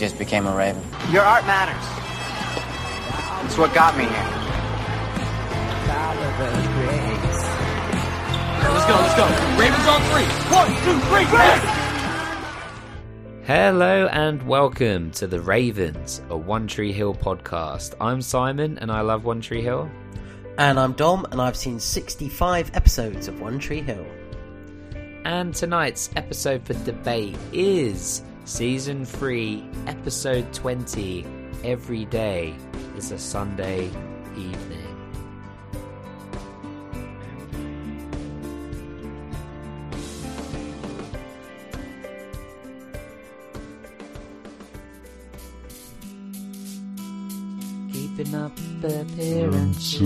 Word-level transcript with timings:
just 0.00 0.16
became 0.16 0.46
a 0.46 0.56
raven. 0.56 0.82
Your 1.12 1.22
art 1.22 1.44
matters. 1.44 1.84
It's 3.44 3.58
what 3.58 3.74
got 3.74 3.94
me 3.98 4.04
here. 4.04 4.10
Let's 8.64 8.86
go, 8.86 8.94
let's 8.94 9.14
go. 9.14 9.26
Ravens 9.60 9.86
on 9.86 10.00
three. 10.08 10.24
One, 10.56 10.68
two, 10.84 10.98
three, 11.06 11.24
go! 11.24 11.36
Hello 13.44 14.06
and 14.06 14.42
welcome 14.48 15.10
to 15.10 15.26
the 15.26 15.38
Ravens, 15.38 16.22
a 16.30 16.36
One 16.36 16.66
Tree 16.66 16.92
Hill 16.92 17.14
podcast. 17.14 17.94
I'm 18.00 18.22
Simon 18.22 18.78
and 18.78 18.90
I 18.90 19.02
love 19.02 19.26
One 19.26 19.42
Tree 19.42 19.60
Hill. 19.60 19.90
And 20.56 20.80
I'm 20.80 20.94
Dom, 20.94 21.26
and 21.30 21.42
I've 21.42 21.56
seen 21.56 21.78
65 21.78 22.70
episodes 22.72 23.28
of 23.28 23.38
One 23.38 23.58
Tree 23.58 23.82
Hill. 23.82 24.06
And 25.26 25.54
tonight's 25.54 26.08
episode 26.16 26.64
for 26.64 26.72
debate 26.84 27.36
is 27.52 28.22
season 28.50 29.04
3, 29.04 29.64
episode 29.86 30.52
20. 30.52 31.24
Every 31.62 32.04
day 32.06 32.56
is 32.96 33.12
a 33.12 33.18
Sunday 33.18 33.84
evening. 34.36 34.96
Keeping 47.92 48.34
up 48.34 48.58
appearances. 48.82 50.00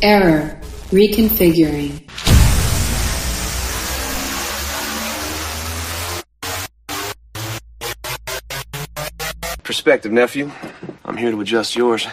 Error. 0.00 0.58
Reconfiguring. 0.90 2.03
Perspective, 9.74 10.12
nephew. 10.12 10.52
I'm 11.04 11.16
here 11.16 11.32
to 11.32 11.40
adjust 11.40 11.74
yours. 11.74 12.06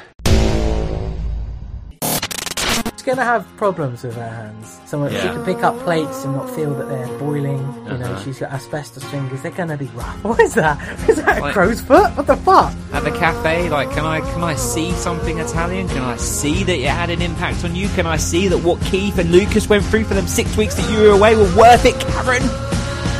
She's 2.01 3.03
going 3.03 3.19
to 3.19 3.23
have 3.23 3.45
problems 3.55 4.01
with 4.03 4.15
her 4.15 4.27
hands. 4.27 4.79
So 4.87 5.07
she 5.07 5.15
can 5.15 5.45
pick 5.45 5.57
up 5.61 5.77
plates 5.81 6.25
and 6.25 6.33
not 6.35 6.49
feel 6.55 6.73
that 6.73 6.89
they're 6.89 7.19
boiling. 7.19 7.59
You 7.85 7.99
know, 7.99 8.05
Uh-huh. 8.13 8.23
she's 8.23 8.39
got 8.39 8.51
asbestos 8.51 9.03
fingers. 9.03 9.43
They're 9.43 9.51
going 9.51 9.69
to 9.69 9.77
be 9.77 9.85
rough. 9.93 10.23
What 10.23 10.39
is 10.39 10.55
that? 10.55 10.79
Is 11.07 11.17
that 11.17 11.37
a 11.37 11.41
Like- 11.41 11.53
crow's 11.53 11.81
foot? 11.81 12.09
What 12.17 12.25
the 12.25 12.35
fuck? 12.37 12.73
At 12.93 13.03
the 13.03 13.11
cafe, 13.11 13.69
like, 13.69 13.91
can 13.91 14.05
I 14.05 14.21
can 14.21 14.41
I 14.43 14.55
see 14.55 14.91
something 14.93 15.37
Italian? 15.37 15.87
Can 15.87 16.01
I 16.01 16.17
see 16.17 16.63
that 16.63 16.75
it 16.79 16.89
had 16.89 17.11
an 17.11 17.21
impact 17.21 17.63
on 17.63 17.75
you? 17.75 17.89
Can 17.89 18.07
I 18.07 18.17
see 18.17 18.47
that 18.47 18.57
what 18.57 18.81
Keith 18.85 19.19
and 19.19 19.31
Lucas 19.31 19.69
went 19.69 19.85
through 19.85 20.05
for 20.05 20.15
them 20.15 20.25
six 20.25 20.57
weeks 20.57 20.73
that 20.77 20.89
you 20.91 20.97
were 21.03 21.11
away 21.13 21.35
were 21.35 21.55
worth 21.55 21.85
it, 21.85 21.99
Karen? 21.99 22.41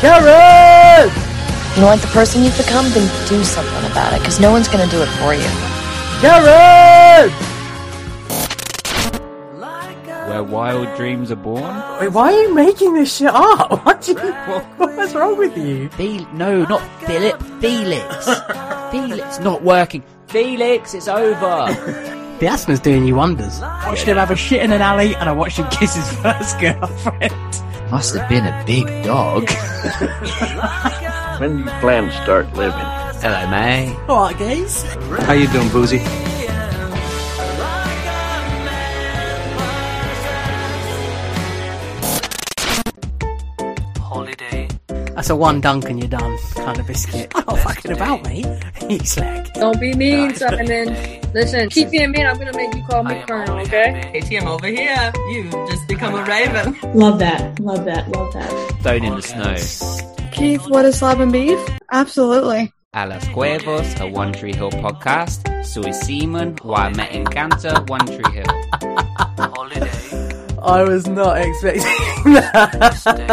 Karen! 0.01 1.30
You 1.77 1.83
like 1.83 2.01
the 2.01 2.07
person 2.07 2.43
you've 2.43 2.57
become, 2.57 2.89
then 2.91 3.07
do 3.29 3.43
something 3.43 3.91
about 3.91 4.13
it, 4.13 4.19
because 4.19 4.39
no 4.39 4.51
one's 4.51 4.67
going 4.67 4.83
to 4.87 4.91
do 4.93 5.01
it 5.01 5.07
for 5.19 5.33
you. 5.33 5.47
Karen! 6.19 7.31
Where 10.29 10.43
wild 10.43 10.95
dreams 10.97 11.31
are 11.31 11.35
born. 11.37 11.75
Wait, 11.99 12.09
why 12.09 12.33
are 12.33 12.41
you 12.41 12.53
making 12.53 12.93
this 12.93 13.15
shit 13.15 13.27
up? 13.33 13.71
What 13.85 14.01
do 14.01 14.11
you, 14.11 14.17
what's 14.77 15.13
wrong 15.13 15.37
with 15.37 15.57
you? 15.57 15.89
Fel- 15.89 16.27
no, 16.33 16.65
not 16.65 16.81
Philip. 17.05 17.41
Felix. 17.61 18.29
Felix, 18.91 19.39
not 19.39 19.63
working. 19.63 20.03
Felix, 20.27 20.93
it's 20.93 21.07
over. 21.07 22.17
The 22.41 22.47
asthma's 22.47 22.79
doing 22.79 23.05
you 23.05 23.13
wonders. 23.13 23.61
I 23.61 23.89
watched 23.89 24.05
him 24.05 24.17
have 24.17 24.31
a 24.31 24.35
shit 24.35 24.63
in 24.63 24.71
an 24.71 24.81
alley 24.81 25.13
and 25.13 25.29
I 25.29 25.31
watched 25.31 25.59
him 25.59 25.67
kiss 25.69 25.93
his 25.93 26.11
first 26.23 26.59
girlfriend. 26.59 27.31
Must 27.91 28.15
have 28.15 28.27
been 28.27 28.47
a 28.47 28.63
big 28.65 28.87
dog. 29.03 29.47
When 31.41 31.57
do 31.57 31.63
you 31.63 31.79
plan 31.79 32.03
to 32.03 32.11
start 32.21 32.53
living? 32.53 32.85
Hello, 33.17 33.49
May. 33.49 33.95
Oh, 34.07 34.13
Alright, 34.13 34.37
guys. 34.37 34.83
How 35.25 35.33
you 35.33 35.47
doing, 35.47 35.69
Boozy? 35.69 35.97
Holiday. 43.97 44.67
That's 44.85 45.31
a 45.31 45.35
one 45.35 45.61
dunk 45.61 45.89
and 45.89 45.97
you're 45.97 46.07
done 46.07 46.37
kind 46.53 46.79
of 46.79 46.85
biscuit. 46.85 47.31
I'm 47.33 47.43
not 47.47 47.55
oh, 47.55 47.55
fucking 47.55 47.91
about, 47.91 48.23
mate. 48.23 48.45
He's 48.87 49.17
like, 49.17 49.51
Don't 49.55 49.79
be 49.79 49.95
mean, 49.95 50.35
Simon. 50.35 50.95
Listen, 51.33 51.71
keep 51.71 51.89
being 51.89 52.11
mean. 52.11 52.27
I'm 52.27 52.37
gonna 52.37 52.55
make 52.55 52.75
you 52.75 52.83
call 52.83 53.03
me 53.03 53.19
Colonel, 53.27 53.57
okay? 53.61 54.11
ATM 54.13 54.45
over 54.45 54.67
here. 54.67 55.11
You 55.31 55.49
just 55.71 55.87
become 55.87 56.13
a 56.13 56.23
raven. 56.23 56.77
Love 56.93 57.17
that. 57.17 57.59
Love 57.59 57.85
that. 57.85 58.07
Love 58.09 58.31
that. 58.33 58.75
Stone 58.81 59.05
in 59.05 59.15
the 59.15 59.21
snow. 59.23 60.20
Keith, 60.31 60.67
what 60.69 60.85
is 60.85 60.99
slab 60.99 61.19
and 61.19 61.31
beef? 61.31 61.59
Absolutely. 61.91 62.71
A 62.93 63.05
los 63.07 63.25
huevos, 63.27 63.99
a 63.99 64.07
One 64.07 64.31
Tree 64.33 64.53
Hill 64.53 64.71
podcast. 64.71 65.65
Soy 65.65 65.91
Simon, 65.91 66.57
why 66.61 66.89
me 66.89 67.03
encanta 67.05 67.87
One 67.89 68.05
Tree 68.05 68.31
Hill. 68.31 68.45
Holiday. 69.53 69.89
I 70.61 70.83
was 70.83 71.07
not 71.07 71.37
expecting 71.37 71.83
that. 72.33 73.31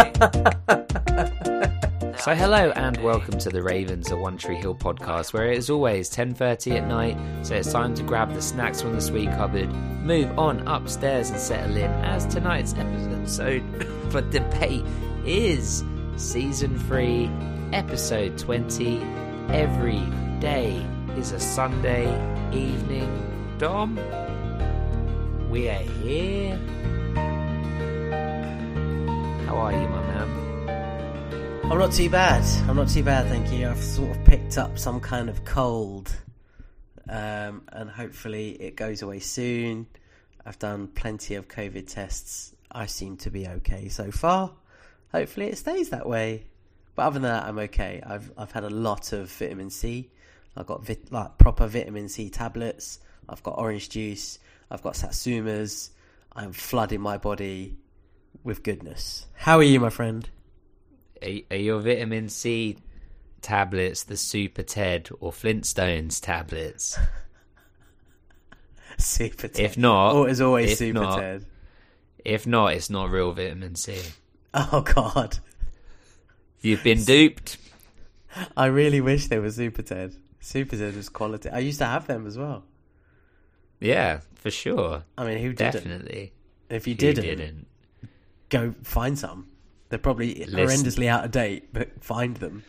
So 2.21 2.35
hello 2.35 2.73
and 2.75 2.97
welcome 3.03 3.39
to 3.39 3.49
the 3.49 3.63
Ravens, 3.63 4.11
a 4.11 4.17
One 4.17 4.37
Tree 4.37 4.57
Hill 4.57 4.75
podcast, 4.75 5.33
where 5.33 5.51
it 5.51 5.57
is 5.57 5.71
always 5.71 6.11
10.30 6.11 6.77
at 6.77 6.87
night, 6.87 7.17
so 7.47 7.55
it's 7.55 7.73
time 7.73 7.95
to 7.95 8.03
grab 8.03 8.35
the 8.35 8.43
snacks 8.43 8.83
from 8.83 8.93
the 8.95 9.01
sweet 9.01 9.31
cupboard, 9.31 9.73
move 10.03 10.37
on 10.39 10.67
upstairs 10.67 11.31
and 11.31 11.39
settle 11.39 11.77
in, 11.77 11.91
as 12.05 12.27
tonight's 12.27 12.75
episode 12.75 13.63
for 14.11 14.21
debate 14.21 14.85
is 15.25 15.85
Season 16.19 16.77
3, 16.77 17.31
Episode 17.73 18.37
20, 18.39 19.01
Every 19.51 20.01
Day 20.41 20.85
is 21.17 21.31
a 21.31 21.39
Sunday 21.39 22.07
Evening. 22.53 23.55
Dom, 23.57 23.95
we 25.49 25.69
are 25.69 25.75
here. 26.03 26.57
How 29.47 29.59
are 29.59 29.71
you, 29.71 29.89
my 29.89 30.03
man? 30.09 31.63
I'm 31.71 31.79
not 31.79 31.93
too 31.93 32.11
bad. 32.11 32.43
I'm 32.69 32.75
not 32.75 32.89
too 32.89 33.05
bad, 33.05 33.29
thank 33.29 33.53
you. 33.53 33.69
I've 33.69 33.79
sort 33.79 34.17
of 34.17 34.25
picked 34.25 34.59
up 34.59 34.77
some 34.77 34.99
kind 34.99 35.31
of 35.31 35.45
cold, 35.45 36.11
um, 37.09 37.63
and 37.69 37.89
hopefully 37.89 38.61
it 38.61 38.75
goes 38.75 39.03
away 39.03 39.21
soon. 39.21 39.87
I've 40.45 40.59
done 40.59 40.89
plenty 40.89 41.37
of 41.37 41.47
COVID 41.47 41.87
tests. 41.87 42.57
I 42.73 42.87
seem 42.87 43.19
to 43.19 43.31
be 43.31 43.47
okay 43.47 43.89
so 43.89 44.11
far. 44.11 44.51
Hopefully 45.13 45.47
it 45.47 45.59
stays 45.59 45.91
that 45.91 46.07
way. 46.09 46.45
But 46.95 47.03
other 47.07 47.15
than 47.15 47.23
that, 47.23 47.45
I'm 47.45 47.59
okay. 47.61 48.03
I've 48.05 48.31
I've 48.37 48.53
had 48.53 48.65
a 48.65 48.71
lot 48.71 49.13
of 49.13 49.31
vitamin 49.31 49.71
C. 49.71 50.11
I've 50.57 50.67
got 50.67 50.85
vit- 50.85 51.13
like 51.13 51.39
proper 51.39 51.67
vitamin 51.67 52.09
C 52.09 52.29
tablets. 52.31 52.99
I've 53.29 53.43
got 53.43 53.59
orange 53.59 53.89
juice. 53.91 54.39
I've 54.71 54.83
got 54.83 54.95
satsumas. 54.95 55.91
I'm 56.35 56.53
flooding 56.53 57.01
my 57.01 57.17
body 57.19 57.77
with 58.45 58.63
goodness. 58.63 59.27
How 59.35 59.59
are 59.59 59.63
you, 59.63 59.81
my 59.81 59.91
friend? 59.91 60.29
Are, 61.23 61.29
are 61.51 61.57
your 61.57 61.81
vitamin 61.81 62.29
C 62.29 62.77
tablets 63.41 64.03
the 64.05 64.17
Super 64.17 64.63
Ted 64.63 65.09
or 65.21 65.31
Flintstones 65.33 66.21
tablets? 66.21 66.99
Super 68.99 69.49
Ted. 69.49 69.65
If 69.65 69.79
not, 69.79 70.13
Oh, 70.15 70.25
as 70.25 70.41
always, 70.41 70.77
Super 70.79 71.01
not- 71.01 71.19
Ted. 71.19 71.45
If 72.25 72.47
not, 72.47 72.75
it's 72.75 72.91
not 72.91 73.11
real 73.11 73.33
vitamin 73.33 73.75
C. 73.77 73.97
Oh 74.55 74.81
God, 74.81 75.39
You've 76.61 76.83
been 76.83 77.03
duped. 77.05 77.59
I 78.57 78.67
really 78.67 79.01
wish 79.01 79.29
they 79.29 79.39
were 79.39 79.51
Super 79.51 79.83
Ted. 79.83 80.17
Super 80.41 80.77
Ted 80.77 80.97
was 80.97 81.09
quality. 81.09 81.51
I 81.51 81.59
used 81.59 81.79
to 81.79 81.87
have 81.87 82.07
them 82.07 82.27
as 82.27 82.37
well. 82.37 82.65
Yeah, 83.81 84.21
for 84.37 84.51
sure. 84.51 85.05
I 85.17 85.25
mean, 85.25 85.39
who 85.39 85.53
didn't? 85.53 85.75
Definitely. 85.75 86.33
If 86.69 86.87
you 86.87 86.95
didn't, 86.95 87.25
didn't? 87.25 87.67
go 88.49 88.75
find 88.83 89.19
some. 89.19 89.49
They're 89.89 89.99
probably 89.99 90.35
Listen. 90.35 90.55
horrendously 90.59 91.07
out 91.07 91.25
of 91.25 91.31
date, 91.31 91.73
but 91.73 92.03
find 92.03 92.37
them. 92.37 92.65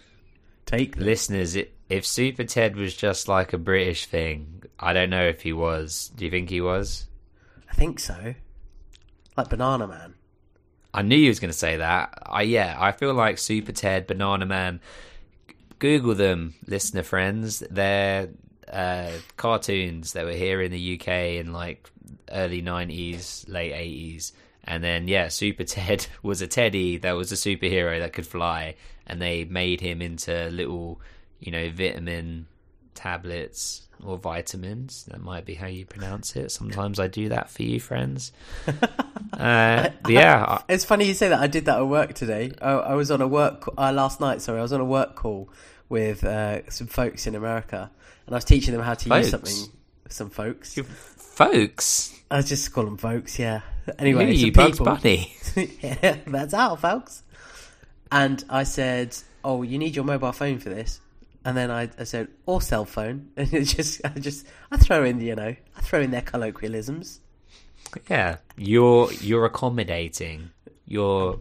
Take 0.66 0.96
them. 0.96 1.06
Listeners, 1.06 1.58
if 1.90 2.06
Super 2.06 2.44
Ted 2.44 2.76
was 2.76 2.96
just 2.96 3.28
like 3.28 3.54
a 3.54 3.58
British 3.58 4.06
thing, 4.06 4.64
I 4.80 4.94
don't 4.94 5.10
know 5.10 5.28
if 5.28 5.42
he 5.42 5.52
was. 5.52 6.12
Do 6.16 6.26
you 6.26 6.32
think 6.32 6.50
he 6.50 6.62
was? 6.62 7.08
I 7.70 7.74
think 7.74 8.00
so. 8.00 8.36
Like 9.36 9.50
Banana 9.50 9.88
Man. 9.88 10.14
I 10.94 11.02
knew 11.02 11.18
you 11.18 11.30
was 11.30 11.40
going 11.40 11.52
to 11.52 11.58
say 11.58 11.78
that. 11.78 12.18
I 12.26 12.44
yeah, 12.44 12.76
I 12.80 12.92
feel 12.92 13.14
like 13.14 13.38
Super 13.38 13.72
Ted, 13.72 14.08
Banana 14.08 14.46
Man. 14.46 14.80
Google 15.78 16.16
them, 16.16 16.56
listener 16.68 17.04
friends. 17.04 17.64
They're 17.70 18.30
uh, 18.72 19.12
cartoons 19.38 20.14
that 20.14 20.26
were 20.26 20.34
here 20.34 20.62
in 20.62 20.72
the 20.72 21.00
UK 21.00 21.08
in 21.40 21.54
like 21.54 21.90
early 22.32 22.62
nineties, 22.62 23.46
late 23.48 23.74
eighties, 23.74 24.34
and 24.64 24.84
then 24.84 25.08
yeah, 25.08 25.28
Super 25.28 25.64
Ted 25.64 26.08
was 26.24 26.42
a 26.42 26.48
teddy 26.48 26.98
that 26.98 27.14
was 27.14 27.32
a 27.32 27.36
superhero 27.36 28.00
that 28.00 28.14
could 28.14 28.28
fly, 28.28 28.76
and 29.06 29.22
they 29.22 29.46
made 29.46 29.82
him 29.82 30.02
into 30.02 30.50
little, 30.50 31.00
you 31.40 31.52
know, 31.52 31.70
vitamin 31.70 32.48
tablets 32.96 33.88
or 34.04 34.18
vitamins. 34.18 35.06
That 35.06 35.22
might 35.22 35.46
be 35.46 35.54
how 35.56 35.68
you 35.68 35.86
pronounce 35.86 36.36
it. 36.36 36.52
Sometimes 36.52 37.00
I 37.00 37.08
do 37.08 37.30
that 37.30 37.50
for 37.50 37.64
you, 37.64 37.80
friends. 37.80 38.32
Uh, 39.32 39.92
yeah, 40.10 40.62
It's 40.68 40.84
funny 40.84 41.06
you 41.06 41.14
say 41.14 41.30
that. 41.30 41.40
I 41.40 41.48
did 41.48 41.66
that 41.66 41.78
at 41.78 41.88
work 41.88 42.14
today. 42.14 42.52
I, 42.62 42.72
I 42.72 42.94
was 42.96 43.10
on 43.10 43.22
a 43.22 43.28
work 43.28 43.70
uh, 43.78 43.92
last 43.94 44.20
night. 44.20 44.42
Sorry, 44.42 44.60
I 44.60 44.62
was 44.62 44.74
on 44.74 44.82
a 44.82 44.86
work 44.86 45.16
call 45.16 45.50
with 45.88 46.26
uh, 46.26 46.70
some 46.70 46.88
folks 46.88 47.26
in 47.26 47.36
America, 47.36 47.90
and 48.26 48.36
I 48.36 48.38
was 48.38 48.44
teaching 48.44 48.74
them 48.74 48.84
how 48.84 48.96
to 48.96 49.08
Folks? 49.08 49.22
use 49.22 49.32
something. 49.32 49.74
Some 50.10 50.30
folks. 50.30 50.76
Folks, 50.76 52.20
I 52.30 52.42
just 52.42 52.74
call 52.74 52.84
them 52.84 52.98
folks. 52.98 53.40
Yeah. 53.40 53.62
Anyway, 53.98 54.34
you, 54.34 54.52
Bugs 54.52 54.72
people- 54.80 54.86
Bunny? 54.88 55.34
yeah, 55.82 56.18
that's 56.28 56.54
out, 56.54 56.82
folks. 56.82 57.24
And 58.12 58.44
I 58.50 58.64
said, 58.64 59.16
"Oh, 59.44 59.62
you 59.62 59.78
need 59.78 59.96
your 59.96 60.04
mobile 60.06 60.34
phone 60.34 60.60
for 60.60 60.68
this." 60.70 61.00
And 61.50 61.58
then 61.58 61.72
I, 61.72 61.90
I 61.98 62.04
said, 62.04 62.28
"Or 62.46 62.62
cell 62.62 62.86
phone." 62.86 63.32
And 63.38 63.52
it 63.52 63.64
just, 63.64 64.02
I 64.06 64.10
just, 64.20 64.46
I 64.70 64.78
throw 64.78 65.04
in, 65.04 65.20
you 65.20 65.36
know, 65.36 65.56
I 65.76 65.82
throw 65.82 66.00
in 66.00 66.12
their 66.12 66.22
colloquialisms. 66.22 67.22
Yeah, 68.08 68.38
you're 68.56 69.12
you're 69.14 69.46
accommodating. 69.46 70.52
You're 70.86 71.40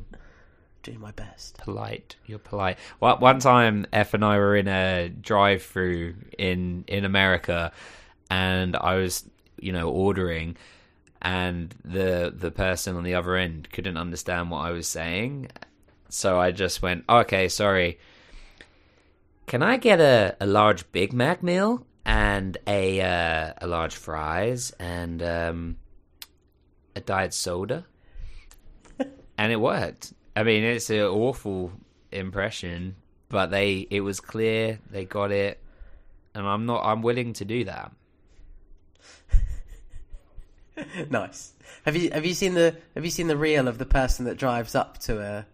Doing 0.83 1.01
my 1.01 1.11
best. 1.11 1.59
polite. 1.59 2.17
You're 2.25 2.39
polite. 2.39 2.79
Well, 3.01 3.19
one 3.19 3.39
time, 3.41 3.85
F 3.93 4.15
and 4.15 4.25
I 4.25 4.39
were 4.39 4.57
in 4.57 4.67
a 4.69 5.11
drive-through 5.11 6.15
in 6.39 6.85
in 6.87 7.05
America, 7.05 7.71
and 8.31 8.77
I 8.77 8.95
was, 8.95 9.29
you 9.61 9.73
know, 9.73 9.91
ordering, 9.91 10.57
and 11.21 11.75
the 11.85 12.33
the 12.35 12.51
person 12.51 12.97
on 12.97 13.05
the 13.05 13.15
other 13.15 13.37
end 13.37 13.69
couldn't 13.73 13.99
understand 13.99 14.51
what 14.51 14.61
I 14.61 14.71
was 14.71 14.89
saying, 14.89 15.51
so 16.09 16.41
I 16.41 16.51
just 16.53 16.81
went, 16.81 17.05
"Okay, 17.11 17.49
sorry. 17.49 17.99
Can 19.49 19.63
I 19.63 19.79
get 19.79 19.99
a, 19.99 20.37
a 20.41 20.47
large 20.47 20.93
Big 20.93 21.15
Mac 21.15 21.43
meal 21.43 21.87
and 22.05 22.59
a 22.67 23.01
uh, 23.01 23.55
a 23.57 23.67
large 23.67 23.95
fries 23.95 24.73
and 24.79 25.23
um, 25.23 25.77
a 26.95 27.01
diet 27.01 27.33
soda?" 27.33 27.87
and 29.39 29.51
it 29.51 29.57
worked. 29.57 30.13
I 30.37 30.43
mean, 30.43 30.65
it's 30.65 30.91
an 30.91 31.01
awful 31.01 31.73
impression, 32.13 32.97
but 33.31 33.47
they 33.47 33.87
it 33.91 34.03
was 34.03 34.21
clear 34.21 34.81
they 34.91 35.07
got 35.07 35.33
it, 35.33 35.63
and 36.35 36.47
I'm 36.47 36.67
not. 36.67 36.85
I'm 36.85 37.01
willing 37.01 37.33
to 37.33 37.47
do 37.47 37.65
that. 37.65 37.93
nice. 41.11 41.55
Have 41.87 41.97
you 41.97 42.11
have 42.11 42.27
you 42.27 42.35
seen 42.35 42.53
the 42.53 42.77
have 42.95 43.03
you 43.03 43.11
seen 43.11 43.29
the 43.29 43.37
reel 43.37 43.67
of 43.67 43.79
the 43.79 43.87
person 43.87 44.27
that 44.27 44.37
drives 44.37 44.75
up 44.75 44.99
to 44.99 45.23
a 45.23 45.47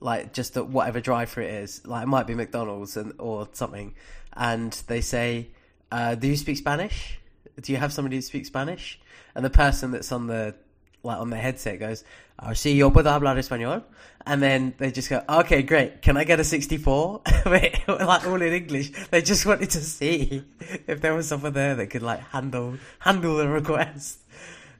like 0.00 0.32
just 0.32 0.56
a, 0.56 0.64
whatever 0.64 1.00
drive-through 1.00 1.44
it 1.44 1.54
is? 1.54 1.86
Like 1.86 2.04
it 2.04 2.08
might 2.08 2.26
be 2.26 2.34
McDonald's 2.34 2.96
and 2.96 3.12
or 3.18 3.48
something, 3.52 3.94
and 4.34 4.72
they 4.86 5.00
say, 5.00 5.48
uh, 5.92 6.14
"Do 6.14 6.26
you 6.28 6.36
speak 6.36 6.56
Spanish? 6.56 7.18
Do 7.60 7.72
you 7.72 7.78
have 7.78 7.92
somebody 7.92 8.16
who 8.16 8.22
speaks 8.22 8.48
Spanish?" 8.48 8.98
And 9.34 9.44
the 9.44 9.50
person 9.50 9.90
that's 9.92 10.10
on 10.12 10.26
the 10.26 10.54
like 11.02 11.18
on 11.18 11.30
the 11.30 11.36
headset 11.36 11.80
goes, 11.80 12.04
"Oh, 12.42 12.48
sí, 12.48 12.76
yo 12.76 12.90
puedo 12.90 13.10
hablar 13.10 13.36
español," 13.38 13.82
and 14.26 14.42
then 14.42 14.74
they 14.78 14.90
just 14.90 15.08
go, 15.08 15.22
"Okay, 15.28 15.62
great. 15.62 16.02
Can 16.02 16.16
I 16.16 16.24
get 16.24 16.40
a 16.40 16.44
64?" 16.44 17.22
like 17.46 18.26
all 18.26 18.42
in 18.42 18.52
English. 18.52 18.90
They 19.10 19.22
just 19.22 19.46
wanted 19.46 19.70
to 19.70 19.80
see 19.80 20.44
if 20.86 21.00
there 21.00 21.14
was 21.14 21.28
someone 21.28 21.52
there 21.52 21.74
that 21.76 21.86
could 21.88 22.02
like 22.02 22.20
handle 22.20 22.76
handle 22.98 23.36
the 23.36 23.48
request. 23.48 24.18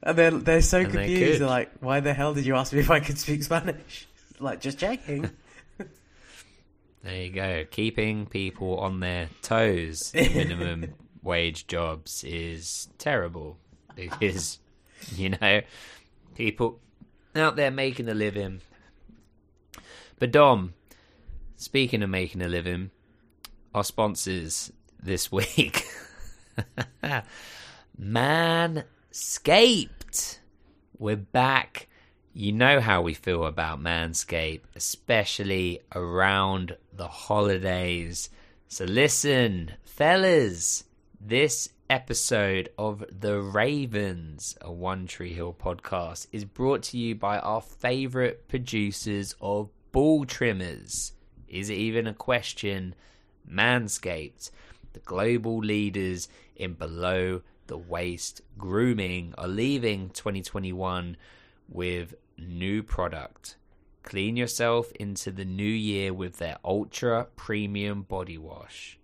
And 0.03 0.17
they're 0.17 0.31
they're 0.31 0.61
so 0.61 0.79
And 0.79 0.91
confused. 0.91 1.21
could. 1.33 1.41
They're 1.41 1.47
like, 1.47 1.71
"Why 1.79 1.99
the 2.01 2.13
hell 2.13 2.33
did 2.33 2.45
you 2.45 2.55
ask 2.55 2.73
me 2.73 2.79
if 2.79 2.91
I 2.91 2.99
could 2.99 3.17
speak 3.17 3.43
Spanish?" 3.43 4.07
Like, 4.41 4.59
just 4.61 4.79
checking. 4.79 5.29
There 7.03 7.15
you 7.15 7.31
go. 7.31 7.65
Keeping 7.71 8.27
people 8.27 8.77
on 8.77 8.99
their 8.99 9.29
toes, 9.41 10.11
in 10.13 10.33
minimum 10.35 10.93
wage 11.23 11.65
jobs 11.65 12.23
is 12.23 12.89
terrible 12.99 13.57
because 13.95 14.59
you 15.15 15.29
know 15.29 15.61
people 16.35 16.79
out 17.35 17.55
there 17.55 17.71
making 17.71 18.07
a 18.07 18.13
living. 18.13 18.61
But 20.19 20.31
Dom, 20.31 20.75
speaking 21.55 22.03
of 22.03 22.09
making 22.11 22.43
a 22.43 22.47
living, 22.47 22.91
our 23.73 23.83
sponsors 23.83 24.71
this 25.01 25.31
week, 25.31 25.87
Manscaped. 27.99 28.77
We're 30.99 31.15
back. 31.15 31.87
You 32.33 32.53
know 32.53 32.79
how 32.79 33.01
we 33.01 33.13
feel 33.13 33.45
about 33.45 33.81
Manscaped, 33.81 34.61
especially 34.73 35.81
around 35.93 36.77
the 36.93 37.09
holidays. 37.09 38.29
So 38.69 38.85
listen, 38.85 39.73
fellas, 39.83 40.85
this 41.19 41.67
episode 41.89 42.69
of 42.77 43.03
The 43.19 43.41
Ravens, 43.41 44.55
a 44.61 44.71
One 44.71 45.07
Tree 45.07 45.33
Hill 45.33 45.53
podcast, 45.61 46.27
is 46.31 46.45
brought 46.45 46.83
to 46.83 46.97
you 46.97 47.15
by 47.15 47.37
our 47.39 47.59
favorite 47.59 48.47
producers 48.47 49.35
of 49.41 49.69
ball 49.91 50.23
trimmers. 50.23 51.11
Is 51.49 51.69
it 51.69 51.75
even 51.75 52.07
a 52.07 52.13
question? 52.13 52.95
Manscaped, 53.45 54.51
the 54.93 54.99
global 55.01 55.57
leaders 55.57 56.29
in 56.55 56.75
below 56.75 57.41
the 57.67 57.77
waist 57.77 58.41
grooming, 58.57 59.33
are 59.37 59.49
leaving 59.49 60.11
2021 60.11 61.17
with 61.67 62.13
new 62.37 62.83
product. 62.83 63.55
Clean 64.03 64.35
yourself 64.35 64.91
into 64.93 65.31
the 65.31 65.45
new 65.45 65.63
year 65.63 66.13
with 66.13 66.37
their 66.37 66.57
ultra 66.65 67.27
premium 67.35 68.01
body 68.01 68.37
wash. 68.37 68.97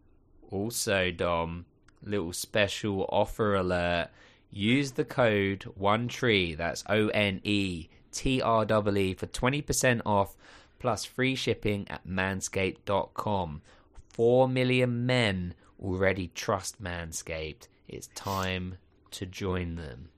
Also, 0.50 1.12
Dom, 1.12 1.66
little 2.04 2.34
special 2.34 3.06
offer 3.10 3.56
alert. 3.56 4.10
Use 4.50 4.94
the 4.94 5.06
code 5.06 5.64
one 5.76 6.08
tree. 6.08 6.56
That's 6.56 6.84
O 6.90 7.10
N 7.10 7.42
E 7.44 7.90
T 8.12 8.42
R 8.42 8.66
E 8.66 9.00
E 9.00 9.14
for 9.14 9.28
twenty 9.28 9.62
percent 9.62 10.02
off 10.06 10.36
plus 10.80 11.06
free 11.06 11.36
shipping 11.36 11.88
at 11.90 12.08
manscaped.com. 12.08 13.62
Four 14.10 14.48
million 14.48 15.06
men 15.06 15.54
already 15.80 16.30
trust 16.34 16.82
Manscaped. 16.82 17.68
It's 17.88 18.08
time 18.16 18.78
to 19.12 19.26
join 19.26 19.76
them. 19.76 20.10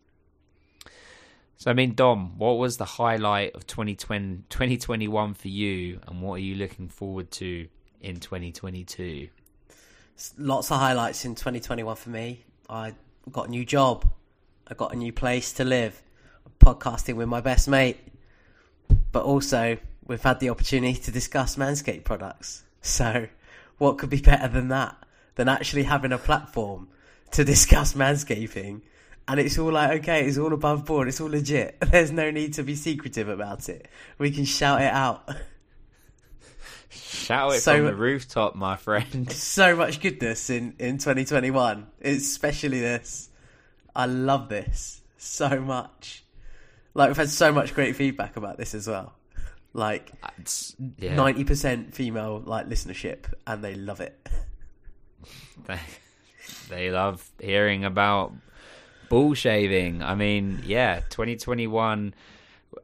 So, 1.60 1.70
I 1.70 1.74
mean, 1.74 1.94
Dom, 1.94 2.38
what 2.38 2.54
was 2.54 2.78
the 2.78 2.86
highlight 2.86 3.54
of 3.54 3.68
2020, 3.68 4.44
2021 4.48 5.34
for 5.34 5.50
you, 5.50 6.00
and 6.08 6.22
what 6.22 6.36
are 6.36 6.40
you 6.40 6.56
looking 6.56 6.88
forward 6.88 7.32
to 7.32 7.68
in 8.00 8.22
2022? 8.22 9.28
Lots 10.38 10.72
of 10.72 10.78
highlights 10.80 11.26
in 11.26 11.36
2021 11.36 11.98
for 11.98 12.10
me. 12.12 12.46
I 12.70 12.94
got 13.30 13.50
a 13.50 13.52
new 13.52 13.66
job. 13.66 14.10
I 14.70 14.74
got 14.74 14.94
a 14.94 14.96
new 14.96 15.12
place 15.12 15.52
to 15.54 15.66
live. 15.66 16.02
I'm 16.46 16.54
podcasting 16.66 17.16
with 17.16 17.28
my 17.28 17.42
best 17.42 17.68
mate. 17.68 17.98
But 19.12 19.26
also, 19.26 19.78
we've 20.06 20.24
had 20.24 20.40
the 20.40 20.52
opportunity 20.52 20.98
to 21.02 21.12
discuss 21.12 21.58
Manscaped 21.58 22.06
products. 22.06 22.64
So, 22.82 23.28
what 23.78 23.98
could 23.98 24.10
be 24.10 24.22
better 24.22 24.48
than 24.48 24.70
that? 24.70 24.96
Than 25.36 25.50
actually 25.50 25.84
having 25.84 26.14
a 26.14 26.18
platform 26.18 26.88
to 27.32 27.44
discuss 27.44 27.94
manscaping. 28.02 28.84
And 29.30 29.40
it's 29.40 29.60
all 29.60 29.72
like, 29.72 30.00
okay, 30.00 30.26
it's 30.26 30.40
all 30.40 30.52
above 30.54 30.86
board, 30.86 31.08
it's 31.08 31.22
all 31.22 31.30
legit. 31.30 31.80
There's 31.92 32.12
no 32.12 32.32
need 32.32 32.56
to 32.56 32.64
be 32.64 32.74
secretive 32.74 33.30
about 33.30 33.70
it. 33.70 33.88
We 34.18 34.32
can 34.32 34.44
shout 34.44 34.82
it 34.82 34.92
out. 34.92 35.30
Shout 36.90 37.54
it 37.54 37.60
So- 37.62 37.76
from 37.76 37.86
the 37.86 37.96
rooftop, 37.96 38.56
my 38.56 38.76
friend. 38.76 39.32
so 39.32 39.76
much 39.76 40.02
goodness 40.02 40.50
in, 40.50 40.74
in 40.80 40.98
2021, 40.98 41.86
especially 42.02 42.80
this. 42.80 43.30
I 43.96 44.08
love 44.08 44.50
this 44.50 45.02
so 45.18 45.60
much. 45.60 46.24
Like, 46.96 47.10
we've 47.10 47.18
had 47.18 47.30
so 47.30 47.52
much 47.52 47.76
great 47.76 47.96
feedback 47.96 48.36
about 48.36 48.58
this 48.58 48.74
as 48.74 48.88
well. 48.88 49.14
Like, 49.74 50.12
uh, 50.24 50.30
yeah. 50.98 51.16
90% 51.16 51.94
female 51.94 52.42
like 52.44 52.68
listenership, 52.68 53.26
and 53.46 53.64
they 53.64 53.76
love 53.76 54.02
it. 54.02 54.28
they, 55.68 55.80
they 56.70 56.90
love 56.90 57.30
hearing 57.40 57.86
about 57.86 58.34
bull 59.10 59.34
shaving. 59.34 60.02
I 60.02 60.16
mean, 60.16 60.64
yeah, 60.66 61.02
2021 61.10 62.14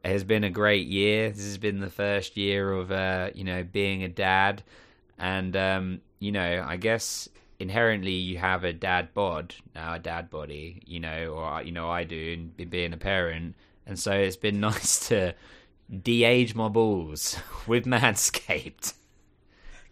has 0.04 0.24
been 0.24 0.44
a 0.44 0.50
great 0.50 0.86
year. 0.86 1.30
This 1.30 1.44
has 1.44 1.58
been 1.58 1.80
the 1.80 1.90
first 1.90 2.36
year 2.36 2.72
of 2.72 2.90
uh, 2.90 3.30
you 3.34 3.44
know 3.44 3.64
being 3.64 4.02
a 4.02 4.08
dad, 4.08 4.62
and 5.18 5.56
um, 5.56 6.00
you 6.18 6.32
know, 6.32 6.64
I 6.66 6.76
guess 6.76 7.28
inherently 7.58 8.12
you 8.12 8.38
have 8.38 8.64
a 8.64 8.72
dad 8.72 9.14
bod 9.14 9.54
now, 9.74 9.94
a 9.94 9.98
dad 9.98 10.30
body, 10.30 10.82
you 10.86 11.00
know, 11.00 11.28
or 11.28 11.62
you 11.62 11.72
know, 11.72 11.88
I 11.88 12.04
do, 12.04 12.48
in 12.58 12.68
being 12.68 12.92
a 12.92 12.98
parent, 12.98 13.54
and 13.86 13.98
so 13.98 14.12
it's 14.12 14.36
been 14.36 14.60
nice 14.70 15.08
to 15.08 15.34
de-age 16.02 16.54
my 16.54 16.68
balls 16.68 17.38
with 17.66 17.86
Manscaped 17.86 18.94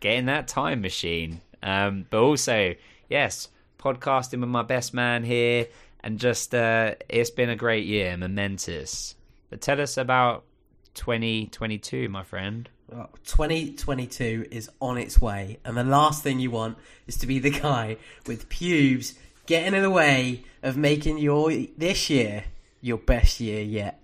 getting 0.05 0.27
that 0.27 0.47
time 0.47 0.83
machine. 0.83 1.41
Um, 1.63 2.05
but 2.11 2.21
also, 2.21 2.75
yes, 3.09 3.49
podcasting 3.79 4.41
with 4.41 4.51
my 4.51 4.63
best 4.63 4.93
man 4.93 5.25
here, 5.25 5.67
and 6.05 6.19
just 6.19 6.55
uh, 6.55 6.95
it's 7.09 7.31
been 7.31 7.49
a 7.49 7.57
great 7.57 7.87
year, 7.87 8.15
momentous. 8.17 9.17
But 9.49 9.63
tell 9.63 9.81
us 9.81 9.97
about 9.97 10.45
2022, 10.93 12.11
my 12.11 12.23
friend. 12.23 12.69
Well, 12.93 13.09
2022 13.25 14.49
is 14.51 14.71
on 14.83 14.99
its 14.99 15.19
way, 15.19 15.59
and 15.65 15.77
the 15.79 15.83
last 15.83 16.23
thing 16.23 16.39
you 16.39 16.51
want 16.51 16.77
is 17.07 17.17
to 17.19 17.27
be 17.27 17.39
the 17.39 17.51
guy 17.51 17.97
with 18.27 18.51
pubes 18.51 19.15
getting 19.47 19.73
in 19.73 19.83
the 19.83 19.91
way 19.91 20.45
of 20.63 20.77
making 20.77 21.19
your 21.19 21.51
this 21.79 22.11
year 22.11 22.45
your 22.83 22.99
best 22.99 23.41
year 23.41 23.63
yet. 23.63 23.99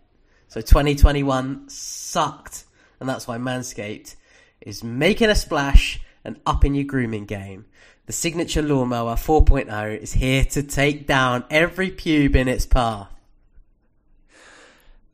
So 0.48 0.62
2021 0.62 1.68
sucked, 1.68 2.64
and 2.98 3.08
that's 3.08 3.28
why 3.28 3.36
Manscaped 3.36 4.16
is 4.62 4.82
making 4.82 5.28
a 5.28 5.34
splash 5.34 6.00
and 6.24 6.40
upping 6.46 6.74
your 6.74 6.84
grooming 6.84 7.26
game. 7.26 7.66
The 8.10 8.14
signature 8.14 8.60
lawnmower 8.60 9.14
4.0 9.14 9.96
is 9.96 10.14
here 10.14 10.44
to 10.46 10.64
take 10.64 11.06
down 11.06 11.44
every 11.48 11.92
pube 11.92 12.34
in 12.34 12.48
its 12.48 12.66
path. 12.66 13.08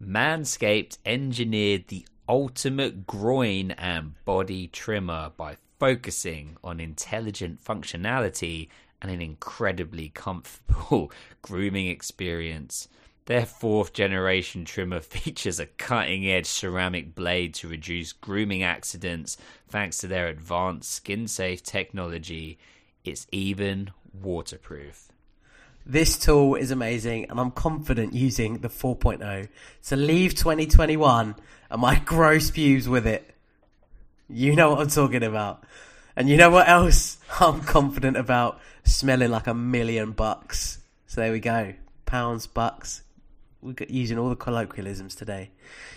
Manscaped 0.03 0.97
engineered 1.05 1.89
the 1.89 2.07
ultimate 2.27 3.07
groin 3.07 3.73
and 3.73 4.15
body 4.25 4.69
trimmer 4.69 5.31
by 5.37 5.59
focusing 5.79 6.57
on 6.65 6.81
intelligent 6.81 7.63
functionality 7.63 8.69
and 9.03 9.11
an 9.11 9.21
incredibly 9.21 10.09
comfortable 10.09 11.13
grooming 11.43 11.89
experience. 11.89 12.89
Their 13.27 13.45
fourth 13.45 13.93
generation 13.93 14.65
trimmer 14.65 15.01
features 15.03 15.61
a 15.61 15.67
cutting 15.67 16.27
edge 16.27 16.47
ceramic 16.47 17.15
blade 17.15 17.53
to 17.57 17.69
reduce 17.69 18.15
grooming 18.15 18.63
accidents 18.63 19.37
thanks 19.69 19.99
to 19.99 20.07
their 20.07 20.29
advanced 20.29 20.91
skin 20.91 21.29
safe 21.29 21.63
technology. 21.63 22.59
It's 23.07 23.29
even 23.31 23.91
waterproof. 24.13 25.13
This 25.85 26.19
tool 26.19 26.57
is 26.57 26.73
amazing, 26.73 27.31
and 27.31 27.39
I'm 27.39 27.53
confident 27.53 28.13
using 28.13 28.59
the 28.59 28.69
4.0 28.69 29.49
to 29.85 29.97
leave 29.97 30.35
2021 30.35 31.37
and 31.71 31.81
my 31.81 31.99
gross 32.05 32.51
pubes 32.51 32.89
with 32.89 33.07
it. 33.07 33.33
You 34.29 34.57
know 34.57 34.71
what 34.71 34.81
I'm 34.81 34.89
talking 34.89 35.23
about. 35.23 35.63
And 36.17 36.29
you 36.29 36.37
know 36.37 36.51
what 36.51 36.69
else 36.69 37.19
I'm 37.41 37.61
confident 37.61 38.17
about? 38.17 38.59
Smelling 38.83 39.31
like 39.31 39.47
a 39.47 39.55
million 39.55 40.11
bucks. 40.11 40.81
So 41.07 41.21
there 41.21 41.31
we 41.31 41.39
go. 41.39 41.75
Pounds, 42.07 42.49
bucks. 42.49 43.05
We're 43.63 43.77
using 43.89 44.19
all 44.19 44.31
the 44.31 44.37
colloquialisms 44.37 45.15
today. 45.15 45.51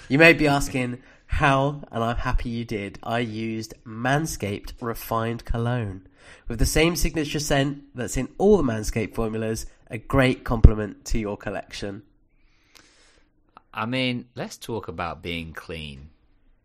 You 0.09 0.19
may 0.19 0.33
be 0.33 0.47
asking 0.47 1.01
how, 1.25 1.81
and 1.91 2.03
I'm 2.03 2.17
happy 2.17 2.49
you 2.49 2.65
did. 2.65 2.99
I 3.01 3.19
used 3.19 3.73
Manscaped 3.83 4.73
Refined 4.79 5.45
Cologne 5.45 6.05
with 6.47 6.59
the 6.59 6.65
same 6.65 6.95
signature 6.95 7.39
scent 7.39 7.83
that's 7.95 8.17
in 8.17 8.29
all 8.37 8.57
the 8.57 8.63
Manscaped 8.63 9.15
formulas. 9.15 9.65
A 9.87 9.97
great 9.97 10.43
compliment 10.43 11.05
to 11.05 11.19
your 11.19 11.37
collection. 11.37 12.03
I 13.73 13.85
mean, 13.85 14.25
let's 14.35 14.57
talk 14.57 14.87
about 14.87 15.21
being 15.21 15.53
clean, 15.53 16.09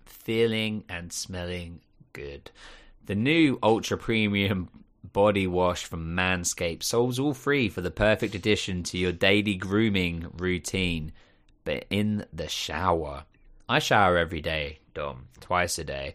feeling 0.04 0.85
and 0.88 1.12
smelling 1.12 1.80
good. 2.12 2.50
The 3.04 3.14
new 3.14 3.59
ultra 3.62 3.99
premium 3.99 4.71
body 5.12 5.47
wash 5.47 5.85
from 5.85 6.16
Manscaped 6.16 6.83
solves 6.83 7.18
all 7.18 7.35
three 7.35 7.68
for 7.68 7.80
the 7.80 7.90
perfect 7.90 8.35
addition 8.35 8.83
to 8.85 8.99
your 8.99 9.12
daily 9.12 9.54
grooming 9.54 10.26
routine, 10.37 11.12
but 11.64 11.85
in 11.90 12.25
the 12.33 12.49
shower. 12.49 13.25
I 13.68 13.78
shower 13.78 14.16
every 14.18 14.40
day, 14.40 14.80
Dom, 14.94 15.28
twice 15.40 15.78
a 15.78 15.85
day. 15.85 16.14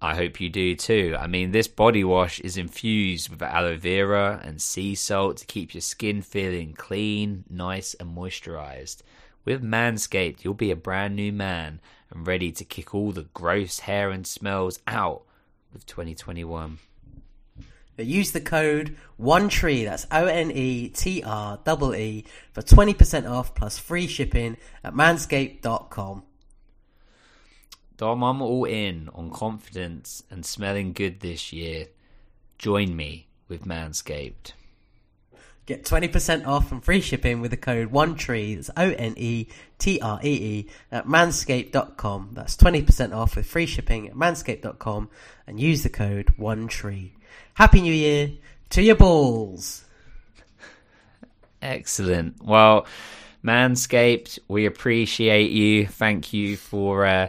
I 0.00 0.14
hope 0.14 0.40
you 0.40 0.50
do 0.50 0.74
too. 0.74 1.16
I 1.18 1.26
mean, 1.26 1.52
this 1.52 1.68
body 1.68 2.04
wash 2.04 2.38
is 2.40 2.56
infused 2.56 3.30
with 3.30 3.42
aloe 3.42 3.76
vera 3.76 4.40
and 4.44 4.60
sea 4.60 4.94
salt 4.94 5.38
to 5.38 5.46
keep 5.46 5.72
your 5.72 5.80
skin 5.80 6.20
feeling 6.20 6.74
clean, 6.74 7.44
nice, 7.48 7.94
and 7.94 8.14
moisturized. 8.14 9.02
With 9.44 9.62
Manscaped, 9.62 10.44
you'll 10.44 10.54
be 10.54 10.70
a 10.70 10.76
brand 10.76 11.16
new 11.16 11.32
man 11.32 11.80
and 12.10 12.26
ready 12.26 12.52
to 12.52 12.64
kick 12.64 12.94
all 12.94 13.12
the 13.12 13.28
gross 13.32 13.80
hair 13.80 14.10
and 14.10 14.26
smells 14.26 14.80
out 14.86 15.22
with 15.72 15.86
2021. 15.86 16.78
Use 17.98 18.32
the 18.32 18.40
code 18.42 18.96
ONETREE, 19.18 19.84
that's 19.84 20.06
O 20.10 20.26
N 20.26 20.50
E 20.50 20.90
T 20.90 21.22
R 21.24 21.58
E 21.66 21.96
E, 21.96 22.24
for 22.52 22.60
20% 22.60 23.30
off 23.30 23.54
plus 23.54 23.78
free 23.78 24.06
shipping 24.06 24.58
at 24.84 24.92
manscaped.com. 24.92 26.22
Dom, 27.96 28.22
I'm 28.22 28.42
all 28.42 28.64
in 28.64 29.08
on 29.14 29.30
confidence 29.30 30.22
and 30.30 30.44
smelling 30.44 30.92
good 30.92 31.20
this 31.20 31.52
year. 31.52 31.86
Join 32.58 32.94
me 32.94 33.28
with 33.48 33.64
Manscaped. 33.64 34.52
Get 35.66 35.84
20% 35.84 36.46
off 36.46 36.70
and 36.70 36.84
free 36.84 37.00
shipping 37.00 37.40
with 37.40 37.50
the 37.50 37.56
code 37.56 37.90
ONETREE, 37.90 38.54
that's 38.54 38.70
O 38.76 38.90
N 38.90 39.14
E 39.16 39.48
T 39.78 40.00
R 40.00 40.20
E 40.22 40.28
E, 40.28 40.66
at 40.92 41.06
manscaped.com. 41.06 42.30
That's 42.34 42.56
20% 42.56 43.12
off 43.12 43.34
with 43.34 43.46
free 43.46 43.66
shipping 43.66 44.06
at 44.06 44.14
manscaped.com 44.14 45.10
and 45.46 45.58
use 45.58 45.82
the 45.82 45.88
code 45.88 46.32
ONETREE. 46.38 47.10
Happy 47.54 47.80
New 47.80 47.92
Year 47.92 48.30
to 48.70 48.82
your 48.82 48.94
balls. 48.94 49.84
Excellent. 51.60 52.44
Well, 52.44 52.86
Manscaped, 53.42 54.38
we 54.46 54.66
appreciate 54.66 55.50
you. 55.50 55.86
Thank 55.86 56.32
you 56.32 56.56
for 56.56 57.06
uh, 57.06 57.28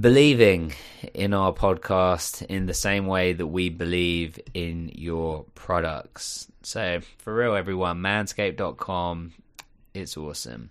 believing 0.00 0.72
in 1.14 1.32
our 1.32 1.52
podcast 1.52 2.42
in 2.46 2.66
the 2.66 2.74
same 2.74 3.06
way 3.06 3.32
that 3.32 3.46
we 3.46 3.68
believe 3.68 4.38
in 4.54 4.90
your 4.94 5.44
products. 5.54 6.50
So, 6.62 7.00
for 7.18 7.34
real, 7.34 7.54
everyone, 7.54 8.00
manscaped.com. 8.00 9.32
It's 9.94 10.16
awesome. 10.16 10.70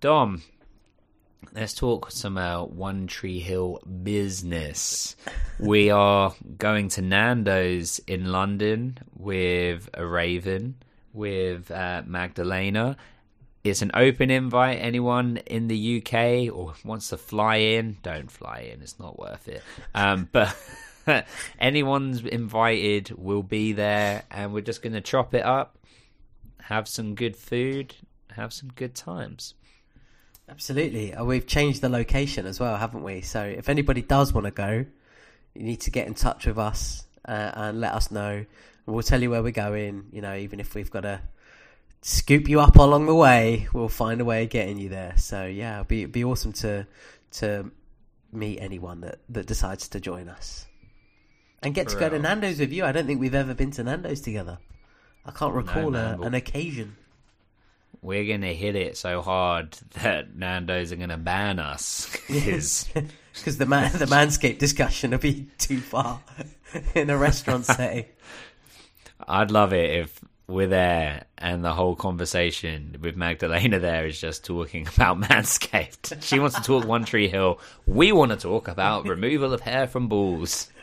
Dom, 0.00 0.42
let's 1.52 1.74
talk 1.74 2.10
some 2.10 2.36
uh, 2.36 2.64
One 2.64 3.06
Tree 3.06 3.40
Hill 3.40 3.80
business. 4.02 5.16
we 5.58 5.90
are 5.90 6.34
going 6.56 6.88
to 6.90 7.02
Nando's 7.02 7.98
in 8.06 8.30
London 8.30 8.98
with 9.16 9.88
a 9.94 10.06
Raven, 10.06 10.76
with 11.12 11.70
uh, 11.70 12.02
Magdalena. 12.06 12.96
It's 13.68 13.82
an 13.82 13.90
open 13.94 14.30
invite. 14.30 14.78
Anyone 14.80 15.38
in 15.46 15.68
the 15.68 16.02
UK 16.02 16.54
or 16.54 16.74
wants 16.84 17.08
to 17.08 17.16
fly 17.16 17.56
in, 17.56 17.98
don't 18.02 18.30
fly 18.30 18.70
in. 18.72 18.82
It's 18.82 18.98
not 18.98 19.18
worth 19.18 19.48
it. 19.48 19.62
Um, 19.94 20.28
but 20.32 20.56
anyone's 21.58 22.24
invited 22.24 23.10
will 23.16 23.42
be 23.42 23.72
there, 23.72 24.24
and 24.30 24.52
we're 24.52 24.60
just 24.60 24.82
going 24.82 24.92
to 24.92 25.00
chop 25.00 25.34
it 25.34 25.44
up, 25.44 25.78
have 26.60 26.88
some 26.88 27.14
good 27.14 27.36
food, 27.36 27.94
have 28.32 28.52
some 28.52 28.70
good 28.74 28.94
times. 28.94 29.54
Absolutely. 30.48 31.14
Uh, 31.14 31.24
we've 31.24 31.46
changed 31.46 31.82
the 31.82 31.88
location 31.88 32.46
as 32.46 32.58
well, 32.58 32.76
haven't 32.76 33.02
we? 33.02 33.20
So 33.20 33.42
if 33.42 33.68
anybody 33.68 34.02
does 34.02 34.32
want 34.32 34.46
to 34.46 34.50
go, 34.50 34.86
you 35.54 35.62
need 35.62 35.80
to 35.82 35.90
get 35.90 36.06
in 36.06 36.14
touch 36.14 36.46
with 36.46 36.58
us 36.58 37.06
uh, 37.26 37.52
and 37.54 37.80
let 37.80 37.92
us 37.92 38.10
know. 38.10 38.46
We'll 38.86 39.02
tell 39.02 39.20
you 39.20 39.30
where 39.30 39.42
we're 39.42 39.50
going. 39.52 40.06
You 40.12 40.22
know, 40.22 40.34
even 40.34 40.60
if 40.60 40.74
we've 40.74 40.90
got 40.90 41.02
to 41.02 41.20
scoop 42.02 42.48
you 42.48 42.60
up 42.60 42.76
along 42.76 43.06
the 43.06 43.14
way, 43.14 43.68
we'll 43.72 43.88
find 43.88 44.20
a 44.20 44.24
way 44.24 44.44
of 44.44 44.50
getting 44.50 44.78
you 44.78 44.88
there. 44.88 45.14
So 45.16 45.46
yeah, 45.46 45.76
it'd 45.76 45.88
be 45.88 46.00
it'd 46.02 46.12
be 46.12 46.24
awesome 46.24 46.52
to 46.54 46.86
to 47.32 47.70
meet 48.32 48.58
anyone 48.58 49.00
that, 49.00 49.18
that 49.30 49.46
decides 49.46 49.88
to 49.88 50.00
join 50.00 50.28
us 50.28 50.66
and 51.62 51.74
get 51.74 51.88
to 51.88 51.96
go 51.96 52.08
to 52.08 52.18
Nando's 52.18 52.60
with 52.60 52.72
you. 52.72 52.84
I 52.84 52.92
don't 52.92 53.06
think 53.06 53.20
we've 53.20 53.34
ever 53.34 53.54
been 53.54 53.70
to 53.72 53.84
Nando's 53.84 54.20
together. 54.20 54.58
I 55.24 55.30
can't 55.30 55.54
recall 55.54 55.90
man, 55.90 56.20
a, 56.20 56.26
an 56.26 56.34
occasion. 56.34 56.96
We're 58.00 58.26
going 58.26 58.42
to 58.42 58.54
hit 58.54 58.76
it 58.76 58.96
so 58.96 59.22
hard 59.22 59.72
that 60.02 60.36
Nando's 60.36 60.92
are 60.92 60.96
going 60.96 61.08
to 61.08 61.16
ban 61.16 61.58
us. 61.58 62.14
'Cause 62.28 62.88
Because 63.38 63.56
the 63.58 63.66
man, 63.66 63.92
the 63.92 64.06
manscape 64.06 64.58
discussion 64.58 65.12
will 65.12 65.18
be 65.18 65.46
too 65.58 65.78
far 65.80 66.20
in 66.94 67.08
a 67.08 67.16
restaurant 67.16 67.66
setting. 67.66 68.06
I'd 69.26 69.50
love 69.50 69.72
it 69.72 69.90
if 70.00 70.20
we're 70.48 70.66
there 70.66 71.24
and 71.36 71.62
the 71.62 71.74
whole 71.74 71.94
conversation 71.94 72.96
with 73.02 73.16
Magdalena 73.16 73.78
there 73.78 74.06
is 74.06 74.18
just 74.20 74.44
talking 74.44 74.88
about 74.96 75.20
Manscaped. 75.20 76.22
She 76.22 76.38
wants 76.40 76.56
to 76.56 76.62
talk 76.62 76.86
One 76.86 77.04
Tree 77.04 77.28
Hill. 77.28 77.60
We 77.86 78.12
want 78.12 78.32
to 78.32 78.36
talk 78.36 78.66
about 78.66 79.04
removal 79.06 79.52
of 79.52 79.60
hair 79.60 79.86
from 79.86 80.08
balls. 80.08 80.70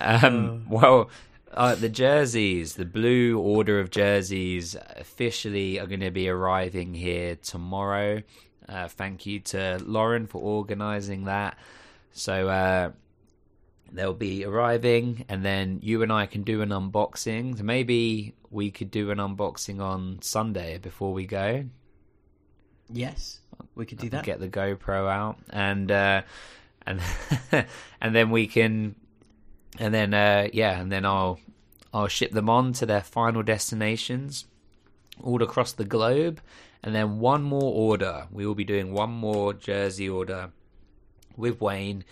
Um, 0.00 0.66
well, 0.68 1.10
uh, 1.52 1.74
the 1.74 1.88
jerseys, 1.88 2.74
the 2.74 2.84
blue 2.84 3.38
order 3.38 3.80
of 3.80 3.90
jerseys, 3.90 4.76
officially 4.96 5.80
are 5.80 5.86
going 5.86 6.00
to 6.00 6.10
be 6.10 6.28
arriving 6.28 6.94
here 6.94 7.36
tomorrow. 7.36 8.22
Uh, 8.68 8.88
thank 8.88 9.26
you 9.26 9.40
to 9.40 9.82
Lauren 9.84 10.26
for 10.26 10.40
organising 10.40 11.24
that. 11.24 11.58
So 12.12 12.48
uh, 12.48 12.90
they'll 13.92 14.14
be 14.14 14.44
arriving, 14.44 15.24
and 15.28 15.44
then 15.44 15.80
you 15.82 16.02
and 16.02 16.12
I 16.12 16.26
can 16.26 16.42
do 16.42 16.62
an 16.62 16.70
unboxing. 16.70 17.58
So 17.58 17.64
maybe 17.64 18.34
we 18.50 18.70
could 18.70 18.90
do 18.90 19.10
an 19.10 19.18
unboxing 19.18 19.80
on 19.80 20.20
Sunday 20.22 20.78
before 20.78 21.12
we 21.12 21.26
go. 21.26 21.64
Yes, 22.90 23.40
we 23.74 23.86
could 23.86 23.98
do 23.98 24.08
that. 24.10 24.24
Get 24.24 24.40
the 24.40 24.48
GoPro 24.48 25.10
out, 25.10 25.38
and 25.50 25.90
uh, 25.90 26.22
and 26.86 27.00
and 28.00 28.14
then 28.14 28.30
we 28.30 28.46
can, 28.46 28.94
and 29.78 29.92
then 29.92 30.14
uh, 30.14 30.48
yeah, 30.52 30.80
and 30.80 30.90
then 30.90 31.04
I'll 31.04 31.38
I'll 31.92 32.08
ship 32.08 32.32
them 32.32 32.48
on 32.48 32.72
to 32.74 32.86
their 32.86 33.02
final 33.02 33.42
destinations, 33.42 34.46
all 35.22 35.42
across 35.42 35.72
the 35.72 35.84
globe, 35.84 36.40
and 36.82 36.94
then 36.94 37.18
one 37.18 37.42
more 37.42 37.72
order. 37.72 38.26
We 38.30 38.46
will 38.46 38.54
be 38.54 38.64
doing 38.64 38.92
one 38.92 39.10
more 39.10 39.52
jersey 39.52 40.08
order 40.08 40.50
with 41.36 41.60
Wayne 41.60 42.04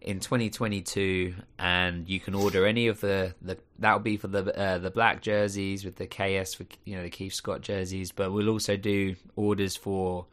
in 0.00 0.20
2022, 0.20 1.34
and 1.58 2.08
you 2.08 2.20
can 2.20 2.34
order 2.34 2.66
any 2.66 2.86
of 2.86 3.00
the, 3.00 3.34
the 3.42 3.58
that'll 3.78 4.00
be 4.00 4.16
for 4.16 4.28
the 4.28 4.58
uh, 4.58 4.78
the 4.78 4.90
black 4.90 5.20
jerseys 5.20 5.84
with 5.84 5.96
the 5.96 6.06
KS 6.06 6.54
for 6.54 6.64
you 6.84 6.96
know 6.96 7.02
the 7.02 7.10
Keith 7.10 7.34
Scott 7.34 7.60
jerseys, 7.60 8.12
but 8.12 8.32
we'll 8.32 8.48
also 8.48 8.76
do 8.76 9.16
orders 9.36 9.76
for 9.76 10.26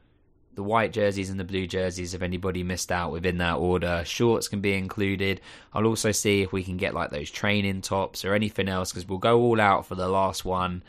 the 0.57 0.63
white 0.63 0.91
jerseys 0.91 1.29
and 1.29 1.39
the 1.39 1.43
blue 1.43 1.67
jerseys 1.67 2.15
if 2.15 2.23
anybody 2.23 2.63
missed 2.63 2.91
out 2.91 3.11
within 3.11 3.37
that 3.37 3.57
order. 3.57 4.01
Shorts 4.05 4.47
can 4.47 4.59
be 4.59 4.73
included. 4.73 5.39
I'll 5.71 5.85
also 5.85 6.11
see 6.11 6.41
if 6.41 6.51
we 6.51 6.63
can 6.63 6.77
get 6.77 6.95
like 6.95 7.11
those 7.11 7.29
training 7.29 7.81
tops 7.81 8.25
or 8.25 8.33
anything 8.33 8.67
else 8.67 8.91
because 8.91 9.07
we'll 9.07 9.19
go 9.19 9.39
all 9.39 9.61
out 9.61 9.85
for 9.85 9.93
the 9.93 10.07
last 10.07 10.45
one. 10.45 10.81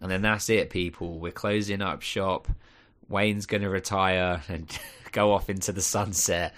And 0.00 0.10
then 0.10 0.22
that's 0.22 0.50
it, 0.50 0.70
people. 0.70 1.20
We're 1.20 1.30
closing 1.30 1.82
up 1.82 2.02
shop. 2.02 2.48
Wayne's 3.08 3.46
going 3.46 3.62
to 3.62 3.70
retire 3.70 4.42
and 4.48 4.76
go 5.12 5.32
off 5.32 5.48
into 5.48 5.70
the 5.70 5.82
sunset. 5.82 6.52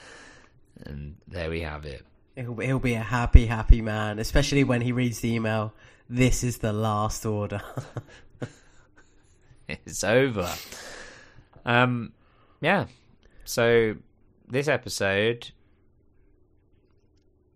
And 0.85 1.17
there 1.27 1.51
we 1.51 1.61
have 1.63 1.85
it. 1.85 2.05
He'll, 2.37 2.57
he'll 2.57 2.79
be 2.79 2.95
a 2.95 3.03
happy, 3.03 3.47
happy 3.47 3.83
man, 3.83 4.19
especially 4.19 4.65
when 4.65 4.81
he 4.81 4.93
reads 4.93 5.21
the 5.21 5.35
email. 5.35 5.75
This 6.09 6.45
is 6.45 6.59
the 6.59 6.73
last 6.73 7.27
order. 7.27 7.61
it's 9.69 10.05
over. 10.05 10.53
Um, 11.65 12.13
yeah. 12.61 12.87
So 13.45 13.97
this 14.49 14.69
episode, 14.69 15.51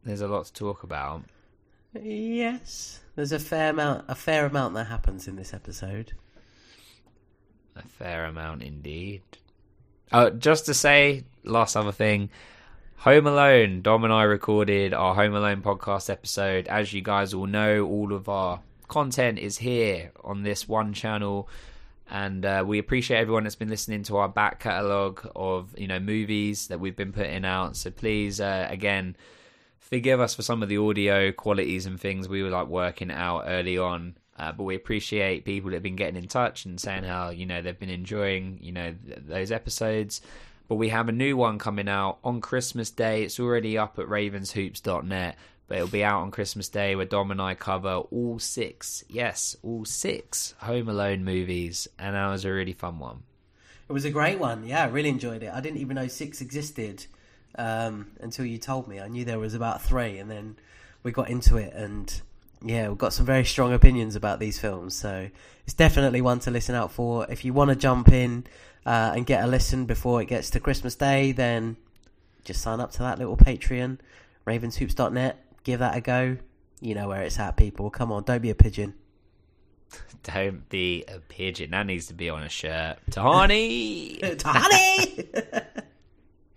there's 0.04 0.20
a 0.20 0.28
lot 0.28 0.46
to 0.46 0.52
talk 0.52 0.82
about. 0.82 1.22
yes, 1.94 3.00
there's 3.14 3.32
a 3.32 3.38
fair 3.38 3.70
amount, 3.70 4.04
a 4.08 4.14
fair 4.14 4.46
amount 4.46 4.74
that 4.74 4.84
happens 4.84 5.28
in 5.28 5.36
this 5.36 5.54
episode. 5.54 6.12
A 7.76 7.82
fair 7.82 8.26
amount 8.26 8.62
indeed. 8.62 9.22
Oh, 10.12 10.28
just 10.28 10.66
to 10.66 10.74
say, 10.74 11.24
last 11.44 11.76
other 11.76 11.92
thing. 11.92 12.28
Home 13.02 13.26
Alone, 13.26 13.82
Dom 13.82 14.04
and 14.04 14.12
I 14.12 14.22
recorded 14.22 14.94
our 14.94 15.16
Home 15.16 15.34
Alone 15.34 15.60
podcast 15.60 16.08
episode. 16.08 16.68
As 16.68 16.92
you 16.92 17.00
guys 17.00 17.34
all 17.34 17.48
know, 17.48 17.84
all 17.84 18.12
of 18.12 18.28
our 18.28 18.60
content 18.86 19.40
is 19.40 19.58
here 19.58 20.12
on 20.22 20.44
this 20.44 20.68
one 20.68 20.92
channel, 20.92 21.48
and 22.08 22.46
uh, 22.46 22.62
we 22.64 22.78
appreciate 22.78 23.18
everyone 23.18 23.42
that's 23.42 23.56
been 23.56 23.70
listening 23.70 24.04
to 24.04 24.18
our 24.18 24.28
back 24.28 24.60
catalogue 24.60 25.28
of 25.34 25.76
you 25.76 25.88
know 25.88 25.98
movies 25.98 26.68
that 26.68 26.78
we've 26.78 26.94
been 26.94 27.12
putting 27.12 27.44
out. 27.44 27.76
So 27.76 27.90
please, 27.90 28.40
uh, 28.40 28.68
again, 28.70 29.16
forgive 29.80 30.20
us 30.20 30.36
for 30.36 30.42
some 30.42 30.62
of 30.62 30.68
the 30.68 30.78
audio 30.78 31.32
qualities 31.32 31.86
and 31.86 32.00
things 32.00 32.28
we 32.28 32.44
were 32.44 32.50
like 32.50 32.68
working 32.68 33.10
out 33.10 33.46
early 33.48 33.78
on. 33.78 34.14
Uh, 34.38 34.52
but 34.52 34.62
we 34.62 34.76
appreciate 34.76 35.44
people 35.44 35.70
that 35.70 35.78
have 35.78 35.82
been 35.82 35.96
getting 35.96 36.22
in 36.22 36.28
touch 36.28 36.66
and 36.66 36.80
saying 36.80 37.02
how 37.02 37.30
you 37.30 37.46
know 37.46 37.62
they've 37.62 37.80
been 37.80 37.90
enjoying 37.90 38.60
you 38.62 38.70
know 38.70 38.94
th- 39.04 39.22
those 39.26 39.50
episodes. 39.50 40.20
But 40.68 40.76
we 40.76 40.88
have 40.88 41.08
a 41.08 41.12
new 41.12 41.36
one 41.36 41.58
coming 41.58 41.88
out 41.88 42.18
on 42.24 42.40
Christmas 42.40 42.90
Day. 42.90 43.22
It's 43.22 43.38
already 43.38 43.76
up 43.76 43.98
at 43.98 44.06
ravenshoops.net, 44.06 45.36
but 45.66 45.76
it'll 45.76 45.88
be 45.88 46.04
out 46.04 46.22
on 46.22 46.30
Christmas 46.30 46.68
Day 46.68 46.96
where 46.96 47.06
Dom 47.06 47.30
and 47.30 47.40
I 47.40 47.54
cover 47.54 47.96
all 48.10 48.38
six, 48.38 49.04
yes, 49.08 49.56
all 49.62 49.84
six 49.84 50.54
Home 50.60 50.88
Alone 50.88 51.24
movies, 51.24 51.88
and 51.98 52.14
that 52.14 52.28
was 52.28 52.44
a 52.44 52.52
really 52.52 52.72
fun 52.72 52.98
one. 52.98 53.22
It 53.88 53.92
was 53.92 54.04
a 54.04 54.10
great 54.10 54.38
one. 54.38 54.66
Yeah, 54.66 54.84
I 54.84 54.86
really 54.86 55.10
enjoyed 55.10 55.42
it. 55.42 55.52
I 55.52 55.60
didn't 55.60 55.78
even 55.78 55.96
know 55.96 56.08
six 56.08 56.40
existed 56.40 57.06
um, 57.56 58.12
until 58.20 58.46
you 58.46 58.58
told 58.58 58.88
me. 58.88 59.00
I 59.00 59.08
knew 59.08 59.24
there 59.24 59.38
was 59.38 59.54
about 59.54 59.82
three, 59.82 60.18
and 60.18 60.30
then 60.30 60.56
we 61.02 61.12
got 61.12 61.28
into 61.28 61.56
it, 61.56 61.74
and 61.74 62.22
yeah, 62.64 62.88
we've 62.88 62.98
got 62.98 63.12
some 63.12 63.26
very 63.26 63.44
strong 63.44 63.72
opinions 63.72 64.16
about 64.16 64.38
these 64.38 64.58
films. 64.58 64.94
So 64.94 65.28
it's 65.64 65.74
definitely 65.74 66.20
one 66.20 66.40
to 66.40 66.50
listen 66.50 66.74
out 66.74 66.92
for. 66.92 67.26
If 67.28 67.44
you 67.44 67.52
want 67.52 67.70
to 67.70 67.76
jump 67.76 68.10
in 68.10 68.44
uh, 68.84 69.12
and 69.14 69.26
get 69.26 69.44
a 69.44 69.46
listen 69.46 69.86
before 69.86 70.20
it 70.22 70.26
gets 70.26 70.50
to 70.50 70.60
Christmas 70.60 70.94
Day, 70.94 71.32
then 71.32 71.76
just 72.44 72.60
sign 72.60 72.80
up 72.80 72.92
to 72.92 72.98
that 73.00 73.18
little 73.18 73.36
Patreon, 73.36 73.98
ravenshoops.net. 74.46 75.44
Give 75.64 75.78
that 75.80 75.96
a 75.96 76.00
go. 76.00 76.36
You 76.80 76.94
know 76.94 77.08
where 77.08 77.22
it's 77.22 77.38
at, 77.38 77.56
people. 77.56 77.90
Come 77.90 78.10
on, 78.10 78.24
don't 78.24 78.42
be 78.42 78.50
a 78.50 78.54
pigeon. 78.54 78.94
Don't 80.22 80.68
be 80.68 81.04
a 81.06 81.18
pigeon. 81.18 81.72
That 81.72 81.86
needs 81.86 82.06
to 82.06 82.14
be 82.14 82.30
on 82.30 82.42
a 82.42 82.48
shirt. 82.48 82.96
Tahani! 83.10 84.20
Tahani! 84.36 85.64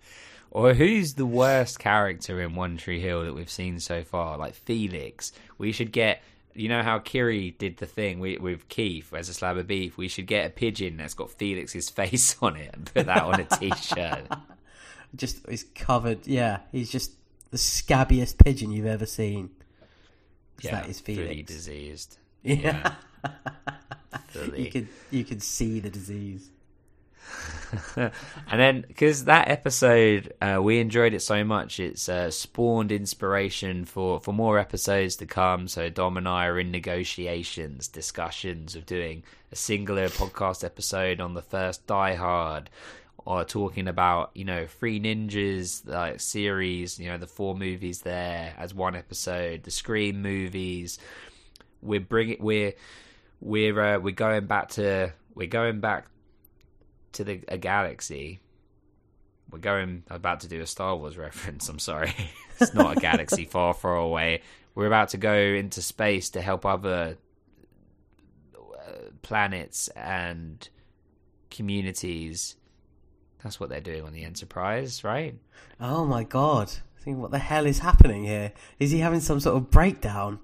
or 0.50 0.72
who's 0.72 1.14
the 1.14 1.26
worst 1.26 1.78
character 1.78 2.40
in 2.40 2.54
One 2.54 2.76
Tree 2.76 3.00
Hill 3.00 3.24
that 3.24 3.34
we've 3.34 3.50
seen 3.50 3.80
so 3.80 4.04
far? 4.04 4.38
Like 4.38 4.54
Felix. 4.54 5.32
We 5.58 5.72
should 5.72 5.92
get. 5.92 6.22
You 6.56 6.68
know 6.68 6.82
how 6.82 6.98
Kiri 6.98 7.52
did 7.58 7.76
the 7.76 7.86
thing 7.86 8.18
with, 8.18 8.40
with 8.40 8.68
Keith 8.68 9.12
as 9.14 9.28
a 9.28 9.34
slab 9.34 9.56
of 9.56 9.66
beef? 9.66 9.96
We 9.96 10.08
should 10.08 10.26
get 10.26 10.46
a 10.46 10.50
pigeon 10.50 10.96
that's 10.96 11.14
got 11.14 11.30
Felix's 11.30 11.90
face 11.90 12.36
on 12.40 12.56
it 12.56 12.70
and 12.74 12.92
put 12.92 13.06
that 13.06 13.22
on 13.22 13.40
a 13.40 13.44
t 13.44 13.70
shirt. 13.76 14.26
just 15.16 15.48
he's 15.48 15.64
covered. 15.74 16.26
Yeah, 16.26 16.60
he's 16.72 16.90
just 16.90 17.12
the 17.50 17.58
scabbiest 17.58 18.38
pigeon 18.42 18.70
you've 18.72 18.86
ever 18.86 19.06
seen. 19.06 19.50
Yeah, 20.60 20.72
that 20.72 20.88
is 20.88 21.00
fully 21.00 21.16
Felix. 21.16 21.52
diseased. 21.52 22.18
Yeah, 22.42 22.94
Fully. 24.28 24.64
you 24.64 24.70
could 24.70 24.88
you 25.10 25.24
could 25.24 25.42
see 25.42 25.80
the 25.80 25.90
disease. 25.90 26.50
and 27.96 28.12
then 28.50 28.84
because 28.86 29.24
that 29.24 29.48
episode 29.48 30.32
uh, 30.40 30.60
we 30.62 30.78
enjoyed 30.78 31.14
it 31.14 31.20
so 31.20 31.44
much 31.44 31.80
it's 31.80 32.08
uh, 32.08 32.30
spawned 32.30 32.92
inspiration 32.92 33.84
for 33.84 34.20
for 34.20 34.32
more 34.32 34.58
episodes 34.58 35.16
to 35.16 35.26
come. 35.26 35.68
So 35.68 35.88
dom 35.88 36.16
and 36.16 36.28
i 36.28 36.46
are 36.46 36.58
in 36.58 36.70
negotiations 36.70 37.88
discussions 37.88 38.76
of 38.76 38.86
doing 38.86 39.24
a 39.52 39.56
singular 39.56 40.08
podcast 40.08 40.64
episode 40.64 41.20
on 41.20 41.34
the 41.34 41.42
first 41.42 41.86
die 41.86 42.14
hard 42.14 42.70
or 43.24 43.44
talking 43.44 43.88
about 43.88 44.30
you 44.34 44.44
know 44.44 44.66
three 44.66 45.00
ninjas 45.00 45.86
like 45.86 46.20
series 46.20 46.98
you 46.98 47.08
know 47.08 47.18
the 47.18 47.26
four 47.26 47.56
movies 47.56 48.02
there 48.02 48.54
as 48.56 48.72
one 48.72 48.94
episode 48.94 49.64
the 49.64 49.70
scream 49.70 50.22
movies. 50.22 50.98
We're 51.82 52.00
bringing 52.00 52.38
we're 52.40 52.74
we're 53.40 53.80
uh, 53.80 53.98
we're 53.98 54.14
going 54.14 54.46
back 54.46 54.70
to 54.70 55.12
we're 55.34 55.48
going 55.48 55.80
back 55.80 56.06
to 57.16 57.24
the 57.24 57.40
a 57.48 57.58
galaxy. 57.58 58.40
We're 59.50 59.58
going 59.58 60.02
about 60.10 60.40
to 60.40 60.48
do 60.48 60.60
a 60.60 60.66
Star 60.66 60.96
Wars 60.96 61.16
reference. 61.26 61.68
I'm 61.68 61.78
sorry, 61.78 62.12
it's 62.60 62.74
not 62.74 62.96
a 62.96 63.00
galaxy 63.00 63.44
far, 63.50 63.74
far 63.74 63.96
away. 63.96 64.42
We're 64.74 64.86
about 64.86 65.10
to 65.10 65.16
go 65.16 65.34
into 65.34 65.80
space 65.82 66.30
to 66.30 66.42
help 66.42 66.66
other 66.66 67.16
uh, 68.54 68.92
planets 69.22 69.88
and 69.88 70.68
communities. 71.50 72.56
That's 73.42 73.58
what 73.58 73.70
they're 73.70 73.80
doing 73.80 74.02
on 74.02 74.12
the 74.12 74.24
Enterprise, 74.24 75.02
right? 75.04 75.34
Oh 75.80 76.04
my 76.04 76.24
god! 76.24 76.70
I 76.98 77.02
think 77.02 77.18
what 77.18 77.30
the 77.30 77.38
hell 77.38 77.66
is 77.66 77.78
happening 77.78 78.24
here? 78.24 78.52
Is 78.78 78.90
he 78.90 78.98
having 78.98 79.20
some 79.20 79.40
sort 79.40 79.56
of 79.56 79.70
breakdown? 79.70 80.40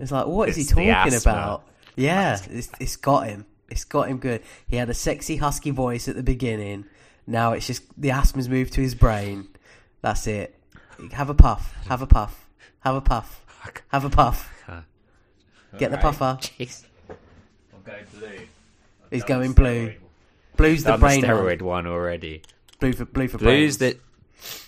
It's 0.00 0.10
like 0.10 0.26
what 0.26 0.48
is 0.48 0.58
It's 0.58 0.70
he 0.70 0.74
talking 0.74 1.20
about? 1.20 1.64
Yeah, 1.94 2.38
it's, 2.48 2.70
it's 2.80 2.96
got 2.96 3.28
him. 3.28 3.44
It's 3.70 3.84
got 3.84 4.08
him 4.08 4.18
good. 4.18 4.42
He 4.68 4.76
had 4.76 4.90
a 4.90 4.94
sexy 4.94 5.36
husky 5.36 5.70
voice 5.70 6.08
at 6.08 6.16
the 6.16 6.22
beginning. 6.22 6.84
Now 7.26 7.52
it's 7.52 7.66
just 7.66 7.82
the 7.96 8.10
asthma's 8.10 8.48
moved 8.48 8.72
to 8.74 8.80
his 8.80 8.94
brain. 8.94 9.48
That's 10.02 10.26
it. 10.26 10.58
Have 11.12 11.30
a 11.30 11.34
puff. 11.34 11.74
Have 11.86 12.02
a 12.02 12.06
puff. 12.06 12.46
Have 12.80 12.96
a 12.96 13.00
puff. 13.00 13.44
Have 13.88 14.04
a 14.04 14.10
puff. 14.10 14.52
Get 15.78 15.90
the 15.90 15.98
puffer. 15.98 16.38
Jeez. 16.40 16.84
I'm 17.08 17.82
going 17.84 18.04
blue. 18.18 18.46
He's 19.10 19.24
going 19.24 19.52
blue. 19.52 19.94
Blue's 20.56 20.82
the 20.84 20.90
Done 20.90 21.00
the 21.00 21.06
brain 21.06 21.22
one. 21.22 21.30
steroid 21.30 21.62
one 21.62 21.86
already. 21.86 22.42
Blue 22.80 22.92
for 22.92 23.04
blue 23.04 23.28
for 23.28 23.38
Blue's 23.38 23.78
brains. 23.78 23.96
the 23.96 23.98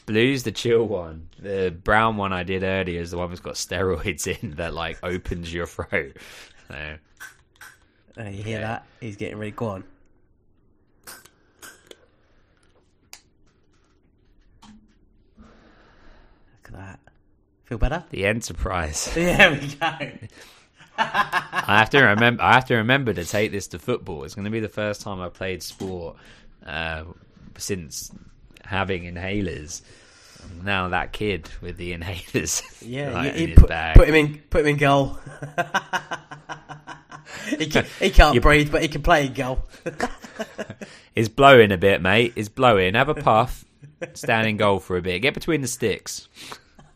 blue's 0.07 0.43
the 0.45 0.53
chill 0.53 0.87
one. 0.87 1.29
The 1.39 1.75
brown 1.83 2.17
one 2.17 2.33
I 2.33 2.43
did 2.45 2.63
earlier 2.63 3.01
is 3.01 3.11
the 3.11 3.19
one 3.19 3.29
that's 3.31 3.41
got 3.41 3.55
steroids 3.55 4.27
in 4.43 4.53
that 4.53 4.75
like 4.75 4.99
opens 5.03 5.53
your 5.53 5.67
throat. 5.67 6.17
So 6.69 6.97
Oh, 8.19 8.29
you 8.29 8.43
hear 8.43 8.61
that? 8.61 8.85
He's 9.01 9.17
getting 9.17 9.39
ready. 9.39 9.53
Go 9.53 9.67
on. 9.69 9.85
Look 15.39 16.67
at 16.67 16.73
that. 16.73 17.01
Feel 17.65 17.79
better? 17.79 18.05
the 18.11 18.27
Enterprise. 18.27 19.11
There 19.15 19.53
we 19.53 19.67
go. 19.69 20.29
I 20.99 21.79
have 21.79 21.91
to 21.91 22.01
remember. 22.03 22.43
I 22.43 22.53
have 22.55 22.67
to 22.67 22.77
remember 22.77 23.15
to 23.15 23.25
take 23.25 23.51
this 23.51 23.69
to 23.69 23.79
football. 23.79 24.25
It's 24.25 24.35
going 24.35 24.45
to 24.45 24.51
be 24.51 24.61
the 24.61 24.69
first 24.69 25.01
time 25.01 25.21
I 25.21 25.31
played 25.31 25.63
sport 25.63 26.17
uh, 26.67 27.05
since 27.57 28.13
having 28.65 29.05
inhalers. 29.05 29.81
Now 30.63 30.89
that 30.89 31.13
kid 31.13 31.49
with 31.63 31.79
the 31.79 31.97
inhalers, 31.97 32.63
Yeah, 32.87 33.13
like, 33.13 33.35
in 33.37 33.55
put, 33.55 33.71
put 33.95 34.09
him 34.09 34.15
in. 34.15 34.43
Put 34.51 34.63
him 34.63 34.67
in 34.67 34.77
goal. 34.77 35.19
He, 37.59 37.67
can, 37.71 37.87
he 38.01 38.11
can't 38.11 38.35
You- 38.35 38.41
breathe, 38.41 38.71
but 38.73 38.83
he 38.83 38.89
can 38.89 39.03
play 39.03 39.27
in 39.27 39.33
goal. 39.33 39.65
It's 41.15 41.29
blowing 41.29 41.73
a 41.73 41.77
bit, 41.79 42.01
mate. 42.01 42.33
It's 42.37 42.49
blowing. 42.49 42.95
Have 42.95 43.09
a 43.09 43.15
puff. 43.15 43.65
Stand 44.15 44.49
in 44.49 44.57
goal 44.57 44.81
for 44.81 44.97
a 44.97 45.03
bit. 45.03 45.21
Get 45.21 45.35
between 45.35 45.61
the 45.61 45.69
sticks. 45.69 46.29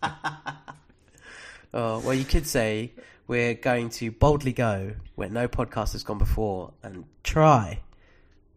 Oh, 1.75 1.99
well, 1.99 2.15
you 2.15 2.25
could 2.25 2.47
say 2.47 2.93
we're 3.27 3.53
going 3.53 3.91
to 3.91 4.11
boldly 4.11 4.55
go 4.55 4.95
where 5.15 5.29
no 5.29 5.47
podcast 5.47 5.93
has 5.93 6.03
gone 6.03 6.17
before 6.17 6.73
and 6.83 7.05
try 7.23 7.81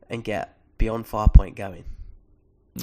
and 0.10 0.24
get 0.24 0.58
beyond 0.78 1.06
Farpoint 1.06 1.56
going. 1.56 1.84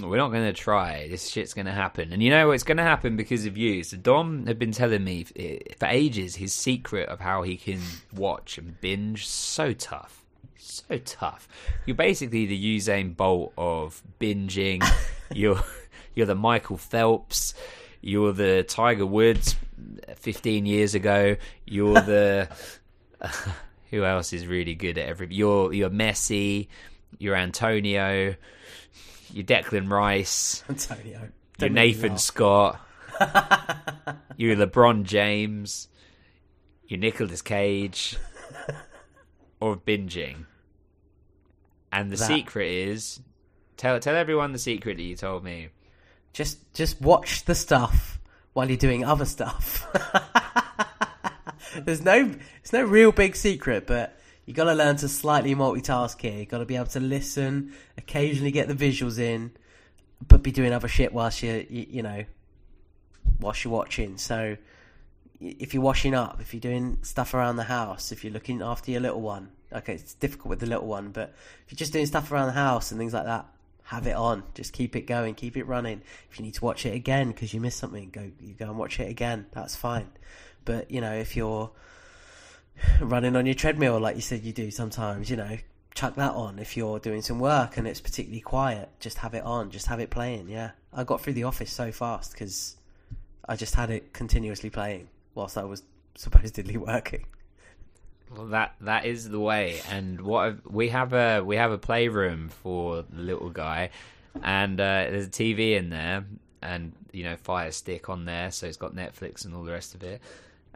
We're 0.03 0.17
not 0.17 0.31
going 0.31 0.47
to 0.47 0.53
try. 0.53 1.09
This 1.09 1.29
shit's 1.29 1.55
going 1.55 1.67
to 1.67 1.73
happen. 1.73 2.13
And 2.13 2.23
you 2.23 2.31
know, 2.31 2.51
it's 2.51 2.63
going 2.63 2.77
to 2.77 2.83
happen 2.83 3.17
because 3.17 3.47
of 3.47 3.57
you. 3.57 3.83
So 3.83 3.97
Dom 3.97 4.47
had 4.47 4.59
been 4.59 4.73
telling 4.73 5.05
me 5.05 5.27
eh, 5.37 5.59
for 5.79 5.87
ages 5.87 6.37
his 6.37 6.53
secret 6.53 7.09
of 7.09 7.21
how 7.21 7.43
he 7.43 7.57
can 7.57 7.81
watch 8.15 8.59
and 8.59 8.81
binge 8.81 9.27
so 9.27 9.73
tough. 9.73 10.25
so 10.57 10.99
tough. 10.99 11.49
You're 11.85 11.97
basically 11.97 12.47
the 12.47 12.79
Usain 12.79 13.17
Bolt 13.17 13.53
of 13.57 14.03
binging. 14.21 14.85
you're 15.33 15.63
you're 16.15 16.27
the 16.27 16.35
Michael 16.35 16.77
Phelps. 16.77 17.55
You're 18.01 18.33
the 18.33 18.63
Tiger 18.63 19.07
Woods 19.07 19.57
15 20.17 20.67
years 20.67 20.95
ago. 20.95 21.37
You're 21.65 22.01
the 22.01 22.49
who 23.91 24.05
else 24.05 24.33
is 24.33 24.47
really 24.47 24.75
good 24.75 24.99
at 24.99 25.09
every? 25.09 25.29
You're 25.31 25.73
you're 25.73 25.91
Messi. 25.91 26.69
You're 27.19 27.37
Antonio. 27.37 28.35
You're 29.33 29.45
Declan 29.45 29.91
Rice. 29.91 30.63
Antonio. 30.69 31.29
Don't 31.59 31.73
Nathan 31.73 32.11
laugh. 32.13 32.21
Scott. 32.21 32.81
You're 34.37 34.57
LeBron 34.57 35.05
James. 35.05 35.89
You're 36.87 37.01
Nicolas 37.01 37.43
Cage. 37.43 38.17
or 39.61 39.77
binging. 39.77 40.45
And 41.93 42.13
the 42.13 42.17
That- 42.17 42.27
secret 42.27 42.71
is 42.71 43.21
tell 43.77 43.99
tell 44.01 44.15
everyone 44.17 44.53
the 44.53 44.59
secret 44.59 44.97
that 44.99 45.03
you 45.03 45.17
told 45.17 45.45
me. 45.45 45.69
Just 46.33 46.73
just 46.75 47.01
watch 47.01 47.45
the 47.47 47.55
stuff 47.55 48.21
while 48.53 48.69
you're 48.69 48.77
doing 48.77 49.05
other 49.05 49.25
stuff. 49.25 49.87
there's 51.77 52.03
no 52.03 52.35
it's 52.61 52.73
no 52.73 52.83
real 52.85 53.13
big 53.13 53.35
secret, 53.37 53.87
but 53.87 54.19
you 54.47 54.55
got 54.55 54.65
to 54.65 54.75
learn 54.75 54.97
to 54.97 55.09
slightly 55.09 55.55
multitask 55.55 56.21
here. 56.21 56.39
You 56.39 56.47
got 56.47 56.59
to 56.59 56.65
be 56.65 56.77
able 56.77 56.87
to 56.87 57.01
listen, 57.01 57.75
occasionally 57.99 58.53
get 58.53 58.69
the 58.69 58.75
visuals 58.75 59.19
in, 59.19 59.51
but 60.27 60.43
be 60.43 60.53
doing 60.53 60.73
other 60.73 60.89
shit 60.89 61.13
whilst 61.13 61.43
you 61.43 61.67
you, 61.69 61.87
you 61.91 62.03
know 62.03 62.25
whilst 63.41 63.65
you're 63.65 63.73
watching. 63.73 64.17
So 64.17 64.57
if 65.41 65.75
you're 65.75 65.83
washing 65.83 66.15
up, 66.15 66.41
if 66.41 66.55
you're 66.55 66.61
doing 66.61 66.99
stuff 67.03 67.35
around 67.35 67.57
the 67.57 67.65
house, 67.65 68.13
if 68.13 68.25
you're 68.25 68.33
looking 68.33 68.63
after 68.63 68.91
your 68.91 69.01
little 69.01 69.21
one, 69.21 69.51
okay, 69.73 69.95
it's 69.95 70.15
difficult 70.15 70.51
with 70.51 70.61
the 70.61 70.67
little 70.67 70.87
one, 70.87 71.11
but 71.11 71.35
if 71.65 71.73
you're 71.73 71.77
just 71.77 71.93
doing 71.93 72.07
stuff 72.07 72.33
around 72.33 72.47
the 72.47 72.53
house 72.53 72.91
and 72.91 72.99
things 72.99 73.13
like 73.13 73.25
that, 73.25 73.47
have 73.85 74.07
it 74.07 74.17
on. 74.17 74.43
Just 74.55 74.73
keep 74.73 74.97
it 74.97 75.03
going, 75.03 75.35
keep 75.35 75.57
it 75.57 75.65
running. 75.65 76.03
If 76.31 76.39
you 76.39 76.45
need 76.45 76.55
to 76.55 76.65
watch 76.65 76.87
it 76.87 76.95
again 76.95 77.29
because 77.29 77.55
you 77.55 77.61
missed 77.61 77.79
something, 77.79 78.11
go 78.11 78.31
you 78.41 78.55
go 78.55 78.67
and 78.67 78.79
watch 78.79 78.99
it 78.99 79.09
again. 79.09 79.47
That's 79.53 79.77
fine. 79.77 80.09
But 80.65 80.91
you 80.91 81.01
know, 81.01 81.13
if 81.13 81.37
you're 81.37 81.71
running 83.01 83.37
on 83.37 83.47
your 83.47 83.55
treadmill 83.55 83.99
like 84.01 84.17
you 84.17 84.23
said 84.23 84.43
you 84.43 84.53
do 84.53 84.71
sometimes, 84.71 85.31
you 85.31 85.37
know, 85.37 85.57
chuck 85.97 86.15
that 86.15 86.33
on. 86.33 86.59
If 86.59 86.77
you're 86.77 86.99
doing 86.99 87.23
some 87.23 87.41
work 87.41 87.77
and 87.77 87.89
it's 87.89 88.01
particularly 88.01 88.41
quiet, 88.41 88.89
just 89.01 89.19
have 89.19 89.35
it 89.35 89.43
on. 89.43 89.71
Just 89.71 89.87
have 89.87 89.99
it 89.99 90.11
playing. 90.11 90.49
Yeah, 90.49 90.71
I 90.93 91.03
got 91.03 91.21
through 91.21 91.33
the 91.33 91.45
office 91.45 91.73
so 91.73 91.91
fast 91.91 92.33
because 92.33 92.77
I 93.49 93.57
just 93.57 93.75
had 93.75 93.91
it 93.91 94.13
continuously 94.13 94.71
playing 94.71 95.09
whilst 95.35 95.57
I 95.59 95.65
was 95.65 95.83
supposedly 96.15 96.77
working. 96.77 97.25
Well, 98.35 98.47
that 98.49 98.75
that 98.83 99.07
is 99.07 99.29
the 99.29 99.41
way. 99.41 99.81
And 99.91 100.21
what 100.21 100.71
we 100.71 100.91
have 100.91 101.13
a 101.13 101.43
we 101.43 101.57
have 101.57 101.73
a 101.73 101.79
playroom 101.79 102.49
for 102.49 103.05
the 103.09 103.23
little 103.23 103.51
guy, 103.51 103.91
and 104.43 104.79
uh, 104.81 105.07
there's 105.11 105.27
a 105.27 105.31
TV 105.31 105.77
in 105.77 105.91
there, 105.91 106.25
and 106.61 106.93
you 107.13 107.25
know 107.25 107.37
Fire 107.37 107.71
Stick 107.71 108.09
on 108.09 108.25
there, 108.25 108.51
so 108.51 108.67
it's 108.67 108.77
got 108.77 108.95
Netflix 108.95 109.45
and 109.45 109.55
all 109.55 109.65
the 109.65 109.73
rest 109.73 109.95
of 109.95 110.03
it. 110.03 110.21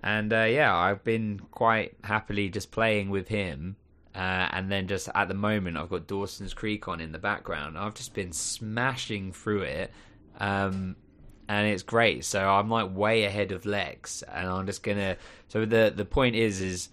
And 0.03 0.33
uh, 0.33 0.45
yeah, 0.45 0.75
I've 0.75 1.05
been 1.05 1.41
quite 1.51 1.95
happily 2.05 2.49
just 2.49 2.71
playing 2.71 3.11
with 3.11 3.29
him. 3.29 3.77
Uh, 4.15 4.49
and 4.53 4.71
then 4.71 4.89
just 4.89 5.09
at 5.15 5.29
the 5.29 5.35
moment, 5.35 5.77
I've 5.77 5.89
got 5.89 6.07
Dawson's 6.07 6.53
Creek 6.53 6.89
on 6.89 7.01
in 7.01 7.13
the 7.13 7.19
background. 7.19 7.79
I've 7.79 7.95
just 7.95 8.13
been 8.13 8.33
smashing 8.33 9.33
through 9.33 9.63
it, 9.63 9.93
um, 10.41 10.97
and 11.49 11.69
it's 11.69 11.85
great. 11.85 12.25
So 12.25 12.41
I'm 12.41 12.69
like 12.69 12.95
way 12.95 13.25
ahead 13.25 13.53
of 13.53 13.67
Lex, 13.67 14.23
and 14.23 14.49
I'm 14.49 14.67
just 14.67 14.83
gonna. 14.83 15.17
So 15.49 15.65
the 15.65 15.93
the 15.95 16.05
point 16.05 16.35
is, 16.35 16.61
is 16.61 16.89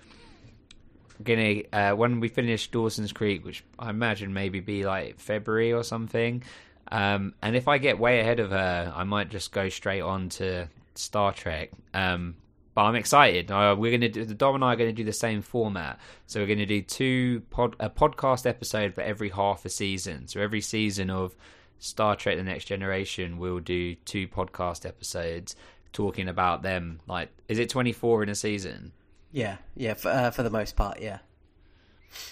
gonna 1.24 1.62
uh, 1.74 1.94
when 1.94 2.20
we 2.20 2.28
finish 2.28 2.70
Dawson's 2.70 3.12
Creek, 3.12 3.44
which 3.44 3.64
I 3.80 3.90
imagine 3.90 4.32
maybe 4.32 4.60
be 4.60 4.86
like 4.86 5.20
February 5.20 5.74
or 5.74 5.84
something. 5.84 6.44
Um, 6.92 7.34
and 7.42 7.56
if 7.56 7.68
I 7.68 7.80
get 7.80 7.98
way 7.98 8.20
ahead 8.20 8.40
of 8.40 8.52
her, 8.52 8.94
I 8.96 9.04
might 9.06 9.30
just 9.30 9.52
go 9.52 9.70
straight 9.70 10.02
on 10.02 10.30
to 10.30 10.70
Star 10.94 11.34
Trek. 11.34 11.72
Um, 11.96 12.36
but 12.78 12.84
I'm 12.84 12.94
excited. 12.94 13.50
Uh, 13.50 13.76
we're 13.76 13.90
gonna 13.90 14.08
do 14.08 14.24
the 14.24 14.36
Dom 14.36 14.54
and 14.54 14.64
I 14.64 14.74
are 14.74 14.76
gonna 14.76 14.94
do 14.94 15.04
the 15.04 15.12
same 15.12 15.42
format. 15.42 16.00
So 16.28 16.40
we're 16.40 16.46
gonna 16.46 16.68
do 16.68 16.84
two 16.84 17.42
pod 17.50 17.76
a 17.80 17.90
podcast 17.90 18.46
episode 18.46 18.94
for 18.94 19.02
every 19.02 19.30
half 19.30 19.66
a 19.66 19.70
season. 19.70 20.28
So 20.28 20.42
every 20.42 20.62
season 20.62 21.10
of 21.10 21.36
Star 21.80 22.16
Trek: 22.16 22.38
The 22.38 22.44
Next 22.44 22.66
Generation, 22.66 23.40
we'll 23.40 23.62
do 23.62 23.96
two 23.96 24.28
podcast 24.28 24.86
episodes 24.86 25.56
talking 25.92 26.28
about 26.28 26.62
them. 26.62 27.00
Like, 27.08 27.30
is 27.48 27.58
it 27.58 27.72
24 27.72 28.22
in 28.22 28.30
a 28.30 28.36
season? 28.36 28.92
Yeah, 29.32 29.58
yeah, 29.76 29.96
for, 29.96 30.10
uh, 30.10 30.30
for 30.30 30.44
the 30.44 30.52
most 30.52 30.76
part, 30.76 31.02
yeah. 31.02 31.18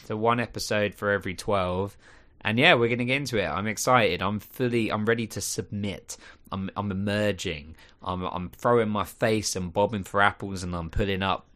So 0.03 0.15
one 0.15 0.39
episode 0.39 0.93
for 0.93 1.09
every 1.09 1.33
12. 1.33 1.97
And 2.41 2.59
yeah, 2.59 2.75
we're 2.75 2.89
going 2.89 2.99
to 2.99 3.05
get 3.05 3.17
into 3.17 3.39
it. 3.39 3.47
I'm 3.47 3.65
excited. 3.65 4.21
I'm 4.21 4.39
fully 4.39 4.91
I'm 4.91 5.05
ready 5.05 5.25
to 5.25 5.41
submit. 5.41 6.17
I'm 6.51 6.69
I'm 6.75 6.91
emerging. 6.91 7.75
I'm 8.03 8.23
I'm 8.23 8.49
throwing 8.49 8.89
my 8.89 9.03
face 9.03 9.55
and 9.55 9.73
bobbing 9.73 10.03
for 10.03 10.21
apples 10.21 10.63
and 10.63 10.75
I'm 10.75 10.89
putting 10.89 11.23
up 11.23 11.47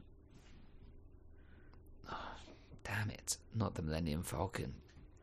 Damn 2.83 3.09
it. 3.09 3.37
Not 3.55 3.75
the 3.75 3.81
Millennium 3.81 4.23
Falcon. 4.23 4.73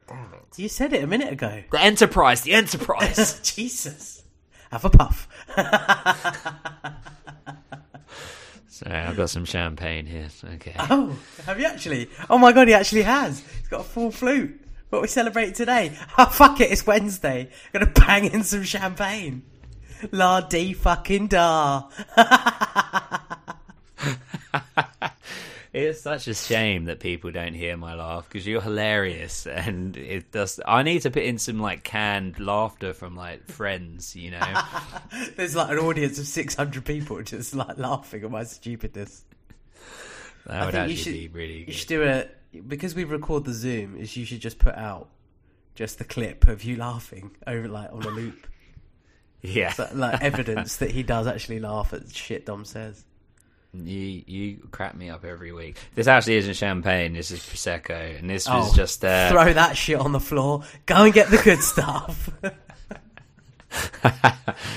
Damn 0.09 0.35
it. 0.35 0.59
You 0.59 0.69
said 0.69 0.93
it 0.93 1.03
a 1.03 1.07
minute 1.07 1.33
ago. 1.33 1.65
The 1.71 1.81
Enterprise, 1.81 2.43
the 2.43 2.55
Enterprise. 2.55 3.41
Jesus. 3.57 4.23
Have 4.71 4.85
a 4.85 4.91
puff. 4.91 5.29
Sorry, 8.69 8.95
I've 8.95 9.17
got 9.17 9.31
some 9.31 9.47
champagne 9.47 10.05
here. 10.07 10.29
Okay. 10.45 10.75
Oh, 10.79 11.17
have 11.47 11.59
you 11.59 11.67
actually? 11.67 12.11
Oh 12.29 12.37
my 12.37 12.53
god, 12.53 12.69
he 12.69 12.75
actually 12.75 13.03
has. 13.03 13.41
He's 13.41 13.69
got 13.69 13.81
a 13.81 13.85
full 13.85 14.11
flute. 14.11 14.61
What 14.91 15.03
we 15.03 15.09
celebrate 15.09 15.55
today? 15.55 15.97
Oh 16.19 16.27
fuck 16.31 16.61
it, 16.61 16.71
it's 16.71 16.87
Wednesday. 16.87 17.49
I'm 17.73 17.81
Gonna 17.81 17.93
bang 17.93 18.27
in 18.27 18.45
some 18.45 18.63
champagne. 18.65 19.43
La 20.13 20.41
dee 20.41 20.73
fucking 20.73 21.29
da. 21.29 21.85
It's 25.77 26.01
such 26.01 26.27
a 26.27 26.33
shame 26.33 26.87
that 26.87 27.01
people 27.01 27.31
don't 27.31 27.53
hear 27.53 27.77
my 27.77 27.93
laugh 27.93 28.27
because 28.27 28.47
you're 28.47 28.63
hilarious, 28.63 29.47
and 29.47 29.95
it 29.95 30.33
does. 30.33 30.59
I 30.67 30.83
need 30.83 31.03
to 31.03 31.11
put 31.11 31.23
in 31.23 31.37
some 31.37 31.61
like 31.61 31.85
canned 31.85 32.41
laughter 32.41 32.95
from 32.95 33.15
like 33.15 33.47
friends, 33.49 34.17
you 34.17 34.31
know. 34.31 34.63
There's 35.37 35.55
like 35.55 35.69
an 35.69 35.77
audience 35.77 36.19
of 36.19 36.27
600 36.27 36.83
people 36.83 37.23
just 37.23 37.55
like 37.55 37.77
laughing 37.77 38.25
at 38.25 38.31
my 38.31 38.45
stupidness. 38.45 39.21
That 40.47 40.65
would 40.65 40.75
actually 40.77 41.29
be 41.29 41.29
really 41.29 41.65
You 41.67 41.73
should 41.75 41.89
do 41.89 42.05
it 42.05 42.35
because 42.67 42.95
we 42.95 43.05
record 43.05 43.45
the 43.45 43.53
Zoom. 43.53 43.97
Is 43.99 44.17
you 44.17 44.25
should 44.25 44.41
just 44.41 44.59
put 44.59 44.77
out 44.77 45.11
just 45.75 45.99
the 45.99 46.05
clip 46.05 46.49
of 46.49 46.65
you 46.65 46.77
laughing 46.77 47.33
over 47.47 47.69
like 47.69 47.93
on 47.93 48.03
a 48.03 48.09
loop. 48.09 48.47
Yeah, 49.47 49.73
So, 49.73 49.89
like 49.95 50.23
evidence 50.23 50.77
that 50.77 50.91
he 50.91 51.03
does 51.03 51.27
actually 51.27 51.61
laugh 51.61 51.93
at 51.93 52.15
shit 52.15 52.47
Dom 52.47 52.65
says. 52.65 53.05
you 53.75 54.23
you 54.27 54.69
crack 54.71 54.97
me 54.97 55.11
up 55.11 55.25
every 55.25 55.53
week. 55.53 55.77
This 55.95 56.07
actually 56.07 56.37
isn't 56.37 56.55
champagne. 56.55 57.13
This 57.13 57.31
is 57.31 57.41
prosecco, 57.41 58.19
and 58.19 58.29
this 58.31 58.49
was 58.49 58.73
Oh, 58.73 58.75
just 58.77 59.05
uh, 59.05 59.29
throw 59.31 59.53
that 59.53 59.77
shit 59.77 59.99
on 59.99 60.13
the 60.13 60.21
floor. 60.21 60.63
Go 60.87 60.97
and 61.05 61.13
get 61.15 61.29
the 61.31 61.39
good 61.39 61.61
stuff. 61.61 62.31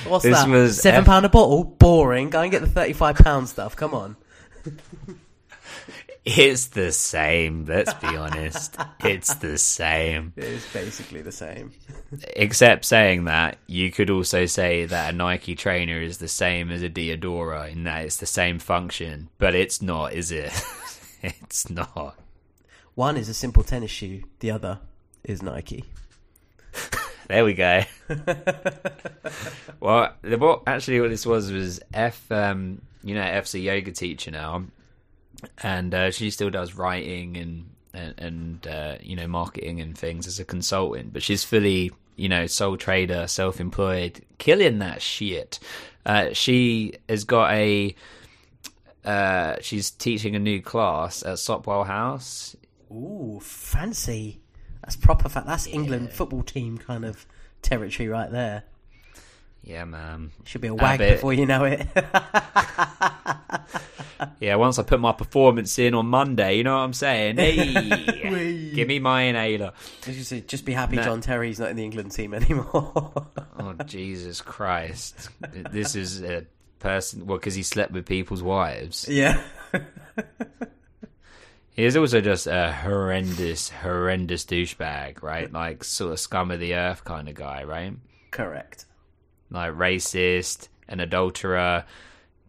What's 0.08 0.23
This 0.23 0.38
that? 0.38 0.49
was 0.49 0.82
Seven 0.82 1.01
F- 1.01 1.05
pound 1.05 1.25
a 1.25 1.29
bottle. 1.29 1.63
Boring. 1.63 2.29
Go 2.29 2.41
and 2.41 2.51
get 2.51 2.62
the 2.62 2.67
thirty-five 2.67 3.15
pound 3.17 3.47
stuff. 3.47 3.75
Come 3.75 3.93
on. 3.93 4.15
It's 6.38 6.68
the 6.68 6.92
same. 6.92 7.65
Let's 7.65 7.94
be 7.96 8.08
honest. 8.08 8.78
It's 9.00 9.34
the 9.36 9.58
same. 9.58 10.34
It 10.38 10.44
is 10.44 10.68
basically 10.72 11.22
the 11.24 11.32
same. 11.32 11.72
Except 12.36 12.86
saying 12.86 13.26
that, 13.26 13.58
you 13.65 13.92
could 13.92 14.12
also 14.12 14.46
say 14.46 14.86
that 14.86 15.13
a 15.13 15.18
Nike 15.18 15.56
trainer 15.56 16.00
is 16.00 16.20
the 16.20 16.28
same 16.28 16.70
as 16.70 16.84
a 16.84 16.89
Diadora 16.89 17.72
in 17.72 17.84
that 17.86 18.06
it's 18.06 18.18
the 18.18 18.28
same 18.28 18.60
function, 18.60 19.30
but 19.39 19.56
it's 19.56 19.82
not, 19.82 20.13
is 20.13 20.32
it? 20.32 20.52
it's 21.24 21.68
not. 21.70 22.15
One 22.94 23.18
is 23.18 23.28
a 23.28 23.34
simple 23.34 23.63
tennis 23.63 23.89
shoe. 23.89 24.22
The 24.39 24.52
other 24.52 24.80
is 25.24 25.42
Nike. 25.42 25.86
There 27.28 27.46
we 27.46 27.54
go. 27.54 27.84
well, 29.80 30.15
the, 30.24 30.39
what 30.39 30.63
actually 30.65 31.00
what 31.00 31.12
this 31.12 31.28
was 31.28 31.52
was 31.52 31.80
F. 31.94 32.32
Um, 32.32 32.82
you 33.04 33.13
know, 33.13 33.22
F's 33.22 33.54
a 33.54 33.60
yoga 33.60 33.92
teacher 33.92 34.32
now, 34.32 34.63
and 35.63 35.93
uh, 35.93 36.12
she 36.12 36.30
still 36.32 36.49
does 36.49 36.75
writing 36.75 37.38
and 37.38 37.69
and, 37.93 38.13
and 38.19 38.67
uh, 38.67 38.95
you 39.02 39.15
know 39.15 39.28
marketing 39.28 39.82
and 39.82 39.97
things 39.97 40.28
as 40.28 40.39
a 40.39 40.45
consultant, 40.45 41.13
but 41.13 41.23
she's 41.23 41.43
fully 41.43 41.91
you 42.15 42.30
know 42.30 42.47
sole 42.47 42.78
trader, 42.78 43.28
self 43.28 43.60
employed, 43.60 44.21
killing 44.38 44.80
that 44.80 45.02
shit. 45.02 45.60
Uh, 46.06 46.34
she 46.34 46.93
has 47.08 47.23
got 47.23 47.52
a. 47.52 47.95
Uh, 49.06 49.56
she's 49.62 49.91
teaching 49.91 50.36
a 50.36 50.39
new 50.39 50.62
class 50.62 51.23
at 51.23 51.39
Sopwell 51.39 51.86
House. 51.86 52.56
Ooh, 52.91 53.39
fancy. 53.41 54.41
That's 54.82 54.95
proper. 54.95 55.30
Fa- 55.30 55.43
that's 55.45 55.67
England 55.67 56.12
football 56.12 56.43
team 56.43 56.78
kind 56.78 57.06
of 57.06 57.25
territory 57.62 58.10
right 58.10 58.32
there. 58.32 58.63
Yeah, 59.63 59.86
man. 59.86 60.32
Should 60.45 60.62
be 60.62 60.67
a 60.67 60.74
wag 60.74 61.00
before 61.00 61.34
you 61.34 61.45
know 61.45 61.65
it. 61.65 61.88
Yeah, 64.39 64.56
once 64.56 64.80
I 64.80 64.84
put 64.84 65.00
my 65.00 65.12
performance 65.12 65.78
in 65.80 65.93
on 65.93 66.08
Monday, 66.08 66.58
you 66.58 66.63
know 66.63 66.76
what 66.76 66.84
I'm 66.84 66.93
saying? 66.93 67.38
Hey, 67.39 68.72
give 68.74 68.88
me 68.88 69.00
my 69.00 69.24
inhaler. 69.24 69.74
As 70.08 70.30
just 70.48 70.65
be 70.65 70.74
happy 70.74 70.98
No. 70.98 71.04
John 71.04 71.22
Terry's 71.22 71.60
not 71.60 71.69
in 71.69 71.78
the 71.78 71.84
England 71.84 72.12
team 72.12 72.34
anymore. 72.34 73.28
Oh 73.58 73.74
Jesus 73.86 74.41
Christ! 74.41 75.30
This 75.41 75.95
is 75.95 76.22
a 76.22 76.45
person. 76.80 77.26
Well, 77.26 77.38
because 77.38 77.56
he 77.56 77.63
slept 77.63 77.91
with 77.91 78.06
people's 78.06 78.43
wives. 78.43 79.08
yeah. 79.10 79.41
He 81.72 81.86
is 81.86 81.95
also 81.95 82.19
just 82.19 82.45
a 82.45 82.74
horrendous, 82.74 83.69
horrendous 83.69 84.43
douchebag, 84.43 85.24
right? 85.24 85.52
Like 85.52 85.86
sort 85.86 86.12
of 86.12 86.19
scum 86.19 86.52
of 86.52 86.60
the 86.60 86.76
earth 86.76 87.06
kind 87.06 87.30
of 87.30 87.36
guy, 87.36 87.63
right? 87.63 87.93
Correct. 88.32 88.86
Like 89.51 89.73
racist, 89.73 90.67
an 90.88 90.99
adulterer, 90.99 91.85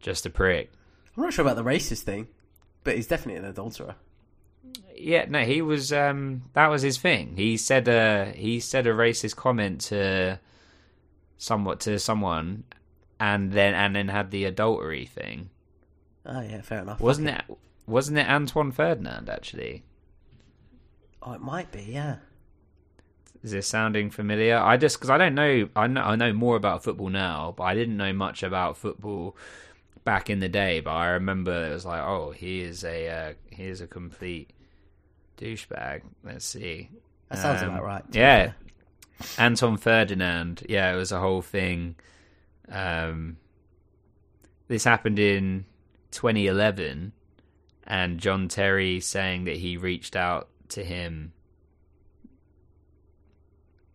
just 0.00 0.26
a 0.26 0.30
prick. 0.30 0.70
I'm 1.16 1.22
not 1.22 1.32
sure 1.32 1.44
about 1.44 1.56
the 1.56 1.64
racist 1.64 2.02
thing, 2.02 2.28
but 2.84 2.96
he's 2.96 3.06
definitely 3.06 3.38
an 3.38 3.46
adulterer. 3.46 3.94
Yeah, 4.94 5.24
no, 5.28 5.40
he 5.44 5.62
was. 5.62 5.92
Um, 5.92 6.42
that 6.52 6.68
was 6.68 6.82
his 6.82 6.98
thing. 6.98 7.34
He 7.36 7.56
said 7.56 7.88
a 7.88 8.32
he 8.36 8.60
said 8.60 8.86
a 8.86 8.92
racist 8.92 9.36
comment 9.36 9.80
to 9.82 10.38
somewhat 11.38 11.80
to 11.80 11.98
someone, 11.98 12.64
and 13.18 13.52
then 13.52 13.74
and 13.74 13.96
then 13.96 14.08
had 14.08 14.30
the 14.30 14.44
adultery 14.44 15.06
thing. 15.06 15.48
Oh 16.26 16.40
yeah, 16.42 16.60
fair 16.60 16.80
enough. 16.82 17.00
Wasn't 17.00 17.28
Okay. 17.28 17.38
it? 17.48 17.56
Wasn't 17.86 18.18
it 18.18 18.28
Antoine 18.28 18.72
Ferdinand 18.72 19.30
actually? 19.30 19.84
Oh, 21.22 21.32
it 21.32 21.40
might 21.40 21.72
be. 21.72 21.82
Yeah. 21.82 22.16
Is 23.42 23.52
this 23.52 23.66
sounding 23.66 24.10
familiar? 24.10 24.58
I 24.58 24.76
just 24.76 24.96
because 24.98 25.08
I 25.10 25.16
don't 25.18 25.34
know. 25.34 25.68
I 25.74 25.86
know 25.86 26.02
I 26.02 26.16
know 26.16 26.32
more 26.32 26.56
about 26.56 26.84
football 26.84 27.08
now, 27.08 27.54
but 27.56 27.64
I 27.64 27.74
didn't 27.74 27.96
know 27.96 28.12
much 28.12 28.42
about 28.42 28.76
football 28.76 29.36
back 30.04 30.28
in 30.28 30.40
the 30.40 30.48
day. 30.48 30.80
But 30.80 30.90
I 30.92 31.08
remember 31.10 31.66
it 31.66 31.72
was 31.72 31.86
like, 31.86 32.02
oh, 32.02 32.32
he 32.32 32.60
is 32.60 32.84
a 32.84 33.08
uh, 33.08 33.32
he 33.50 33.64
is 33.64 33.80
a 33.80 33.86
complete 33.86 34.50
douchebag. 35.38 36.02
Let's 36.22 36.44
see. 36.44 36.90
That 37.30 37.38
sounds 37.38 37.62
Um, 37.62 37.70
about 37.70 37.84
right. 37.84 38.04
Yeah. 38.12 38.52
Anton 39.38 39.76
Ferdinand. 39.78 40.62
Yeah, 40.68 40.92
it 40.92 40.96
was 40.96 41.12
a 41.12 41.20
whole 41.20 41.42
thing. 41.42 41.96
Um, 42.70 43.38
this 44.68 44.84
happened 44.84 45.18
in 45.18 45.64
2011, 46.10 47.12
and 47.86 48.18
John 48.18 48.48
Terry 48.48 49.00
saying 49.00 49.44
that 49.44 49.56
he 49.56 49.76
reached 49.76 50.14
out 50.14 50.48
to 50.70 50.84
him 50.84 51.32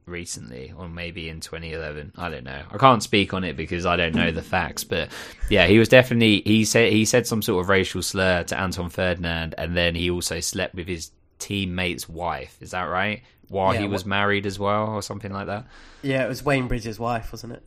recently, 0.05 0.73
or 0.77 0.87
maybe 0.87 1.29
in 1.29 1.39
2011. 1.39 2.13
I 2.17 2.29
don't 2.29 2.43
know. 2.43 2.63
I 2.71 2.77
can't 2.77 3.01
speak 3.01 3.33
on 3.33 3.43
it 3.43 3.55
because 3.57 3.85
I 3.85 3.95
don't 3.95 4.15
know 4.15 4.31
the 4.31 4.41
facts. 4.41 4.83
But 4.83 5.09
yeah, 5.49 5.67
he 5.67 5.79
was 5.79 5.89
definitely 5.89 6.41
he 6.45 6.65
said 6.65 6.91
he 6.91 7.05
said 7.05 7.27
some 7.27 7.41
sort 7.41 7.63
of 7.63 7.69
racial 7.69 8.01
slur 8.01 8.43
to 8.43 8.59
Anton 8.59 8.89
Ferdinand, 8.89 9.55
and 9.57 9.75
then 9.75 9.95
he 9.95 10.09
also 10.09 10.39
slept 10.39 10.75
with 10.75 10.87
his 10.87 11.11
teammate's 11.39 12.07
wife. 12.07 12.57
Is 12.61 12.71
that 12.71 12.83
right? 12.83 13.23
While 13.47 13.73
Yeah, 13.73 13.81
he 13.81 13.87
was 13.87 14.05
married 14.05 14.45
as 14.45 14.57
well, 14.57 14.87
or 14.87 15.01
something 15.01 15.31
like 15.31 15.47
that. 15.47 15.65
Yeah, 16.01 16.25
it 16.25 16.27
was 16.27 16.43
Wayne 16.43 16.67
Bridges' 16.67 16.99
wife, 16.99 17.31
wasn't 17.31 17.53
it? 17.53 17.63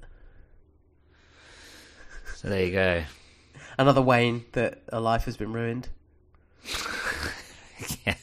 So 2.35 2.49
there 2.49 2.65
you 2.65 2.73
go. 2.73 3.05
Another 3.79 4.03
Wayne 4.03 4.45
that 4.53 4.83
a 4.89 5.01
life 5.01 5.25
has 5.25 5.37
been 5.37 5.53
ruined. 5.53 5.89
yeah. 8.07 8.15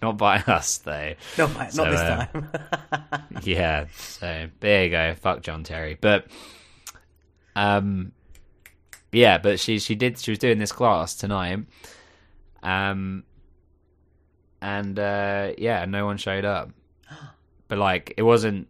Not 0.00 0.16
by 0.16 0.36
us 0.46 0.78
though. 0.78 1.14
Not 1.36 1.54
by- 1.54 1.70
not 1.74 1.90
this 1.90 2.00
uh, 2.00 2.26
time. 2.26 2.50
yeah. 3.42 3.86
So 3.96 4.48
there 4.60 4.84
you 4.84 4.90
go. 4.90 5.14
Fuck 5.14 5.42
John 5.42 5.64
Terry. 5.64 5.98
But 6.00 6.26
um 7.56 8.12
yeah, 9.12 9.38
but 9.38 9.58
she 9.58 9.78
she 9.78 9.94
did 9.94 10.18
she 10.18 10.30
was 10.30 10.38
doing 10.38 10.58
this 10.58 10.72
class 10.72 11.14
tonight. 11.16 11.60
Um 12.62 13.24
and 14.60 14.98
uh 14.98 15.52
yeah, 15.58 15.84
no 15.84 16.06
one 16.06 16.16
showed 16.16 16.44
up. 16.44 16.70
But 17.68 17.76
like 17.76 18.14
it 18.16 18.22
wasn't 18.22 18.66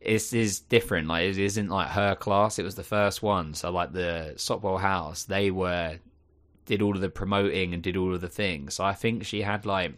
it's 0.00 0.32
is 0.32 0.58
different. 0.58 1.06
Like 1.06 1.24
it 1.28 1.38
isn't 1.38 1.68
like 1.68 1.90
her 1.90 2.16
class. 2.16 2.58
It 2.58 2.64
was 2.64 2.74
the 2.74 2.82
first 2.82 3.22
one. 3.22 3.54
So 3.54 3.70
like 3.70 3.92
the 3.92 4.34
Sopwell 4.36 4.80
House, 4.80 5.24
they 5.24 5.52
were 5.52 5.98
did 6.64 6.82
all 6.82 6.94
of 6.94 7.00
the 7.00 7.08
promoting 7.08 7.74
and 7.74 7.82
did 7.82 7.96
all 7.96 8.14
of 8.14 8.20
the 8.20 8.28
things. 8.28 8.74
So 8.74 8.84
I 8.84 8.94
think 8.94 9.24
she 9.24 9.42
had 9.42 9.64
like 9.66 9.92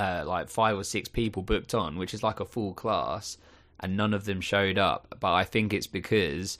uh, 0.00 0.24
like 0.26 0.48
five 0.48 0.78
or 0.78 0.84
six 0.84 1.10
people 1.10 1.42
booked 1.42 1.74
on, 1.74 1.98
which 1.98 2.14
is 2.14 2.22
like 2.22 2.40
a 2.40 2.46
full 2.46 2.72
class, 2.72 3.36
and 3.80 3.98
none 3.98 4.14
of 4.14 4.24
them 4.24 4.40
showed 4.40 4.78
up. 4.78 5.14
But 5.20 5.34
I 5.34 5.44
think 5.44 5.74
it's 5.74 5.86
because 5.86 6.56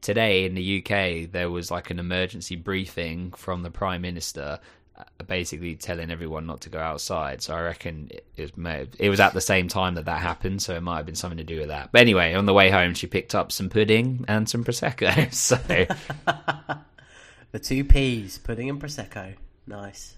today 0.00 0.46
in 0.46 0.54
the 0.54 0.78
UK 0.78 1.30
there 1.30 1.50
was 1.50 1.70
like 1.70 1.90
an 1.90 1.98
emergency 1.98 2.56
briefing 2.56 3.32
from 3.32 3.62
the 3.62 3.70
Prime 3.70 4.00
Minister, 4.00 4.60
uh, 4.96 5.02
basically 5.26 5.76
telling 5.76 6.10
everyone 6.10 6.46
not 6.46 6.62
to 6.62 6.70
go 6.70 6.78
outside. 6.78 7.42
So 7.42 7.54
I 7.54 7.60
reckon 7.60 8.08
it, 8.12 8.56
was 8.56 8.88
it 8.98 9.10
was 9.10 9.20
at 9.20 9.34
the 9.34 9.42
same 9.42 9.68
time 9.68 9.96
that 9.96 10.06
that 10.06 10.22
happened, 10.22 10.62
so 10.62 10.74
it 10.74 10.80
might 10.82 10.96
have 10.96 11.06
been 11.06 11.14
something 11.14 11.36
to 11.36 11.44
do 11.44 11.58
with 11.58 11.68
that. 11.68 11.90
But 11.92 12.00
anyway, 12.00 12.32
on 12.32 12.46
the 12.46 12.54
way 12.54 12.70
home, 12.70 12.94
she 12.94 13.06
picked 13.06 13.34
up 13.34 13.52
some 13.52 13.68
pudding 13.68 14.24
and 14.26 14.48
some 14.48 14.64
prosecco. 14.64 15.30
So 15.34 15.56
the 17.52 17.58
two 17.58 17.84
P's, 17.84 18.38
pudding 18.38 18.70
and 18.70 18.80
prosecco. 18.80 19.34
Nice. 19.66 20.16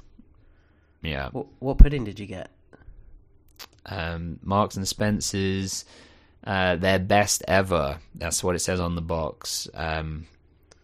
Yeah. 1.03 1.29
What, 1.31 1.47
what 1.59 1.79
pudding 1.79 2.05
did 2.05 2.19
you 2.19 2.27
get? 2.27 2.51
um, 3.87 4.39
Marks 4.43 4.77
and 4.77 4.87
Spencers, 4.87 5.85
uh, 6.45 6.77
their 6.77 6.99
best 6.99 7.43
ever. 7.49 7.99
That's 8.15 8.43
what 8.43 8.55
it 8.55 8.61
says 8.61 8.81
on 8.81 8.95
the 8.95 9.03
box. 9.03 9.69
Um, 9.75 10.27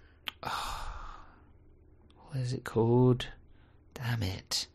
what 0.42 0.52
is 2.36 2.52
it 2.52 2.64
called? 2.64 3.26
Damn 3.94 4.22
it. 4.22 4.66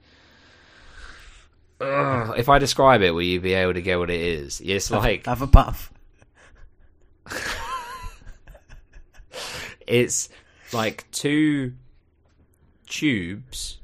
Ugh, 1.81 2.35
if 2.37 2.49
I 2.49 2.59
describe 2.59 3.01
it, 3.01 3.11
will 3.11 3.21
you 3.23 3.41
be 3.41 3.53
able 3.53 3.73
to 3.73 3.81
get 3.81 3.99
what 3.99 4.09
it 4.09 4.21
is? 4.21 4.61
It's 4.63 4.89
like 4.89 5.25
Have 5.25 5.41
a 5.41 5.47
puff. 5.47 5.91
it's 9.87 10.29
like 10.71 11.05
two 11.11 11.73
tubes, 12.87 13.79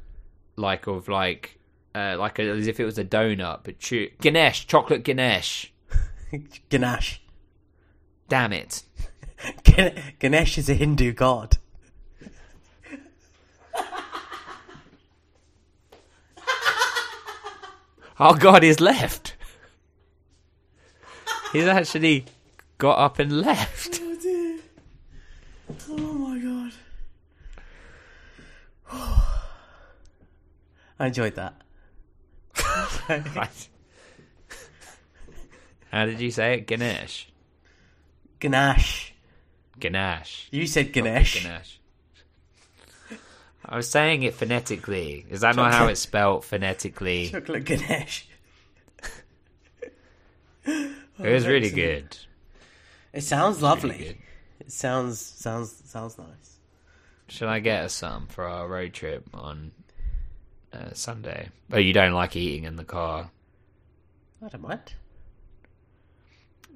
like 0.59 0.87
of 0.87 1.07
like 1.07 1.59
uh, 1.95 2.15
like 2.19 2.39
a, 2.39 2.43
as 2.49 2.67
if 2.67 2.79
it 2.79 2.85
was 2.85 2.97
a 2.97 3.05
donut, 3.05 3.61
but 3.63 3.79
tu- 3.79 4.09
Ganesh, 4.21 4.67
chocolate 4.67 5.03
Ganesh. 5.03 5.73
Ganesh. 6.69 7.21
Damn 8.27 8.53
it! 8.53 8.83
Gan- 9.63 10.13
Ganesh 10.19 10.57
is 10.57 10.69
a 10.69 10.75
Hindu 10.75 11.13
god. 11.13 11.57
Our 18.19 18.35
God, 18.35 18.65
is 18.65 18.81
left. 18.81 19.37
He's 21.53 21.65
actually 21.67 22.25
got 22.77 22.99
up 22.99 23.17
and 23.17 23.41
left. 23.41 24.01
Oh 24.03 24.17
dear. 24.21 24.59
Oh 25.89 26.13
my 26.13 26.37
god. 26.37 26.73
I 30.99 31.07
enjoyed 31.07 31.35
that. 31.35 31.55
Right. 33.35 33.67
How 35.91 36.05
did 36.05 36.19
you 36.19 36.29
say 36.29 36.55
it? 36.55 36.67
Ganesh. 36.67 37.31
Ganesh. 38.39 39.13
Ganesh. 39.79 40.47
You 40.51 40.67
said 40.67 40.93
Ganesh. 40.93 41.41
Ganesh. 41.43 41.79
I 43.65 43.75
was 43.75 43.89
saying 43.89 44.21
it 44.23 44.35
phonetically. 44.35 45.25
Is 45.29 45.41
that 45.41 45.55
not 45.55 45.73
how 45.73 45.87
it's 45.87 45.99
spelled 46.01 46.45
phonetically? 46.45 47.29
Chocolate 47.29 47.65
Ganesh. 47.65 48.27
It 50.65 50.93
was 51.17 51.47
really 51.47 51.71
good. 51.71 52.15
It 53.11 53.21
sounds 53.21 53.57
really 53.57 53.67
lovely. 53.67 53.97
good. 53.97 54.17
It 54.59 54.71
sounds 54.71 55.19
sounds 55.19 55.81
sounds 55.85 56.17
nice. 56.17 56.57
Should 57.27 57.47
I 57.47 57.59
get 57.59 57.85
us 57.85 57.93
some 57.93 58.27
for 58.27 58.45
our 58.45 58.67
road 58.67 58.93
trip 58.93 59.27
on 59.33 59.71
uh, 60.73 60.93
Sunday? 60.93 61.49
Oh, 61.71 61.77
you 61.77 61.93
don't 61.93 62.13
like 62.13 62.35
eating 62.35 62.63
in 62.63 62.75
the 62.75 62.83
car. 62.83 63.31
I 64.43 64.47
don't 64.47 64.61
mind. 64.61 64.93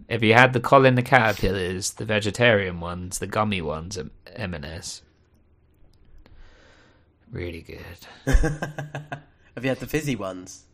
Have 0.09 0.23
you 0.23 0.33
had 0.33 0.53
the 0.53 0.59
Colin 0.59 0.95
the 0.95 1.01
Caterpillars, 1.01 1.91
the 1.93 2.05
vegetarian 2.05 2.79
ones, 2.79 3.19
the 3.19 3.27
gummy 3.27 3.61
ones 3.61 3.97
at 3.97 4.07
M&S? 4.35 5.01
Really 7.31 7.61
good. 7.61 7.79
Have 8.25 9.63
you 9.63 9.69
had 9.69 9.79
the 9.79 9.87
fizzy 9.87 10.15
ones? 10.15 10.65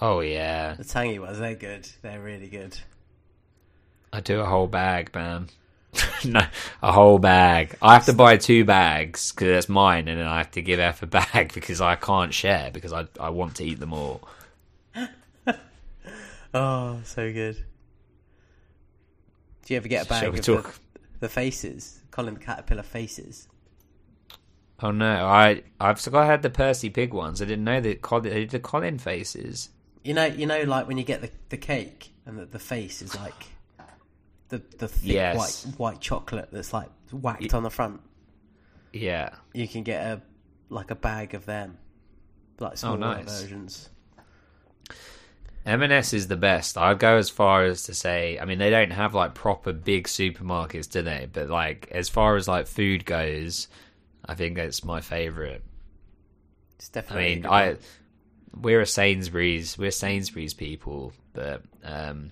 Oh 0.00 0.20
yeah, 0.20 0.74
The 0.74 0.84
tangy 0.84 1.18
ones, 1.18 1.38
they're 1.38 1.54
good. 1.54 1.88
They're 2.02 2.20
really 2.20 2.48
good. 2.48 2.78
I 4.12 4.20
do 4.20 4.40
a 4.40 4.46
whole 4.46 4.66
bag, 4.66 5.14
man. 5.14 5.48
no, 6.24 6.40
a 6.82 6.92
whole 6.92 7.18
bag. 7.18 7.76
I 7.80 7.94
have 7.94 8.06
to 8.06 8.12
buy 8.12 8.36
two 8.36 8.64
bags 8.64 9.32
because 9.32 9.48
that's 9.48 9.68
mine, 9.68 10.08
and 10.08 10.20
then 10.20 10.26
I 10.26 10.38
have 10.38 10.50
to 10.52 10.62
give 10.62 10.78
F 10.78 11.02
a 11.02 11.06
bag 11.06 11.52
because 11.54 11.80
I 11.80 11.96
can't 11.96 12.34
share 12.34 12.70
because 12.70 12.92
I 12.92 13.06
I 13.18 13.30
want 13.30 13.56
to 13.56 13.64
eat 13.64 13.80
them 13.80 13.92
all. 13.92 14.26
Oh, 16.54 17.00
so 17.04 17.30
good. 17.34 17.56
Do 19.66 19.74
you 19.74 19.76
ever 19.76 19.88
get 19.88 20.06
a 20.06 20.08
bag 20.08 20.24
of 20.24 20.42
the, 20.42 20.72
the 21.20 21.28
faces? 21.28 22.00
Colin 22.10 22.32
the 22.32 22.40
Caterpillar 22.40 22.82
faces. 22.82 23.46
Oh 24.80 24.90
no, 24.90 25.26
I 25.26 25.64
I've 25.78 26.00
forgot 26.00 26.22
I 26.22 26.26
had 26.26 26.42
the 26.42 26.48
Percy 26.48 26.88
Pig 26.88 27.12
ones. 27.12 27.42
I 27.42 27.44
didn't 27.44 27.64
know 27.64 27.80
that 27.82 28.00
Colin, 28.00 28.24
they 28.24 28.30
uh, 28.30 28.34
did 28.34 28.50
the 28.50 28.60
Colin 28.60 28.98
faces. 28.98 29.68
You 30.02 30.14
know, 30.14 30.24
you 30.24 30.46
know, 30.46 30.62
like 30.62 30.88
when 30.88 30.96
you 30.96 31.04
get 31.04 31.20
the, 31.20 31.30
the 31.50 31.56
cake 31.58 32.12
and 32.24 32.38
the, 32.38 32.46
the 32.46 32.58
face 32.58 33.02
is 33.02 33.14
like 33.16 33.48
the 34.48 34.62
the 34.78 34.88
thick 34.88 35.12
Yes. 35.12 35.66
white 35.66 35.78
white 35.78 36.00
chocolate 36.00 36.48
that's 36.52 36.72
like 36.72 36.88
whacked 37.12 37.54
on 37.54 37.62
the 37.62 37.70
front. 37.70 38.00
Yeah. 38.92 39.30
You 39.52 39.66
can 39.68 39.82
get 39.82 40.04
a 40.06 40.22
like 40.68 40.90
a 40.90 40.94
bag 40.96 41.34
of 41.34 41.46
them, 41.46 41.78
like 42.58 42.76
smaller 42.78 42.96
Oh, 42.96 42.98
nice. 43.14 43.42
versions. 43.42 43.90
M&S 45.64 46.12
is 46.12 46.28
the 46.28 46.36
best. 46.36 46.78
I'd 46.78 47.00
go 47.00 47.16
as 47.16 47.28
far 47.28 47.64
as 47.64 47.82
to 47.84 47.94
say, 47.94 48.38
I 48.38 48.44
mean, 48.44 48.58
they 48.58 48.70
don't 48.70 48.92
have 48.92 49.14
like 49.14 49.34
proper 49.34 49.72
big 49.72 50.06
supermarkets, 50.06 50.88
do 50.88 51.02
they? 51.02 51.28
But 51.32 51.48
like, 51.50 51.88
as 51.90 52.08
far 52.08 52.36
as 52.36 52.46
like 52.46 52.68
food 52.68 53.04
goes, 53.04 53.66
I 54.24 54.34
think 54.34 54.58
it's 54.58 54.84
my 54.84 55.00
favorite. 55.00 55.64
It's 56.76 56.88
I 56.94 57.00
definitely. 57.00 57.32
a 57.32 57.36
mean, 57.36 57.46
I 57.46 57.76
we're 58.54 58.80
a 58.80 58.86
Sainsbury's, 58.86 59.76
we're 59.76 59.90
Sainsbury's 59.90 60.54
people, 60.54 61.12
but 61.32 61.62
um, 61.82 62.30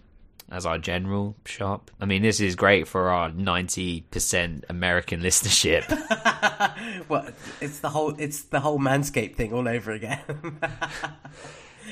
as 0.51 0.67
our 0.67 0.79
general 0.79 1.37
shop, 1.45 1.91
I 2.01 2.05
mean, 2.07 2.23
this 2.23 2.41
is 2.41 2.55
great 2.55 2.87
for 2.87 3.11
our 3.11 3.31
ninety 3.31 4.03
percent 4.11 4.65
American 4.69 5.21
listenership. 5.21 5.89
well, 7.09 7.29
it's 7.61 7.81
the 7.81 7.91
whole 7.91 8.15
it's 8.19 8.43
the 8.43 8.61
whole 8.61 8.79
Manscaped 8.79 9.37
thing 9.37 9.53
all 9.53 9.69
over 9.69 9.93
again. 9.93 10.21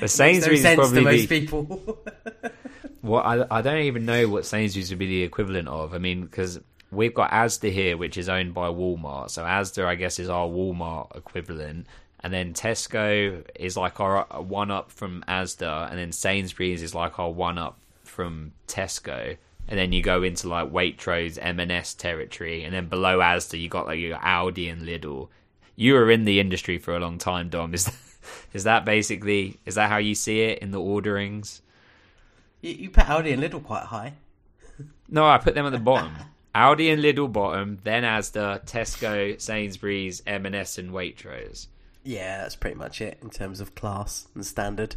No 0.01 0.07
Sainsbury's 0.07 0.63
sense 0.63 0.79
probably 0.79 0.99
to 0.99 1.03
most 1.03 1.29
the, 1.29 1.39
people. 1.39 2.03
Well, 3.03 3.21
I, 3.21 3.57
I 3.57 3.61
don't 3.61 3.81
even 3.81 4.05
know 4.05 4.29
what 4.29 4.45
Sainsbury's 4.45 4.89
would 4.89 4.97
be 4.97 5.07
the 5.07 5.23
equivalent 5.23 5.67
of. 5.67 5.93
I 5.93 5.97
mean, 5.97 6.21
because 6.21 6.61
we've 6.89 7.13
got 7.13 7.31
Asda 7.31 7.69
here, 7.69 7.97
which 7.97 8.17
is 8.17 8.29
owned 8.29 8.53
by 8.53 8.69
Walmart. 8.69 9.29
So 9.29 9.43
Asda, 9.43 9.85
I 9.85 9.95
guess, 9.95 10.19
is 10.19 10.29
our 10.29 10.47
Walmart 10.47 11.13
equivalent. 11.15 11.87
And 12.21 12.33
then 12.33 12.53
Tesco 12.53 13.45
is 13.55 13.75
like 13.75 13.99
our 13.99 14.25
uh, 14.33 14.39
one 14.41 14.71
up 14.71 14.89
from 14.89 15.21
Asda. 15.27 15.89
And 15.89 15.99
then 15.99 16.13
Sainsbury's 16.13 16.81
is 16.81 16.95
like 16.95 17.19
our 17.19 17.29
one 17.29 17.57
up 17.57 17.77
from 18.13 18.53
Tesco. 18.67 19.37
And 19.67 19.79
then 19.79 19.91
you 19.91 20.01
go 20.01 20.23
into 20.23 20.47
like 20.47 20.71
Waitrose, 20.71 21.37
M&S 21.41 21.93
territory. 21.93 22.63
And 22.63 22.73
then 22.73 22.87
below 22.87 23.19
Asda, 23.19 23.59
you 23.59 23.69
got 23.69 23.87
like 23.87 23.99
your 23.99 24.17
Aldi 24.17 24.71
and 24.71 24.83
Lidl. 24.83 25.29
You 25.75 25.93
were 25.93 26.11
in 26.11 26.25
the 26.25 26.39
industry 26.39 26.77
for 26.77 26.95
a 26.95 26.99
long 26.99 27.17
time, 27.17 27.49
Dom. 27.49 27.73
Is 27.73 27.85
that, 27.85 27.95
is 28.53 28.63
that 28.65 28.85
basically, 28.85 29.59
is 29.65 29.75
that 29.75 29.89
how 29.89 29.97
you 29.97 30.15
see 30.15 30.41
it 30.41 30.59
in 30.59 30.71
the 30.71 30.81
orderings? 30.81 31.61
you, 32.63 32.71
you 32.71 32.89
put 32.89 33.05
Aldi 33.05 33.33
and 33.33 33.43
Lidl 33.43 33.63
quite 33.63 33.83
high. 33.83 34.13
No, 35.07 35.27
I 35.27 35.37
put 35.37 35.53
them 35.53 35.67
at 35.67 35.71
the 35.71 35.79
bottom. 35.79 36.15
Aldi 36.55 36.93
and 36.93 37.03
Lidl 37.03 37.31
bottom, 37.31 37.79
then 37.83 38.03
Asda, 38.03 38.65
Tesco, 38.65 39.39
Sainsbury's, 39.39 40.21
M&S, 40.25 40.77
and 40.77 40.91
Waitrose. 40.91 41.67
Yeah, 42.03 42.41
that's 42.41 42.55
pretty 42.55 42.75
much 42.75 43.01
it 43.01 43.17
in 43.21 43.29
terms 43.29 43.59
of 43.59 43.75
class 43.75 44.27
and 44.35 44.45
standard. 44.45 44.95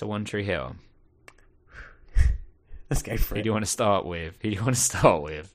To 0.00 0.06
One 0.06 0.24
Tree 0.24 0.44
Hill. 0.44 0.76
Let's 2.90 3.02
go 3.02 3.16
for 3.16 3.34
Who 3.34 3.40
it. 3.40 3.42
do 3.42 3.48
you 3.48 3.52
want 3.52 3.64
to 3.66 3.70
start 3.70 4.04
with? 4.06 4.34
Who 4.40 4.48
do 4.50 4.56
you 4.56 4.62
want 4.62 4.74
to 4.74 4.80
start 4.80 5.22
with? 5.22 5.54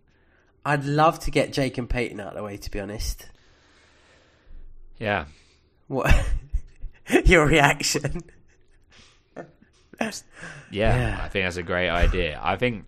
I'd 0.63 0.83
love 0.85 1.19
to 1.21 1.31
get 1.31 1.51
Jake 1.51 1.77
and 1.77 1.89
Peyton 1.89 2.19
out 2.19 2.29
of 2.29 2.35
the 2.35 2.43
way, 2.43 2.57
to 2.57 2.71
be 2.71 2.79
honest. 2.79 3.27
Yeah. 4.99 5.25
What? 5.87 6.13
Your 7.25 7.45
reaction? 7.47 8.21
yeah, 9.99 10.11
Yeah. 10.71 11.19
I 11.23 11.27
think 11.29 11.45
that's 11.45 11.57
a 11.57 11.63
great 11.63 11.89
idea. 11.89 12.39
I 12.41 12.55
think 12.55 12.85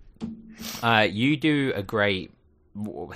uh, 0.84 1.08
you 1.10 1.38
do 1.38 1.72
a 1.76 1.84
great, 1.84 2.32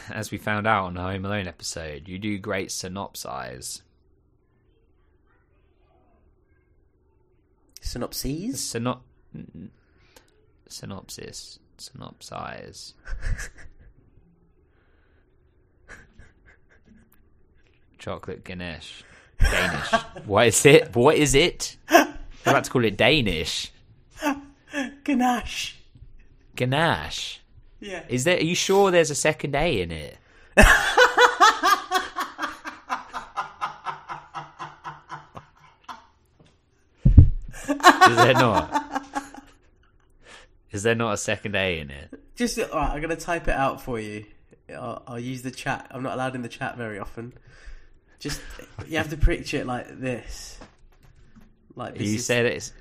as 0.09 0.31
we 0.31 0.37
found 0.37 0.65
out 0.67 0.85
on 0.85 0.93
the 0.95 1.01
Home 1.01 1.25
Alone 1.25 1.47
episode, 1.47 2.07
you 2.07 2.17
do 2.19 2.37
great 2.37 2.69
synopsize. 2.69 3.81
Synopses? 7.81 8.61
Synop- 8.61 9.01
synopsis. 10.69 11.59
Synopsize. 11.77 12.93
Chocolate 17.97 18.43
Ganesh. 18.43 19.03
Danish. 19.39 19.91
what 20.25 20.47
is 20.47 20.65
it? 20.65 20.95
What 20.95 21.15
is 21.17 21.35
it? 21.35 21.77
I'm 21.89 22.15
about 22.45 22.63
to 22.65 22.71
call 22.71 22.85
it 22.85 22.97
Danish. 22.97 23.71
Ganache. 25.03 25.75
Ganache. 26.55 27.41
Yeah. 27.79 28.03
Is 28.07 28.23
there? 28.23 28.37
Are 28.37 28.43
you 28.43 28.55
sure 28.55 28.91
there's 28.91 29.09
a 29.09 29.15
second 29.15 29.55
A 29.55 29.81
in 29.81 29.91
it? 29.91 30.17
Is 38.09 38.17
there 38.17 38.33
not? 38.33 39.05
Is 40.71 40.83
there 40.83 40.95
not 40.95 41.13
a 41.13 41.17
second 41.17 41.55
A 41.55 41.79
in 41.79 41.89
it? 41.91 42.13
Just 42.35 42.57
all 42.59 42.67
right. 42.79 42.91
I'm 42.91 43.01
gonna 43.01 43.15
type 43.15 43.47
it 43.47 43.55
out 43.55 43.81
for 43.81 43.99
you. 43.99 44.25
I'll, 44.69 45.03
I'll 45.05 45.19
use 45.19 45.41
the 45.41 45.51
chat. 45.51 45.87
I'm 45.91 46.01
not 46.03 46.13
allowed 46.13 46.35
in 46.35 46.41
the 46.43 46.49
chat 46.49 46.77
very 46.77 46.97
often. 46.99 47.33
Just 48.19 48.41
you 48.87 48.97
have 48.97 49.09
to 49.09 49.17
picture 49.17 49.57
it 49.57 49.67
like 49.67 49.99
this. 49.99 50.59
Like 51.75 51.97
this 51.97 52.07
you 52.07 52.15
is- 52.15 52.25
said 52.25 52.45
it's. 52.45 52.73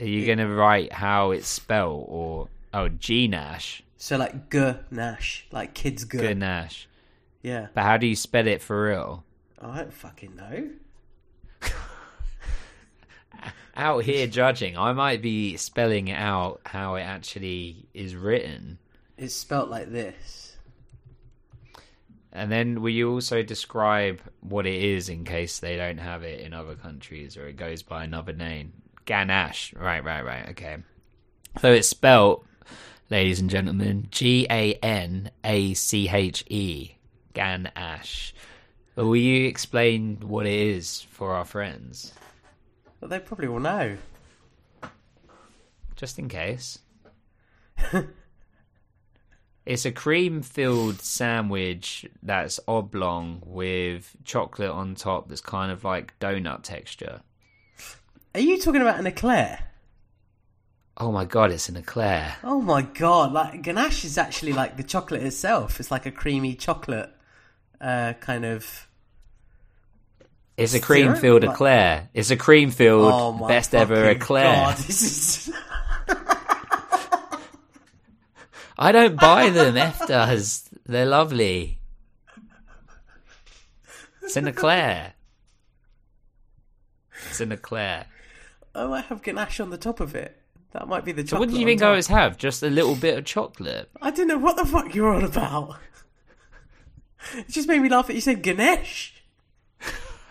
Are 0.00 0.06
you 0.06 0.26
going 0.26 0.38
to 0.38 0.46
write 0.46 0.92
how 0.92 1.32
it's 1.32 1.48
spelled 1.48 2.06
or 2.08 2.48
oh 2.72 2.88
G 2.88 3.26
Nash? 3.26 3.82
so 3.96 4.16
like 4.16 4.48
G 4.48 4.74
Nash, 4.92 5.44
like 5.50 5.74
kids 5.74 6.04
G 6.04 6.34
Nash. 6.34 6.88
Yeah. 7.42 7.66
But 7.74 7.82
how 7.82 7.96
do 7.96 8.06
you 8.06 8.14
spell 8.14 8.46
it 8.46 8.62
for 8.62 8.84
real? 8.90 9.24
I 9.60 9.78
don't 9.78 9.92
fucking 9.92 10.36
know. 10.36 10.70
Out 13.76 14.04
here 14.04 14.26
judging, 14.26 14.76
I 14.76 14.92
might 14.92 15.22
be 15.22 15.56
spelling 15.56 16.08
it 16.08 16.18
out 16.18 16.60
how 16.66 16.96
it 16.96 17.02
actually 17.02 17.86
is 17.94 18.16
written. 18.16 18.78
It's 19.16 19.34
spelt 19.34 19.68
like 19.70 19.92
this. 19.92 20.56
And 22.32 22.52
then 22.52 22.82
will 22.82 22.90
you 22.90 23.10
also 23.10 23.42
describe 23.42 24.20
what 24.40 24.66
it 24.66 24.82
is 24.82 25.08
in 25.08 25.24
case 25.24 25.58
they 25.58 25.76
don't 25.76 25.98
have 25.98 26.22
it 26.22 26.40
in 26.40 26.52
other 26.52 26.74
countries 26.74 27.36
or 27.36 27.48
it 27.48 27.56
goes 27.56 27.82
by 27.82 28.04
another 28.04 28.32
name? 28.32 28.72
Ganache. 29.06 29.74
Right, 29.76 30.04
right, 30.04 30.24
right. 30.24 30.48
Okay. 30.50 30.76
So 31.60 31.72
it's 31.72 31.88
spelt, 31.88 32.44
ladies 33.10 33.40
and 33.40 33.48
gentlemen, 33.48 34.08
G 34.10 34.46
A 34.50 34.74
N 34.74 35.30
A 35.42 35.74
C 35.74 36.08
H 36.08 36.44
E. 36.48 36.92
Ganache. 37.32 38.34
But 38.94 39.06
will 39.06 39.16
you 39.16 39.46
explain 39.46 40.18
what 40.20 40.46
it 40.46 40.58
is 40.58 41.06
for 41.10 41.32
our 41.32 41.44
friends? 41.44 42.12
But 43.00 43.10
they 43.10 43.18
probably 43.20 43.48
will 43.48 43.60
know. 43.60 43.96
Just 45.96 46.18
in 46.18 46.28
case. 46.28 46.78
it's 49.66 49.84
a 49.84 49.92
cream 49.92 50.42
filled 50.42 51.00
sandwich 51.00 52.06
that's 52.22 52.58
oblong 52.66 53.42
with 53.44 54.16
chocolate 54.24 54.70
on 54.70 54.94
top 54.94 55.28
that's 55.28 55.40
kind 55.40 55.70
of 55.70 55.84
like 55.84 56.18
donut 56.18 56.62
texture. 56.62 57.22
Are 58.34 58.40
you 58.40 58.58
talking 58.58 58.82
about 58.82 58.98
an 58.98 59.06
eclair? 59.06 59.68
Oh 61.00 61.12
my 61.12 61.24
god, 61.24 61.52
it's 61.52 61.68
an 61.68 61.76
eclair. 61.76 62.36
Oh 62.42 62.60
my 62.60 62.82
god! 62.82 63.32
Like 63.32 63.62
ganache 63.62 64.04
is 64.04 64.18
actually 64.18 64.52
like 64.52 64.76
the 64.76 64.82
chocolate 64.82 65.22
itself. 65.22 65.78
It's 65.78 65.92
like 65.92 66.06
a 66.06 66.10
creamy 66.10 66.54
chocolate, 66.56 67.10
uh, 67.80 68.14
kind 68.14 68.44
of. 68.44 68.87
It's 70.58 70.74
a 70.74 70.80
cream 70.80 71.14
filled 71.14 71.44
Like- 71.44 71.54
eclair. 71.54 72.08
It's 72.14 72.30
a 72.30 72.36
cream 72.36 72.70
filled 72.70 73.12
Oh 73.14 73.46
best 73.46 73.74
ever 73.74 74.08
eclair. 74.10 74.54
God, 74.54 74.76
this 74.76 75.02
is. 75.48 75.54
I 78.80 78.92
don't 78.92 79.16
buy 79.18 79.50
them, 79.50 79.76
F 79.76 80.06
does. 80.06 80.68
They're 80.86 81.06
lovely. 81.06 81.78
It's 84.22 84.36
an 84.36 84.46
eclair. 84.46 85.14
It's 87.28 87.40
an 87.40 87.50
eclair. 87.52 88.06
I 88.74 88.86
might 88.86 89.04
have 89.06 89.22
ganache 89.22 89.58
on 89.60 89.70
the 89.70 89.78
top 89.78 90.00
of 90.00 90.14
it. 90.14 90.36
That 90.72 90.86
might 90.86 91.04
be 91.04 91.12
the 91.12 91.22
So 91.22 91.30
chocolate. 91.30 91.40
what 91.40 91.50
did 91.52 91.60
you 91.60 91.66
think 91.66 91.82
I 91.82 91.86
always 91.88 92.06
have? 92.08 92.36
Just 92.36 92.62
a 92.62 92.68
little 92.70 92.94
bit 92.94 93.16
of 93.18 93.24
chocolate. 93.24 93.88
I 94.02 94.10
don't 94.10 94.28
know 94.28 94.38
what 94.38 94.56
the 94.56 94.66
fuck 94.66 94.94
you're 94.94 95.12
on 95.14 95.24
about. 95.24 95.76
It 97.36 97.48
just 97.48 97.66
made 97.66 97.80
me 97.80 97.88
laugh 97.88 98.06
that 98.06 98.14
you 98.14 98.20
said 98.20 98.42
Ganesh. 98.42 99.17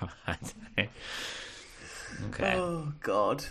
okay. 0.77 2.55
Oh 2.55 2.91
god. 3.01 3.43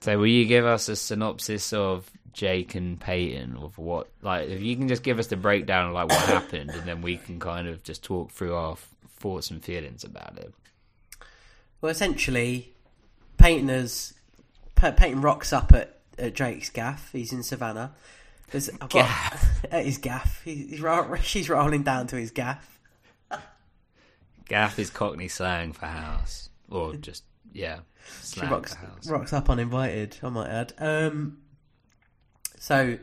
So 0.00 0.18
will 0.18 0.26
you 0.26 0.46
give 0.46 0.64
us 0.66 0.88
a 0.88 0.96
synopsis 0.96 1.72
of 1.72 2.10
Jake 2.32 2.74
and 2.74 2.98
Peyton 2.98 3.56
of 3.56 3.78
what 3.78 4.08
like 4.22 4.48
if 4.48 4.60
you 4.62 4.74
can 4.76 4.88
just 4.88 5.02
give 5.02 5.18
us 5.18 5.26
the 5.28 5.36
breakdown 5.36 5.88
of 5.88 5.94
like 5.94 6.08
what 6.08 6.20
happened 6.22 6.70
and 6.70 6.82
then 6.88 7.02
we 7.02 7.16
can 7.16 7.38
kind 7.38 7.68
of 7.68 7.82
just 7.82 8.02
talk 8.02 8.30
through 8.30 8.54
our 8.54 8.76
thoughts 9.18 9.50
and 9.50 9.62
feelings 9.62 10.02
about 10.04 10.38
it. 10.38 10.52
Well, 11.80 11.90
essentially, 11.90 12.72
Peyton 13.38 13.68
has 13.68 14.14
Pe- 14.76 14.92
Peyton 14.92 15.20
rocks 15.20 15.52
up 15.52 15.72
at, 15.72 15.98
at 16.18 16.34
Drake's 16.34 16.70
gaff. 16.70 17.10
He's 17.12 17.32
in 17.32 17.42
Savannah, 17.42 17.92
There's, 18.50 18.68
I've 18.80 18.88
got, 18.88 19.08
at 19.70 19.84
his 19.84 19.98
gaff. 19.98 20.42
He- 20.44 20.66
He's, 20.68 20.80
she's 21.24 21.48
rolling 21.50 21.82
down 21.82 22.06
to 22.08 22.16
his 22.16 22.30
gaff. 22.30 22.78
Gaff 24.46 24.78
is 24.78 24.90
Cockney 24.90 25.28
slang 25.28 25.72
for 25.72 25.86
house, 25.86 26.48
or 26.68 26.94
just 26.96 27.24
yeah, 27.52 27.80
She 28.24 28.40
rocks, 28.40 28.74
for 28.74 28.86
house. 28.86 29.08
rocks 29.08 29.32
up 29.32 29.50
uninvited, 29.50 30.18
I 30.22 30.28
might 30.28 30.48
add. 30.48 30.72
Um, 30.78 31.38
so, 32.58 32.98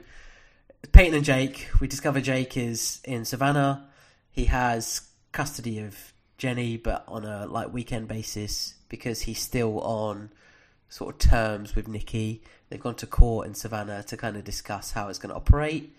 Peyton 0.92 1.14
and 1.16 1.26
Jake, 1.26 1.70
we 1.80 1.88
discover 1.88 2.22
Jake 2.22 2.58
is 2.58 3.02
in 3.04 3.26
Savannah. 3.26 3.88
He 4.32 4.46
has 4.46 5.02
custody 5.32 5.80
of 5.80 6.14
Jenny, 6.38 6.78
but 6.78 7.04
on 7.08 7.26
a 7.26 7.46
like 7.46 7.74
weekend 7.74 8.08
basis 8.08 8.76
because 8.88 9.22
he's 9.22 9.40
still 9.40 9.80
on 9.82 10.32
sort 10.88 11.14
of 11.16 11.30
terms 11.30 11.76
with 11.76 11.88
Nikki. 11.88 12.42
They've 12.70 12.80
gone 12.80 12.96
to 12.96 13.08
court 13.08 13.48
in 13.48 13.54
Savannah 13.54 14.04
to 14.04 14.18
kind 14.18 14.36
of 14.38 14.44
discuss 14.44 14.92
how 14.92 15.10
it's 15.10 15.20
going 15.20 15.30
to 15.30 15.36
operate. 15.36 15.96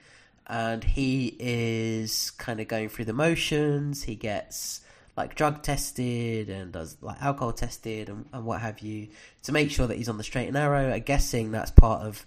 And 0.46 0.82
he 0.82 1.36
is 1.38 2.30
kind 2.32 2.58
of 2.58 2.66
going 2.66 2.88
through 2.88 3.04
the 3.04 3.12
motions. 3.12 4.02
He 4.02 4.16
gets 4.16 4.80
like 5.16 5.34
drug 5.34 5.62
tested 5.62 6.48
and 6.48 6.72
does 6.72 6.96
like 7.00 7.20
alcohol 7.22 7.52
tested 7.52 8.08
and, 8.08 8.26
and 8.32 8.44
what 8.44 8.60
have 8.60 8.80
you 8.80 9.08
to 9.42 9.52
make 9.52 9.70
sure 9.70 9.86
that 9.86 9.96
he's 9.96 10.08
on 10.08 10.18
the 10.18 10.24
straight 10.24 10.46
and 10.46 10.54
narrow. 10.54 10.92
I'm 10.92 11.02
guessing 11.02 11.50
that's 11.50 11.70
part 11.70 12.02
of 12.02 12.24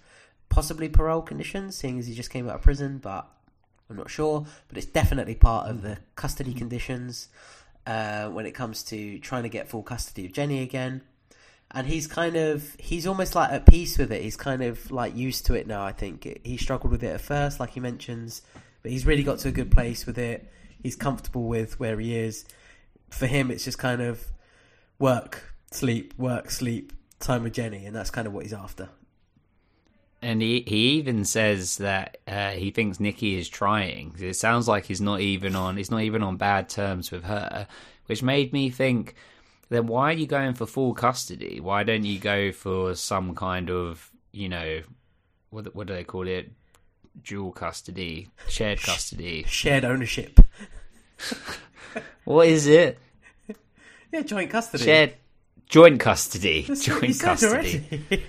possibly 0.48 0.88
parole 0.88 1.22
conditions, 1.22 1.76
seeing 1.76 1.98
as 1.98 2.06
he 2.06 2.14
just 2.14 2.30
came 2.30 2.48
out 2.48 2.56
of 2.56 2.62
prison, 2.62 2.98
but 2.98 3.28
I'm 3.90 3.96
not 3.96 4.10
sure. 4.10 4.46
But 4.68 4.78
it's 4.78 4.86
definitely 4.86 5.34
part 5.34 5.68
of 5.68 5.82
the 5.82 5.98
custody 6.14 6.54
conditions 6.54 7.28
uh, 7.86 8.28
when 8.28 8.46
it 8.46 8.52
comes 8.52 8.82
to 8.84 9.18
trying 9.18 9.42
to 9.42 9.48
get 9.48 9.68
full 9.68 9.82
custody 9.82 10.26
of 10.26 10.32
Jenny 10.32 10.62
again. 10.62 11.02
And 11.70 11.88
he's 11.88 12.06
kind 12.06 12.36
of, 12.36 12.76
he's 12.78 13.06
almost 13.06 13.34
like 13.34 13.50
at 13.50 13.66
peace 13.66 13.98
with 13.98 14.12
it. 14.12 14.22
He's 14.22 14.36
kind 14.36 14.62
of 14.62 14.92
like 14.92 15.16
used 15.16 15.46
to 15.46 15.54
it 15.54 15.66
now, 15.66 15.84
I 15.84 15.92
think. 15.92 16.40
He 16.44 16.56
struggled 16.56 16.92
with 16.92 17.02
it 17.02 17.08
at 17.08 17.20
first, 17.20 17.58
like 17.58 17.70
he 17.70 17.80
mentions, 17.80 18.42
but 18.82 18.92
he's 18.92 19.06
really 19.06 19.24
got 19.24 19.40
to 19.40 19.48
a 19.48 19.52
good 19.52 19.72
place 19.72 20.06
with 20.06 20.18
it. 20.18 20.48
He's 20.82 20.94
comfortable 20.94 21.48
with 21.48 21.80
where 21.80 21.98
he 21.98 22.16
is. 22.16 22.44
For 23.14 23.26
him, 23.26 23.50
it's 23.50 23.64
just 23.64 23.78
kind 23.78 24.02
of 24.02 24.24
work, 24.98 25.54
sleep, 25.70 26.14
work, 26.18 26.50
sleep, 26.50 26.92
time 27.20 27.42
with 27.44 27.52
Jenny, 27.52 27.86
and 27.86 27.94
that's 27.94 28.10
kind 28.10 28.26
of 28.26 28.32
what 28.32 28.42
he's 28.42 28.52
after. 28.52 28.88
And 30.20 30.40
he, 30.40 30.64
he 30.66 30.92
even 30.92 31.24
says 31.24 31.76
that 31.78 32.16
uh, 32.26 32.52
he 32.52 32.70
thinks 32.70 32.98
Nikki 32.98 33.38
is 33.38 33.48
trying. 33.48 34.14
It 34.18 34.36
sounds 34.36 34.66
like 34.66 34.86
he's 34.86 35.00
not 35.00 35.20
even 35.20 35.54
on 35.54 35.76
he's 35.76 35.90
not 35.90 36.00
even 36.00 36.22
on 36.22 36.36
bad 36.38 36.68
terms 36.68 37.10
with 37.10 37.24
her, 37.24 37.66
which 38.06 38.22
made 38.22 38.52
me 38.52 38.70
think. 38.70 39.14
Then 39.68 39.86
why 39.86 40.10
are 40.10 40.16
you 40.16 40.26
going 40.26 40.54
for 40.54 40.66
full 40.66 40.94
custody? 40.94 41.60
Why 41.60 41.82
don't 41.82 42.04
you 42.04 42.18
go 42.18 42.52
for 42.52 42.94
some 42.94 43.34
kind 43.34 43.70
of 43.70 44.10
you 44.32 44.48
know 44.48 44.82
what 45.50 45.74
what 45.74 45.86
do 45.86 45.94
they 45.94 46.04
call 46.04 46.26
it? 46.26 46.50
Dual 47.22 47.52
custody, 47.52 48.28
shared 48.48 48.80
custody, 48.80 49.44
Shared 49.46 49.84
ownership. 49.84 50.40
what 52.24 52.48
is 52.48 52.66
it? 52.66 52.98
Yeah, 54.14 54.22
joint 54.22 54.48
custody. 54.48 54.84
Shared 54.84 55.14
joint 55.68 55.98
custody. 55.98 56.62
That's 56.68 56.84
joint 56.84 57.18
custody. 57.18 57.82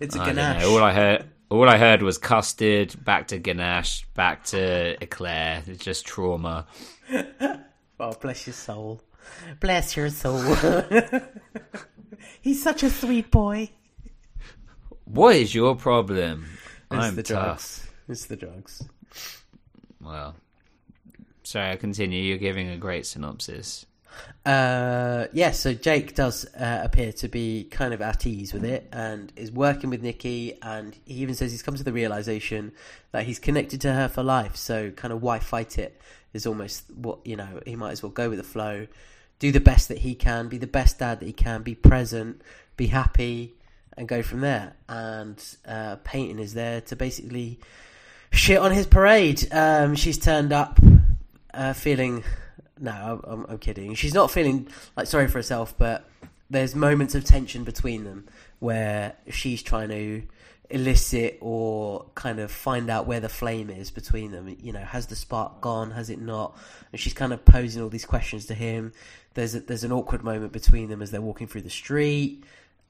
it's 0.00 0.16
a 0.16 0.22
I 0.22 0.24
ganache. 0.24 0.64
All 0.64 0.82
I 0.82 0.94
heard, 0.94 1.26
all 1.50 1.68
I 1.68 1.76
heard 1.76 2.00
was 2.00 2.16
custard, 2.16 2.96
back 3.04 3.28
to 3.28 3.38
ganache, 3.38 4.06
back 4.14 4.44
to 4.44 4.96
eclair. 5.02 5.62
It's 5.66 5.84
just 5.84 6.06
trauma. 6.06 6.66
Oh, 8.00 8.12
bless 8.20 8.48
your 8.48 8.54
soul. 8.54 9.00
Bless 9.60 9.96
your 9.96 10.10
soul. 10.10 10.42
He's 12.40 12.60
such 12.60 12.82
a 12.82 12.90
sweet 12.90 13.30
boy. 13.30 13.70
What 15.04 15.36
is 15.36 15.54
your 15.54 15.76
problem? 15.76 16.48
It's 16.90 17.04
I'm 17.04 17.14
the 17.14 17.22
tough. 17.22 17.44
drugs. 17.44 17.86
It's 18.08 18.26
the 18.26 18.34
drugs. 18.34 18.82
Well, 20.00 20.34
sorry. 21.44 21.70
I 21.70 21.76
continue. 21.76 22.20
You're 22.24 22.38
giving 22.38 22.70
a 22.70 22.76
great 22.76 23.06
synopsis. 23.06 23.86
Uh, 24.44 25.26
yeah, 25.32 25.52
so 25.52 25.72
Jake 25.72 26.14
does 26.14 26.44
uh, 26.56 26.80
appear 26.82 27.12
to 27.12 27.28
be 27.28 27.64
kind 27.70 27.94
of 27.94 28.02
at 28.02 28.26
ease 28.26 28.52
with 28.52 28.64
it 28.64 28.88
and 28.92 29.32
is 29.36 29.52
working 29.52 29.88
with 29.90 30.02
Nikki, 30.02 30.58
and 30.62 30.96
he 31.04 31.14
even 31.14 31.34
says 31.34 31.52
he's 31.52 31.62
come 31.62 31.76
to 31.76 31.84
the 31.84 31.92
realization 31.92 32.72
that 33.12 33.24
he's 33.24 33.38
connected 33.38 33.80
to 33.82 33.92
her 33.92 34.08
for 34.08 34.22
life. 34.22 34.56
So, 34.56 34.90
kind 34.90 35.12
of, 35.12 35.22
why 35.22 35.38
fight 35.38 35.78
it 35.78 36.00
is 36.32 36.46
almost 36.46 36.90
what 36.90 37.24
you 37.24 37.36
know. 37.36 37.60
He 37.64 37.76
might 37.76 37.92
as 37.92 38.02
well 38.02 38.10
go 38.10 38.28
with 38.28 38.38
the 38.38 38.44
flow, 38.44 38.88
do 39.38 39.52
the 39.52 39.60
best 39.60 39.88
that 39.88 39.98
he 39.98 40.14
can, 40.14 40.48
be 40.48 40.58
the 40.58 40.66
best 40.66 40.98
dad 40.98 41.20
that 41.20 41.26
he 41.26 41.32
can, 41.32 41.62
be 41.62 41.76
present, 41.76 42.42
be 42.76 42.88
happy, 42.88 43.54
and 43.96 44.08
go 44.08 44.22
from 44.22 44.40
there. 44.40 44.74
And 44.88 45.42
uh, 45.66 45.96
Peyton 46.02 46.40
is 46.40 46.54
there 46.54 46.80
to 46.82 46.96
basically 46.96 47.60
shit 48.32 48.58
on 48.58 48.72
his 48.72 48.86
parade. 48.86 49.46
Um, 49.52 49.94
she's 49.94 50.18
turned 50.18 50.52
up 50.52 50.80
uh, 51.54 51.74
feeling. 51.74 52.24
No, 52.82 53.20
I'm, 53.24 53.46
I'm 53.48 53.58
kidding. 53.58 53.94
She's 53.94 54.12
not 54.12 54.30
feeling 54.30 54.66
like 54.96 55.06
sorry 55.06 55.28
for 55.28 55.38
herself, 55.38 55.72
but 55.78 56.10
there's 56.50 56.74
moments 56.74 57.14
of 57.14 57.24
tension 57.24 57.62
between 57.62 58.02
them 58.02 58.26
where 58.58 59.14
she's 59.30 59.62
trying 59.62 59.88
to 59.90 60.22
elicit 60.68 61.38
or 61.40 62.06
kind 62.16 62.40
of 62.40 62.50
find 62.50 62.90
out 62.90 63.06
where 63.06 63.20
the 63.20 63.28
flame 63.28 63.70
is 63.70 63.92
between 63.92 64.32
them. 64.32 64.56
You 64.60 64.72
know, 64.72 64.80
has 64.80 65.06
the 65.06 65.14
spark 65.14 65.60
gone? 65.60 65.92
Has 65.92 66.10
it 66.10 66.20
not? 66.20 66.58
And 66.90 67.00
she's 67.00 67.14
kind 67.14 67.32
of 67.32 67.44
posing 67.44 67.82
all 67.82 67.88
these 67.88 68.04
questions 68.04 68.46
to 68.46 68.54
him. 68.54 68.92
There's 69.34 69.54
a, 69.54 69.60
there's 69.60 69.84
an 69.84 69.92
awkward 69.92 70.24
moment 70.24 70.52
between 70.52 70.88
them 70.88 71.02
as 71.02 71.12
they're 71.12 71.20
walking 71.20 71.46
through 71.46 71.62
the 71.62 71.70
street, 71.70 72.42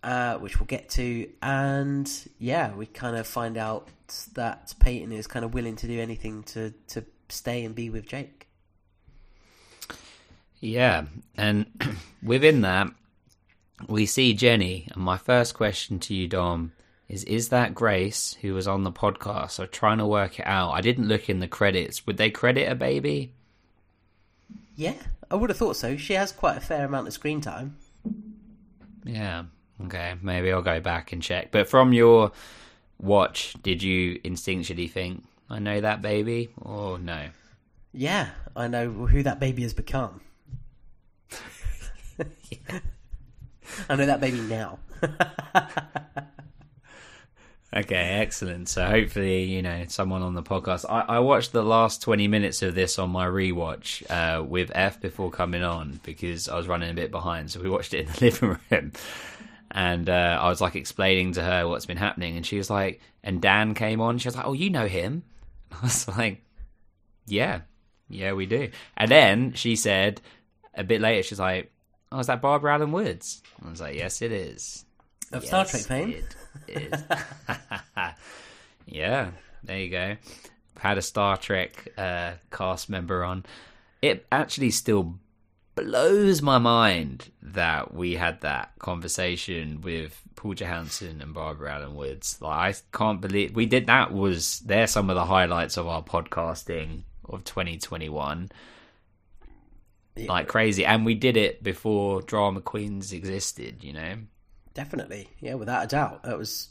uh, 0.02 0.38
which 0.38 0.58
we'll 0.58 0.66
get 0.66 0.88
to. 0.90 1.28
And 1.42 2.10
yeah, 2.38 2.74
we 2.74 2.86
kind 2.86 3.16
of 3.16 3.26
find 3.26 3.58
out 3.58 3.88
that 4.32 4.72
Peyton 4.80 5.12
is 5.12 5.26
kind 5.26 5.44
of 5.44 5.52
willing 5.52 5.76
to 5.76 5.86
do 5.86 6.00
anything 6.00 6.44
to 6.44 6.72
to 6.88 7.04
stay 7.28 7.64
and 7.64 7.74
be 7.74 7.90
with 7.90 8.06
Jake. 8.06 8.41
Yeah, 10.62 11.06
and 11.36 11.66
within 12.22 12.60
that, 12.60 12.86
we 13.88 14.06
see 14.06 14.32
Jenny. 14.32 14.88
And 14.92 15.02
my 15.02 15.18
first 15.18 15.54
question 15.54 15.98
to 15.98 16.14
you, 16.14 16.28
Dom, 16.28 16.72
is: 17.08 17.24
Is 17.24 17.48
that 17.48 17.74
Grace 17.74 18.38
who 18.42 18.54
was 18.54 18.68
on 18.68 18.84
the 18.84 18.92
podcast? 18.92 19.58
I'm 19.58 19.68
trying 19.68 19.98
to 19.98 20.06
work 20.06 20.38
it 20.38 20.46
out. 20.46 20.70
I 20.70 20.80
didn't 20.80 21.08
look 21.08 21.28
in 21.28 21.40
the 21.40 21.48
credits. 21.48 22.06
Would 22.06 22.16
they 22.16 22.30
credit 22.30 22.70
a 22.70 22.76
baby? 22.76 23.32
Yeah, 24.76 24.94
I 25.32 25.34
would 25.34 25.50
have 25.50 25.58
thought 25.58 25.74
so. 25.74 25.96
She 25.96 26.14
has 26.14 26.30
quite 26.30 26.58
a 26.58 26.60
fair 26.60 26.86
amount 26.86 27.08
of 27.08 27.12
screen 27.12 27.40
time. 27.40 27.76
Yeah. 29.04 29.44
Okay. 29.84 30.14
Maybe 30.22 30.52
I'll 30.52 30.62
go 30.62 30.78
back 30.78 31.12
and 31.12 31.20
check. 31.20 31.50
But 31.50 31.68
from 31.68 31.92
your 31.92 32.30
watch, 33.00 33.56
did 33.64 33.82
you 33.82 34.20
instinctually 34.20 34.88
think, 34.88 35.24
"I 35.50 35.58
know 35.58 35.80
that 35.80 36.02
baby," 36.02 36.50
or 36.56 37.00
no? 37.00 37.30
Yeah, 37.92 38.30
I 38.54 38.68
know 38.68 38.88
who 38.90 39.24
that 39.24 39.40
baby 39.40 39.62
has 39.62 39.74
become. 39.74 40.20
I 43.88 43.96
know 43.96 44.06
that 44.06 44.20
baby 44.20 44.40
now. 44.40 44.78
Okay, 47.74 47.94
excellent. 48.20 48.68
So 48.68 48.84
hopefully, 48.84 49.44
you 49.44 49.62
know, 49.62 49.84
someone 49.88 50.20
on 50.20 50.34
the 50.34 50.42
podcast. 50.42 50.84
I, 50.88 51.16
I 51.16 51.18
watched 51.20 51.52
the 51.52 51.62
last 51.62 52.02
twenty 52.02 52.28
minutes 52.28 52.60
of 52.60 52.74
this 52.74 52.98
on 52.98 53.08
my 53.08 53.26
rewatch 53.26 54.02
uh, 54.10 54.44
with 54.44 54.70
F 54.74 55.00
before 55.00 55.30
coming 55.30 55.62
on 55.62 55.98
because 56.02 56.50
I 56.50 56.56
was 56.56 56.68
running 56.68 56.90
a 56.90 56.94
bit 56.94 57.10
behind. 57.10 57.50
So 57.50 57.62
we 57.62 57.70
watched 57.70 57.94
it 57.94 58.00
in 58.00 58.12
the 58.12 58.20
living 58.26 58.58
room, 58.70 58.92
and 59.70 60.10
uh, 60.10 60.38
I 60.42 60.50
was 60.50 60.60
like 60.60 60.76
explaining 60.76 61.32
to 61.32 61.42
her 61.42 61.66
what's 61.66 61.86
been 61.86 61.96
happening, 61.96 62.36
and 62.36 62.44
she 62.44 62.58
was 62.58 62.68
like, 62.68 63.00
and 63.24 63.40
Dan 63.40 63.72
came 63.72 64.02
on. 64.02 64.18
She 64.18 64.28
was 64.28 64.36
like, 64.36 64.46
"Oh, 64.46 64.52
you 64.52 64.68
know 64.68 64.86
him?" 64.86 65.22
I 65.72 65.80
was 65.82 66.06
like, 66.08 66.44
"Yeah, 67.26 67.62
yeah, 68.10 68.34
we 68.34 68.44
do." 68.44 68.68
And 68.98 69.10
then 69.10 69.54
she 69.54 69.76
said 69.76 70.20
a 70.74 70.84
bit 70.84 71.00
later, 71.00 71.22
she's 71.22 71.40
like, 71.40 71.72
"Oh, 72.10 72.18
is 72.18 72.26
that 72.26 72.42
Barbara 72.42 72.78
Alyn 72.78 72.90
Woods?" 72.90 73.42
I 73.64 73.70
was 73.70 73.80
like, 73.80 73.96
"Yes, 73.96 74.22
it 74.22 74.32
is." 74.32 74.84
Of 75.32 75.46
Star 75.46 75.64
Trek 75.64 75.82
fame? 75.82 76.24
yeah, 78.86 79.30
there 79.64 79.78
you 79.78 79.90
go. 79.90 80.16
Had 80.78 80.98
a 80.98 81.02
Star 81.02 81.36
Trek 81.36 81.88
uh, 81.96 82.32
cast 82.50 82.90
member 82.90 83.24
on. 83.24 83.44
It 84.02 84.26
actually 84.30 84.70
still 84.70 85.14
blows 85.74 86.42
my 86.42 86.58
mind 86.58 87.30
that 87.40 87.94
we 87.94 88.14
had 88.14 88.40
that 88.42 88.72
conversation 88.78 89.80
with 89.80 90.20
Paul 90.36 90.54
Johansson 90.54 91.22
and 91.22 91.32
Barbara 91.32 91.80
Alyn 91.80 91.94
Woods. 91.94 92.38
Like, 92.40 92.76
I 92.76 92.96
can't 92.96 93.20
believe 93.20 93.54
we 93.54 93.66
did 93.66 93.86
that. 93.86 94.12
Was 94.12 94.60
they're 94.60 94.86
some 94.86 95.08
of 95.08 95.16
the 95.16 95.24
highlights 95.24 95.76
of 95.76 95.86
our 95.86 96.02
podcasting 96.02 97.02
of 97.24 97.44
2021? 97.44 98.50
Like 100.16 100.46
crazy, 100.48 100.84
and 100.84 101.06
we 101.06 101.14
did 101.14 101.36
it 101.36 101.62
before 101.62 102.20
drama 102.22 102.60
queens 102.60 103.12
existed. 103.12 103.82
You 103.82 103.92
know. 103.94 104.14
Definitely, 104.74 105.28
yeah, 105.40 105.54
without 105.54 105.84
a 105.84 105.86
doubt. 105.86 106.22
That 106.24 106.38
was 106.38 106.68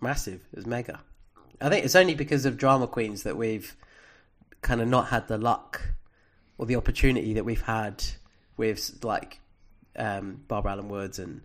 massive. 0.00 0.40
It 0.52 0.56
was 0.56 0.66
mega. 0.66 1.00
I 1.60 1.68
think 1.68 1.84
it's 1.84 1.94
only 1.96 2.14
because 2.14 2.44
of 2.46 2.56
drama 2.56 2.86
queens 2.86 3.22
that 3.22 3.36
we've 3.36 3.76
kind 4.60 4.80
of 4.80 4.88
not 4.88 5.08
had 5.08 5.28
the 5.28 5.38
luck 5.38 5.80
or 6.58 6.66
the 6.66 6.76
opportunity 6.76 7.34
that 7.34 7.44
we've 7.44 7.62
had 7.62 8.04
with 8.56 9.00
like 9.04 9.40
um, 9.96 10.42
Barbara 10.48 10.76
Alyn 10.76 10.88
Woods 10.88 11.18
and 11.18 11.42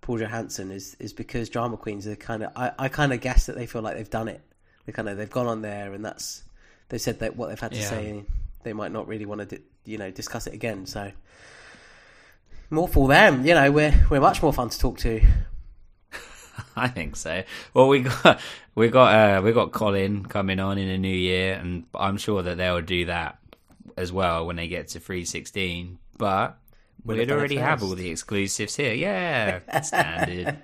Paul 0.00 0.18
Johansson 0.18 0.70
is 0.72 0.96
is 0.98 1.12
because 1.12 1.48
drama 1.48 1.76
queens 1.76 2.06
are 2.06 2.16
kind 2.16 2.42
of 2.42 2.50
I, 2.56 2.72
I 2.78 2.88
kind 2.88 3.12
of 3.12 3.20
guess 3.20 3.46
that 3.46 3.56
they 3.56 3.66
feel 3.66 3.82
like 3.82 3.96
they've 3.96 4.10
done 4.10 4.28
it 4.28 4.40
they 4.84 4.92
kind 4.92 5.08
of 5.08 5.16
they've 5.16 5.30
gone 5.30 5.46
on 5.46 5.62
there 5.62 5.92
and 5.92 6.04
that's 6.04 6.42
they 6.88 6.98
said 6.98 7.20
that 7.20 7.36
what 7.36 7.48
they've 7.48 7.60
had 7.60 7.72
to 7.72 7.78
Yeah. 7.78 7.88
say 7.88 8.24
they 8.64 8.72
might 8.72 8.90
not 8.92 9.06
really 9.06 9.26
want 9.26 9.40
to 9.48 9.56
di- 9.58 9.62
you 9.84 9.98
know 9.98 10.10
discuss 10.10 10.46
it 10.46 10.54
again. 10.54 10.86
So 10.86 11.12
more 12.70 12.88
for 12.88 13.08
them. 13.08 13.46
You 13.46 13.54
know, 13.54 13.70
we're 13.70 14.06
we're 14.10 14.20
much 14.20 14.42
more 14.42 14.52
fun 14.52 14.68
to 14.68 14.78
talk 14.78 14.98
to. 14.98 15.20
I 16.76 16.88
think 16.88 17.16
so. 17.16 17.42
Well, 17.74 17.88
we 17.88 18.00
got 18.00 18.40
we 18.74 18.88
got 18.88 19.14
uh, 19.14 19.42
we 19.42 19.52
got 19.52 19.72
Colin 19.72 20.24
coming 20.26 20.60
on 20.60 20.78
in 20.78 20.88
the 20.88 20.98
new 20.98 21.08
year, 21.08 21.54
and 21.54 21.84
I'm 21.94 22.16
sure 22.16 22.42
that 22.42 22.56
they'll 22.56 22.80
do 22.80 23.06
that 23.06 23.38
as 23.96 24.12
well 24.12 24.46
when 24.46 24.56
they 24.56 24.68
get 24.68 24.88
to 24.88 25.00
316. 25.00 25.98
But 26.16 26.58
We'll 27.04 27.16
we'd 27.16 27.30
already 27.32 27.56
have 27.56 27.82
all 27.82 27.94
the 27.94 28.10
exclusives 28.10 28.76
here. 28.76 28.94
Yeah, 28.94 29.58
standard, 29.82 30.56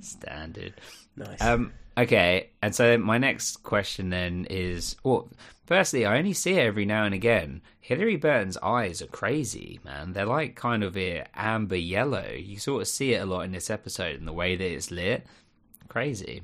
standard. 0.00 0.74
Nice. 1.16 1.40
Um, 1.40 1.72
okay, 1.96 2.50
and 2.60 2.74
so 2.74 2.98
my 2.98 3.18
next 3.18 3.62
question 3.62 4.10
then 4.10 4.46
is, 4.50 4.96
well, 5.04 5.30
firstly, 5.66 6.04
I 6.06 6.18
only 6.18 6.32
see 6.32 6.54
her 6.54 6.62
every 6.62 6.84
now 6.84 7.04
and 7.04 7.14
again. 7.14 7.62
Hilarie 7.86 8.20
Burton's 8.20 8.56
eyes 8.58 9.02
are 9.02 9.06
crazy, 9.06 9.80
man. 9.84 10.12
They're 10.12 10.26
like 10.26 10.56
kind 10.56 10.82
of 10.82 10.96
a 10.96 11.26
amber 11.34 11.76
yellow. 11.76 12.30
You 12.30 12.58
sort 12.58 12.82
of 12.82 12.88
see 12.88 13.14
it 13.14 13.22
a 13.22 13.26
lot 13.26 13.42
in 13.42 13.52
this 13.52 13.70
episode 13.70 14.16
in 14.16 14.24
the 14.24 14.32
way 14.32 14.56
that 14.56 14.64
it's 14.64 14.90
lit. 14.90 15.26
Crazy. 15.88 16.42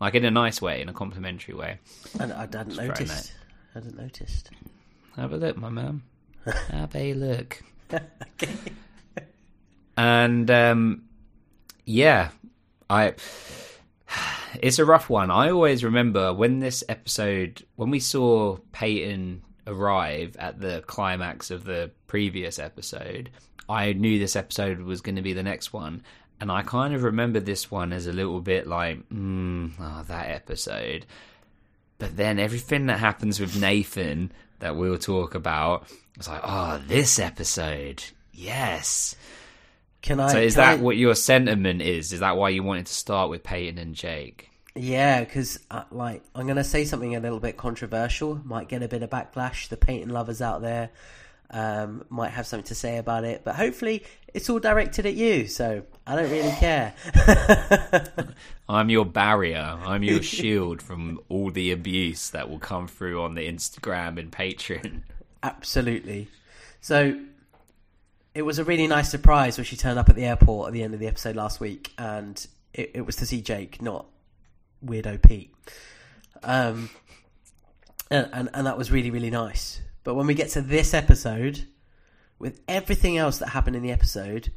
Like 0.00 0.14
in 0.14 0.24
a 0.24 0.30
nice 0.30 0.60
way, 0.60 0.82
in 0.82 0.88
a 0.88 0.92
complimentary 0.92 1.54
way. 1.54 1.78
and 2.20 2.32
I 2.32 2.40
hadn't 2.40 2.76
noticed. 2.76 3.32
I 3.74 3.78
hadn't 3.78 3.96
noticed. 3.96 4.50
Have 5.16 5.32
a 5.32 5.36
look, 5.36 5.56
my 5.56 5.70
man. 5.70 6.02
Have 6.70 6.94
a 6.94 7.14
look. 7.14 7.62
and 9.96 10.50
um, 10.50 11.04
yeah, 11.84 12.30
I. 12.90 13.14
It's 14.62 14.78
a 14.78 14.86
rough 14.86 15.10
one. 15.10 15.30
I 15.30 15.50
always 15.50 15.84
remember 15.84 16.32
when 16.32 16.60
this 16.60 16.82
episode, 16.88 17.62
when 17.74 17.90
we 17.90 18.00
saw 18.00 18.56
Peyton 18.72 19.42
arrive 19.66 20.34
at 20.38 20.60
the 20.60 20.82
climax 20.86 21.50
of 21.50 21.64
the 21.64 21.90
previous 22.06 22.58
episode, 22.58 23.28
I 23.68 23.92
knew 23.92 24.18
this 24.18 24.36
episode 24.36 24.80
was 24.80 25.02
going 25.02 25.16
to 25.16 25.22
be 25.22 25.34
the 25.34 25.42
next 25.42 25.74
one. 25.74 26.02
And 26.40 26.50
I 26.50 26.62
kind 26.62 26.94
of 26.94 27.02
remember 27.02 27.40
this 27.40 27.70
one 27.70 27.92
as 27.92 28.06
a 28.06 28.12
little 28.12 28.40
bit 28.40 28.66
like, 28.66 29.06
mm, 29.10 29.72
oh, 29.78 30.04
that 30.08 30.30
episode. 30.30 31.04
But 31.98 32.16
then 32.16 32.38
everything 32.38 32.86
that 32.86 32.98
happens 32.98 33.40
with 33.40 33.60
Nathan 33.60 34.32
that 34.60 34.76
we'll 34.76 34.98
talk 34.98 35.34
about, 35.34 35.86
it's 36.16 36.28
like, 36.28 36.42
oh, 36.44 36.80
this 36.86 37.18
episode, 37.18 38.02
yes. 38.32 39.16
Can 40.06 40.20
I? 40.20 40.28
so 40.30 40.38
is 40.38 40.54
that 40.54 40.78
I- 40.78 40.80
what 40.80 40.96
your 40.96 41.16
sentiment 41.16 41.82
is? 41.82 42.12
Is 42.12 42.20
that 42.20 42.36
why 42.36 42.50
you 42.50 42.62
wanted 42.62 42.86
to 42.86 42.94
start 42.94 43.28
with 43.28 43.42
Peyton 43.42 43.76
and 43.76 43.94
Jake? 43.94 44.50
Yeah, 44.76 45.20
because 45.20 45.58
uh, 45.70 45.82
like 45.90 46.22
I'm 46.34 46.46
going 46.46 46.56
to 46.56 46.64
say 46.64 46.84
something 46.84 47.16
a 47.16 47.20
little 47.20 47.40
bit 47.40 47.56
controversial. 47.56 48.40
Might 48.44 48.68
get 48.68 48.82
a 48.82 48.88
bit 48.88 49.02
of 49.02 49.10
backlash. 49.10 49.68
The 49.68 49.76
Peyton 49.76 50.10
lovers 50.10 50.40
out 50.40 50.62
there 50.62 50.90
um, 51.50 52.04
might 52.08 52.30
have 52.30 52.46
something 52.46 52.66
to 52.66 52.74
say 52.74 52.98
about 52.98 53.24
it, 53.24 53.42
but 53.42 53.56
hopefully 53.56 54.04
it's 54.32 54.48
all 54.48 54.60
directed 54.60 55.06
at 55.06 55.14
you. 55.14 55.48
So 55.48 55.82
I 56.06 56.14
don't 56.14 56.30
really 56.30 56.52
care. 56.52 56.94
I'm 58.68 58.90
your 58.90 59.06
barrier. 59.06 59.76
I'm 59.82 60.04
your 60.04 60.22
shield 60.36 60.82
from 60.82 61.20
all 61.28 61.50
the 61.50 61.72
abuse 61.72 62.30
that 62.30 62.48
will 62.48 62.58
come 62.60 62.86
through 62.86 63.22
on 63.22 63.34
the 63.34 63.48
Instagram 63.48 64.20
and 64.20 64.30
Patreon. 64.30 65.02
Absolutely. 65.42 66.28
So 66.80 67.18
it 68.36 68.42
was 68.42 68.58
a 68.58 68.64
really 68.64 68.86
nice 68.86 69.10
surprise 69.10 69.56
when 69.56 69.64
she 69.64 69.76
turned 69.76 69.98
up 69.98 70.10
at 70.10 70.14
the 70.14 70.26
airport 70.26 70.66
at 70.68 70.74
the 70.74 70.82
end 70.82 70.92
of 70.92 71.00
the 71.00 71.06
episode 71.06 71.36
last 71.36 71.58
week, 71.58 71.94
and 71.96 72.46
it, 72.74 72.90
it 72.96 73.00
was 73.06 73.16
to 73.16 73.26
see 73.26 73.40
Jake, 73.40 73.80
not 73.80 74.04
weirdo 74.84 75.22
Pete. 75.22 75.54
Um, 76.42 76.90
and, 78.10 78.28
and 78.34 78.50
and 78.52 78.66
that 78.66 78.76
was 78.76 78.92
really 78.92 79.10
really 79.10 79.30
nice. 79.30 79.80
But 80.04 80.16
when 80.16 80.26
we 80.26 80.34
get 80.34 80.50
to 80.50 80.60
this 80.60 80.92
episode, 80.92 81.64
with 82.38 82.60
everything 82.68 83.16
else 83.16 83.38
that 83.38 83.48
happened 83.48 83.74
in 83.74 83.82
the 83.82 83.90
episode, 83.90 84.52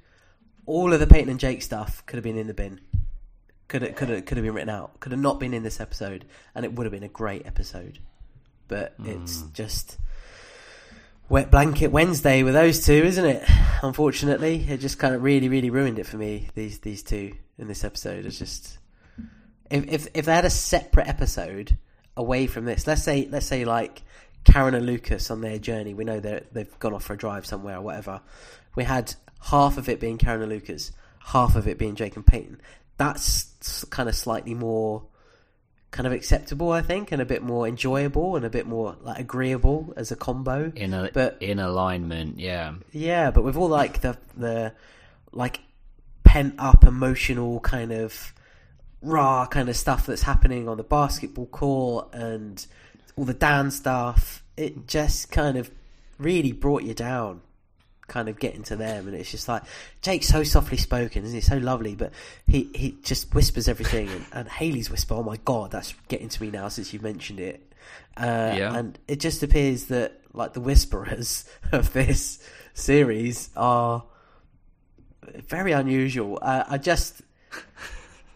all 0.65 0.91
of 0.91 0.99
the 0.99 1.07
Peyton 1.07 1.29
and 1.29 1.39
Jake 1.39 1.61
stuff 1.61 2.05
could 2.05 2.17
have 2.17 2.23
been 2.23 2.37
in 2.37 2.47
the 2.47 2.53
bin. 2.53 2.81
Could 3.69 3.83
have, 3.83 3.95
could 3.95 4.09
have, 4.09 4.25
could 4.25 4.37
have 4.37 4.45
been 4.45 4.53
written 4.53 4.69
out. 4.69 4.99
Could 4.99 5.13
have 5.13 5.21
not 5.21 5.39
been 5.39 5.53
in 5.53 5.63
this 5.63 5.79
episode, 5.79 6.25
and 6.53 6.65
it 6.65 6.73
would 6.73 6.83
have 6.83 6.91
been 6.91 7.03
a 7.03 7.07
great 7.07 7.45
episode. 7.45 7.99
But 8.67 8.93
it's 9.05 9.41
just 9.53 9.97
wet 11.29 11.51
blanket 11.51 11.91
Wednesday 11.91 12.43
with 12.43 12.53
those 12.53 12.85
two, 12.85 12.91
isn't 12.93 13.25
it? 13.25 13.43
Unfortunately, 13.83 14.65
it 14.67 14.79
just 14.79 14.99
kind 14.99 15.15
of 15.15 15.23
really, 15.23 15.47
really 15.47 15.69
ruined 15.69 15.99
it 15.99 16.07
for 16.07 16.17
me. 16.17 16.49
These 16.55 16.79
these 16.79 17.03
two 17.03 17.33
in 17.57 17.67
this 17.67 17.83
episode 17.83 18.25
is 18.25 18.37
just 18.37 18.79
if 19.69 19.87
if 19.87 20.07
if 20.13 20.25
they 20.25 20.33
had 20.33 20.45
a 20.45 20.49
separate 20.49 21.07
episode 21.07 21.77
away 22.17 22.47
from 22.47 22.65
this, 22.65 22.87
let's 22.87 23.03
say 23.03 23.27
let's 23.31 23.45
say 23.45 23.63
like 23.63 24.01
Karen 24.43 24.73
and 24.73 24.85
Lucas 24.85 25.31
on 25.31 25.41
their 25.41 25.59
journey, 25.59 25.93
we 25.93 26.03
know 26.03 26.19
that 26.19 26.53
they've 26.53 26.79
gone 26.79 26.93
off 26.93 27.03
for 27.03 27.13
a 27.13 27.17
drive 27.17 27.45
somewhere 27.45 27.77
or 27.77 27.81
whatever. 27.81 28.21
We 28.75 28.83
had 28.83 29.13
half 29.41 29.77
of 29.77 29.87
it 29.87 29.99
being 29.99 30.17
Karen 30.17 30.41
and 30.41 30.51
Lucas, 30.51 30.91
half 31.19 31.55
of 31.55 31.67
it 31.67 31.77
being 31.77 31.95
Jake 31.95 32.15
and 32.15 32.25
Peyton. 32.25 32.59
That's 32.97 33.85
kind 33.85 34.09
of 34.09 34.15
slightly 34.15 34.53
more 34.53 35.03
kind 35.91 36.05
of 36.05 36.13
acceptable, 36.13 36.71
I 36.71 36.81
think, 36.81 37.11
and 37.11 37.21
a 37.21 37.25
bit 37.25 37.41
more 37.41 37.67
enjoyable 37.67 38.35
and 38.35 38.45
a 38.45 38.49
bit 38.49 38.67
more 38.67 38.95
like 39.01 39.19
agreeable 39.19 39.93
as 39.97 40.11
a 40.11 40.15
combo. 40.15 40.71
In 40.75 40.93
a 40.93 41.09
But- 41.13 41.37
in 41.41 41.59
alignment, 41.59 42.39
yeah. 42.39 42.73
Yeah, 42.91 43.31
but 43.31 43.43
with 43.43 43.55
all 43.55 43.69
like 43.69 44.01
the 44.01 44.17
the 44.37 44.73
like 45.31 45.61
pent 46.23 46.55
up 46.59 46.83
emotional 46.83 47.59
kind 47.61 47.91
of 47.91 48.33
raw 49.01 49.45
kind 49.47 49.69
of 49.69 49.75
stuff 49.75 50.05
that's 50.05 50.23
happening 50.23 50.67
on 50.67 50.77
the 50.77 50.83
basketball 50.83 51.47
court 51.47 52.09
and 52.13 52.65
all 53.15 53.25
the 53.25 53.33
dance 53.33 53.77
stuff, 53.77 54.43
it 54.57 54.87
just 54.87 55.31
kind 55.31 55.57
of 55.57 55.71
really 56.17 56.51
brought 56.51 56.83
you 56.83 56.93
down. 56.93 57.41
Kind 58.09 58.27
of 58.27 58.39
getting 58.39 58.63
to 58.63 58.75
them, 58.75 59.07
and 59.07 59.15
it's 59.15 59.31
just 59.31 59.47
like 59.47 59.63
Jake's 60.01 60.27
so 60.27 60.43
softly 60.43 60.77
spoken, 60.77 61.23
isn't 61.23 61.35
he? 61.35 61.41
So 61.41 61.57
lovely, 61.57 61.95
but 61.95 62.11
he 62.47 62.69
he 62.75 62.97
just 63.03 63.33
whispers 63.33 63.67
everything. 63.69 64.09
And, 64.09 64.25
and 64.33 64.47
Haley's 64.49 64.89
whisper, 64.91 65.13
oh 65.13 65.23
my 65.23 65.37
god, 65.45 65.71
that's 65.71 65.93
getting 66.09 66.27
to 66.29 66.41
me 66.43 66.49
now 66.51 66.67
since 66.67 66.91
you've 66.91 67.03
mentioned 67.03 67.39
it. 67.39 67.71
Uh, 68.17 68.53
Yeah. 68.57 68.75
and 68.75 68.99
it 69.07 69.19
just 69.21 69.43
appears 69.43 69.85
that 69.85 70.19
like 70.33 70.53
the 70.53 70.59
whisperers 70.61 71.45
of 71.71 71.93
this 71.93 72.39
series 72.73 73.49
are 73.55 74.03
very 75.47 75.71
unusual. 75.71 76.39
Uh, 76.41 76.63
I 76.67 76.77
just 76.77 77.21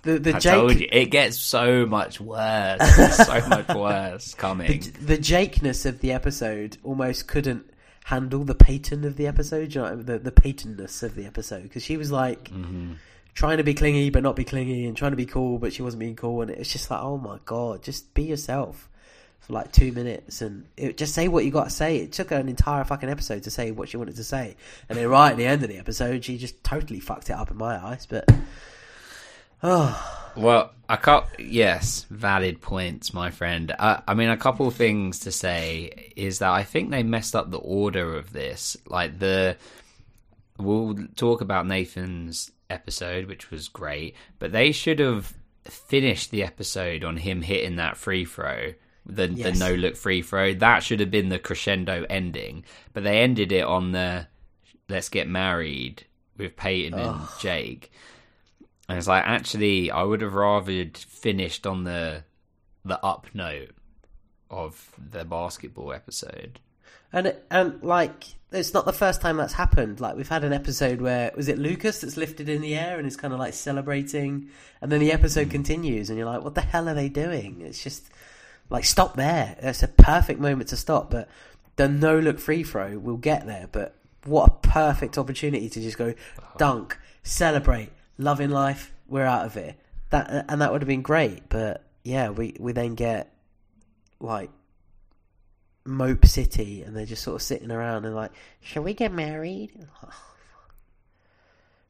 the 0.04 0.20
the 0.20 0.36
I 0.36 0.40
Jake 0.40 0.54
told 0.54 0.80
you, 0.80 0.88
it 0.92 1.06
gets 1.08 1.40
so 1.40 1.86
much 1.86 2.20
worse. 2.22 3.16
So 3.16 3.48
much 3.48 3.68
worse 3.76 4.34
coming. 4.36 4.82
the, 4.82 5.16
the 5.16 5.18
Jakeness 5.18 5.86
of 5.86 6.00
the 6.02 6.12
episode 6.12 6.78
almost 6.84 7.28
couldn't 7.28 7.70
handle 8.06 8.44
the 8.44 8.56
Peyton 8.56 9.06
of 9.06 9.16
the 9.18 9.28
episode. 9.28 9.74
You 9.74 9.82
know, 9.82 9.96
the 9.96 10.20
the 10.20 10.32
Peytonness 10.32 11.04
of 11.04 11.16
the 11.16 11.26
episode 11.26 11.64
because 11.64 11.84
she 11.84 11.98
was 11.98 12.12
like 12.12 12.50
Mm-hmm. 12.50 12.94
trying 13.34 13.58
to 13.58 13.64
be 13.64 13.74
clingy 13.74 14.10
but 14.10 14.24
not 14.24 14.36
be 14.36 14.44
clingy, 14.44 14.86
and 14.86 14.96
trying 14.96 15.12
to 15.12 15.18
be 15.18 15.26
cool 15.26 15.58
but 15.58 15.74
she 15.74 15.82
wasn't 15.82 16.00
being 16.02 16.16
cool, 16.16 16.42
and 16.42 16.52
it's 16.52 16.72
just 16.72 16.90
like, 16.92 17.02
oh 17.02 17.18
my 17.18 17.40
god, 17.46 17.82
just 17.84 18.14
be 18.14 18.24
yourself 18.24 18.90
for 19.40 19.54
like 19.54 19.74
two 19.74 19.92
minutes 19.92 20.42
and 20.42 20.66
it, 20.78 20.96
just 20.98 21.14
say 21.14 21.28
what 21.28 21.44
you 21.44 21.52
got 21.52 21.66
to 21.66 21.70
say. 21.70 21.98
It 21.98 22.14
took 22.14 22.30
her 22.30 22.38
an 22.38 22.48
entire 22.48 22.86
fucking 22.86 23.10
episode 23.10 23.44
to 23.44 23.52
say 23.52 23.72
what 23.72 23.90
she 23.90 23.98
wanted 23.98 24.16
to 24.18 24.24
say, 24.24 24.56
and 24.88 24.98
then 24.98 25.08
right 25.08 25.32
at 25.32 25.38
the 25.38 25.46
end 25.46 25.64
of 25.64 25.70
the 25.70 25.78
episode, 25.78 26.24
she 26.24 26.38
just 26.38 26.64
totally 26.64 27.00
fucked 27.02 27.30
it 27.30 27.34
up 27.34 27.52
in 27.52 27.58
my 27.58 27.76
eyes. 27.84 28.06
But 28.06 28.30
oh, 29.64 30.10
Well, 30.36 30.72
a 30.90 30.98
couple, 30.98 31.30
yes, 31.44 32.06
valid 32.10 32.62
points, 32.62 33.14
my 33.14 33.30
friend. 33.30 33.74
Uh, 33.78 34.02
I 34.08 34.14
mean, 34.14 34.30
a 34.30 34.38
couple 34.38 34.68
of 34.68 34.76
things 34.76 35.20
to 35.20 35.32
say 35.32 36.12
is 36.16 36.40
that 36.40 36.52
I 36.52 36.64
think 36.64 36.90
they 36.90 37.04
messed 37.04 37.36
up 37.36 37.52
the 37.52 37.60
order 37.60 38.16
of 38.18 38.34
this. 38.34 38.76
Like 38.88 39.20
the, 39.20 39.58
we'll 40.58 40.98
talk 41.16 41.42
about 41.42 41.68
Nathan's 41.68 42.52
episode, 42.70 43.28
which 43.28 43.52
was 43.52 43.68
great, 43.68 44.16
but 44.40 44.52
they 44.52 44.72
should 44.72 45.00
have 45.00 45.34
finished 45.66 46.32
the 46.32 46.44
episode 46.44 47.04
on 47.04 47.18
him 47.18 47.42
hitting 47.42 47.76
that 47.78 47.98
free 47.98 48.26
throw. 48.26 48.74
The, 49.06 49.28
the 49.28 49.52
no 49.52 49.74
look 49.74 49.98
free 49.98 50.22
throw 50.22 50.54
that 50.54 50.82
should 50.82 51.02
have 51.02 51.12
been 51.12 51.28
the 51.28 51.38
crescendo 51.38 52.06
ending, 52.10 52.64
but 52.94 53.04
they 53.04 53.20
ended 53.20 53.52
it 53.52 53.66
on 53.66 53.92
the 53.92 54.28
let's 54.88 55.10
get 55.10 55.28
married 55.28 56.06
with 56.38 56.56
Peyton 56.56 56.98
and 56.98 57.22
Jake. 57.42 57.92
And 58.94 59.00
it's 59.00 59.08
like 59.08 59.24
actually, 59.26 59.90
I 59.90 60.04
would 60.04 60.22
have 60.22 60.36
rather 60.36 60.86
finished 60.96 61.66
on 61.66 61.84
the 61.84 62.24
the 62.86 63.04
up 63.04 63.26
note 63.34 63.72
of 64.52 64.94
the 65.00 65.26
basketball 65.26 65.92
episode. 65.92 66.60
And 67.12 67.36
and 67.50 67.82
like 67.82 68.36
it's 68.52 68.72
not 68.72 68.86
the 68.86 68.94
first 68.94 69.20
time 69.20 69.38
that's 69.38 69.54
happened. 69.54 70.00
Like 70.00 70.16
we've 70.16 70.30
had 70.30 70.44
an 70.44 70.54
episode 70.54 71.02
where 71.02 71.32
was 71.36 71.48
it 71.48 71.58
Lucas 71.58 72.02
that's 72.02 72.18
lifted 72.18 72.48
in 72.48 72.62
the 72.62 72.76
air 72.76 73.00
and 73.00 73.08
is 73.08 73.18
kind 73.18 73.34
of 73.34 73.40
like 73.40 73.56
celebrating, 73.56 74.52
and 74.80 74.92
then 74.92 75.00
the 75.00 75.12
episode 75.12 75.46
hmm. 75.46 75.54
continues, 75.54 76.12
and 76.12 76.20
you're 76.20 76.28
like, 76.28 76.44
what 76.44 76.54
the 76.54 76.62
hell 76.62 76.88
are 76.88 76.94
they 76.94 77.10
doing? 77.10 77.62
It's 77.62 77.84
just 77.84 78.12
like 78.70 78.86
stop 78.86 79.16
there. 79.16 79.56
It's 79.60 79.82
a 79.82 79.88
perfect 79.88 80.40
moment 80.40 80.70
to 80.70 80.78
stop. 80.78 81.10
But 81.10 81.30
the 81.78 81.88
no 81.88 82.20
look 82.20 82.38
free 82.38 82.62
throw 82.62 83.00
we'll 83.00 83.18
get 83.18 83.48
there. 83.48 83.70
But 83.72 83.96
what 84.24 84.50
a 84.50 84.68
perfect 84.68 85.18
opportunity 85.18 85.68
to 85.68 85.82
just 85.82 85.98
go 85.98 86.10
uh-huh. 86.10 86.58
dunk, 86.60 87.00
celebrate, 87.24 87.90
loving 88.18 88.50
life. 88.50 88.94
We're 89.08 89.26
out 89.26 89.46
of 89.46 89.58
it. 89.58 89.76
that 90.10 90.46
and 90.48 90.62
that 90.62 90.72
would 90.72 90.82
have 90.82 90.88
been 90.88 91.02
great. 91.02 91.50
But 91.50 91.84
yeah, 92.04 92.30
we 92.30 92.56
we 92.60 92.72
then 92.72 92.96
get 92.96 93.34
like 94.20 94.50
Mope 95.86 96.26
City, 96.26 96.84
and 96.84 96.96
they're 96.96 97.06
just 97.06 97.24
sort 97.24 97.36
of 97.36 97.42
sitting 97.42 97.72
around 97.72 98.06
and 98.06 98.16
like, 98.16 98.32
shall 98.62 98.84
we 98.84 98.94
get 98.94 99.12
married? 99.12 99.72
Oh, 100.04 100.10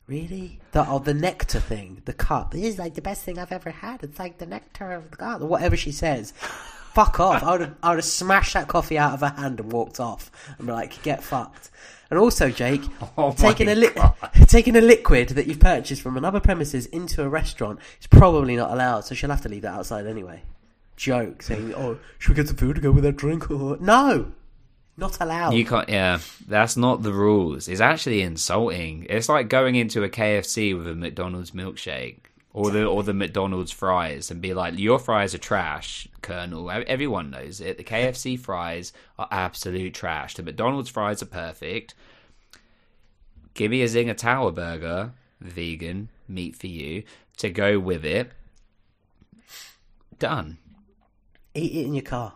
really? 0.07 0.59
The 0.71 0.85
oh, 0.87 0.99
the 0.99 1.13
nectar 1.13 1.59
thing, 1.59 2.01
the 2.05 2.13
cup. 2.13 2.51
This 2.51 2.63
is 2.63 2.79
like 2.79 2.95
the 2.95 3.01
best 3.01 3.23
thing 3.23 3.37
I've 3.37 3.51
ever 3.51 3.69
had. 3.71 4.03
It's 4.03 4.19
like 4.19 4.37
the 4.39 4.45
nectar 4.45 4.91
of 4.93 5.11
the 5.11 5.17
God, 5.17 5.41
whatever 5.41 5.77
she 5.77 5.91
says. 5.91 6.33
Fuck 6.93 7.19
off! 7.19 7.41
I 7.43 7.51
would 7.51 7.61
have, 7.61 7.75
I 7.81 7.89
would 7.89 7.97
have 7.97 8.05
smashed 8.05 8.53
that 8.53 8.67
coffee 8.67 8.99
out 8.99 9.13
of 9.13 9.21
her 9.21 9.41
hand 9.41 9.59
and 9.59 9.71
walked 9.71 9.99
off, 9.99 10.31
and 10.57 10.67
be 10.67 10.73
like, 10.73 11.01
get 11.03 11.23
fucked. 11.23 11.71
And 12.13 12.19
also, 12.19 12.51
Jake, 12.51 12.83
Oh 13.17 13.31
taking 13.31 13.67
a 13.67 13.73
li- 13.73 13.89
taking 14.45 14.75
a 14.75 14.81
liquid 14.81 15.29
that 15.29 15.47
you've 15.47 15.59
purchased 15.59 16.03
from 16.03 16.15
another 16.15 16.39
premises 16.39 16.85
into 16.85 17.23
a 17.23 17.27
restaurant 17.27 17.79
is 17.99 18.05
probably 18.05 18.55
not 18.55 18.69
allowed. 18.69 19.01
So 19.05 19.15
she'll 19.15 19.31
have 19.31 19.41
to 19.41 19.49
leave 19.49 19.63
that 19.63 19.73
outside 19.73 20.05
anyway. 20.05 20.43
Joke 20.95 21.41
saying, 21.41 21.73
"Oh, 21.73 21.97
should 22.19 22.29
we 22.29 22.35
get 22.35 22.49
some 22.49 22.57
food 22.57 22.75
to 22.75 22.81
go 22.81 22.91
with 22.91 23.03
that 23.03 23.17
drink?" 23.17 23.49
No, 23.49 24.31
not 24.95 25.19
allowed. 25.21 25.55
You 25.55 25.65
can't. 25.65 25.89
Yeah, 25.89 26.19
that's 26.47 26.77
not 26.77 27.01
the 27.01 27.13
rules. 27.13 27.67
It's 27.67 27.81
actually 27.81 28.21
insulting. 28.21 29.07
It's 29.09 29.27
like 29.27 29.49
going 29.49 29.73
into 29.73 30.03
a 30.03 30.09
KFC 30.09 30.77
with 30.77 30.87
a 30.87 30.93
McDonald's 30.93 31.49
milkshake 31.49 32.17
or 32.53 32.69
the 32.69 32.85
or 32.85 33.03
the 33.03 33.13
McDonald's 33.13 33.71
fries 33.71 34.29
and 34.29 34.41
be 34.41 34.53
like, 34.53 34.77
"Your 34.77 34.99
fries 34.99 35.33
are 35.33 35.39
trash, 35.39 36.07
Colonel." 36.21 36.69
Everyone 36.71 37.31
knows 37.31 37.59
it. 37.59 37.77
The 37.77 37.83
KFC 37.83 38.39
fries 38.39 38.93
are 39.17 39.27
absolute 39.31 39.93
trash. 39.93 40.35
The 40.35 40.43
McDonald's 40.43 40.89
fries 40.89 41.23
are 41.23 41.27
perfect. 41.27 41.95
Give 43.55 43.71
me 43.71 43.81
a 43.81 43.87
Zinger 43.87 44.15
Tower 44.15 44.51
burger, 44.51 45.13
vegan 45.41 46.09
meat 46.27 46.55
for 46.55 46.67
you 46.67 47.03
to 47.37 47.49
go 47.49 47.79
with 47.79 48.05
it. 48.05 48.31
Done. 50.19 50.57
Eat 51.55 51.71
it 51.73 51.85
in 51.85 51.93
your 51.93 52.03
car. 52.03 52.33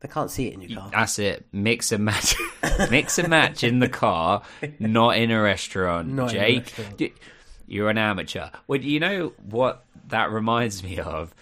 They 0.00 0.08
can't 0.08 0.30
see 0.30 0.48
it 0.48 0.54
in 0.54 0.60
your 0.60 0.78
car. 0.78 0.90
That's 0.92 1.18
it. 1.18 1.46
Mix 1.52 1.92
and 1.92 2.04
match. 2.04 2.36
Mix 2.90 3.18
and 3.18 3.28
match 3.28 3.64
in 3.64 3.78
the 3.80 3.88
car, 3.88 4.42
not 4.78 5.16
in 5.16 5.30
a 5.30 5.40
restaurant. 5.40 6.08
Not 6.08 6.30
Jake, 6.30 6.72
you're 7.66 7.90
an 7.90 7.98
amateur. 7.98 8.48
Well, 8.66 8.80
you 8.80 9.00
know 9.00 9.32
what 9.44 9.84
that 10.08 10.30
reminds 10.30 10.82
me 10.82 10.98
of 10.98 11.34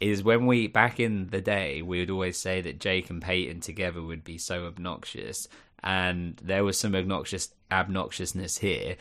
is 0.00 0.22
when 0.22 0.46
we 0.46 0.66
back 0.66 0.98
in 0.98 1.28
the 1.28 1.40
day 1.40 1.82
we 1.82 2.00
would 2.00 2.10
always 2.10 2.38
say 2.38 2.60
that 2.62 2.80
Jake 2.80 3.10
and 3.10 3.20
Peyton 3.20 3.60
together 3.60 4.02
would 4.02 4.24
be 4.24 4.38
so 4.38 4.66
obnoxious, 4.66 5.48
and 5.82 6.40
there 6.42 6.64
was 6.64 6.78
some 6.78 6.94
obnoxious 6.94 7.50
obnoxiousness 7.70 8.58
here 8.58 8.96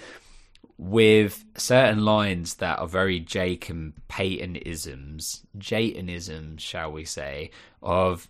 with 0.77 1.43
certain 1.57 2.05
lines 2.05 2.55
that 2.55 2.79
are 2.79 2.87
very 2.87 3.19
Jake 3.19 3.69
and 3.69 3.93
Peyton 4.07 4.55
isms, 4.55 5.45
Jaytonisms, 5.57 6.61
shall 6.61 6.91
we 6.91 7.03
say, 7.03 7.51
of 7.83 8.29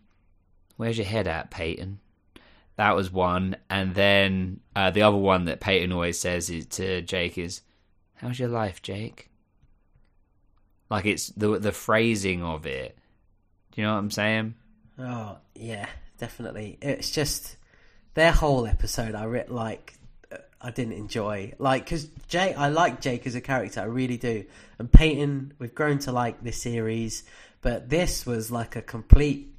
Where's 0.76 0.98
your 0.98 1.08
head 1.08 1.28
at, 1.28 1.52
Peyton? 1.52 2.00
That 2.78 2.96
was 2.96 3.12
one, 3.12 3.58
and 3.70 3.94
then 3.94 4.62
uh, 4.74 4.92
the 4.92 5.02
other 5.02 5.18
one 5.18 5.46
that 5.46 5.60
Peyton 5.60 5.92
always 5.92 6.18
says 6.18 6.50
is 6.50 6.66
to 6.68 7.02
Jake 7.02 7.38
is, 7.38 7.60
"How's 8.22 8.40
your 8.40 8.50
life, 8.50 8.82
Jake?" 8.82 9.30
Like 10.90 11.06
it's 11.06 11.28
the 11.28 11.60
the 11.60 11.72
phrasing 11.72 12.44
of 12.44 12.66
it. 12.66 12.98
Do 13.72 13.82
you 13.82 13.88
know 13.88 13.94
what 13.94 14.00
I'm 14.00 14.12
saying? 14.12 14.56
Oh 14.98 15.38
yeah, 15.56 15.88
definitely. 16.18 16.78
It's 16.82 17.12
just 17.12 17.58
their 18.16 18.32
whole 18.32 18.66
episode. 18.66 19.16
I 19.16 19.24
re- 19.26 19.46
like. 19.48 19.94
uh, 20.32 20.38
I 20.62 20.72
didn't 20.72 20.94
enjoy 20.94 21.54
like 21.60 21.86
because 21.86 22.06
Jake. 22.28 22.58
I 22.58 22.70
like 22.70 23.02
Jake 23.02 23.28
as 23.28 23.36
a 23.36 23.42
character. 23.42 23.82
I 23.82 23.86
really 23.86 24.18
do. 24.18 24.46
And 24.80 24.92
Peyton, 24.92 25.54
we've 25.60 25.76
grown 25.76 26.00
to 26.00 26.12
like 26.12 26.44
this 26.44 26.62
series, 26.62 27.24
but 27.62 27.90
this 27.90 28.26
was 28.26 28.52
like 28.52 28.76
a 28.76 28.82
complete 28.82 29.54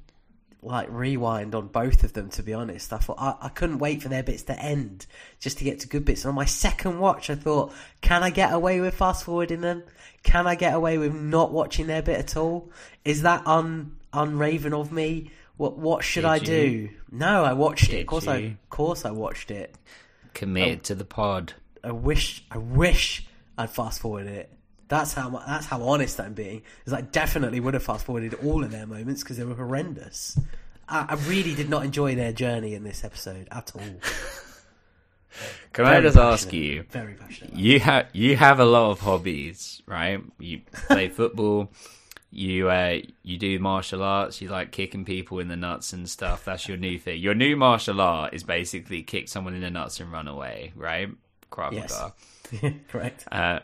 like 0.63 0.87
rewind 0.91 1.55
on 1.55 1.67
both 1.67 2.03
of 2.03 2.13
them. 2.13 2.29
To 2.29 2.43
be 2.43 2.53
honest, 2.53 2.93
I 2.93 2.97
thought 2.97 3.17
I, 3.19 3.35
I 3.41 3.49
couldn't 3.49 3.79
wait 3.79 4.01
for 4.01 4.09
their 4.09 4.23
bits 4.23 4.43
to 4.43 4.59
end 4.59 5.05
just 5.39 5.57
to 5.59 5.63
get 5.63 5.79
to 5.81 5.87
good 5.87 6.05
bits. 6.05 6.23
And 6.23 6.29
on 6.29 6.35
my 6.35 6.45
second 6.45 6.99
watch, 6.99 7.29
I 7.29 7.35
thought, 7.35 7.73
can 8.01 8.23
I 8.23 8.29
get 8.29 8.53
away 8.53 8.79
with 8.79 8.93
fast 8.95 9.23
forwarding 9.25 9.61
them? 9.61 9.83
Can 10.23 10.45
I 10.47 10.55
get 10.55 10.73
away 10.73 10.97
with 10.97 11.13
not 11.13 11.51
watching 11.51 11.87
their 11.87 12.01
bit 12.01 12.19
at 12.19 12.37
all? 12.37 12.69
Is 13.03 13.23
that 13.23 13.45
un 13.47 13.97
unraven 14.13 14.73
of 14.73 14.91
me? 14.91 15.31
What 15.57 15.77
what 15.77 16.03
should 16.03 16.21
Did 16.21 16.29
I 16.29 16.35
you? 16.37 16.45
do? 16.45 16.89
No, 17.11 17.43
I 17.43 17.53
watched 17.53 17.91
it. 17.93 18.01
Of 18.01 18.07
course, 18.07 18.27
I 18.27 18.35
of 18.37 18.69
course 18.69 19.05
I 19.05 19.11
watched 19.11 19.51
it. 19.51 19.75
Committed 20.33 20.83
to 20.85 20.95
the 20.95 21.05
pod. 21.05 21.53
I 21.83 21.91
wish 21.91 22.43
I 22.51 22.57
wish 22.57 23.25
I'd 23.57 23.69
fast 23.69 24.01
forwarded 24.01 24.33
it. 24.33 24.53
That's 24.91 25.13
how 25.13 25.29
that's 25.29 25.67
how 25.67 25.81
honest 25.83 26.19
I'm 26.19 26.33
being. 26.33 26.63
Is 26.85 26.91
I 26.91 26.99
definitely 26.99 27.61
would 27.61 27.75
have 27.75 27.83
fast 27.83 28.05
forwarded 28.05 28.33
all 28.43 28.61
of 28.61 28.71
their 28.71 28.85
moments 28.85 29.23
because 29.23 29.37
they 29.37 29.45
were 29.45 29.55
horrendous. 29.55 30.37
I, 30.89 31.05
I 31.07 31.13
really 31.29 31.55
did 31.55 31.69
not 31.69 31.85
enjoy 31.85 32.15
their 32.15 32.33
journey 32.33 32.73
in 32.73 32.83
this 32.83 33.05
episode 33.05 33.47
at 33.51 33.71
all. 33.73 33.81
Can 35.71 35.85
I 35.85 36.01
just 36.01 36.17
ask 36.17 36.51
you? 36.51 36.83
Very 36.89 37.13
passionate. 37.13 37.55
You 37.55 37.79
have 37.79 38.07
you 38.11 38.35
have 38.35 38.59
a 38.59 38.65
lot 38.65 38.91
of 38.91 38.99
hobbies, 38.99 39.81
right? 39.85 40.21
You 40.37 40.59
play 40.73 41.07
football. 41.19 41.71
You 42.29 42.69
uh, 42.69 42.99
you 43.23 43.37
do 43.37 43.59
martial 43.59 44.03
arts. 44.03 44.41
You 44.41 44.49
like 44.49 44.73
kicking 44.73 45.05
people 45.05 45.39
in 45.39 45.47
the 45.47 45.55
nuts 45.55 45.93
and 45.93 46.09
stuff. 46.09 46.43
That's 46.43 46.67
your 46.67 46.75
new 46.75 46.99
thing. 46.99 47.21
Your 47.21 47.33
new 47.33 47.55
martial 47.55 48.01
art 48.01 48.33
is 48.33 48.43
basically 48.43 49.03
kick 49.03 49.29
someone 49.29 49.53
in 49.53 49.61
the 49.61 49.71
nuts 49.71 50.01
and 50.01 50.11
run 50.11 50.27
away, 50.27 50.73
right? 50.75 51.07
Krav 51.49 51.71
Yes. 51.71 51.97
Correct. 52.89 53.25
Uh, 53.31 53.59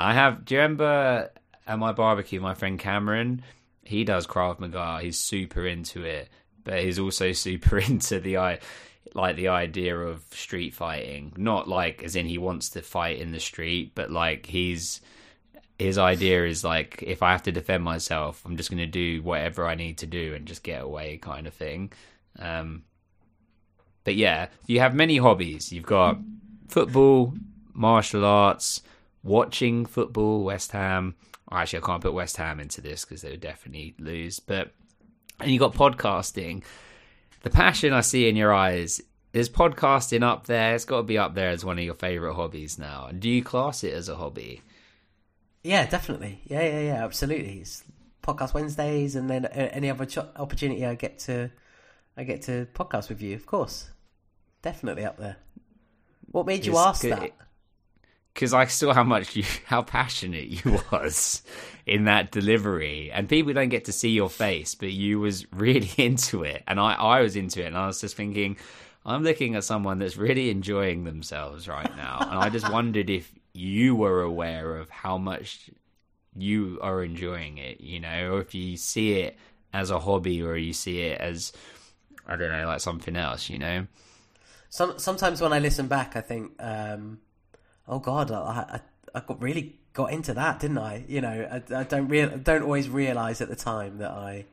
I 0.00 0.14
have. 0.14 0.44
Do 0.44 0.54
you 0.54 0.60
remember 0.60 1.30
at 1.66 1.78
my 1.78 1.92
barbecue, 1.92 2.40
my 2.40 2.54
friend 2.54 2.78
Cameron? 2.78 3.42
He 3.84 4.04
does 4.04 4.26
Krav 4.26 4.58
Maga. 4.58 5.00
He's 5.02 5.18
super 5.18 5.66
into 5.66 6.04
it, 6.04 6.30
but 6.64 6.82
he's 6.82 6.98
also 6.98 7.32
super 7.46 7.78
into 7.78 8.18
the 8.20 8.38
i 8.38 8.58
like 9.12 9.34
the 9.36 9.48
idea 9.48 9.96
of 9.96 10.22
street 10.30 10.72
fighting. 10.72 11.32
Not 11.36 11.68
like 11.68 12.02
as 12.02 12.16
in 12.16 12.26
he 12.26 12.38
wants 12.38 12.70
to 12.70 12.82
fight 12.82 13.18
in 13.18 13.32
the 13.32 13.40
street, 13.40 13.92
but 13.94 14.10
like 14.10 14.46
he's 14.46 15.00
his 15.78 15.98
idea 15.98 16.46
is 16.46 16.62
like 16.64 17.02
if 17.02 17.22
I 17.22 17.32
have 17.32 17.42
to 17.44 17.52
defend 17.52 17.82
myself, 17.84 18.42
I'm 18.46 18.56
just 18.56 18.70
going 18.70 18.78
to 18.78 18.86
do 18.86 19.22
whatever 19.22 19.66
I 19.66 19.74
need 19.74 19.98
to 19.98 20.06
do 20.06 20.34
and 20.34 20.46
just 20.46 20.62
get 20.62 20.82
away, 20.82 21.18
kind 21.18 21.46
of 21.46 21.54
thing. 21.54 21.92
Um, 22.38 22.84
but 24.04 24.14
yeah, 24.14 24.48
you 24.66 24.80
have 24.80 24.94
many 24.94 25.18
hobbies. 25.18 25.72
You've 25.72 25.86
got 25.86 26.18
football, 26.68 27.34
martial 27.74 28.24
arts, 28.24 28.82
watching 29.22 29.86
football, 29.86 30.44
West 30.44 30.72
Ham. 30.72 31.14
Actually, 31.52 31.82
I 31.82 31.86
can't 31.86 32.02
put 32.02 32.12
West 32.12 32.36
Ham 32.36 32.60
into 32.60 32.80
this 32.80 33.04
because 33.04 33.22
they 33.22 33.30
would 33.30 33.40
definitely 33.40 33.94
lose. 33.98 34.38
But 34.40 34.72
and 35.40 35.50
you 35.50 35.58
got 35.58 35.74
podcasting. 35.74 36.62
The 37.42 37.50
passion 37.50 37.92
I 37.92 38.02
see 38.02 38.28
in 38.28 38.36
your 38.36 38.52
eyes 38.52 39.00
is 39.32 39.48
podcasting 39.48 40.22
up 40.22 40.46
there. 40.46 40.74
It's 40.74 40.84
got 40.84 40.98
to 40.98 41.02
be 41.02 41.16
up 41.18 41.34
there 41.34 41.50
as 41.50 41.64
one 41.64 41.78
of 41.78 41.84
your 41.84 41.94
favorite 41.94 42.34
hobbies 42.34 42.78
now. 42.78 43.06
And 43.08 43.20
do 43.20 43.28
you 43.30 43.42
class 43.42 43.82
it 43.82 43.94
as 43.94 44.08
a 44.08 44.16
hobby? 44.16 44.60
Yeah, 45.62 45.86
definitely. 45.86 46.40
Yeah, 46.44 46.62
yeah, 46.62 46.80
yeah. 46.80 47.04
Absolutely. 47.04 47.60
It's 47.60 47.82
podcast 48.22 48.54
Wednesdays, 48.54 49.16
and 49.16 49.28
then 49.30 49.46
uh, 49.46 49.48
any 49.72 49.90
other 49.90 50.04
cho- 50.06 50.28
opportunity 50.36 50.84
I 50.86 50.94
get 50.94 51.18
to, 51.20 51.50
I 52.16 52.24
get 52.24 52.42
to 52.42 52.66
podcast 52.74 53.08
with 53.08 53.22
you. 53.22 53.34
Of 53.34 53.46
course, 53.46 53.90
definitely 54.62 55.04
up 55.04 55.16
there. 55.16 55.36
What 56.30 56.46
made 56.46 56.64
you 56.66 56.72
It's 56.72 56.80
ask 56.80 57.02
good- 57.02 57.12
that? 57.12 57.32
Because 58.40 58.54
I 58.54 58.64
saw 58.64 58.94
how 58.94 59.04
much 59.04 59.36
you, 59.36 59.44
how 59.66 59.82
passionate 59.82 60.46
you 60.46 60.80
was 60.90 61.42
in 61.84 62.04
that 62.04 62.32
delivery, 62.32 63.12
and 63.12 63.28
people 63.28 63.52
don't 63.52 63.68
get 63.68 63.84
to 63.84 63.92
see 63.92 64.08
your 64.08 64.30
face, 64.30 64.74
but 64.74 64.90
you 64.90 65.20
was 65.20 65.46
really 65.52 65.90
into 65.98 66.42
it, 66.42 66.64
and 66.66 66.80
I, 66.80 66.94
I 66.94 67.20
was 67.20 67.36
into 67.36 67.62
it, 67.62 67.66
and 67.66 67.76
I 67.76 67.86
was 67.86 68.00
just 68.00 68.16
thinking, 68.16 68.56
I'm 69.04 69.24
looking 69.24 69.56
at 69.56 69.64
someone 69.64 69.98
that's 69.98 70.16
really 70.16 70.48
enjoying 70.48 71.04
themselves 71.04 71.68
right 71.68 71.94
now, 71.96 72.16
and 72.30 72.38
I 72.38 72.48
just 72.48 72.72
wondered 72.72 73.10
if 73.10 73.30
you 73.52 73.94
were 73.94 74.22
aware 74.22 74.76
of 74.76 74.88
how 74.88 75.18
much 75.18 75.68
you 76.34 76.78
are 76.80 77.04
enjoying 77.04 77.58
it, 77.58 77.82
you 77.82 78.00
know, 78.00 78.32
or 78.32 78.40
if 78.40 78.54
you 78.54 78.78
see 78.78 79.20
it 79.20 79.36
as 79.74 79.90
a 79.90 79.98
hobby, 79.98 80.42
or 80.42 80.56
you 80.56 80.72
see 80.72 81.02
it 81.02 81.20
as 81.20 81.52
I 82.26 82.36
don't 82.36 82.50
know, 82.50 82.66
like 82.66 82.80
something 82.80 83.16
else, 83.16 83.50
you 83.50 83.58
know. 83.58 83.86
Some 84.70 84.98
sometimes 84.98 85.42
when 85.42 85.52
I 85.52 85.58
listen 85.58 85.88
back, 85.88 86.16
I 86.16 86.22
think, 86.22 86.52
um, 86.58 87.18
"Oh 87.90 87.98
God, 87.98 88.30
I, 88.30 88.80
I 89.14 89.18
I 89.18 89.20
got 89.20 89.42
really 89.42 89.76
got 89.92 90.12
into 90.12 90.32
that, 90.34 90.60
didn't 90.60 90.78
I?" 90.78 91.04
You 91.08 91.20
know, 91.20 91.48
I, 91.50 91.80
I 91.80 91.82
don't 91.84 92.08
real 92.08 92.30
don't 92.38 92.62
always 92.62 92.88
realize 92.88 93.40
at 93.40 93.48
the 93.48 93.56
time 93.56 93.98
that 93.98 94.10
I 94.10 94.46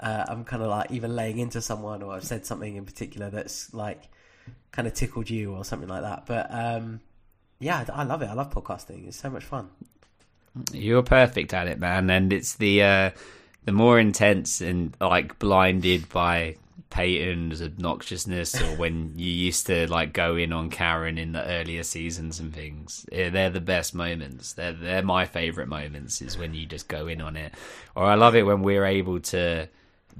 uh, 0.00 0.24
I'm 0.28 0.44
kind 0.44 0.62
of 0.62 0.68
like 0.68 0.90
even 0.90 1.14
laying 1.14 1.38
into 1.38 1.62
someone 1.62 2.02
or 2.02 2.12
I've 2.14 2.24
said 2.24 2.44
something 2.44 2.76
in 2.76 2.84
particular 2.84 3.30
that's 3.30 3.72
like 3.72 4.08
kind 4.72 4.88
of 4.88 4.94
tickled 4.94 5.30
you 5.30 5.54
or 5.54 5.64
something 5.64 5.88
like 5.88 6.02
that. 6.02 6.26
But 6.26 6.48
um, 6.50 7.00
yeah, 7.60 7.84
I 7.88 8.00
I 8.00 8.04
love 8.04 8.22
it. 8.22 8.26
I 8.26 8.34
love 8.34 8.50
podcasting. 8.50 9.06
It's 9.06 9.16
so 9.16 9.30
much 9.30 9.44
fun. 9.44 9.70
You're 10.72 11.02
perfect 11.02 11.54
at 11.54 11.66
it, 11.68 11.78
man, 11.78 12.10
and 12.10 12.32
it's 12.32 12.56
the 12.56 12.82
uh, 12.82 13.10
the 13.64 13.72
more 13.72 13.98
intense 13.98 14.60
and 14.60 14.94
like 15.00 15.38
blinded 15.38 16.08
by 16.08 16.56
Peyton's 16.92 17.62
obnoxiousness, 17.62 18.60
or 18.60 18.76
when 18.76 19.14
you 19.16 19.30
used 19.30 19.66
to 19.68 19.90
like 19.90 20.12
go 20.12 20.36
in 20.36 20.52
on 20.52 20.68
Karen 20.68 21.16
in 21.16 21.32
the 21.32 21.42
earlier 21.42 21.82
seasons 21.82 22.38
and 22.38 22.54
things. 22.54 23.06
They're 23.10 23.48
the 23.48 23.62
best 23.62 23.94
moments. 23.94 24.52
They're 24.52 24.74
they're 24.74 25.02
my 25.02 25.24
favorite 25.24 25.68
moments. 25.68 26.20
Is 26.20 26.36
when 26.36 26.52
you 26.52 26.66
just 26.66 26.88
go 26.88 27.06
in 27.06 27.22
on 27.22 27.34
it. 27.34 27.54
Or 27.94 28.04
I 28.04 28.14
love 28.14 28.36
it 28.36 28.42
when 28.42 28.60
we're 28.60 28.84
able 28.84 29.20
to 29.20 29.68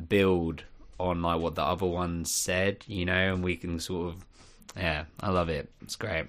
build 0.09 0.65
on 0.99 1.21
like 1.21 1.43
what 1.43 1.57
the 1.57 1.63
other 1.63 1.85
one 1.85 2.25
said, 2.25 2.85
you 2.87 3.05
know, 3.05 3.35
and 3.35 3.45
we 3.45 3.57
can 3.57 3.79
sort 3.79 4.15
of 4.15 4.25
yeah, 4.75 5.05
I 5.21 5.29
love 5.29 5.51
it. 5.51 5.71
It's 5.83 5.97
great. 5.97 6.25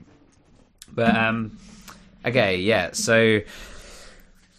But 0.93 1.15
um 1.15 1.57
okay, 2.25 2.57
yeah, 2.57 2.89
so 2.91 3.39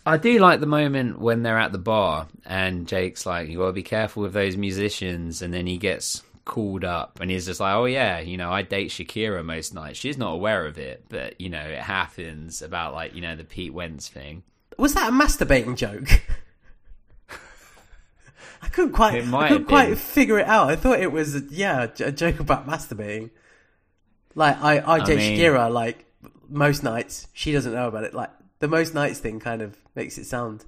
I 0.06 0.16
do 0.18 0.38
like 0.38 0.60
the 0.60 0.66
moment 0.66 1.18
when 1.18 1.42
they're 1.42 1.58
at 1.58 1.72
the 1.72 1.78
bar 1.78 2.28
and 2.44 2.86
Jake's 2.86 3.24
like, 3.24 3.48
You 3.48 3.58
gotta 3.58 3.72
be 3.72 3.82
careful 3.82 4.22
with 4.24 4.32
those 4.34 4.56
musicians 4.56 5.40
and 5.42 5.52
then 5.54 5.66
he 5.66 5.78
gets 5.78 6.22
called 6.44 6.84
up 6.84 7.20
and 7.20 7.30
he's 7.30 7.46
just 7.46 7.58
like, 7.60 7.74
Oh 7.74 7.86
yeah, 7.86 8.20
you 8.20 8.36
know, 8.36 8.50
I 8.52 8.62
date 8.62 8.90
Shakira 8.90 9.44
most 9.44 9.72
nights. 9.74 9.98
She's 9.98 10.18
not 10.18 10.32
aware 10.32 10.66
of 10.66 10.78
it, 10.78 11.04
but 11.08 11.40
you 11.40 11.48
know, 11.48 11.60
it 11.62 11.78
happens 11.78 12.60
about 12.60 12.92
like, 12.92 13.14
you 13.14 13.22
know, 13.22 13.34
the 13.34 13.44
Pete 13.44 13.72
Wentz 13.72 14.08
thing. 14.08 14.42
Was 14.78 14.92
that 14.94 15.08
a 15.08 15.12
masturbating 15.12 15.76
joke? 15.76 16.08
I 18.62 18.68
couldn't 18.68 18.92
quite. 18.92 19.14
It 19.14 19.26
might 19.26 19.46
I 19.46 19.48
couldn't 19.48 19.66
quite 19.66 19.88
been. 19.88 19.96
figure 19.96 20.38
it 20.38 20.46
out. 20.46 20.68
I 20.70 20.76
thought 20.76 20.98
it 21.00 21.12
was 21.12 21.34
yeah 21.50 21.86
a 22.00 22.12
joke 22.12 22.40
about 22.40 22.66
masturbating. 22.66 23.30
Like 24.34 24.60
I, 24.62 24.80
I 24.84 25.04
date 25.04 25.18
mean- 25.18 25.38
Shakira 25.38 25.70
like 25.72 26.04
most 26.48 26.82
nights. 26.82 27.28
She 27.32 27.52
doesn't 27.52 27.72
know 27.72 27.88
about 27.88 28.04
it. 28.04 28.14
Like 28.14 28.30
the 28.64 28.68
most 28.68 28.94
nights 28.94 29.18
thing 29.18 29.40
kind 29.40 29.60
of 29.60 29.76
makes 29.94 30.16
it 30.16 30.24
sound. 30.24 30.64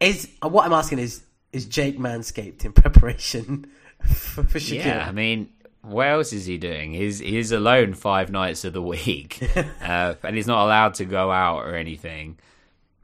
Is 0.00 0.26
uh, 0.42 0.48
what 0.48 0.64
I'm 0.64 0.72
asking 0.72 1.00
is 1.00 1.22
is 1.52 1.66
Jake 1.66 1.98
manscaped 1.98 2.64
in 2.64 2.72
preparation 2.82 3.66
for, 4.00 4.42
for 4.42 4.58
Shakira? 4.58 4.84
Yeah, 4.86 5.06
I 5.06 5.12
mean, 5.12 5.50
what 5.82 6.06
else 6.06 6.32
is 6.32 6.46
he 6.46 6.56
doing? 6.56 6.94
He's 6.94 7.18
he's 7.18 7.52
alone 7.52 7.92
five 7.92 8.30
nights 8.30 8.64
of 8.64 8.72
the 8.72 8.80
week, 8.80 9.46
uh, 9.82 10.14
and 10.22 10.34
he's 10.34 10.46
not 10.46 10.64
allowed 10.64 10.94
to 10.94 11.04
go 11.04 11.30
out 11.30 11.66
or 11.66 11.76
anything. 11.76 12.38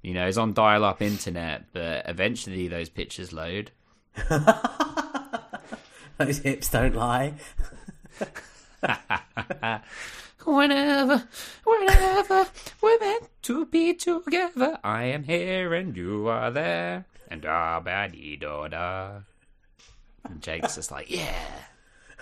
You 0.00 0.14
know, 0.14 0.24
he's 0.24 0.38
on 0.38 0.54
dial-up 0.54 1.02
internet, 1.02 1.66
but 1.74 2.08
eventually 2.08 2.68
those 2.68 2.88
pictures 2.88 3.34
load. 3.34 3.70
Those 6.16 6.38
hips 6.38 6.70
don't 6.70 6.94
lie. 6.94 7.34
Whenever, 10.44 11.24
whenever 11.64 12.46
we're 12.80 12.98
meant 12.98 13.28
to 13.42 13.66
be 13.66 13.94
together, 13.94 14.78
I 14.82 15.04
am 15.04 15.24
here 15.24 15.74
and 15.74 15.96
you 15.96 16.28
are 16.28 16.50
there, 16.50 17.04
and 17.28 17.42
da 17.42 17.78
ba 17.80 18.08
dee 18.10 18.36
da 18.36 18.68
da. 18.68 19.10
And 20.24 20.40
Jake's 20.40 20.74
just 20.76 20.90
like, 20.90 21.10
yeah. 21.10 21.34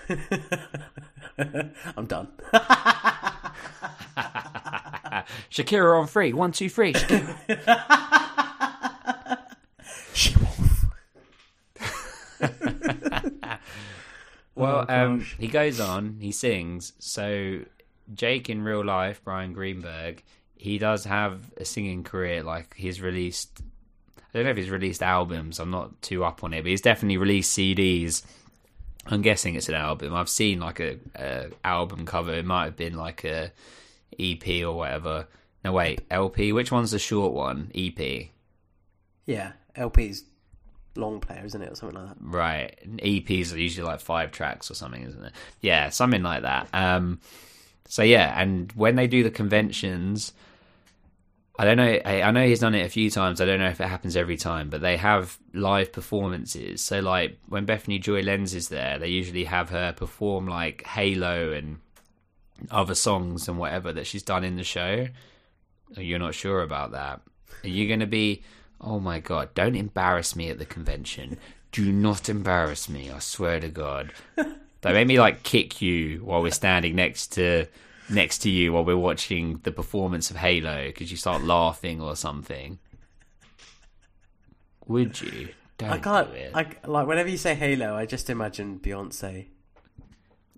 I'm 1.97 2.07
done. 2.07 2.29
Shakira 5.51 6.01
on 6.01 6.07
three. 6.07 6.33
One, 6.33 6.53
two, 6.53 6.69
three. 6.69 6.93
Shakira. 6.95 7.37
She 10.15 10.35
wolf. 10.37 10.85
Well, 14.57 14.87
Oh, 14.89 14.93
um, 15.05 15.21
he 15.39 15.47
goes 15.47 15.79
on, 15.79 16.17
he 16.21 16.33
sings. 16.33 16.93
So, 16.99 17.61
Jake 18.15 18.49
in 18.51 18.63
real 18.63 18.85
life, 18.85 19.23
Bryan 19.25 19.53
Greenberg, 19.53 20.23
he 20.57 20.79
does 20.79 21.05
have 21.05 21.41
a 21.57 21.65
singing 21.65 22.05
career. 22.05 22.43
Like, 22.43 22.75
he's 22.75 23.01
released, 23.01 23.61
I 24.17 24.23
don't 24.33 24.45
know 24.45 24.51
if 24.51 24.57
he's 24.57 24.71
released 24.71 25.03
albums, 25.03 25.59
I'm 25.61 25.71
not 25.71 26.01
too 26.03 26.25
up 26.25 26.43
on 26.45 26.53
it, 26.53 26.63
but 26.63 26.71
he's 26.71 26.81
definitely 26.81 27.19
released 27.19 27.57
CDs. 27.57 28.25
I'm 29.07 29.23
guessing 29.23 29.55
it's 29.55 29.69
an 29.69 29.75
album. 29.75 30.15
I've 30.15 30.29
seen 30.29 30.61
like 30.61 30.81
a, 30.81 30.99
a 31.17 31.47
album 31.65 32.05
cover. 32.05 32.33
It 32.35 32.45
might 32.45 32.67
have 32.67 32.77
been 32.77 32.95
like 32.95 33.25
a 33.25 33.53
EP 34.19 34.47
or 34.65 34.75
whatever. 34.75 35.27
No, 35.65 35.73
wait, 35.73 36.03
LP. 36.11 36.53
Which 36.53 36.71
one's 36.71 36.91
the 36.91 36.99
short 36.99 37.33
one? 37.33 37.71
EP. 37.75 38.29
Yeah, 39.27 39.53
LP's 39.77 40.25
long 40.97 41.21
player, 41.21 41.43
isn't 41.45 41.63
it, 41.63 41.73
or 41.73 41.75
something 41.75 41.99
like 41.99 42.09
that? 42.09 42.17
Right. 42.21 42.79
EPs 42.99 43.55
are 43.55 43.59
usually 43.59 43.87
like 43.87 44.01
five 44.01 44.31
tracks 44.31 44.71
or 44.71 44.75
something, 44.75 45.03
isn't 45.03 45.25
it? 45.25 45.33
Yeah, 45.61 45.89
something 45.89 46.23
like 46.23 46.43
that. 46.43 46.69
Um, 46.73 47.21
so 47.89 48.03
yeah, 48.03 48.41
and 48.41 48.71
when 48.73 48.97
they 48.97 49.07
do 49.07 49.23
the 49.23 49.31
conventions, 49.31 50.35
I 51.59 51.65
don't 51.65 51.79
know. 51.79 51.99
I, 52.05 52.23
I 52.23 52.31
know 52.31 52.47
he's 52.47 52.61
done 52.61 52.75
it 52.75 52.87
a 52.87 52.91
few 52.91 53.11
times. 53.11 53.41
I 53.41 53.47
don't 53.47 53.59
know 53.59 53.71
if 53.71 53.81
it 53.81 53.89
happens 53.89 54.15
every 54.15 54.37
time, 54.37 54.69
but 54.69 54.83
they 54.83 54.99
have 54.99 55.39
live 55.55 55.91
performances. 55.91 56.83
So 56.83 57.01
like 57.01 57.39
when 57.49 57.65
Bethany 57.65 57.99
Joy 57.99 58.21
Lenz 58.21 58.55
is 58.55 58.69
there, 58.69 58.99
they 58.99 59.09
usually 59.09 59.45
have 59.45 59.71
her 59.71 59.93
perform 59.93 60.47
like 60.47 60.87
Halo 60.87 61.53
and 61.53 61.79
other 62.71 62.95
songs 62.95 63.49
and 63.49 63.59
whatever 63.59 63.93
that 63.95 64.07
she's 64.07 64.23
done 64.23 64.45
in 64.45 64.57
the 64.57 64.65
show. 64.65 65.09
Oh, 65.97 66.01
you're 66.01 66.19
not 66.19 66.35
sure 66.35 66.61
about 66.61 66.93
that. 66.93 67.23
Are 67.65 67.69
you 67.69 67.89
going 67.89 68.01
to 68.01 68.07
be? 68.07 68.43
Oh 68.81 69.01
my 69.01 69.19
god! 69.19 69.55
Don't 69.55 69.75
embarrass 69.75 70.37
me 70.37 70.51
at 70.51 70.59
the 70.59 70.67
convention. 70.67 71.39
Do 71.73 71.91
not 71.91 72.29
embarrass 72.29 72.89
me. 72.89 73.11
I 73.11 73.19
swear 73.19 73.59
to 73.61 73.69
God. 73.69 74.13
They 74.81 74.93
made 74.93 75.07
me 75.07 75.19
like 75.19 75.43
kick 75.43 75.83
you 75.83 76.19
while 76.25 76.43
we're 76.43 76.53
standing 76.53 76.95
next 76.95 77.33
to 77.33 77.67
next 78.09 78.39
to 78.39 78.51
you 78.51 78.73
while 78.73 78.85
we're 78.85 78.97
watching 78.97 79.59
the 79.65 79.73
performance 79.73 80.31
of 80.31 80.37
Halo 80.37 80.87
because 80.87 81.11
you 81.11 81.17
start 81.17 81.43
laughing 81.43 82.01
or 82.01 82.17
something. 82.17 82.79
Would 84.87 85.21
you? 85.21 85.49
Don't 85.77 85.91
I 85.91 85.99
can't. 85.99 86.29
I 86.55 86.67
like 86.87 87.07
whenever 87.07 87.29
you 87.29 87.37
say 87.37 87.55
Halo, 87.55 87.95
I 87.95 88.07
just 88.07 88.31
imagine 88.31 88.81
Beyonce. 88.81 89.47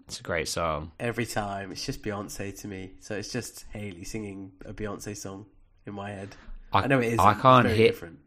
It's 0.06 0.20
a 0.20 0.22
great 0.22 0.48
song. 0.48 0.92
Every 0.98 1.26
time, 1.26 1.70
it's 1.70 1.86
just 1.86 2.02
Beyonce 2.02 2.58
to 2.62 2.68
me. 2.68 2.92
So 3.00 3.14
it's 3.14 3.30
just 3.30 3.66
Haley 3.72 4.04
singing 4.04 4.52
a 4.64 4.72
Beyonce 4.72 5.16
song 5.16 5.46
in 5.86 5.94
my 5.94 6.10
head. 6.10 6.34
I, 6.72 6.86
know 6.86 7.00
it 7.00 7.12
is. 7.12 7.18
I 7.18 7.34
can't 7.34 7.68
hear. 7.68 7.88
different. 7.88 8.18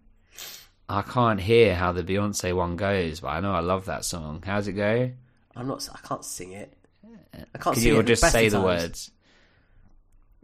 I 0.87 1.01
can't 1.01 1.41
hear 1.41 1.75
how 1.75 1.91
the 1.91 2.03
Beyonce 2.03 2.55
one 2.55 2.75
goes, 2.75 3.19
but 3.21 3.29
I 3.29 3.39
know 3.39 3.53
I 3.53 3.61
love 3.61 3.85
that 3.85 4.05
song. 4.05 4.43
How's 4.45 4.67
it 4.67 4.73
go? 4.73 5.11
I'm 5.55 5.67
not. 5.67 5.87
I 5.93 5.99
can't 6.07 6.23
sing 6.25 6.51
it. 6.53 6.73
I 7.33 7.37
can't 7.57 7.75
Could 7.75 7.75
sing 7.77 7.87
you 7.87 7.95
it. 7.95 7.99
or 7.99 8.03
just 8.03 8.29
say 8.31 8.49
the 8.49 8.57
times. 8.57 8.65
words? 8.65 9.11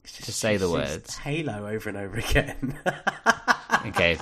It's 0.04 0.26
Just 0.26 0.40
say 0.40 0.58
the 0.58 0.66
it's 0.66 0.74
words. 0.74 1.18
Halo 1.18 1.68
over 1.68 1.90
and 1.90 1.98
over 1.98 2.18
again. 2.18 2.78
Okay, 3.86 4.18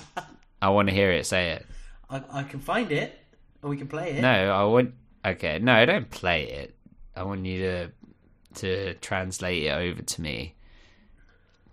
I 0.61 0.69
want 0.69 0.89
to 0.89 0.93
hear 0.93 1.09
it. 1.11 1.25
Say 1.25 1.51
it. 1.51 1.65
I, 2.09 2.21
I 2.31 2.43
can 2.43 2.59
find 2.59 2.91
it, 2.91 3.17
and 3.61 3.69
we 3.71 3.77
can 3.77 3.87
play 3.87 4.11
it. 4.11 4.21
No, 4.21 4.29
I 4.29 4.63
want. 4.65 4.93
Okay, 5.25 5.57
no, 5.59 5.83
don't 5.85 6.09
play 6.11 6.43
it. 6.49 6.75
I 7.15 7.23
want 7.23 7.45
you 7.45 7.59
to 7.61 7.91
to 8.55 8.93
translate 8.95 9.63
it 9.63 9.69
over 9.71 10.01
to 10.01 10.21
me. 10.21 10.53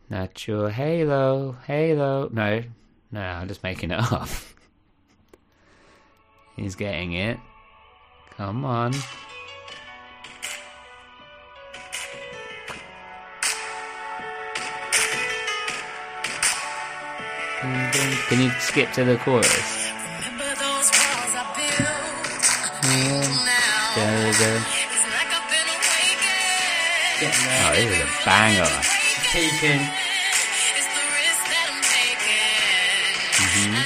Not 0.08 0.46
your 0.46 0.70
halo, 0.70 1.56
halo. 1.66 2.28
No, 2.32 2.62
no, 3.10 3.20
I'm 3.20 3.48
just 3.48 3.62
making 3.64 3.90
it 3.90 3.98
up. 4.12 4.28
He's 6.56 6.76
getting 6.76 7.12
it. 7.12 7.38
Come 8.36 8.64
on. 8.64 8.92
Can 18.28 18.42
you 18.42 18.50
skip 18.58 18.90
to 18.92 19.04
the 19.04 19.16
chorus? 19.18 19.46
There 23.94 24.26
we 24.26 24.32
go. 24.38 24.58
Oh, 27.22 27.72
this 27.74 27.90
is 27.90 28.00
a 28.02 28.08
banger. 28.24 28.72
Taken. 29.30 29.78
Now, 33.44 33.50
mm-hmm. 33.50 33.83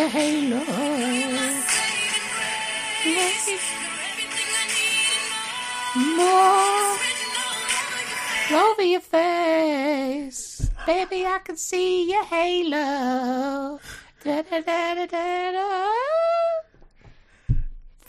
Your 0.00 0.08
halo. 0.08 0.56
More 6.16 6.96
over 8.52 8.82
your 8.82 9.00
face, 9.00 10.70
baby. 10.86 11.26
I 11.26 11.40
can 11.44 11.56
see 11.56 12.10
your 12.10 12.24
halo. 12.24 13.78
Da, 14.24 14.42
da, 14.42 14.60
da, 14.60 14.94
da, 14.94 15.06
da, 15.06 15.52
da. 15.52 15.92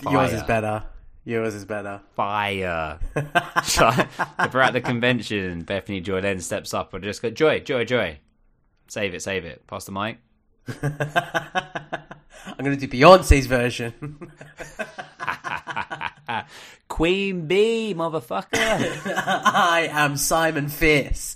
Yours 0.09 0.33
is 0.33 0.43
better. 0.43 0.83
Yours 1.25 1.53
is 1.53 1.65
better. 1.65 2.01
Fire. 2.15 2.99
so, 3.63 3.89
if 4.39 4.53
we're 4.53 4.61
at 4.61 4.73
the 4.73 4.81
convention, 4.81 5.63
Bethany 5.63 5.99
Joy 5.99 6.21
then 6.21 6.39
steps 6.39 6.73
up 6.73 6.93
and 6.93 7.03
just 7.03 7.21
go, 7.21 7.29
Joy, 7.29 7.59
Joy, 7.59 7.83
Joy. 7.83 8.19
Save 8.87 9.13
it, 9.13 9.21
save 9.21 9.45
it. 9.45 9.67
Pass 9.67 9.85
the 9.85 9.91
mic. 9.91 10.19
I'm 10.83 12.65
going 12.65 12.77
to 12.77 12.87
do 12.87 12.87
Beyonce's 12.87 13.47
version. 13.47 14.31
Queen 16.87 17.47
Bee, 17.47 17.93
motherfucker. 17.95 18.47
I 18.53 19.89
am 19.91 20.17
Simon 20.17 20.67
Fierce. 20.69 21.35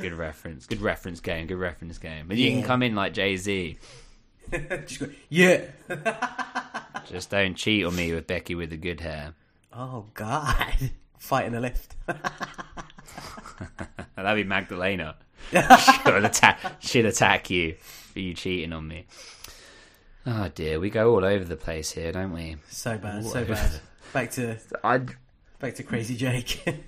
good 0.00 0.14
reference. 0.14 0.66
Good 0.66 0.80
reference 0.80 1.20
game. 1.20 1.46
Good 1.46 1.58
reference 1.58 1.98
game. 1.98 2.26
But 2.28 2.36
you 2.36 2.50
can 2.50 2.62
come 2.62 2.82
in 2.82 2.94
like 2.94 3.12
Jay 3.12 3.36
Z. 3.36 3.78
Just 4.50 5.00
go, 5.00 5.08
yeah. 5.28 5.62
Just 7.08 7.30
don't 7.30 7.54
cheat 7.54 7.84
on 7.84 7.94
me 7.94 8.12
with 8.12 8.26
Becky 8.26 8.54
with 8.54 8.70
the 8.70 8.76
good 8.76 9.00
hair. 9.00 9.34
Oh 9.72 10.06
God, 10.14 10.90
fighting 11.18 11.54
a 11.54 11.60
lift. 11.60 11.96
That'd 14.16 14.36
be 14.36 14.44
Magdalena. 14.44 15.16
She'll, 15.50 16.24
attack, 16.24 16.60
she'll 16.80 17.06
attack 17.06 17.50
you 17.50 17.74
for 17.74 18.18
you 18.20 18.34
cheating 18.34 18.72
on 18.72 18.86
me. 18.88 19.06
Oh 20.26 20.48
dear, 20.54 20.80
we 20.80 20.90
go 20.90 21.14
all 21.14 21.24
over 21.24 21.44
the 21.44 21.56
place 21.56 21.90
here, 21.90 22.12
don't 22.12 22.32
we? 22.32 22.56
so 22.68 22.96
bad, 22.96 23.24
All 23.24 23.30
so 23.30 23.40
over 23.40 23.54
bad. 23.54 23.70
Back 24.12 24.30
to 24.32 24.56
I'd... 24.84 25.10
back 25.58 25.74
to 25.76 25.82
Crazy 25.82 26.16
Jake. 26.16 26.62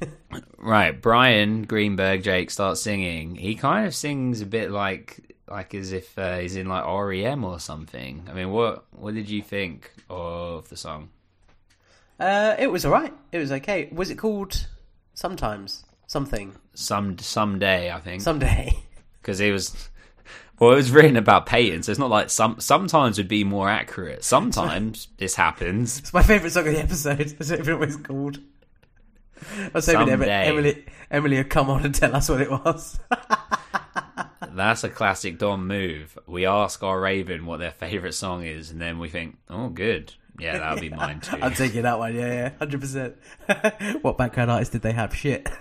Right, 0.59 1.00
Bryan 1.00 1.62
Greenberg 1.62 2.24
Jake 2.24 2.50
starts 2.50 2.82
singing. 2.82 3.36
He 3.36 3.54
kind 3.54 3.86
of 3.86 3.94
sings 3.94 4.40
a 4.40 4.46
bit 4.46 4.72
like 4.72 5.36
like 5.48 5.74
as 5.74 5.92
if 5.92 6.18
uh, 6.18 6.38
he's 6.38 6.57
in 6.57 6.66
like 6.66 6.84
REM 6.84 7.44
or 7.44 7.61
something. 7.61 8.26
I 8.28 8.32
mean, 8.32 8.50
what 8.50 8.84
what 8.90 9.14
did 9.14 9.30
you 9.30 9.42
think 9.42 9.92
of 10.11 10.68
the 10.68 10.76
song? 10.76 11.11
uh, 12.18 12.57
it 12.59 12.66
was 12.66 12.84
alright. 12.84 13.14
It 13.30 13.38
was 13.38 13.52
okay. 13.52 13.88
Was 13.92 14.11
it 14.11 14.16
called 14.16 14.66
Sometimes 15.14 15.84
Something 16.07 16.54
Some 16.74 17.18
someday, 17.18 17.90
I 17.90 18.00
think. 18.00 18.22
Someday? 18.22 18.72
because 19.20 19.40
it 19.40 19.50
was 19.50 19.88
well, 20.59 20.72
it 20.72 20.76
was 20.76 20.90
written 20.90 21.16
about 21.16 21.44
Peyton, 21.46 21.82
so 21.82 21.92
it's 21.92 21.98
not 21.98 22.09
like 22.09 22.30
some 22.30 22.59
sometimes 22.61 23.18
would 23.18 23.28
be 23.28 23.44
more 23.44 23.68
accurate. 23.68 24.24
Sometimes 24.24 25.09
this 25.18 25.34
happens. 25.34 25.98
It's 25.98 26.14
my 26.14 26.22
favourite 26.22 26.52
song 26.52 26.66
of 26.66 26.74
the 26.74 26.80
episode. 26.80 27.20
I 27.20 27.24
don't 27.24 27.61
even 27.61 27.66
know 27.66 27.78
what 27.78 27.88
it's 27.88 27.96
called. 27.96 28.38
I 29.59 29.70
was 29.74 29.86
hoping 29.86 30.09
Emily, 30.09 30.12
Someday. 30.12 30.46
Emily, 30.46 30.84
Emily 31.11 31.36
would 31.36 31.50
come 31.50 31.68
on 31.68 31.84
and 31.84 31.94
tell 31.94 32.16
us 32.16 32.30
what 32.30 32.40
it 32.40 32.50
was. 32.50 32.98
That's 34.52 34.82
a 34.82 34.88
classic 34.88 35.38
Dom 35.38 35.66
move. 35.66 36.18
We 36.26 36.46
ask 36.46 36.82
our 36.82 36.98
Raven 36.98 37.44
what 37.44 37.59
their 37.59 37.72
favorite 37.72 38.14
song 38.14 38.44
is, 38.44 38.70
and 38.70 38.80
then 38.80 38.98
we 38.98 39.11
think, 39.11 39.36
"Oh, 39.50 39.68
good, 39.68 40.14
yeah, 40.39 40.59
that'll 40.59 40.80
be 40.80 40.91
mine 40.91 41.20
too." 41.22 41.39
I'm 41.41 41.55
taking 41.55 41.82
that 41.82 41.99
one. 41.99 42.14
Yeah, 42.14 42.32
yeah, 42.32 42.51
hundred 42.59 42.80
percent. 42.80 43.16
What 44.03 44.18
background 44.18 44.51
artist 44.51 44.72
did 44.72 44.82
they 44.82 44.93
have? 44.93 45.14
Shit. 45.14 45.49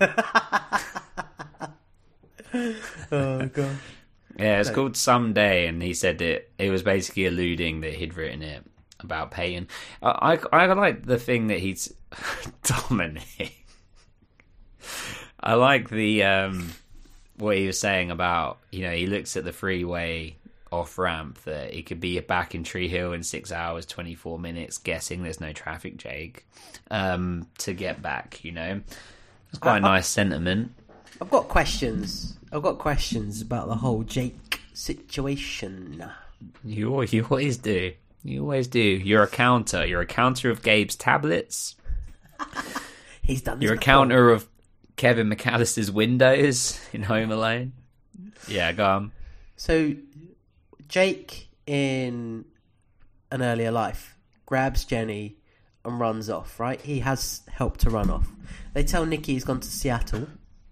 oh 3.12 3.46
god. 3.46 3.76
Yeah, 4.38 4.60
it's 4.60 4.70
called 4.70 4.96
Someday, 4.96 5.66
and 5.66 5.82
he 5.82 5.94
said 5.94 6.18
that 6.18 6.50
it 6.58 6.70
was 6.70 6.82
basically 6.82 7.26
alluding 7.26 7.80
that 7.80 7.94
he'd 7.94 8.14
written 8.14 8.42
it 8.42 8.62
about 9.00 9.30
Peyton. 9.30 9.68
I 10.02 10.38
I, 10.52 10.64
I 10.64 10.72
like 10.74 11.06
the 11.06 11.18
thing 11.18 11.46
that 11.48 11.58
he's 11.58 11.92
Dominic. 12.62 13.64
I 15.40 15.54
like 15.54 15.88
the 15.88 16.24
um 16.24 16.72
what 17.36 17.56
he 17.56 17.66
was 17.66 17.78
saying 17.78 18.10
about 18.10 18.58
you 18.70 18.82
know 18.82 18.92
he 18.92 19.06
looks 19.06 19.36
at 19.36 19.44
the 19.44 19.52
freeway 19.52 20.36
off 20.72 20.98
ramp 20.98 21.40
that 21.44 21.76
it 21.76 21.86
could 21.86 22.00
be 22.00 22.18
back 22.20 22.54
in 22.54 22.64
Tree 22.64 22.88
Hill 22.88 23.12
in 23.12 23.22
six 23.22 23.52
hours 23.52 23.86
twenty 23.86 24.14
four 24.14 24.38
minutes, 24.38 24.78
guessing 24.78 25.22
there's 25.22 25.40
no 25.40 25.52
traffic, 25.52 25.96
Jake, 25.96 26.46
um, 26.90 27.46
to 27.58 27.72
get 27.72 28.02
back. 28.02 28.44
You 28.44 28.52
know, 28.52 28.80
it's 29.50 29.58
quite 29.58 29.78
a 29.78 29.80
nice 29.80 30.06
sentiment. 30.06 30.72
I've 31.20 31.30
got 31.30 31.48
questions. 31.48 32.36
I've 32.52 32.62
got 32.62 32.78
questions 32.78 33.40
about 33.40 33.68
the 33.68 33.76
whole 33.76 34.02
Jake 34.02 34.60
situation. 34.74 36.04
You 36.64 37.02
you 37.04 37.24
always 37.24 37.56
do. 37.56 37.92
You 38.22 38.42
always 38.42 38.66
do. 38.66 38.80
You're 38.80 39.22
a 39.22 39.28
counter. 39.28 39.86
You're 39.86 40.00
a 40.00 40.06
counter 40.06 40.50
of 40.50 40.62
Gabe's 40.62 40.96
tablets. 40.96 41.76
He's 43.22 43.42
done. 43.42 43.58
This 43.58 43.64
You're 43.66 43.74
a 43.74 43.76
before. 43.76 43.84
counter 43.84 44.30
of 44.30 44.48
Kevin 44.96 45.30
McCallister's 45.30 45.90
windows 45.90 46.80
in 46.92 47.02
Home 47.04 47.30
Alone. 47.30 47.72
Yeah, 48.48 48.72
go 48.72 48.84
on. 48.86 49.12
So, 49.56 49.94
Jake 50.88 51.48
in 51.66 52.44
an 53.30 53.42
earlier 53.42 53.70
life 53.70 54.16
grabs 54.44 54.84
Jenny 54.84 55.36
and 55.84 55.98
runs 56.00 56.30
off. 56.30 56.58
Right? 56.60 56.80
He 56.80 57.00
has 57.00 57.42
helped 57.48 57.80
to 57.80 57.90
run 57.90 58.10
off. 58.10 58.28
They 58.74 58.84
tell 58.84 59.06
Nikki 59.06 59.32
he's 59.32 59.44
gone 59.44 59.60
to 59.60 59.68
Seattle. 59.68 60.28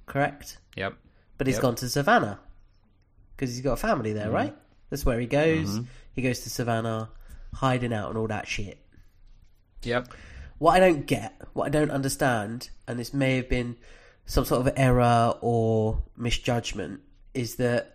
Correct. 0.06 0.58
Yep. 0.76 0.94
But 1.38 1.46
he's 1.46 1.56
Yep. 1.56 1.62
gone 1.62 1.74
to 1.76 1.88
Savannah 1.88 2.40
because 3.36 3.54
he's 3.54 3.64
got 3.64 3.72
a 3.72 3.76
family 3.76 4.12
there, 4.12 4.26
mm-hmm. 4.26 4.34
right? 4.34 4.56
That's 4.90 5.04
where 5.04 5.18
he 5.18 5.26
goes. 5.26 5.70
Mm-hmm. 5.70 5.84
He 6.12 6.22
goes 6.22 6.40
to 6.40 6.50
Savannah, 6.50 7.10
hiding 7.54 7.92
out 7.92 8.10
and 8.10 8.18
all 8.18 8.28
that 8.28 8.46
shit. 8.46 8.78
Yep. 9.82 10.08
What 10.58 10.74
I 10.76 10.80
don't 10.80 11.06
get, 11.06 11.34
what 11.52 11.66
I 11.66 11.68
don't 11.68 11.90
understand, 11.90 12.70
and 12.86 12.98
this 12.98 13.12
may 13.12 13.36
have 13.36 13.48
been 13.48 13.76
some 14.26 14.44
sort 14.44 14.66
of 14.66 14.72
error 14.76 15.34
or 15.40 16.02
misjudgment, 16.16 17.00
is 17.34 17.56
that 17.56 17.93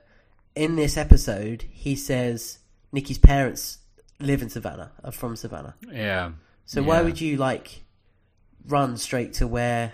in 0.55 0.75
this 0.75 0.97
episode 0.97 1.65
he 1.71 1.95
says 1.95 2.59
Nikki's 2.91 3.17
parents 3.17 3.79
live 4.19 4.41
in 4.41 4.49
Savannah, 4.49 4.91
are 5.03 5.11
from 5.11 5.35
Savannah. 5.35 5.75
Yeah. 5.91 6.31
So 6.65 6.83
why 6.83 7.01
would 7.01 7.19
you 7.19 7.37
like 7.37 7.83
run 8.67 8.97
straight 8.97 9.33
to 9.33 9.47
where 9.47 9.93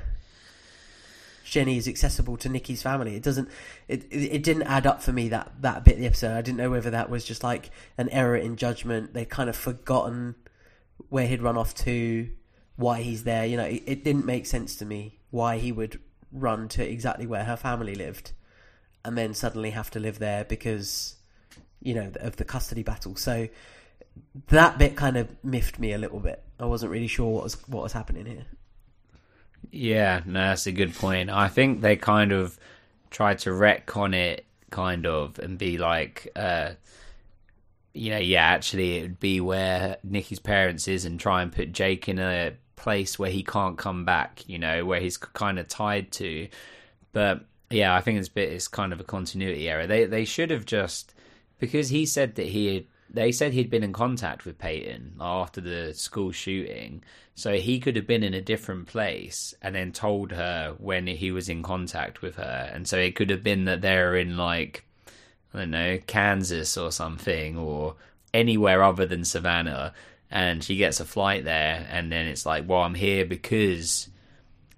Jenny 1.45 1.77
is 1.77 1.87
accessible 1.87 2.35
to 2.37 2.49
Nikki's 2.49 2.81
family? 2.81 3.15
It 3.15 3.23
doesn't. 3.23 3.49
It 3.87 4.05
it, 4.11 4.33
it 4.33 4.43
didn't 4.43 4.63
add 4.63 4.85
up 4.85 5.01
for 5.01 5.13
me 5.13 5.29
that 5.29 5.53
that 5.61 5.85
bit 5.85 5.93
of 5.93 5.99
the 6.01 6.05
episode. 6.05 6.35
I 6.35 6.41
didn't 6.41 6.57
know 6.57 6.71
whether 6.71 6.89
that 6.89 7.09
was 7.09 7.23
just 7.23 7.43
like 7.43 7.69
an 7.97 8.09
error 8.09 8.35
in 8.35 8.57
judgment. 8.57 9.13
They 9.13 9.23
kind 9.25 9.49
of 9.49 9.55
forgotten 9.55 10.35
where 11.09 11.27
he'd 11.27 11.41
run 11.41 11.57
off 11.57 11.73
to, 11.75 12.29
why 12.75 13.01
he's 13.01 13.23
there. 13.23 13.45
You 13.45 13.57
know, 13.57 13.65
it, 13.65 13.83
it 13.85 14.03
didn't 14.03 14.25
make 14.25 14.45
sense 14.45 14.75
to 14.77 14.85
me 14.85 15.19
why 15.29 15.57
he 15.57 15.71
would 15.71 15.99
run 16.31 16.67
to 16.69 16.83
exactly 16.83 17.25
where 17.25 17.45
her 17.45 17.55
family 17.55 17.95
lived, 17.95 18.33
and 19.05 19.17
then 19.17 19.33
suddenly 19.33 19.69
have 19.69 19.91
to 19.91 19.99
live 19.99 20.19
there 20.19 20.43
because 20.43 21.15
you 21.81 21.93
know 21.93 22.11
of 22.19 22.35
the 22.35 22.43
custody 22.43 22.83
battle. 22.83 23.15
So 23.15 23.47
that 24.49 24.77
bit 24.77 24.95
kind 24.95 25.15
of 25.17 25.29
miffed 25.43 25.79
me 25.79 25.93
a 25.93 25.97
little 25.97 26.19
bit. 26.19 26.41
I 26.59 26.65
wasn't 26.65 26.91
really 26.91 27.07
sure 27.07 27.29
what 27.29 27.43
was 27.43 27.67
what 27.67 27.83
was 27.83 27.93
happening 27.93 28.25
here. 28.25 28.45
Yeah, 29.71 30.21
no, 30.25 30.39
that's 30.39 30.67
a 30.67 30.71
good 30.71 30.93
point. 30.93 31.29
I 31.29 31.47
think 31.47 31.81
they 31.81 31.95
kind 31.95 32.31
of 32.31 32.57
tried 33.09 33.39
to 33.39 33.49
retcon 33.49 34.13
it, 34.13 34.45
kind 34.69 35.05
of, 35.05 35.39
and 35.39 35.57
be 35.57 35.77
like, 35.77 36.31
uh, 36.35 36.71
you 37.93 38.11
know, 38.11 38.17
yeah, 38.17 38.43
actually, 38.43 38.97
it 38.97 39.01
would 39.03 39.19
be 39.19 39.41
where 39.41 39.97
Nikki's 40.03 40.39
parents 40.39 40.87
is, 40.87 41.05
and 41.05 41.19
try 41.19 41.41
and 41.41 41.51
put 41.51 41.71
Jake 41.71 42.09
in 42.09 42.19
a 42.19 42.53
place 42.75 43.17
where 43.17 43.31
he 43.31 43.43
can't 43.43 43.77
come 43.77 44.05
back. 44.05 44.47
You 44.47 44.59
know, 44.59 44.85
where 44.85 44.99
he's 44.99 45.17
kind 45.17 45.59
of 45.59 45.67
tied 45.67 46.11
to. 46.13 46.47
But 47.11 47.45
yeah, 47.69 47.95
I 47.95 48.01
think 48.01 48.19
it's 48.19 48.29
bit 48.29 48.51
it's 48.51 48.67
kind 48.67 48.93
of 48.93 48.99
a 48.99 49.03
continuity 49.03 49.69
error. 49.69 49.87
They 49.87 50.05
they 50.05 50.25
should 50.25 50.51
have 50.51 50.65
just 50.65 51.13
because 51.59 51.89
he 51.89 52.05
said 52.05 52.35
that 52.35 52.47
he 52.47 52.75
had 52.75 52.85
they 53.09 53.31
said 53.31 53.53
he'd 53.53 53.69
been 53.69 53.83
in 53.83 53.93
contact 53.93 54.45
with 54.45 54.57
Peyton 54.57 55.15
after 55.19 55.61
the 55.61 55.93
school 55.93 56.31
shooting, 56.31 57.03
so 57.33 57.53
he 57.53 57.79
could 57.79 57.95
have 57.95 58.07
been 58.07 58.23
in 58.23 58.33
a 58.33 58.41
different 58.41 58.87
place 58.87 59.53
and 59.61 59.75
then 59.75 59.91
told 59.91 60.31
her 60.31 60.75
when 60.77 61.07
he 61.07 61.31
was 61.31 61.49
in 61.49 61.63
contact 61.63 62.21
with 62.21 62.35
her, 62.35 62.69
and 62.73 62.87
so 62.87 62.97
it 62.97 63.15
could 63.15 63.29
have 63.29 63.43
been 63.43 63.65
that 63.65 63.81
they're 63.81 64.15
in 64.15 64.37
like 64.37 64.85
I 65.53 65.59
don't 65.59 65.71
know 65.71 65.99
Kansas 66.07 66.77
or 66.77 66.91
something 66.91 67.57
or 67.57 67.95
anywhere 68.33 68.83
other 68.83 69.05
than 69.05 69.23
Savannah, 69.25 69.93
and 70.29 70.63
she 70.63 70.75
gets 70.75 70.99
a 70.99 71.05
flight 71.05 71.45
there, 71.45 71.87
and 71.89 72.11
then 72.11 72.27
it's 72.27 72.45
like, 72.45 72.67
well, 72.67 72.81
I'm 72.81 72.95
here 72.95 73.25
because 73.25 74.09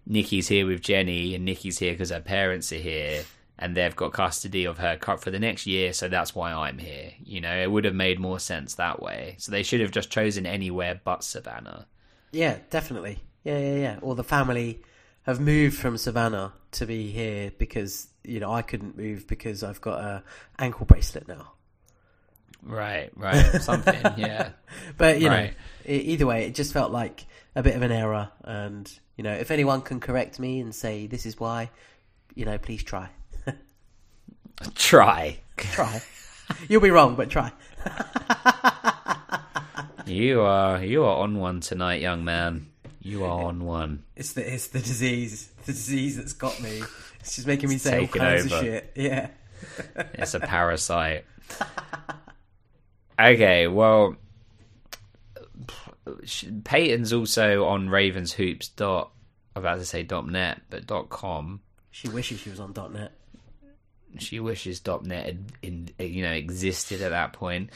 Nikki's 0.10 0.48
here 0.48 0.66
with 0.66 0.82
Jenny, 0.82 1.36
and 1.36 1.44
Nikki's 1.46 1.80
here 1.80 1.92
because 1.94 2.10
her 2.12 2.22
parents 2.22 2.72
are 2.72 2.78
here, 2.78 3.24
and 3.60 3.76
they've 3.76 3.96
got 3.96 4.14
custody 4.14 4.66
of 4.66 4.78
her 4.78 4.98
for 5.20 5.32
the 5.32 5.40
next 5.40 5.68
year, 5.68 5.92
so 5.94 6.08
that's 6.08 6.34
why 6.34 6.52
I'm 6.54 6.78
here. 6.78 7.12
You 7.24 7.42
know, 7.42 7.56
it 7.56 7.70
would 7.70 7.84
have 7.86 7.96
made 7.96 8.20
more 8.20 8.40
sense 8.40 8.76
that 8.76 9.02
way. 9.02 9.36
So 9.38 9.52
they 9.52 9.64
should 9.64 9.82
have 9.82 9.92
just 9.92 10.10
chosen 10.10 10.46
anywhere 10.46 11.00
but 11.04 11.24
Savannah. 11.24 11.88
Yeah, 12.32 12.58
definitely. 12.70 13.20
Yeah, 13.44 13.58
yeah, 13.60 13.76
yeah. 13.76 14.00
Or 14.02 14.16
the 14.16 14.24
family 14.24 14.82
have 15.24 15.40
moved 15.40 15.78
from 15.78 15.98
Savannah 15.98 16.54
to 16.72 16.86
be 16.86 17.10
here 17.12 17.52
because 17.58 18.08
you 18.24 18.40
know 18.40 18.52
I 18.52 18.62
couldn't 18.62 18.98
move 18.98 19.28
because 19.28 19.64
I've 19.64 19.82
got 19.82 20.00
a 20.00 20.24
ankle 20.60 20.86
bracelet 20.86 21.28
now. 21.28 21.54
Right, 22.64 23.12
right, 23.16 23.62
something, 23.62 24.02
yeah. 24.18 24.50
But 24.98 25.22
you 25.22 25.30
Right. 25.30 25.54
know, 25.88 25.94
either 25.94 26.26
way, 26.26 26.46
it 26.48 26.56
just 26.56 26.74
felt 26.74 26.92
like 26.92 27.26
a 27.58 27.64
bit 27.64 27.76
of 27.76 27.82
an 27.82 27.92
error. 27.92 28.30
And 28.44 28.90
you 29.18 29.24
know, 29.24 29.34
if 29.34 29.52
anyone 29.52 29.82
can 29.82 30.00
correct 30.00 30.40
me 30.40 30.60
and 30.60 30.74
say 30.74 31.08
this 31.08 31.26
is 31.26 31.40
why, 31.40 31.72
you 32.36 32.46
know, 32.46 32.58
please 32.58 32.84
try. 32.84 33.10
Try. 34.76 35.40
try. 35.58 36.02
You'll 36.70 36.82
be 36.82 36.92
wrong, 36.92 37.16
but 37.16 37.30
try. 37.30 37.52
You 40.06 40.42
are 40.42 40.84
you 40.84 41.04
are 41.04 41.18
on 41.18 41.38
one 41.38 41.60
tonight, 41.60 42.00
young 42.00 42.24
man. 42.24 42.68
You 43.02 43.26
are 43.26 43.44
on 43.44 43.66
one. 43.66 44.04
It's 44.16 44.34
the 44.34 44.54
it's 44.54 44.68
the 44.68 44.80
disease, 44.80 45.50
the 45.66 45.74
disease 45.74 46.16
that's 46.16 46.34
got 46.34 46.62
me. 46.62 46.82
It's 47.20 47.36
just 47.36 47.48
making 47.48 47.70
me 47.70 47.78
say 47.78 48.02
all 48.02 48.08
kinds 48.08 48.46
of 48.46 48.54
over. 48.54 48.64
shit. 48.64 48.94
Yeah. 48.96 49.28
It's 50.14 50.34
a 50.34 50.40
parasite. 50.40 51.26
okay, 53.20 53.68
well, 53.68 54.16
Peyton's 56.64 57.14
also 57.14 57.66
on 57.66 57.88
Ravenshoops 57.88 58.76
dot. 58.76 59.12
I'm 59.56 59.64
about 59.64 59.80
to 59.80 59.86
say 59.86 60.04
dot 60.04 60.28
net, 60.28 60.62
but 60.70 60.86
dot 60.86 61.10
com. 61.10 61.62
She 61.92 62.10
wishes 62.10 62.40
she 62.40 62.50
was 62.50 62.60
on 62.60 62.74
.net. 62.94 63.12
She 64.20 64.40
wishes 64.40 64.82
.net 64.86 65.26
had 65.26 65.52
in, 65.62 65.90
you 66.00 66.24
know 66.24 66.32
existed 66.32 67.02
at 67.02 67.10
that 67.12 67.34
point. 67.34 67.72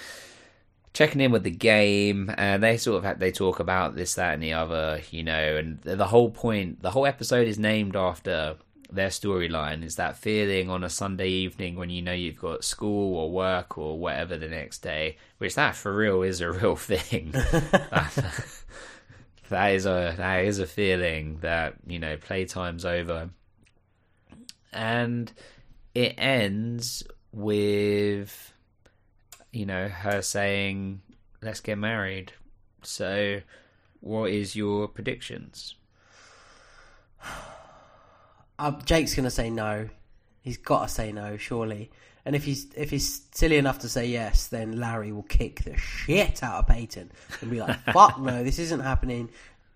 Checking 0.93 1.21
in 1.21 1.32
with 1.32 1.43
the 1.43 1.51
game, 1.51 2.29
and 2.38 2.61
they 2.61 2.75
sort 2.75 2.97
of 2.97 3.05
have, 3.05 3.17
they 3.17 3.32
talk 3.32 3.61
about 3.61 3.95
this, 3.95 4.15
that, 4.15 4.34
and 4.34 4.43
the 4.43 4.53
other, 4.53 5.01
you 5.09 5.23
know, 5.23 5.55
and 5.57 5.82
the 5.82 6.05
whole 6.05 6.29
point, 6.29 6.82
the 6.82 6.91
whole 6.91 7.05
episode 7.05 7.47
is 7.47 7.57
named 7.57 7.95
after 7.95 8.57
their 8.92 9.10
storyline. 9.10 9.84
Is 9.84 9.96
that 9.96 10.18
feeling 10.18 10.70
on 10.70 10.84
a 10.84 10.89
Sunday 10.89 11.30
evening 11.30 11.76
when 11.76 11.89
you 11.89 12.02
know 12.02 12.12
you've 12.12 12.39
got 12.39 12.64
school 12.64 13.16
or 13.16 13.32
work 13.32 13.78
or 13.78 13.98
whatever 13.98 14.38
the 14.38 14.48
next 14.48 14.80
day, 14.80 15.18
which 15.38 15.56
that 15.56 15.76
for 15.76 15.96
real 15.96 16.22
is 16.22 16.42
a 16.42 16.52
real 16.52 16.76
thing. 16.76 17.32
that, 17.32 18.64
that 19.50 19.68
is 19.68 19.86
a 19.86 20.14
that 20.18 20.46
is 20.46 20.60
a 20.60 20.68
feeling 20.68 21.39
that 21.42 21.76
you 21.88 22.00
know 22.00 22.18
playtime's 22.18 22.86
over, 22.86 23.30
and 24.72 25.32
it 25.94 26.16
ends 26.18 27.04
with 27.32 28.54
you 29.52 29.66
know 29.66 29.88
her 29.88 30.22
saying 30.22 31.02
let's 31.42 31.60
get 31.60 31.78
married 31.78 32.34
so 32.82 33.42
what 34.00 34.30
is 34.30 34.56
your 34.56 34.88
predictions 34.88 35.76
Uh, 38.62 38.72
Jake's 38.86 39.16
gonna 39.16 39.32
say 39.32 39.49
no. 39.49 39.89
He's 40.41 40.57
got 40.57 40.84
to 40.84 40.88
say 40.88 41.12
no, 41.12 41.36
surely. 41.36 41.89
And 42.26 42.36
if 42.36 42.43
he's 42.43 42.68
if 42.76 42.91
he's 42.91 43.24
silly 43.32 43.57
enough 43.57 43.80
to 43.80 43.89
say 43.89 44.05
yes, 44.05 44.45
then 44.45 44.80
Larry 44.80 45.12
will 45.12 45.24
kick 45.24 45.64
the 45.64 45.76
shit 45.76 46.43
out 46.43 46.59
of 46.59 46.68
Peyton 46.68 47.12
and 47.41 47.49
be 47.49 47.59
like, 47.59 47.80
"Fuck 47.91 48.20
no, 48.20 48.43
this 48.43 48.59
isn't 48.59 48.82
happening. 48.82 49.30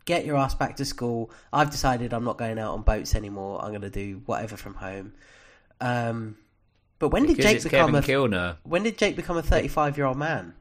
Get 0.06 0.24
your 0.24 0.38
ass 0.38 0.54
back 0.54 0.76
to 0.76 0.86
school. 0.86 1.32
I've 1.52 1.72
decided 1.72 2.14
I'm 2.14 2.24
not 2.24 2.38
going 2.38 2.60
out 2.60 2.76
on 2.76 2.84
boats 2.84 3.16
anymore. 3.16 3.60
I'm 3.64 3.72
gonna 3.72 3.90
do 3.90 4.22
whatever 4.28 4.56
from 4.56 4.76
home." 4.76 5.14
Um, 5.82 6.38
but 7.00 7.10
when 7.10 7.26
did 7.26 7.42
Jake 7.42 7.64
become 7.64 7.92
Kevin 7.92 7.96
a 7.96 8.02
Kilner. 8.02 8.58
when 8.64 8.84
did 8.84 9.00
Jake 9.00 9.16
become 9.16 9.38
a 9.38 9.42
35 9.42 9.98
year 9.98 10.06
old 10.06 10.18
man? 10.18 10.54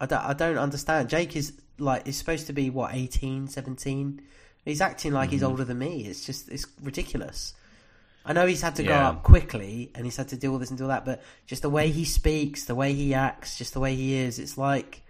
I 0.00 0.06
don't, 0.06 0.24
I 0.24 0.32
don't 0.32 0.56
understand. 0.56 1.10
Jake 1.10 1.36
is 1.36 1.52
like 1.78 2.08
is 2.08 2.16
supposed 2.16 2.46
to 2.46 2.54
be 2.54 2.70
what 2.70 2.94
18, 2.94 3.48
17. 3.48 4.22
He's 4.64 4.80
acting 4.80 5.12
like 5.12 5.30
he's 5.30 5.42
Mhm. 5.42 5.48
older 5.48 5.64
than 5.64 5.78
me. 5.78 6.04
It's 6.06 6.24
just 6.24 6.48
it's 6.48 6.66
ridiculous. 6.82 7.54
I 8.24 8.34
know 8.34 8.46
he's 8.46 8.60
had 8.60 8.76
to 8.76 8.82
go 8.82 8.90
Yeah. 8.90 9.08
up 9.08 9.22
quickly 9.22 9.90
and 9.94 10.04
he's 10.04 10.16
had 10.16 10.28
to 10.28 10.36
do 10.36 10.52
all 10.52 10.58
this 10.58 10.68
and 10.68 10.76
do 10.76 10.84
all 10.84 10.88
that, 10.90 11.06
but 11.06 11.22
just 11.46 11.62
the 11.62 11.70
way 11.70 11.90
he 11.90 12.04
speaks, 12.04 12.64
the 12.66 12.74
way 12.74 12.92
he 12.92 13.14
acts, 13.14 13.56
just 13.56 13.72
the 13.72 13.80
way 13.80 13.94
he 13.96 14.14
is, 14.14 14.38
it's 14.38 14.58
like 14.58 15.02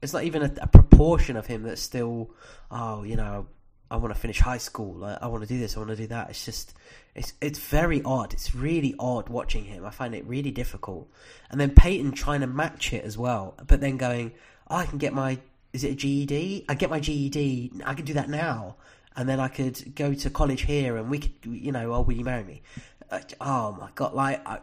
it's 0.00 0.12
not 0.12 0.24
even 0.24 0.42
a, 0.42 0.52
a 0.60 0.66
proportion 0.66 1.36
of 1.36 1.46
him 1.46 1.62
that's 1.62 1.80
still, 1.80 2.30
oh, 2.70 3.02
you 3.04 3.16
know, 3.16 3.46
I 3.90 3.96
want 3.96 4.12
to 4.12 4.18
finish 4.20 4.38
high 4.40 4.58
school. 4.58 5.04
I, 5.04 5.18
I 5.22 5.26
want 5.28 5.42
to 5.42 5.48
do 5.48 5.58
this. 5.58 5.76
I 5.76 5.80
want 5.80 5.90
to 5.90 5.96
do 5.96 6.06
that. 6.08 6.30
It's 6.30 6.44
just, 6.44 6.74
it's 7.14 7.32
it's 7.40 7.58
very 7.58 8.02
odd. 8.02 8.32
It's 8.32 8.54
really 8.54 8.94
odd 8.98 9.28
watching 9.28 9.64
him. 9.64 9.84
I 9.86 9.90
find 9.90 10.14
it 10.14 10.24
really 10.26 10.50
difficult. 10.50 11.08
And 11.50 11.60
then 11.60 11.70
Peyton 11.70 12.12
trying 12.12 12.40
to 12.40 12.46
match 12.46 12.92
it 12.92 13.04
as 13.04 13.16
well, 13.16 13.54
but 13.66 13.80
then 13.80 13.96
going, 13.96 14.32
oh, 14.68 14.76
I 14.76 14.86
can 14.86 14.98
get 14.98 15.12
my, 15.14 15.38
is 15.74 15.84
it 15.84 15.90
a 15.90 15.94
GED? 15.94 16.64
I 16.68 16.74
get 16.74 16.88
my 16.88 17.00
GED. 17.00 17.72
I 17.84 17.94
can 17.94 18.04
do 18.04 18.14
that 18.14 18.30
now, 18.30 18.76
and 19.16 19.28
then 19.28 19.40
I 19.40 19.48
could 19.48 19.94
go 19.94 20.14
to 20.14 20.30
college 20.30 20.62
here, 20.62 20.96
and 20.96 21.10
we 21.10 21.18
could, 21.18 21.32
you 21.44 21.72
know, 21.72 21.92
oh, 21.92 22.00
will 22.02 22.14
you 22.14 22.24
marry 22.24 22.44
me? 22.44 22.62
Uh, 23.10 23.20
Oh 23.40 23.72
my 23.78 23.90
god! 23.94 24.14
Like 24.14 24.46
I, 24.46 24.60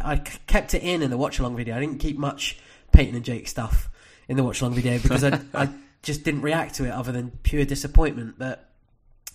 I 0.00 0.16
kept 0.18 0.74
it 0.74 0.82
in 0.82 1.02
in 1.02 1.10
the 1.10 1.16
watch 1.16 1.38
along 1.38 1.56
video. 1.56 1.76
I 1.76 1.80
didn't 1.80 1.98
keep 1.98 2.18
much 2.18 2.58
Peyton 2.92 3.16
and 3.16 3.24
Jake 3.24 3.48
stuff 3.48 3.88
in 4.28 4.36
the 4.36 4.44
watch 4.44 4.60
along 4.60 4.74
video 4.74 4.98
because 4.98 5.24
I, 5.24 5.40
I 5.54 5.70
just 6.02 6.24
didn't 6.24 6.42
react 6.42 6.74
to 6.76 6.84
it 6.84 6.90
other 6.90 7.10
than 7.10 7.30
pure 7.42 7.64
disappointment. 7.64 8.34
But 8.38 8.68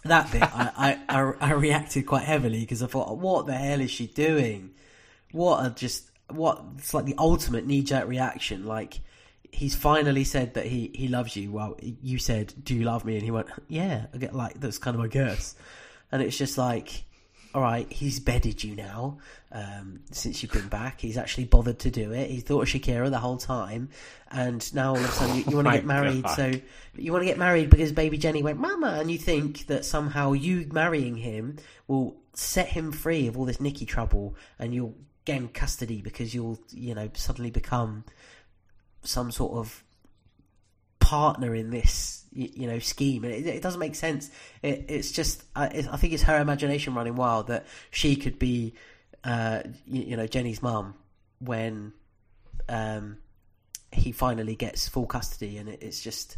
that 0.04 0.32
bit, 0.32 0.44
I, 0.44 1.00
I, 1.10 1.20
I, 1.20 1.34
I 1.42 1.54
reacted 1.54 2.06
quite 2.06 2.24
heavily 2.24 2.60
because 2.60 2.84
I 2.84 2.88
thought, 2.88 3.18
what 3.18 3.48
the 3.48 3.54
hell 3.54 3.82
is 3.82 3.92
she 3.92 4.08
doing? 4.08 4.72
What 5.32 5.66
a 5.66 5.70
just 5.72 6.10
what 6.30 6.64
it's 6.78 6.94
like 6.94 7.06
the 7.06 7.16
ultimate 7.18 7.66
knee 7.66 7.82
jerk 7.82 8.08
reaction. 8.08 8.66
Like 8.66 9.00
he's 9.52 9.76
finally 9.76 10.24
said 10.24 10.54
that 10.56 10.66
he 10.66 10.92
he 10.94 11.08
loves 11.08 11.36
you. 11.36 11.52
Well, 11.52 11.78
you 11.82 12.18
said, 12.18 12.54
"Do 12.64 12.76
you 12.76 12.84
love 12.84 13.06
me?" 13.06 13.16
And 13.16 13.24
he 13.24 13.32
went, 13.32 13.48
"Yeah." 13.68 14.06
I 14.14 14.18
get 14.18 14.36
like 14.36 14.60
that's 14.60 14.78
kind 14.78 14.96
of 14.96 15.02
my 15.02 15.08
guess, 15.08 15.56
and 16.12 16.22
it's 16.22 16.38
just 16.38 16.58
like. 16.58 17.04
All 17.54 17.62
right, 17.62 17.90
he's 17.90 18.20
bedded 18.20 18.62
you 18.66 18.76
now. 18.76 19.20
Um, 19.50 20.02
since 20.12 20.44
you've 20.44 20.52
been 20.52 20.68
back, 20.68 21.00
he's 21.00 21.18
actually 21.18 21.46
bothered 21.46 21.80
to 21.80 21.90
do 21.90 22.12
it. 22.12 22.30
He 22.30 22.42
thought 22.42 22.64
of 22.64 22.68
Shakira 22.68 23.10
the 23.10 23.18
whole 23.20 23.38
time, 23.38 23.88
and 24.30 24.74
now 24.76 24.90
all 24.90 24.98
of 24.98 25.06
a 25.06 25.08
sudden 25.08 25.38
you, 25.38 25.44
you 25.48 25.56
want 25.56 25.68
to 25.68 25.72
My 25.72 25.78
get 25.78 25.86
married. 25.86 26.24
God. 26.24 26.36
So 26.36 26.52
you 26.98 27.14
want 27.14 27.22
to 27.22 27.26
get 27.26 27.38
married 27.38 27.70
because 27.70 27.94
baby 27.94 28.18
Jenny 28.18 28.44
went 28.44 28.60
mama, 28.60 28.98
and 29.00 29.10
you 29.10 29.18
think 29.18 29.68
that 29.68 29.86
somehow 29.86 30.34
you 30.34 30.68
marrying 30.74 31.16
him 31.16 31.56
will 31.88 32.18
set 32.34 32.68
him 32.68 32.92
free 32.92 33.26
of 33.28 33.38
all 33.38 33.46
this 33.46 33.62
Nicky 33.62 33.86
trouble, 33.86 34.36
and 34.60 34.74
you'll 34.74 34.96
gain 35.24 35.48
custody 35.48 36.02
because 36.02 36.36
you'll 36.36 36.60
you 36.72 36.94
know 36.94 37.10
suddenly 37.14 37.52
become 37.52 38.04
some 39.06 39.32
sort 39.32 39.54
of 39.54 39.84
partner 41.00 41.54
in 41.54 41.70
this 41.70 42.26
you 42.36 42.68
know 42.68 42.80
scheme. 42.80 43.24
And 43.24 43.34
it, 43.34 43.46
it 43.48 43.62
doesn't 43.62 43.80
make 43.80 43.96
sense. 43.96 44.30
It, 44.62 44.86
it's 44.90 45.12
just 45.12 45.44
I, 45.56 45.68
it, 45.68 45.88
I 45.92 45.98
think 45.98 46.14
it's 46.14 46.24
her 46.24 46.40
imagination 46.40 46.94
running 46.94 47.16
wild 47.16 47.48
that 47.48 47.66
she 47.92 48.16
could 48.16 48.38
be 48.38 48.74
uh 49.24 49.62
you, 49.86 50.04
you 50.04 50.18
know 50.18 50.28
Jenny's 50.28 50.62
mum 50.62 50.96
when 51.40 51.94
um 52.68 53.18
he 53.92 54.12
finally 54.12 54.56
gets 54.56 54.88
full 54.88 55.06
custody. 55.06 55.58
And 55.58 55.70
it, 55.70 55.82
it's 55.82 56.02
just 56.02 56.38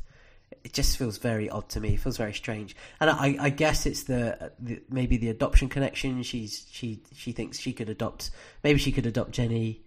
it 0.64 0.74
just 0.74 0.98
feels 0.98 1.18
very 1.18 1.50
odd 1.50 1.70
to 1.70 1.80
me. 1.80 1.96
It 1.96 2.00
feels 2.00 2.18
very 2.18 2.34
strange. 2.34 2.76
And 3.00 3.10
I, 3.10 3.38
I 3.40 3.50
guess 3.50 3.86
it's 3.86 4.04
the, 4.04 4.52
the 4.60 4.82
maybe 4.90 5.18
the 5.18 5.30
adoption 5.30 5.68
connection. 5.70 6.24
She's 6.24 6.66
she 6.72 7.02
she 7.14 7.32
thinks 7.32 7.60
she 7.60 7.74
could 7.74 7.90
adopt 7.90 8.32
maybe 8.64 8.80
she 8.80 8.92
could 8.92 9.06
adopt 9.06 9.32
Jenny 9.32 9.84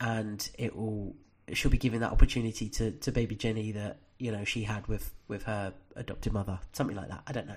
and 0.00 0.48
it 0.58 0.76
will 0.76 1.16
she'll 1.56 1.70
be 1.70 1.78
given 1.78 2.00
that 2.00 2.12
opportunity 2.12 2.68
to, 2.70 2.90
to 2.92 3.12
baby 3.12 3.34
Jenny 3.34 3.72
that 3.72 3.98
you 4.18 4.32
know 4.32 4.44
she 4.44 4.62
had 4.64 4.86
with, 4.86 5.12
with 5.28 5.44
her 5.44 5.72
adopted 5.96 6.32
mother, 6.32 6.58
something 6.72 6.96
like 6.96 7.08
that. 7.08 7.22
I 7.26 7.32
don't 7.32 7.46
know. 7.46 7.56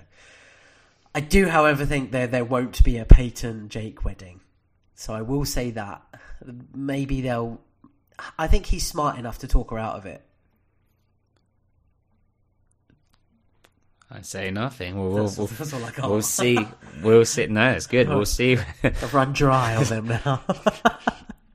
I 1.14 1.20
do, 1.20 1.48
however, 1.48 1.84
think 1.84 2.10
there 2.10 2.26
there 2.26 2.44
won't 2.44 2.82
be 2.84 2.96
a 2.98 3.04
Peyton 3.04 3.68
Jake 3.68 4.04
wedding, 4.04 4.40
so 4.94 5.12
I 5.12 5.22
will 5.22 5.44
say 5.44 5.70
that 5.72 6.02
maybe 6.74 7.20
they'll. 7.20 7.60
I 8.38 8.46
think 8.46 8.66
he's 8.66 8.86
smart 8.86 9.18
enough 9.18 9.38
to 9.38 9.48
talk 9.48 9.70
her 9.72 9.78
out 9.78 9.96
of 9.96 10.06
it. 10.06 10.22
I 14.10 14.20
say 14.20 14.50
nothing. 14.50 14.94
We'll, 14.98 15.08
we'll, 15.08 15.16
That's- 15.28 15.38
we'll, 15.38 15.46
that's 15.46 15.72
all 15.72 15.84
I 15.84 15.90
got. 15.90 16.10
we'll 16.10 16.20
see. 16.22 16.58
We'll 17.02 17.24
see. 17.24 17.46
No, 17.46 17.70
it's 17.70 17.86
good. 17.86 18.08
We'll 18.12 18.26
see. 18.26 18.58
I've 18.84 19.14
run 19.14 19.32
dry 19.32 19.74
on 19.76 19.84
them 19.84 20.06
now. 20.08 20.42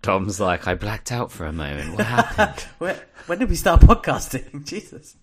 Tom's 0.08 0.40
like, 0.40 0.68
I 0.70 0.76
blacked 0.76 1.12
out 1.12 1.34
for 1.34 1.46
a 1.46 1.52
moment. 1.52 1.98
What 1.98 2.06
happened? 2.06 2.62
Where, 2.78 2.98
when 3.26 3.40
did 3.40 3.50
we 3.50 3.58
start 3.58 3.82
podcasting? 3.82 4.64
Jesus. 4.66 5.18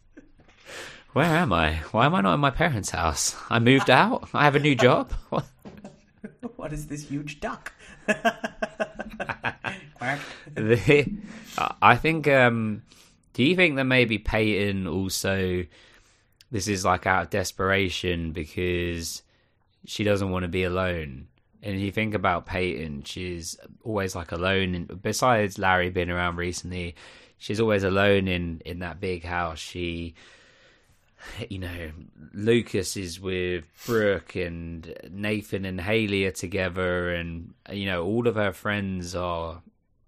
Where 1.14 1.24
am 1.24 1.54
I? 1.54 1.76
Why 1.92 2.04
am 2.04 2.14
I 2.14 2.20
not 2.20 2.34
in 2.34 2.40
my 2.40 2.50
parents' 2.50 2.90
house? 2.90 3.34
I 3.48 3.60
moved 3.60 3.88
out. 3.88 4.28
I 4.34 4.44
have 4.44 4.56
a 4.56 4.60
new 4.60 4.74
job. 4.74 5.10
What? 5.30 5.46
What 6.56 6.72
is 6.74 6.88
this 6.88 7.08
huge 7.08 7.40
duck? 7.40 7.72
The, 10.54 11.10
I 11.80 11.96
think. 11.96 12.28
Um, 12.28 12.82
do 13.32 13.42
you 13.42 13.56
think 13.56 13.76
that 13.76 13.84
maybe 13.84 14.18
Peyton 14.18 14.86
also? 14.86 15.64
This 16.50 16.68
is 16.68 16.84
like 16.84 17.06
out 17.06 17.22
of 17.22 17.30
desperation 17.30 18.32
because 18.32 19.22
she 19.86 20.04
doesn't 20.04 20.30
want 20.30 20.42
to 20.42 20.48
be 20.48 20.64
alone. 20.64 21.28
And 21.64 21.80
you 21.80 21.90
think 21.90 22.12
about 22.12 22.44
Peyton, 22.44 23.04
she's 23.04 23.56
always 23.82 24.14
like 24.14 24.32
alone. 24.32 24.74
And 24.74 25.02
besides 25.02 25.58
Larry 25.58 25.88
being 25.88 26.10
around 26.10 26.36
recently, 26.36 26.94
she's 27.38 27.58
always 27.58 27.84
alone 27.84 28.28
in 28.28 28.60
in 28.66 28.80
that 28.80 29.00
big 29.00 29.24
house. 29.24 29.58
She, 29.58 30.14
you 31.48 31.58
know, 31.58 31.90
Lucas 32.34 32.98
is 32.98 33.18
with 33.18 33.64
Brooke 33.86 34.36
and 34.36 34.94
Nathan 35.10 35.64
and 35.64 35.80
Haley 35.80 36.26
are 36.26 36.32
together, 36.32 37.14
and 37.14 37.54
you 37.72 37.86
know 37.86 38.04
all 38.04 38.28
of 38.28 38.34
her 38.34 38.52
friends 38.52 39.14
are 39.14 39.62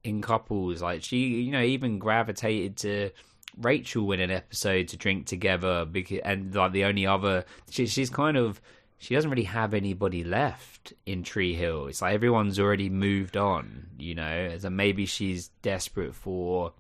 in 0.05 0.23
couples. 0.23 0.83
Like 0.83 1.03
she, 1.03 1.17
you 1.17 1.53
know, 1.53 1.63
even 1.63 1.99
gravitated 1.99 2.77
to 2.79 3.11
Rachel 3.57 4.13
in 4.13 4.21
an 4.21 4.31
episode 4.31 4.89
to 4.89 4.97
drink 4.97 5.27
together 5.27 5.85
because, 5.85 6.21
and 6.25 6.55
like 6.55 6.73
the 6.73 6.85
only 6.85 7.07
other, 7.07 7.45
she, 7.71 7.87
she's 7.87 8.11
kind 8.11 8.37
of, 8.37 8.61
she 8.99 9.15
doesn't 9.15 9.31
really 9.31 9.45
have 9.45 9.75
anybody 9.75 10.25
left 10.25 10.93
in 11.05 11.23
Tree 11.23 11.55
Hill. 11.55 11.87
It's 11.87 12.03
like 12.03 12.15
everyone's 12.15 12.59
already 12.59 12.89
moved 12.89 13.37
on, 13.37 13.89
you 13.99 14.15
know. 14.15 14.57
So 14.59 14.71
maybe 14.71 15.07
she's 15.07 15.49
desperate 15.63 16.15
for 16.15 16.73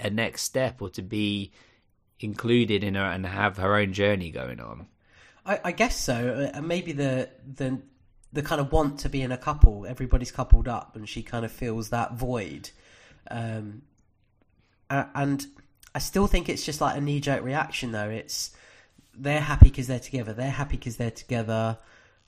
a 0.00 0.10
next 0.10 0.42
step 0.42 0.80
or 0.80 0.88
to 0.90 1.02
be 1.02 1.52
included 2.20 2.82
in 2.82 2.94
her 2.94 3.04
and 3.04 3.26
have 3.26 3.58
her 3.58 3.76
own 3.76 3.92
journey 3.92 4.30
going 4.30 4.60
on. 4.60 4.86
I, 5.44 5.60
I 5.64 5.72
guess 5.72 5.98
so. 5.98 6.50
And 6.54 6.66
maybe 6.66 6.92
the 6.92 7.28
the 7.54 7.78
the 8.32 8.42
kind 8.42 8.60
of 8.60 8.72
want 8.72 9.00
to 9.00 9.08
be 9.08 9.22
in 9.22 9.32
a 9.32 9.38
couple. 9.38 9.86
Everybody's 9.86 10.30
coupled 10.30 10.68
up, 10.68 10.96
and 10.96 11.08
she 11.08 11.22
kind 11.22 11.44
of 11.44 11.52
feels 11.52 11.90
that 11.90 12.14
void. 12.14 12.70
Um, 13.30 13.82
and 14.90 15.46
I 15.94 15.98
still 15.98 16.26
think 16.26 16.48
it's 16.48 16.64
just 16.64 16.80
like 16.80 16.96
a 16.96 17.00
knee 17.00 17.20
jerk 17.20 17.42
reaction 17.44 17.92
though. 17.92 18.08
It's 18.08 18.50
they're 19.18 19.40
happy 19.40 19.68
because 19.68 19.86
they're 19.86 19.98
together. 19.98 20.32
They're 20.32 20.50
happy 20.50 20.76
because 20.76 20.96
they're 20.96 21.10
together. 21.10 21.78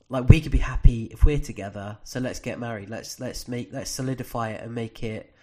Like 0.09 0.29
we 0.29 0.41
could 0.41 0.53
be 0.53 0.59
happy 0.59 1.05
if 1.05 1.25
we're 1.25 1.39
together. 1.39 1.99
So 2.05 2.21
let's 2.21 2.41
get 2.41 2.59
married. 2.59 2.91
Let's 2.91 3.21
let's 3.21 3.49
make 3.49 3.73
let's 3.73 3.91
solidify 3.91 4.51
it 4.51 4.63
and 4.63 4.75
make 4.75 5.03
it, 5.03 5.35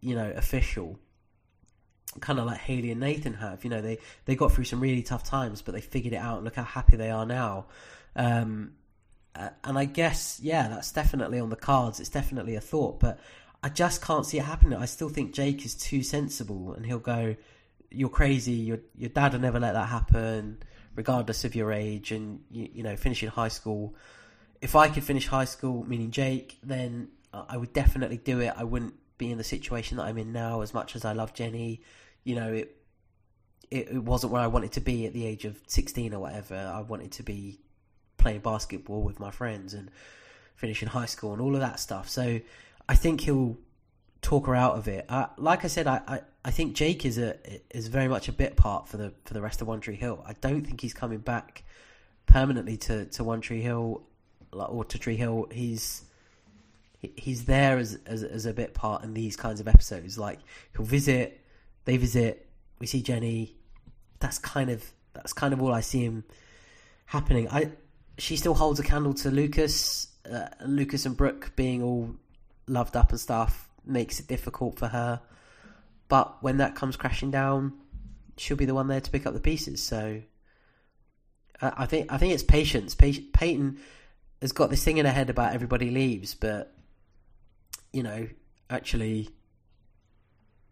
you 0.00 0.14
know, 0.14 0.30
official. 0.36 0.98
Kind 2.20 2.38
of 2.38 2.46
like 2.46 2.58
Haley 2.58 2.90
and 2.90 3.00
Nathan 3.00 3.34
have. 3.34 3.64
You 3.64 3.70
know, 3.70 3.80
they 3.80 3.98
they 4.24 4.34
got 4.34 4.52
through 4.52 4.64
some 4.64 4.80
really 4.80 5.02
tough 5.02 5.24
times, 5.24 5.62
but 5.62 5.72
they 5.74 5.80
figured 5.80 6.14
it 6.14 6.18
out. 6.18 6.36
and 6.36 6.44
Look 6.44 6.56
how 6.56 6.64
happy 6.64 6.96
they 6.96 7.10
are 7.10 7.26
now. 7.26 7.66
Um, 8.16 8.72
and 9.34 9.78
I 9.78 9.84
guess 9.84 10.40
yeah, 10.42 10.68
that's 10.68 10.90
definitely 10.92 11.38
on 11.38 11.50
the 11.50 11.56
cards. 11.56 12.00
It's 12.00 12.08
definitely 12.08 12.56
a 12.56 12.60
thought, 12.60 12.98
but 12.98 13.20
I 13.62 13.68
just 13.68 14.02
can't 14.02 14.26
see 14.26 14.38
it 14.38 14.44
happening. 14.44 14.78
I 14.78 14.86
still 14.86 15.08
think 15.08 15.32
Jake 15.32 15.64
is 15.64 15.74
too 15.74 16.02
sensible, 16.02 16.72
and 16.74 16.84
he'll 16.84 16.98
go, 16.98 17.36
"You're 17.90 18.08
crazy. 18.08 18.52
Your 18.52 18.78
your 18.96 19.10
dad 19.10 19.32
will 19.32 19.40
never 19.40 19.60
let 19.60 19.74
that 19.74 19.88
happen." 19.88 20.58
Regardless 20.98 21.44
of 21.44 21.54
your 21.54 21.70
age 21.70 22.10
and 22.10 22.40
you, 22.50 22.68
you 22.74 22.82
know 22.82 22.96
finishing 22.96 23.28
high 23.28 23.54
school. 23.58 23.94
If 24.60 24.74
i 24.74 24.88
could 24.88 25.04
finish 25.04 25.28
high 25.28 25.44
school 25.44 25.84
meaning 25.84 26.10
jake 26.10 26.58
then 26.64 27.10
i 27.32 27.56
would 27.56 27.72
definitely 27.72 28.16
do 28.16 28.40
it. 28.40 28.52
I 28.56 28.64
wouldn't 28.64 28.94
be 29.16 29.30
in 29.30 29.38
the 29.38 29.44
situation 29.44 29.96
that 29.96 30.06
i'm 30.06 30.18
in 30.18 30.32
now 30.32 30.60
as 30.60 30.74
much 30.74 30.96
as 30.96 31.04
i 31.04 31.12
love 31.12 31.32
jenny. 31.34 31.82
You 32.24 32.34
know 32.34 32.52
it 32.52 32.76
it, 33.70 33.84
it 33.92 34.02
wasn't 34.02 34.32
where 34.32 34.42
i 34.42 34.48
wanted 34.48 34.72
to 34.72 34.80
be 34.80 35.06
at 35.06 35.12
the 35.12 35.24
age 35.24 35.44
of 35.44 35.60
16 35.68 36.12
or 36.12 36.18
whatever. 36.18 36.56
I 36.56 36.80
wanted 36.80 37.12
to 37.12 37.22
be 37.22 37.60
playing 38.16 38.40
basketball 38.40 39.02
with 39.02 39.20
my 39.20 39.30
friends 39.30 39.74
and 39.74 39.92
finishing 40.56 40.88
high 40.88 41.06
school 41.06 41.32
and 41.32 41.40
all 41.40 41.54
of 41.54 41.60
that 41.60 41.78
stuff. 41.78 42.08
So 42.08 42.40
i 42.88 42.96
think 42.96 43.20
he'll 43.20 43.56
talk 44.22 44.46
her 44.46 44.54
out 44.54 44.76
of 44.76 44.88
it. 44.88 45.04
Uh, 45.08 45.26
like 45.36 45.64
I 45.64 45.68
said, 45.68 45.86
I, 45.86 46.00
I, 46.06 46.20
I, 46.44 46.50
think 46.50 46.74
Jake 46.74 47.04
is 47.04 47.18
a 47.18 47.36
is 47.70 47.88
very 47.88 48.08
much 48.08 48.28
a 48.28 48.32
bit 48.32 48.56
part 48.56 48.88
for 48.88 48.96
the 48.96 49.12
for 49.24 49.34
the 49.34 49.40
rest 49.40 49.62
of 49.62 49.68
One 49.68 49.80
Tree 49.80 49.96
Hill. 49.96 50.22
I 50.26 50.34
don't 50.40 50.64
think 50.66 50.80
he's 50.80 50.94
coming 50.94 51.18
back 51.18 51.64
permanently 52.26 52.76
to, 52.78 53.06
to 53.06 53.24
One 53.24 53.40
Tree 53.40 53.62
Hill 53.62 54.02
or 54.52 54.84
to 54.84 54.98
Tree 54.98 55.16
Hill. 55.16 55.48
He's 55.52 56.04
he's 57.00 57.44
there 57.44 57.78
as, 57.78 57.98
as 58.06 58.22
as 58.22 58.46
a 58.46 58.52
bit 58.52 58.74
part 58.74 59.04
in 59.04 59.14
these 59.14 59.36
kinds 59.36 59.60
of 59.60 59.68
episodes. 59.68 60.18
Like 60.18 60.40
he'll 60.76 60.86
visit, 60.86 61.40
they 61.84 61.96
visit, 61.96 62.48
we 62.78 62.86
see 62.86 63.02
Jenny. 63.02 63.54
That's 64.18 64.38
kind 64.38 64.70
of 64.70 64.84
that's 65.14 65.32
kind 65.32 65.52
of 65.52 65.62
all 65.62 65.72
I 65.72 65.80
see 65.80 66.04
him 66.04 66.24
happening. 67.06 67.48
I 67.50 67.70
she 68.18 68.36
still 68.36 68.54
holds 68.54 68.80
a 68.80 68.82
candle 68.82 69.14
to 69.14 69.30
Lucas, 69.30 70.08
uh, 70.30 70.48
Lucas 70.66 71.06
and 71.06 71.16
Brooke 71.16 71.52
being 71.54 71.84
all 71.84 72.16
loved 72.66 72.96
up 72.96 73.10
and 73.10 73.20
stuff 73.20 73.67
makes 73.88 74.20
it 74.20 74.26
difficult 74.26 74.78
for 74.78 74.88
her. 74.88 75.20
But 76.08 76.42
when 76.42 76.58
that 76.58 76.74
comes 76.74 76.96
crashing 76.96 77.30
down, 77.30 77.74
she'll 78.36 78.56
be 78.56 78.64
the 78.64 78.74
one 78.74 78.88
there 78.88 79.00
to 79.00 79.10
pick 79.10 79.26
up 79.26 79.34
the 79.34 79.40
pieces. 79.40 79.82
So 79.82 80.22
I 81.60 81.86
think 81.86 82.12
I 82.12 82.18
think 82.18 82.32
it's 82.34 82.42
patience. 82.42 82.94
Peyton 82.94 83.78
has 84.40 84.52
got 84.52 84.70
this 84.70 84.84
thing 84.84 84.98
in 84.98 85.06
her 85.06 85.12
head 85.12 85.28
about 85.28 85.54
everybody 85.54 85.90
leaves, 85.90 86.34
but 86.34 86.72
you 87.92 88.02
know, 88.02 88.28
actually, 88.70 89.30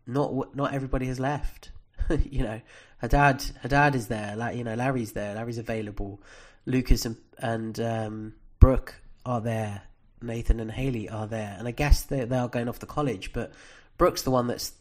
not 0.07 0.55
not 0.55 0.73
everybody 0.73 1.07
has 1.07 1.19
left. 1.19 1.71
you 2.31 2.45
know, 2.45 2.61
her 2.99 3.09
dad 3.09 3.43
her 3.62 3.69
dad 3.69 3.97
is 3.97 4.07
there. 4.07 4.37
Like 4.37 4.57
you 4.57 4.62
know, 4.62 4.75
Larry's 4.75 5.12
there. 5.12 5.35
Larry's 5.35 5.59
available. 5.59 6.23
Lucas 6.67 7.05
and 7.05 7.17
and 7.39 7.81
um, 7.81 8.35
Brooke 8.61 8.95
are 9.25 9.41
there. 9.41 9.83
Nathan 10.23 10.61
and 10.61 10.71
Haley 10.71 11.09
are 11.09 11.27
there, 11.27 11.57
and 11.59 11.69
I 11.69 11.71
guess 11.71 12.03
they 12.03 12.25
they 12.25 12.37
are 12.37 12.49
going 12.49 12.69
off 12.69 12.79
to 12.81 12.87
college. 12.87 13.33
But 13.33 13.53
Brooke's 13.99 14.23
the 14.23 14.31
one 14.31 14.47
that's 14.47 14.73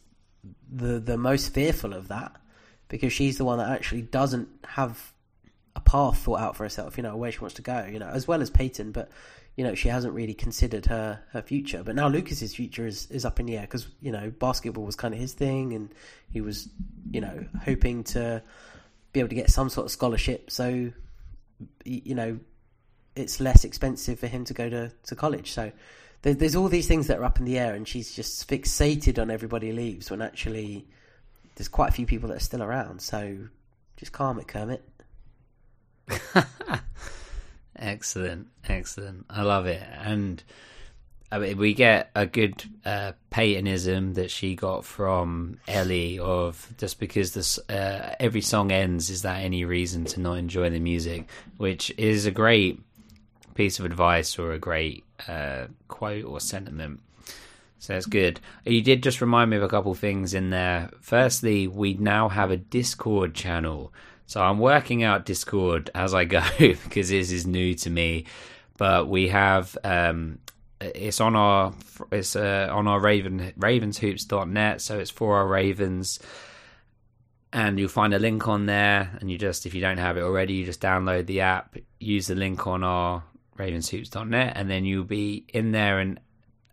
the 0.70 0.98
the 0.98 1.16
most 1.16 1.52
fearful 1.52 1.92
of 1.92 2.08
that 2.08 2.36
because 2.88 3.12
she's 3.12 3.38
the 3.38 3.44
one 3.44 3.58
that 3.58 3.70
actually 3.70 4.02
doesn't 4.02 4.48
have 4.64 5.12
a 5.74 5.80
path 5.80 6.18
thought 6.18 6.40
out 6.40 6.56
for 6.56 6.62
herself. 6.64 6.96
You 6.96 7.02
know 7.02 7.16
where 7.16 7.30
she 7.30 7.40
wants 7.40 7.54
to 7.56 7.62
go. 7.62 7.86
You 7.90 7.98
know 7.98 8.08
as 8.08 8.26
well 8.26 8.40
as 8.40 8.50
Peyton, 8.50 8.92
but 8.92 9.10
you 9.56 9.64
know 9.64 9.74
she 9.74 9.88
hasn't 9.88 10.14
really 10.14 10.34
considered 10.34 10.86
her 10.86 11.20
her 11.32 11.42
future. 11.42 11.82
But 11.84 11.96
now 11.96 12.08
Lucas's 12.08 12.54
future 12.54 12.86
is 12.86 13.10
is 13.10 13.24
up 13.24 13.40
in 13.40 13.46
the 13.46 13.56
air 13.56 13.62
because 13.62 13.86
you 14.00 14.12
know 14.12 14.30
basketball 14.30 14.84
was 14.84 14.96
kind 14.96 15.12
of 15.12 15.20
his 15.20 15.34
thing, 15.34 15.72
and 15.74 15.92
he 16.30 16.40
was 16.40 16.68
you 17.10 17.20
know 17.20 17.44
hoping 17.64 18.04
to 18.04 18.42
be 19.12 19.20
able 19.20 19.28
to 19.28 19.34
get 19.34 19.50
some 19.50 19.68
sort 19.68 19.86
of 19.86 19.90
scholarship. 19.90 20.50
So 20.50 20.92
you 21.84 22.14
know 22.14 22.38
it's 23.16 23.40
less 23.40 23.64
expensive 23.64 24.18
for 24.18 24.26
him 24.26 24.44
to 24.44 24.54
go 24.54 24.68
to, 24.68 24.92
to 25.04 25.16
college. 25.16 25.52
So 25.52 25.72
there, 26.22 26.34
there's 26.34 26.54
all 26.54 26.68
these 26.68 26.86
things 26.86 27.06
that 27.08 27.18
are 27.18 27.24
up 27.24 27.38
in 27.38 27.44
the 27.44 27.58
air, 27.58 27.74
and 27.74 27.88
she's 27.88 28.14
just 28.14 28.48
fixated 28.48 29.20
on 29.20 29.30
everybody 29.30 29.72
leaves 29.72 30.10
when 30.10 30.22
actually 30.22 30.86
there's 31.56 31.68
quite 31.68 31.88
a 31.88 31.92
few 31.92 32.06
people 32.06 32.28
that 32.28 32.36
are 32.36 32.40
still 32.40 32.62
around. 32.62 33.00
So 33.00 33.38
just 33.96 34.12
calm 34.12 34.38
it, 34.38 34.46
Kermit. 34.46 34.84
excellent, 37.76 38.48
excellent. 38.68 39.26
I 39.28 39.42
love 39.42 39.66
it, 39.66 39.82
and 39.98 40.42
I 41.30 41.38
mean, 41.38 41.58
we 41.58 41.74
get 41.74 42.10
a 42.14 42.26
good 42.26 42.62
uh, 42.84 43.12
Peytonism 43.30 44.14
that 44.14 44.30
she 44.30 44.54
got 44.54 44.84
from 44.84 45.58
Ellie 45.66 46.20
of 46.20 46.72
just 46.78 47.00
because 47.00 47.34
this 47.34 47.58
uh, 47.68 48.14
every 48.20 48.42
song 48.42 48.70
ends, 48.70 49.10
is 49.10 49.22
that 49.22 49.42
any 49.42 49.64
reason 49.64 50.04
to 50.06 50.20
not 50.20 50.34
enjoy 50.34 50.70
the 50.70 50.78
music? 50.78 51.28
Which 51.56 51.92
is 51.98 52.26
a 52.26 52.30
great 52.30 52.80
piece 53.56 53.78
of 53.78 53.84
advice 53.84 54.38
or 54.38 54.52
a 54.52 54.58
great 54.58 55.04
uh, 55.26 55.66
quote 55.88 56.24
or 56.24 56.40
sentiment. 56.40 57.00
So 57.78 57.92
that's 57.92 58.06
good. 58.06 58.40
You 58.64 58.82
did 58.82 59.02
just 59.02 59.20
remind 59.20 59.50
me 59.50 59.56
of 59.56 59.62
a 59.62 59.68
couple 59.68 59.94
things 59.94 60.34
in 60.34 60.50
there. 60.50 60.90
Firstly, 61.00 61.66
we 61.66 61.94
now 61.94 62.28
have 62.28 62.50
a 62.50 62.56
Discord 62.56 63.34
channel. 63.34 63.92
So 64.26 64.42
I'm 64.42 64.58
working 64.58 65.02
out 65.02 65.24
Discord 65.24 65.90
as 65.94 66.14
I 66.14 66.24
go 66.24 66.42
because 66.58 67.10
this 67.10 67.30
is 67.30 67.46
new 67.46 67.74
to 67.74 67.90
me. 67.90 68.24
But 68.76 69.08
we 69.08 69.28
have 69.28 69.76
um, 69.84 70.38
it's 70.80 71.20
on 71.20 71.36
our 71.36 71.72
it's 72.12 72.36
uh, 72.36 72.68
on 72.70 72.86
our 72.86 73.00
Raven 73.00 73.52
ravenshoops.net. 73.58 74.80
So 74.80 74.98
it's 74.98 75.10
for 75.10 75.36
our 75.36 75.46
Ravens 75.46 76.18
and 77.52 77.78
you'll 77.78 77.88
find 77.88 78.12
a 78.12 78.18
link 78.18 78.48
on 78.48 78.66
there 78.66 79.16
and 79.20 79.30
you 79.30 79.38
just 79.38 79.66
if 79.66 79.74
you 79.74 79.80
don't 79.80 79.98
have 79.98 80.16
it 80.16 80.22
already 80.22 80.54
you 80.54 80.64
just 80.64 80.80
download 80.80 81.26
the 81.26 81.40
app 81.40 81.76
use 82.00 82.26
the 82.26 82.34
link 82.34 82.66
on 82.66 82.82
our 82.82 83.22
ravenshoops.net, 83.56 84.52
and 84.56 84.70
then 84.70 84.84
you'll 84.84 85.04
be 85.04 85.44
in 85.52 85.72
there 85.72 85.98
and 85.98 86.20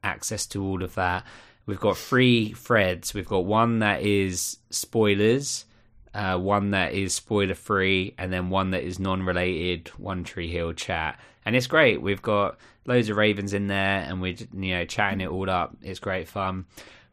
access 0.03 0.45
to 0.47 0.63
all 0.63 0.84
of 0.84 0.95
that. 0.95 1.25
We've 1.65 1.79
got 1.79 1.97
three 1.97 2.53
threads. 2.53 3.13
We've 3.13 3.27
got 3.27 3.45
one 3.45 3.79
that 3.79 4.01
is 4.01 4.57
spoilers, 4.69 5.65
uh, 6.13 6.38
one 6.38 6.71
that 6.71 6.93
is 6.93 7.13
spoiler 7.13 7.55
free, 7.55 8.15
and 8.17 8.31
then 8.31 8.49
one 8.49 8.71
that 8.71 8.84
is 8.84 8.99
non 8.99 9.23
related, 9.23 9.88
One 9.97 10.23
Tree 10.23 10.49
Hill 10.49 10.73
chat. 10.73 11.19
And 11.45 11.55
it's 11.55 11.67
great. 11.67 12.01
We've 12.01 12.21
got 12.21 12.57
loads 12.86 13.09
of 13.09 13.17
ravens 13.17 13.53
in 13.53 13.67
there, 13.67 13.99
and 13.99 14.21
we're 14.21 14.36
you 14.53 14.75
know 14.75 14.86
chatting 14.86 15.21
it 15.21 15.29
all 15.29 15.49
up. 15.49 15.75
It's 15.81 15.99
great 15.99 16.27
fun. 16.27 16.65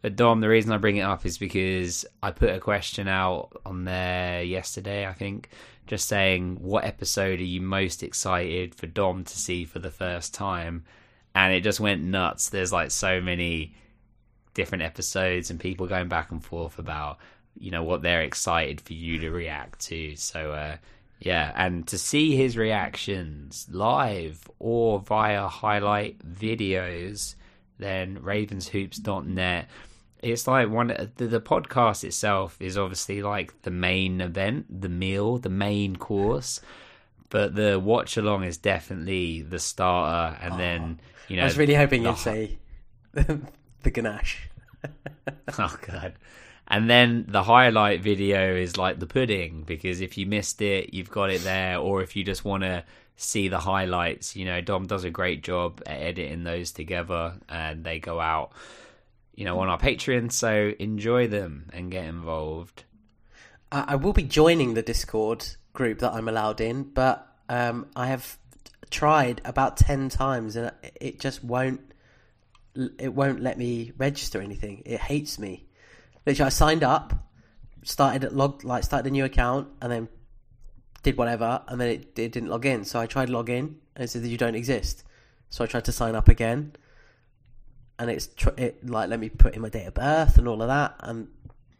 But 0.03 0.17
Dom, 0.17 0.41
the 0.41 0.49
reason 0.49 0.73
I 0.73 0.79
bring 0.79 0.97
it 0.97 1.03
up 1.03 1.27
is 1.27 1.37
because 1.37 2.07
I 2.23 2.31
put 2.31 2.51
a 2.51 2.59
question 2.59 3.07
out 3.07 3.51
on 3.67 3.85
there 3.85 4.43
yesterday, 4.43 5.07
I 5.07 5.13
think, 5.13 5.51
just 5.91 6.07
saying 6.07 6.59
what 6.61 6.85
episode 6.85 7.41
are 7.41 7.43
you 7.43 7.61
most 7.61 8.05
excited 8.05 8.77
for 8.77 8.87
Dom 8.87 9.25
to 9.25 9.37
see 9.37 9.65
for 9.65 9.81
the 9.81 9.91
first 9.91 10.33
time, 10.33 10.85
and 11.35 11.53
it 11.53 11.65
just 11.65 11.81
went 11.81 12.01
nuts. 12.01 12.49
There's 12.49 12.73
like 12.73 12.93
so 12.93 13.21
many 13.21 13.75
different 14.55 14.85
episodes 14.85 15.51
and 15.51 15.59
people 15.59 15.89
going 15.89 16.07
back 16.07 16.31
and 16.31 16.45
forth 16.45 16.79
about 16.79 17.19
you 17.59 17.73
know 17.73 17.83
what 17.83 18.03
they're 18.03 18.23
excited 18.23 18.81
for 18.81 18.93
you 18.93 19.19
to 19.19 19.33
react 19.33 19.81
to. 19.87 20.15
So 20.15 20.53
uh, 20.53 20.77
yeah, 21.19 21.51
and 21.57 21.85
to 21.89 21.99
see 21.99 22.37
his 22.37 22.57
reactions 22.57 23.67
live 23.69 24.49
or 24.61 25.01
via 25.01 25.49
highlight 25.49 26.21
videos, 26.25 27.35
then 27.81 28.19
ravenshoops.net 28.19 29.69
it's 30.23 30.47
like 30.47 30.69
one 30.69 30.89
the, 31.17 31.27
the 31.27 31.41
podcast 31.41 32.05
itself 32.05 32.57
is 32.61 32.77
obviously 32.77 33.23
like 33.23 33.63
the 33.63 33.71
main 33.71 34.21
event, 34.21 34.81
the 34.81 34.89
meal, 34.89 35.39
the 35.39 35.49
main 35.49 35.97
course, 35.97 36.61
but 37.31 37.55
the 37.55 37.79
watch 37.79 38.17
along 38.17 38.45
is 38.45 38.59
definitely 38.59 39.43
the 39.43 39.59
starter, 39.59 40.37
and 40.41 40.55
oh, 40.55 40.57
then 40.59 41.01
you 41.29 41.37
know. 41.37 41.43
I 41.43 41.47
was 41.47 41.59
really 41.59 41.75
hoping 41.75 42.05
you'd 42.05 42.19
say 42.19 42.59
the 43.13 43.91
ganache. 43.91 44.51
oh 45.59 45.77
god. 45.87 46.15
And 46.69 46.89
then 46.89 47.25
the 47.27 47.43
highlight 47.43 48.01
video 48.01 48.55
is 48.55 48.77
like 48.77 49.01
the 49.01 49.07
pudding 49.07 49.65
because 49.65 50.01
if 50.01 50.17
you 50.17 50.25
missed 50.25 50.63
it, 50.63 50.95
you've 50.95 51.11
got 51.11 51.31
it 51.31 51.43
there, 51.43 51.79
or 51.79 52.01
if 52.03 52.15
you 52.15 52.23
just 52.23 52.45
want 52.45 52.63
to 52.63 52.85
see 53.17 53.49
the 53.49 53.59
highlights, 53.59 54.37
you 54.37 54.45
know, 54.45 54.61
Dom 54.61 54.87
does 54.87 55.03
a 55.03 55.11
great 55.11 55.43
job 55.43 55.83
at 55.85 56.01
editing 56.01 56.45
those 56.45 56.71
together, 56.71 57.35
and 57.49 57.85
they 57.85 57.99
go 57.99 58.21
out 58.21 58.53
you 59.35 59.45
know, 59.45 59.59
on 59.61 59.69
our 59.69 59.79
Patreon. 59.79 60.33
So 60.33 60.73
enjoy 60.79 61.27
them 61.27 61.71
and 61.73 61.91
get 61.91 62.05
involved. 62.05 62.85
I, 63.73 63.95
will 63.95 64.13
be 64.13 64.25
joining 64.25 64.75
the 64.75 64.83
Discord 64.83 65.47
group 65.73 66.01
that 66.01 66.13
I'm 66.13 66.29
allowed 66.29 66.61
in, 66.61 66.83
but 66.83 67.27
um, 67.49 67.87
I 67.95 68.09
have 68.09 68.37
tried 68.91 69.41
about 69.45 69.77
ten 69.77 70.09
times 70.09 70.57
and 70.57 70.73
it 71.01 71.21
just 71.21 71.45
won't. 71.45 71.81
It 72.99 73.13
won't 73.13 73.41
let 73.41 73.59
me 73.59 73.93
register 73.97 74.41
anything. 74.41 74.83
It 74.87 75.01
hates 75.01 75.39
me. 75.39 75.67
Literally, 76.27 76.47
I 76.47 76.51
signed 76.51 76.85
up, 76.85 77.15
started 77.83 78.25
it 78.25 78.33
log 78.33 78.65
like 78.65 78.85
started 78.85 79.09
a 79.09 79.11
new 79.11 79.25
account 79.25 79.69
and 79.81 79.91
then 79.91 80.09
did 81.03 81.17
whatever 81.17 81.63
and 81.67 81.81
then 81.81 81.89
it, 81.89 82.19
it 82.19 82.33
didn't 82.33 82.49
log 82.49 82.67
in. 82.67 82.85
So 82.85 83.01
I 83.01 83.07
tried 83.07 83.31
log 83.31 83.49
in 83.49 83.77
and 83.95 84.05
it 84.05 84.09
said 84.11 84.23
that 84.23 84.29
you 84.29 84.37
don't 84.37 84.55
exist. 84.55 85.05
So 85.49 85.65
I 85.65 85.67
tried 85.67 85.85
to 85.87 85.93
sign 85.93 86.15
up 86.15 86.29
again 86.29 86.73
and 88.01 88.11
it's 88.11 88.29
tr- 88.29 88.49
it 88.57 88.89
like 88.89 89.11
let 89.11 89.21
me 89.21 89.29
put 89.29 89.55
in 89.55 89.61
my 89.61 89.69
date 89.69 89.87
of 89.87 89.95
birth 89.95 90.39
and 90.39 90.49
all 90.49 90.61
of 90.61 90.69
that 90.69 90.97
and 91.01 91.29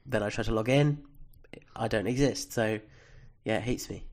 then 0.07 0.23
I 0.23 0.29
try 0.29 0.45
to 0.45 0.53
log 0.53 0.69
in. 0.69 1.03
I 1.75 1.89
don't 1.89 2.07
exist. 2.07 2.53
So 2.53 2.79
yeah, 3.45 3.57
it 3.57 3.63
hates 3.63 3.89
me. 3.89 4.05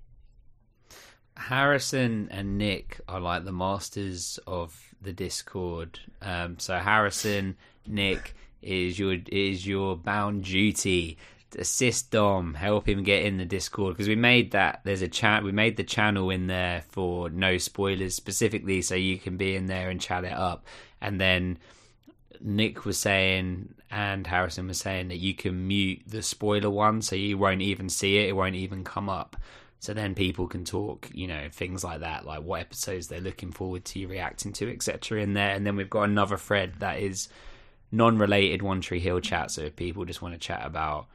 Harrison 1.36 2.30
and 2.32 2.58
Nick 2.58 3.02
are 3.08 3.20
like 3.20 3.46
the 3.46 3.52
masters 3.52 4.40
of 4.48 4.96
the 5.02 5.14
Discord. 5.14 6.00
Um, 6.22 6.58
so 6.58 6.78
Harrison, 6.78 7.58
Nick 7.86 8.36
is 8.62 8.98
your 8.98 9.18
is 9.32 9.68
your 9.68 9.96
bound 9.96 10.46
duty 10.46 11.18
to 11.52 11.62
assist 11.62 12.12
Dom, 12.12 12.56
help 12.56 12.90
him 12.90 13.04
get 13.04 13.24
in 13.24 13.38
the 13.38 13.46
Discord 13.46 13.94
because 13.94 14.08
we 14.08 14.16
made 14.16 14.52
that. 14.52 14.82
There's 14.84 15.02
a 15.02 15.08
chat. 15.08 15.44
We 15.44 15.52
made 15.52 15.78
the 15.78 15.84
channel 15.84 16.30
in 16.30 16.48
there 16.48 16.84
for 16.90 17.30
no 17.30 17.58
spoilers 17.58 18.16
specifically, 18.16 18.82
so 18.82 18.96
you 18.96 19.18
can 19.18 19.38
be 19.38 19.56
in 19.56 19.68
there 19.68 19.90
and 19.90 20.02
chat 20.02 20.24
it 20.24 20.34
up. 20.34 20.66
And 21.02 21.22
then 21.22 21.60
Nick 22.42 22.86
was 22.86 22.98
saying 22.98 23.74
and 23.90 24.28
Harrison 24.28 24.68
was 24.68 24.80
saying 24.80 25.10
that 25.10 25.18
you 25.18 25.34
can 25.34 25.68
mute 25.68 26.02
the 26.06 26.22
spoiler 26.22 26.70
one, 26.70 27.02
so 27.02 27.16
you 27.16 27.38
won't 27.38 27.62
even 27.62 27.90
see 27.90 28.18
it. 28.18 28.30
It 28.30 28.36
won't 28.36 28.56
even 28.56 28.84
come 28.84 29.10
up. 29.10 29.38
So 29.80 29.94
then 29.94 30.16
people 30.16 30.48
can 30.48 30.66
talk, 30.66 31.10
you 31.14 31.28
know, 31.28 31.48
things 31.52 31.84
like 31.84 32.00
that, 32.00 32.26
like 32.26 32.42
what 32.42 32.62
episodes 32.62 33.08
they're 33.08 33.22
looking 33.22 33.52
forward 33.52 33.86
to 33.86 34.06
reacting 34.08 34.52
to, 34.54 34.72
etc. 34.72 35.22
in 35.22 35.34
there. 35.34 35.52
And 35.52 35.66
then 35.66 35.76
we've 35.76 35.90
got 35.90 36.04
another 36.04 36.36
thread 36.38 36.74
that 36.80 37.00
is 37.00 37.30
non-related 37.92 38.62
One 38.62 38.82
Tree 38.82 39.00
Hill 39.00 39.20
chat. 39.20 39.52
So 39.52 39.62
if 39.62 39.76
people 39.76 40.04
just 40.04 40.22
want 40.22 40.34
to 40.34 40.40
chat 40.40 40.66
about, 40.66 41.08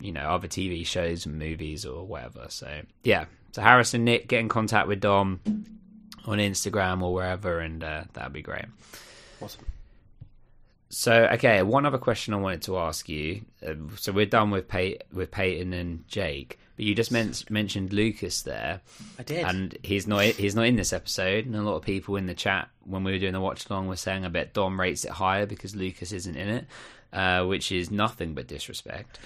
you 0.00 0.12
know, 0.12 0.22
other 0.22 0.48
TV 0.48 0.84
shows 0.84 1.24
and 1.24 1.38
movies 1.38 1.86
or 1.86 2.04
whatever. 2.04 2.46
So 2.48 2.80
yeah, 3.04 3.26
so 3.52 3.62
Harrison, 3.62 4.04
Nick, 4.04 4.26
get 4.26 4.40
in 4.40 4.48
contact 4.48 4.88
with 4.88 5.00
Dom 5.00 5.40
on 6.26 6.38
Instagram 6.38 7.02
or 7.02 7.14
wherever, 7.14 7.60
and 7.60 7.82
uh, 7.82 8.04
that'd 8.12 8.32
be 8.32 8.42
great. 8.42 8.66
Awesome. 9.40 9.64
So 10.94 11.24
okay, 11.32 11.60
one 11.62 11.86
other 11.86 11.98
question 11.98 12.34
I 12.34 12.36
wanted 12.36 12.62
to 12.62 12.78
ask 12.78 13.08
you. 13.08 13.42
Uh, 13.66 13.74
so 13.96 14.12
we're 14.12 14.26
done 14.26 14.52
with 14.52 14.68
Pey- 14.68 15.00
with 15.12 15.32
Peyton 15.32 15.72
and 15.72 16.06
Jake, 16.06 16.56
but 16.76 16.84
you 16.84 16.94
just 16.94 17.10
men- 17.10 17.34
mentioned 17.50 17.92
Lucas 17.92 18.42
there. 18.42 18.80
I 19.18 19.24
did. 19.24 19.44
and 19.44 19.76
he's 19.82 20.06
not 20.06 20.22
he's 20.22 20.54
not 20.54 20.66
in 20.66 20.76
this 20.76 20.92
episode. 20.92 21.46
And 21.46 21.56
a 21.56 21.62
lot 21.62 21.74
of 21.74 21.82
people 21.82 22.14
in 22.14 22.26
the 22.26 22.34
chat 22.34 22.68
when 22.84 23.02
we 23.02 23.10
were 23.10 23.18
doing 23.18 23.32
the 23.32 23.40
watch 23.40 23.68
along 23.68 23.88
were 23.88 23.96
saying 23.96 24.24
I 24.24 24.28
bet 24.28 24.54
Dom 24.54 24.78
rates 24.78 25.04
it 25.04 25.10
higher 25.10 25.46
because 25.46 25.74
Lucas 25.74 26.12
isn't 26.12 26.36
in 26.36 26.48
it, 26.48 26.66
uh, 27.12 27.44
which 27.44 27.72
is 27.72 27.90
nothing 27.90 28.34
but 28.34 28.46
disrespect. 28.46 29.18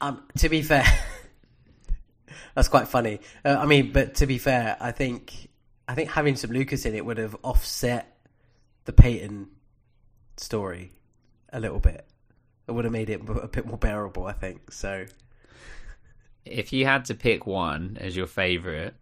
Um, 0.00 0.22
to 0.38 0.48
be 0.48 0.62
fair, 0.62 0.86
that's 2.54 2.68
quite 2.68 2.88
funny. 2.88 3.20
Uh, 3.44 3.58
I 3.60 3.66
mean, 3.66 3.92
but 3.92 4.14
to 4.16 4.26
be 4.26 4.38
fair, 4.38 4.74
I 4.80 4.90
think 4.92 5.50
I 5.86 5.94
think 5.94 6.08
having 6.08 6.36
some 6.36 6.50
Lucas 6.50 6.86
in 6.86 6.94
it 6.94 7.04
would 7.04 7.18
have 7.18 7.36
offset 7.42 8.16
the 8.86 8.94
Peyton 8.94 9.48
story 10.38 10.92
a 11.52 11.60
little 11.60 11.80
bit. 11.80 12.06
It 12.68 12.72
would 12.72 12.84
have 12.84 12.92
made 12.92 13.10
it 13.10 13.20
a 13.28 13.48
bit 13.48 13.66
more 13.66 13.78
bearable, 13.78 14.26
I 14.26 14.32
think. 14.32 14.72
So, 14.72 15.06
If 16.44 16.72
you 16.72 16.86
had 16.86 17.04
to 17.06 17.14
pick 17.14 17.46
one 17.46 17.98
as 18.00 18.16
your 18.16 18.26
favorite 18.26 18.94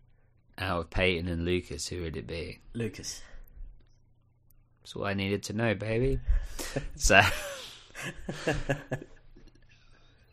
out 0.57 0.81
of 0.81 0.91
Peyton 0.91 1.29
and 1.29 1.45
Lucas, 1.45 1.87
who 1.89 2.03
would 2.03 2.17
it 2.17 2.27
be? 2.27 2.61
Lucas. 2.73 3.23
That's 4.81 4.97
all 4.97 5.05
I 5.05 5.15
needed 5.15 5.43
to 5.45 5.53
know, 5.53 5.75
baby. 5.75 6.19
so, 6.97 7.21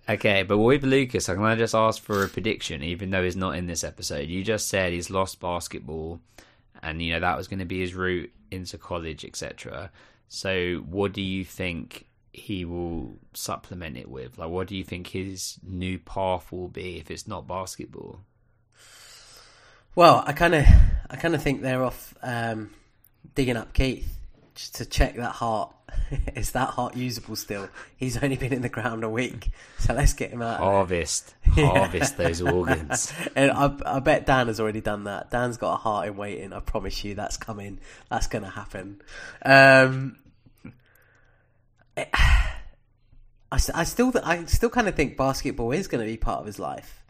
okay, 0.09 0.43
but 0.43 0.57
with 0.57 0.83
Lucas, 0.83 1.27
I'm 1.29 1.37
gonna 1.37 1.57
just 1.57 1.75
ask 1.75 2.01
for 2.01 2.23
a 2.23 2.29
prediction, 2.29 2.83
even 2.83 3.09
though 3.09 3.23
he's 3.23 3.35
not 3.35 3.55
in 3.55 3.67
this 3.67 3.83
episode. 3.83 4.29
You 4.29 4.43
just 4.43 4.69
said 4.69 4.93
he's 4.93 5.09
lost 5.09 5.39
basketball, 5.39 6.21
and 6.81 7.01
you 7.01 7.13
know 7.13 7.19
that 7.19 7.37
was 7.37 7.47
going 7.47 7.59
to 7.59 7.65
be 7.65 7.81
his 7.81 7.93
route 7.95 8.31
into 8.51 8.77
college, 8.77 9.25
etc. 9.25 9.91
So, 10.27 10.83
what 10.87 11.13
do 11.13 11.21
you 11.21 11.45
think 11.45 12.05
he 12.33 12.65
will 12.65 13.17
supplement 13.33 13.97
it 13.97 14.09
with? 14.09 14.37
Like, 14.37 14.49
what 14.49 14.67
do 14.67 14.75
you 14.75 14.83
think 14.83 15.07
his 15.07 15.57
new 15.63 15.97
path 15.99 16.51
will 16.51 16.67
be 16.67 16.97
if 16.97 17.09
it's 17.09 17.27
not 17.27 17.47
basketball? 17.47 18.21
Well, 19.95 20.23
I 20.25 20.33
kind 20.33 20.55
of, 20.55 20.65
I 21.09 21.15
kind 21.15 21.35
of 21.35 21.41
think 21.41 21.61
they're 21.61 21.83
off 21.83 22.13
um, 22.21 22.71
digging 23.33 23.55
up 23.55 23.73
Keith 23.73 24.17
to 24.55 24.85
check 24.85 25.15
that 25.15 25.31
heart. 25.31 25.73
Is 26.35 26.51
that 26.51 26.69
heart 26.69 26.95
usable 26.95 27.35
still? 27.35 27.69
He's 27.95 28.21
only 28.21 28.35
been 28.35 28.51
in 28.51 28.61
the 28.61 28.69
ground 28.69 29.03
a 29.03 29.09
week, 29.09 29.49
so 29.79 29.93
let's 29.93 30.13
get 30.13 30.31
him 30.31 30.41
out. 30.41 30.59
Harvest, 30.59 31.33
harvest 31.51 32.17
those 32.17 32.41
organs. 32.41 33.13
and 33.35 33.51
I, 33.51 33.73
I 33.85 33.99
bet 33.99 34.25
Dan 34.25 34.47
has 34.47 34.59
already 34.59 34.81
done 34.81 35.05
that. 35.05 35.31
Dan's 35.31 35.57
got 35.57 35.73
a 35.73 35.77
heart 35.77 36.07
in 36.07 36.17
waiting. 36.17 36.53
I 36.53 36.59
promise 36.59 37.03
you, 37.03 37.15
that's 37.15 37.37
coming. 37.37 37.79
That's 38.09 38.27
going 38.27 38.43
to 38.43 38.49
happen. 38.49 39.01
Um, 39.43 40.17
I, 41.97 42.07
s- 43.53 43.69
I 43.69 43.83
still, 43.83 44.11
I 44.23 44.45
still 44.45 44.69
kind 44.69 44.87
of 44.87 44.95
think 44.95 45.15
basketball 45.17 45.71
is 45.71 45.87
going 45.87 46.03
to 46.03 46.09
be 46.11 46.17
part 46.17 46.39
of 46.41 46.45
his 46.45 46.59
life. 46.59 47.03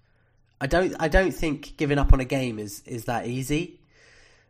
I 0.61 0.67
don't, 0.67 0.95
I 0.99 1.07
don't 1.07 1.31
think 1.31 1.75
giving 1.77 1.97
up 1.97 2.13
on 2.13 2.19
a 2.19 2.25
game 2.25 2.59
is 2.59 2.81
is 2.85 3.05
that 3.05 3.27
easy. 3.27 3.79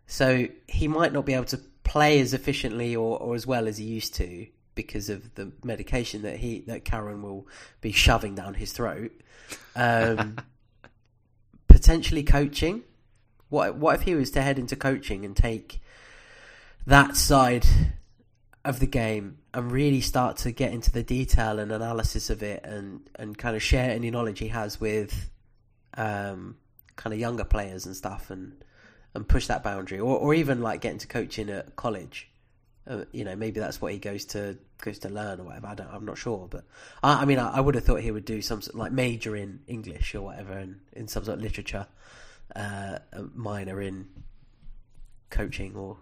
So 0.08 0.48
he 0.68 0.88
might 0.88 1.14
not 1.14 1.26
be 1.26 1.34
able 1.34 1.46
to 1.46 1.60
play 1.86 2.20
as 2.20 2.34
efficiently 2.34 2.96
or, 2.96 3.18
or 3.18 3.36
as 3.36 3.48
well 3.48 3.68
as 3.68 3.78
he 3.78 3.86
used 3.86 4.14
to 4.16 4.48
because 4.74 5.08
of 5.08 5.34
the 5.36 5.54
medication 5.64 6.24
that 6.24 6.38
he 6.38 6.60
that 6.68 6.84
Karen 6.84 7.22
will 7.22 7.48
be 7.80 7.94
shoving 7.94 8.36
down 8.36 8.56
his 8.56 8.74
throat. 8.74 9.14
Um, 9.76 10.38
potentially 11.70 12.24
coaching. 12.24 12.84
What 13.48 13.78
what 13.78 13.96
if 13.96 14.02
he 14.02 14.16
was 14.16 14.32
to 14.32 14.42
head 14.42 14.60
into 14.60 14.76
coaching 14.76 15.24
and 15.24 15.36
take 15.36 15.80
that 16.86 17.16
side 17.16 17.66
of 18.66 18.80
the 18.80 18.88
game 18.88 19.38
and 19.54 19.72
really 19.72 20.02
start 20.02 20.38
to 20.38 20.52
get 20.52 20.74
into 20.74 20.92
the 20.92 21.04
detail 21.04 21.60
and 21.60 21.72
analysis 21.72 22.32
of 22.32 22.42
it 22.42 22.66
and, 22.66 23.08
and 23.16 23.38
kind 23.38 23.56
of 23.56 23.62
share 23.62 23.92
any 23.92 24.10
knowledge 24.10 24.40
he 24.40 24.48
has 24.48 24.82
with 24.82 25.30
um, 25.98 26.56
kind 26.96 27.14
of 27.14 27.20
younger 27.20 27.44
players 27.44 27.86
and 27.86 27.96
stuff 27.96 28.32
and 28.32 28.65
and 29.16 29.28
push 29.28 29.48
that 29.48 29.64
boundary 29.64 30.00
or, 30.00 30.18
or 30.18 30.34
even 30.36 30.62
like 30.62 30.82
get 30.82 30.92
into 30.92 31.08
coaching 31.08 31.50
at 31.50 31.76
college. 31.76 32.30
Uh, 32.88 33.04
you 33.12 33.24
know 33.24 33.36
maybe 33.36 33.60
that's 33.60 33.82
what 33.82 33.92
he 33.92 33.98
goes 33.98 34.26
to 34.26 34.56
goes 34.84 35.00
to 35.00 35.10
learn 35.10 35.40
or 35.40 35.44
whatever. 35.46 35.66
I 35.66 35.74
don't 35.74 35.90
I'm 35.92 36.06
not 36.06 36.20
sure 36.20 36.48
but 36.48 36.66
I, 37.02 37.22
I 37.24 37.26
mean 37.26 37.40
I, 37.40 37.56
I 37.58 37.60
would 37.60 37.74
have 37.74 37.84
thought 37.84 38.02
he 38.02 38.12
would 38.12 38.26
do 38.26 38.44
some 38.44 38.62
sort- 38.62 38.76
like 38.76 38.92
major 38.92 39.36
in 39.36 39.62
English 39.66 40.14
or 40.14 40.22
whatever 40.22 40.54
and 40.54 40.82
in 40.94 41.08
some 41.08 41.26
sort 41.26 41.40
of 41.40 41.44
literature 41.44 41.88
uh, 42.56 43.00
minor 43.34 43.82
in 43.82 44.08
coaching 45.30 45.76
or 45.76 45.98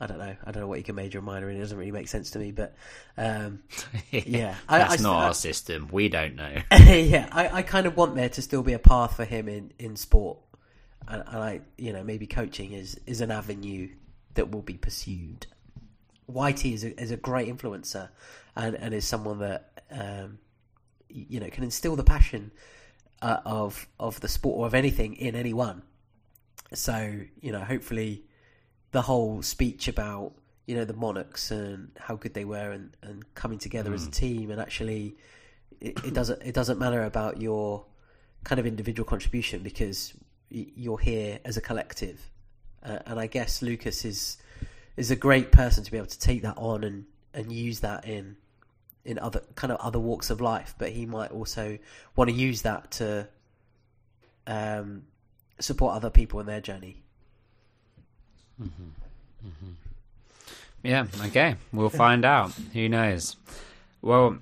I 0.00 0.06
don't 0.06 0.18
know. 0.18 0.36
I 0.44 0.50
don't 0.50 0.60
know 0.62 0.66
what 0.68 0.78
you 0.78 0.84
can 0.84 0.96
major 0.96 1.22
minor 1.22 1.48
in. 1.48 1.56
It 1.56 1.60
doesn't 1.60 1.78
really 1.78 1.92
make 1.92 2.08
sense 2.08 2.30
to 2.32 2.38
me 2.38 2.50
but 2.52 2.74
um, 3.16 3.62
yeah 4.10 4.56
That's 4.68 5.00
I- 5.00 5.02
not 5.02 5.18
I- 5.20 5.26
our 5.28 5.34
system. 5.34 5.88
We 5.90 6.08
don't 6.10 6.34
know. 6.36 6.54
yeah, 6.72 7.28
I, 7.32 7.48
I 7.48 7.62
kind 7.62 7.86
of 7.86 7.96
want 7.96 8.14
there 8.16 8.28
to 8.28 8.42
still 8.42 8.62
be 8.62 8.72
a 8.74 8.78
path 8.78 9.16
for 9.16 9.24
him 9.24 9.48
in, 9.48 9.72
in 9.78 9.96
sport, 9.96 10.38
and, 11.08 11.22
and 11.26 11.36
I, 11.36 11.60
you 11.76 11.92
know, 11.92 12.02
maybe 12.02 12.26
coaching 12.26 12.72
is, 12.72 12.98
is 13.06 13.20
an 13.20 13.30
avenue 13.30 13.88
that 14.34 14.50
will 14.50 14.62
be 14.62 14.74
pursued. 14.74 15.46
Whitey 16.30 16.72
is 16.74 16.84
a, 16.84 17.00
is 17.00 17.10
a 17.10 17.16
great 17.16 17.48
influencer, 17.48 18.08
and, 18.56 18.74
and 18.76 18.94
is 18.94 19.04
someone 19.04 19.38
that 19.40 19.82
um, 19.90 20.38
you 21.08 21.38
know 21.38 21.48
can 21.50 21.64
instill 21.64 21.96
the 21.96 22.04
passion 22.04 22.50
uh, 23.22 23.40
of 23.44 23.86
of 24.00 24.20
the 24.20 24.28
sport 24.28 24.58
or 24.58 24.66
of 24.66 24.74
anything 24.74 25.14
in 25.14 25.34
anyone. 25.34 25.82
So 26.72 27.20
you 27.40 27.52
know, 27.52 27.60
hopefully, 27.60 28.24
the 28.92 29.02
whole 29.02 29.42
speech 29.42 29.86
about 29.86 30.32
you 30.66 30.74
know 30.74 30.84
the 30.84 30.94
monarchs 30.94 31.50
and 31.50 31.90
how 31.98 32.16
good 32.16 32.34
they 32.34 32.44
were 32.44 32.72
and, 32.72 32.96
and 33.02 33.34
coming 33.34 33.58
together 33.58 33.92
as 33.92 34.06
a 34.06 34.10
team 34.10 34.50
and 34.50 34.58
actually 34.58 35.14
it, 35.80 36.02
it 36.04 36.14
doesn't 36.14 36.40
it 36.42 36.54
doesn't 36.54 36.78
matter 36.78 37.04
about 37.04 37.40
your 37.40 37.84
kind 38.44 38.58
of 38.58 38.66
individual 38.66 39.06
contribution 39.06 39.62
because 39.62 40.14
you're 40.54 40.98
here 40.98 41.38
as 41.44 41.56
a 41.56 41.60
collective 41.60 42.30
uh, 42.82 42.98
and 43.06 43.18
I 43.18 43.26
guess 43.26 43.62
Lucas 43.62 44.04
is 44.04 44.36
is 44.96 45.10
a 45.10 45.16
great 45.16 45.50
person 45.50 45.82
to 45.84 45.90
be 45.90 45.96
able 45.96 46.06
to 46.06 46.18
take 46.18 46.42
that 46.42 46.56
on 46.56 46.84
and, 46.84 47.04
and 47.32 47.50
use 47.50 47.80
that 47.80 48.06
in 48.06 48.36
in 49.04 49.18
other 49.18 49.42
kind 49.54 49.72
of 49.72 49.80
other 49.80 49.98
walks 49.98 50.30
of 50.30 50.40
life 50.40 50.74
but 50.78 50.90
he 50.90 51.06
might 51.06 51.30
also 51.30 51.78
want 52.16 52.30
to 52.30 52.36
use 52.36 52.62
that 52.62 52.90
to 52.92 53.28
um, 54.46 55.02
support 55.58 55.94
other 55.94 56.10
people 56.10 56.40
in 56.40 56.46
their 56.46 56.60
journey 56.60 57.02
Yeah, 60.84 61.06
okay. 61.26 61.56
We'll 61.72 61.88
find 62.06 62.24
out. 62.24 62.52
Who 62.72 62.88
knows? 62.88 63.36
Well, 64.02 64.38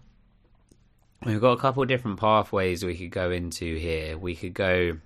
we've 1.25 1.41
got 1.41 1.53
a 1.53 1.57
couple 1.57 1.83
of 1.83 1.89
different 1.89 2.19
pathways 2.19 2.85
we 2.85 2.97
could 2.97 3.11
go 3.11 3.31
into 3.31 3.77
here. 3.77 4.19
We 4.19 4.35
could 4.35 4.53
go 4.53 4.99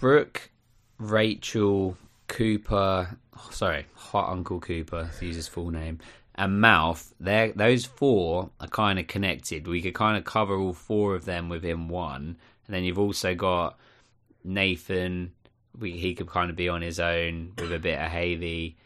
Brooke, 0.00 0.50
Rachel, 0.96 1.94
Cooper, 2.26 3.18
sorry, 3.50 3.84
Hot 3.94 4.30
Uncle 4.30 4.58
Cooper, 4.58 5.10
to 5.18 5.26
use 5.26 5.36
his 5.36 5.46
full 5.46 5.68
name, 5.70 5.98
and 6.36 6.58
Mouth, 6.58 7.12
they 7.20 7.52
those 7.54 7.84
four 7.84 8.48
are 8.60 8.66
kind 8.68 8.98
of 8.98 9.08
connected. 9.08 9.68
We 9.68 9.82
could 9.82 9.92
kind 9.92 10.16
of 10.16 10.24
cover 10.24 10.56
all 10.56 10.72
four 10.72 11.14
of 11.14 11.26
them 11.26 11.50
within 11.50 11.88
one, 11.88 12.38
and 12.66 12.74
then 12.74 12.82
you've 12.82 12.98
also 12.98 13.34
got 13.34 13.78
Nathan. 14.42 15.32
We, 15.78 15.92
he 15.92 16.14
could 16.14 16.28
kind 16.28 16.48
of 16.48 16.56
be 16.56 16.70
on 16.70 16.80
his 16.80 16.98
own 16.98 17.52
with 17.58 17.70
a 17.70 17.78
bit 17.78 17.98
of 17.98 18.10
Haley, 18.10 18.78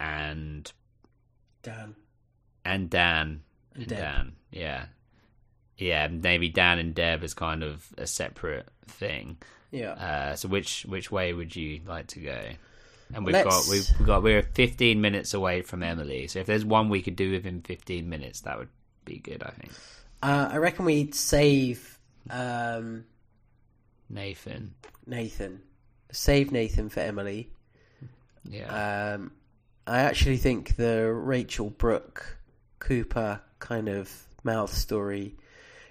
and 0.00 0.72
Dan. 1.62 1.94
and 2.64 2.90
Dan 2.90 3.42
And 3.76 3.82
and 3.82 3.88
Dan, 3.88 4.32
yeah, 4.50 4.86
yeah. 5.78 6.08
Maybe 6.08 6.48
Dan 6.48 6.80
and 6.80 6.96
Deb 6.96 7.22
is 7.22 7.32
kind 7.32 7.62
of 7.62 7.86
a 7.96 8.08
separate 8.08 8.66
thing. 8.88 9.36
Yeah. 9.74 9.92
Uh, 9.92 10.36
so 10.36 10.48
which 10.48 10.84
which 10.88 11.10
way 11.10 11.32
would 11.32 11.54
you 11.56 11.80
like 11.86 12.06
to 12.08 12.20
go? 12.20 12.40
And 13.12 13.24
we've 13.24 13.32
Let's- 13.34 13.66
got 13.66 13.70
we've, 13.72 13.88
we've 13.98 14.06
got 14.06 14.22
we're 14.22 14.42
15 14.42 15.00
minutes 15.00 15.34
away 15.34 15.62
from 15.62 15.82
Emily. 15.82 16.26
So 16.28 16.38
if 16.38 16.46
there's 16.46 16.64
one 16.64 16.88
we 16.88 17.02
could 17.02 17.16
do 17.16 17.32
within 17.32 17.60
15 17.62 18.08
minutes, 18.08 18.40
that 18.42 18.56
would 18.58 18.68
be 19.04 19.18
good. 19.18 19.42
I 19.42 19.50
think 19.50 19.72
Uh, 20.22 20.48
I 20.52 20.56
reckon 20.56 20.84
we'd 20.84 21.14
save 21.14 21.98
um, 22.30 23.04
Nathan. 24.08 24.74
Nathan. 25.06 25.60
Save 26.12 26.52
Nathan 26.52 26.88
for 26.88 27.00
Emily. 27.00 27.50
Yeah. 28.48 29.14
Um, 29.14 29.32
I 29.86 30.00
actually 30.00 30.36
think 30.38 30.76
the 30.76 31.12
Rachel 31.12 31.70
Brooke 31.70 32.38
Cooper 32.78 33.40
kind 33.58 33.88
of 33.88 34.10
mouth 34.42 34.72
story 34.72 35.34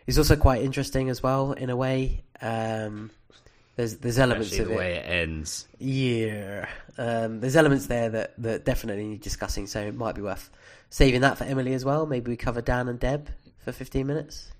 is 0.07 0.17
also 0.17 0.35
quite 0.35 0.61
interesting 0.61 1.09
as 1.09 1.21
well 1.21 1.51
in 1.53 1.69
a 1.69 1.75
way. 1.75 2.23
Um, 2.41 3.11
there's 3.75 3.97
there's 3.97 4.19
elements 4.19 4.51
Especially 4.51 4.63
of 4.63 4.67
the 4.69 4.73
it. 4.73 4.77
way 4.77 4.93
it 4.95 5.05
ends. 5.09 5.67
Yeah, 5.79 6.67
um, 6.97 7.39
there's 7.39 7.55
elements 7.55 7.87
there 7.87 8.09
that, 8.09 8.33
that 8.41 8.65
definitely 8.65 9.05
need 9.05 9.21
discussing, 9.21 9.67
so 9.67 9.81
it 9.81 9.95
might 9.95 10.15
be 10.15 10.21
worth 10.21 10.49
saving 10.89 11.21
that 11.21 11.37
for 11.37 11.43
Emily 11.45 11.73
as 11.73 11.83
well. 11.83 12.05
Maybe 12.05 12.29
we 12.31 12.37
cover 12.37 12.61
Dan 12.61 12.87
and 12.87 12.99
Deb 12.99 13.29
for 13.59 13.71
15 13.71 14.05
minutes, 14.05 14.51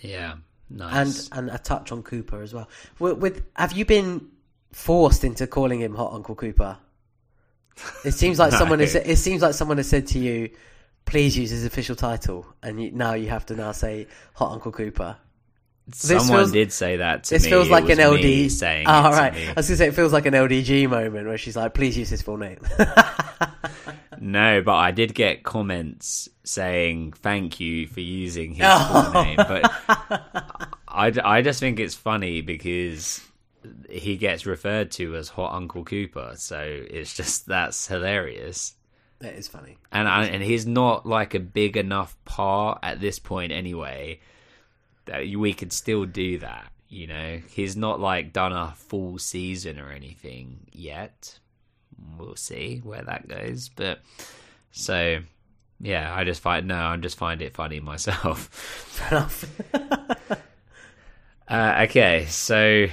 Yeah. 0.00 0.34
Nice. 0.70 1.28
and 1.32 1.38
and 1.48 1.54
a 1.54 1.58
touch 1.58 1.92
on 1.92 2.02
Cooper 2.02 2.42
as 2.42 2.52
well. 2.52 2.68
With, 2.98 3.16
with 3.18 3.42
have 3.56 3.72
you 3.72 3.86
been 3.86 4.28
forced 4.72 5.24
into 5.24 5.46
calling 5.46 5.80
him 5.80 5.94
Hot 5.94 6.12
Uncle 6.12 6.34
Cooper? 6.34 6.76
It 8.04 8.12
seems 8.12 8.38
like 8.38 8.52
No. 8.52 8.58
someone 8.58 8.80
has. 8.80 8.94
It 8.94 9.16
seems 9.16 9.40
like 9.40 9.54
someone 9.54 9.78
has 9.78 9.88
said 9.88 10.08
to 10.08 10.18
you, 10.18 10.50
"Please 11.06 11.38
use 11.38 11.48
his 11.50 11.64
official 11.64 11.96
title," 11.96 12.44
and 12.62 12.82
you, 12.82 12.90
now 12.90 13.14
you 13.14 13.30
have 13.30 13.46
to 13.46 13.56
now 13.56 13.72
say 13.72 14.08
Hot 14.34 14.52
Uncle 14.52 14.72
Cooper. 14.72 15.16
Someone 15.94 16.26
feels- 16.26 16.52
did 16.52 16.72
say 16.72 16.96
that 16.98 17.24
to 17.24 17.34
This 17.34 17.44
me. 17.44 17.50
feels 17.50 17.68
like 17.70 17.88
an 17.88 17.98
LD. 18.00 18.50
saying 18.50 18.86
oh, 18.88 19.08
it 19.08 19.30
to 19.30 19.36
me. 19.38 19.46
I 19.48 19.52
was 19.56 19.68
gonna 19.68 19.76
say 19.76 19.88
it 19.88 19.94
feels 19.94 20.12
like 20.12 20.26
an 20.26 20.34
LDG 20.34 20.88
moment 20.88 21.26
where 21.26 21.38
she's 21.38 21.56
like, 21.56 21.74
"Please 21.74 21.96
use 21.96 22.08
his 22.10 22.22
full 22.22 22.36
name." 22.36 22.58
No, 24.20 24.62
but 24.62 24.74
I 24.74 24.90
did 24.90 25.14
get 25.14 25.44
comments 25.44 26.28
saying 26.42 27.12
thank 27.12 27.60
you 27.60 27.86
for 27.86 28.00
using 28.00 28.52
his 28.54 28.66
Oh. 28.68 29.10
full 29.12 29.22
name. 29.22 29.36
But 29.36 29.70
I, 30.88 31.12
I 31.24 31.42
just 31.42 31.60
think 31.60 31.78
it's 31.78 31.94
funny 31.94 32.40
because 32.40 33.20
he 33.88 34.16
gets 34.16 34.44
referred 34.44 34.90
to 34.92 35.14
as 35.14 35.28
Hot 35.28 35.54
Uncle 35.54 35.84
Cooper. 35.84 36.32
So 36.36 36.58
it's 36.60 37.16
just 37.16 37.46
that's 37.46 37.86
hilarious. 37.86 38.74
that 39.20 39.34
is 39.34 39.46
funny. 39.46 39.78
And 39.92 40.08
I, 40.08 40.24
and 40.24 40.42
he's 40.42 40.66
not 40.66 41.06
like 41.06 41.34
a 41.34 41.40
big 41.40 41.76
enough 41.76 42.16
part 42.24 42.80
at 42.82 43.00
this 43.00 43.20
point 43.20 43.52
anyway 43.52 44.18
we 45.36 45.52
could 45.52 45.72
still 45.72 46.04
do 46.04 46.38
that. 46.38 46.70
You 46.88 47.06
know, 47.06 47.40
he's 47.50 47.76
not 47.76 48.00
like 48.00 48.32
done 48.32 48.52
a 48.52 48.72
full 48.76 49.18
season 49.18 49.78
or 49.78 49.90
anything 49.90 50.66
yet. 50.72 51.38
We'll 52.16 52.36
see 52.36 52.80
where 52.82 53.02
that 53.02 53.28
goes, 53.28 53.68
but 53.68 54.00
so 54.70 55.20
yeah, 55.80 56.14
I 56.14 56.24
just 56.24 56.40
find 56.40 56.66
no, 56.68 56.76
I'm 56.76 57.02
just 57.02 57.18
find 57.18 57.42
it 57.42 57.54
funny 57.54 57.80
myself. 57.80 58.48
Fair 58.48 59.18
enough. 59.18 59.44
Uh, 61.48 61.86
okay, 61.88 62.26
so 62.26 62.86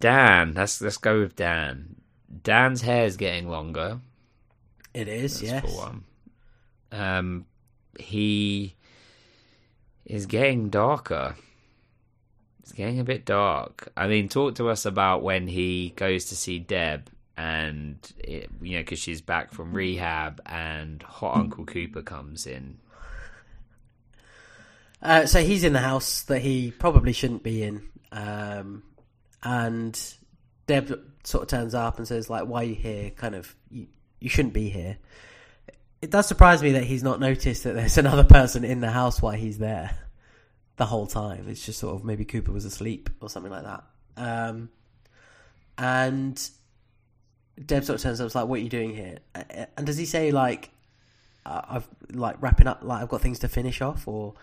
Dan, 0.00 0.54
let's 0.54 0.80
let's 0.80 0.96
go 0.96 1.20
with 1.20 1.36
Dan. 1.36 1.96
Dan's 2.42 2.80
hair 2.80 3.04
is 3.04 3.18
getting 3.18 3.50
longer. 3.50 4.00
It 4.94 5.06
is, 5.06 5.40
That's 5.40 5.52
yes. 5.52 5.60
for 5.60 5.76
one. 5.76 6.04
Um, 6.90 7.46
he 7.98 8.74
is 10.06 10.24
getting 10.24 10.70
darker. 10.70 11.36
It's 12.70 12.76
getting 12.76 13.00
a 13.00 13.04
bit 13.04 13.24
dark. 13.24 13.92
I 13.96 14.06
mean, 14.06 14.28
talk 14.28 14.54
to 14.54 14.68
us 14.68 14.86
about 14.86 15.24
when 15.24 15.48
he 15.48 15.92
goes 15.96 16.26
to 16.26 16.36
see 16.36 16.60
Deb, 16.60 17.10
and 17.36 17.98
it, 18.16 18.48
you 18.62 18.76
know, 18.76 18.82
because 18.82 19.00
she's 19.00 19.20
back 19.20 19.52
from 19.52 19.72
rehab, 19.72 20.40
and 20.46 21.02
Hot 21.02 21.36
Uncle 21.36 21.64
Cooper 21.64 22.02
comes 22.02 22.46
in. 22.46 22.78
Uh, 25.02 25.26
so 25.26 25.42
he's 25.42 25.64
in 25.64 25.72
the 25.72 25.80
house 25.80 26.22
that 26.22 26.42
he 26.42 26.70
probably 26.70 27.12
shouldn't 27.12 27.42
be 27.42 27.64
in, 27.64 27.82
um, 28.12 28.84
and 29.42 30.00
Deb 30.68 30.96
sort 31.24 31.42
of 31.42 31.48
turns 31.48 31.74
up 31.74 31.98
and 31.98 32.06
says, 32.06 32.30
"Like, 32.30 32.46
why 32.46 32.60
are 32.60 32.66
you 32.66 32.76
here? 32.76 33.10
Kind 33.10 33.34
of, 33.34 33.52
you, 33.68 33.88
you 34.20 34.28
shouldn't 34.28 34.54
be 34.54 34.68
here." 34.68 34.96
It 36.00 36.12
does 36.12 36.28
surprise 36.28 36.62
me 36.62 36.70
that 36.72 36.84
he's 36.84 37.02
not 37.02 37.18
noticed 37.18 37.64
that 37.64 37.74
there's 37.74 37.98
another 37.98 38.22
person 38.22 38.62
in 38.62 38.80
the 38.80 38.92
house 38.92 39.20
while 39.20 39.32
he's 39.32 39.58
there 39.58 39.90
the 40.76 40.86
whole 40.86 41.06
time. 41.06 41.46
It's 41.48 41.64
just 41.64 41.78
sort 41.78 41.94
of 41.94 42.04
maybe 42.04 42.24
Cooper 42.24 42.52
was 42.52 42.64
asleep 42.64 43.10
or 43.20 43.28
something 43.28 43.52
like 43.52 43.64
that. 43.64 43.84
Um, 44.16 44.70
and 45.78 46.50
Deb 47.64 47.84
sort 47.84 47.96
of 47.98 48.02
turns 48.02 48.20
up, 48.20 48.26
is 48.26 48.34
like, 48.34 48.46
"What 48.46 48.60
are 48.60 48.62
you 48.62 48.68
doing 48.68 48.94
here?" 48.94 49.18
And 49.76 49.86
does 49.86 49.96
he 49.96 50.04
say 50.06 50.30
like, 50.30 50.70
"I've 51.44 51.88
like 52.12 52.36
wrapping 52.40 52.66
up, 52.66 52.80
like 52.82 53.02
I've 53.02 53.08
got 53.08 53.20
things 53.20 53.38
to 53.40 53.48
finish 53.48 53.80
off," 53.80 54.06
or 54.08 54.34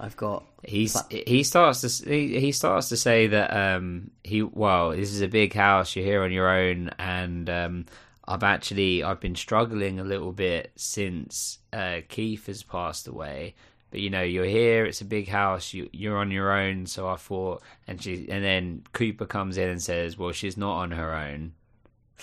I've 0.00 0.16
got 0.16 0.44
He's 0.64 0.94
like- 0.94 1.26
he 1.28 1.42
starts 1.44 1.80
to 1.82 2.10
he, 2.10 2.40
he 2.40 2.52
starts 2.52 2.88
to 2.88 2.96
say 2.96 3.28
that 3.28 3.50
um 3.76 4.10
he 4.24 4.42
well 4.42 4.90
this 4.90 5.12
is 5.12 5.20
a 5.20 5.28
big 5.28 5.54
house 5.54 5.94
you're 5.94 6.04
here 6.04 6.22
on 6.22 6.32
your 6.32 6.48
own 6.48 6.90
and 6.98 7.48
um 7.48 7.86
I've 8.26 8.42
actually 8.42 9.02
I've 9.04 9.20
been 9.20 9.36
struggling 9.36 10.00
a 10.00 10.04
little 10.04 10.32
bit 10.32 10.72
since 10.76 11.58
uh 11.72 12.00
Keith 12.08 12.46
has 12.46 12.62
passed 12.62 13.06
away 13.06 13.54
but 13.92 14.00
you 14.00 14.10
know 14.10 14.22
you're 14.22 14.44
here 14.44 14.84
it's 14.84 15.00
a 15.00 15.04
big 15.04 15.28
house 15.28 15.72
you 15.72 15.88
you're 15.92 16.16
on 16.16 16.32
your 16.32 16.50
own 16.50 16.86
so 16.86 17.06
I 17.06 17.14
thought 17.16 17.62
and 17.86 18.02
she 18.02 18.26
and 18.28 18.42
then 18.42 18.82
Cooper 18.92 19.26
comes 19.26 19.56
in 19.58 19.68
and 19.68 19.80
says 19.80 20.18
well 20.18 20.32
she's 20.32 20.56
not 20.56 20.72
on 20.78 20.90
her 20.90 21.14
own 21.14 21.52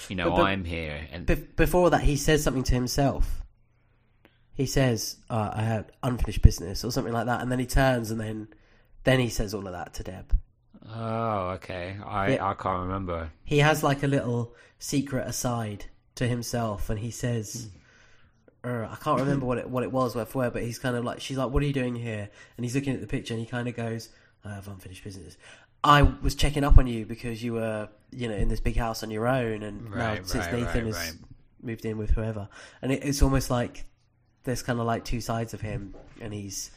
you 0.10 0.18
know 0.18 0.30
But- 0.32 0.36
but- 0.38 0.44
I'm 0.44 0.66
here 0.66 1.08
and 1.14 1.26
Be- 1.26 1.36
before 1.36 1.90
that, 1.92 2.02
he 2.02 2.18
says 2.18 2.44
something 2.44 2.64
to 2.64 2.74
himself. 2.76 3.42
He 4.54 4.66
says, 4.66 5.16
uh, 5.30 5.52
"I 5.54 5.62
had 5.62 5.92
unfinished 6.04 6.42
business" 6.42 6.84
or 6.84 6.92
something 6.92 7.14
like 7.14 7.28
that, 7.28 7.40
and 7.42 7.50
then 7.50 7.60
he 7.60 7.66
turns 7.66 8.12
and 8.12 8.20
then 8.20 8.50
then 9.06 9.20
he 9.22 9.30
says 9.30 9.54
all 9.54 9.66
of 9.66 9.72
that 9.74 9.94
to 9.96 10.04
Deb. 10.04 10.38
oh 10.94 11.50
okay 11.58 11.98
I 12.06 12.34
Yeah. 12.34 12.50
I 12.50 12.54
can't 12.56 12.82
remember 12.82 13.30
He 13.46 13.60
has 13.60 13.84
like 13.84 14.04
a 14.04 14.08
little 14.08 14.54
secret 14.80 15.28
aside 15.28 15.86
to 16.16 16.28
himself, 16.28 16.90
and 16.90 17.00
he 17.00 17.12
says, 17.12 17.70
er, 18.64 18.88
"I 18.92 18.96
can't 18.96 19.20
remember 19.20 19.46
what 19.46 19.58
it 19.58 19.70
what 19.70 19.84
it 19.84 19.92
was 19.92 20.16
where 20.16 20.26
for 20.26 20.40
word, 20.40 20.54
but 20.54 20.64
he's 20.64 20.80
kind 20.80 20.96
of 20.96 21.04
like, 21.04 21.22
she's 21.22 21.38
like, 21.38 21.52
"What 21.52 21.64
are 21.64 21.66
you 21.66 21.74
doing 21.74 21.96
here?" 21.96 22.30
And 22.58 22.66
he's 22.66 22.76
looking 22.76 22.94
at 22.94 23.02
the 23.02 23.08
picture, 23.08 23.34
and 23.34 23.42
he 23.42 23.46
kind 23.50 23.68
of 23.68 23.76
goes, 23.76 24.10
"I 24.44 24.54
have 24.54 24.68
unfinished 24.68 25.04
business." 25.04 25.38
I 25.84 26.02
was 26.02 26.36
checking 26.36 26.64
up 26.64 26.78
on 26.78 26.88
you 26.88 27.06
because 27.06 27.42
you 27.42 27.54
were, 27.54 27.88
you 28.12 28.28
know, 28.28 28.36
in 28.36 28.50
this 28.50 28.60
big 28.60 28.76
house 28.76 29.02
on 29.02 29.12
your 29.12 29.28
own, 29.28 29.64
and 29.64 29.90
now 29.92 30.14
Right, 30.14 30.28
since 30.28 30.46
right, 30.46 30.54
Nathan 30.56 30.86
right, 30.86 30.96
has 30.96 31.18
moved 31.62 31.86
in 31.86 31.98
with 31.98 32.12
whoever, 32.12 32.50
and 32.82 32.92
it, 32.92 33.04
it's 33.04 33.22
almost 33.22 33.50
like 33.50 33.86
there's 34.44 34.62
kind 34.62 34.80
of 34.80 34.86
like 34.86 35.06
two 35.06 35.22
sides 35.22 35.54
of 35.54 35.62
him, 35.62 35.94
and 36.20 36.34
he's 36.34 36.72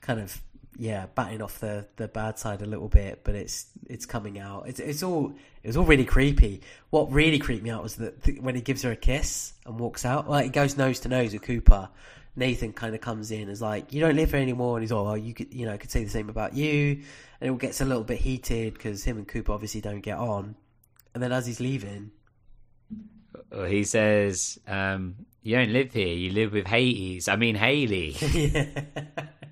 kind 0.00 0.20
of 0.20 0.40
yeah 0.78 1.06
batting 1.14 1.42
off 1.42 1.58
the 1.60 1.86
the 1.96 2.08
bad 2.08 2.38
side 2.38 2.62
a 2.62 2.66
little 2.66 2.88
bit, 2.88 3.22
but 3.24 3.34
it's 3.34 3.66
it's 3.88 4.06
coming 4.06 4.38
out. 4.38 4.68
It's 4.68 4.80
it's 4.80 5.02
all 5.02 5.32
it 5.62 5.66
was 5.66 5.76
all 5.76 5.84
really 5.84 6.04
creepy. 6.04 6.62
What 6.90 7.10
really 7.12 7.38
creeped 7.38 7.64
me 7.64 7.70
out 7.70 7.82
was 7.82 7.96
that 7.96 8.22
th- 8.24 8.40
when 8.40 8.54
he 8.54 8.60
gives 8.60 8.82
her 8.82 8.90
a 8.90 8.96
kiss 8.96 9.54
and 9.64 9.78
walks 9.78 10.04
out, 10.04 10.28
like 10.28 10.44
he 10.44 10.50
goes 10.50 10.76
nose 10.76 11.00
to 11.00 11.08
nose 11.08 11.32
with 11.32 11.42
Cooper. 11.42 11.88
Nathan 12.38 12.74
kind 12.74 12.94
of 12.94 13.00
comes 13.00 13.30
in 13.30 13.48
as 13.48 13.62
like, 13.62 13.94
you 13.94 14.00
don't 14.02 14.14
live 14.14 14.30
here 14.30 14.40
anymore, 14.40 14.76
and 14.76 14.82
he's 14.82 14.92
all, 14.92 15.06
well, 15.06 15.16
you 15.16 15.32
could, 15.32 15.54
you 15.54 15.64
know, 15.64 15.72
I 15.72 15.78
could 15.78 15.90
say 15.90 16.04
the 16.04 16.10
same 16.10 16.28
about 16.28 16.54
you, 16.54 17.02
and 17.40 17.48
it 17.48 17.48
all 17.48 17.56
gets 17.56 17.80
a 17.80 17.86
little 17.86 18.04
bit 18.04 18.18
heated 18.18 18.74
because 18.74 19.04
him 19.04 19.16
and 19.16 19.26
Cooper 19.26 19.52
obviously 19.52 19.80
don't 19.80 20.00
get 20.02 20.18
on. 20.18 20.54
And 21.14 21.22
then 21.22 21.32
as 21.32 21.46
he's 21.46 21.60
leaving, 21.60 22.10
Well, 23.50 23.64
he 23.64 23.84
says, 23.84 24.58
um, 24.66 25.16
"You 25.42 25.56
don't 25.56 25.72
live 25.72 25.94
here. 25.94 26.14
You 26.14 26.30
live 26.32 26.52
with 26.52 26.66
Hades. 26.66 27.26
I 27.26 27.36
mean 27.36 27.54
Haley." 27.54 28.10
yeah. 28.20 28.82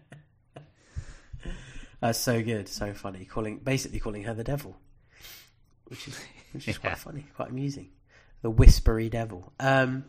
That's 2.05 2.19
so 2.19 2.43
good, 2.43 2.69
so 2.69 2.93
funny. 2.93 3.25
Calling 3.25 3.57
basically 3.59 3.99
calling 3.99 4.25
her 4.25 4.35
the 4.35 4.45
devil, 4.45 4.77
which 5.87 6.07
is 6.07 6.21
which 6.53 6.69
is 6.69 6.77
Yeah. 6.85 6.91
quite 6.91 6.99
funny, 6.99 7.25
quite 7.35 7.49
amusing. 7.49 7.89
The 8.43 8.51
whispery 8.51 9.09
devil. 9.09 9.55
Um, 9.59 10.05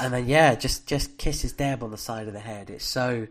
and 0.00 0.12
then 0.12 0.26
yeah, 0.26 0.56
just 0.56 0.88
just 0.88 1.16
kisses 1.16 1.52
Deb 1.52 1.84
on 1.84 1.92
the 1.92 1.96
side 1.96 2.26
of 2.26 2.32
the 2.32 2.40
head. 2.40 2.68
It's 2.68 2.84
so 2.84 3.28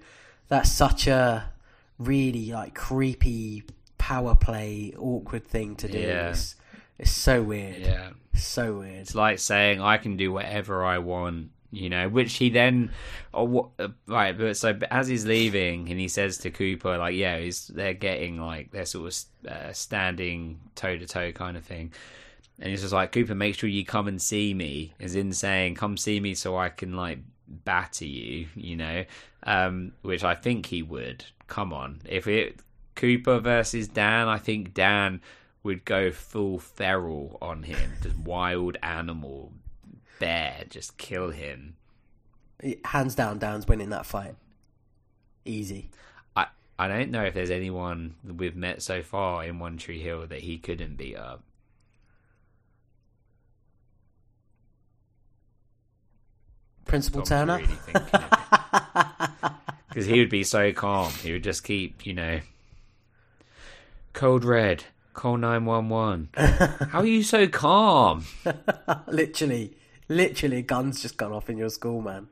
that's 0.48 0.72
such 0.72 1.08
a 1.08 1.52
really 2.00 2.54
like 2.54 2.74
creepy 2.74 3.64
power 3.98 4.34
play, 4.36 4.94
awkward 4.98 5.46
thing 5.46 5.76
to 5.78 5.90
do. 5.90 6.00
Yeah. 6.00 6.30
It's, 6.30 6.56
it's 6.98 7.12
so 7.12 7.44
weird. 7.44 7.78
yeah, 7.82 8.12
So 8.34 8.76
weird. 8.80 9.00
it's 9.02 9.14
like 9.16 9.40
saying 9.40 9.82
I 9.82 9.98
can 9.98 10.16
do 10.16 10.32
whatever 10.32 10.86
I 10.86 11.00
want. 11.00 11.50
You 11.74 11.90
know, 11.90 12.08
which 12.08 12.36
he 12.36 12.50
then, 12.50 12.92
what, 13.32 13.70
uh, 13.80 13.88
right, 14.08 14.38
but 14.38 14.56
so 14.56 14.78
as 14.92 15.08
he's 15.08 15.26
leaving 15.26 15.90
and 15.90 16.00
he 16.00 16.08
says 16.08 16.38
to 16.40 16.52
Cooper, 16.52 16.98
like, 16.98 17.16
yeah, 17.16 17.40
he's, 17.40 17.68
they're 17.68 17.96
getting 17.96 18.40
like, 18.40 18.72
they're 18.72 18.86
sort 18.86 19.12
of 19.46 19.52
uh, 19.52 19.74
standing 19.74 20.60
toe 20.76 20.98
to 20.98 21.08
toe 21.08 21.32
kind 21.32 21.58
of 21.58 21.66
thing. 21.66 21.92
And 22.60 22.70
he's 22.70 22.82
just 22.82 22.94
like, 22.94 23.12
Cooper, 23.12 23.34
make 23.34 23.56
sure 23.56 23.70
you 23.70 23.84
come 23.84 24.08
and 24.08 24.22
see 24.22 24.54
me, 24.54 24.94
as 25.00 25.16
in 25.16 25.34
saying, 25.34 25.76
come 25.76 25.98
see 25.98 26.20
me 26.20 26.36
so 26.36 26.56
I 26.56 26.70
can 26.70 26.96
like 26.96 27.20
batter 27.48 28.06
you, 28.06 28.48
you 28.56 28.76
know, 28.76 29.04
um, 29.44 29.94
which 30.04 30.24
I 30.24 30.36
think 30.36 30.68
he 30.68 30.84
would. 30.84 31.26
Come 31.48 31.74
on. 31.74 32.02
If 32.06 32.28
it, 32.28 32.60
Cooper 32.96 33.40
versus 33.40 33.88
Dan, 33.88 34.28
I 34.28 34.38
think 34.38 34.76
Dan 34.76 35.22
would 35.64 35.86
go 35.86 36.12
full 36.12 36.60
feral 36.60 37.40
on 37.42 37.64
him, 37.64 37.94
just 38.04 38.18
wild 38.20 38.78
animal, 38.84 39.52
bear, 40.20 40.64
just 40.70 40.98
kill 40.98 41.32
him. 41.32 41.76
Hands 42.86 43.14
down, 43.14 43.40
Dan's 43.40 43.68
winning 43.68 43.90
that 43.90 44.06
fight. 44.06 44.36
Easy. 45.46 45.90
I 46.36 46.48
I 46.80 46.88
don't 46.88 47.12
know 47.12 47.24
if 47.24 47.34
there's 47.34 47.52
anyone 47.52 48.16
we've 48.24 48.56
met 48.56 48.82
so 48.82 49.04
far 49.04 49.44
in 49.44 49.60
One 49.60 49.78
Tree 49.78 50.02
Hill 50.02 50.28
that 50.28 50.40
he 50.42 50.58
couldn't 50.58 50.96
beat 50.96 51.18
up. 51.18 51.44
Principal 56.86 57.24
Turner. 57.24 57.62
Because 59.94 60.08
he 60.08 60.18
would 60.18 60.30
be 60.30 60.44
so 60.44 60.74
calm. 60.74 61.12
He 61.22 61.34
would 61.34 61.44
just 61.44 61.64
keep, 61.64 62.04
you 62.04 62.14
know, 62.14 62.40
code 64.14 64.44
red, 64.44 64.86
call 65.14 65.38
nine 65.38 65.66
one 65.66 65.88
one. 65.88 66.30
How 66.36 67.02
are 67.02 67.06
you 67.06 67.22
so 67.22 67.48
calm? 67.48 68.26
literally, 69.08 69.78
literally, 70.10 70.62
guns 70.62 71.02
just 71.02 71.18
gone 71.18 71.32
off 71.32 71.50
in 71.50 71.58
your 71.58 71.70
school, 71.70 72.02
man. 72.02 72.28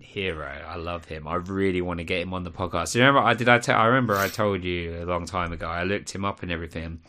hero. 0.00 0.46
I 0.66 0.76
love 0.76 1.06
him. 1.06 1.26
I 1.26 1.36
really 1.36 1.80
want 1.80 1.98
to 1.98 2.04
get 2.04 2.20
him 2.20 2.34
on 2.34 2.44
the 2.44 2.50
podcast. 2.50 2.94
You 2.94 3.00
remember 3.00 3.20
I 3.20 3.34
did 3.34 3.48
I 3.48 3.58
tell 3.58 3.78
I 3.78 3.86
remember 3.86 4.16
I 4.16 4.28
told 4.28 4.62
you 4.62 5.02
a 5.02 5.06
long 5.06 5.24
time 5.26 5.52
ago. 5.52 5.66
I 5.66 5.84
looked 5.84 6.14
him 6.14 6.24
up 6.24 6.42
and 6.42 6.52
everything. 6.52 7.00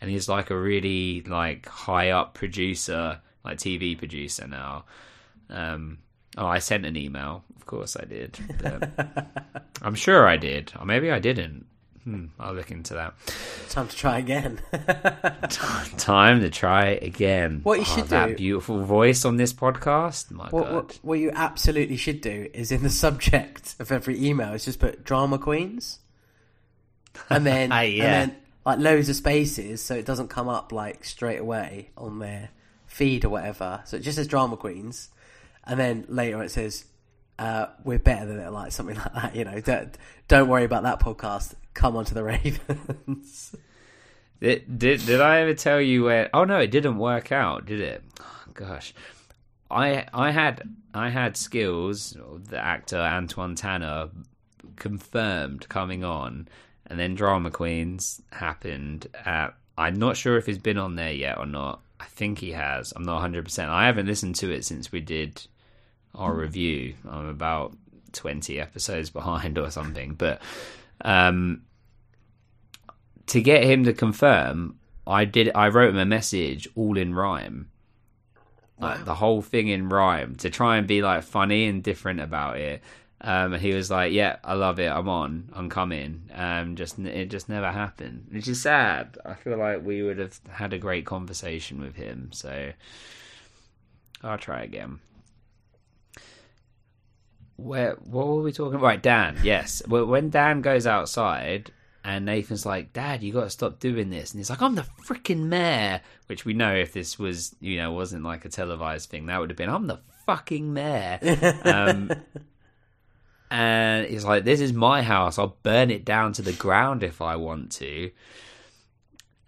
And 0.00 0.10
he's 0.10 0.28
like 0.28 0.50
a 0.50 0.56
really 0.58 1.22
like 1.22 1.66
high 1.66 2.10
up 2.10 2.34
producer, 2.34 3.20
like 3.44 3.58
TV 3.58 3.96
producer 3.96 4.46
now. 4.46 4.84
Um 5.48 5.98
oh, 6.36 6.46
I 6.46 6.58
sent 6.58 6.84
an 6.84 6.96
email. 6.96 7.44
Of 7.56 7.66
course 7.66 7.96
I 7.96 8.04
did. 8.04 8.38
But 8.62 8.90
I'm 9.82 9.94
sure 9.94 10.26
I 10.26 10.36
did. 10.36 10.72
Or 10.78 10.84
maybe 10.84 11.10
I 11.10 11.18
didn't. 11.18 11.64
Hmm, 12.04 12.26
I'll 12.38 12.54
look 12.54 12.70
into 12.70 12.94
that. 12.94 13.14
Time 13.68 13.86
to 13.88 13.94
try 13.96 14.18
again. 14.18 14.60
Time 15.98 16.40
to 16.40 16.48
try 16.50 16.86
again. 16.86 17.60
What 17.62 17.74
you 17.78 17.82
Oh, 17.82 17.96
should 17.96 18.08
that 18.08 18.28
do- 18.28 18.36
beautiful 18.36 18.82
voice 18.84 19.24
on 19.24 19.36
this 19.36 19.52
podcast. 19.52 20.30
My 20.30 20.48
what, 20.48 20.64
God. 20.64 20.72
what, 20.74 20.98
what 21.02 21.18
you 21.18 21.30
absolutely 21.34 21.96
should 21.96 22.20
do 22.20 22.48
is 22.54 22.72
in 22.72 22.82
the 22.82 22.90
subject 23.04 23.74
of 23.78 23.92
every 23.92 24.22
email 24.24 24.52
is 24.54 24.64
just 24.64 24.78
put 24.78 25.04
drama 25.04 25.38
queens, 25.38 25.98
and 27.28 27.44
then 27.44 27.70
Ah, 27.72 27.80
yeah. 27.82 28.04
and 28.04 28.30
then 28.30 28.36
like 28.64 28.78
loads 28.78 29.08
of 29.08 29.16
spaces, 29.16 29.82
so 29.82 29.94
it 29.94 30.06
doesn't 30.06 30.28
come 30.28 30.48
up 30.48 30.72
like 30.72 31.04
straight 31.04 31.38
away 31.40 31.90
on 31.98 32.18
their 32.18 32.50
feed 32.86 33.24
or 33.24 33.28
whatever. 33.28 33.82
So 33.84 33.96
it 33.98 34.00
just 34.00 34.16
says 34.16 34.26
drama 34.26 34.56
queens, 34.56 35.10
and 35.64 35.78
then 35.78 36.06
later 36.08 36.42
it 36.42 36.50
says 36.50 36.84
uh, 37.40 37.70
we're 37.84 37.98
better 37.98 38.26
than 38.26 38.38
it, 38.38 38.50
like 38.50 38.70
something 38.70 38.96
like 38.96 39.14
that. 39.14 39.34
You 39.34 39.44
know, 39.46 39.58
don't 39.60 39.96
don't 40.28 40.48
worry 40.48 40.64
about 40.64 40.82
that 40.82 41.00
podcast. 41.00 41.54
Come 41.72 41.96
on 41.96 42.04
to 42.04 42.14
the 42.14 42.22
Ravens. 42.24 43.56
Did, 44.40 44.78
did 44.78 45.20
I 45.20 45.40
ever 45.40 45.54
tell 45.54 45.80
you 45.80 46.04
where? 46.04 46.28
Oh 46.34 46.44
no, 46.44 46.58
it 46.58 46.70
didn't 46.70 46.98
work 46.98 47.32
out, 47.32 47.66
did 47.66 47.80
it? 47.80 48.04
Oh, 48.20 48.44
gosh, 48.52 48.94
I 49.70 50.06
I 50.12 50.30
had 50.30 50.68
I 50.92 51.08
had 51.08 51.36
skills. 51.36 52.14
The 52.48 52.58
actor 52.58 52.98
Antwon 52.98 53.56
Tanner 53.56 54.10
confirmed 54.76 55.68
coming 55.70 56.04
on, 56.04 56.46
and 56.86 56.98
then 56.98 57.14
Drama 57.14 57.50
Queens 57.50 58.20
happened. 58.32 59.06
At 59.24 59.54
I'm 59.78 59.94
not 59.94 60.18
sure 60.18 60.36
if 60.36 60.44
he's 60.44 60.58
been 60.58 60.78
on 60.78 60.96
there 60.96 61.12
yet 61.12 61.38
or 61.38 61.46
not. 61.46 61.80
I 61.98 62.04
think 62.04 62.38
he 62.38 62.52
has. 62.52 62.92
I'm 62.96 63.02
not 63.02 63.14
100. 63.14 63.44
percent 63.44 63.70
I 63.70 63.86
haven't 63.86 64.06
listened 64.06 64.34
to 64.36 64.50
it 64.50 64.64
since 64.66 64.92
we 64.92 65.00
did 65.00 65.46
our 66.14 66.34
review. 66.34 66.94
I'm 67.08 67.26
about 67.26 67.76
20 68.12 68.60
episodes 68.60 69.10
behind 69.10 69.58
or 69.58 69.70
something, 69.70 70.14
but 70.14 70.40
um 71.04 71.62
to 73.30 73.40
get 73.40 73.62
him 73.62 73.84
to 73.84 73.92
confirm, 73.92 74.76
I 75.06 75.24
did. 75.24 75.50
I 75.54 75.68
wrote 75.68 75.90
him 75.90 75.98
a 75.98 76.04
message 76.04 76.68
all 76.74 76.98
in 76.98 77.14
rhyme, 77.14 77.70
like 78.78 79.04
the 79.04 79.14
whole 79.14 79.40
thing 79.40 79.68
in 79.68 79.88
rhyme 79.88 80.34
to 80.36 80.50
try 80.50 80.76
and 80.76 80.86
be 80.86 81.00
like 81.00 81.22
funny 81.22 81.66
and 81.66 81.82
different 81.82 82.20
about 82.20 82.58
it. 82.58 82.82
Um, 83.20 83.52
and 83.52 83.62
he 83.62 83.72
was 83.72 83.90
like, 83.90 84.12
"Yeah, 84.12 84.36
I 84.42 84.54
love 84.54 84.80
it. 84.80 84.90
I'm 84.90 85.08
on. 85.08 85.50
I'm 85.54 85.68
coming." 85.68 86.30
Um, 86.34 86.74
just 86.74 86.98
it 86.98 87.26
just 87.26 87.48
never 87.48 87.70
happened, 87.70 88.26
which 88.30 88.48
is 88.48 88.62
sad. 88.62 89.16
I 89.24 89.34
feel 89.34 89.58
like 89.58 89.84
we 89.84 90.02
would 90.02 90.18
have 90.18 90.40
had 90.50 90.72
a 90.72 90.78
great 90.78 91.06
conversation 91.06 91.80
with 91.80 91.94
him. 91.94 92.30
So 92.32 92.72
I'll 94.24 94.38
try 94.38 94.62
again. 94.62 95.00
Where 97.62 97.94
what 98.04 98.26
were 98.26 98.42
we 98.42 98.52
talking 98.52 98.74
about? 98.74 98.86
Right, 98.86 99.02
Dan. 99.02 99.38
Yes, 99.42 99.82
Well, 99.86 100.06
when 100.06 100.30
Dan 100.30 100.60
goes 100.62 100.86
outside 100.86 101.72
and 102.02 102.24
Nathan's 102.24 102.64
like, 102.64 102.92
"Dad, 102.92 103.22
you 103.22 103.32
got 103.32 103.44
to 103.44 103.50
stop 103.50 103.78
doing 103.78 104.10
this," 104.10 104.32
and 104.32 104.40
he's 104.40 104.48
like, 104.50 104.62
"I'm 104.62 104.74
the 104.74 104.86
freaking 105.06 105.44
mayor," 105.44 106.00
which 106.26 106.44
we 106.44 106.54
know 106.54 106.74
if 106.74 106.92
this 106.92 107.18
was 107.18 107.54
you 107.60 107.76
know 107.76 107.92
wasn't 107.92 108.24
like 108.24 108.44
a 108.44 108.48
televised 108.48 109.10
thing, 109.10 109.26
that 109.26 109.38
would 109.38 109.50
have 109.50 109.56
been, 109.58 109.68
"I'm 109.68 109.86
the 109.86 110.00
fucking 110.26 110.72
mayor." 110.72 111.18
um, 111.64 112.10
and 113.50 114.06
he's 114.06 114.24
like, 114.24 114.44
"This 114.44 114.60
is 114.60 114.72
my 114.72 115.02
house. 115.02 115.38
I'll 115.38 115.58
burn 115.62 115.90
it 115.90 116.04
down 116.04 116.32
to 116.34 116.42
the 116.42 116.52
ground 116.52 117.02
if 117.02 117.20
I 117.20 117.36
want 117.36 117.72
to." 117.72 118.10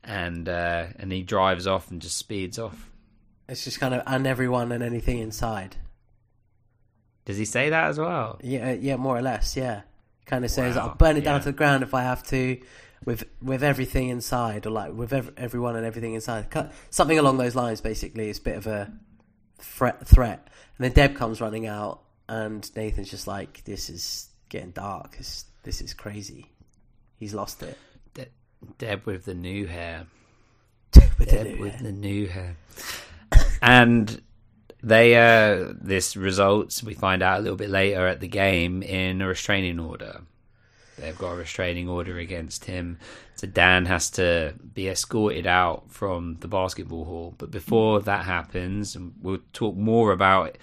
And 0.05 0.48
uh, 0.48 0.86
and 0.98 1.12
he 1.12 1.22
drives 1.22 1.66
off 1.66 1.90
and 1.90 2.02
just 2.02 2.18
speeds 2.18 2.59
off. 2.59 2.90
it's 3.48 3.64
just 3.64 3.80
kind 3.80 3.94
of 3.94 4.02
and 4.06 4.26
everyone 4.26 4.72
and 4.72 4.82
anything 4.82 5.18
inside. 5.18 5.76
Does 7.24 7.36
he 7.36 7.44
say 7.44 7.70
that 7.70 7.85
as 7.89 7.99
well? 7.99 8.39
Yeah, 8.43 8.73
yeah, 8.73 8.97
more 8.97 9.16
or 9.16 9.23
less. 9.23 9.57
Yeah, 9.57 9.82
kind 10.27 10.44
of 10.44 10.51
says 10.51 10.77
Wow, 10.77 10.89
I'll 10.89 10.94
burn 10.94 11.16
it 11.16 11.24
down 11.24 11.40
to 11.40 11.47
the 11.47 11.53
ground 11.53 11.82
if 11.82 11.94
I 11.94 12.03
have 12.03 12.23
to, 12.24 12.61
with 13.05 13.24
with 13.40 13.62
everything 13.62 14.09
inside, 14.09 14.66
or 14.66 14.70
like 14.70 14.93
with 14.93 15.12
ev- 15.12 15.32
everyone 15.36 15.77
and 15.77 15.86
everything 15.86 16.15
inside. 16.15 16.49
Something 16.90 17.19
along 17.19 17.39
those 17.39 17.55
lines. 17.55 17.81
Basically, 17.81 18.28
it's 18.28 18.39
a 18.40 18.43
bit 18.43 18.57
of 18.57 18.66
a 18.66 18.93
threat. 19.59 20.07
Threat, 20.07 20.49
and 20.78 20.85
then 20.85 20.93
Deb 20.93 21.16
comes 21.16 21.40
running 21.40 21.66
out, 21.66 22.03
and 22.28 22.69
Nathan's 22.74 23.11
just 23.11 23.27
like, 23.28 23.62
"This 23.65 23.89
is 23.89 24.28
getting 24.49 24.73
dark. 24.73 25.16
This 25.16 25.44
this 25.62 25.81
is 25.81 25.94
crazy. 25.94 26.51
He's 27.16 27.35
lost 27.35 27.62
it." 27.62 27.78
De- 28.15 28.27
Deb 28.78 29.07
with 29.07 29.24
the 29.24 29.35
new 29.35 29.66
hair. 29.66 30.07
With 31.19 31.31
the 31.31 31.36
Deb 31.36 31.47
new 31.47 31.59
with 31.61 31.73
hair. 31.74 31.82
the 31.85 31.93
new 31.93 32.27
hair. 32.27 32.57
and 33.62 34.20
they 34.82 35.16
uh 35.16 35.72
this 35.80 36.16
results 36.16 36.82
we 36.82 36.94
find 36.94 37.22
out 37.22 37.38
a 37.38 37.42
little 37.42 37.56
bit 37.56 37.70
later 37.70 38.06
at 38.06 38.20
the 38.20 38.28
game 38.28 38.82
in 38.82 39.22
a 39.22 39.28
restraining 39.28 39.78
order. 39.78 40.22
They've 40.98 41.16
got 41.16 41.32
a 41.32 41.36
restraining 41.36 41.88
order 41.88 42.18
against 42.18 42.64
him. 42.64 42.98
So 43.34 43.46
Dan 43.46 43.86
has 43.86 44.10
to 44.10 44.54
be 44.74 44.88
escorted 44.88 45.46
out 45.46 45.90
from 45.90 46.36
the 46.40 46.48
basketball 46.48 47.04
hall. 47.04 47.34
But 47.38 47.50
before 47.50 48.00
that 48.02 48.24
happens, 48.24 48.94
and 48.94 49.14
we'll 49.20 49.38
talk 49.52 49.74
more 49.74 50.12
about 50.12 50.59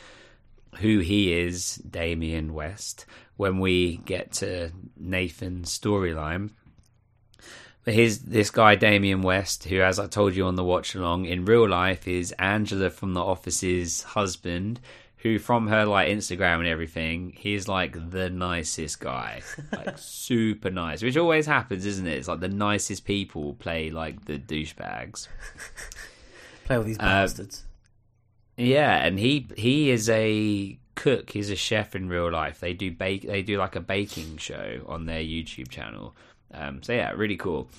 who 0.77 0.99
he 0.99 1.33
is, 1.33 1.75
Damien 1.77 2.53
West, 2.53 3.05
when 3.37 3.59
we 3.59 3.97
get 3.97 4.31
to 4.33 4.71
Nathan's 4.97 5.77
storyline. 5.77 6.51
Here's 7.89 8.19
this 8.19 8.51
guy, 8.51 8.75
Damien 8.75 9.21
West, 9.21 9.65
who, 9.65 9.81
as 9.81 9.99
I 9.99 10.07
told 10.07 10.35
you 10.35 10.45
on 10.45 10.55
the 10.55 10.63
watch 10.63 10.95
along, 10.95 11.25
in 11.25 11.45
real 11.45 11.67
life 11.67 12.07
is 12.07 12.31
Angela 12.33 12.89
from 12.89 13.13
The 13.13 13.21
Office's 13.23 14.03
husband, 14.03 14.79
who, 15.17 15.39
from 15.39 15.67
her 15.67 15.85
like 15.85 16.07
Instagram 16.09 16.59
and 16.59 16.67
everything, 16.67 17.33
he's 17.37 17.67
like 17.67 18.11
the 18.11 18.29
nicest 18.29 18.99
guy, 18.99 19.41
like 19.73 19.97
super 19.97 20.69
nice, 20.69 21.01
which 21.01 21.17
always 21.17 21.45
happens, 21.45 21.85
isn't 21.85 22.07
it? 22.07 22.17
It's 22.17 22.27
like 22.27 22.39
the 22.39 22.47
nicest 22.47 23.05
people 23.05 23.53
play 23.55 23.89
like 23.89 24.25
the 24.25 24.37
douchebags. 24.39 25.27
Play 26.65 26.75
all 26.77 26.83
these 26.83 26.99
Uh, 26.99 27.03
bastards. 27.03 27.63
Yeah, 28.55 29.03
and 29.03 29.17
he 29.17 29.47
he 29.57 29.89
is 29.89 30.07
a 30.09 30.77
cook. 30.95 31.31
He's 31.31 31.49
a 31.49 31.55
chef 31.55 31.95
in 31.95 32.09
real 32.09 32.31
life. 32.31 32.59
They 32.59 32.73
do 32.73 32.91
bake. 32.91 33.23
They 33.23 33.41
do 33.41 33.57
like 33.57 33.75
a 33.75 33.79
baking 33.79 34.37
show 34.37 34.81
on 34.85 35.05
their 35.07 35.21
YouTube 35.21 35.69
channel. 35.69 36.15
Um, 36.53 36.81
so 36.83 36.93
yeah, 36.93 37.11
really 37.11 37.37
cool. 37.37 37.69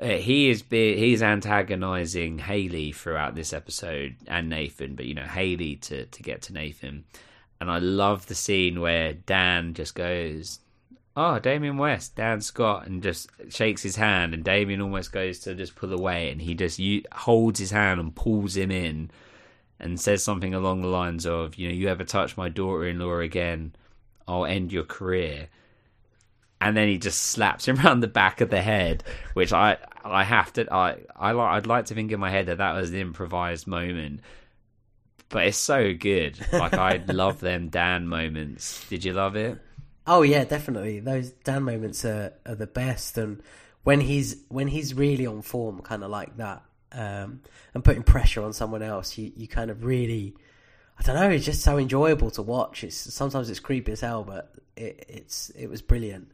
Uh, 0.00 0.08
he 0.08 0.50
is 0.50 0.62
be- 0.62 0.96
he's 0.96 1.22
antagonizing 1.22 2.38
Haley 2.38 2.92
throughout 2.92 3.34
this 3.34 3.52
episode 3.52 4.16
and 4.26 4.48
Nathan, 4.48 4.94
but 4.94 5.06
you 5.06 5.14
know 5.14 5.22
Haley 5.22 5.76
to 5.76 6.06
to 6.06 6.22
get 6.22 6.42
to 6.42 6.52
Nathan. 6.52 7.04
And 7.60 7.70
I 7.70 7.78
love 7.78 8.26
the 8.26 8.34
scene 8.34 8.80
where 8.80 9.14
Dan 9.14 9.72
just 9.72 9.94
goes, 9.94 10.60
"Oh, 11.16 11.38
Damien 11.38 11.78
West, 11.78 12.14
Dan 12.16 12.42
Scott," 12.42 12.86
and 12.86 13.02
just 13.02 13.30
shakes 13.48 13.82
his 13.82 13.96
hand, 13.96 14.34
and 14.34 14.44
Damien 14.44 14.82
almost 14.82 15.12
goes 15.12 15.38
to 15.40 15.54
just 15.54 15.74
pull 15.74 15.92
away, 15.94 16.30
and 16.30 16.42
he 16.42 16.54
just 16.54 16.78
u- 16.78 17.02
holds 17.12 17.58
his 17.58 17.70
hand 17.70 17.98
and 17.98 18.14
pulls 18.14 18.54
him 18.56 18.70
in 18.70 19.10
and 19.80 19.98
says 20.00 20.22
something 20.22 20.54
along 20.54 20.80
the 20.82 20.88
lines 20.88 21.26
of, 21.26 21.56
you 21.56 21.68
know, 21.68 21.74
you 21.74 21.88
ever 21.88 22.04
touch 22.04 22.36
my 22.36 22.48
daughter-in-law 22.48 23.18
again, 23.18 23.74
I'll 24.26 24.46
end 24.46 24.72
your 24.72 24.84
career. 24.84 25.48
And 26.60 26.76
then 26.76 26.88
he 26.88 26.98
just 26.98 27.20
slaps 27.20 27.68
him 27.68 27.78
around 27.84 28.00
the 28.00 28.08
back 28.08 28.40
of 28.40 28.50
the 28.50 28.62
head, 28.62 29.04
which 29.34 29.52
I 29.52 29.76
I 30.04 30.24
have 30.24 30.52
to 30.54 30.72
I 30.72 30.98
I 31.14 31.32
li- 31.32 31.40
I'd 31.40 31.66
like 31.66 31.86
to 31.86 31.94
think 31.94 32.12
in 32.12 32.20
my 32.20 32.30
head 32.30 32.46
that 32.46 32.58
that 32.58 32.74
was 32.74 32.90
an 32.90 32.96
improvised 32.96 33.66
moment, 33.66 34.20
but 35.28 35.46
it's 35.46 35.58
so 35.58 35.92
good. 35.92 36.38
Like 36.52 36.74
I 36.74 37.02
love 37.08 37.40
them 37.40 37.68
Dan 37.68 38.06
moments. 38.06 38.86
Did 38.88 39.04
you 39.04 39.12
love 39.12 39.36
it? 39.36 39.58
Oh 40.06 40.22
yeah, 40.22 40.44
definitely. 40.44 41.00
Those 41.00 41.30
Dan 41.30 41.64
moments 41.64 42.04
are, 42.04 42.32
are 42.46 42.54
the 42.54 42.66
best, 42.66 43.18
and 43.18 43.42
when 43.82 44.00
he's 44.00 44.36
when 44.48 44.68
he's 44.68 44.94
really 44.94 45.26
on 45.26 45.42
form, 45.42 45.80
kind 45.80 46.04
of 46.04 46.10
like 46.10 46.36
that, 46.36 46.62
um, 46.92 47.40
and 47.74 47.84
putting 47.84 48.02
pressure 48.02 48.42
on 48.42 48.52
someone 48.52 48.82
else, 48.82 49.18
you, 49.18 49.32
you 49.36 49.48
kind 49.48 49.70
of 49.70 49.84
really, 49.84 50.34
I 50.98 51.02
don't 51.02 51.16
know, 51.16 51.30
it's 51.30 51.44
just 51.44 51.62
so 51.62 51.78
enjoyable 51.78 52.30
to 52.32 52.42
watch. 52.42 52.84
It's 52.84 52.96
sometimes 52.96 53.50
it's 53.50 53.60
creepy 53.60 53.92
as 53.92 54.00
hell, 54.00 54.24
but 54.24 54.52
it, 54.76 55.04
it's 55.08 55.50
it 55.50 55.68
was 55.68 55.82
brilliant, 55.82 56.30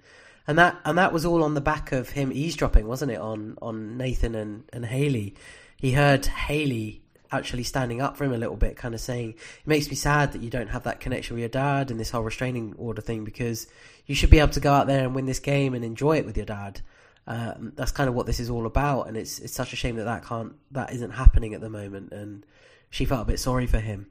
and 0.47 0.59
that 0.59 0.81
and 0.85 0.99
that 0.99 1.13
was 1.13 1.25
all 1.25 1.43
on 1.43 1.55
the 1.55 1.61
back 1.61 1.93
of 1.93 2.11
him 2.11 2.33
eavesdropping, 2.33 2.87
wasn't 2.87 3.13
it? 3.13 3.21
On 3.21 3.57
on 3.63 3.97
Nathan 3.97 4.35
and 4.35 4.65
and 4.73 4.85
Haley, 4.85 5.35
he 5.77 5.93
heard 5.93 6.27
Haley 6.27 7.03
actually 7.31 7.63
standing 7.63 8.03
up 8.03 8.17
for 8.17 8.25
him 8.25 8.33
a 8.35 8.39
little 8.39 8.57
bit, 8.57 8.77
kind 8.77 8.95
of 8.95 9.01
saying, 9.01 9.31
"It 9.31 9.67
makes 9.67 9.89
me 9.89 9.95
sad 9.95 10.33
that 10.33 10.43
you 10.43 10.51
don't 10.51 10.69
have 10.69 10.85
that 10.85 11.01
connection 11.01 11.35
with 11.35 11.41
your 11.41 11.49
dad 11.49 11.91
and 11.91 11.99
this 11.99 12.11
whole 12.11 12.23
restraining 12.23 12.75
order 12.77 13.01
thing 13.01 13.25
because 13.25 13.67
you 14.07 14.15
should 14.15 14.31
be 14.31 14.39
able 14.39 14.53
to 14.53 14.61
go 14.61 14.73
out 14.73 14.87
there 14.87 15.05
and 15.05 15.15
win 15.15 15.27
this 15.27 15.39
game 15.39 15.75
and 15.75 15.85
enjoy 15.85 16.19
it 16.19 16.27
with 16.27 16.37
your 16.37 16.47
dad." 16.47 16.81
Um, 17.27 17.73
that's 17.77 17.93
kind 17.93 18.09
of 18.09 18.15
what 18.15 18.27
this 18.27 18.41
is 18.41 18.51
all 18.51 18.67
about, 18.67 19.07
and 19.07 19.17
it's 19.17 19.39
it's 19.39 19.55
such 19.55 19.73
a 19.73 19.77
shame 19.77 19.97
that 19.97 20.05
that 20.05 20.25
can't 20.25 20.55
that 20.73 20.93
isn't 20.93 21.13
happening 21.13 21.55
at 21.55 21.61
the 21.61 21.71
moment. 21.71 22.13
And 22.13 22.45
she 22.91 23.05
felt 23.05 23.23
a 23.23 23.25
bit 23.25 23.39
sorry 23.39 23.67
for 23.67 23.79
him, 23.79 24.09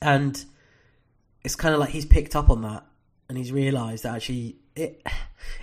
and 0.00 0.44
it's 1.42 1.56
kind 1.56 1.74
of 1.74 1.80
like 1.80 1.90
he's 1.90 2.04
picked 2.04 2.36
up 2.36 2.50
on 2.50 2.62
that, 2.62 2.84
and 3.28 3.38
he's 3.38 3.52
realised 3.52 4.04
that 4.04 4.14
actually, 4.14 4.56
it 4.74 5.02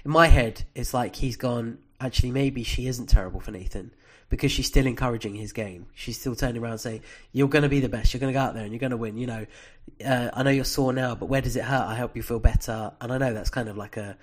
in 0.05 0.11
my 0.11 0.27
head, 0.27 0.63
it's 0.75 0.93
like 0.93 1.15
he's 1.15 1.37
gone. 1.37 1.79
Actually, 2.01 2.31
maybe 2.31 2.63
she 2.63 2.87
isn't 2.87 3.07
terrible 3.07 3.39
for 3.39 3.51
Nathan 3.51 3.91
because 4.29 4.51
she's 4.51 4.67
still 4.67 4.85
encouraging 4.85 5.35
his 5.35 5.51
game. 5.51 5.87
She's 5.93 6.19
still 6.19 6.35
turning 6.35 6.61
around 6.61 6.77
saying, 6.77 7.01
"You're 7.31 7.49
going 7.49 7.63
to 7.63 7.69
be 7.69 7.79
the 7.79 7.89
best. 7.89 8.13
You're 8.13 8.19
going 8.19 8.33
to 8.33 8.37
go 8.37 8.43
out 8.43 8.53
there 8.53 8.63
and 8.63 8.71
you're 8.71 8.79
going 8.79 8.91
to 8.91 8.97
win." 8.97 9.17
You 9.17 9.27
know, 9.27 9.45
uh, 10.05 10.29
I 10.33 10.43
know 10.43 10.51
you're 10.51 10.65
sore 10.65 10.93
now, 10.93 11.15
but 11.15 11.25
where 11.27 11.41
does 11.41 11.55
it 11.55 11.63
hurt? 11.63 11.85
I 11.87 11.95
help 11.95 12.15
you 12.15 12.23
feel 12.23 12.39
better. 12.39 12.93
And 13.01 13.11
I 13.11 13.17
know 13.17 13.33
that's 13.33 13.49
kind 13.49 13.67
of 13.67 13.77
like 13.77 13.97
a 13.97 14.17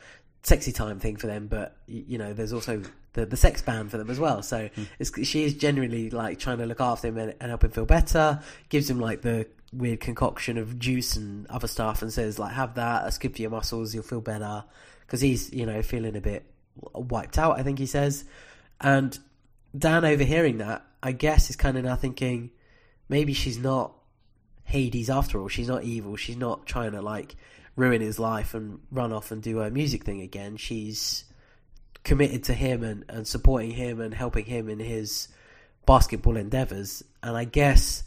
sexy 0.46 0.70
time 0.70 1.00
thing 1.00 1.16
for 1.16 1.26
them, 1.26 1.48
but 1.48 1.76
you 1.88 2.18
know, 2.18 2.32
there's 2.32 2.52
also 2.52 2.80
the, 3.14 3.26
the 3.26 3.36
sex 3.36 3.62
ban 3.62 3.88
for 3.88 3.98
them 3.98 4.08
as 4.08 4.20
well. 4.20 4.42
So 4.42 4.68
mm. 4.68 5.26
she 5.26 5.42
is 5.42 5.54
genuinely 5.54 6.08
like 6.08 6.38
trying 6.38 6.58
to 6.58 6.66
look 6.66 6.80
after 6.80 7.08
him 7.08 7.18
and, 7.18 7.34
and, 7.40 7.48
help 7.48 7.64
him 7.64 7.72
feel 7.72 7.84
better. 7.84 8.40
Gives 8.68 8.88
him 8.88 9.00
like 9.00 9.22
the 9.22 9.48
weird 9.72 9.98
concoction 9.98 10.56
of 10.56 10.78
juice 10.78 11.16
and 11.16 11.48
other 11.48 11.66
stuff, 11.66 12.00
and 12.00 12.12
says 12.12 12.38
like, 12.38 12.52
"Have 12.52 12.74
that. 12.76 13.02
That's 13.02 13.18
good 13.18 13.34
for 13.34 13.42
your 13.42 13.50
muscles. 13.50 13.92
You'll 13.92 14.04
feel 14.04 14.20
better." 14.20 14.64
Because 15.00 15.20
he's 15.20 15.52
you 15.52 15.66
know 15.66 15.82
feeling 15.82 16.14
a 16.14 16.20
bit 16.20 16.44
wiped 16.94 17.38
out. 17.38 17.58
I 17.58 17.64
think 17.64 17.80
he 17.80 17.86
says, 17.86 18.24
and 18.80 19.18
Dan 19.76 20.04
overhearing 20.04 20.58
that, 20.58 20.84
I 21.02 21.10
guess, 21.10 21.50
is 21.50 21.56
kind 21.56 21.76
of 21.76 21.82
now 21.82 21.96
thinking 21.96 22.50
maybe 23.08 23.32
she's 23.32 23.58
not 23.58 23.94
Hades 24.62 25.10
after 25.10 25.40
all. 25.40 25.48
She's 25.48 25.68
not 25.68 25.82
evil. 25.82 26.14
She's 26.14 26.36
not 26.36 26.66
trying 26.66 26.92
to 26.92 27.02
like 27.02 27.34
ruin 27.76 28.00
his 28.00 28.18
life 28.18 28.54
and 28.54 28.80
run 28.90 29.12
off 29.12 29.30
and 29.30 29.42
do 29.42 29.58
her 29.58 29.70
music 29.70 30.04
thing 30.04 30.20
again. 30.20 30.56
She's 30.56 31.24
committed 32.04 32.44
to 32.44 32.54
him 32.54 32.82
and, 32.82 33.04
and 33.08 33.26
supporting 33.26 33.72
him 33.72 34.00
and 34.00 34.14
helping 34.14 34.46
him 34.46 34.68
in 34.68 34.78
his 34.78 35.28
basketball 35.86 36.36
endeavors. 36.36 37.02
And 37.22 37.36
I 37.36 37.44
guess 37.44 38.04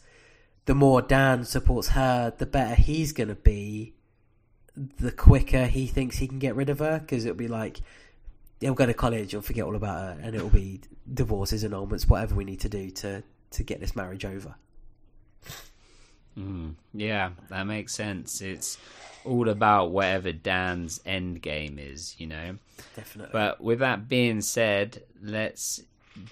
the 0.66 0.76
more 0.76 1.02
Dan 1.02 1.46
supports 1.46 1.90
her, 1.90 2.34
the 2.38 2.46
better 2.46 2.76
he's 2.76 3.14
going 3.14 3.30
to 3.30 3.36
be. 3.36 3.94
The 4.76 5.12
quicker 5.12 5.66
he 5.66 5.88
thinks 5.88 6.18
he 6.18 6.28
can 6.28 6.40
get 6.40 6.56
rid 6.56 6.70
of 6.70 6.80
her, 6.80 7.00
because 7.00 7.26
it'll 7.26 7.36
be 7.36 7.50
like 7.50 7.82
he'll 8.62 8.74
go 8.74 8.86
to 8.86 8.94
college, 8.94 9.32
he'll 9.32 9.42
forget 9.42 9.66
all 9.66 9.76
about 9.76 9.98
her, 9.98 10.18
and 10.22 10.36
it'll 10.36 10.50
be 10.50 10.80
divorces, 11.12 11.66
annulments, 11.66 12.08
whatever 12.08 12.36
we 12.36 12.46
need 12.46 12.62
to 12.62 12.70
do 12.70 12.90
to 12.92 13.24
to 13.52 13.64
get 13.64 13.82
this 13.82 13.96
marriage 13.96 14.24
over. 14.24 14.56
Mm, 16.38 16.76
yeah, 16.94 17.32
that 17.50 17.64
makes 17.64 17.94
sense. 17.94 18.40
It's 18.42 18.78
all 19.26 19.50
about 19.50 19.92
whatever 19.92 20.32
Dan's 20.32 21.02
end 21.06 21.42
game 21.42 21.78
is, 21.80 22.16
you 22.18 22.28
know. 22.28 22.58
Definitely. 22.96 23.32
But 23.32 23.62
with 23.62 23.80
that 23.80 24.08
being 24.08 24.42
said, 24.42 25.04
let's 25.22 25.82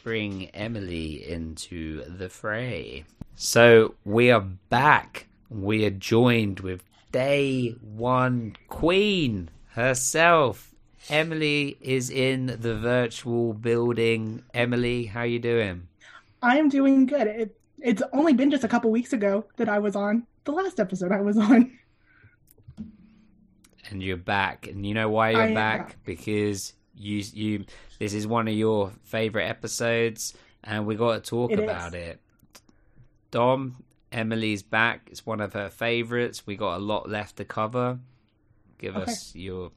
bring 0.04 0.48
Emily 0.50 1.28
into 1.28 2.04
the 2.06 2.30
fray. 2.30 3.06
So 3.36 3.96
we 4.04 4.32
are 4.32 4.42
back. 4.42 5.28
We 5.50 5.86
are 5.86 5.92
joined 5.92 6.60
with 6.62 6.84
day 7.12 7.76
one 7.82 8.56
queen 8.68 9.50
herself. 9.70 10.74
Emily 11.10 11.78
is 11.80 12.10
in 12.10 12.58
the 12.60 12.76
virtual 12.76 13.54
building. 13.54 14.44
Emily, 14.54 15.06
how 15.06 15.24
you 15.24 15.40
doing? 15.40 15.88
I 16.42 16.58
am 16.58 16.68
doing 16.68 17.06
good. 17.06 17.28
It, 17.28 17.60
it's 17.80 18.02
only 18.12 18.34
been 18.34 18.52
just 18.52 18.64
a 18.64 18.68
couple 18.68 18.92
weeks 18.92 19.14
ago 19.14 19.46
that 19.56 19.70
I 19.70 19.80
was 19.80 19.96
on 19.96 20.26
the 20.48 20.54
last 20.54 20.80
episode 20.80 21.12
I 21.12 21.22
was 21.22 21.38
on. 21.38 21.78
And 23.90 24.04
you're 24.04 24.18
back, 24.18 24.68
and 24.68 24.86
you 24.86 24.94
know 24.94 25.10
why 25.10 25.32
you're 25.32 25.54
back? 25.54 25.80
Uh, 25.80 25.84
back? 25.84 25.98
Because 26.06 26.74
you 26.96 27.24
you 27.34 27.66
this 28.00 28.14
is 28.14 28.28
one 28.28 28.48
of 28.48 28.54
your 28.54 28.92
favorite 29.04 29.46
episodes, 29.46 30.34
and 30.64 30.86
we 30.86 30.96
got 30.96 31.24
to 31.24 31.30
talk 31.30 31.52
it 31.52 31.60
about 31.60 31.96
is. 31.96 32.10
it. 32.10 32.20
Dom, 33.32 33.84
Emily's 34.12 34.64
back. 34.64 35.08
It's 35.12 35.26
one 35.26 35.42
of 35.42 35.54
her 35.54 35.70
favorites. 35.70 36.46
We 36.46 36.56
got 36.56 36.78
a 36.78 36.80
lot 36.80 37.10
left 37.10 37.38
to 37.38 37.46
cover. 37.46 38.00
Give 38.78 38.96
okay. 38.96 39.12
us 39.12 39.36
your 39.36 39.72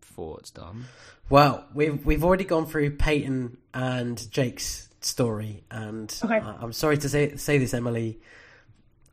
thoughts, 0.00 0.50
Dom. 0.50 0.86
Well, 1.30 1.66
we've 1.74 2.04
we've 2.04 2.24
already 2.24 2.44
gone 2.44 2.66
through 2.66 2.96
Peyton 2.96 3.58
and 3.72 4.30
Jake's 4.30 4.88
story, 5.00 5.64
and 5.70 6.14
okay. 6.24 6.38
I, 6.38 6.56
I'm 6.60 6.72
sorry 6.72 6.98
to 6.98 7.08
say 7.08 7.36
say 7.36 7.58
this, 7.58 7.74
Emily. 7.74 8.20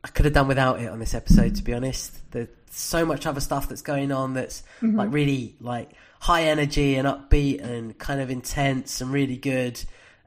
I 0.02 0.08
could 0.08 0.24
have 0.24 0.34
done 0.34 0.48
without 0.48 0.80
it 0.80 0.88
on 0.88 0.98
this 0.98 1.14
episode, 1.14 1.56
to 1.56 1.62
be 1.62 1.74
honest. 1.74 2.18
There's 2.30 2.48
so 2.70 3.04
much 3.04 3.26
other 3.26 3.40
stuff 3.40 3.68
that's 3.68 3.82
going 3.82 4.12
on 4.12 4.34
that's 4.34 4.62
mm-hmm. 4.80 4.96
like 4.96 5.12
really 5.12 5.56
like 5.60 5.90
high 6.20 6.44
energy 6.44 6.96
and 6.96 7.06
upbeat 7.06 7.62
and 7.62 7.96
kind 7.98 8.20
of 8.20 8.30
intense 8.30 9.00
and 9.00 9.12
really 9.12 9.36
good, 9.36 9.82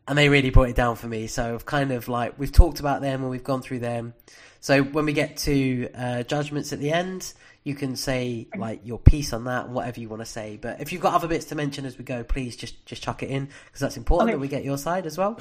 and 0.08 0.18
they 0.18 0.30
really 0.30 0.50
brought 0.50 0.70
it 0.70 0.76
down 0.76 0.95
for 0.95 1.08
me. 1.08 1.28
So 1.28 1.56
I've 1.56 1.66
kind 1.66 1.91
of 1.91 2.08
like 2.08 2.38
we've 2.38 2.52
talked 2.52 2.80
about 2.80 3.02
them 3.02 3.22
and 3.22 3.30
we've 3.32 3.44
gone 3.44 3.62
through 3.62 3.80
them. 3.80 4.14
So 4.60 4.84
when 4.84 5.06
we 5.06 5.14
get 5.14 5.38
to 5.38 5.90
uh, 5.94 6.24
judgments 6.24 6.72
at 6.72 6.80
the 6.80 6.91
end, 6.91 7.34
you 7.64 7.76
can 7.76 7.95
say 7.95 8.48
like 8.56 8.82
your 8.86 9.00
piece 9.00 9.34
on 9.34 9.45
that 9.45 9.66
and 9.66 9.74
whatever 9.74 10.00
you 10.00 10.10
want 10.10 10.22
to 10.22 10.26
say. 10.26 10.58
But 10.62 10.82
if 10.82 10.91
you've 10.91 11.02
got 11.02 11.14
other 11.14 11.28
bits 11.28 11.45
to 11.45 11.56
mention 11.56 11.86
as 11.86 11.98
we 11.98 12.04
go, 12.04 12.24
please 12.24 12.56
just 12.56 12.86
just 12.86 13.02
chuck 13.02 13.24
it 13.24 13.30
in 13.30 13.45
because 13.66 13.80
that's 13.80 13.98
important 13.98 14.30
okay. 14.30 14.36
that 14.36 14.40
we 14.40 14.48
get 14.48 14.64
your 14.64 14.78
side 14.78 15.06
as 15.06 15.18
well. 15.18 15.40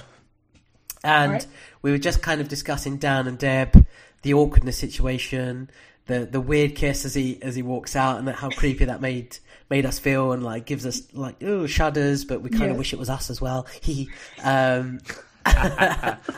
And 1.04 1.32
right. 1.32 1.46
we 1.82 1.90
were 1.90 1.98
just 1.98 2.22
kind 2.22 2.40
of 2.40 2.48
discussing 2.48 2.98
Dan 2.98 3.26
and 3.26 3.36
Deb, 3.36 3.86
the 4.22 4.34
awkwardness 4.34 4.78
situation, 4.78 5.70
the 6.06 6.20
the 6.26 6.40
weird 6.40 6.74
kiss 6.74 7.04
as 7.04 7.14
he 7.14 7.40
as 7.42 7.54
he 7.54 7.62
walks 7.62 7.94
out, 7.96 8.18
and 8.18 8.28
how 8.28 8.50
creepy 8.50 8.84
that 8.86 9.00
made 9.00 9.38
made 9.70 9.86
us 9.86 9.98
feel, 9.98 10.32
and 10.32 10.42
like 10.42 10.66
gives 10.66 10.84
us 10.86 11.02
like 11.12 11.36
oh 11.42 11.66
shudders, 11.66 12.24
but 12.24 12.40
we 12.42 12.50
kind 12.50 12.64
Yeah. 12.64 12.70
of 12.72 12.76
wish 12.76 12.92
it 12.92 12.98
was 12.98 13.10
us 13.10 13.30
as 13.30 13.40
well. 13.40 13.66
He 13.80 14.10
um, 14.42 15.00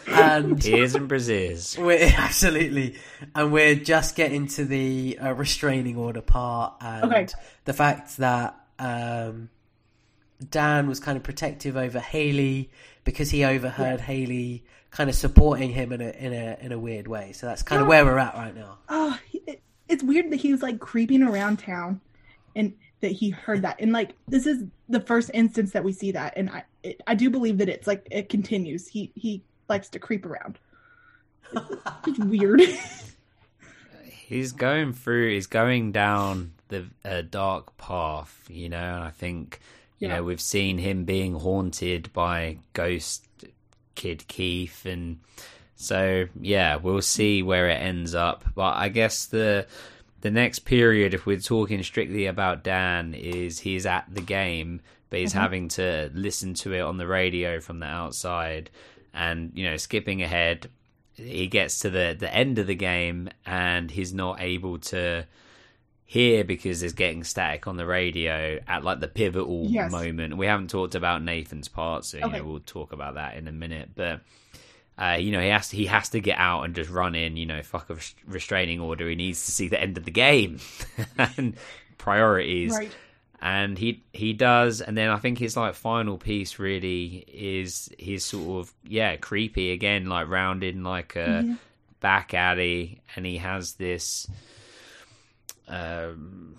and 0.08 0.62
Here's 0.62 0.94
and 0.94 1.08
Brazils. 1.08 1.76
we're 1.78 2.12
absolutely, 2.16 2.96
and 3.34 3.52
we're 3.52 3.74
just 3.74 4.16
getting 4.16 4.46
to 4.48 4.64
the 4.64 5.18
uh, 5.22 5.32
restraining 5.34 5.96
order 5.96 6.20
part, 6.22 6.74
and 6.80 7.04
Okay. 7.12 7.26
the 7.64 7.72
fact 7.72 8.16
that 8.18 8.56
um, 8.78 9.50
Dan 10.50 10.88
was 10.88 11.00
kind 11.00 11.16
of 11.16 11.22
protective 11.22 11.76
over 11.76 12.00
Haley 12.00 12.70
because 13.04 13.30
he 13.30 13.44
overheard 13.44 14.00
Haley 14.00 14.64
kind 14.96 15.10
of 15.10 15.16
supporting 15.16 15.70
him 15.70 15.92
in 15.92 16.00
a 16.00 16.10
in 16.10 16.32
a 16.32 16.56
in 16.60 16.72
a 16.72 16.78
weird 16.78 17.08
way. 17.08 17.32
So 17.32 17.46
that's 17.46 17.62
kind 17.62 17.82
of 17.82 17.88
where 17.88 18.04
we're 18.04 18.18
at 18.18 18.34
right 18.34 18.54
now. 18.54 18.78
Oh, 18.88 19.18
it, 19.32 19.60
it's 19.88 20.02
weird 20.02 20.30
that 20.30 20.36
he 20.36 20.52
was 20.52 20.62
like 20.62 20.78
creeping 20.78 21.22
around 21.22 21.58
town, 21.58 22.00
and 22.54 22.72
that 23.00 23.12
he 23.12 23.30
heard 23.30 23.62
that. 23.62 23.76
And 23.80 23.92
like 23.92 24.12
this 24.28 24.46
is 24.46 24.62
the 24.88 25.00
first 25.00 25.30
instance 25.34 25.72
that 25.72 25.82
we 25.84 25.92
see 25.92 26.12
that, 26.12 26.34
and 26.36 26.48
I 26.48 26.64
it, 26.82 27.00
I 27.06 27.14
do 27.14 27.28
believe 27.28 27.58
that 27.58 27.68
it's 27.68 27.86
like 27.86 28.06
it 28.10 28.28
continues. 28.28 28.86
He 28.88 29.10
he 29.16 29.42
likes 29.68 29.88
to 29.90 29.98
creep 29.98 30.24
around. 30.24 30.58
It's, 31.52 31.76
it's 32.06 32.18
weird. 32.20 32.62
he's 34.26 34.52
going 34.52 34.92
through 34.92 35.30
he's 35.34 35.46
going 35.46 35.92
down 35.92 36.52
the 36.68 36.86
uh, 37.04 37.22
dark 37.28 37.76
path 37.76 38.42
you 38.48 38.68
know 38.70 38.94
and 38.94 39.04
i 39.04 39.10
think 39.10 39.60
you 39.98 40.08
Yeah. 40.08 40.16
know 40.16 40.24
we've 40.24 40.40
seen 40.40 40.78
him 40.78 41.04
being 41.04 41.34
haunted 41.34 42.10
by 42.14 42.56
ghost 42.72 43.26
kid 43.94 44.26
keith 44.28 44.84
and 44.86 45.18
so 45.76 46.26
yeah 46.40 46.76
we'll 46.76 47.02
see 47.02 47.42
where 47.42 47.68
it 47.68 47.74
ends 47.80 48.14
up 48.14 48.44
but 48.54 48.74
i 48.76 48.88
guess 48.88 49.26
the 49.26 49.66
the 50.20 50.30
next 50.30 50.60
period 50.60 51.12
if 51.14 51.26
we're 51.26 51.38
talking 51.38 51.82
strictly 51.82 52.26
about 52.26 52.62
dan 52.64 53.12
is 53.14 53.58
he's 53.60 53.84
at 53.86 54.04
the 54.12 54.20
game 54.22 54.80
but 55.10 55.18
he's 55.20 55.32
Mhm. 55.34 55.40
having 55.40 55.68
to 55.68 56.10
listen 56.14 56.54
to 56.54 56.72
it 56.72 56.80
on 56.80 56.96
the 56.96 57.06
radio 57.06 57.60
from 57.60 57.78
the 57.80 57.86
outside 57.86 58.70
and 59.12 59.52
you 59.54 59.64
know 59.64 59.76
skipping 59.76 60.22
ahead 60.22 60.68
he 61.14 61.46
gets 61.46 61.78
to 61.80 61.90
the 61.90 62.16
the 62.18 62.32
end 62.34 62.58
of 62.58 62.66
the 62.66 62.74
game 62.74 63.28
and 63.46 63.90
he's 63.90 64.12
not 64.14 64.40
able 64.40 64.78
to 64.78 65.24
hear 66.06 66.44
because 66.44 66.80
there's 66.80 66.92
getting 66.92 67.24
static 67.24 67.66
on 67.66 67.76
the 67.76 67.86
radio 67.86 68.58
at 68.68 68.84
like 68.84 69.00
the 69.00 69.08
pivotal 69.08 69.66
Yes. 69.68 69.90
moment. 69.90 70.36
We 70.36 70.46
haven't 70.46 70.70
talked 70.70 70.94
about 70.94 71.22
Nathan's 71.22 71.68
part, 71.68 72.04
so 72.04 72.18
you 72.18 72.28
know 72.30 72.44
we'll 72.44 72.60
talk 72.60 72.92
about 72.92 73.14
that 73.14 73.36
in 73.36 73.48
a 73.48 73.52
minute. 73.52 73.90
But 73.94 74.20
uh, 74.98 75.16
you 75.18 75.32
know 75.32 75.40
he 75.40 75.48
has 75.48 75.68
to 75.70 75.76
he 75.76 75.86
has 75.86 76.08
to 76.10 76.20
get 76.20 76.38
out 76.38 76.62
and 76.62 76.74
just 76.74 76.90
run 76.90 77.14
in. 77.14 77.36
You 77.36 77.46
know, 77.46 77.62
fuck 77.62 77.90
a 77.90 77.96
restraining 78.26 78.80
order. 78.80 79.08
He 79.08 79.14
needs 79.16 79.44
to 79.46 79.52
see 79.52 79.68
the 79.68 79.80
end 79.80 79.96
of 79.98 80.04
the 80.04 80.10
game 80.10 80.60
and 81.18 81.56
priorities 81.98 82.72
Right. 82.72 82.90
and 83.40 83.78
he 83.78 84.02
he 84.12 84.34
does 84.34 84.82
and 84.82 84.94
then 84.96 85.08
i 85.08 85.16
think 85.16 85.38
his 85.38 85.56
like 85.56 85.74
final 85.74 86.18
piece 86.18 86.58
really 86.58 87.24
is 87.32 87.88
his 87.98 88.24
sort 88.26 88.60
of 88.60 88.74
yeah 88.84 89.16
creepy 89.16 89.72
again 89.72 90.06
like 90.06 90.28
rounded 90.28 90.74
in 90.74 90.84
like 90.84 91.16
a 91.16 91.42
Mhm. 91.44 91.58
back 92.00 92.34
alley 92.34 93.00
and 93.16 93.24
he 93.24 93.38
has 93.38 93.72
this 93.74 94.28
um 95.68 96.56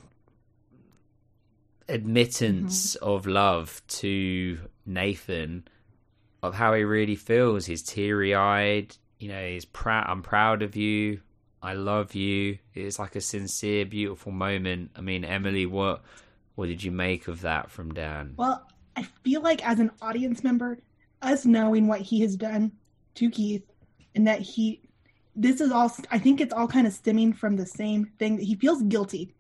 admittance 1.88 2.96
of 2.96 3.28
love 3.28 3.82
to 3.88 4.58
nathan 4.86 5.64
of 6.42 6.54
how 6.54 6.74
he 6.74 6.84
really 6.84 7.16
feels. 7.16 7.66
He's 7.66 7.84
teary-eyed 7.84 8.96
you 9.20 9.30
know 9.30 9.48
he's 9.48 9.66
proud 9.66 10.06
i'm 10.10 10.22
proud 10.22 10.62
of 10.62 10.76
you. 10.76 11.22
I 11.64 11.74
love 11.74 12.14
you. 12.14 12.60
It's 12.76 13.00
like 13.00 13.16
a 13.16 13.22
sincere 13.22 13.86
beautiful 13.86 14.32
moment. 14.32 14.92
I 14.96 15.02
mean 15.02 15.24
emily 15.26 15.66
what 15.66 16.04
what 16.56 16.68
did 16.68 16.84
you 16.84 16.92
make 16.92 17.28
of 17.28 17.42
that 17.42 17.70
from 17.70 17.94
Dan? 17.94 18.34
Well, 18.38 18.66
I 18.96 19.04
feel 19.24 19.42
like 19.42 19.66
as 19.68 19.80
an 19.80 19.92
audience 20.02 20.44
member, 20.44 20.80
us 21.22 21.46
knowing 21.46 21.88
what 21.88 22.02
he 22.02 22.22
has 22.22 22.36
done 22.36 22.72
to 23.16 23.30
Keith 23.30 23.64
and 24.16 24.26
that 24.28 24.40
he 24.40 24.82
this 25.36 25.62
is 25.62 25.72
all 25.72 25.92
I 26.12 26.20
think 26.20 26.42
it's 26.42 26.54
all 26.54 26.68
kind 26.68 26.88
of 26.88 26.94
stemming 26.94 27.34
from 27.34 27.56
the 27.56 27.66
same 27.66 28.12
thing 28.20 28.38
that 28.38 28.44
he 28.44 28.56
feels 28.56 28.82
guilty 28.84 29.36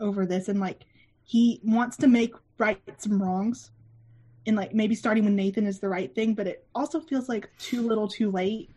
over 0.00 0.26
this 0.26 0.48
and 0.48 0.60
like 0.60 0.84
he 1.24 1.60
wants 1.64 1.96
to 1.98 2.06
make 2.06 2.34
right 2.58 2.80
some 2.98 3.22
wrongs 3.22 3.70
and 4.48 4.56
like 4.56 4.74
maybe 4.74 4.94
starting 4.94 5.24
with 5.24 5.34
Nathan 5.34 5.66
is 5.66 5.78
the 5.78 5.90
right 5.90 6.14
thing, 6.14 6.32
but 6.32 6.46
it 6.46 6.66
also 6.74 7.00
feels 7.00 7.28
like 7.28 7.50
too 7.58 7.82
little 7.86 8.08
too 8.08 8.30
late 8.30 8.70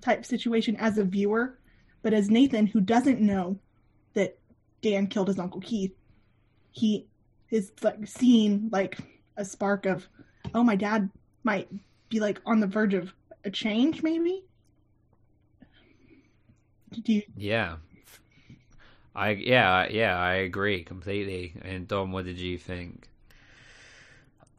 type 0.00 0.24
situation 0.24 0.76
as 0.76 0.96
a 0.96 1.04
viewer. 1.04 1.58
But 2.02 2.14
as 2.14 2.30
Nathan, 2.30 2.66
who 2.66 2.80
doesn't 2.80 3.20
know 3.20 3.58
that 4.14 4.38
Dan 4.80 5.06
killed 5.06 5.28
his 5.28 5.38
uncle 5.38 5.60
Keith, 5.60 5.94
he 6.70 7.06
is 7.50 7.72
like 7.82 7.98
seeing 8.06 8.70
like 8.72 8.98
a 9.36 9.44
spark 9.44 9.84
of, 9.84 10.08
oh, 10.54 10.62
my 10.64 10.74
dad 10.76 11.10
might 11.44 11.68
be 12.08 12.18
like 12.18 12.40
on 12.46 12.60
the 12.60 12.66
verge 12.66 12.94
of 12.94 13.12
a 13.44 13.50
change, 13.50 14.02
maybe. 14.02 14.44
Do 16.92 17.12
you? 17.12 17.22
Yeah. 17.36 17.76
I 19.14 19.30
yeah, 19.30 19.88
yeah, 19.90 20.18
I 20.18 20.34
agree 20.34 20.82
completely. 20.84 21.54
And 21.62 21.88
Dom, 21.88 22.12
what 22.12 22.24
did 22.24 22.38
you 22.38 22.58
think? 22.58 23.08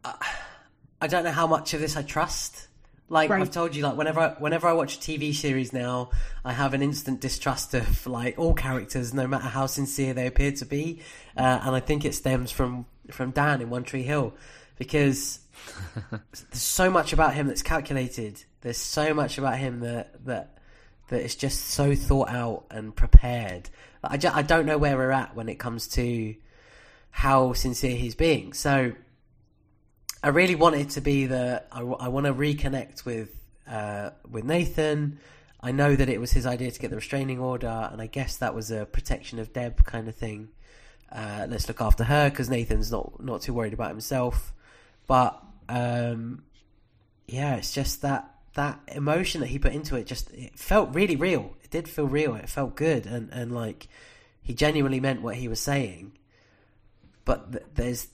I 0.04 1.08
don't 1.08 1.24
know 1.24 1.32
how 1.32 1.48
much 1.48 1.74
of 1.74 1.80
this 1.80 1.96
I 1.96 2.04
trust. 2.04 2.68
Like 3.10 3.30
Right. 3.30 3.42
I've 3.42 3.52
told 3.52 3.76
you, 3.76 3.84
like 3.84 3.98
whenever 3.98 4.20
I, 4.22 4.30
whenever 4.40 4.68
I 4.68 4.74
watch 4.74 4.96
a 4.96 5.00
TV 5.00 5.34
series 5.34 5.74
now, 5.74 6.12
I 6.46 6.54
have 6.54 6.74
an 6.74 6.82
instant 6.82 7.20
distrust 7.20 7.74
of 7.74 8.08
like 8.08 8.40
all 8.40 8.54
characters, 8.54 9.14
no 9.14 9.28
matter 9.28 9.48
how 9.48 9.66
sincere 9.66 10.14
they 10.14 10.28
appear 10.28 10.54
to 10.54 10.66
be, 10.66 11.02
uh, 11.36 11.60
and 11.64 11.76
I 11.76 11.82
think 11.82 12.06
it 12.06 12.16
stems 12.16 12.52
from 12.52 12.86
from 13.10 13.32
Dan 13.32 13.62
in 13.62 13.70
One 13.70 13.84
Tree 13.84 14.04
Hill, 14.04 14.34
because 14.78 15.40
there's 16.12 16.62
so 16.62 16.90
much 16.90 17.12
about 17.12 17.34
him 17.34 17.48
that's 17.48 17.64
calculated. 17.64 18.42
There's 18.62 18.78
so 18.78 19.14
much 19.14 19.38
about 19.38 19.58
him 19.58 19.82
that 19.82 20.26
that 20.26 20.58
that 21.12 21.22
is 21.22 21.36
just 21.36 21.68
so 21.68 21.94
thought 21.94 22.30
out 22.30 22.66
and 22.72 22.96
prepared. 22.96 23.70
I, 24.02 24.18
ju- 24.18 24.32
I 24.34 24.42
don't 24.42 24.66
know 24.66 24.78
where 24.78 24.96
we're 24.96 25.12
at 25.12 25.36
when 25.36 25.50
it 25.50 25.60
comes 25.60 25.88
to 25.90 26.34
how 27.12 27.54
sincere 27.54 27.96
he's 27.96 28.16
being. 28.16 28.54
So 28.54 28.94
I 30.24 30.30
really 30.30 30.56
want 30.56 30.76
it 30.76 30.92
to 30.92 31.02
be 31.02 31.28
that 31.28 31.68
I, 31.72 31.84
want 31.84 32.26
to 32.26 32.34
reconnect 32.34 33.04
with 33.06 33.30
uh, 33.70 34.12
with 34.30 34.46
Nathan. 34.46 35.20
I 35.60 35.72
know 35.72 35.96
that 35.96 36.10
it 36.10 36.20
was 36.20 36.32
his 36.32 36.46
idea 36.46 36.72
to 36.72 36.80
get 36.80 36.90
the 36.90 36.96
restraining 36.96 37.40
order, 37.40 37.90
and 37.92 38.02
I 38.02 38.08
guess 38.08 38.38
that 38.38 38.56
was 38.56 38.72
a 38.72 38.86
protection 38.86 39.38
of 39.38 39.52
Deb 39.54 39.84
kind 39.84 40.08
of 40.08 40.16
thing. 40.16 40.48
Uh, 41.12 41.46
let's 41.50 41.68
look 41.68 41.82
after 41.82 42.06
her 42.06 42.30
because 42.30 42.50
Nathan's 42.50 42.90
not 42.90 43.22
not 43.22 43.42
too 43.42 43.54
worried 43.54 43.74
about 43.74 43.90
himself. 43.90 44.54
But 45.08 45.44
um, 45.68 46.44
yeah, 47.28 47.56
it's 47.56 47.74
just 47.74 48.02
that 48.04 48.31
that 48.56 48.80
emotion 48.90 49.42
that 49.42 49.48
he 49.48 49.60
put 49.60 49.74
into 49.74 49.96
it 49.96 50.06
just 50.08 50.30
it 50.32 50.58
felt 50.60 50.94
really 50.94 51.16
real. 51.16 51.56
It 51.64 51.72
did 51.72 51.88
feel 51.88 52.08
real. 52.08 52.36
It 52.36 52.50
felt 52.50 52.76
good, 52.76 53.06
and 53.06 53.30
and 53.32 53.52
like 53.54 53.88
he 54.42 54.54
genuinely 54.54 55.00
meant 55.00 55.22
what 55.22 55.36
he 55.36 55.48
was 55.48 55.60
saying. 55.60 56.14
But 57.26 57.52
th- 57.52 57.66
there's 57.76 58.08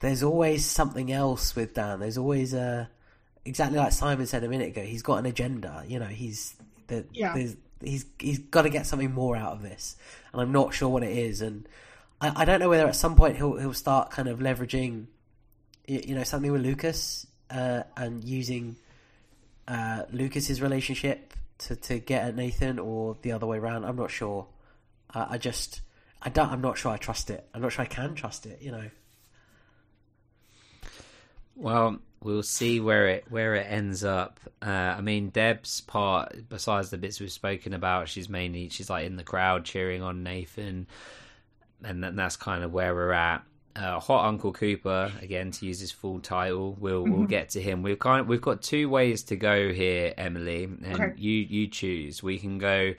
there's 0.00 0.22
always 0.22 0.64
something 0.64 1.10
else 1.12 1.54
with 1.56 1.74
Dan. 1.74 2.00
There's 2.00 2.18
always 2.18 2.54
a 2.54 2.88
exactly 3.44 3.78
like 3.78 3.92
Simon 3.92 4.26
said 4.26 4.44
a 4.44 4.48
minute 4.48 4.68
ago. 4.68 4.82
He's 4.82 5.02
got 5.02 5.16
an 5.18 5.26
agenda. 5.26 5.84
You 5.86 5.98
know, 5.98 6.06
he's 6.06 6.54
the, 6.86 7.04
Yeah. 7.12 7.34
there's, 7.34 7.56
he's 7.82 8.06
he's 8.18 8.38
got 8.38 8.62
to 8.62 8.70
get 8.70 8.86
something 8.86 9.12
more 9.12 9.36
out 9.36 9.52
of 9.52 9.62
this, 9.62 9.96
and 10.32 10.40
I'm 10.40 10.52
not 10.52 10.72
sure 10.74 10.88
what 10.88 11.02
it 11.02 11.16
is. 11.16 11.42
And 11.42 11.68
I, 12.20 12.42
I 12.42 12.44
don't 12.44 12.60
know 12.60 12.68
whether 12.68 12.86
at 12.86 12.96
some 12.96 13.16
point 13.16 13.36
he'll 13.36 13.56
he'll 13.56 13.74
start 13.74 14.10
kind 14.10 14.28
of 14.28 14.38
leveraging, 14.38 15.06
y- 15.88 16.02
you 16.06 16.14
know, 16.14 16.24
something 16.24 16.52
with 16.52 16.62
Lucas 16.62 17.26
uh, 17.50 17.82
and 17.96 18.22
using 18.24 18.76
uh, 19.66 20.04
Lucas's 20.12 20.60
relationship 20.60 21.34
to, 21.58 21.76
to 21.76 21.98
get 21.98 22.24
at 22.24 22.36
Nathan, 22.36 22.78
or 22.78 23.16
the 23.22 23.32
other 23.32 23.46
way 23.46 23.58
around. 23.58 23.84
I'm 23.84 23.96
not 23.96 24.10
sure. 24.10 24.46
I 25.14 25.38
just 25.38 25.80
I 26.20 26.28
don't. 26.28 26.50
I'm 26.50 26.60
not 26.60 26.78
sure. 26.78 26.90
I 26.90 26.96
trust 26.96 27.30
it. 27.30 27.48
I'm 27.54 27.60
not 27.62 27.72
sure 27.72 27.84
I 27.84 27.88
can 27.88 28.14
trust 28.14 28.46
it. 28.46 28.60
You 28.62 28.72
know. 28.72 28.90
Well, 31.56 31.98
we'll 32.22 32.42
see 32.42 32.80
where 32.80 33.08
it 33.08 33.26
where 33.28 33.54
it 33.54 33.66
ends 33.68 34.04
up. 34.04 34.40
Uh, 34.60 34.70
I 34.70 35.00
mean, 35.02 35.28
Deb's 35.28 35.82
part, 35.82 36.48
besides 36.48 36.90
the 36.90 36.98
bits 36.98 37.20
we've 37.20 37.30
spoken 37.30 37.74
about, 37.74 38.08
she's 38.08 38.28
mainly 38.28 38.70
she's 38.70 38.90
like 38.90 39.06
in 39.06 39.16
the 39.16 39.22
crowd 39.22 39.64
cheering 39.64 40.02
on 40.02 40.22
Nathan, 40.22 40.86
and 41.84 42.02
then 42.02 42.16
that's 42.16 42.36
kind 42.36 42.64
of 42.64 42.72
where 42.72 42.94
we're 42.94 43.12
at. 43.12 43.44
Uh, 43.76 43.98
Hot 43.98 44.26
Uncle 44.26 44.52
Cooper, 44.52 45.10
again 45.20 45.50
to 45.50 45.66
use 45.66 45.80
his 45.80 45.90
full 45.90 46.20
title, 46.20 46.76
we'll 46.78 47.02
we'll 47.02 47.24
Mhm. 47.24 47.28
get 47.28 47.48
to 47.50 47.60
him. 47.60 47.82
We've 47.82 47.98
kind 47.98 48.20
of, 48.20 48.28
we've 48.28 48.40
got 48.40 48.62
two 48.62 48.88
ways 48.88 49.24
to 49.24 49.36
go 49.36 49.72
here, 49.72 50.14
Emily, 50.16 50.64
and 50.64 50.84
Okay. 50.86 51.12
you 51.16 51.32
you 51.32 51.66
choose. 51.66 52.22
We 52.22 52.38
can 52.38 52.58
go 52.58 52.94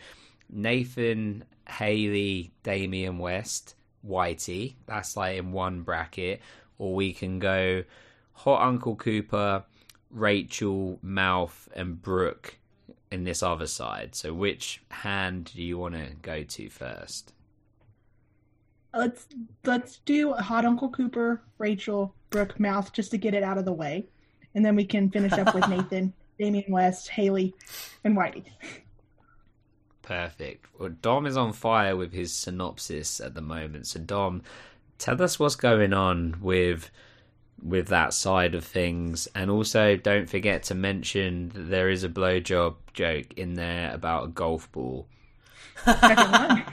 Nathan, 0.49 1.45
Haley, 1.69 2.51
Damien 2.63 3.19
West, 3.19 3.75
Whitey. 4.05 4.75
That's 4.85 5.15
like 5.15 5.37
in 5.37 5.53
one 5.53 5.81
bracket, 5.81 6.41
or 6.77 6.93
we 6.93 7.13
can 7.13 7.39
go 7.39 7.83
Hot 8.33 8.61
Uncle 8.67 8.97
Cooper, 8.97 9.63
Rachel, 10.11 10.99
Mouth, 11.01 11.69
and 11.73 12.01
Brooke 12.01 12.57
in 13.11 13.23
this 13.23 13.41
other 13.41 13.67
side. 13.67 14.13
So, 14.13 14.33
which 14.33 14.81
hand 14.91 15.51
do 15.55 15.61
you 15.63 15.77
want 15.77 15.95
to 15.95 16.15
go 16.21 16.43
to 16.43 16.69
first? 16.69 17.31
Let's 18.95 19.27
let's 19.65 19.97
do 20.05 20.33
Hot 20.33 20.65
Uncle 20.65 20.89
Cooper, 20.89 21.41
Rachel, 21.57 22.15
Brooke, 22.29 22.59
Mouth, 22.59 22.93
just 22.93 23.11
to 23.11 23.17
get 23.17 23.33
it 23.33 23.43
out 23.43 23.57
of 23.57 23.65
the 23.65 23.73
way, 23.73 24.07
and 24.53 24.63
then 24.63 24.75
we 24.75 24.85
can 24.85 25.09
finish 25.09 25.33
up 25.33 25.53
with 25.53 25.67
Nathan, 25.69 26.13
Damien 26.39 26.71
West, 26.71 27.09
Haley, 27.09 27.53
and 28.03 28.15
Whitey. 28.15 28.45
Perfect. 30.01 30.67
Well, 30.79 30.91
Dom 31.01 31.25
is 31.25 31.35
on 31.35 31.51
fire 31.51 31.95
with 31.95 32.13
his 32.13 32.31
synopsis 32.31 33.19
at 33.19 33.33
the 33.33 33.41
moment. 33.41 33.87
So, 33.87 33.99
Dom, 33.99 34.43
tell 34.97 35.21
us 35.21 35.39
what's 35.39 35.55
going 35.55 35.93
on 35.93 36.37
with 36.41 36.91
with 37.61 37.87
that 37.87 38.13
side 38.13 38.53
of 38.53 38.63
things, 38.63 39.27
and 39.33 39.49
also 39.49 39.95
don't 39.95 40.29
forget 40.29 40.63
to 40.63 40.75
mention 40.75 41.49
that 41.49 41.69
there 41.69 41.89
is 41.89 42.03
a 42.03 42.09
blowjob 42.09 42.75
joke 42.93 43.33
in 43.35 43.55
there 43.55 43.93
about 43.93 44.25
a 44.25 44.27
golf 44.27 44.71
ball. 44.71 45.07
Second 45.83 46.31
one. 46.31 46.63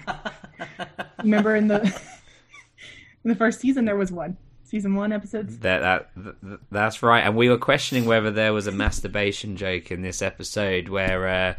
Remember 1.22 1.56
in 1.56 1.68
the 1.68 1.82
in 3.24 3.30
the 3.30 3.34
first 3.36 3.60
season 3.60 3.84
there 3.84 3.96
was 3.96 4.12
one. 4.12 4.36
Season 4.64 4.94
one 4.94 5.12
episodes. 5.12 5.58
That, 5.58 6.08
that 6.16 6.58
that's 6.70 7.02
right, 7.02 7.20
and 7.20 7.36
we 7.36 7.50
were 7.50 7.58
questioning 7.58 8.06
whether 8.06 8.30
there 8.30 8.54
was 8.54 8.66
a 8.66 8.72
masturbation 8.72 9.56
joke 9.56 9.90
in 9.90 10.00
this 10.00 10.22
episode 10.22 10.88
where 10.88 11.28
uh, 11.28 11.54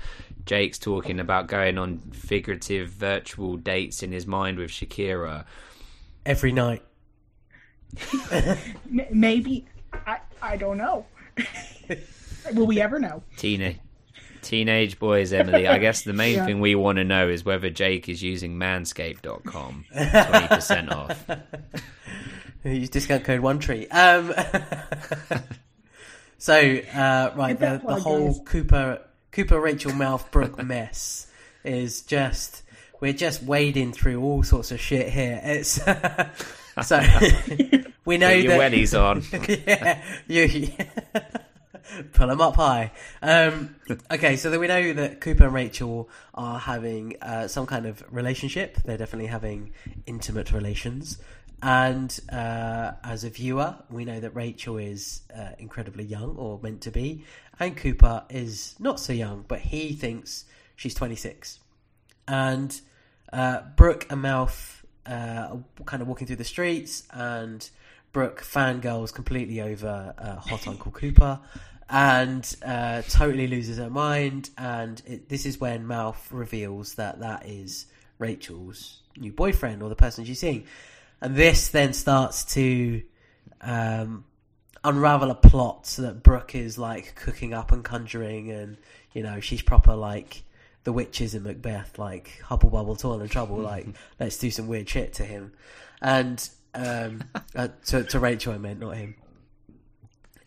Jake's 0.45 0.79
talking 0.79 1.19
about 1.19 1.45
going 1.47 1.77
on 1.77 1.99
figurative 2.11 2.89
virtual 2.89 3.55
dates 3.55 4.01
in 4.01 4.11
his 4.11 4.25
mind 4.25 4.57
with 4.57 4.71
Shakira. 4.71 5.45
Every 6.25 6.51
night. 6.51 6.81
Maybe 8.89 9.67
I 10.07 10.17
I 10.41 10.57
don't 10.57 10.77
know. 10.77 11.05
Will 12.53 12.65
we 12.65 12.81
ever 12.81 12.99
know? 12.99 13.21
Tina, 13.37 13.75
teenage 14.43 14.99
boys, 14.99 15.33
Emily. 15.33 15.67
I 15.67 15.77
guess 15.79 16.03
the 16.03 16.13
main 16.13 16.35
Yeah. 16.37 16.45
thing 16.45 16.59
we 16.61 16.75
want 16.75 16.97
to 16.97 17.03
know 17.03 17.27
is 17.29 17.43
whether 17.43 17.69
Jake 17.69 18.07
is 18.09 18.21
using 18.21 18.55
Manscaped.com. 18.57 19.85
Twenty 19.91 20.47
percent 20.47 20.91
off. 20.91 21.25
Use 22.63 22.89
discount 22.89 23.23
code 23.25 23.41
one 23.41 23.59
tree. 23.59 23.87
Um, 23.87 24.33
so 26.37 26.53
uh, 26.55 27.33
right, 27.35 27.59
the, 27.59 27.81
the 27.85 27.95
whole. 27.95 28.41
Cooper 28.43 29.01
Cooper, 29.31 29.59
Rachel, 29.59 29.93
Mouth, 29.93 30.29
Brooke 30.31 30.61
mess 30.63 31.27
is 31.63 32.01
just 32.03 32.61
we're 33.01 33.13
just 33.13 33.43
wading 33.43 33.93
through 33.93 34.21
all 34.21 34.43
sorts 34.43 34.71
of 34.71 34.79
shit 34.79 35.09
here. 35.09 35.39
It's 35.43 35.81
so 36.83 37.01
we 38.05 38.17
know 38.17 38.29
Get 38.29 38.43
your 38.43 38.57
that 38.57 38.71
wellies 38.71 38.97
on. 38.97 39.23
yeah, 39.67 40.01
you 40.27 40.69
pull 42.13 42.27
them 42.27 42.41
up 42.41 42.55
high. 42.55 42.91
Um, 43.21 43.75
okay, 44.11 44.35
so 44.35 44.49
then 44.49 44.59
we 44.59 44.67
know 44.67 44.93
that 44.93 45.21
Cooper 45.21 45.45
and 45.45 45.53
Rachel 45.53 46.09
are 46.33 46.59
having 46.59 47.15
uh, 47.21 47.47
some 47.47 47.65
kind 47.65 47.85
of 47.85 48.03
relationship. 48.11 48.77
They're 48.83 48.97
definitely 48.97 49.27
having 49.27 49.71
intimate 50.05 50.51
relations. 50.51 51.17
And 51.61 52.19
uh, 52.29 52.91
as 53.05 53.23
a 53.23 53.29
viewer, 53.29 53.75
we 53.89 54.03
know 54.03 54.19
that 54.19 54.31
Rachel 54.35 54.77
is 54.77 55.21
uh, 55.33 55.51
incredibly 55.59 56.03
young, 56.03 56.35
or 56.35 56.59
meant 56.61 56.81
to 56.81 56.91
be, 56.91 57.23
and 57.59 57.77
Cooper 57.77 58.23
is 58.29 58.75
not 58.79 58.99
so 58.99 59.13
young, 59.13 59.45
but 59.47 59.59
he 59.59 59.93
thinks 59.93 60.43
she's 60.75 60.93
26. 60.93 61.59
And 62.27 62.79
uh, 63.31 63.61
Brooke 63.77 64.07
and 64.09 64.21
Mouth 64.21 64.85
uh, 65.05 65.55
kind 65.85 66.01
of 66.01 66.09
walking 66.09 66.27
through 66.27 66.35
the 66.35 66.43
streets, 66.43 67.07
and 67.11 67.69
Brooke 68.11 68.41
fangirls 68.41 69.13
completely 69.13 69.61
over 69.61 70.13
uh, 70.17 70.35
Hot 70.35 70.67
Uncle 70.67 70.91
Cooper 70.91 71.39
and 71.89 72.55
uh, 72.65 73.01
totally 73.03 73.47
loses 73.47 73.77
her 73.77 73.89
mind. 73.89 74.49
And 74.57 75.01
it, 75.05 75.29
this 75.29 75.45
is 75.45 75.59
when 75.59 75.85
Mouth 75.85 76.31
reveals 76.31 76.95
that 76.95 77.19
that 77.19 77.45
is 77.45 77.87
Rachel's 78.19 79.01
new 79.17 79.31
boyfriend 79.31 79.83
or 79.83 79.89
the 79.89 79.95
person 79.95 80.25
she's 80.25 80.39
seeing. 80.39 80.65
And 81.21 81.35
this 81.35 81.69
then 81.69 81.93
starts 81.93 82.45
to 82.53 83.01
um, 83.61 84.25
unravel 84.83 85.31
a 85.31 85.35
plot 85.35 85.87
so 85.87 86.01
that 86.03 86.23
Brooke 86.23 86.55
is 86.55 86.77
like 86.77 87.15
cooking 87.15 87.53
up 87.53 87.71
and 87.71 87.83
conjuring, 87.83 88.51
and 88.51 88.77
you 89.13 89.23
know 89.23 89.39
she's 89.39 89.61
proper 89.61 89.95
like 89.95 90.43
the 90.83 90.91
witches 90.91 91.33
in 91.35 91.43
Macbeth, 91.43 91.97
like 91.97 92.41
hubble 92.43 92.69
bubble, 92.69 92.95
toil 92.95 93.21
and 93.21 93.31
trouble. 93.31 93.57
Like 93.63 93.87
let's 94.19 94.37
do 94.37 94.51
some 94.51 94.67
weird 94.67 94.89
shit 94.89 95.13
to 95.13 95.23
him, 95.23 95.53
and 96.01 96.47
um, 96.73 97.23
uh, 97.55 97.69
to 97.85 98.03
to 98.03 98.19
Rachel, 98.19 98.53
I 98.53 98.57
meant 98.57 98.79
not 98.79 98.97
him. 98.97 99.15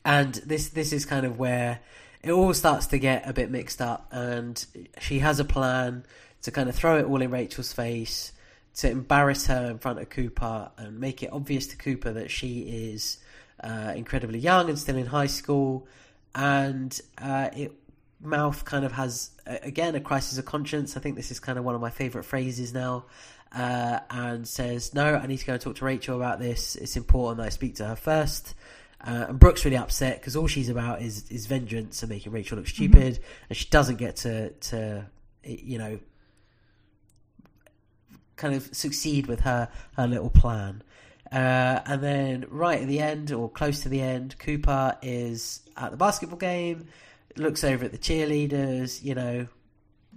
And 0.06 0.34
this 0.34 0.68
this 0.68 0.92
is 0.92 1.04
kind 1.04 1.26
of 1.26 1.36
where 1.36 1.80
it 2.22 2.30
all 2.30 2.54
starts 2.54 2.86
to 2.86 2.98
get 2.98 3.28
a 3.28 3.32
bit 3.32 3.50
mixed 3.50 3.82
up, 3.82 4.06
and 4.12 4.64
she 5.00 5.18
has 5.18 5.40
a 5.40 5.44
plan 5.44 6.04
to 6.42 6.52
kind 6.52 6.68
of 6.68 6.76
throw 6.76 6.98
it 6.98 7.06
all 7.06 7.20
in 7.20 7.32
Rachel's 7.32 7.72
face, 7.72 8.30
to 8.76 8.88
embarrass 8.88 9.48
her 9.48 9.68
in 9.68 9.78
front 9.78 9.98
of 9.98 10.08
Cooper, 10.08 10.70
and 10.78 11.00
make 11.00 11.24
it 11.24 11.32
obvious 11.32 11.66
to 11.66 11.76
Cooper 11.76 12.12
that 12.12 12.30
she 12.30 12.60
is 12.60 13.18
uh, 13.64 13.94
incredibly 13.96 14.38
young 14.38 14.68
and 14.68 14.78
still 14.78 14.96
in 14.96 15.06
high 15.06 15.26
school, 15.26 15.88
and 16.36 17.00
uh, 17.18 17.48
it 17.56 17.72
mouth 18.20 18.64
kind 18.64 18.84
of 18.84 18.92
has 18.92 19.30
again 19.44 19.96
a 19.96 20.00
crisis 20.00 20.38
of 20.38 20.44
conscience. 20.44 20.96
I 20.96 21.00
think 21.00 21.16
this 21.16 21.32
is 21.32 21.40
kind 21.40 21.58
of 21.58 21.64
one 21.64 21.74
of 21.74 21.80
my 21.80 21.90
favorite 21.90 22.24
phrases 22.24 22.72
now. 22.72 23.06
Uh, 23.52 24.00
and 24.10 24.46
says, 24.46 24.92
"No, 24.92 25.14
I 25.14 25.26
need 25.26 25.38
to 25.38 25.46
go 25.46 25.52
and 25.54 25.62
talk 25.62 25.76
to 25.76 25.84
Rachel 25.84 26.16
about 26.16 26.40
this. 26.40 26.76
It's 26.76 26.96
important 26.96 27.38
that 27.38 27.46
I 27.46 27.50
speak 27.50 27.76
to 27.76 27.86
her 27.86 27.96
first. 27.96 28.54
Uh, 29.00 29.26
and 29.28 29.38
Brooke's 29.38 29.64
really 29.64 29.76
upset 29.76 30.20
because 30.20 30.36
all 30.36 30.46
she's 30.46 30.68
about 30.68 31.02
is 31.02 31.30
is 31.30 31.46
vengeance 31.46 32.02
and 32.02 32.10
making 32.10 32.32
Rachel 32.32 32.58
look 32.58 32.66
stupid, 32.66 33.20
and 33.48 33.56
she 33.56 33.68
doesn't 33.68 33.96
get 33.96 34.16
to 34.16 34.50
to 34.50 35.06
you 35.44 35.78
know 35.78 35.98
kind 38.36 38.54
of 38.54 38.74
succeed 38.74 39.26
with 39.26 39.40
her 39.40 39.68
her 39.96 40.06
little 40.06 40.30
plan. 40.30 40.82
Uh, 41.32 41.80
and 41.86 42.02
then 42.02 42.46
right 42.48 42.82
at 42.82 42.88
the 42.88 43.00
end, 43.00 43.32
or 43.32 43.50
close 43.50 43.82
to 43.82 43.88
the 43.88 44.00
end, 44.00 44.38
Cooper 44.38 44.96
is 45.02 45.60
at 45.76 45.90
the 45.90 45.96
basketball 45.96 46.38
game, 46.38 46.86
looks 47.36 47.64
over 47.64 47.84
at 47.84 47.92
the 47.92 47.98
cheerleaders, 47.98 49.02
you 49.02 49.14
know, 49.14 49.48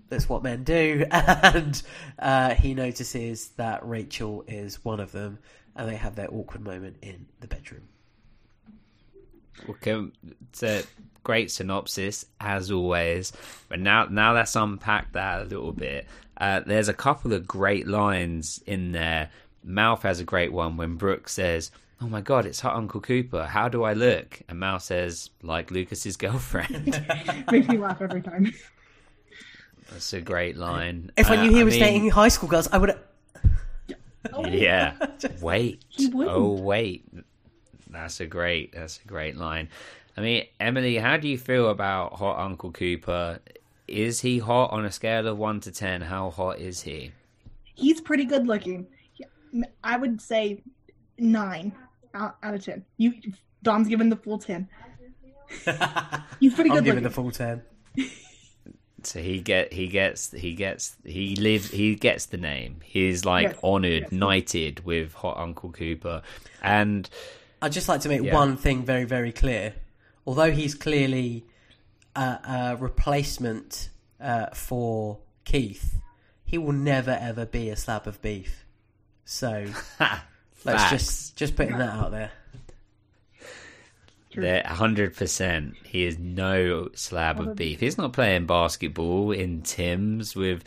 that's 0.10 0.30
what 0.30 0.44
men 0.44 0.64
do, 0.64 1.06
and 1.12 1.82
uh, 2.20 2.54
he 2.54 2.74
notices 2.74 3.50
that 3.58 3.88
Rachel 3.88 4.44
is 4.48 4.84
one 4.86 5.00
of 5.00 5.12
them, 5.12 5.40
and 5.76 5.90
they 5.90 5.96
have 5.96 6.16
their 6.16 6.32
awkward 6.32 6.64
moment 6.64 6.98
in 7.02 7.26
the 7.40 7.48
bedroom. 7.48 7.88
Okay, 9.70 10.06
it's 10.52 10.64
a 10.64 10.84
great 11.24 11.52
synopsis 11.52 12.26
as 12.40 12.72
always. 12.72 13.34
But 13.68 13.80
now, 13.80 14.06
now 14.06 14.34
let's 14.34 14.56
unpack 14.56 15.12
that 15.14 15.42
a 15.42 15.46
little 15.46 15.72
bit. 15.74 16.08
Uh, 16.38 16.62
there's 16.66 16.88
a 16.88 16.94
couple 16.94 17.34
of 17.34 17.48
great 17.48 17.88
lines 17.88 18.62
in 18.66 18.92
there. 18.94 19.30
Mouth 19.64 20.04
has 20.04 20.20
a 20.20 20.24
great 20.24 20.54
one 20.54 20.78
when 20.78 20.96
Brooke 20.96 21.28
says, 21.28 21.70
"Oh 22.02 22.08
my 22.08 22.22
God, 22.22 22.46
it's 22.46 22.62
Hot 22.62 22.76
Uncle 22.76 23.02
Cooper. 23.02 23.44
How 23.46 23.68
do 23.68 23.84
I 23.84 23.92
look?" 23.94 24.42
And 24.48 24.60
Mouth 24.60 24.82
says, 24.82 25.30
"Like 25.44 25.70
Lucas's 25.72 26.16
girlfriend." 26.16 27.06
Makes 27.52 27.68
me 27.68 27.78
laugh 27.78 28.02
every 28.02 28.22
time. 28.22 28.54
That's 29.92 30.14
a 30.14 30.22
great 30.22 30.56
line. 30.56 31.12
If 31.18 31.30
I 31.30 31.36
Uh, 31.38 31.44
knew 31.44 31.52
he 31.52 31.62
I 31.62 31.64
was 31.64 31.74
mean- 31.74 31.84
dating 31.84 32.10
high 32.12 32.28
school 32.30 32.48
girls, 32.48 32.70
I 32.72 32.78
would. 32.78 32.98
yeah. 34.48 34.94
Wait. 35.42 35.84
He 35.90 36.08
wouldn't. 36.08 36.36
Oh 36.36 36.52
wait. 36.52 37.06
That's 37.90 38.20
a 38.20 38.26
great. 38.26 38.74
That's 38.74 39.00
a 39.04 39.08
great 39.08 39.36
line. 39.38 39.70
I 40.18 40.22
mean, 40.22 40.46
Emily, 40.60 40.98
how 40.98 41.18
do 41.18 41.28
you 41.28 41.38
feel 41.38 41.70
about 41.70 42.14
Hot 42.14 42.40
Uncle 42.40 42.72
Cooper? 42.72 43.40
Is 43.88 44.20
he 44.22 44.38
hot 44.40 44.72
on 44.72 44.86
a 44.86 44.92
scale 44.92 45.28
of 45.28 45.38
one 45.38 45.60
to 45.62 45.72
ten? 45.72 46.02
How 46.02 46.30
hot 46.30 46.60
is 46.60 46.82
he? 46.84 47.12
He's 47.76 48.02
pretty 48.02 48.26
good 48.26 48.46
looking. 48.46 48.86
I 49.84 49.98
would 49.98 50.22
say 50.22 50.62
nine 51.18 51.74
out, 52.14 52.38
out 52.44 52.54
of 52.54 52.64
ten. 52.64 52.86
You, 52.98 53.14
Dom's 53.64 53.88
given 53.88 54.10
the 54.10 54.16
full 54.16 54.38
ten. 54.38 54.68
He's 56.40 56.54
pretty 56.54 56.70
I'm 56.70 56.78
good 56.78 56.86
giving 56.86 57.04
looking. 57.04 57.04
the 57.04 57.10
full 57.10 57.32
ten. 57.32 57.64
So 59.02 59.20
he 59.22 59.40
get 59.40 59.72
he 59.72 59.88
gets 59.88 60.32
he 60.32 60.54
gets 60.54 60.98
he 61.06 61.36
lives 61.38 61.72
he 61.72 61.96
gets 61.96 62.26
the 62.28 62.38
name. 62.38 62.82
He's 62.84 63.24
like 63.26 63.48
Yes, 63.48 63.56
honored, 63.64 64.04
yes. 64.04 64.12
knighted 64.12 64.86
with 64.86 65.14
Hot 65.14 65.38
Uncle 65.38 65.72
Cooper, 65.72 66.22
and 66.62 67.10
I'd 67.62 67.72
just 67.72 67.90
like 67.90 68.02
to 68.02 68.10
make 68.10 68.22
Yeah. 68.24 68.34
one 68.34 68.58
thing 68.58 68.84
very, 68.86 69.06
very 69.06 69.32
clear. 69.32 69.74
Although 70.26 70.52
he's 70.52 70.76
clearly 70.76 71.46
a, 72.16 72.22
a 72.22 72.78
replacement 72.80 73.90
uh, 74.22 74.48
for 74.54 75.20
Keith, 75.46 75.98
he 76.46 76.58
will 76.58 76.74
never 76.74 77.18
ever 77.20 77.46
be 77.46 77.70
a 77.70 77.76
slab 77.76 78.08
of 78.08 78.22
beef. 78.22 78.66
So 79.26 79.66
let's 80.66 80.90
just 80.90 81.36
just 81.36 81.56
putting 81.56 81.78
that 81.78 81.90
out 81.90 82.12
there. 82.12 82.32
There, 84.36 84.64
hundred 84.66 85.16
percent. 85.18 85.76
He 85.84 86.06
is 86.06 86.20
no 86.20 86.90
slab 86.94 87.40
of 87.40 87.56
beef. 87.56 87.80
He's 87.80 87.98
not 87.98 88.14
playing 88.14 88.46
basketball 88.46 89.32
in 89.32 89.64
Tim's 89.64 90.36
with, 90.36 90.64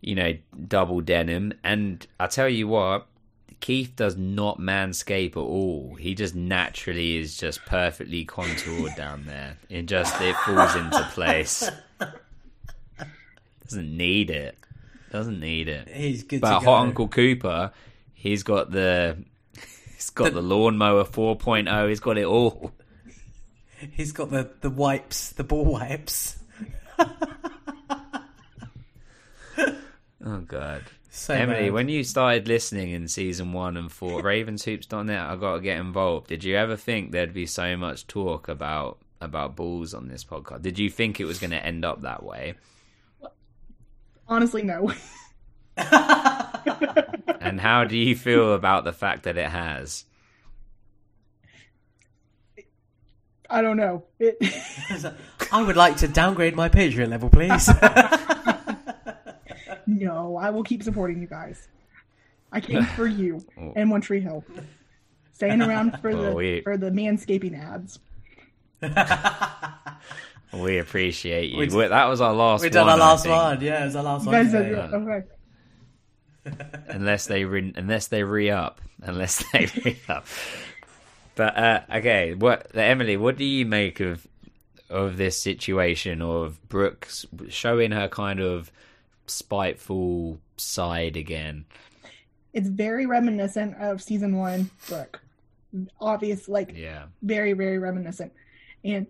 you 0.00 0.14
know, 0.16 0.36
double 0.66 1.00
denim. 1.00 1.54
And 1.62 2.04
I 2.18 2.26
tell 2.26 2.48
you 2.48 2.66
what, 2.66 3.06
Keith 3.60 3.94
does 3.96 4.16
not 4.16 4.58
manscape 4.58 5.32
at 5.32 5.36
all. 5.38 5.96
He 5.98 6.14
just 6.14 6.34
naturally 6.34 7.16
is 7.16 7.36
just 7.36 7.64
perfectly 7.66 8.24
contoured 8.24 8.94
down 8.96 9.26
there. 9.26 9.58
It 9.68 9.86
just 9.86 10.20
it 10.20 10.36
falls 10.36 10.74
into 10.76 11.02
place. 11.12 11.68
Doesn't 13.64 13.96
need 13.96 14.30
it. 14.30 14.56
Doesn't 15.10 15.40
need 15.40 15.68
it. 15.68 15.88
He's 15.88 16.22
good 16.22 16.40
But 16.40 16.60
to 16.60 16.64
go. 16.64 16.70
Hot 16.70 16.82
Uncle 16.82 17.08
Cooper, 17.08 17.72
he's 18.14 18.42
got 18.42 18.70
the. 18.70 19.18
He's 19.94 20.10
got 20.10 20.32
the, 20.32 20.40
lawnmower 20.42 21.04
4.0. 21.04 21.88
He's 21.88 21.98
got 21.98 22.18
it 22.18 22.24
all. 22.24 22.72
He's 23.92 24.12
got 24.12 24.30
the, 24.30 24.48
the 24.60 24.70
wipes, 24.70 25.30
the 25.32 25.42
ball 25.42 25.64
wipes. 25.64 26.38
Oh 30.24 30.40
god. 30.40 30.82
So 31.18 31.34
Emily, 31.34 31.64
bad. 31.64 31.72
when 31.72 31.88
you 31.88 32.04
started 32.04 32.46
listening 32.48 32.90
in 32.90 33.08
season 33.08 33.52
one 33.52 33.76
and 33.76 33.90
thought 33.90 34.22
Ravenshoops.net, 34.24 35.20
I 35.20 35.36
got 35.36 35.54
to 35.54 35.60
get 35.60 35.78
involved. 35.78 36.28
Did 36.28 36.44
you 36.44 36.56
ever 36.56 36.76
think 36.76 37.10
there'd 37.10 37.34
be 37.34 37.46
so 37.46 37.76
much 37.76 38.06
talk 38.06 38.48
about 38.48 38.98
about 39.20 39.56
balls 39.56 39.94
on 39.94 40.08
this 40.08 40.24
podcast? 40.24 40.62
Did 40.62 40.78
you 40.78 40.88
think 40.88 41.18
it 41.18 41.24
was 41.24 41.38
going 41.38 41.50
to 41.50 41.64
end 41.64 41.84
up 41.84 42.02
that 42.02 42.22
way? 42.22 42.54
Honestly, 44.28 44.62
no. 44.62 44.92
And 47.40 47.60
how 47.60 47.84
do 47.84 47.96
you 47.96 48.14
feel 48.14 48.52
about 48.52 48.84
the 48.84 48.92
fact 48.92 49.22
that 49.22 49.38
it 49.38 49.48
has? 49.48 50.04
I 53.48 53.62
don't 53.62 53.78
know. 53.78 54.04
It, 54.18 54.36
I 55.52 55.62
would 55.62 55.76
like 55.76 55.96
to 55.98 56.08
downgrade 56.08 56.54
my 56.54 56.68
Patreon 56.68 57.08
level, 57.08 57.30
please. 57.30 57.70
No, 59.88 60.36
I 60.36 60.50
will 60.50 60.62
keep 60.62 60.82
supporting 60.84 61.20
you 61.20 61.26
guys. 61.26 61.66
I 62.52 62.60
came 62.60 62.84
for 62.96 63.06
you 63.08 63.44
and 63.74 63.90
One 63.90 64.00
Tree 64.00 64.20
Hill. 64.20 64.44
Staying 65.32 65.62
around 65.62 65.98
for 66.00 66.14
the 66.22 66.32
we- 66.32 66.60
for 66.60 66.76
the 66.76 66.90
manscaping 66.90 67.58
ads. 67.60 67.98
We 70.52 70.78
appreciate 70.78 71.50
you. 71.50 71.58
We- 71.58 71.66
We- 71.68 71.88
that 71.88 72.06
was 72.06 72.20
our 72.22 72.32
last. 72.32 72.60
One. 72.60 72.66
We 72.66 72.70
did 72.70 72.78
one, 72.80 72.88
our 72.88 72.94
I 72.96 72.98
last 72.98 73.22
think. 73.24 73.34
one. 73.36 73.60
Yeah, 73.60 73.82
it 73.82 73.86
was 73.86 73.96
our 73.96 74.02
last 74.02 74.24
You 74.24 74.30
one. 74.32 74.42
guys 74.44 74.52
today. 74.52 74.74
okay. 74.74 75.26
unless 76.88 77.26
they 77.26 77.44
re- 77.44 77.74
unless 77.76 78.06
they 78.08 78.22
re 78.22 78.50
up, 78.50 78.80
unless 79.02 79.44
they 79.52 79.66
re 79.84 79.98
up. 80.08 80.26
But 81.34 81.56
uh, 81.58 81.80
okay, 81.96 82.32
what 82.34 82.74
Emily? 82.74 83.18
What 83.18 83.36
do 83.36 83.44
you 83.44 83.66
make 83.66 84.00
of 84.00 84.26
of 84.88 85.18
this 85.18 85.40
situation 85.40 86.22
of 86.22 86.66
Brooks 86.70 87.26
showing 87.50 87.90
her 87.90 88.08
kind 88.08 88.40
of 88.40 88.72
spiteful 89.30 90.40
side 90.56 91.16
again. 91.16 91.64
It's 92.52 92.68
very 92.68 93.06
reminiscent 93.06 93.76
of 93.76 94.02
season 94.02 94.36
one 94.36 94.70
Brooke. 94.88 95.20
Obvious, 96.00 96.48
like 96.48 96.72
Yeah. 96.74 97.06
very, 97.22 97.52
very 97.52 97.78
reminiscent. 97.78 98.32
And 98.84 99.06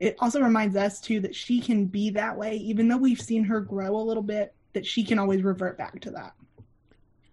it 0.00 0.16
also 0.18 0.40
reminds 0.40 0.76
us 0.76 1.00
too 1.00 1.20
that 1.20 1.34
she 1.34 1.60
can 1.60 1.86
be 1.86 2.10
that 2.10 2.36
way, 2.36 2.56
even 2.56 2.88
though 2.88 2.96
we've 2.96 3.20
seen 3.20 3.44
her 3.44 3.60
grow 3.60 3.96
a 3.96 4.02
little 4.02 4.22
bit, 4.22 4.54
that 4.74 4.84
she 4.86 5.04
can 5.04 5.18
always 5.18 5.42
revert 5.42 5.78
back 5.78 6.00
to 6.00 6.10
that 6.10 6.34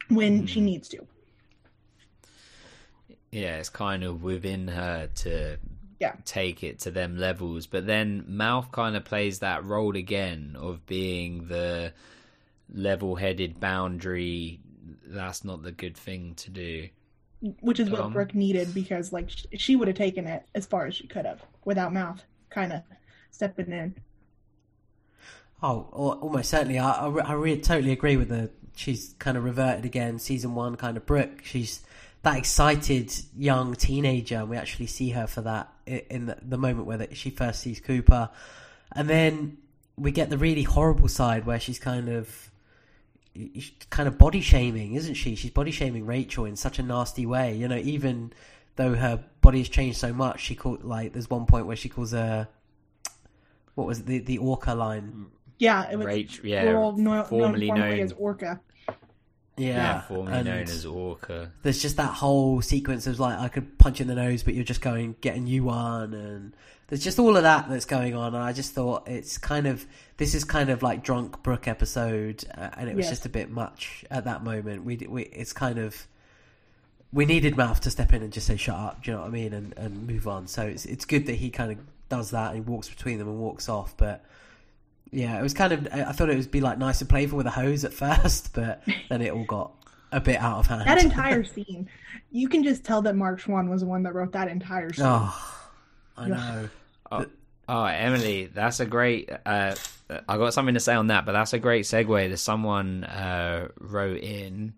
when 0.09 0.45
she 0.45 0.59
mm-hmm. 0.59 0.65
needs 0.65 0.87
to. 0.89 1.05
Yeah, 3.31 3.57
it's 3.57 3.69
kind 3.69 4.03
of 4.03 4.23
within 4.23 4.67
her 4.67 5.07
to 5.15 5.57
Yeah. 5.99 6.15
take 6.25 6.63
it 6.63 6.79
to 6.79 6.91
them 6.91 7.17
levels. 7.17 7.65
But 7.65 7.87
then 7.87 8.25
Mouth 8.27 8.71
kind 8.71 8.95
of 8.95 9.05
plays 9.05 9.39
that 9.39 9.63
role 9.63 9.95
again 9.95 10.55
of 10.59 10.85
being 10.85 11.47
the 11.47 11.93
level 12.73 13.15
headed 13.15 13.59
boundary. 13.59 14.59
That's 15.05 15.43
not 15.43 15.63
the 15.63 15.71
good 15.71 15.97
thing 15.97 16.35
to 16.35 16.49
do. 16.49 16.89
Which 17.59 17.79
is 17.79 17.89
what 17.89 18.01
Um, 18.01 18.13
Brooke 18.13 18.35
needed 18.35 18.73
because, 18.73 19.11
like, 19.11 19.29
sh- 19.29 19.45
she 19.53 19.75
would 19.75 19.87
have 19.87 19.97
taken 19.97 20.27
it 20.27 20.43
as 20.53 20.65
far 20.65 20.85
as 20.85 20.95
she 20.95 21.07
could 21.07 21.25
have 21.25 21.43
without 21.65 21.91
mouth 21.91 22.23
kind 22.49 22.71
of 22.71 22.83
stepping 23.31 23.71
in. 23.71 23.95
Oh, 25.63 25.89
almost 25.91 26.49
certainly. 26.49 26.79
I, 26.79 26.91
I, 26.91 27.07
re- 27.07 27.21
I 27.23 27.33
re- 27.33 27.59
totally 27.61 27.91
agree 27.91 28.17
with 28.17 28.29
the. 28.29 28.49
She's 28.75 29.15
kind 29.19 29.37
of 29.37 29.43
reverted 29.43 29.85
again, 29.85 30.17
season 30.19 30.55
one 30.55 30.75
kind 30.75 30.97
of 30.97 31.05
Brooke. 31.05 31.43
She's 31.43 31.81
that 32.23 32.37
excited 32.37 33.11
young 33.35 33.73
teenager, 33.75 34.37
and 34.37 34.49
we 34.49 34.57
actually 34.57 34.87
see 34.87 35.09
her 35.09 35.27
for 35.27 35.41
that 35.41 35.71
in 35.85 36.27
the, 36.27 36.37
the 36.41 36.57
moment 36.57 36.85
where 36.85 36.97
the, 36.97 37.15
she 37.15 37.31
first 37.31 37.61
sees 37.61 37.79
Cooper, 37.79 38.29
and 38.91 39.09
then 39.09 39.57
we 39.97 40.11
get 40.11 40.29
the 40.29 40.37
really 40.37 40.63
horrible 40.63 41.07
side 41.07 41.45
where 41.45 41.59
she's 41.59 41.79
kind 41.79 42.07
of 42.09 42.50
kind 43.89 44.07
of 44.07 44.17
body 44.17 44.41
shaming, 44.41 44.95
isn't 44.95 45.13
she? 45.15 45.35
She's 45.35 45.51
body 45.51 45.71
shaming 45.71 46.05
Rachel 46.05 46.45
in 46.45 46.55
such 46.55 46.79
a 46.79 46.83
nasty 46.83 47.25
way. 47.25 47.55
You 47.55 47.67
know, 47.67 47.77
even 47.77 48.33
though 48.75 48.95
her 48.95 49.23
body 49.41 49.59
has 49.59 49.69
changed 49.69 49.97
so 49.97 50.13
much, 50.13 50.41
she 50.41 50.55
called 50.55 50.83
like 50.83 51.13
there's 51.13 51.29
one 51.29 51.45
point 51.45 51.65
where 51.65 51.75
she 51.75 51.89
calls 51.89 52.11
her 52.11 52.47
what 53.75 53.87
was 53.87 53.99
it, 53.99 54.05
the 54.05 54.19
the 54.19 54.37
orca 54.37 54.73
line. 54.73 55.27
Yeah, 55.59 55.89
it 55.91 55.95
was 55.95 56.07
Rach- 56.07 56.43
yeah, 56.43 56.65
well, 56.65 56.93
no, 56.93 57.23
formerly 57.23 57.67
known 57.67 57.77
formerly 57.77 57.95
known- 57.97 58.03
as 58.05 58.13
Orca. 58.13 58.59
Yeah, 59.57 60.01
formerly 60.01 60.37
and 60.37 60.45
known 60.47 60.63
as 60.63 60.85
Orca. 60.85 61.51
There's 61.61 61.81
just 61.81 61.97
that 61.97 62.13
whole 62.13 62.61
sequence 62.61 63.05
of 63.05 63.19
like 63.19 63.37
I 63.37 63.47
could 63.47 63.77
punch 63.77 63.99
you 63.99 64.03
in 64.03 64.07
the 64.07 64.15
nose, 64.15 64.43
but 64.43 64.55
you're 64.55 64.63
just 64.63 64.81
going 64.81 65.15
get 65.21 65.35
a 65.35 65.39
new 65.39 65.65
one, 65.65 66.13
and 66.13 66.55
there's 66.87 67.03
just 67.03 67.19
all 67.19 67.37
of 67.37 67.43
that 67.43 67.69
that's 67.69 67.85
going 67.85 68.15
on. 68.15 68.33
And 68.33 68.43
I 68.43 68.53
just 68.53 68.73
thought 68.73 69.07
it's 69.07 69.37
kind 69.37 69.67
of 69.67 69.85
this 70.21 70.35
is 70.35 70.43
kind 70.45 70.69
of 70.69 70.81
like 70.83 71.03
drunk 71.03 71.41
Brooke 71.43 71.67
episode, 71.67 72.45
uh, 72.57 72.69
and 72.77 72.89
it 72.89 72.95
was 72.95 73.05
Yes. 73.05 73.11
just 73.13 73.25
a 73.25 73.29
bit 73.29 73.49
much 73.49 74.05
at 74.09 74.23
that 74.25 74.43
moment. 74.43 74.85
We 74.85 74.95
we 75.09 75.23
it's 75.23 75.51
kind 75.51 75.77
of 75.79 76.07
we 77.11 77.25
needed 77.25 77.57
Mouth 77.57 77.81
to 77.81 77.89
step 77.89 78.13
in 78.13 78.21
and 78.23 78.31
just 78.31 78.47
say 78.47 78.55
shut 78.55 78.75
up. 78.75 79.03
Do 79.03 79.11
you 79.11 79.17
know 79.17 79.21
what 79.23 79.27
I 79.29 79.31
mean? 79.31 79.51
And 79.53 79.73
and 79.77 80.07
move 80.07 80.27
on. 80.27 80.47
So 80.47 80.61
it's 80.63 80.85
it's 80.85 81.05
good 81.05 81.25
that 81.25 81.35
he 81.35 81.49
kind 81.49 81.71
of 81.71 81.79
does 82.07 82.31
that. 82.31 82.53
and 82.53 82.55
He 82.55 82.61
walks 82.61 82.87
between 82.87 83.17
them 83.17 83.27
and 83.27 83.37
walks 83.39 83.67
off, 83.67 83.95
but. 83.97 84.23
Yeah, 85.13 85.37
it 85.37 85.41
was 85.41 85.53
kind 85.53 85.73
of. 85.73 85.87
I 85.91 86.03
I 86.05 86.11
thought 86.13 86.29
it 86.29 86.37
would 86.37 86.51
be 86.51 86.61
like 86.61 86.77
nice 86.77 87.01
and 87.01 87.09
playful 87.09 87.35
with 87.37 87.45
a 87.45 87.49
hose 87.51 87.83
at 87.83 87.91
first, 88.05 88.53
but 88.53 88.81
then 89.09 89.21
it 89.21 89.33
all 89.33 89.43
got 89.43 89.73
a 90.13 90.21
bit 90.21 90.37
out 90.39 90.59
of 90.59 90.67
hand. 90.67 90.87
That 90.87 91.03
entire 91.03 91.43
scene, 91.43 91.89
you 92.31 92.47
can 92.47 92.63
just 92.63 92.85
tell 92.85 93.01
that 93.01 93.17
Mark 93.17 93.41
Schwahn 93.41 93.67
was 93.69 93.81
the 93.81 93.87
one 93.87 94.03
that 94.03 94.13
wrote 94.13 94.31
that 94.31 94.47
entire 94.47 94.93
scene. 94.93 95.03
Oh, 95.05 95.61
I 96.15 96.27
know. 96.29 96.69
Oh, 97.11 97.25
oh, 97.71 97.85
Emily, 97.85 98.47
that's 98.47 98.79
a 98.81 98.85
great. 98.85 99.29
Uh, 99.45 99.75
I 100.27 100.37
got 100.37 100.53
something 100.53 100.73
to 100.73 100.79
say 100.79 100.93
on 100.93 101.07
that, 101.07 101.25
but 101.25 101.31
that's 101.31 101.53
a 101.53 101.59
great 101.59 101.85
segue. 101.85 102.29
That 102.29 102.37
someone 102.37 103.05
uh, 103.05 103.69
wrote 103.79 104.19
in. 104.19 104.73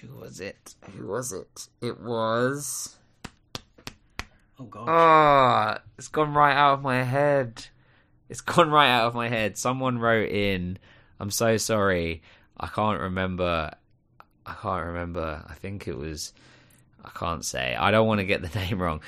Who 0.00 0.16
was 0.16 0.40
it? 0.40 0.74
Who 0.96 1.06
was 1.06 1.32
it? 1.32 1.68
It 1.82 2.00
was. 2.00 2.96
Oh 4.58 4.64
god. 4.64 4.88
Oh, 4.88 5.82
it's 5.98 6.08
gone 6.08 6.32
right 6.32 6.54
out 6.54 6.74
of 6.74 6.82
my 6.82 7.02
head. 7.02 7.66
It's 8.28 8.40
gone 8.40 8.70
right 8.70 8.88
out 8.88 9.06
of 9.06 9.14
my 9.14 9.28
head. 9.28 9.58
Someone 9.58 9.98
wrote 9.98 10.30
in. 10.30 10.78
I'm 11.20 11.30
so 11.30 11.56
sorry. 11.58 12.22
I 12.58 12.68
can't 12.68 13.00
remember. 13.00 13.70
I 14.46 14.52
can't 14.54 14.86
remember. 14.86 15.44
I 15.46 15.54
think 15.54 15.86
it 15.86 15.98
was. 15.98 16.32
I 17.04 17.10
can't 17.10 17.44
say. 17.44 17.74
I 17.74 17.90
don't 17.90 18.06
want 18.06 18.20
to 18.20 18.26
get 18.26 18.40
the 18.40 18.58
name 18.58 18.80
wrong. 18.80 19.00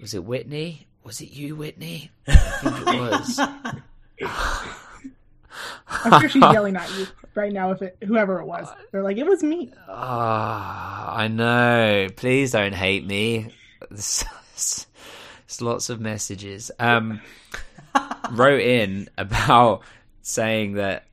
Was 0.00 0.14
it 0.14 0.24
Whitney? 0.24 0.85
Was 1.06 1.20
it 1.20 1.30
you, 1.30 1.54
Whitney? 1.54 2.10
I 2.26 2.34
think 2.34 2.88
it 2.88 3.00
was. 3.00 3.38
I'm 5.86 6.20
sure 6.20 6.28
she's 6.28 6.42
yelling 6.42 6.74
at 6.74 6.92
you 6.98 7.06
right 7.36 7.52
now. 7.52 7.70
If 7.70 7.80
it, 7.80 7.96
whoever 8.04 8.40
it 8.40 8.44
was, 8.44 8.66
they're 8.90 9.04
like, 9.04 9.16
"It 9.16 9.24
was 9.24 9.40
me." 9.40 9.72
Ah, 9.88 11.14
I 11.14 11.28
know. 11.28 12.08
Please 12.16 12.50
don't 12.50 12.74
hate 12.74 13.06
me. 13.06 13.54
There's, 13.88 14.24
there's 15.46 15.62
lots 15.62 15.90
of 15.90 16.00
messages. 16.00 16.72
Um, 16.80 17.20
wrote 18.32 18.62
in 18.62 19.08
about 19.16 19.82
saying 20.22 20.72
that 20.72 21.06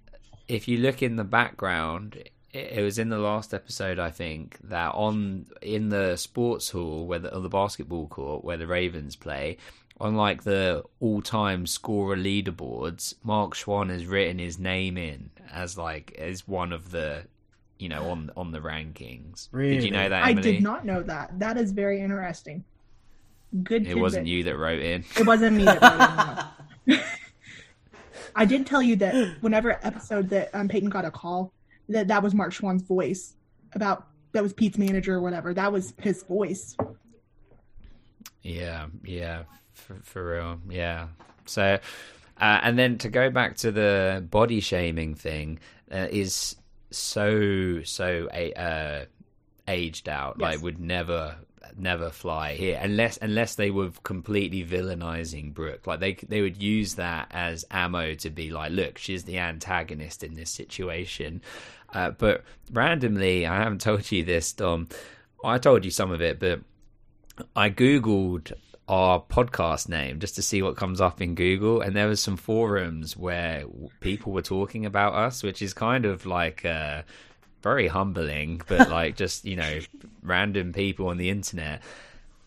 if 0.47 0.67
you 0.67 0.79
look 0.79 1.03
in 1.03 1.17
the 1.17 1.23
background, 1.23 2.15
it, 2.53 2.77
it 2.77 2.81
was 2.81 2.99
in 2.99 3.09
the 3.09 3.17
last 3.17 3.53
episode, 3.53 3.99
I 3.99 4.11
think, 4.11 4.57
that 4.63 4.93
on 4.95 5.47
in 5.61 5.89
the 5.89 6.15
sports 6.15 6.69
hall 6.69 7.05
where 7.05 7.19
the, 7.19 7.29
the 7.39 7.49
basketball 7.49 8.07
court 8.07 8.43
where 8.43 8.57
the 8.57 8.67
Ravens 8.67 9.15
play. 9.15 9.57
On 9.99 10.15
like 10.15 10.43
the 10.43 10.83
all-time 10.99 11.65
scorer 11.65 12.17
leaderboards, 12.17 13.13
Mark 13.23 13.53
Schwahn 13.53 13.89
has 13.89 14.05
written 14.05 14.39
his 14.39 14.59
name 14.59 14.97
in 14.97 15.29
as 15.51 15.77
like 15.77 16.13
as 16.17 16.47
one 16.47 16.73
of 16.73 16.91
the 16.91 17.25
you 17.83 17.89
know, 17.89 18.09
on 18.09 18.31
on 18.37 18.51
the 18.51 18.59
rankings. 18.59 19.49
Did 19.51 19.83
you 19.83 19.91
know 19.91 20.07
that? 20.07 20.23
I 20.23 20.31
did 20.31 20.63
not 20.63 20.85
know 20.85 21.03
that. 21.03 21.37
That 21.39 21.57
is 21.57 21.73
very 21.73 21.99
interesting. 21.99 22.63
Good. 23.61 23.85
It 23.85 23.97
wasn't 23.97 24.25
you 24.25 24.43
that 24.45 24.57
wrote 24.57 24.79
in. 24.79 25.03
It 25.17 25.27
wasn't 25.27 25.57
me 25.57 25.65
that 25.65 25.81
wrote 25.81 26.61
it, 26.87 26.97
no. 26.97 27.03
I 28.35 28.45
did 28.45 28.65
tell 28.65 28.81
you 28.81 28.95
that 28.95 29.35
whenever 29.41 29.79
episode 29.85 30.29
that 30.29 30.49
um, 30.53 30.69
Peyton 30.69 30.89
got 30.89 31.03
a 31.03 31.11
call, 31.11 31.51
that 31.89 32.07
that 32.07 32.23
was 32.23 32.33
Mark 32.33 32.53
Schwahn's 32.53 32.83
voice 32.83 33.35
about 33.73 34.07
that 34.31 34.41
was 34.41 34.53
Pete's 34.53 34.77
manager 34.77 35.15
or 35.15 35.21
whatever. 35.21 35.53
That 35.53 35.71
was 35.71 35.93
his 36.01 36.23
voice. 36.23 36.77
Yeah, 38.41 38.87
yeah, 39.03 39.43
for, 39.73 39.95
for 40.03 40.33
real. 40.33 40.59
Yeah. 40.69 41.07
So, 41.45 41.79
uh, 42.39 42.59
and 42.63 42.77
then 42.77 42.97
to 42.99 43.09
go 43.09 43.29
back 43.29 43.57
to 43.57 43.71
the 43.71 44.25
body 44.29 44.59
shaming 44.59 45.15
thing 45.15 45.59
uh, 45.91 46.07
is 46.09 46.55
so 46.91 47.81
so 47.83 48.29
a 48.33 48.53
uh, 48.53 49.05
aged 49.67 50.09
out. 50.09 50.37
Yes. 50.39 50.43
Like 50.43 50.61
would 50.61 50.79
never 50.79 51.35
never 51.77 52.09
fly 52.09 52.53
here 52.53 52.79
unless 52.81 53.17
unless 53.17 53.55
they 53.55 53.71
were 53.71 53.89
completely 54.03 54.63
villainizing 54.63 55.53
Brooke. 55.53 55.87
Like 55.87 55.99
they 55.99 56.13
they 56.13 56.41
would 56.41 56.61
use 56.61 56.95
that 56.95 57.27
as 57.31 57.65
ammo 57.71 58.13
to 58.15 58.29
be 58.29 58.51
like, 58.51 58.71
look, 58.71 58.97
she's 58.97 59.23
the 59.23 59.39
antagonist 59.39 60.23
in 60.23 60.35
this 60.35 60.49
situation. 60.49 61.41
Uh, 61.93 62.11
but 62.11 62.43
randomly, 62.71 63.45
I 63.45 63.57
haven't 63.57 63.81
told 63.81 64.11
you 64.11 64.23
this, 64.23 64.51
Dom. 64.53 64.87
I 65.43 65.57
told 65.57 65.85
you 65.85 65.91
some 65.91 66.11
of 66.11 66.21
it, 66.21 66.39
but 66.39 66.61
I 67.55 67.69
googled 67.69 68.53
our 68.87 69.21
podcast 69.21 69.87
name 69.87 70.19
just 70.19 70.35
to 70.35 70.41
see 70.41 70.61
what 70.61 70.75
comes 70.75 70.99
up 70.99 71.21
in 71.21 71.35
Google, 71.35 71.81
and 71.81 71.95
there 71.95 72.07
was 72.07 72.21
some 72.21 72.37
forums 72.37 73.15
where 73.15 73.63
people 73.99 74.33
were 74.33 74.41
talking 74.41 74.85
about 74.85 75.13
us, 75.13 75.43
which 75.43 75.61
is 75.61 75.73
kind 75.73 76.05
of 76.05 76.25
like 76.25 76.65
uh, 76.65 77.03
very 77.61 77.87
humbling, 77.87 78.61
but 78.67 78.89
like 78.91 79.15
just 79.15 79.45
you 79.45 79.55
know 79.55 79.79
random 80.21 80.73
people 80.73 81.07
on 81.07 81.17
the 81.17 81.29
internet. 81.29 81.81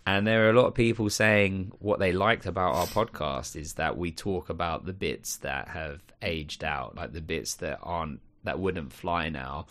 And 0.08 0.24
there 0.24 0.46
are 0.46 0.50
a 0.50 0.52
lot 0.52 0.66
of 0.66 0.74
people 0.74 1.10
saying 1.10 1.72
what 1.80 1.98
they 1.98 2.12
liked 2.12 2.46
about 2.46 2.76
our 2.76 2.86
podcast 2.86 3.56
is 3.56 3.72
that 3.72 3.98
we 3.98 4.12
talk 4.12 4.50
about 4.50 4.86
the 4.86 4.92
bits 4.92 5.38
that 5.38 5.66
have 5.68 6.00
aged 6.22 6.62
out, 6.62 6.94
like 6.94 7.12
the 7.12 7.20
bits 7.20 7.54
that 7.56 7.80
aren't 7.82 8.20
that 8.44 8.60
wouldn't 8.60 8.92
fly 8.92 9.30
now. 9.30 9.66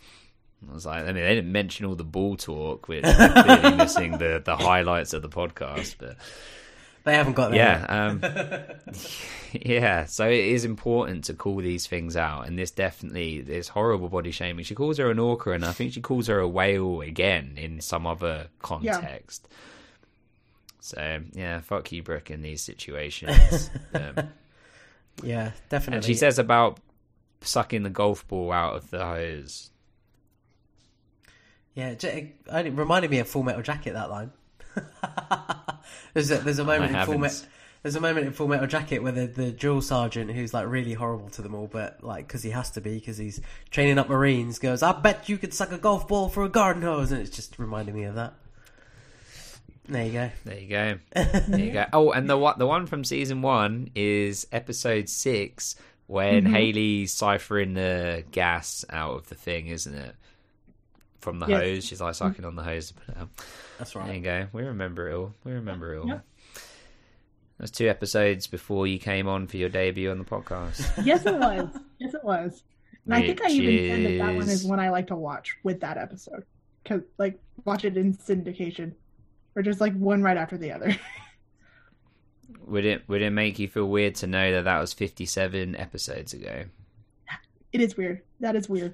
I 0.69 0.73
was 0.73 0.85
like, 0.85 1.03
I 1.03 1.05
mean, 1.05 1.23
they 1.23 1.35
didn't 1.35 1.51
mention 1.51 1.85
all 1.85 1.95
the 1.95 2.03
ball 2.03 2.35
talk, 2.35 2.87
which 2.87 3.05
I'm 3.05 3.43
clearly 3.59 3.77
missing 3.77 4.17
the 4.17 4.41
the 4.43 4.57
highlights 4.57 5.13
of 5.13 5.21
the 5.21 5.29
podcast, 5.29 5.95
but 5.99 6.17
They 7.05 7.13
haven't 7.13 7.33
got 7.33 7.51
that. 7.51 7.57
yeah, 7.57 7.85
um, 7.87 8.21
yeah. 9.51 10.05
So 10.05 10.27
it 10.27 10.43
is 10.43 10.65
important 10.65 11.25
to 11.25 11.35
call 11.35 11.57
these 11.57 11.85
things 11.85 12.17
out, 12.17 12.47
and 12.47 12.57
this 12.57 12.71
definitely 12.71 13.41
this 13.41 13.67
horrible 13.67 14.09
body 14.09 14.31
shaming. 14.31 14.65
She 14.65 14.73
calls 14.73 14.97
her 14.97 15.11
an 15.11 15.19
orca, 15.19 15.51
and 15.51 15.63
I 15.63 15.71
think 15.71 15.93
she 15.93 16.01
calls 16.01 16.25
her 16.27 16.39
a 16.39 16.47
whale 16.47 17.01
again 17.01 17.53
in 17.57 17.79
some 17.79 18.07
other 18.07 18.47
context. 18.57 19.47
So 20.79 21.21
yeah, 21.33 21.61
fuck 21.61 21.91
you, 21.91 22.01
Brooke, 22.01 22.31
in 22.31 22.41
these 22.41 22.61
situations. 22.61 23.69
um, 23.93 24.29
yeah, 25.23 25.51
definitely. 25.69 25.97
and 25.97 26.05
she 26.05 26.15
says 26.15 26.39
about 26.39 26.79
sucking 27.41 27.83
the 27.83 27.91
golf 27.91 28.27
ball 28.27 28.51
out 28.51 28.75
of 28.75 28.89
the 28.89 29.05
hose. 29.05 29.69
Yeah, 31.75 31.89
it, 31.89 32.03
it, 32.03 32.35
it 32.51 32.73
reminded 32.73 33.11
me 33.11 33.19
of 33.19 33.27
Full 33.27 33.43
Metal 33.43 33.61
Jacket. 33.61 33.93
That 33.93 34.09
line. 34.09 34.31
there's 36.13 36.31
a 36.31 36.37
there's 36.37 36.59
a 36.59 36.63
moment 36.63 36.95
in 36.95 37.05
Full. 37.05 37.17
Metal. 37.17 37.47
There's 37.83 37.95
a 37.95 38.01
moment 38.01 38.25
in 38.25 38.33
Full 38.33 38.47
Metal 38.47 38.65
Jacket 38.65 39.03
where 39.03 39.11
the, 39.11 39.27
the 39.27 39.51
drill 39.51 39.79
sergeant, 39.79 40.31
who's 40.31 40.55
like 40.55 40.67
really 40.67 40.93
horrible 40.93 41.29
to 41.29 41.43
them 41.43 41.53
all, 41.53 41.67
but 41.67 42.03
like 42.03 42.27
because 42.27 42.41
he 42.41 42.49
has 42.49 42.71
to 42.71 42.81
be 42.81 42.95
because 42.95 43.17
he's 43.17 43.39
training 43.69 43.99
up 43.99 44.09
Marines, 44.09 44.57
goes, 44.57 44.81
"I 44.81 44.91
bet 44.93 45.29
you 45.29 45.37
could 45.37 45.53
suck 45.53 45.71
a 45.71 45.77
golf 45.77 46.07
ball 46.07 46.27
for 46.29 46.43
a 46.43 46.49
garden 46.49 46.81
hose," 46.81 47.11
and 47.11 47.21
it's 47.21 47.29
just 47.35 47.59
reminding 47.59 47.93
me 47.93 48.03
of 48.05 48.15
that. 48.15 48.33
There 49.87 50.03
you 50.05 50.11
go. 50.13 50.31
There 50.45 50.59
you 50.59 50.67
go. 50.67 50.97
There 51.13 51.59
you 51.59 51.71
go. 51.73 51.85
Oh, 51.93 52.11
and 52.11 52.27
the 52.27 52.37
one 52.37 52.55
the 52.57 52.65
one 52.65 52.87
from 52.87 53.03
season 53.03 53.43
one 53.43 53.91
is 53.95 54.47
episode 54.51 55.07
six 55.09 55.75
when 56.07 56.45
Mhm. 56.45 56.51
Haley's 56.51 57.13
ciphering 57.13 57.75
the 57.75 58.23
gas 58.31 58.83
out 58.89 59.15
of 59.15 59.29
the 59.29 59.35
thing, 59.35 59.67
isn't 59.67 59.93
it? 59.93 60.15
From 61.25 61.39
the 61.39 61.47
Yes. 61.47 61.61
hose, 61.61 61.85
she's 61.85 62.01
like 62.01 62.13
mm. 62.13 62.17
sucking 62.17 62.45
on 62.45 62.55
the 62.55 62.61
hose 62.61 62.89
to 62.89 62.93
put 62.93 63.09
it 63.09 63.17
um, 63.17 63.23
out. 63.23 63.29
That's 63.79 63.95
right. 63.95 64.05
There 64.05 64.15
you 64.15 64.21
go. 64.21 64.47
We 64.53 64.61
remember 64.61 65.09
it 65.09 65.15
all. 65.15 65.33
We 65.43 65.53
remember 65.53 65.95
it 65.95 65.99
all. 65.99 66.07
Yep. 66.07 66.25
That's 67.57 67.71
two 67.71 67.89
episodes 67.89 68.45
before 68.45 68.85
you 68.85 68.99
came 68.99 69.27
on 69.27 69.47
for 69.47 69.57
your 69.57 69.69
debut 69.69 70.11
on 70.11 70.19
the 70.19 70.23
podcast. 70.23 71.03
Yes, 71.03 71.25
it 71.25 71.33
was. 71.33 71.67
yes, 71.97 72.13
it 72.13 72.23
was. 72.23 72.61
And 73.05 73.15
I 73.15 73.21
think 73.25 73.41
I 73.41 73.49
even 73.49 73.89
said 73.89 74.05
that 74.05 74.17
that 74.23 74.35
one 74.35 74.43
is 74.43 74.51
is- 74.51 74.65
one 74.65 74.79
I 74.79 74.89
like 74.91 75.07
to 75.07 75.15
watch 75.15 75.57
with 75.63 75.79
that 75.79 75.97
episode, 75.97 76.43
cause 76.85 77.01
like 77.17 77.39
watch 77.63 77.85
it 77.85 77.97
in 77.97 78.13
syndication, 78.13 78.93
or 79.55 79.63
just 79.63 79.81
like 79.81 79.95
one 79.95 80.21
right 80.21 80.37
after 80.37 80.59
the 80.59 80.71
other. 80.71 80.95
Would 82.67 82.85
it 82.85 83.07
would 83.09 83.21
it 83.23 83.31
make 83.31 83.57
you 83.57 83.67
feel 83.67 83.87
weird 83.87 84.15
to 84.15 84.27
know 84.27 84.51
that 84.51 84.65
that 84.65 84.79
was 84.79 84.93
fifty 84.93 85.25
seven 85.25 85.75
episodes 85.75 86.33
ago? 86.33 86.65
It 87.73 87.81
is 87.81 87.97
weird. 87.97 88.21
That 88.39 88.55
is 88.55 88.69
weird. 88.69 88.93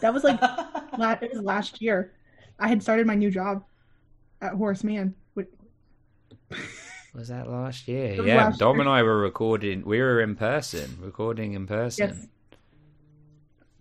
That 0.00 0.12
was 0.12 0.24
like 0.24 0.40
la- 0.98 1.16
it 1.20 1.32
was 1.32 1.42
last 1.42 1.80
year. 1.80 2.12
I 2.58 2.68
had 2.68 2.82
started 2.82 3.06
my 3.06 3.14
new 3.14 3.30
job 3.30 3.64
at 4.40 4.52
Horace 4.54 4.84
Mann. 4.84 5.14
Was 7.14 7.28
that 7.28 7.48
last 7.48 7.86
year? 7.86 8.06
It 8.06 8.24
yeah, 8.26 8.46
last 8.46 8.58
Dom 8.58 8.74
year. 8.76 8.80
and 8.82 8.90
I 8.90 9.02
were 9.04 9.18
recording. 9.18 9.84
We 9.84 10.00
were 10.00 10.20
in 10.20 10.34
person, 10.34 10.98
recording 11.00 11.54
in 11.54 11.66
person. 11.66 12.08
yes, 12.08 12.26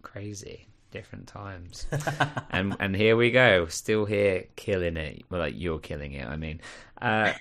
Crazy, 0.04 0.68
different 0.92 1.28
times. 1.28 1.88
and 2.52 2.76
and 2.80 2.96
here 2.96 3.18
we 3.18 3.32
go, 3.32 3.66
still 3.68 4.06
here, 4.06 4.46
killing 4.56 4.98
it. 4.98 5.24
Well, 5.32 5.42
like 5.42 5.56
you're 5.58 5.80
killing 5.80 6.14
it. 6.14 6.28
I 6.28 6.36
mean, 6.36 6.62
uh, 7.02 7.34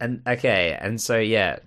and 0.00 0.22
okay, 0.26 0.78
and 0.80 0.98
so 0.98 1.18
yeah, 1.18 1.58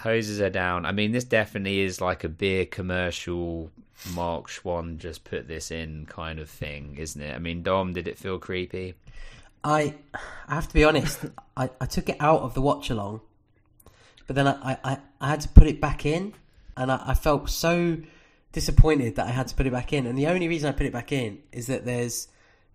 hoses 0.00 0.40
are 0.40 0.48
down. 0.48 0.86
I 0.86 0.92
mean, 0.92 1.12
this 1.12 1.24
definitely 1.24 1.80
is 1.80 2.00
like 2.00 2.24
a 2.24 2.28
beer 2.30 2.64
commercial. 2.64 3.70
Mark 4.14 4.48
Schwahn 4.48 4.98
just 4.98 5.24
put 5.24 5.48
this 5.48 5.70
in 5.70 6.06
kind 6.06 6.38
of 6.38 6.48
thing, 6.48 6.96
isn't 6.98 7.20
it? 7.20 7.34
I 7.34 7.38
mean, 7.38 7.62
Dom, 7.62 7.92
did 7.92 8.08
it 8.08 8.18
feel 8.18 8.38
creepy? 8.38 8.94
I 9.64 9.94
I 10.46 10.54
have 10.54 10.68
to 10.68 10.74
be 10.74 10.84
honest. 10.84 11.20
I, 11.56 11.70
I 11.80 11.86
took 11.86 12.08
it 12.08 12.16
out 12.20 12.40
of 12.42 12.54
the 12.54 12.62
watch 12.62 12.90
along, 12.90 13.20
but 14.26 14.36
then 14.36 14.46
I, 14.46 14.78
I, 14.84 14.98
I 15.20 15.28
had 15.28 15.40
to 15.42 15.48
put 15.48 15.66
it 15.66 15.80
back 15.80 16.06
in, 16.06 16.34
and 16.76 16.92
I, 16.92 17.02
I 17.08 17.14
felt 17.14 17.50
so 17.50 17.98
disappointed 18.52 19.16
that 19.16 19.26
I 19.26 19.30
had 19.30 19.48
to 19.48 19.54
put 19.54 19.66
it 19.66 19.72
back 19.72 19.92
in. 19.92 20.06
And 20.06 20.16
the 20.16 20.28
only 20.28 20.48
reason 20.48 20.68
I 20.68 20.72
put 20.72 20.86
it 20.86 20.92
back 20.92 21.12
in 21.12 21.42
is 21.52 21.66
that 21.66 21.84
there's 21.84 22.28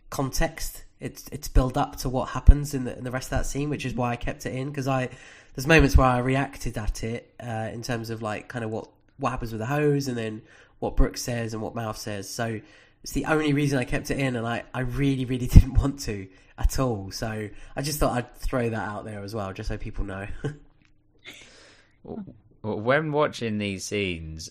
context. 0.09 0.83
It's 0.99 1.27
it's 1.31 1.47
built 1.47 1.77
up 1.77 1.95
to 1.97 2.09
what 2.09 2.29
happens 2.29 2.73
in 2.73 2.83
the 2.83 2.97
in 2.97 3.03
the 3.03 3.11
rest 3.11 3.27
of 3.27 3.39
that 3.39 3.45
scene, 3.45 3.69
which 3.69 3.85
is 3.85 3.93
why 3.93 4.11
I 4.11 4.15
kept 4.15 4.45
it 4.45 4.53
in 4.53 4.69
because 4.69 4.87
I 4.87 5.09
there's 5.55 5.67
moments 5.67 5.95
where 5.95 6.07
I 6.07 6.19
reacted 6.19 6.77
at 6.77 7.03
it 7.03 7.33
uh, 7.41 7.69
in 7.71 7.81
terms 7.81 8.09
of 8.09 8.21
like 8.21 8.47
kind 8.47 8.65
of 8.65 8.71
what 8.71 8.89
what 9.17 9.29
happens 9.29 9.51
with 9.51 9.59
the 9.59 9.67
hose 9.67 10.07
and 10.07 10.17
then 10.17 10.41
what 10.83 10.97
Brooke 10.97 11.17
says 11.17 11.53
and 11.53 11.63
what 11.63 11.73
Mouth 11.75 11.97
says. 11.97 12.29
So 12.29 12.59
it's 13.03 13.13
the 13.13 13.25
only 13.25 13.53
reason 13.53 13.79
I 13.79 13.85
kept 13.85 14.11
it 14.11 14.19
in, 14.19 14.35
and 14.35 14.45
I, 14.45 14.63
I 14.73 14.81
really, 14.81 15.23
really 15.23 15.47
didn't 15.55 15.75
want 15.75 15.99
to 16.01 16.27
at 16.57 16.77
all. 16.77 17.09
So 17.11 17.49
I 17.75 17.81
just 17.81 17.99
thought 17.99 18.17
I'd 18.17 18.35
throw 18.35 18.69
that 18.69 18.87
out 18.87 19.05
there 19.05 19.23
as 19.23 19.33
well, 19.33 19.53
just 19.53 19.69
so 19.69 19.77
people 19.77 20.05
know. 20.05 20.27
When 22.61 23.11
watching 23.13 23.57
these 23.57 23.85
scenes, 23.85 24.49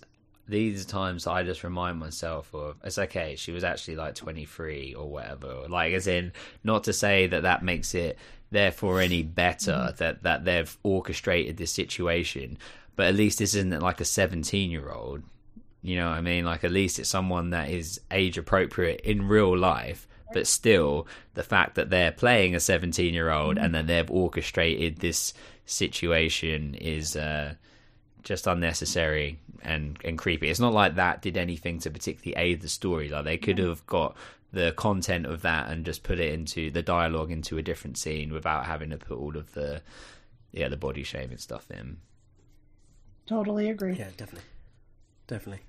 these 0.49 0.87
times 0.87 1.27
I 1.27 1.43
just 1.43 1.65
remind 1.65 1.99
myself 1.99 2.55
of 2.55 2.77
it's 2.83 2.99
okay. 2.99 3.37
She 3.37 3.53
was 3.53 3.63
actually 3.63 3.97
like 3.97 4.15
23 4.15 4.95
or 4.95 5.11
whatever. 5.11 5.67
Like, 5.69 5.93
as 5.93 6.07
in, 6.07 6.33
not 6.65 6.85
to 6.85 6.95
say 6.95 7.27
that 7.27 7.43
that 7.43 7.63
makes 7.63 7.95
it 7.95 8.19
therefore 8.51 9.01
any 9.01 9.23
better 9.23 9.73
mm. 9.73 9.97
that 9.99 10.23
that 10.23 10.45
they've 10.45 10.79
orchestrated 10.83 11.59
this 11.59 11.73
situation, 11.73 12.57
but 12.97 13.07
at 13.07 13.15
least 13.15 13.39
this 13.39 13.55
isn't 13.55 13.81
like 13.81 14.01
a 14.01 14.07
17 14.07 14.71
year 14.71 14.91
old. 14.91 15.23
You 15.83 15.97
know 15.97 16.11
what 16.11 16.19
I 16.19 16.21
mean? 16.21 16.45
Like, 16.45 16.65
at 16.65 16.71
least 16.71 16.99
it's 16.99 17.09
someone 17.09 17.51
that 17.51 17.69
is 17.69 18.01
age 18.11 18.39
appropriate 18.39 19.01
in 19.01 19.29
real 19.29 19.57
life. 19.57 20.07
But 20.33 20.47
still, 20.47 21.07
the 21.35 21.43
fact 21.43 21.75
that 21.75 21.91
they're 21.91 22.13
playing 22.13 22.55
a 22.55 22.61
17 22.61 23.13
year 23.13 23.31
old 23.31 23.59
and 23.59 23.75
then 23.75 23.87
they've 23.87 24.11
orchestrated 24.11 24.99
this 24.99 25.35
situation 25.67 26.75
is 26.75 27.17
uh, 27.17 27.55
just 28.23 28.47
unnecessary 28.47 29.39
and, 29.63 29.99
and 30.05 30.17
creepy. 30.17 30.49
It's 30.49 30.61
not 30.61 30.73
like 30.73 30.95
that 30.95 31.21
did 31.21 31.37
anything 31.37 31.79
to 31.81 31.91
particularly 31.91 32.43
aid 32.43 32.63
the 32.63 32.69
story. 32.69 33.09
Like 33.09 33.25
they 33.25 33.37
could 33.37 33.59
have 33.59 33.85
got 33.87 34.17
the 34.53 34.73
content 34.73 35.27
of 35.27 35.43
that 35.43 35.69
and 35.71 35.85
just 35.85 36.03
put 36.03 36.19
it 36.19 36.33
into 36.33 36.71
the 36.71 36.83
dialogue 36.83 37.31
into 37.31 37.59
a 37.59 37.63
different 37.63 37.97
scene 37.97 38.33
without 38.33 38.67
having 38.67 38.91
to 38.91 38.99
put 38.99 39.19
all 39.19 39.37
of 39.37 39.53
the 39.55 39.81
yeah 40.53 40.69
the 40.69 40.77
body 40.77 41.03
shaming 41.03 41.39
stuff 41.39 41.71
in. 41.71 41.97
totally 43.27 43.71
agree. 43.71 43.95
yeah, 43.95 44.11
definitely, 44.17 44.49
definitely. 45.27 45.63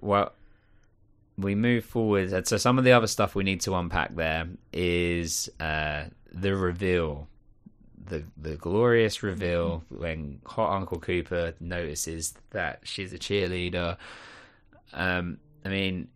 Well, 0.00 0.32
we 1.38 1.54
move 1.54 1.84
forward. 1.84 2.32
And 2.32 2.46
So 2.46 2.56
some 2.56 2.78
of 2.78 2.84
the 2.84 2.92
other 2.92 3.06
stuff 3.06 3.34
we 3.34 3.44
need 3.44 3.60
to 3.62 3.74
unpack 3.74 4.14
there 4.14 4.48
is 4.72 5.50
uh, 5.58 6.04
the 6.32 6.54
reveal, 6.54 7.28
the 8.06 8.24
the 8.36 8.56
glorious 8.56 9.22
reveal 9.22 9.84
when 9.88 10.40
Hot 10.46 10.76
Uncle 10.76 10.98
Cooper 10.98 11.54
notices 11.60 12.34
that 12.50 12.80
she's 12.84 13.12
a 13.12 13.18
cheerleader. 13.18 13.96
Um, 14.92 15.38
I 15.64 15.68
mean, 15.68 16.08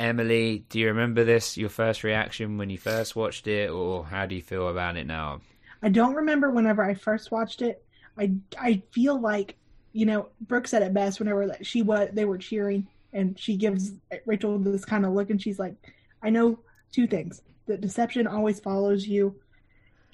Emily, 0.00 0.64
do 0.68 0.78
you 0.78 0.86
remember 0.88 1.24
this? 1.24 1.56
Your 1.56 1.68
first 1.68 2.04
reaction 2.04 2.56
when 2.58 2.70
you 2.70 2.78
first 2.78 3.16
watched 3.16 3.46
it, 3.46 3.70
or 3.70 4.04
how 4.04 4.26
do 4.26 4.34
you 4.34 4.42
feel 4.42 4.68
about 4.68 4.96
it 4.96 5.06
now? 5.06 5.40
I 5.82 5.88
don't 5.88 6.14
remember 6.14 6.50
whenever 6.50 6.82
I 6.82 6.94
first 6.94 7.30
watched 7.30 7.62
it. 7.62 7.84
I 8.16 8.32
I 8.58 8.82
feel 8.92 9.20
like 9.20 9.56
you 9.98 10.06
know 10.06 10.28
Brooke 10.42 10.68
said 10.68 10.82
it 10.82 10.94
best 10.94 11.18
whenever 11.18 11.56
she 11.60 11.82
was 11.82 12.10
they 12.12 12.24
were 12.24 12.38
cheering 12.38 12.86
and 13.12 13.36
she 13.36 13.56
gives 13.56 13.94
Rachel 14.26 14.56
this 14.56 14.84
kind 14.84 15.04
of 15.04 15.12
look 15.12 15.30
and 15.30 15.42
she's 15.42 15.58
like, 15.58 15.74
I 16.22 16.30
know 16.30 16.60
two 16.92 17.08
things: 17.08 17.42
that 17.66 17.80
deception 17.80 18.28
always 18.28 18.60
follows 18.60 19.08
you, 19.08 19.34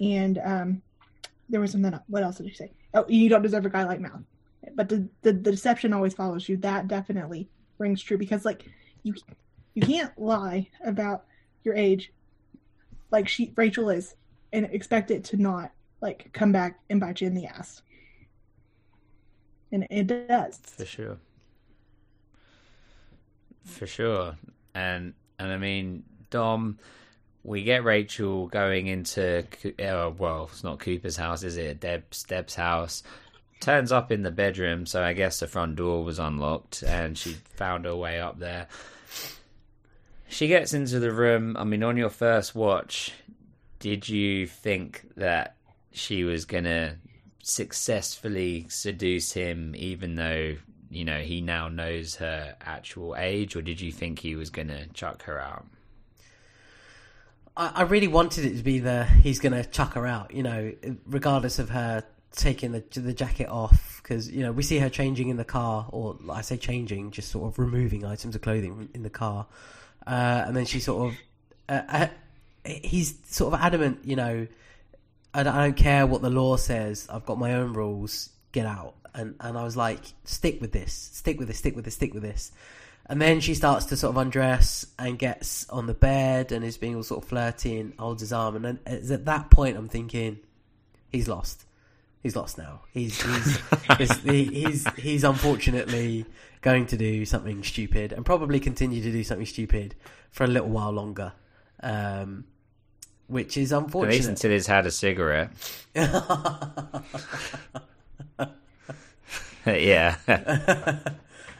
and 0.00 0.38
um, 0.42 0.82
there 1.50 1.60
was 1.60 1.72
something. 1.72 1.98
What 2.06 2.22
else 2.22 2.38
did 2.38 2.48
she 2.48 2.54
say? 2.54 2.72
Oh, 2.94 3.04
you 3.08 3.28
don't 3.28 3.42
deserve 3.42 3.66
a 3.66 3.68
guy 3.68 3.84
like 3.84 4.00
Mouth. 4.00 4.22
But 4.74 4.88
the, 4.88 5.06
the 5.20 5.34
the 5.34 5.50
deception 5.50 5.92
always 5.92 6.14
follows 6.14 6.48
you. 6.48 6.56
That 6.56 6.88
definitely 6.88 7.50
rings 7.76 8.02
true 8.02 8.16
because 8.16 8.46
like 8.46 8.64
you 9.02 9.14
you 9.74 9.82
can't 9.82 10.18
lie 10.18 10.66
about 10.82 11.24
your 11.62 11.74
age 11.74 12.10
like 13.10 13.28
she 13.28 13.52
Rachel 13.54 13.90
is 13.90 14.14
and 14.50 14.64
expect 14.72 15.10
it 15.10 15.24
to 15.24 15.36
not 15.36 15.72
like 16.00 16.32
come 16.32 16.52
back 16.52 16.80
and 16.88 17.00
bite 17.00 17.20
you 17.20 17.26
in 17.26 17.34
the 17.34 17.44
ass. 17.44 17.82
And 19.74 19.88
it 19.90 20.06
does. 20.28 20.56
For 20.58 20.84
sure. 20.84 21.16
For 23.64 23.88
sure. 23.88 24.36
And 24.72 25.14
and 25.36 25.50
I 25.50 25.58
mean, 25.58 26.04
Dom, 26.30 26.78
we 27.42 27.64
get 27.64 27.82
Rachel 27.82 28.46
going 28.46 28.86
into 28.86 29.44
uh, 29.80 30.12
well, 30.16 30.48
it's 30.52 30.62
not 30.62 30.78
Cooper's 30.78 31.16
house, 31.16 31.42
is 31.42 31.56
it? 31.56 31.80
Deb's 31.80 32.22
Deb's 32.22 32.54
house. 32.54 33.02
Turns 33.58 33.90
up 33.90 34.12
in 34.12 34.22
the 34.22 34.30
bedroom, 34.30 34.86
so 34.86 35.02
I 35.02 35.12
guess 35.12 35.40
the 35.40 35.48
front 35.48 35.74
door 35.74 36.04
was 36.04 36.20
unlocked 36.20 36.84
and 36.84 37.18
she 37.18 37.32
found 37.56 37.84
her 37.84 37.96
way 37.96 38.20
up 38.20 38.38
there. 38.38 38.68
She 40.28 40.46
gets 40.46 40.72
into 40.72 41.00
the 41.00 41.10
room. 41.10 41.56
I 41.56 41.64
mean, 41.64 41.82
on 41.82 41.96
your 41.96 42.10
first 42.10 42.54
watch, 42.54 43.12
did 43.80 44.08
you 44.08 44.46
think 44.46 45.04
that 45.16 45.56
she 45.90 46.22
was 46.22 46.44
gonna 46.44 46.98
successfully 47.44 48.66
seduce 48.68 49.32
him, 49.32 49.74
even 49.76 50.16
though 50.16 50.56
you 50.90 51.04
know 51.04 51.20
he 51.20 51.40
now 51.40 51.68
knows 51.68 52.16
her 52.16 52.56
actual 52.60 53.16
age, 53.16 53.56
or 53.56 53.62
did 53.62 53.80
you 53.80 53.92
think 53.92 54.18
he 54.18 54.34
was 54.34 54.50
gonna 54.50 54.86
chuck 54.88 55.22
her 55.22 55.40
out? 55.40 55.66
I, 57.56 57.72
I 57.74 57.82
really 57.82 58.08
wanted 58.08 58.44
it 58.44 58.56
to 58.56 58.62
be 58.62 58.78
the 58.78 59.04
he's 59.04 59.38
going 59.38 59.52
to 59.52 59.64
chuck 59.64 59.94
her 59.94 60.06
out, 60.06 60.34
you 60.34 60.42
know, 60.42 60.72
regardless 61.06 61.58
of 61.58 61.70
her 61.70 62.04
taking 62.32 62.72
the 62.72 62.82
the 63.00 63.12
jacket 63.12 63.48
off 63.48 64.00
because 64.02 64.28
you 64.28 64.42
know 64.42 64.50
we 64.50 64.62
see 64.62 64.78
her 64.78 64.90
changing 64.90 65.28
in 65.28 65.36
the 65.36 65.44
car, 65.44 65.86
or 65.90 66.18
I 66.30 66.40
say 66.42 66.56
changing, 66.56 67.10
just 67.10 67.30
sort 67.30 67.46
of 67.46 67.58
removing 67.58 68.04
items 68.04 68.34
of 68.34 68.42
clothing 68.42 68.88
in 68.94 69.02
the 69.02 69.10
car, 69.10 69.46
uh, 70.06 70.44
and 70.46 70.56
then 70.56 70.66
she 70.66 70.80
sort 70.80 71.12
of 71.12 71.18
uh, 71.68 71.82
uh, 71.88 72.06
he's 72.64 73.14
sort 73.26 73.54
of 73.54 73.60
adamant, 73.60 74.00
you 74.04 74.16
know, 74.16 74.46
I 75.34 75.42
don't, 75.42 75.54
I 75.54 75.64
don't 75.64 75.76
care 75.76 76.06
what 76.06 76.22
the 76.22 76.30
law 76.30 76.56
says. 76.56 77.08
I've 77.10 77.26
got 77.26 77.38
my 77.38 77.54
own 77.54 77.72
rules. 77.72 78.30
Get 78.52 78.66
out. 78.66 78.94
And 79.14 79.34
and 79.40 79.58
I 79.58 79.64
was 79.64 79.76
like, 79.76 80.00
stick 80.24 80.60
with 80.60 80.72
this. 80.72 80.92
Stick 80.92 81.38
with 81.38 81.48
this. 81.48 81.58
Stick 81.58 81.76
with 81.76 81.84
this. 81.84 81.94
Stick 81.94 82.14
with 82.14 82.22
this. 82.22 82.52
And 83.06 83.20
then 83.20 83.40
she 83.40 83.54
starts 83.54 83.86
to 83.86 83.96
sort 83.96 84.12
of 84.12 84.16
undress 84.16 84.86
and 84.98 85.18
gets 85.18 85.68
on 85.68 85.86
the 85.86 85.94
bed 85.94 86.52
and 86.52 86.64
is 86.64 86.78
being 86.78 86.96
all 86.96 87.02
sort 87.02 87.22
of 87.22 87.28
flirty 87.28 87.78
and 87.78 87.92
holds 87.98 88.22
his 88.22 88.32
arm. 88.32 88.56
And 88.56 88.64
then 88.64 88.78
it's 88.86 89.10
at 89.10 89.26
that 89.26 89.50
point 89.50 89.76
I'm 89.76 89.88
thinking, 89.88 90.38
he's 91.12 91.28
lost. 91.28 91.64
he's 92.22 92.34
lost 92.34 92.56
now. 92.56 92.80
He's 92.92 93.20
he's 93.20 93.60
he's, 93.98 94.18
he's 94.22 94.86
he's 94.96 95.24
unfortunately 95.24 96.24
going 96.62 96.86
to 96.86 96.96
do 96.96 97.24
something 97.26 97.62
stupid 97.62 98.12
and 98.12 98.24
probably 98.24 98.58
continue 98.58 99.02
to 99.02 99.12
do 99.12 99.22
something 99.22 99.46
stupid 99.46 99.94
for 100.30 100.44
a 100.44 100.48
little 100.48 100.70
while 100.70 100.92
longer. 100.92 101.34
Um, 101.82 102.46
which 103.26 103.56
is 103.56 103.72
unfortunate. 103.72 104.14
At 104.14 104.16
least 104.16 104.28
until 104.28 104.50
he's 104.50 104.66
had 104.66 104.86
a 104.86 104.90
cigarette. 104.90 105.50
yeah. 109.66 110.16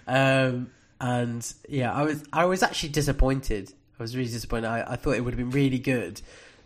um, 0.07 0.71
and 1.01 1.55
yeah, 1.69 1.93
I 1.93 2.03
was 2.03 2.25
I 2.33 2.45
was 2.45 2.63
actually 2.63 2.91
disappointed. 2.91 3.73
I 3.99 4.03
was 4.03 4.17
really 4.17 4.31
disappointed. 4.31 4.67
I, 4.67 4.85
I 4.93 4.97
thought 4.97 5.17
it 5.17 5.21
would 5.25 5.35
have 5.35 5.39
been 5.39 5.51
really 5.51 5.79
good 5.79 6.21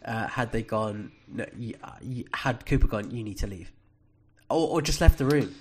uh, 0.05 0.27
had 0.27 0.53
they 0.53 0.63
gone, 0.63 1.13
no, 1.29 1.45
you, 1.57 1.75
uh, 1.83 1.93
you, 2.01 2.25
had 2.33 2.65
Cooper 2.65 2.87
gone, 2.87 3.11
you 3.11 3.23
need 3.23 3.39
to 3.39 3.47
leave, 3.47 3.71
or, 4.49 4.69
or 4.69 4.83
just 4.83 5.01
left 5.01 5.19
the 5.19 5.27
room. 5.27 5.55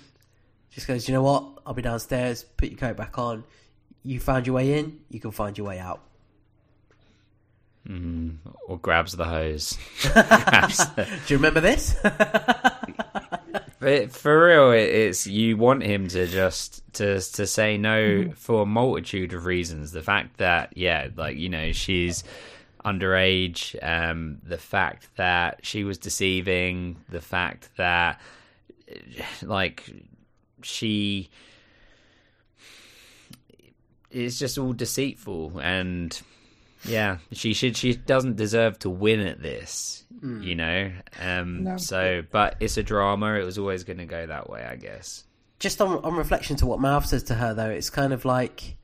Just 0.70 0.86
goes, 0.86 1.08
you 1.08 1.14
know 1.14 1.22
what? 1.22 1.60
I'll 1.66 1.74
be 1.74 1.82
downstairs. 1.82 2.44
Put 2.44 2.70
your 2.70 2.78
coat 2.78 2.96
back 2.96 3.18
on. 3.18 3.44
You 4.02 4.20
found 4.20 4.46
your 4.46 4.56
way 4.56 4.78
in. 4.78 5.00
You 5.10 5.18
can 5.20 5.30
find 5.30 5.56
your 5.56 5.66
way 5.66 5.78
out. 5.78 6.02
Mm, 7.86 8.36
or 8.66 8.78
grabs 8.78 9.12
the 9.12 9.24
hose. 9.24 9.78
Do 10.96 11.04
you 11.28 11.36
remember 11.36 11.60
this? 11.60 11.96
But 13.80 14.10
for 14.10 14.46
real, 14.46 14.72
it, 14.72 14.88
it's 14.90 15.26
you 15.26 15.56
want 15.56 15.82
him 15.82 16.08
to 16.08 16.26
just 16.26 16.82
to 16.94 17.20
to 17.20 17.46
say 17.46 17.78
no 17.78 18.32
for 18.34 18.62
a 18.62 18.66
multitude 18.66 19.32
of 19.32 19.46
reasons. 19.46 19.92
The 19.92 20.02
fact 20.02 20.38
that 20.38 20.76
yeah, 20.76 21.08
like 21.16 21.36
you 21.36 21.48
know, 21.48 21.72
she's 21.72 22.24
underage. 22.84 23.76
Um, 23.82 24.38
the 24.42 24.58
fact 24.58 25.08
that 25.16 25.60
she 25.62 25.84
was 25.84 25.96
deceiving. 25.96 26.96
The 27.08 27.20
fact 27.20 27.70
that 27.76 28.20
like 29.42 29.88
she 30.62 31.30
it's 34.10 34.38
just 34.38 34.58
all 34.58 34.72
deceitful 34.72 35.60
and 35.62 36.20
yeah 36.84 37.18
she 37.32 37.52
should 37.54 37.76
she 37.76 37.94
doesn't 37.94 38.36
deserve 38.36 38.78
to 38.80 38.90
win 38.90 39.20
at 39.20 39.42
this 39.42 40.04
Mm. 40.22 40.42
you 40.44 40.54
know 40.56 40.90
um 41.20 41.62
No. 41.62 41.76
so 41.76 42.24
but 42.32 42.56
it's 42.58 42.76
a 42.76 42.82
drama 42.82 43.34
it 43.34 43.44
was 43.44 43.56
always 43.56 43.84
going 43.84 43.98
to 43.98 44.04
go 44.04 44.26
that 44.26 44.50
way 44.50 44.64
i 44.64 44.74
guess 44.74 45.22
just 45.60 45.80
on 45.80 46.02
on 46.04 46.14
reflection 46.16 46.56
to 46.56 46.66
what 46.66 46.80
Mouth 46.80 47.06
says 47.06 47.22
to 47.24 47.34
her 47.34 47.54
though, 47.54 47.70
it's 47.70 47.88
kind 47.90 48.12
of 48.12 48.24
like 48.24 48.76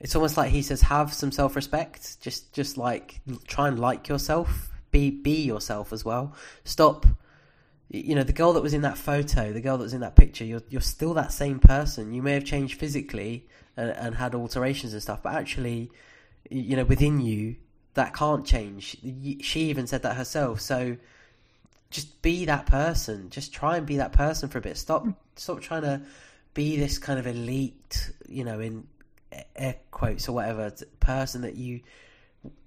it's 0.00 0.14
almost 0.16 0.36
like 0.36 0.50
he 0.50 0.60
says, 0.62 0.80
"Have 0.82 1.12
some 1.14 1.30
self 1.30 1.54
respect. 1.56 2.20
Just 2.20 2.52
just 2.52 2.76
like 2.76 3.20
try 3.46 3.68
and 3.68 3.78
like 3.78 4.08
yourself. 4.08 4.70
Be 4.90 5.10
be 5.10 5.42
yourself 5.42 5.92
as 5.92 6.04
well. 6.04 6.34
Stop." 6.64 7.06
You 7.88 8.14
know, 8.14 8.22
the 8.22 8.32
girl 8.32 8.54
that 8.54 8.62
was 8.62 8.72
in 8.74 8.80
that 8.82 8.96
photo, 8.98 9.52
the 9.52 9.60
girl 9.60 9.76
that 9.78 9.84
was 9.84 9.92
in 9.94 10.00
that 10.00 10.16
picture, 10.16 10.44
you're 10.44 10.62
you're 10.70 10.80
still 10.80 11.12
that 11.14 11.32
same 11.32 11.58
person. 11.58 12.12
You 12.14 12.22
may 12.22 12.32
have 12.32 12.44
changed 12.44 12.78
physically 12.80 13.46
and, 13.76 13.90
and 13.90 14.14
had 14.14 14.34
alterations 14.34 14.94
and 14.94 15.02
stuff, 15.02 15.22
but 15.22 15.34
actually, 15.34 15.90
you 16.50 16.76
know, 16.76 16.84
within 16.84 17.20
you, 17.20 17.56
that 17.94 18.14
can't 18.14 18.44
change. 18.46 18.96
She 19.40 19.60
even 19.60 19.86
said 19.86 20.02
that 20.02 20.16
herself. 20.16 20.60
So, 20.60 20.96
just 21.90 22.22
be 22.22 22.46
that 22.46 22.66
person. 22.66 23.30
Just 23.30 23.52
try 23.52 23.76
and 23.76 23.86
be 23.86 23.98
that 23.98 24.12
person 24.12 24.48
for 24.48 24.58
a 24.58 24.60
bit. 24.60 24.76
Stop 24.78 25.06
stop 25.36 25.60
trying 25.60 25.82
to 25.82 26.02
be 26.54 26.76
this 26.76 26.98
kind 26.98 27.18
of 27.18 27.26
elite, 27.26 28.10
you 28.28 28.44
know, 28.44 28.60
in 28.60 28.86
air 29.56 29.76
quotes 29.90 30.28
or 30.28 30.32
whatever, 30.32 30.72
person 31.00 31.42
that 31.42 31.56
you 31.56 31.80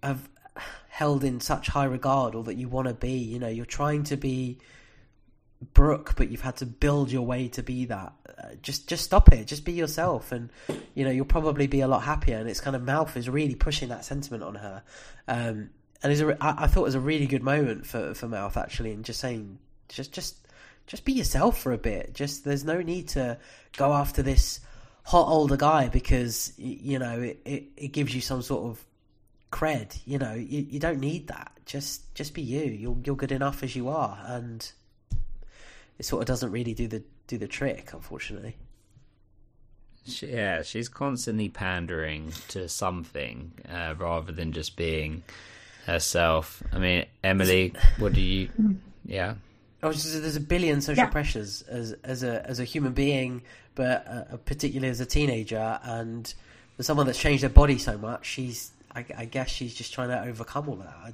have 0.02 0.30
held 0.88 1.24
in 1.24 1.42
such 1.42 1.68
high 1.68 1.86
regard 1.86 2.36
or 2.36 2.44
that 2.44 2.56
you 2.56 2.70
want 2.70 2.88
to 2.88 2.94
be. 2.94 3.12
You 3.12 3.40
know, 3.40 3.48
you're 3.48 3.66
trying 3.66 4.04
to 4.06 4.18
be 4.18 4.60
Brooke, 5.74 6.14
but 6.16 6.30
you've 6.30 6.42
had 6.42 6.58
to 6.58 6.66
build 6.66 7.12
your 7.12 7.24
way 7.24 7.48
to 7.50 7.64
be 7.64 7.86
that. 7.86 8.14
Uh, 8.38 8.56
just 8.62 8.88
just 8.88 9.04
stop 9.04 9.32
it. 9.32 9.48
Just 9.48 9.66
be 9.66 9.74
yourself, 9.74 10.32
and 10.32 10.50
you 10.94 11.06
know 11.06 11.12
you'll 11.12 11.26
probably 11.26 11.68
be 11.68 11.82
a 11.82 11.88
lot 11.88 12.04
happier. 12.04 12.38
And 12.38 12.50
it's 12.50 12.62
kind 12.62 12.76
of 12.76 12.84
mouth 12.84 13.16
is 13.18 13.30
really 13.30 13.56
pushing 13.56 13.90
that 13.90 14.06
sentiment 14.06 14.44
on 14.44 14.56
her. 14.56 14.84
Um, 15.28 15.70
and 16.04 16.12
it's 16.12 16.22
a, 16.22 16.38
I, 16.44 16.64
I 16.64 16.68
thought 16.68 16.82
it 16.82 16.84
was 16.84 16.96
a 16.96 17.00
really 17.00 17.28
good 17.28 17.44
moment 17.44 17.86
for 17.86 18.14
for 18.14 18.28
mouth 18.28 18.58
actually, 18.58 18.92
and 18.92 19.04
just 19.04 19.20
saying 19.20 19.58
just 19.90 20.12
just 20.12 20.36
just 20.88 21.06
be 21.06 21.14
yourself 21.14 21.60
for 21.60 21.72
a 21.72 21.78
bit. 21.78 22.14
Just 22.14 22.46
there's 22.46 22.64
no 22.64 22.82
need 22.82 23.10
to 23.10 23.38
go 23.78 23.94
after 23.94 24.22
this 24.22 24.60
hot 25.04 25.28
older 25.28 25.58
guy 25.58 25.88
because 25.88 26.54
you 26.58 27.00
know 27.00 27.22
it, 27.22 27.40
it, 27.46 27.64
it 27.78 27.88
gives 27.90 28.14
you 28.14 28.22
some 28.22 28.42
sort 28.42 28.66
of 28.66 28.86
cred. 29.52 29.98
You 30.06 30.20
know 30.20 30.34
you, 30.34 30.66
you 30.70 30.80
don't 30.80 31.00
need 31.00 31.28
that. 31.28 31.52
Just 31.66 32.14
just 32.16 32.34
be 32.34 32.42
you. 32.42 32.64
You're 32.64 32.98
you're 33.04 33.16
good 33.16 33.32
enough 33.32 33.64
as 33.64 33.76
you 33.76 33.90
are, 33.90 34.20
and 34.28 34.70
it 36.00 36.06
sort 36.06 36.22
of 36.22 36.28
doesn't 36.28 36.52
really 36.52 36.74
do 36.74 36.88
the 36.88 37.04
do 37.28 37.38
the 37.38 37.48
trick, 37.48 37.92
unfortunately. 37.94 38.56
She, 40.08 40.28
yeah, 40.28 40.62
she's 40.62 40.88
constantly 40.88 41.50
pandering 41.50 42.32
to 42.50 42.70
something 42.70 43.54
uh, 43.68 43.96
rather 43.98 44.32
than 44.32 44.52
just 44.52 44.76
being 44.76 45.24
herself. 45.88 46.62
I 46.72 46.78
mean, 46.78 47.06
Emily, 47.24 47.74
what 47.98 48.14
do 48.14 48.22
you? 48.22 48.50
Yeah, 49.04 49.36
I 49.82 49.88
was 49.88 50.22
there's 50.22 50.36
a 50.36 50.40
billion 50.42 50.82
social 50.82 51.06
Yeah. 51.06 51.10
pressures 51.10 51.64
as 51.64 51.94
as 52.04 52.22
a 52.24 52.46
as 52.48 52.60
a 52.60 52.64
human 52.66 52.94
being, 52.94 53.42
but 53.74 54.08
uh, 54.08 54.38
particularly 54.46 54.90
as 54.92 55.00
a 55.00 55.06
teenager, 55.08 55.80
and 55.84 56.32
for 56.78 56.84
someone 56.84 57.08
that's 57.08 57.20
changed 57.20 57.42
their 57.44 57.50
body 57.50 57.78
so 57.80 57.98
much, 57.98 58.26
she's 58.28 58.72
I, 58.96 59.06
I 59.18 59.26
guess 59.26 59.50
she's 59.50 59.74
just 59.74 59.92
trying 59.94 60.10
to 60.10 60.22
overcome 60.24 60.70
all 60.70 60.76
that. 60.76 61.14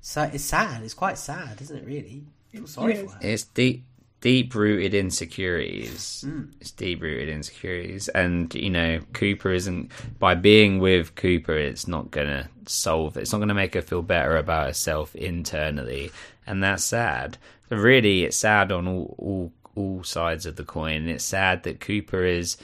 So 0.00 0.22
it's 0.32 0.44
sad. 0.44 0.82
It's 0.82 0.94
quite 0.94 1.18
sad, 1.18 1.60
isn't 1.62 1.76
it? 1.78 1.84
Really, 1.84 2.22
I 2.52 2.58
feel 2.58 2.66
sorry 2.68 2.94
for 2.96 3.10
her. 3.10 3.18
it's 3.22 3.42
deep, 3.44 3.84
deep 4.24 4.54
rooted 4.54 4.94
insecurities. 4.94 6.24
Mm. 6.26 6.48
It's 6.58 6.70
deep 6.70 7.02
rooted 7.02 7.28
insecurities, 7.28 8.08
and 8.08 8.52
you 8.54 8.70
know, 8.70 9.00
Cooper 9.12 9.52
isn't 9.52 9.90
by 10.18 10.34
being 10.34 10.78
with 10.78 11.14
Cooper. 11.14 11.52
It's 11.58 11.86
not 11.86 12.10
gonna 12.10 12.48
solve. 12.64 13.18
It's 13.18 13.32
not 13.32 13.40
gonna 13.40 13.52
make 13.52 13.74
her 13.74 13.82
feel 13.82 14.00
better 14.00 14.38
about 14.38 14.66
herself 14.68 15.14
internally, 15.14 16.10
and 16.46 16.62
that's 16.64 16.84
sad. 16.84 17.36
But 17.68 17.76
really, 17.80 18.24
it's 18.24 18.38
sad 18.38 18.72
on 18.72 18.88
all 18.88 19.14
all 19.18 19.52
all 19.74 20.02
sides 20.04 20.46
of 20.46 20.56
the 20.56 20.64
coin. 20.64 21.06
It's 21.06 21.22
sad 21.24 21.64
that 21.64 21.80
Cooper 21.80 22.24
is 22.24 22.56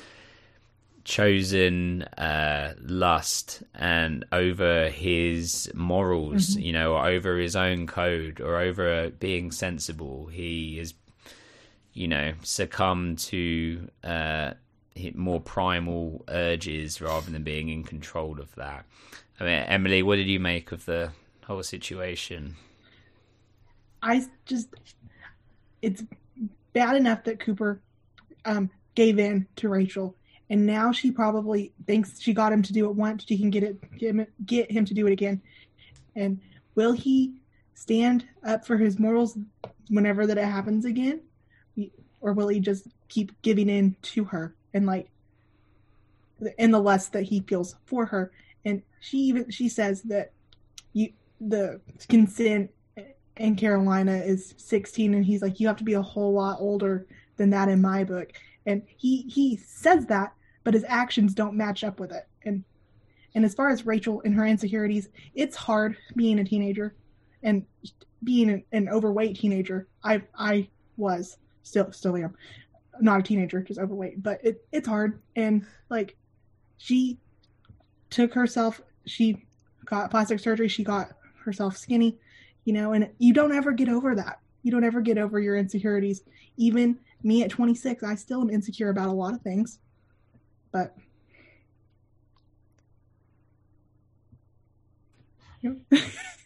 chosen 1.04 2.02
uh, 2.18 2.74
lust 2.82 3.62
and 3.74 4.24
over 4.32 4.88
his 4.90 5.70
morals, 5.74 6.56
Mhm. 6.56 6.62
you 6.62 6.72
know, 6.72 6.92
or 6.94 7.06
over 7.06 7.38
his 7.38 7.56
own 7.56 7.86
code, 7.86 8.40
or 8.40 8.56
over 8.58 9.10
being 9.10 9.50
sensible. 9.50 10.26
He 10.26 10.78
is, 10.78 10.92
you 11.92 12.08
know, 12.08 12.32
succumb 12.42 13.16
to 13.16 13.88
uh, 14.04 14.52
more 15.14 15.40
primal 15.40 16.24
urges 16.28 17.00
rather 17.00 17.30
than 17.30 17.42
being 17.42 17.68
in 17.68 17.84
control 17.84 18.40
of 18.40 18.54
that. 18.56 18.84
I 19.38 19.44
mean, 19.44 19.52
Emily, 19.52 20.02
what 20.02 20.16
did 20.16 20.26
you 20.26 20.40
make 20.40 20.72
of 20.72 20.84
the 20.84 21.12
whole 21.44 21.62
situation? 21.62 22.56
I 24.02 24.24
just 24.46 24.68
it's 25.82 26.02
bad 26.72 26.96
enough 26.96 27.24
that 27.24 27.40
Cooper 27.40 27.80
um, 28.44 28.70
gave 28.94 29.18
in 29.18 29.46
to 29.56 29.68
Rachel, 29.68 30.14
and 30.48 30.66
now 30.66 30.92
she 30.92 31.10
probably 31.10 31.72
thinks 31.86 32.20
she 32.20 32.32
got 32.32 32.52
him 32.52 32.62
to 32.62 32.72
do 32.72 32.86
it 32.86 32.94
once. 32.94 33.24
She 33.26 33.38
can 33.38 33.50
get 33.50 33.62
it 33.62 33.98
get 33.98 34.14
him, 34.14 34.26
get 34.46 34.70
him 34.70 34.84
to 34.84 34.94
do 34.94 35.06
it 35.06 35.12
again. 35.12 35.40
And 36.16 36.40
will 36.74 36.92
he 36.92 37.34
stand 37.74 38.26
up 38.44 38.66
for 38.66 38.76
his 38.76 38.98
morals 38.98 39.38
whenever 39.88 40.26
that 40.26 40.38
it 40.38 40.44
happens 40.44 40.84
again, 40.84 41.20
or 42.20 42.32
will 42.32 42.48
he 42.48 42.60
just 42.60 42.86
keep 43.08 43.32
giving 43.42 43.68
in 43.68 43.96
to 44.02 44.24
her 44.24 44.54
and 44.74 44.86
like 44.86 45.08
in 46.58 46.70
the 46.70 46.80
lust 46.80 47.12
that 47.12 47.24
he 47.24 47.40
feels 47.40 47.76
for 47.86 48.06
her? 48.06 48.30
And 48.64 48.82
she 49.00 49.18
even 49.18 49.50
she 49.50 49.68
says 49.68 50.02
that 50.02 50.32
you 50.92 51.12
the 51.40 51.80
consent 52.08 52.70
in 53.36 53.56
Carolina 53.56 54.16
is 54.16 54.54
16 54.58 55.14
and 55.14 55.24
he's 55.24 55.40
like 55.40 55.60
you 55.60 55.66
have 55.66 55.78
to 55.78 55.84
be 55.84 55.94
a 55.94 56.02
whole 56.02 56.34
lot 56.34 56.58
older 56.60 57.06
than 57.36 57.50
that 57.50 57.68
in 57.68 57.80
my 57.80 58.04
book. 58.04 58.32
And 58.66 58.82
he 58.96 59.22
he 59.22 59.56
says 59.56 60.06
that 60.06 60.34
but 60.62 60.74
his 60.74 60.84
actions 60.86 61.34
don't 61.34 61.56
match 61.56 61.82
up 61.84 61.98
with 62.00 62.12
it. 62.12 62.26
And 62.44 62.64
and 63.34 63.44
as 63.44 63.54
far 63.54 63.70
as 63.70 63.86
Rachel 63.86 64.20
and 64.24 64.34
her 64.34 64.46
insecurities 64.46 65.08
it's 65.34 65.56
hard 65.56 65.96
being 66.16 66.38
a 66.38 66.44
teenager 66.44 66.94
and 67.42 67.64
being 68.22 68.50
an, 68.50 68.64
an 68.72 68.88
overweight 68.88 69.38
teenager. 69.38 69.88
I 70.04 70.22
I 70.34 70.68
was 70.96 71.38
still 71.70 71.92
still 71.92 72.16
am. 72.16 72.36
Not 73.00 73.20
a 73.20 73.22
teenager 73.22 73.62
just 73.62 73.80
overweight 73.80 74.22
but 74.22 74.44
it 74.44 74.64
it's 74.72 74.88
hard. 74.88 75.20
And 75.36 75.64
like 75.88 76.16
she 76.76 77.18
took 78.10 78.34
herself 78.34 78.80
she 79.06 79.44
got 79.84 80.10
plastic 80.10 80.40
surgery 80.40 80.68
she 80.68 80.84
got 80.84 81.12
herself 81.44 81.76
skinny 81.76 82.18
you 82.64 82.72
know 82.72 82.92
and 82.92 83.08
you 83.18 83.32
don't 83.32 83.54
ever 83.54 83.72
get 83.72 83.88
over 83.88 84.14
that. 84.14 84.40
You 84.62 84.70
don't 84.70 84.84
ever 84.84 85.00
get 85.00 85.16
over 85.16 85.40
your 85.40 85.56
insecurities. 85.56 86.22
Even 86.56 86.98
me 87.22 87.42
at 87.42 87.50
26 87.50 88.02
i 88.02 88.14
still 88.14 88.40
am 88.40 88.50
insecure 88.50 88.88
about 88.88 89.08
a 89.08 89.12
lot 89.12 89.34
of 89.34 89.42
things 89.42 89.78
but 90.72 90.96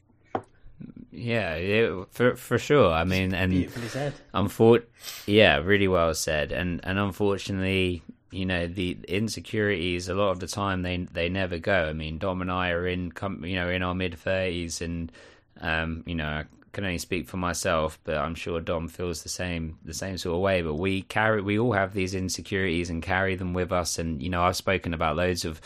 Yeah, 1.15 1.55
it, 1.55 2.07
for 2.11 2.35
for 2.37 2.59
sure. 2.59 2.93
I 2.93 3.05
mean, 3.05 3.35
and 3.35 3.53
Beautifully 3.53 3.89
said. 3.89 4.15
Unfor- 4.35 4.85
yeah, 5.27 5.59
really 5.59 5.89
well 5.89 6.13
said. 6.15 6.51
And 6.51 6.81
and 6.83 6.99
unfortunately, 6.99 8.03
you 8.31 8.45
know, 8.45 8.67
the 8.67 8.99
insecurities 9.07 10.09
a 10.09 10.15
lot 10.15 10.31
of 10.31 10.41
the 10.41 10.49
time 10.49 10.83
they 10.83 10.97
they 11.13 11.29
never 11.29 11.59
go. 11.59 11.89
I 11.89 11.93
mean, 11.93 12.19
Dom 12.19 12.43
and 12.43 12.51
I 12.51 12.71
are 12.71 12.87
in 12.87 13.13
com- 13.13 13.45
you 13.45 13.55
know 13.55 13.71
in 13.71 13.83
our 13.83 13.95
mid 13.95 14.19
thirties, 14.19 14.83
and 14.83 15.13
um, 15.61 16.03
you 16.05 16.17
know, 16.17 16.27
I 16.27 16.45
can 16.73 16.85
only 16.85 16.99
speak 16.99 17.29
for 17.29 17.37
myself, 17.37 18.01
but 18.03 18.17
I'm 18.17 18.35
sure 18.35 18.61
Dom 18.61 18.89
feels 18.89 19.23
the 19.23 19.29
same 19.29 19.79
the 19.85 19.95
same 19.95 20.19
sort 20.19 20.35
of 20.35 20.41
way. 20.43 20.63
But 20.63 20.75
we 20.75 21.03
carry 21.03 21.43
we 21.43 21.61
all 21.61 21.73
have 21.73 21.95
these 21.95 22.15
insecurities 22.15 22.91
and 22.91 23.03
carry 23.03 23.37
them 23.37 23.55
with 23.55 23.71
us. 23.71 23.99
And 24.01 24.21
you 24.21 24.31
know, 24.31 24.43
I've 24.43 24.57
spoken 24.57 24.93
about 24.95 25.17
loads 25.17 25.45
of 25.45 25.61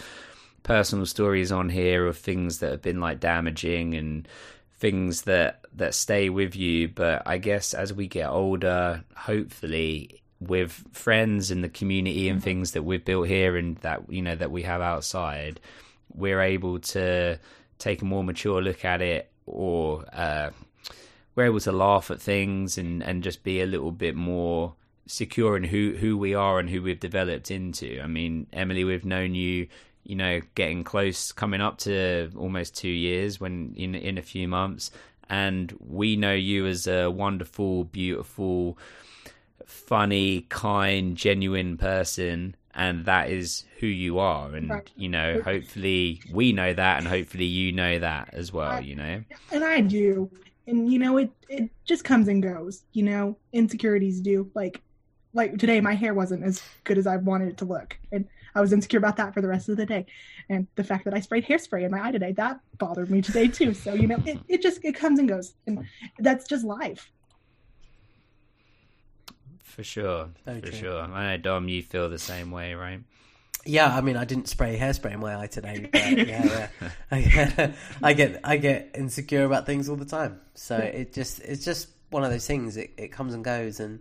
personal 0.63 1.07
stories 1.07 1.51
on 1.51 1.71
here 1.71 2.07
of 2.07 2.19
things 2.19 2.59
that 2.59 2.71
have 2.71 2.83
been 2.83 3.01
like 3.01 3.21
damaging 3.21 3.95
and 3.95 4.29
things 4.79 5.23
that 5.23 5.65
that 5.75 5.95
stay 5.95 6.29
with 6.29 6.55
you 6.57 6.89
but 6.89 7.23
i 7.27 7.39
guess 7.39 7.75
as 7.75 7.93
we 7.93 8.07
get 8.07 8.29
older 8.29 9.03
hopefully 9.17 10.21
with 10.41 10.85
friends 10.93 11.51
and 11.51 11.65
the 11.65 11.69
community 11.69 12.29
and 12.29 12.43
things 12.43 12.73
that 12.73 12.85
we've 12.85 13.05
built 13.05 13.27
here 13.27 13.57
and 13.57 13.77
that 13.79 14.03
you 14.09 14.23
know 14.23 14.37
that 14.37 14.51
we 14.51 14.63
have 14.63 14.81
outside 14.81 15.61
we're 16.15 16.41
able 16.41 16.79
to 16.79 17.39
take 17.79 18.03
a 18.03 18.05
more 18.05 18.23
mature 18.25 18.63
look 18.63 18.85
at 18.85 19.03
it 19.03 19.31
or 19.47 20.05
uh, 20.13 20.51
we're 21.35 21.47
able 21.47 21.61
to 21.61 21.73
laugh 21.73 22.11
at 22.11 22.21
things 22.21 22.79
and 22.79 23.03
and 23.03 23.23
just 23.23 23.43
be 23.43 23.61
a 23.61 23.67
little 23.67 23.93
bit 23.93 24.15
more 24.15 24.75
secure 25.07 25.57
in 25.57 25.65
who 25.65 25.97
who 25.99 26.17
we 26.19 26.35
are 26.35 26.59
and 26.59 26.69
who 26.69 26.83
we've 26.83 27.01
developed 27.01 27.51
into. 27.51 28.01
I 28.03 28.07
mean 28.07 28.47
emily 28.53 28.85
we've 28.85 29.05
known 29.05 29.35
you 29.35 29.69
you 30.09 30.17
know, 30.17 30.43
getting 30.57 30.85
close, 30.85 31.33
coming 31.33 31.63
up 31.63 31.79
to 31.81 32.33
almost 32.37 32.77
two 32.77 32.89
years 32.89 33.41
when 33.41 33.75
in 33.77 33.95
in 33.97 34.19
a 34.19 34.23
few 34.23 34.49
months, 34.49 34.91
and 35.31 35.75
we 35.81 36.17
know 36.17 36.35
you 36.35 36.67
as 36.67 36.89
a 36.89 37.11
wonderful, 37.11 37.85
beautiful, 37.85 38.79
funny, 39.67 40.43
kind, 40.49 41.17
genuine 41.17 41.77
person, 41.77 42.57
and 42.75 43.05
that 43.07 43.31
is 43.31 43.65
who 43.81 43.87
you 43.87 44.19
are. 44.19 44.55
And 44.55 44.71
Right. 44.71 44.91
you 44.97 45.09
know, 45.09 45.39
hopefully 45.45 46.23
we 46.29 46.53
know 46.53 46.73
that, 46.75 46.99
and 46.99 47.09
hopefully 47.09 47.47
you 47.47 47.73
know 47.73 47.99
that 48.01 48.31
as 48.33 48.53
well. 48.53 48.83
You 48.83 48.97
know, 48.97 49.25
and 49.51 49.65
I 49.65 49.81
do. 49.81 50.31
And 50.67 50.91
you 50.93 50.99
know, 50.99 51.17
it 51.19 51.31
it 51.49 51.71
just 51.87 52.05
comes 52.05 52.29
and 52.29 52.43
goes. 52.43 52.85
You 52.93 53.05
know, 53.05 53.39
insecurities 53.53 54.21
do. 54.21 54.51
Like 54.55 54.83
like 55.33 55.59
today, 55.59 55.81
my 55.81 55.95
hair 55.95 56.15
wasn't 56.15 56.45
as 56.45 56.63
good 56.85 56.99
as 56.99 57.07
I 57.07 57.17
wanted 57.17 57.49
it 57.49 57.59
to 57.59 57.65
look, 57.65 57.99
and 58.13 58.27
I 58.55 58.61
was 58.61 58.73
insecure 58.73 58.99
about 58.99 59.17
that 59.17 59.35
for 59.35 59.41
the 59.41 59.49
rest 59.49 59.69
of 59.69 59.77
the 59.77 59.87
day. 59.87 60.07
And 60.49 60.67
the 60.77 60.85
fact 60.85 61.05
that 61.05 61.15
I 61.15 61.21
sprayed 61.21 61.45
hairspray 61.47 61.85
in 61.85 61.91
my 61.91 62.07
eye 62.07 62.13
today 62.13 62.33
that 62.33 62.61
bothered 62.79 63.11
me 63.11 63.23
today 63.23 63.49
too. 63.49 63.75
So 63.75 63.95
you 63.95 64.07
know, 64.07 64.19
it, 64.25 64.39
it 64.49 64.63
just 64.63 64.85
it 64.85 64.95
comes 64.95 65.19
and 65.19 65.29
goes, 65.29 65.55
and 65.67 65.85
that's 66.19 66.47
just 66.47 66.65
life. 66.65 67.11
for 69.79 69.85
sure, 69.85 70.31
Very 70.45 70.61
for 70.61 70.71
true. 70.71 70.79
sure. 70.79 71.01
I 71.03 71.37
know 71.37 71.43
Dom, 71.43 71.69
you 71.69 71.83
feel 71.85 72.09
the 72.09 72.19
same 72.19 72.51
way, 72.51 72.75
right? 72.75 73.01
Yeah, 73.65 73.95
I 73.95 74.01
mean, 74.01 74.17
I 74.17 74.25
didn't 74.25 74.49
spray 74.49 74.77
hairspray 74.77 75.13
in 75.13 75.21
my 75.21 75.41
eye 75.41 75.47
today, 75.47 75.89
but 75.93 76.01
yeah, 76.27 76.69
yeah. 76.81 76.91
I 77.13 77.21
get, 77.21 77.75
I 78.03 78.13
get, 78.13 78.41
I 78.43 78.57
get 78.57 78.91
insecure 78.95 79.45
about 79.45 79.67
things 79.67 79.89
all 79.89 79.95
the 79.95 80.05
time. 80.05 80.41
So 80.55 80.77
it 80.79 81.13
just, 81.13 81.41
it's 81.41 81.65
just 81.65 81.89
one 82.11 82.25
of 82.25 82.31
those 82.31 82.47
things. 82.47 82.77
It, 82.77 82.91
it 82.97 83.13
comes 83.13 83.35
and 83.35 83.45
goes, 83.45 83.79
and 83.79 84.01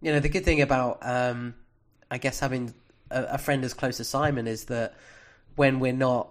you 0.00 0.12
know, 0.12 0.18
the 0.18 0.28
good 0.28 0.44
thing 0.44 0.60
about, 0.60 0.98
um, 1.02 1.54
I 2.10 2.18
guess, 2.18 2.40
having 2.40 2.74
a, 3.12 3.34
a 3.34 3.38
friend 3.38 3.64
as 3.64 3.74
close 3.74 4.00
as 4.00 4.08
Simon 4.08 4.46
is 4.46 4.64
that 4.64 4.94
when 5.56 5.80
we're 5.80 5.92
not 5.92 6.28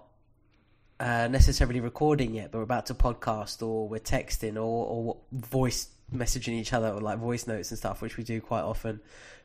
uh, 0.99 1.27
necessarily 1.27 1.79
recording 1.79 2.33
yet, 2.35 2.51
but 2.51 2.59
we're 2.59 2.63
about 2.63 2.85
to 2.87 2.93
podcast 2.93 3.65
or 3.65 3.87
we're 3.87 3.99
texting 3.99 4.55
or, 4.55 4.59
or 4.59 5.17
voice 5.31 5.87
messaging 6.13 6.53
each 6.53 6.73
other 6.73 6.89
or 6.89 7.01
like 7.01 7.17
voice 7.17 7.47
notes 7.47 7.71
and 7.71 7.77
stuff, 7.77 8.01
which 8.01 8.17
we 8.17 8.23
do 8.23 8.41
quite 8.41 8.61
often. 8.61 8.99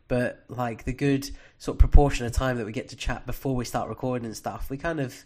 But 0.09 0.45
like 0.49 0.85
the 0.85 0.93
good 0.93 1.31
sort 1.59 1.77
of 1.77 1.79
proportion 1.79 2.27
of 2.27 2.33
time 2.33 2.59
that 2.59 2.67
we 2.67 2.73
get 2.73 2.91
to 2.91 2.97
chat 2.97 3.27
before 3.27 3.57
we 3.57 3.65
start 3.65 3.89
recording 3.89 4.27
and 4.27 4.37
stuff, 4.37 4.71
we 4.71 4.77
kind 4.77 5.01
of 5.01 5.25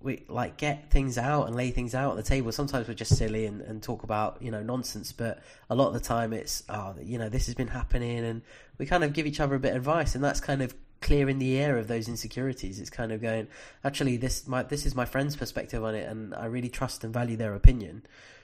we 0.00 0.24
like 0.28 0.56
get 0.56 0.90
things 0.90 1.16
out 1.16 1.46
and 1.46 1.54
lay 1.54 1.70
things 1.70 1.94
out 1.94 2.10
on 2.10 2.16
the 2.16 2.22
table. 2.22 2.50
Sometimes 2.50 2.88
we're 2.88 2.94
just 2.94 3.16
silly 3.16 3.46
and, 3.46 3.60
and 3.60 3.82
talk 3.82 4.02
about 4.02 4.38
you 4.40 4.50
know 4.50 4.62
nonsense, 4.62 5.12
but 5.12 5.42
a 5.70 5.74
lot 5.74 5.88
of 5.88 5.94
the 5.94 6.00
time 6.00 6.32
it's 6.32 6.64
oh 6.68 6.94
you 7.00 7.18
know 7.18 7.28
this 7.28 7.46
has 7.46 7.54
been 7.54 7.68
happening, 7.68 8.18
and 8.24 8.42
we 8.78 8.86
kind 8.86 9.04
of 9.04 9.12
give 9.12 9.26
each 9.26 9.38
other 9.38 9.54
a 9.54 9.60
bit 9.60 9.70
of 9.70 9.76
advice, 9.76 10.14
and 10.14 10.24
that's 10.24 10.40
kind 10.40 10.62
of 10.62 10.74
clearing 11.02 11.38
the 11.38 11.58
air 11.58 11.76
of 11.76 11.88
those 11.88 12.08
insecurities. 12.08 12.80
It's 12.80 12.90
kind 12.90 13.12
of 13.12 13.20
going 13.20 13.48
actually 13.84 14.16
this 14.16 14.46
my 14.46 14.62
this 14.62 14.86
is 14.86 14.94
my 14.94 15.04
friend's 15.04 15.36
perspective 15.36 15.84
on 15.84 15.94
it, 15.94 16.08
and 16.08 16.34
I 16.34 16.46
really 16.46 16.68
trust 16.68 17.04
and 17.04 17.12
value 17.12 17.36
their 17.36 17.54
opinion. 17.54 18.02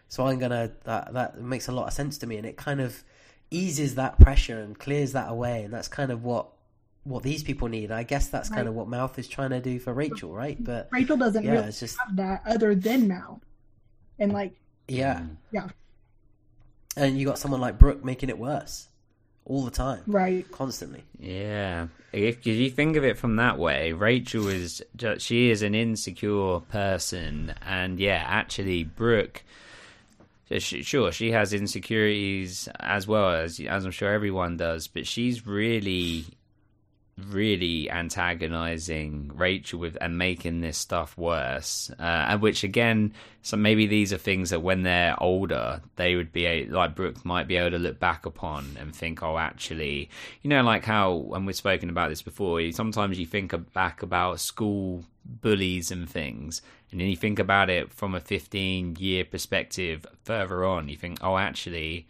So 0.08 0.26
I'm 0.26 0.38
gonna 0.38 0.72
that 0.84 1.14
that 1.14 1.40
makes 1.40 1.68
a 1.68 1.72
lot 1.72 1.86
of 1.86 1.92
sense 1.92 2.18
to 2.18 2.26
me, 2.26 2.36
and 2.36 2.46
it 2.46 2.56
kind 2.56 2.80
of 2.80 3.02
eases 3.50 3.94
that 3.94 4.18
pressure 4.20 4.60
and 4.60 4.78
clears 4.78 5.12
that 5.12 5.30
away, 5.30 5.62
and 5.62 5.72
that's 5.72 5.88
kind 5.88 6.10
of 6.10 6.24
what 6.24 6.48
what 7.04 7.22
these 7.22 7.42
people 7.42 7.68
need. 7.68 7.90
I 7.90 8.02
guess 8.02 8.28
that's 8.28 8.50
kind 8.50 8.68
of 8.68 8.74
what 8.74 8.88
Mouth 8.88 9.18
is 9.18 9.28
trying 9.28 9.50
to 9.50 9.60
do 9.60 9.78
for 9.78 9.94
Rachel, 9.94 10.34
right? 10.34 10.56
Mm-hmm. 10.56 10.64
But 10.64 10.88
Rachel 10.92 11.16
doesn't 11.16 11.44
yeah, 11.44 11.52
really 11.52 11.68
it's 11.68 11.80
just 11.80 11.98
have 11.98 12.16
that 12.16 12.42
other 12.46 12.74
than 12.74 13.08
Mouth, 13.08 13.40
and 14.18 14.32
like 14.32 14.52
yeah, 14.88 15.24
yeah, 15.52 15.68
and 16.96 17.18
you 17.18 17.26
got 17.26 17.38
someone 17.38 17.60
like 17.60 17.78
Brooke 17.78 18.04
making 18.04 18.28
it 18.28 18.38
worse 18.38 18.88
all 19.48 19.64
the 19.64 19.70
time, 19.70 20.02
right. 20.06 20.50
constantly. 20.52 21.02
Yeah, 21.18 21.88
if 22.12 22.46
you 22.46 22.70
think 22.70 22.96
of 22.96 23.04
it 23.04 23.18
from 23.18 23.36
that 23.36 23.58
way, 23.58 23.92
Rachel 23.92 24.48
is 24.48 24.82
ju- 24.96 25.18
she 25.18 25.50
is 25.50 25.62
an 25.62 25.74
insecure 25.74 26.60
person, 26.60 27.54
and 27.66 27.98
yeah, 27.98 28.22
actually, 28.26 28.84
Brooke, 28.84 29.42
sure, 30.58 31.12
she 31.12 31.32
has 31.32 31.52
insecurities 31.52 32.68
as 32.78 33.06
well 33.06 33.30
as 33.30 33.58
as 33.60 33.84
I'm 33.84 33.90
sure 33.90 34.12
everyone 34.12 34.56
does, 34.56 34.86
but 34.86 35.06
she's 35.06 35.46
really, 35.46 36.24
really 37.26 37.90
antagonizing 37.90 39.32
Rachel 39.34 39.80
with 39.80 39.96
and 40.00 40.16
making 40.16 40.60
this 40.60 40.78
stuff 40.78 41.16
worse. 41.18 41.90
Uh, 41.98 42.26
and 42.28 42.40
which 42.40 42.62
again, 42.64 43.12
so 43.42 43.56
maybe 43.56 43.86
these 43.86 44.12
are 44.12 44.18
things 44.18 44.50
that 44.50 44.62
when 44.62 44.82
they're 44.82 45.20
older, 45.22 45.80
they 45.96 46.14
would 46.14 46.32
be 46.32 46.46
a, 46.46 46.66
like 46.66 46.94
Brooke 46.94 47.24
might 47.24 47.48
be 47.48 47.56
able 47.56 47.70
to 47.70 47.78
look 47.78 47.98
back 47.98 48.26
upon 48.26 48.76
and 48.78 48.94
think, 48.94 49.22
oh, 49.22 49.38
actually, 49.38 50.10
you 50.42 50.50
know, 50.50 50.62
like 50.62 50.84
how 50.84 51.30
and 51.34 51.46
we've 51.46 51.56
spoken 51.56 51.90
about 51.90 52.10
this 52.10 52.22
before. 52.22 52.60
Sometimes 52.72 53.18
you 53.18 53.26
think 53.26 53.54
back 53.72 54.02
about 54.02 54.40
school 54.40 55.04
bullies 55.24 55.90
and 55.90 56.08
things. 56.08 56.62
And 56.90 57.00
then 57.00 57.08
you 57.08 57.16
think 57.16 57.38
about 57.38 57.68
it 57.68 57.92
from 57.92 58.14
a 58.14 58.20
15 58.20 58.96
year 58.98 59.24
perspective 59.24 60.06
further 60.24 60.64
on, 60.64 60.88
you 60.88 60.96
think, 60.96 61.18
oh, 61.22 61.36
actually, 61.36 62.06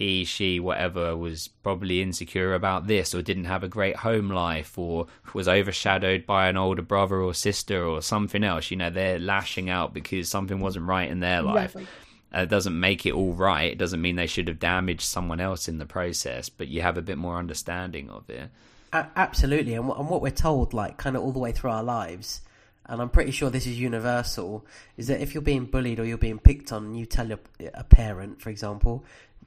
he, 0.00 0.24
she, 0.24 0.58
whatever 0.58 1.14
was 1.14 1.48
probably 1.62 2.00
insecure 2.00 2.54
about 2.54 2.86
this 2.86 3.14
or 3.14 3.20
didn't 3.20 3.44
have 3.44 3.62
a 3.62 3.68
great 3.68 3.96
home 3.96 4.30
life 4.30 4.78
or 4.78 5.06
was 5.34 5.46
overshadowed 5.46 6.24
by 6.24 6.48
an 6.48 6.56
older 6.56 6.80
brother 6.80 7.20
or 7.20 7.34
sister 7.34 7.84
or 7.84 8.00
something 8.00 8.42
else. 8.42 8.70
You 8.70 8.78
know, 8.78 8.88
they're 8.88 9.18
lashing 9.18 9.68
out 9.68 9.92
because 9.92 10.30
something 10.30 10.58
wasn't 10.58 10.86
right 10.86 11.10
in 11.10 11.20
their 11.20 11.42
life. 11.42 11.76
Exactly. 11.76 11.86
Uh, 12.34 12.42
It 12.44 12.48
doesn't 12.48 12.80
make 12.80 13.04
it 13.04 13.12
all 13.12 13.34
right. 13.34 13.70
It 13.72 13.76
doesn't 13.76 14.00
mean 14.00 14.16
they 14.16 14.26
should 14.26 14.48
have 14.48 14.58
damaged 14.58 15.02
someone 15.02 15.38
else 15.38 15.68
in 15.68 15.76
the 15.76 15.84
process, 15.84 16.48
but 16.48 16.68
you 16.68 16.80
have 16.80 16.96
a 16.96 17.02
bit 17.02 17.18
more 17.18 17.36
understanding 17.36 18.08
of 18.08 18.30
it. 18.30 18.48
A- 18.94 19.06
absolutely, 19.16 19.74
and, 19.74 19.84
wh- 19.86 19.98
and 20.00 20.08
what 20.08 20.22
we're 20.22 20.30
told, 20.30 20.72
like 20.72 20.96
kind 20.96 21.14
of 21.14 21.22
all 21.22 21.32
the 21.32 21.38
way 21.38 21.52
through 21.52 21.72
our 21.72 21.82
lives, 21.84 22.40
and 22.86 23.02
I'm 23.02 23.10
pretty 23.10 23.32
sure 23.32 23.50
this 23.50 23.66
is 23.66 23.78
universal, 23.78 24.64
is 24.96 25.08
that 25.08 25.20
if 25.20 25.34
you're 25.34 25.42
being 25.42 25.66
bullied 25.66 26.00
or 26.00 26.06
you're 26.06 26.16
being 26.18 26.38
picked 26.38 26.72
on, 26.72 26.86
and 26.86 26.96
you 26.98 27.04
tell 27.04 27.30
a, 27.30 27.38
a 27.74 27.84
parent, 27.84 28.40
for 28.40 28.48
example, 28.48 29.04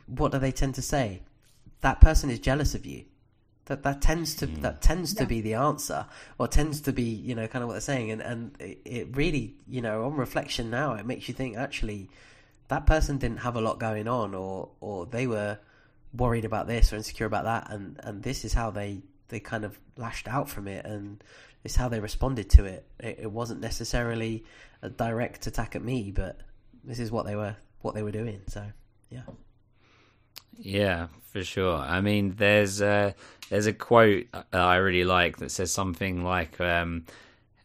what 0.07 0.31
do 0.31 0.39
they 0.39 0.51
tend 0.51 0.75
to 0.75 0.81
say? 0.81 1.21
That 1.81 2.01
person 2.01 2.29
is 2.29 2.39
jealous 2.39 2.75
of 2.75 2.85
you. 2.85 3.05
That 3.65 3.83
that 3.83 4.01
tends 4.01 4.35
to 4.35 4.47
hmm. 4.47 4.61
that 4.61 4.81
tends 4.81 5.13
to 5.13 5.25
be 5.25 5.39
the 5.39 5.53
answer, 5.53 6.05
or 6.37 6.49
tends 6.49 6.81
to 6.81 6.91
be 6.91 7.03
you 7.03 7.33
know 7.33 7.47
kind 7.47 7.63
of 7.63 7.67
what 7.67 7.75
they're 7.75 7.81
saying, 7.81 8.11
and 8.11 8.21
and 8.21 8.55
it, 8.59 8.81
it 8.83 9.15
really 9.15 9.55
you 9.67 9.81
know 9.81 10.03
on 10.03 10.15
reflection 10.15 10.69
now 10.69 10.95
it 10.95 11.05
makes 11.05 11.29
you 11.29 11.33
think 11.33 11.55
actually 11.55 12.09
that 12.67 12.85
person 12.85 13.17
didn't 13.17 13.37
have 13.37 13.55
a 13.55 13.61
lot 13.61 13.79
going 13.79 14.07
on, 14.07 14.35
or 14.35 14.69
or 14.81 15.05
they 15.05 15.27
were 15.27 15.59
worried 16.13 16.43
about 16.43 16.67
this 16.67 16.91
or 16.91 16.97
insecure 16.97 17.25
about 17.25 17.45
that, 17.45 17.71
and 17.71 17.99
and 18.03 18.21
this 18.21 18.43
is 18.43 18.53
how 18.53 18.69
they 18.69 19.01
they 19.29 19.39
kind 19.39 19.63
of 19.63 19.79
lashed 19.95 20.27
out 20.27 20.49
from 20.49 20.67
it, 20.67 20.85
and 20.85 21.23
it's 21.63 21.75
how 21.75 21.87
they 21.87 22.01
responded 22.01 22.49
to 22.49 22.65
it. 22.65 22.85
It, 22.99 23.19
it 23.21 23.31
wasn't 23.31 23.61
necessarily 23.61 24.43
a 24.81 24.89
direct 24.89 25.47
attack 25.47 25.75
at 25.77 25.81
me, 25.81 26.11
but 26.11 26.37
this 26.83 26.99
is 26.99 27.11
what 27.11 27.25
they 27.25 27.37
were 27.37 27.55
what 27.81 27.95
they 27.95 28.03
were 28.03 28.11
doing. 28.11 28.41
So 28.47 28.65
yeah. 29.09 29.21
Yeah, 30.57 31.07
for 31.31 31.43
sure. 31.43 31.77
I 31.77 32.01
mean, 32.01 32.35
there's 32.37 32.81
a 32.81 33.15
there's 33.49 33.67
a 33.67 33.73
quote 33.73 34.27
I 34.51 34.75
really 34.75 35.03
like 35.03 35.37
that 35.37 35.51
says 35.51 35.71
something 35.71 36.23
like, 36.23 36.59
um, 36.61 37.05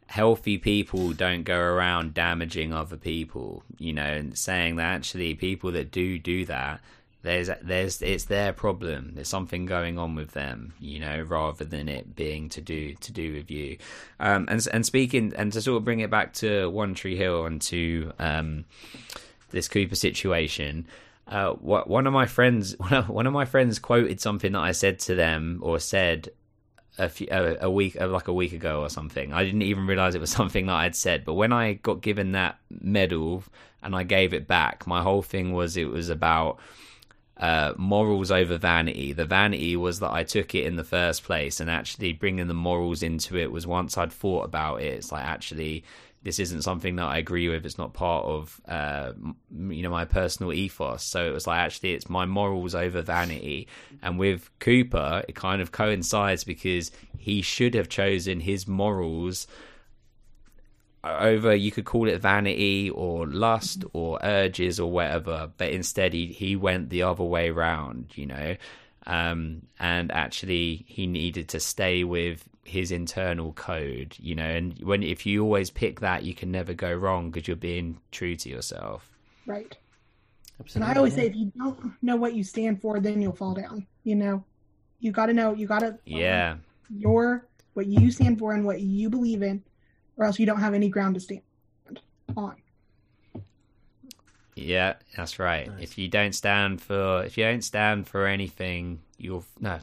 "Healthy 0.06 0.59
people 0.59 1.12
don't 1.12 1.44
go 1.44 1.59
around 1.59 2.15
damaging 2.15 2.73
other 2.73 2.97
people." 2.97 3.62
You 3.78 3.93
know, 3.93 4.02
and 4.02 4.36
saying 4.36 4.77
that 4.77 4.86
actually 4.94 5.35
people 5.35 5.73
that 5.73 5.90
do 5.90 6.19
do 6.19 6.44
that, 6.47 6.81
there's 7.23 7.51
there's 7.62 8.01
it's 8.02 8.24
their 8.24 8.52
problem. 8.52 9.12
There's 9.15 9.28
something 9.28 9.66
going 9.66 9.98
on 9.98 10.15
with 10.15 10.32
them. 10.32 10.73
You 10.81 11.01
know, 11.01 11.20
rather 11.23 11.65
than 11.65 11.89
it 11.89 12.16
being 12.16 12.48
to 12.51 12.60
do 12.60 12.94
to 12.94 13.12
do 13.12 13.35
with 13.35 13.51
you. 13.51 13.78
Um, 14.19 14.47
and 14.48 14.66
and 14.73 14.85
speaking 14.85 15.32
and 15.36 15.52
to 15.52 15.60
sort 15.60 15.77
of 15.77 15.85
bring 15.85 16.01
it 16.01 16.10
back 16.10 16.32
to 16.35 16.69
One 16.70 16.94
Tree 16.94 17.16
Hill 17.16 17.44
and 17.44 17.60
to 17.62 18.12
um, 18.19 18.65
this 19.51 19.69
Cooper 19.69 19.94
situation. 19.94 20.86
Uh, 21.29 21.53
one 21.53 22.07
of 22.07 22.13
my 22.13 22.27
friends, 22.27 22.75
one 23.07 23.27
of, 23.27 23.33
my 23.33 23.45
friends 23.45 23.79
quoted 23.79 24.21
something 24.21 24.53
that 24.53 24.61
I 24.61 24.73
said 24.73 24.99
to 25.01 25.15
them 25.15 25.61
or 25.63 25.79
said 25.79 26.31
a, 26.97 27.09
few, 27.09 27.29
a, 27.31 27.71
week, 27.71 28.01
uh, 28.01 28.09
like 28.09 28.29
a 28.29 28.33
week 28.33 28.53
ago 28.53 28.81
or 28.81 28.89
something. 28.89 29.33
I 29.33 29.45
didn't 29.45 29.63
even 29.63 29.87
realize 29.87 30.15
it 30.15 30.21
was 30.21 30.31
something 30.41 30.67
that 30.67 30.75
I'd 30.75 30.97
said. 30.97 31.25
But 31.25 31.35
when 31.35 31.53
I 31.53 31.75
got 31.75 32.01
given 32.01 32.33
that 32.33 32.59
medal 32.71 33.45
and 33.83 33.95
I 33.95 34.05
gave 34.05 34.33
it 34.33 34.47
back, 34.47 34.87
my 34.87 35.03
whole 35.03 35.23
thing 35.23 35.53
was 35.53 35.77
it 35.77 35.91
was 35.91 36.09
about 36.09 36.59
uh, 37.39 37.73
morals 37.77 38.31
over 38.31 38.59
vanity. 38.59 39.13
The 39.13 39.25
vanity 39.25 39.77
was 39.77 40.01
that 40.01 40.11
I 40.11 40.25
took 40.25 40.55
it 40.55 40.67
in 40.67 40.77
the 40.77 40.85
first 40.85 41.23
place, 41.23 41.61
and 41.61 41.71
actually 41.71 42.13
bringing 42.13 42.49
the 42.49 42.55
morals 42.55 43.03
into 43.03 43.37
it 43.37 43.53
was 43.53 43.67
once 43.67 43.97
I'd 43.97 44.13
thought 44.13 44.45
about 44.45 44.83
it. 44.83 44.95
It's 44.95 45.13
like 45.13 45.25
actually 45.25 45.85
this 46.23 46.39
isn't 46.39 46.62
something 46.62 46.97
that 46.97 47.07
I 47.07 47.19
agree 47.19 47.49
with. 47.49 47.65
It's 47.65 47.78
not 47.78 47.93
part 47.93 48.24
of 48.24 48.61
uh, 48.69 49.12
you 49.51 49.82
know 49.82 49.90
my 49.90 50.05
personal 50.05 50.53
ethos. 50.53 51.05
So 51.05 51.27
it 51.27 51.32
was 51.32 51.47
like 51.47 51.59
actually 51.61 51.93
it's 51.93 52.11
my 52.11 52.27
morals 52.27 52.74
over 52.74 53.03
vanity. 53.03 53.69
And 54.03 54.19
with 54.19 54.51
Cooper, 54.59 55.23
it 55.28 55.35
kind 55.35 55.62
of 55.62 55.73
coincides 55.73 56.45
because 56.45 56.90
he 57.16 57.43
should 57.43 57.74
have 57.74 57.89
chosen 57.89 58.40
his 58.40 58.66
morals 58.66 59.47
over 61.05 61.55
you 61.55 61.70
could 61.70 61.85
call 61.85 62.09
it 62.09 62.20
vanity 62.20 62.90
or 62.90 63.27
lust 63.27 63.85
or 63.93 64.19
urges 64.23 64.81
or 64.81 64.90
whatever 64.90 65.49
but 65.57 65.70
instead 65.70 66.12
he 66.12 66.27
he 66.27 66.57
went 66.57 66.90
the 66.90 67.03
other 67.03 67.23
way 67.23 67.51
round 67.51 68.07
you 68.16 68.27
know 68.27 68.57
um 69.07 69.62
and 69.78 70.11
actually 70.11 70.85
he 70.89 71.07
needed 71.07 71.49
to 71.49 71.61
stay 71.61 72.03
with 72.03 72.49
his 72.69 72.93
internal 72.93 73.53
code 73.55 74.15
you 74.20 74.35
know 74.35 74.45
and 74.45 74.78
when 74.82 75.03
if 75.03 75.24
you 75.27 75.43
always 75.43 75.70
pick 75.70 76.01
that 76.01 76.23
you 76.23 76.35
can 76.35 76.53
never 76.53 76.74
go 76.74 76.93
wrong 76.93 77.31
because 77.31 77.49
you're 77.49 77.57
being 77.57 77.99
true 78.12 78.36
to 78.36 78.49
yourself 78.49 79.11
Right. 79.49 79.77
Absolutely, 80.61 80.90
and 80.90 80.95
I 80.95 80.99
always 80.99 81.15
say, 81.15 81.27
if 81.27 81.35
you 81.35 81.51
don't 81.57 81.95
know 82.03 82.16
what 82.16 82.35
you 82.35 82.45
stand 82.45 82.82
for, 82.82 83.01
then 83.01 83.23
you'll 83.23 83.32
fall 83.32 83.55
down. 83.55 83.86
You 84.05 84.15
know, 84.16 84.45
you 85.01 85.11
got 85.11 85.27
to 85.27 85.32
know. 85.32 85.55
You 85.55 85.66
got 85.66 85.81
to 85.81 85.99
yeah 86.05 86.57
your 86.95 87.47
what 87.73 87.86
you 87.86 88.11
stand 88.11 88.39
for 88.39 88.53
and 88.53 88.65
what 88.66 88.81
you 88.81 89.09
believe 89.09 89.43
in, 89.43 89.62
or 90.19 90.27
else 90.27 90.39
you 90.39 90.45
don't 90.47 90.61
have 90.61 90.74
any 90.74 90.90
ground 90.90 91.15
to 91.15 91.20
stand 91.20 91.43
on. 92.36 92.57
yeah 94.55 94.95
that's 95.16 95.39
right 95.39 95.70
if 95.81 95.97
you 95.97 96.09
don't 96.09 96.35
stand 96.35 96.82
for 96.82 97.23
if 97.24 97.39
you 97.39 97.45
don't 97.45 97.62
stand 97.62 98.09
for 98.09 98.27
anything 98.27 99.01
you'll 99.16 99.45
no 99.61 99.78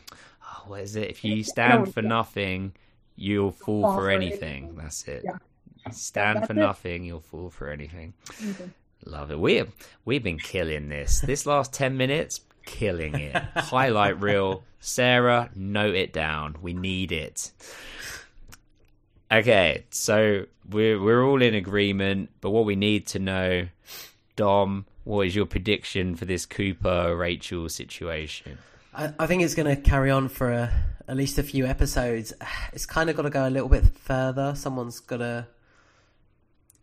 oh, 0.55 0.63
what 0.67 0.81
is 0.81 0.95
it 0.95 1.09
if 1.09 1.23
you 1.23 1.43
stand 1.43 1.93
for 1.93 2.01
nothing 2.01 2.73
you'll 3.15 3.51
fall 3.51 3.83
Fall 3.83 3.95
for 3.95 4.01
for 4.03 4.09
anything 4.09 4.63
anything. 4.63 4.75
that's 4.77 5.07
it 5.07 5.23
Yeah. 5.25 5.37
stand 5.91 6.37
That's 6.37 6.47
for 6.47 6.53
it. 6.53 6.57
nothing 6.57 7.03
you'll 7.05 7.19
fall 7.21 7.49
for 7.49 7.69
anything 7.69 8.13
Okay. 8.31 8.69
Love 9.07 9.29
it. 9.31 9.39
We 9.39 9.63
we've 10.05 10.23
been 10.23 10.39
killing 10.39 10.89
this. 10.89 11.19
This 11.19 11.45
last 11.45 11.71
ten 11.73 11.95
minutes, 11.95 12.41
killing 12.65 13.13
it. 13.13 13.35
Highlight 13.55 14.19
reel. 14.19 14.63
Sarah, 14.79 15.51
note 15.55 15.93
it 15.93 16.11
down. 16.11 16.55
We 16.59 16.73
need 16.73 17.11
it. 17.11 17.51
Okay, 19.31 19.83
so 19.91 20.45
we're 20.69 20.99
we're 20.99 21.23
all 21.23 21.41
in 21.41 21.53
agreement, 21.53 22.31
but 22.41 22.49
what 22.51 22.65
we 22.65 22.75
need 22.75 23.05
to 23.07 23.19
know, 23.19 23.67
Dom, 24.35 24.85
what 25.03 25.27
is 25.27 25.35
your 25.35 25.45
prediction 25.45 26.15
for 26.15 26.25
this 26.25 26.45
Cooper 26.47 27.15
Rachel 27.15 27.69
situation? 27.69 28.57
I, 28.95 29.13
I 29.19 29.27
think 29.27 29.43
it's 29.43 29.55
going 29.55 29.75
to 29.75 29.81
carry 29.81 30.09
on 30.09 30.29
for 30.29 30.51
a, 30.51 30.71
at 31.07 31.17
least 31.17 31.37
a 31.37 31.43
few 31.43 31.65
episodes. 31.65 32.33
It's 32.73 32.85
kind 32.85 33.09
of 33.09 33.15
got 33.15 33.21
to 33.23 33.29
go 33.29 33.47
a 33.47 33.49
little 33.49 33.69
bit 33.69 33.85
further. 33.85 34.53
Someone's 34.55 34.99
got 34.99 35.17
to. 35.17 35.47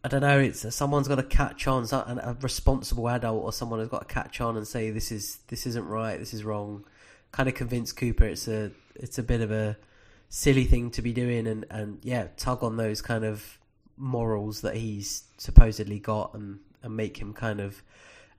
I 0.03 0.09
don't 0.09 0.23
know. 0.23 0.39
It's 0.39 0.75
someone's 0.75 1.07
got 1.07 1.17
to 1.17 1.23
catch 1.23 1.67
on. 1.67 1.87
So, 1.87 1.99
a, 1.99 2.31
a 2.31 2.37
responsible 2.41 3.09
adult 3.11 3.45
or 3.45 3.53
someone 3.53 3.79
has 3.81 3.89
got 3.89 4.09
to 4.09 4.15
catch 4.15 4.41
on 4.41 4.57
and 4.57 4.67
say 4.67 4.91
this 4.91 5.13
is 5.13 5.41
this 5.49 5.67
isn't 5.67 5.87
right. 5.87 6.19
This 6.19 6.33
is 6.33 6.45
wrong. 6.45 6.85
Kind 7.31 7.49
of 7.49 7.55
convince 7.55 7.93
Cooper 7.93 8.25
it's 8.25 8.49
a 8.49 8.71
it's 8.95 9.19
a 9.19 9.23
bit 9.23 9.43
of 9.43 9.51
a 9.51 9.77
silly 10.31 10.65
thing 10.65 10.91
to 10.93 11.03
be 11.03 11.13
doing 11.13 11.47
and 11.47 11.67
and 11.71 11.99
yeah, 12.03 12.29
tug 12.39 12.65
on 12.65 12.79
those 12.79 13.03
kind 13.03 13.25
of 13.25 13.59
morals 13.99 14.63
that 14.63 14.77
he's 14.77 15.25
supposedly 15.37 15.99
got 15.99 16.33
and 16.33 16.61
and 16.83 16.97
make 16.97 17.19
him 17.19 17.35
kind 17.35 17.61
of 17.61 17.83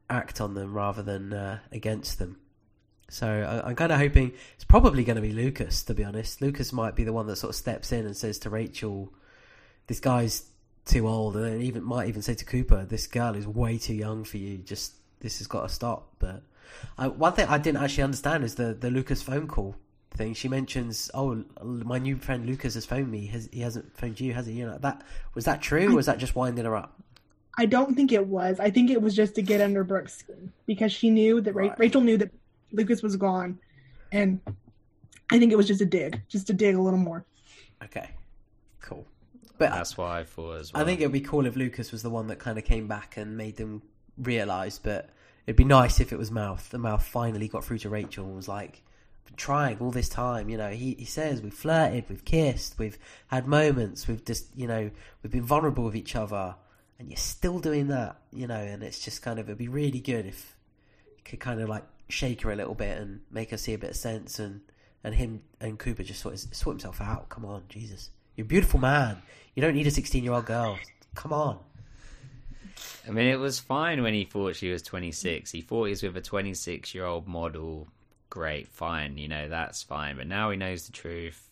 act 0.09 0.41
on 0.41 0.55
them 0.55 0.73
rather 0.73 1.03
than 1.03 1.33
uh, 1.33 1.59
against 1.71 2.17
them. 2.17 2.37
So 3.13 3.27
I, 3.27 3.69
I'm 3.69 3.75
kind 3.75 3.91
of 3.91 3.99
hoping 3.99 4.33
it's 4.55 4.63
probably 4.63 5.03
going 5.03 5.17
to 5.17 5.21
be 5.21 5.31
Lucas. 5.31 5.83
To 5.83 5.93
be 5.93 6.03
honest, 6.03 6.41
Lucas 6.41 6.73
might 6.73 6.95
be 6.95 7.03
the 7.03 7.13
one 7.13 7.27
that 7.27 7.35
sort 7.35 7.51
of 7.51 7.55
steps 7.55 7.91
in 7.91 8.05
and 8.05 8.17
says 8.17 8.39
to 8.39 8.49
Rachel, 8.49 9.13
"This 9.87 9.99
guy's 9.99 10.49
too 10.85 11.07
old," 11.07 11.35
and 11.35 11.45
then 11.45 11.61
even 11.61 11.83
might 11.83 12.07
even 12.07 12.21
say 12.21 12.33
to 12.33 12.45
Cooper, 12.45 12.85
"This 12.85 13.05
girl 13.05 13.35
is 13.35 13.45
way 13.47 13.77
too 13.77 13.93
young 13.93 14.23
for 14.23 14.37
you. 14.37 14.57
Just 14.57 14.95
this 15.19 15.37
has 15.37 15.47
got 15.47 15.61
to 15.61 15.69
stop." 15.69 16.15
But 16.17 16.41
I, 16.97 17.07
one 17.07 17.33
thing 17.33 17.47
I 17.47 17.59
didn't 17.59 17.83
actually 17.83 18.03
understand 18.03 18.43
is 18.43 18.55
the 18.55 18.73
the 18.73 18.89
Lucas 18.89 19.21
phone 19.21 19.47
call 19.47 19.75
thing. 20.11 20.33
She 20.33 20.47
mentions, 20.47 21.11
"Oh, 21.13 21.43
my 21.61 21.99
new 21.99 22.17
friend 22.17 22.47
Lucas 22.47 22.73
has 22.73 22.85
phoned 22.85 23.11
me. 23.11 23.27
Has, 23.27 23.47
he 23.51 23.61
hasn't 23.61 23.95
phoned 23.95 24.19
you, 24.19 24.33
has 24.33 24.47
he?" 24.47 24.53
You 24.53 24.65
know 24.65 24.79
that 24.79 25.03
was 25.35 25.45
that 25.45 25.61
true, 25.61 25.91
or 25.91 25.95
was 25.95 26.07
that 26.07 26.17
just 26.17 26.35
winding 26.35 26.65
her 26.65 26.75
up? 26.75 26.99
I 27.59 27.67
don't 27.67 27.93
think 27.93 28.11
it 28.11 28.25
was. 28.25 28.59
I 28.59 28.71
think 28.71 28.89
it 28.89 29.03
was 29.03 29.15
just 29.15 29.35
to 29.35 29.43
get 29.43 29.61
under 29.61 29.83
Brooke's 29.83 30.15
skin 30.15 30.51
because 30.65 30.91
she 30.91 31.11
knew 31.11 31.39
that 31.41 31.53
Ra- 31.53 31.75
Rachel 31.77 32.01
knew 32.01 32.17
that 32.17 32.31
Lucas 32.73 33.01
was 33.01 33.15
gone, 33.15 33.59
and 34.11 34.39
I 35.31 35.39
think 35.39 35.51
it 35.51 35.55
was 35.55 35.67
just 35.67 35.81
a 35.81 35.85
dig, 35.85 36.21
just 36.27 36.47
to 36.47 36.53
dig 36.53 36.75
a 36.75 36.81
little 36.81 36.99
more. 36.99 37.25
Okay, 37.83 38.09
cool. 38.81 39.05
But 39.57 39.71
That's 39.71 39.97
why 39.97 40.19
I 40.19 40.23
thought 40.23 40.59
as 40.59 40.73
well. 40.73 40.81
I 40.81 40.85
think 40.85 40.99
it 40.99 41.05
would 41.05 41.13
be 41.13 41.21
cool 41.21 41.45
if 41.45 41.55
Lucas 41.55 41.91
was 41.91 42.01
the 42.03 42.09
one 42.09 42.27
that 42.27 42.39
kind 42.39 42.57
of 42.57 42.65
came 42.65 42.87
back 42.87 43.17
and 43.17 43.37
made 43.37 43.55
them 43.57 43.81
realise. 44.17 44.79
But 44.79 45.09
it'd 45.45 45.55
be 45.55 45.63
nice 45.63 45.99
if 45.99 46.11
it 46.11 46.17
was 46.17 46.31
Mouth. 46.31 46.69
The 46.69 46.79
Mouth 46.79 47.05
finally 47.05 47.47
got 47.47 47.63
through 47.63 47.79
to 47.79 47.89
Rachel 47.89 48.25
and 48.25 48.35
was 48.35 48.47
like, 48.47 48.83
trying 49.35 49.79
all 49.79 49.91
this 49.91 50.09
time." 50.09 50.49
You 50.49 50.57
know, 50.57 50.69
he 50.69 50.95
he 50.97 51.05
says 51.05 51.41
we've 51.41 51.53
flirted, 51.53 52.05
we've 52.09 52.25
kissed, 52.25 52.77
we've 52.79 52.97
had 53.27 53.47
moments, 53.47 54.07
we've 54.07 54.23
just 54.23 54.47
you 54.55 54.67
know 54.67 54.89
we've 55.21 55.31
been 55.31 55.45
vulnerable 55.45 55.83
with 55.83 55.95
each 55.95 56.15
other, 56.15 56.55
and 56.99 57.09
you're 57.09 57.17
still 57.17 57.59
doing 57.59 57.87
that. 57.87 58.17
You 58.31 58.47
know, 58.47 58.55
and 58.55 58.83
it's 58.83 58.99
just 58.99 59.21
kind 59.21 59.39
of 59.39 59.47
it'd 59.47 59.57
be 59.57 59.67
really 59.67 59.99
good 59.99 60.25
if 60.25 60.55
you 61.17 61.23
could 61.23 61.39
kind 61.39 61.61
of 61.61 61.69
like 61.69 61.83
shake 62.09 62.41
her 62.41 62.51
a 62.51 62.55
little 62.55 62.75
bit 62.75 62.97
and 62.97 63.21
make 63.31 63.51
her 63.51 63.57
see 63.57 63.73
a 63.73 63.77
bit 63.77 63.91
of 63.91 63.95
sense 63.95 64.39
and 64.39 64.61
and 65.03 65.15
him 65.15 65.41
and 65.59 65.77
Cooper 65.77 66.03
just 66.03 66.21
sort 66.21 66.33
of 66.33 66.39
sort 66.55 66.75
himself 66.75 67.01
out. 67.01 67.29
Come 67.29 67.45
on, 67.45 67.63
Jesus, 67.69 68.09
you're 68.35 68.45
a 68.45 68.47
beautiful 68.47 68.79
man. 68.79 69.21
You 69.55 69.61
don't 69.61 69.75
need 69.75 69.87
a 69.87 69.91
16 69.91 70.23
year 70.23 70.33
old 70.33 70.45
girl. 70.45 70.77
Come 71.15 71.33
on. 71.33 71.59
I 73.07 73.11
mean, 73.11 73.27
it 73.27 73.39
was 73.39 73.59
fine 73.59 74.01
when 74.01 74.13
he 74.13 74.23
thought 74.23 74.55
she 74.55 74.71
was 74.71 74.81
26. 74.81 75.51
He 75.51 75.61
thought 75.61 75.85
he 75.85 75.89
was 75.91 76.03
with 76.03 76.17
a 76.17 76.21
26 76.21 76.95
year 76.95 77.05
old 77.05 77.27
model. 77.27 77.87
Great, 78.29 78.67
fine, 78.69 79.17
you 79.17 79.27
know, 79.27 79.49
that's 79.49 79.83
fine. 79.83 80.15
But 80.17 80.27
now 80.27 80.49
he 80.49 80.57
knows 80.57 80.85
the 80.85 80.91
truth. 80.91 81.49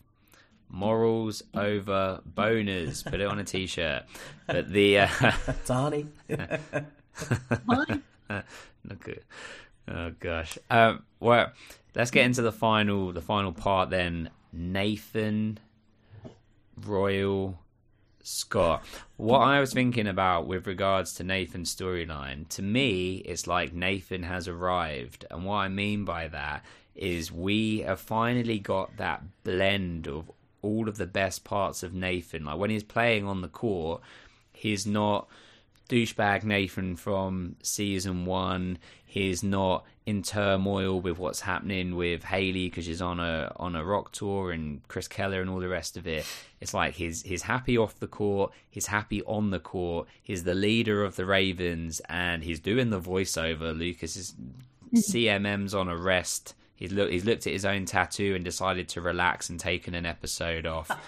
Morals 0.68 1.42
over 1.54 2.20
boners. 2.34 3.04
Put 3.04 3.20
it 3.20 3.26
on 3.26 3.38
a 3.38 3.44
t 3.44 3.66
shirt. 3.66 4.04
But 4.46 4.72
the. 4.72 5.00
Uh... 5.00 5.08
Tani. 5.66 6.06
Not 8.28 8.48
good. 9.00 9.22
Oh, 9.88 10.12
gosh. 10.20 10.58
Um, 10.70 11.04
well, 11.20 11.52
let's 11.94 12.10
get 12.10 12.24
into 12.24 12.42
the 12.42 12.52
final, 12.52 13.12
the 13.12 13.20
final 13.20 13.52
part 13.52 13.90
then. 13.90 14.30
Nathan 14.52 15.58
Royal 16.84 17.58
Scott. 18.22 18.84
What 19.16 19.40
I 19.40 19.60
was 19.60 19.72
thinking 19.72 20.06
about 20.06 20.46
with 20.46 20.66
regards 20.66 21.14
to 21.14 21.24
Nathan's 21.24 21.74
storyline, 21.74 22.48
to 22.50 22.62
me, 22.62 23.16
it's 23.16 23.46
like 23.46 23.72
Nathan 23.72 24.22
has 24.22 24.46
arrived. 24.46 25.24
And 25.30 25.44
what 25.44 25.56
I 25.56 25.68
mean 25.68 26.04
by 26.04 26.28
that 26.28 26.64
is 26.94 27.32
we 27.32 27.80
have 27.80 28.00
finally 28.00 28.58
got 28.58 28.96
that 28.98 29.22
blend 29.44 30.06
of 30.06 30.30
all 30.60 30.88
of 30.88 30.98
the 30.98 31.06
best 31.06 31.44
parts 31.44 31.82
of 31.82 31.94
Nathan. 31.94 32.44
Like 32.44 32.58
when 32.58 32.70
he's 32.70 32.84
playing 32.84 33.26
on 33.26 33.40
the 33.40 33.48
court, 33.48 34.00
he's 34.52 34.86
not 34.86 35.28
douchebag 35.88 36.44
Nathan 36.44 36.96
from 36.96 37.56
season 37.62 38.24
one. 38.24 38.78
He's 39.04 39.42
not 39.42 39.84
in 40.04 40.22
turmoil 40.22 41.00
with 41.00 41.18
what's 41.18 41.40
happening 41.40 41.94
with 41.94 42.24
Haley 42.24 42.68
because 42.68 42.86
she's 42.86 43.02
on 43.02 43.20
a 43.20 43.52
on 43.56 43.76
a 43.76 43.84
rock 43.84 44.10
tour 44.12 44.50
and 44.50 44.86
Chris 44.88 45.06
Keller 45.06 45.40
and 45.40 45.50
all 45.50 45.60
the 45.60 45.68
rest 45.68 45.96
of 45.96 46.06
it. 46.06 46.26
It's 46.60 46.74
like 46.74 46.94
he's 46.94 47.22
he's 47.22 47.42
happy 47.42 47.76
off 47.76 47.98
the 47.98 48.06
court, 48.06 48.52
he's 48.70 48.86
happy 48.86 49.22
on 49.24 49.50
the 49.50 49.60
court. 49.60 50.08
He's 50.22 50.44
the 50.44 50.54
leader 50.54 51.04
of 51.04 51.16
the 51.16 51.26
Ravens 51.26 52.00
and 52.08 52.42
he's 52.42 52.58
doing 52.58 52.90
the 52.90 53.00
voiceover. 53.00 53.76
Lucas 53.76 54.16
is 54.16 54.32
mm-hmm. 54.32 54.96
CMM's 54.96 55.74
on 55.74 55.88
a 55.88 55.96
rest. 55.96 56.54
He's 56.74 56.90
look 56.90 57.10
he's 57.10 57.24
looked 57.24 57.46
at 57.46 57.52
his 57.52 57.64
own 57.64 57.84
tattoo 57.84 58.34
and 58.34 58.44
decided 58.44 58.88
to 58.90 59.00
relax 59.00 59.50
and 59.50 59.60
taken 59.60 59.94
an 59.94 60.06
episode 60.06 60.66
off. 60.66 60.88
Ah. 60.90 61.00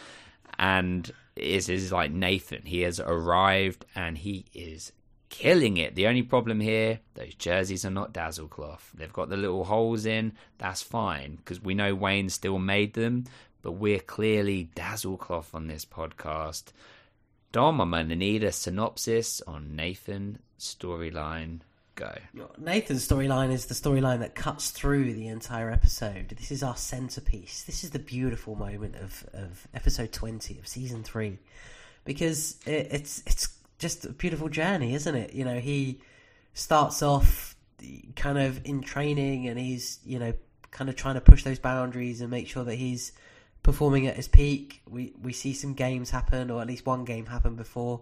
And 0.57 1.11
is 1.37 1.69
is 1.69 1.93
like 1.93 2.13
Nathan. 2.13 2.63
He 2.65 2.83
has 2.83 3.01
arrived 3.01 3.85
and 3.95 4.19
he 4.19 4.47
is 4.55 4.93
killing 5.29 5.77
it. 5.77 5.95
The 5.95 6.07
only 6.07 6.23
problem 6.23 6.61
here, 6.61 7.01
those 7.15 7.35
jerseys 7.35 7.85
are 7.85 7.91
not 7.91 8.13
dazzle 8.13 8.49
cloth. 8.49 8.93
They've 8.95 9.13
got 9.13 9.29
the 9.29 9.37
little 9.37 9.65
holes 9.65 10.07
in. 10.07 10.33
That's 10.59 10.83
fine 10.83 11.37
because 11.37 11.61
we 11.61 11.75
know 11.75 11.95
Wayne 11.95 12.29
still 12.29 12.59
made 12.59 12.95
them, 12.95 13.25
but 13.63 13.73
we're 13.73 14.01
clearly 14.01 14.71
dazzle 14.75 15.17
cloth 15.17 15.55
on 15.55 15.67
this 15.67 15.85
podcast. 15.85 16.67
Dom, 17.51 17.81
I'm 17.81 17.91
gonna 17.91 18.17
need 18.17 18.45
a 18.45 18.53
synopsis 18.53 19.41
on 19.47 19.75
Nathan 19.77 20.39
storyline 20.59 21.61
Go. 21.97 22.13
Nathan's 22.59 23.07
storyline 23.07 23.53
is 23.53 23.67
the 23.67 23.75
storyline 23.75 24.19
that 24.19 24.35
cuts 24.35 24.71
through 24.71 25.15
the 25.15 25.29
entire 25.29 25.71
episode. 25.71 26.29
This 26.31 26.51
is 26.51 26.63
our 26.63 26.77
centerpiece. 26.77 27.63
This 27.63 27.85
is 27.85 27.91
the 27.91 28.01
beautiful 28.01 28.57
moment 28.57 28.97
of, 28.97 29.25
of 29.33 29.69
episode 29.75 30.13
twenty 30.13 30.59
of 30.59 30.67
season 30.67 31.05
three, 31.05 31.39
because 32.05 32.57
it, 32.67 32.89
it's 32.91 33.23
it's 33.27 33.49
just 33.79 34.05
a 34.07 34.09
beautiful 34.09 34.49
journey, 34.49 34.95
isn't 34.95 35.15
it? 35.15 35.35
You 35.35 35.45
know, 35.45 35.61
he 35.61 36.01
starts 36.53 37.01
off 37.01 37.55
kind 38.17 38.39
of 38.39 38.61
in 38.65 38.83
training, 38.83 39.47
and 39.47 39.59
he's 39.59 40.01
you 40.05 40.19
know 40.19 40.33
kind 40.73 40.91
of 40.91 40.97
trying 40.97 41.15
to 41.15 41.21
push 41.21 41.45
those 41.45 41.61
boundaries 41.61 42.21
and 42.21 42.29
make 42.31 42.49
sure 42.49 42.65
that 42.65 42.75
he's 42.75 43.13
performing 43.63 44.09
at 44.09 44.17
his 44.17 44.27
peak. 44.27 44.83
We 44.91 45.13
we 45.23 45.33
see 45.33 45.53
some 45.53 45.75
games 45.75 46.11
happen, 46.11 46.51
or 46.51 46.61
at 46.61 46.67
least 46.67 46.87
one 46.87 47.05
game 47.05 47.27
happen 47.27 47.55
before 47.55 48.01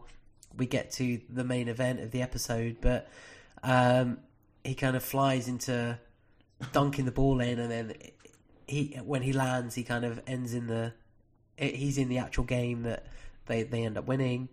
we 0.57 0.67
get 0.67 0.93
to 0.93 1.21
the 1.29 1.45
main 1.45 1.69
event 1.69 2.01
of 2.01 2.11
the 2.11 2.23
episode, 2.23 2.77
but 2.81 3.09
um, 3.63 4.19
he 4.65 4.75
kind 4.75 4.97
of 4.97 5.03
flies 5.05 5.49
into 5.49 5.99
dunking 6.73 7.05
the 7.05 7.13
ball 7.13 7.41
in, 7.41 7.59
and 7.59 7.71
then 7.71 7.95
he 8.67 8.99
when 9.05 9.23
he 9.23 9.33
lands, 9.33 9.75
he 9.75 9.83
kind 9.85 10.05
of 10.05 10.21
ends 10.27 10.55
in 10.55 10.67
the 10.67 10.93
he's 11.57 11.99
in 11.99 12.09
the 12.09 12.19
actual 12.19 12.45
game 12.45 12.83
that 12.83 13.07
they 13.47 13.63
they 13.63 13.85
end 13.85 13.97
up 13.99 14.07
winning. 14.07 14.49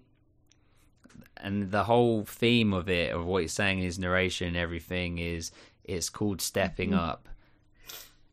And 1.37 1.71
the 1.71 1.85
whole 1.85 2.25
theme 2.25 2.73
of 2.73 2.89
it, 2.89 3.13
of 3.13 3.25
what 3.25 3.41
he's 3.43 3.53
saying 3.53 3.79
in 3.79 3.85
his 3.85 3.97
narration 3.97 4.47
and 4.49 4.57
everything, 4.57 5.19
is 5.19 5.51
it's 5.85 6.09
called 6.09 6.41
stepping 6.41 6.91
Mhm. 6.91 6.97
up. 6.99 7.29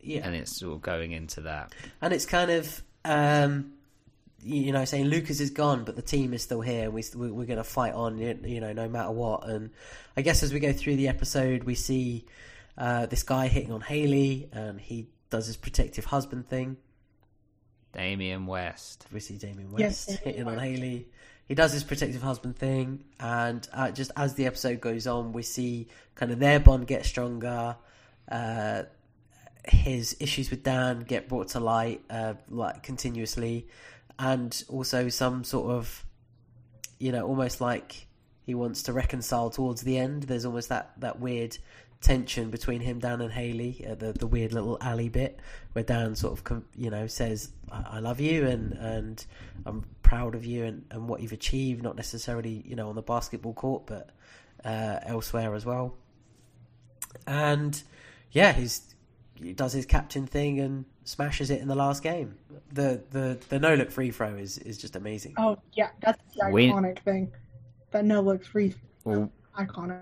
Yeah, 0.00 0.26
and 0.26 0.34
it's 0.34 0.56
sort 0.56 0.74
of 0.74 0.82
going 0.82 1.12
into 1.12 1.40
that. 1.42 1.72
and 2.00 2.12
it's 2.12 2.26
kind 2.26 2.50
of 2.50 2.82
um, 3.04 3.72
you 4.46 4.72
know 4.72 4.84
saying 4.84 5.06
Lucas 5.06 5.40
is 5.40 5.50
gone, 5.50 5.84
but 5.84 5.96
the 5.96 6.02
team 6.02 6.32
is 6.34 6.42
still 6.42 6.60
here. 6.60 6.90
We 6.90 7.02
we- 7.14 7.30
we're 7.30 7.46
going 7.46 7.58
to 7.58 7.64
fight 7.64 7.94
on, 7.94 8.18
you 8.18 8.38
you 8.44 8.60
know, 8.60 8.72
no 8.72 8.88
matter 8.88 9.10
what. 9.10 9.48
And 9.48 9.70
I 10.16 10.22
guess 10.22 10.42
as 10.42 10.52
we 10.52 10.60
go 10.60 10.72
through 10.72 10.96
the 10.96 11.08
episode, 11.08 11.64
we 11.64 11.74
see 11.74 12.24
uh, 12.78 13.06
this 13.06 13.22
guy 13.22 13.48
hitting 13.48 13.72
on 13.72 13.80
Haley, 13.80 14.48
and 14.52 14.80
he 14.80 15.08
does 15.30 15.46
his 15.46 15.56
protective 15.56 16.04
husband 16.06 16.48
thing. 16.48 16.76
Damien 17.92 18.46
West. 18.46 19.06
We 19.12 19.20
see 19.20 19.36
Damien 19.38 19.70
Yes, 19.76 20.06
West 20.06 20.22
Damien 20.24 20.24
hitting 20.36 20.48
on 20.48 20.58
Haley. 20.58 21.08
He 21.48 21.54
does 21.54 21.72
his 21.72 21.84
protective 21.84 22.22
husband 22.22 22.56
thing, 22.56 23.04
and 23.20 23.66
uh, 23.72 23.90
just 23.92 24.10
as 24.16 24.34
the 24.34 24.46
episode 24.46 24.80
goes 24.80 25.06
on, 25.06 25.32
we 25.32 25.42
see 25.42 25.86
kind 26.16 26.32
of 26.32 26.38
their 26.40 26.58
bond 26.60 26.86
get 26.86 27.06
stronger. 27.06 27.76
Uh, 28.30 28.82
his 29.68 30.16
issues 30.20 30.50
with 30.50 30.62
Dan 30.62 31.00
get 31.00 31.28
brought 31.28 31.48
to 31.48 31.60
light, 31.60 32.02
uh, 32.10 32.34
like 32.48 32.82
continuously, 32.82 33.66
and 34.18 34.64
also 34.68 35.08
some 35.08 35.44
sort 35.44 35.70
of, 35.70 36.04
you 36.98 37.12
know, 37.12 37.26
almost 37.26 37.60
like 37.60 38.06
he 38.44 38.54
wants 38.54 38.82
to 38.84 38.92
reconcile 38.92 39.50
towards 39.50 39.82
the 39.82 39.98
end. 39.98 40.24
There's 40.24 40.44
almost 40.44 40.68
that 40.68 40.92
that 40.98 41.20
weird 41.20 41.58
tension 42.00 42.50
between 42.50 42.80
him, 42.80 42.98
Dan, 42.98 43.20
and 43.20 43.32
Haley. 43.32 43.84
The 43.98 44.12
the 44.12 44.26
weird 44.26 44.52
little 44.52 44.78
alley 44.80 45.08
bit 45.08 45.40
where 45.72 45.84
Dan 45.84 46.14
sort 46.14 46.38
of, 46.38 46.62
you 46.76 46.90
know, 46.90 47.06
says, 47.06 47.50
I-, 47.70 47.84
"I 47.92 47.98
love 47.98 48.20
you 48.20 48.46
and 48.46 48.72
and 48.74 49.26
I'm 49.64 49.84
proud 50.02 50.34
of 50.34 50.44
you 50.44 50.64
and, 50.64 50.84
and 50.90 51.08
what 51.08 51.20
you've 51.20 51.32
achieved, 51.32 51.82
not 51.82 51.96
necessarily, 51.96 52.62
you 52.66 52.76
know, 52.76 52.88
on 52.88 52.94
the 52.94 53.02
basketball 53.02 53.54
court, 53.54 53.86
but 53.86 54.10
uh, 54.64 55.00
elsewhere 55.02 55.54
as 55.54 55.66
well." 55.66 55.96
And 57.26 57.82
yeah, 58.32 58.52
he's 58.52 58.94
he 59.34 59.52
does 59.52 59.72
his 59.72 59.86
captain 59.86 60.26
thing 60.26 60.60
and 60.60 60.84
smashes 61.06 61.50
it 61.50 61.60
in 61.62 61.68
the 61.68 61.74
last 61.74 62.02
game. 62.02 62.36
The 62.72 63.02
the 63.10 63.38
the 63.48 63.58
no 63.58 63.74
look 63.74 63.90
free 63.90 64.10
throw 64.10 64.34
is 64.36 64.58
is 64.58 64.76
just 64.76 64.94
amazing. 64.96 65.34
Oh 65.38 65.56
yeah, 65.72 65.90
that's 66.00 66.20
the 66.34 66.50
We- 66.50 66.68
iconic 66.68 66.98
thing. 67.00 67.32
That 67.92 68.04
no 68.04 68.20
look 68.20 68.44
free 68.44 68.74
Well, 69.04 69.30
iconic. 69.58 70.00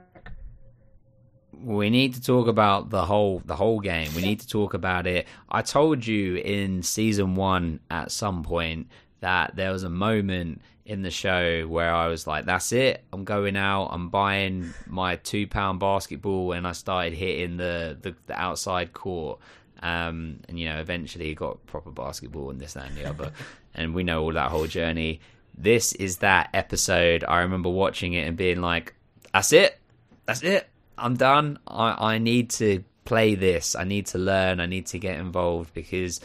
we 1.63 1.91
need 1.91 2.15
to 2.15 2.21
talk 2.23 2.49
about 2.49 2.91
the 2.91 3.05
whole 3.05 3.41
the 3.45 3.57
whole 3.57 3.81
game. 3.81 4.09
We 4.17 4.23
need 4.23 4.41
to 4.41 4.49
talk 4.49 4.75
about 4.75 5.07
it. 5.07 5.27
I 5.49 5.63
told 5.63 6.07
you 6.07 6.37
in 6.37 6.83
season 6.83 7.35
one 7.37 7.81
at 7.91 8.11
some 8.11 8.43
point 8.43 8.89
that 9.21 9.55
there 9.57 9.73
was 9.73 9.85
a 9.85 9.91
moment 9.91 10.61
in 10.87 11.01
the 11.03 11.11
show 11.11 11.67
where 11.67 11.95
I 11.95 12.09
was 12.09 12.27
like, 12.27 12.45
"That's 12.47 12.73
it. 12.73 13.05
I'm 13.13 13.25
going 13.25 13.57
out. 13.57 13.87
I'm 13.93 14.09
buying 14.11 14.75
my 14.87 15.17
two 15.17 15.47
pound 15.47 15.81
basketball," 15.81 16.53
and 16.53 16.67
I 16.67 16.73
started 16.73 17.13
hitting 17.15 17.57
the 17.57 17.97
the, 18.01 18.15
the 18.27 18.39
outside 18.39 18.93
court. 18.93 19.39
Um, 19.85 20.41
and 20.49 20.59
you 20.59 20.67
know, 20.67 20.81
eventually 20.81 21.27
he 21.27 21.35
got 21.35 21.65
proper 21.67 21.91
basketball 21.91 22.49
and 22.49 22.59
this, 22.59 22.73
that, 22.73 22.89
and 22.89 22.97
the 22.97 23.05
other. 23.05 23.33
and 23.75 23.95
we 23.95 24.03
know 24.03 24.23
all 24.23 24.33
that 24.33 24.51
whole 24.51 24.67
journey. 24.67 25.21
This 25.57 25.93
is 25.93 26.17
that 26.19 26.49
episode. 26.55 27.23
I 27.23 27.41
remember 27.41 27.69
watching 27.69 28.15
it 28.15 28.27
and 28.27 28.35
being 28.35 28.63
like, 28.63 28.95
"That's 29.35 29.53
it. 29.53 29.79
That's 30.25 30.43
it. 30.43 30.69
I'm 30.97 31.17
done. 31.17 31.59
I, 31.67 32.15
I 32.15 32.19
need 32.19 32.49
to 32.51 32.83
play 33.05 33.35
this. 33.35 33.77
I 33.77 33.85
need 33.85 34.07
to 34.07 34.19
learn. 34.19 34.59
I 34.59 34.67
need 34.67 34.87
to 34.87 34.99
get 34.99 35.21
involved 35.21 35.75
because 35.75 36.19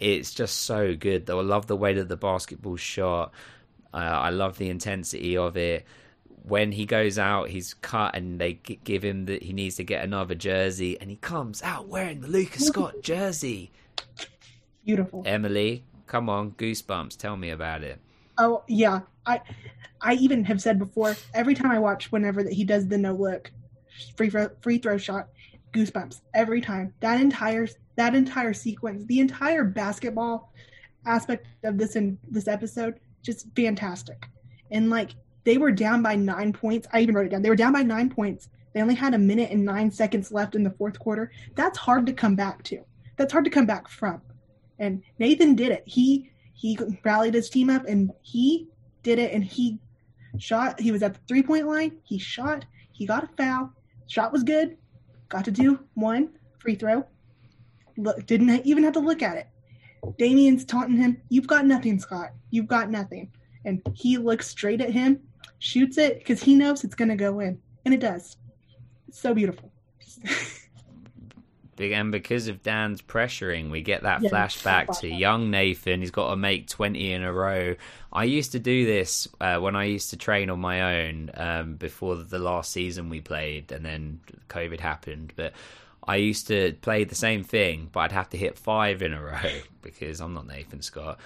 it's 0.00 0.32
just 0.32 0.62
so 0.62 0.96
good. 0.96 1.26
Though 1.26 1.38
I 1.38 1.42
love 1.42 1.66
the 1.66 1.76
way 1.76 1.92
that 1.92 2.08
the 2.08 2.16
basketball 2.16 2.76
shot. 2.76 3.32
Uh, 3.92 3.98
I 3.98 4.30
love 4.30 4.56
the 4.56 4.70
intensity 4.70 5.36
of 5.36 5.58
it. 5.58 5.84
When 6.46 6.70
he 6.72 6.86
goes 6.86 7.18
out, 7.18 7.48
he's 7.48 7.74
cut, 7.74 8.14
and 8.14 8.40
they 8.40 8.54
give 8.54 9.04
him 9.04 9.26
that 9.26 9.42
he 9.42 9.52
needs 9.52 9.76
to 9.76 9.84
get 9.84 10.04
another 10.04 10.36
jersey, 10.36 11.00
and 11.00 11.10
he 11.10 11.16
comes 11.16 11.60
out 11.62 11.88
wearing 11.88 12.20
the 12.20 12.28
Lucas 12.28 12.66
Scott 12.68 13.02
jersey. 13.02 13.72
Beautiful. 14.84 15.24
Emily, 15.26 15.84
come 16.06 16.28
on, 16.28 16.52
goosebumps. 16.52 17.16
Tell 17.16 17.36
me 17.36 17.50
about 17.50 17.82
it. 17.82 17.98
Oh 18.38 18.62
yeah, 18.68 19.00
I 19.26 19.40
I 20.00 20.14
even 20.14 20.44
have 20.44 20.62
said 20.62 20.78
before. 20.78 21.16
Every 21.34 21.54
time 21.54 21.70
I 21.70 21.80
watch, 21.80 22.12
whenever 22.12 22.44
that 22.44 22.52
he 22.52 22.64
does 22.64 22.86
the 22.86 22.98
no 22.98 23.12
look 23.14 23.50
free 24.16 24.30
throw, 24.30 24.48
free 24.60 24.78
throw 24.78 24.98
shot, 24.98 25.28
goosebumps 25.72 26.20
every 26.34 26.60
time. 26.60 26.94
That 27.00 27.20
entire 27.20 27.66
that 27.96 28.14
entire 28.14 28.52
sequence, 28.52 29.04
the 29.06 29.20
entire 29.20 29.64
basketball 29.64 30.52
aspect 31.06 31.46
of 31.64 31.78
this 31.78 31.96
in 31.96 32.18
this 32.30 32.46
episode, 32.46 33.00
just 33.22 33.46
fantastic. 33.56 34.26
And 34.70 34.90
like 34.90 35.10
they 35.46 35.58
were 35.58 35.70
down 35.70 36.02
by 36.02 36.16
nine 36.16 36.52
points. 36.52 36.88
I 36.92 37.00
even 37.00 37.14
wrote 37.14 37.26
it 37.26 37.28
down. 37.30 37.40
They 37.40 37.48
were 37.48 37.56
down 37.56 37.72
by 37.72 37.84
nine 37.84 38.10
points. 38.10 38.48
They 38.74 38.82
only 38.82 38.96
had 38.96 39.14
a 39.14 39.18
minute 39.18 39.52
and 39.52 39.64
nine 39.64 39.92
seconds 39.92 40.32
left 40.32 40.56
in 40.56 40.64
the 40.64 40.72
fourth 40.72 40.98
quarter. 40.98 41.30
That's 41.54 41.78
hard 41.78 42.04
to 42.06 42.12
come 42.12 42.34
back 42.34 42.64
to. 42.64 42.84
That's 43.16 43.32
hard 43.32 43.44
to 43.44 43.50
come 43.50 43.64
back 43.64 43.88
from. 43.88 44.20
And 44.80 45.02
Nathan 45.20 45.54
did 45.54 45.70
it. 45.70 45.84
He 45.86 46.30
he 46.52 46.78
rallied 47.04 47.34
his 47.34 47.48
team 47.48 47.70
up 47.70 47.86
and 47.86 48.10
he 48.22 48.68
did 49.02 49.18
it 49.20 49.32
and 49.32 49.44
he 49.44 49.78
shot 50.38 50.80
he 50.80 50.90
was 50.90 51.02
at 51.02 51.14
the 51.14 51.20
three 51.28 51.42
point 51.42 51.66
line 51.66 51.92
he 52.02 52.18
shot 52.18 52.64
he 52.92 53.06
got 53.06 53.24
a 53.24 53.28
foul 53.36 53.70
shot 54.06 54.32
was 54.32 54.42
good 54.42 54.76
got 55.28 55.44
to 55.44 55.50
do 55.50 55.78
one 55.94 56.30
free 56.58 56.74
throw 56.74 57.04
look 57.96 58.26
didn't 58.26 58.66
even 58.66 58.82
have 58.82 58.92
to 58.92 59.00
look 59.00 59.22
at 59.22 59.36
it 59.36 59.46
damien's 60.18 60.64
taunting 60.64 60.96
him 60.96 61.20
you've 61.28 61.46
got 61.46 61.64
nothing 61.64 61.98
scott 61.98 62.30
you've 62.50 62.66
got 62.66 62.90
nothing 62.90 63.30
and 63.64 63.82
he 63.94 64.18
looks 64.18 64.48
straight 64.48 64.80
at 64.80 64.90
him 64.90 65.20
shoots 65.58 65.98
it 65.98 66.18
because 66.18 66.42
he 66.42 66.54
knows 66.54 66.84
it's 66.84 66.94
going 66.94 67.08
to 67.08 67.16
go 67.16 67.40
in 67.40 67.58
and 67.84 67.94
it 67.94 68.00
does 68.00 68.36
it's 69.08 69.20
so 69.20 69.34
beautiful 69.34 69.70
and 71.78 72.10
because 72.10 72.48
of 72.48 72.62
Dan's 72.62 73.02
pressuring, 73.02 73.70
we 73.70 73.82
get 73.82 74.02
that 74.02 74.22
Yeah, 74.22 74.30
flashback 74.30 75.00
to 75.00 75.08
young 75.08 75.50
Nathan. 75.50 76.00
He's 76.00 76.10
got 76.10 76.30
to 76.30 76.36
make 76.36 76.68
twenty 76.68 77.12
in 77.12 77.22
a 77.22 77.32
row. 77.32 77.74
I 78.12 78.24
used 78.24 78.52
to 78.52 78.58
do 78.58 78.86
this 78.86 79.28
uh, 79.40 79.58
when 79.58 79.76
I 79.76 79.84
used 79.84 80.10
to 80.10 80.16
train 80.16 80.48
on 80.48 80.58
my 80.60 81.02
own 81.02 81.30
um, 81.34 81.74
before 81.74 82.16
the 82.16 82.38
last 82.38 82.72
season 82.72 83.10
we 83.10 83.20
played, 83.20 83.72
and 83.72 83.84
then 83.84 84.20
COVID 84.48 84.80
happened. 84.80 85.32
But 85.36 85.52
I 86.06 86.16
used 86.16 86.46
to 86.48 86.72
play 86.80 87.04
the 87.04 87.14
same 87.14 87.44
thing, 87.44 87.90
but 87.92 88.00
I'd 88.00 88.12
have 88.12 88.30
to 88.30 88.38
hit 88.38 88.58
five 88.58 89.02
in 89.02 89.12
a 89.12 89.22
row 89.22 89.60
because 89.82 90.20
I'm 90.20 90.34
not 90.34 90.46
Nathan 90.46 90.82
Scott. 90.82 91.18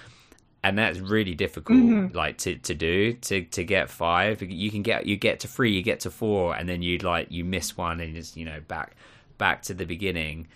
And 0.63 0.77
that's 0.77 0.99
really 0.99 1.35
difficult, 1.35 1.79
Mhm. 1.79 2.15
like 2.15 2.37
to, 2.39 2.55
to 2.57 2.75
do 2.75 3.15
to, 3.15 3.43
to 3.45 3.65
get 3.65 3.89
five. 3.89 4.43
You 4.43 4.71
can 4.71 4.83
get 4.83 5.07
you 5.07 5.17
get 5.17 5.41
to 5.41 5.49
three, 5.49 5.73
you 5.73 5.83
get 5.83 6.01
to 6.01 6.11
four, 6.11 6.55
and 6.55 6.69
then 6.69 6.83
you'd 6.83 7.03
like 7.03 7.29
you 7.31 7.45
miss 7.47 7.79
one, 7.79 7.99
and 8.01 8.15
it's 8.17 8.37
you 8.37 8.45
know 8.45 8.61
back 8.69 8.95
back 9.39 9.63
to 9.63 9.75
the 9.75 9.87
beginning. 9.87 10.49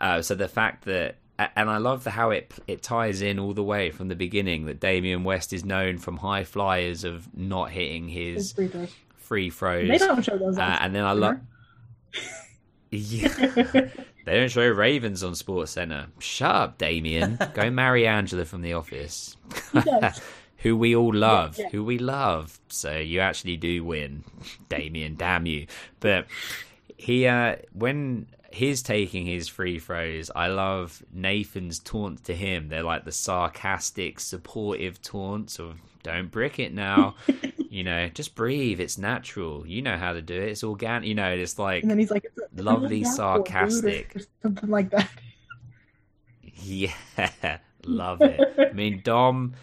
Uh, 0.00 0.20
so 0.20 0.34
the 0.34 0.48
fact 0.48 0.84
that, 0.86 1.14
and 1.38 1.70
I 1.70 1.78
love 1.78 2.02
the 2.02 2.10
how 2.10 2.30
it 2.30 2.52
it 2.66 2.82
ties 2.82 3.22
in 3.22 3.38
all 3.38 3.54
the 3.54 3.62
way 3.62 3.92
from 3.92 4.08
the 4.08 4.16
beginning 4.16 4.66
that 4.66 4.80
Damien 4.80 5.22
West 5.22 5.52
is 5.52 5.64
known 5.64 5.98
from 5.98 6.16
high 6.16 6.42
flyers 6.42 7.04
of 7.04 7.28
not 7.36 7.70
hitting 7.70 8.08
His 8.08 8.34
his 8.36 8.52
free 8.52 8.68
throws. 8.68 8.94
free 9.16 9.50
throws. 9.50 9.88
they 9.88 9.98
don't 9.98 10.22
show 10.24 10.36
those 10.38 10.58
Uh, 10.58 10.78
and 10.80 10.92
then 10.92 11.04
I 11.04 11.12
love. 11.12 11.38
Yeah. 12.90 13.28
they 14.26 14.34
don't 14.34 14.50
show 14.50 14.68
Ravens 14.68 15.22
on 15.22 15.36
Sports 15.36 15.70
Center. 15.70 16.08
Shut 16.18 16.50
up, 16.54 16.78
Damien. 16.78 17.38
Go 17.54 17.70
marry 17.70 18.08
Angela 18.08 18.44
from 18.44 18.60
The 18.60 18.72
Office. 18.72 19.36
Who 20.58 20.76
we 20.76 20.96
all 20.96 21.14
love, 21.14 21.58
yeah. 21.58 21.68
who 21.68 21.84
we 21.84 21.98
love. 21.98 22.58
So 22.68 22.96
you 22.96 23.20
actually 23.20 23.56
do 23.56 23.84
win, 23.84 24.24
Damien. 24.68 25.14
Damn 25.14 25.46
you! 25.46 25.66
But 26.00 26.26
he, 26.96 27.26
uh, 27.26 27.56
when 27.72 28.26
he's 28.50 28.82
taking 28.82 29.26
his 29.26 29.48
free 29.48 29.78
throws, 29.78 30.30
I 30.34 30.48
love 30.48 31.04
Nathan's 31.12 31.78
taunts 31.78 32.22
to 32.22 32.34
him. 32.34 32.68
They're 32.68 32.82
like 32.82 33.04
the 33.04 33.12
sarcastic, 33.12 34.18
supportive 34.18 35.00
taunts 35.02 35.60
of 35.60 35.76
"Don't 36.02 36.30
brick 36.30 36.58
it 36.58 36.72
now." 36.74 37.14
You 37.76 37.84
know, 37.84 38.08
just 38.08 38.34
breathe. 38.34 38.80
It's 38.80 38.96
natural. 38.96 39.66
You 39.66 39.82
know 39.82 39.98
how 39.98 40.14
to 40.14 40.22
do 40.22 40.32
it. 40.34 40.48
It's 40.48 40.64
organic. 40.64 41.06
You 41.08 41.14
know, 41.14 41.30
it's 41.30 41.58
like 41.58 41.82
And 41.82 41.90
then 41.90 41.98
he's 41.98 42.10
like, 42.10 42.24
it's 42.24 42.38
a- 42.38 42.44
it's 42.50 42.62
lovely, 42.62 43.00
natural, 43.02 43.16
sarcastic. 43.44 44.16
or 44.16 44.20
something 44.42 44.70
like 44.70 44.88
that. 44.90 45.10
Yeah, 46.62 46.94
love 47.84 48.22
it. 48.22 48.40
I 48.58 48.72
mean, 48.72 49.02
Dom, 49.04 49.54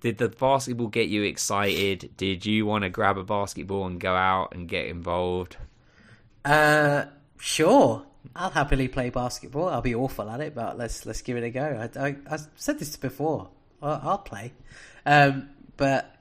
did 0.00 0.18
the 0.18 0.28
basketball 0.28 0.86
get 0.86 1.08
you 1.08 1.22
excited? 1.24 2.10
Did 2.16 2.46
you 2.46 2.66
want 2.66 2.84
to 2.84 2.88
grab 2.88 3.18
a 3.18 3.24
basketball 3.24 3.86
and 3.86 3.98
go 4.00 4.14
out 4.14 4.54
and 4.54 4.68
get 4.68 4.86
involved? 4.86 5.56
Uh, 6.44 7.06
sure. 7.38 8.06
I'll 8.36 8.50
happily 8.50 8.86
play 8.88 9.10
basketball. 9.10 9.68
I'll 9.68 9.82
be 9.82 9.94
awful 9.94 10.30
at 10.30 10.40
it, 10.40 10.54
but 10.54 10.78
let's 10.78 11.04
let's 11.06 11.22
give 11.22 11.36
it 11.36 11.42
a 11.44 11.50
go. 11.50 11.88
I, 11.96 12.00
I, 12.08 12.16
I 12.30 12.38
said 12.54 12.78
this 12.78 12.96
before. 12.96 13.48
I'll, 13.82 14.00
I'll 14.02 14.18
play, 14.18 14.52
um, 15.04 15.48
but 15.76 16.15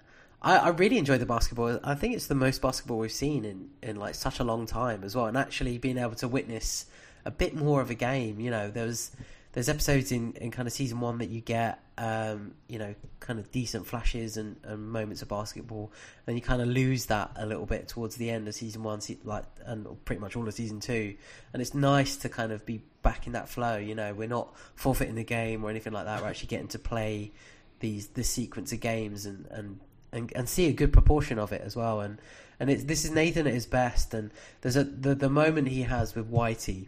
I, 0.45 0.57
I 0.57 0.67
really 0.69 0.99
enjoy 0.99 1.17
the 1.17 1.26
basketball. 1.26 1.80
I 1.84 1.95
think 1.95 2.13
it's 2.13 2.27
the 2.27 2.35
most 2.35 2.61
basketball 2.61 2.99
we've 2.99 3.11
seen 3.11 3.43
in, 3.43 3.69
in 3.81 3.95
like 3.97 4.13
such 4.13 4.39
a 4.39 4.43
long 4.43 4.67
time 4.67 5.03
as 5.03 5.15
well. 5.15 5.26
And 5.26 5.35
actually 5.35 5.80
being 5.80 5.97
able 5.97 6.15
to 6.15 6.27
witness 6.27 6.85
a 7.26 7.31
bit 7.31 7.55
more 7.55 7.81
of 7.81 7.89
a 7.89 7.95
game. 7.95 8.39
You 8.39 8.51
know, 8.51 8.69
there 8.69 8.85
was 8.85 9.11
there's 9.53 9.69
episodes 9.69 10.11
in, 10.11 10.34
in 10.34 10.51
kind 10.51 10.67
of 10.67 10.73
season 10.73 10.99
one 10.99 11.17
that 11.17 11.30
you 11.30 11.41
get, 11.41 11.80
um, 11.97 12.53
you 12.67 12.77
know, 12.77 12.93
kind 13.22 13.39
of 13.39 13.51
decent 13.51 13.88
flashes 13.88 14.38
and, 14.38 14.57
and 14.63 14.91
moments 14.91 15.22
of 15.22 15.30
basketball. 15.30 15.91
and 16.27 16.35
you 16.35 16.41
kind 16.41 16.61
of 16.61 16.67
lose 16.67 17.05
that 17.07 17.31
a 17.38 17.45
little 17.45 17.65
bit 17.65 17.88
towards 17.88 18.17
the 18.17 18.30
end 18.30 18.47
of 18.47 18.53
season 18.53 18.84
one, 18.84 18.99
like, 19.23 19.45
and 19.65 19.88
pretty 20.05 20.19
much 20.19 20.35
all 20.35 20.47
of 20.47 20.53
season 20.53 20.80
two. 20.80 21.15
And 21.53 21.61
it's 21.61 21.73
nice 21.73 22.17
to 22.17 22.30
kind 22.30 22.51
of 22.51 22.65
be 22.65 22.81
back 23.01 23.27
in 23.27 23.34
that 23.34 23.49
flow. 23.49 23.77
You 23.77 23.95
know, 23.95 24.13
we're 24.13 24.27
not 24.27 24.53
forfeiting 24.76 25.15
the 25.15 25.23
game 25.23 25.63
or 25.63 25.69
anything 25.69 25.93
like 25.93 26.05
that. 26.05 26.22
We're 26.22 26.27
actually 26.27 26.49
getting 26.49 26.67
to 26.69 26.80
play 26.80 27.31
these 27.80 28.07
this 28.09 28.30
sequence 28.30 28.72
of 28.73 28.80
games 28.80 29.26
and, 29.26 29.47
and, 29.49 29.80
and, 30.16 30.32
and 30.36 30.50
see 30.50 30.68
a 30.68 30.74
good 30.74 30.94
proportion 30.94 31.38
of 31.38 31.52
it 31.52 31.62
as 31.62 31.76
well. 31.76 32.02
And 32.02 32.20
and 32.60 32.70
it's 32.70 32.86
this 32.86 33.06
is 33.06 33.12
Nathan 33.12 33.48
at 33.48 33.54
his 33.54 33.66
best. 33.66 34.14
And 34.14 34.32
there's 34.62 34.76
a 34.76 34.84
the 34.84 35.14
the 35.14 35.30
moment 35.30 35.68
he 35.68 35.84
has 35.84 36.16
with 36.16 36.32
Whitey 36.32 36.88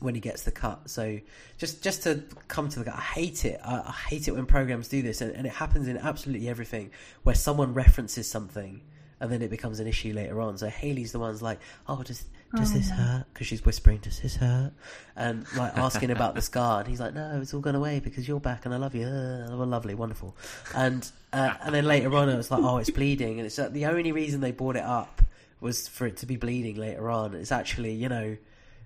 when 0.00 0.14
he 0.14 0.20
gets 0.20 0.42
the 0.42 0.50
cut. 0.50 0.90
So 0.90 1.20
just 1.56 1.82
just 1.82 2.02
to 2.02 2.24
come 2.48 2.68
to 2.70 2.82
the 2.82 2.94
I 2.94 3.00
hate 3.00 3.44
it. 3.44 3.60
I, 3.64 3.76
I 3.86 3.94
hate 4.08 4.28
it 4.28 4.32
when 4.32 4.46
programs 4.46 4.88
do 4.88 5.02
this, 5.02 5.20
and, 5.20 5.32
and 5.32 5.46
it 5.46 5.52
happens 5.52 5.88
in 5.88 5.96
absolutely 5.96 6.48
everything 6.48 6.90
where 7.22 7.34
someone 7.34 7.72
references 7.72 8.28
something 8.28 8.82
and 9.18 9.32
then 9.32 9.40
it 9.40 9.50
becomes 9.50 9.80
an 9.80 9.86
issue 9.86 10.12
later 10.12 10.40
on. 10.40 10.58
So 10.58 10.68
Haley's 10.68 11.12
the 11.12 11.18
one's 11.18 11.42
like, 11.42 11.60
"Oh, 11.88 12.02
does 12.02 12.24
does 12.56 12.72
this 12.72 12.90
Oh. 12.92 12.94
hurt?" 12.96 13.24
Because 13.32 13.46
she's 13.46 13.64
whispering, 13.64 13.98
"Does 13.98 14.20
this 14.20 14.36
hurt?" 14.36 14.72
And 15.14 15.46
like 15.56 15.76
asking 15.78 16.10
about 16.10 16.34
the 16.34 16.42
scar, 16.42 16.80
and 16.80 16.88
he's 16.88 17.00
like, 17.00 17.14
"No, 17.14 17.38
it's 17.40 17.54
all 17.54 17.60
gone 17.60 17.74
away 17.74 18.00
because 18.00 18.26
you're 18.26 18.40
back 18.40 18.64
and 18.64 18.74
I 18.74 18.78
love 18.78 18.94
you. 18.94 19.06
Uh, 19.06 19.48
well, 19.56 19.66
lovely, 19.66 19.94
wonderful." 19.94 20.36
And 20.74 21.10
uh, 21.32 21.54
and 21.62 21.74
then 21.74 21.84
later 21.84 22.14
on, 22.16 22.28
it 22.28 22.36
was 22.36 22.50
like, 22.50 22.62
"Oh, 22.62 22.78
it's 22.78 22.90
bleeding," 22.90 23.38
and 23.38 23.46
it's 23.46 23.58
uh, 23.58 23.68
the 23.68 23.86
only 23.86 24.12
reason 24.12 24.40
they 24.40 24.52
brought 24.52 24.76
it 24.76 24.84
up 24.84 25.22
was 25.60 25.88
for 25.88 26.06
it 26.06 26.16
to 26.18 26.26
be 26.26 26.36
bleeding 26.36 26.76
later 26.76 27.08
on. 27.10 27.34
It's 27.34 27.50
actually, 27.50 27.92
you 27.92 28.08
know, 28.10 28.36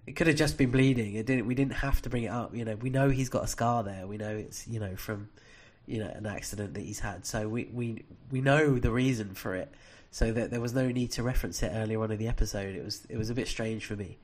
it 0.06 0.12
could 0.16 0.28
have 0.28 0.36
just 0.36 0.56
been 0.56 0.70
bleeding. 0.70 1.14
It 1.14 1.26
didn't. 1.26 1.46
We 1.46 1.54
didn't 1.54 1.74
have 1.74 2.00
to 2.02 2.10
bring 2.10 2.24
it 2.24 2.28
up. 2.30 2.54
You 2.54 2.64
know, 2.64 2.76
we 2.76 2.90
know 2.90 3.08
he's 3.10 3.28
got 3.28 3.44
a 3.44 3.48
scar 3.48 3.82
there. 3.82 4.06
We 4.06 4.16
know 4.18 4.30
it's 4.36 4.66
you 4.68 4.78
know 4.80 4.94
from 4.96 5.28
you 5.86 5.98
know 5.98 6.08
an 6.14 6.26
accident 6.26 6.74
that 6.74 6.82
he's 6.82 7.00
had. 7.00 7.26
So 7.26 7.48
we 7.48 7.64
we 7.72 8.04
we 8.30 8.40
know 8.40 8.78
the 8.78 8.90
reason 8.92 9.34
for 9.34 9.54
it. 9.54 9.72
So 10.10 10.32
that 10.32 10.50
there 10.50 10.60
was 10.60 10.74
no 10.74 10.88
need 10.88 11.12
to 11.12 11.22
reference 11.22 11.62
it 11.62 11.72
earlier 11.74 12.02
on 12.02 12.10
in 12.10 12.18
the 12.18 12.28
episode. 12.28 12.74
It 12.74 12.84
was 12.84 13.06
it 13.08 13.16
was 13.16 13.30
a 13.30 13.34
bit 13.34 13.48
strange 13.48 13.86
for 13.86 13.96
me. 13.96 14.18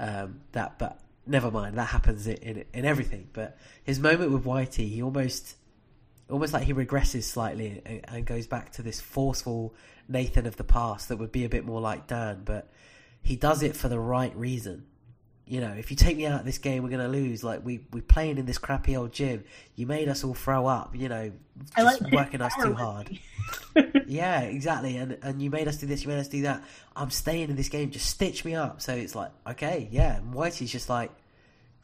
Um, 0.00 0.40
that 0.52 0.78
but 0.78 1.00
never 1.26 1.50
mind. 1.50 1.78
That 1.78 1.88
happens 1.88 2.26
in, 2.26 2.36
in 2.36 2.64
in 2.74 2.84
everything. 2.84 3.28
But 3.32 3.56
his 3.84 4.00
moment 4.00 4.32
with 4.32 4.44
Whitey, 4.44 4.88
he 4.88 5.02
almost 5.02 5.54
almost 6.30 6.52
like 6.52 6.64
he 6.64 6.74
regresses 6.74 7.22
slightly 7.22 7.82
and, 7.84 8.00
and 8.08 8.26
goes 8.26 8.46
back 8.46 8.72
to 8.72 8.82
this 8.82 9.00
forceful 9.00 9.74
Nathan 10.08 10.46
of 10.46 10.56
the 10.56 10.64
past 10.64 11.08
that 11.08 11.16
would 11.18 11.32
be 11.32 11.44
a 11.44 11.48
bit 11.48 11.64
more 11.64 11.80
like 11.80 12.06
Dan, 12.06 12.42
but 12.44 12.68
he 13.22 13.36
does 13.36 13.62
it 13.62 13.76
for 13.76 13.88
the 13.88 13.98
right 13.98 14.34
reason. 14.36 14.86
You 15.48 15.60
know, 15.60 15.72
if 15.72 15.90
you 15.90 15.96
take 15.96 16.16
me 16.16 16.26
out 16.26 16.40
of 16.40 16.46
this 16.46 16.58
game, 16.58 16.82
we're 16.82 16.90
going 16.90 17.00
to 17.00 17.08
lose. 17.08 17.42
Like 17.42 17.64
we 17.64 17.80
we 17.92 18.00
playing 18.00 18.38
in 18.38 18.46
this 18.46 18.58
crappy 18.58 18.96
old 18.96 19.12
gym. 19.12 19.44
You 19.76 19.86
made 19.86 20.08
us 20.08 20.22
all 20.24 20.34
throw 20.34 20.66
up. 20.66 20.94
You 20.94 21.08
know, 21.08 21.32
just 21.76 22.02
like 22.02 22.12
working 22.12 22.42
us 22.42 22.52
too 22.62 22.74
hard. 22.74 23.18
yeah, 24.06 24.40
exactly. 24.40 24.96
And 24.96 25.18
and 25.22 25.42
you 25.42 25.50
made 25.50 25.68
us 25.68 25.76
do 25.76 25.86
this. 25.86 26.02
You 26.02 26.08
made 26.08 26.18
us 26.18 26.28
do 26.28 26.42
that. 26.42 26.62
I'm 26.96 27.10
staying 27.10 27.50
in 27.50 27.56
this 27.56 27.68
game. 27.68 27.90
Just 27.90 28.06
stitch 28.10 28.44
me 28.44 28.54
up. 28.54 28.80
So 28.80 28.94
it's 28.94 29.14
like 29.14 29.30
okay, 29.46 29.88
yeah. 29.90 30.16
And 30.16 30.34
Whitey's 30.34 30.70
just 30.70 30.88
like 30.88 31.10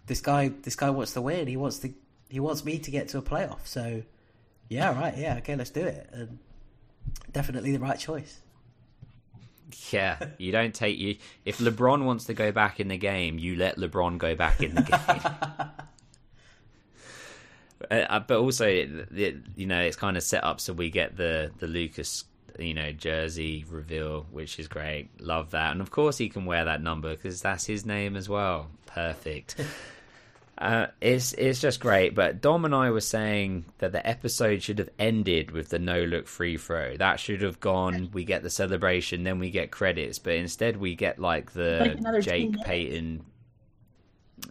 this 0.06 0.20
guy. 0.20 0.50
This 0.62 0.76
guy 0.76 0.90
wants 0.90 1.12
to 1.14 1.22
win. 1.22 1.46
He 1.46 1.56
wants 1.56 1.78
to. 1.80 1.92
He 2.28 2.40
wants 2.40 2.64
me 2.64 2.78
to 2.78 2.90
get 2.90 3.08
to 3.08 3.18
a 3.18 3.22
playoff. 3.22 3.66
So 3.66 4.02
yeah, 4.68 4.98
right. 4.98 5.16
Yeah, 5.16 5.36
okay. 5.38 5.56
Let's 5.56 5.70
do 5.70 5.84
it. 5.84 6.08
And 6.12 6.38
definitely 7.32 7.72
the 7.72 7.80
right 7.80 7.98
choice. 7.98 8.40
Yeah, 9.90 10.18
you 10.38 10.52
don't 10.52 10.74
take 10.74 10.98
you. 10.98 11.16
If 11.44 11.58
LeBron 11.58 12.04
wants 12.04 12.24
to 12.26 12.34
go 12.34 12.52
back 12.52 12.80
in 12.80 12.88
the 12.88 12.96
game, 12.96 13.38
you 13.38 13.56
let 13.56 13.76
LeBron 13.76 14.18
go 14.18 14.34
back 14.34 14.62
in 14.62 14.74
the 14.74 14.82
game. 14.82 15.70
Uh, 17.90 18.18
but 18.20 18.38
also, 18.38 18.66
you 18.66 19.66
know, 19.66 19.80
it's 19.80 19.96
kind 19.96 20.16
of 20.16 20.22
set 20.22 20.42
up 20.42 20.58
so 20.58 20.72
we 20.72 20.88
get 20.88 21.18
the 21.18 21.50
the 21.58 21.66
Lucas, 21.66 22.24
you 22.58 22.72
know, 22.72 22.92
jersey 22.92 23.62
reveal, 23.68 24.26
which 24.30 24.58
is 24.58 24.68
great. 24.68 25.08
Love 25.20 25.50
that, 25.50 25.72
and 25.72 25.82
of 25.82 25.90
course 25.90 26.16
he 26.16 26.30
can 26.30 26.46
wear 26.46 26.64
that 26.64 26.80
number 26.80 27.10
because 27.10 27.42
that's 27.42 27.66
his 27.66 27.84
name 27.84 28.16
as 28.16 28.26
well. 28.26 28.68
Perfect. 28.86 29.56
Uh, 30.56 30.86
it's 31.00 31.32
it's 31.32 31.60
just 31.60 31.80
great. 31.80 32.14
But 32.14 32.40
Dom 32.40 32.64
and 32.64 32.74
I 32.74 32.90
were 32.90 33.00
saying 33.00 33.64
that 33.78 33.92
the 33.92 34.06
episode 34.06 34.62
should 34.62 34.78
have 34.78 34.90
ended 34.98 35.50
with 35.50 35.70
the 35.70 35.78
no 35.78 36.04
look 36.04 36.28
free 36.28 36.56
throw. 36.56 36.96
That 36.96 37.18
should 37.18 37.42
have 37.42 37.58
gone. 37.58 38.10
We 38.12 38.24
get 38.24 38.42
the 38.42 38.50
celebration, 38.50 39.24
then 39.24 39.38
we 39.38 39.50
get 39.50 39.70
credits. 39.70 40.18
But 40.18 40.34
instead, 40.34 40.76
we 40.76 40.94
get 40.94 41.18
like 41.18 41.52
the 41.52 41.98
Like 42.00 42.22
Jake. 42.22 42.56
Payton. 42.62 43.24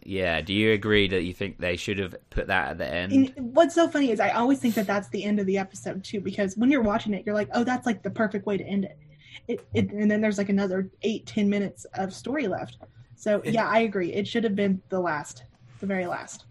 Yeah, 0.01 0.41
do 0.41 0.53
you 0.53 0.71
agree 0.71 1.07
that 1.09 1.21
you 1.21 1.33
think 1.33 1.59
they 1.59 1.75
should 1.75 1.99
have 1.99 2.15
put 2.29 2.47
that 2.47 2.71
at 2.71 2.77
the 2.77 2.87
end? 2.87 3.11
And 3.11 3.55
what's 3.55 3.75
so 3.75 3.87
funny 3.87 4.11
is 4.11 4.19
I 4.19 4.29
always 4.31 4.59
think 4.59 4.75
that 4.75 4.87
that's 4.87 5.09
the 5.09 5.23
end 5.23 5.39
of 5.39 5.45
the 5.45 5.57
episode 5.57 6.03
too, 6.03 6.19
because 6.19 6.57
when 6.57 6.71
you're 6.71 6.81
watching 6.81 7.13
it, 7.13 7.25
you're 7.25 7.35
like, 7.35 7.49
oh, 7.53 7.63
that's 7.63 7.85
like 7.85 8.01
the 8.01 8.09
perfect 8.09 8.45
way 8.45 8.57
to 8.57 8.63
end 8.63 8.85
it. 8.85 8.97
It, 9.47 9.67
it 9.73 9.91
and 9.91 10.09
then 10.09 10.21
there's 10.21 10.37
like 10.37 10.49
another 10.49 10.89
eight, 11.03 11.25
ten 11.25 11.49
minutes 11.49 11.85
of 11.95 12.13
story 12.13 12.47
left. 12.47 12.77
So 13.15 13.41
yeah, 13.45 13.67
I 13.67 13.79
agree. 13.79 14.11
It 14.13 14.27
should 14.27 14.43
have 14.43 14.55
been 14.55 14.81
the 14.89 14.99
last, 14.99 15.43
the 15.83 15.87
very 15.87 16.07
last. 16.07 16.45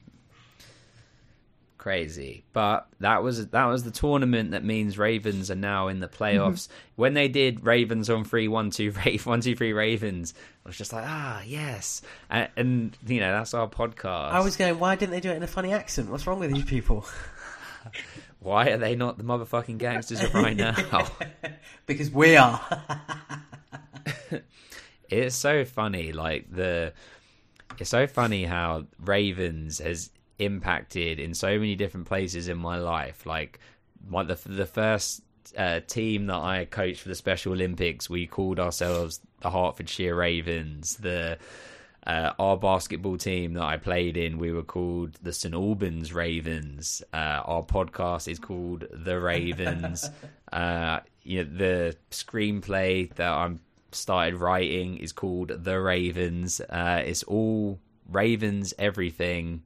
crazy. 1.78 2.44
But 2.52 2.86
that 3.00 3.22
was 3.22 3.48
that 3.48 3.64
was 3.64 3.82
the 3.82 3.90
tournament 3.90 4.50
that 4.50 4.62
means 4.62 4.98
Ravens 4.98 5.50
are 5.50 5.56
now 5.56 5.88
in 5.88 6.00
the 6.00 6.06
playoffs. 6.06 6.68
When 6.96 7.14
they 7.14 7.28
did 7.28 7.64
Ravens 7.64 8.10
on 8.10 8.24
three, 8.24 8.46
one, 8.46 8.70
two, 8.70 8.90
Ra- 9.06 9.18
one, 9.24 9.40
two, 9.40 9.56
three 9.56 9.72
Ravens, 9.72 10.34
I 10.64 10.68
was 10.68 10.76
just 10.76 10.92
like, 10.92 11.04
ah, 11.06 11.42
yes, 11.46 12.02
and, 12.28 12.48
and 12.56 12.98
you 13.06 13.20
know 13.20 13.32
that's 13.32 13.54
our 13.54 13.68
podcast. 13.68 14.32
I 14.32 14.40
was 14.40 14.56
going, 14.56 14.78
why 14.78 14.96
didn't 14.96 15.12
they 15.12 15.20
do 15.20 15.30
it 15.30 15.36
in 15.36 15.42
a 15.42 15.48
funny 15.48 15.72
accent? 15.72 16.10
What's 16.10 16.26
wrong 16.26 16.38
with 16.40 16.52
these 16.52 16.64
people? 16.64 17.06
Why 18.38 18.70
are 18.70 18.76
they 18.76 18.94
not 18.96 19.18
the 19.18 19.24
motherfucking 19.24 19.78
gangsters 19.78 20.22
of 20.22 20.34
right 20.34 20.56
now? 20.56 20.76
because 21.86 22.10
we 22.10 22.36
are. 22.36 22.60
it's 25.08 25.34
so 25.36 25.64
funny 25.64 26.12
like 26.12 26.46
the 26.52 26.92
it's 27.78 27.90
so 27.90 28.06
funny 28.06 28.44
how 28.44 28.84
ravens 29.00 29.78
has 29.78 30.10
impacted 30.38 31.20
in 31.20 31.34
so 31.34 31.58
many 31.58 31.74
different 31.74 32.06
places 32.06 32.48
in 32.48 32.58
my 32.58 32.78
life 32.78 33.26
like 33.26 33.60
my, 34.08 34.22
the, 34.22 34.38
the 34.46 34.66
first 34.66 35.22
uh, 35.56 35.80
team 35.86 36.26
that 36.26 36.36
i 36.36 36.64
coached 36.64 37.02
for 37.02 37.08
the 37.08 37.14
special 37.14 37.52
olympics 37.52 38.08
we 38.08 38.26
called 38.26 38.58
ourselves 38.58 39.20
the 39.40 39.50
hertfordshire 39.50 40.14
ravens 40.14 40.96
the 40.96 41.38
uh, 42.06 42.32
our 42.38 42.56
basketball 42.56 43.16
team 43.16 43.54
that 43.54 43.62
I 43.62 43.76
played 43.76 44.16
in, 44.16 44.38
we 44.38 44.52
were 44.52 44.64
called 44.64 45.18
the 45.22 45.32
St 45.32 45.54
Albans 45.54 46.12
Ravens. 46.12 47.02
Uh, 47.12 47.42
our 47.44 47.62
podcast 47.62 48.26
is 48.26 48.40
called 48.40 48.86
The 48.92 49.20
Ravens. 49.20 50.10
uh, 50.52 51.00
you 51.22 51.44
know, 51.44 51.50
the 51.56 51.96
screenplay 52.10 53.14
that 53.14 53.30
I'm 53.30 53.60
started 53.94 54.36
writing 54.36 54.96
is 54.96 55.12
called 55.12 55.64
The 55.64 55.80
Ravens. 55.80 56.60
Uh, 56.60 57.02
it's 57.04 57.22
all 57.24 57.78
Ravens, 58.10 58.74
everything. 58.78 59.62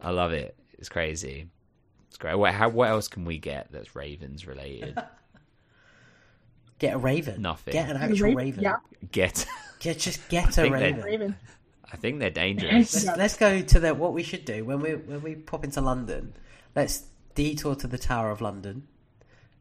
I 0.00 0.10
love 0.10 0.32
it. 0.32 0.56
It's 0.78 0.88
crazy. 0.88 1.48
It's 2.08 2.18
great. 2.18 2.34
What, 2.34 2.54
how, 2.54 2.68
what 2.68 2.88
else 2.88 3.08
can 3.08 3.24
we 3.24 3.38
get 3.38 3.68
that's 3.70 3.94
Ravens 3.96 4.46
related? 4.46 4.98
Get 6.78 6.94
a 6.94 6.98
raven. 6.98 7.40
Nothing. 7.40 7.72
Get 7.72 7.88
an 7.88 7.96
actual 7.96 8.26
Raven, 8.26 8.36
raven. 8.36 8.62
yeah. 8.62 8.76
Get. 9.10 9.46
Get 9.80 9.98
just 9.98 10.28
get 10.28 10.58
a 10.58 10.70
raven. 10.70 11.00
Raven. 11.02 11.36
I 11.90 11.96
think 11.96 12.18
they're 12.18 12.30
dangerous. 12.30 13.06
Let's, 13.06 13.18
let's 13.18 13.36
go 13.36 13.62
to 13.62 13.80
the 13.80 13.94
what 13.94 14.12
we 14.12 14.22
should 14.22 14.44
do 14.44 14.64
when 14.64 14.80
we 14.80 14.94
when 14.94 15.22
we 15.22 15.36
pop 15.36 15.64
into 15.64 15.80
London. 15.80 16.34
Let's 16.74 17.04
detour 17.34 17.76
to 17.76 17.86
the 17.86 17.96
Tower 17.96 18.30
of 18.30 18.40
London. 18.40 18.86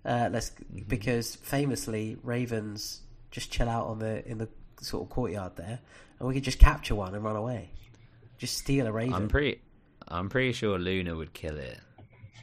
Uh, 0.04 0.30
let's 0.32 0.52
because 0.88 1.36
famously 1.36 2.18
ravens 2.22 3.02
just 3.32 3.52
chill 3.52 3.70
out 3.70 3.88
on 3.88 4.00
the 4.00 4.28
in 4.28 4.38
the 4.38 4.48
sort 4.82 5.04
of 5.04 5.10
courtyard 5.10 5.56
there, 5.56 5.80
and 6.20 6.28
we 6.28 6.34
could 6.34 6.44
just 6.44 6.60
capture 6.60 6.96
one 6.96 7.14
and 7.14 7.24
run 7.24 7.36
away. 7.36 7.72
Just 8.38 8.58
steal 8.58 8.88
a 8.88 8.92
raven. 8.92 9.14
I'm 9.14 9.28
pretty. 9.28 9.62
I'm 10.08 10.30
pretty 10.30 10.52
sure 10.54 10.78
Luna 10.78 11.16
would 11.16 11.34
kill 11.34 11.58
it. 11.58 11.80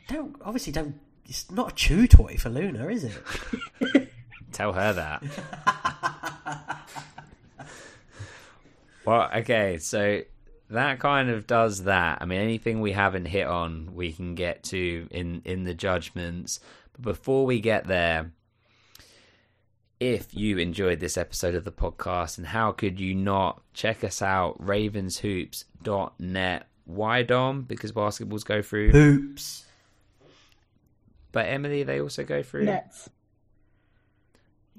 Don't 0.09 0.37
obviously 0.45 0.73
don't. 0.73 0.99
It's 1.29 1.51
not 1.51 1.73
a 1.73 1.75
chew 1.75 2.07
toy 2.07 2.37
for 2.39 2.49
Luna, 2.49 2.89
is 2.89 3.05
it? 3.05 4.09
Tell 4.53 4.73
her 4.73 4.93
that. 4.93 5.23
well, 9.07 9.31
okay, 9.37 9.79
so 9.79 10.23
that 10.71 10.99
kind 10.99 11.31
of 11.31 11.47
does 11.47 11.85
that. 11.85 12.19
I 12.21 12.25
mean, 12.25 12.41
anything 12.41 12.81
we 12.81 12.93
haven't 12.93 13.27
hit 13.27 13.47
on, 13.47 13.95
we 13.95 14.13
can 14.13 14.35
get 14.35 14.65
to 14.65 15.07
in 15.11 15.43
in 15.45 15.65
the 15.65 15.75
judgments. 15.75 16.61
But 16.93 17.03
before 17.03 17.47
we 17.47 17.61
get 17.61 17.87
there, 17.87 18.33
if 20.11 20.35
you 20.35 20.59
enjoyed 20.59 21.01
this 21.01 21.17
episode 21.17 21.55
of 21.55 21.65
the 21.65 21.73
podcast, 21.73 22.37
and 22.39 22.49
how 22.49 22.73
could 22.73 23.01
you 23.01 23.15
not 23.15 23.63
check 23.73 24.05
us 24.05 24.21
out, 24.21 24.61
ravenshoops.net. 24.61 26.67
Why, 26.85 27.23
Dom? 27.23 27.63
Because 27.63 27.93
basketballs 27.93 28.45
go 28.45 28.61
through 28.61 28.91
Hoops. 28.91 29.65
But 31.31 31.47
Emily, 31.47 31.85
they 31.85 32.01
also 32.01 32.25
go 32.25 32.43
through 32.43 32.65
Nets. 32.65 33.09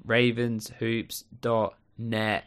ravenshoops.net. 0.05 2.43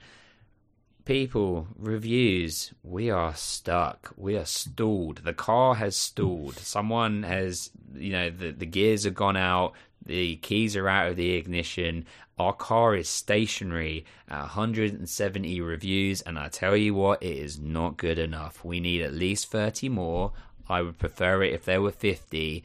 People, 1.06 1.68
reviews, 1.78 2.74
we 2.82 3.10
are 3.10 3.32
stuck. 3.36 4.12
We 4.16 4.36
are 4.36 4.44
stalled. 4.44 5.18
The 5.18 5.32
car 5.32 5.76
has 5.76 5.94
stalled. 5.94 6.58
Someone 6.58 7.22
has, 7.22 7.70
you 7.94 8.10
know, 8.10 8.28
the, 8.28 8.50
the 8.50 8.66
gears 8.66 9.04
have 9.04 9.14
gone 9.14 9.36
out, 9.36 9.74
the 10.04 10.34
keys 10.38 10.74
are 10.74 10.88
out 10.88 11.10
of 11.10 11.16
the 11.16 11.34
ignition. 11.34 12.06
Our 12.40 12.52
car 12.52 12.96
is 12.96 13.08
stationary 13.08 14.04
at 14.28 14.40
170 14.40 15.60
reviews, 15.60 16.22
and 16.22 16.40
I 16.40 16.48
tell 16.48 16.76
you 16.76 16.92
what, 16.94 17.22
it 17.22 17.38
is 17.38 17.60
not 17.60 17.98
good 17.98 18.18
enough. 18.18 18.64
We 18.64 18.80
need 18.80 19.02
at 19.02 19.14
least 19.14 19.48
30 19.52 19.88
more. 19.88 20.32
I 20.68 20.82
would 20.82 20.98
prefer 20.98 21.44
it 21.44 21.54
if 21.54 21.64
there 21.64 21.80
were 21.80 21.92
50. 21.92 22.64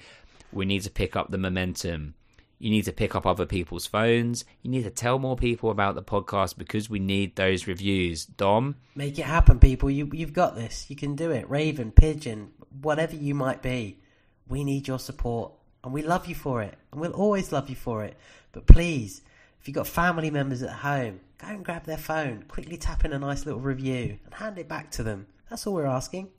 We 0.52 0.66
need 0.66 0.82
to 0.82 0.90
pick 0.90 1.16
up 1.16 1.30
the 1.30 1.38
momentum. 1.38 2.16
You 2.62 2.70
need 2.70 2.86
to 2.86 2.94
pick 2.94 3.16
up 3.16 3.26
other 3.26 3.48
people's 3.48 3.88
phones. 3.88 4.46
You 4.62 4.70
need 4.70 4.84
to 4.84 4.92
tell 4.92 5.18
more 5.18 5.36
people 5.36 5.72
about 5.72 5.96
the 5.96 6.04
podcast 6.04 6.60
because 6.60 6.92
we 6.92 7.00
need 7.00 7.36
those 7.36 7.66
reviews. 7.66 8.24
Dom, 8.26 8.76
Make 8.94 9.18
it 9.18 9.26
happen, 9.26 9.60
people. 9.60 9.90
You, 9.90 10.08
you've 10.14 10.32
got 10.32 10.56
this. 10.56 10.86
You 10.88 10.96
can 10.96 11.16
do 11.16 11.32
it. 11.32 11.50
Raven, 11.50 11.92
Pigeon, 11.92 12.52
whatever 12.84 13.16
you 13.16 13.34
might 13.34 13.64
be. 13.64 13.98
We 14.48 14.64
need 14.64 14.88
your 14.88 15.00
support. 15.00 15.54
And 15.84 15.92
we 15.92 16.04
love 16.04 16.28
you 16.28 16.36
for 16.36 16.62
it. 16.62 16.78
And 16.92 17.02
we'll 17.02 17.14
always 17.14 17.52
love 17.52 17.68
you 17.68 17.76
for 17.76 18.04
it. 18.04 18.16
But 18.52 18.68
please, 18.68 19.24
if 19.60 19.68
you've 19.68 19.74
got 19.74 19.88
family 19.88 20.30
members 20.30 20.62
at 20.62 20.70
home, 20.70 21.22
go 21.40 21.48
and 21.48 21.66
grab 21.66 21.86
their 21.86 21.98
phone, 21.98 22.44
quickly 22.48 22.78
tap 22.78 23.04
in 23.06 23.12
a 23.12 23.18
nice 23.18 23.44
little 23.44 23.60
review, 23.60 24.20
and 24.24 24.34
hand 24.36 24.60
it 24.60 24.68
back 24.68 24.92
to 24.92 25.04
them. 25.04 25.26
That's 25.50 25.66
all 25.66 25.74
we're 25.74 25.86
asking. 25.88 26.30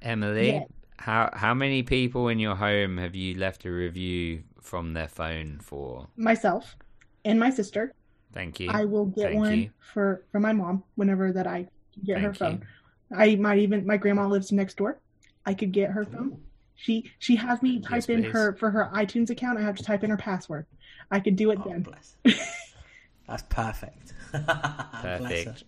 Emily, 0.00 0.52
Yeah. 0.52 0.64
How 0.98 1.30
how 1.34 1.54
many 1.54 1.82
people 1.82 2.28
in 2.28 2.38
your 2.38 2.54
home 2.54 2.98
have 2.98 3.14
you 3.14 3.34
left 3.34 3.64
a 3.64 3.70
review 3.70 4.42
from 4.60 4.94
their 4.94 5.08
phone 5.08 5.58
for? 5.60 6.08
Myself 6.16 6.76
and 7.24 7.38
my 7.38 7.50
sister. 7.50 7.92
Thank 8.32 8.60
you. 8.60 8.70
I 8.70 8.84
will 8.84 9.06
get 9.06 9.26
Thank 9.30 9.36
one 9.38 9.58
you. 9.58 9.70
for 9.92 10.24
for 10.32 10.40
my 10.40 10.52
mom 10.52 10.82
whenever 10.96 11.32
that 11.32 11.46
I 11.46 11.68
get 12.04 12.18
her 12.18 12.32
Thank 12.34 12.62
you. 12.62 12.66
phone. 13.10 13.18
I 13.18 13.36
might 13.36 13.58
even 13.58 13.86
my 13.86 13.96
grandma 13.96 14.26
lives 14.26 14.50
next 14.52 14.76
door. 14.76 14.98
I 15.46 15.54
could 15.54 15.72
get 15.72 15.90
her 15.90 16.04
phone. 16.04 16.40
She 16.76 17.10
she 17.18 17.36
has 17.36 17.62
me 17.62 17.80
type 17.80 17.92
Yes, 17.92 18.08
in 18.08 18.22
please. 18.22 18.32
her 18.32 18.54
for 18.54 18.70
her 18.70 18.90
iTunes 18.94 19.30
account. 19.30 19.58
I 19.58 19.62
have 19.62 19.76
to 19.76 19.84
type 19.84 20.02
in 20.04 20.10
her 20.10 20.16
password. 20.16 20.66
I 21.10 21.20
could 21.20 21.36
do 21.36 21.50
it 21.50 21.60
Oh, 21.64 21.68
then. 21.68 21.82
bless. 21.82 22.16
That's 23.28 23.42
perfect. 23.48 24.12
Bless. 24.32 24.94
Perfect. 25.02 25.64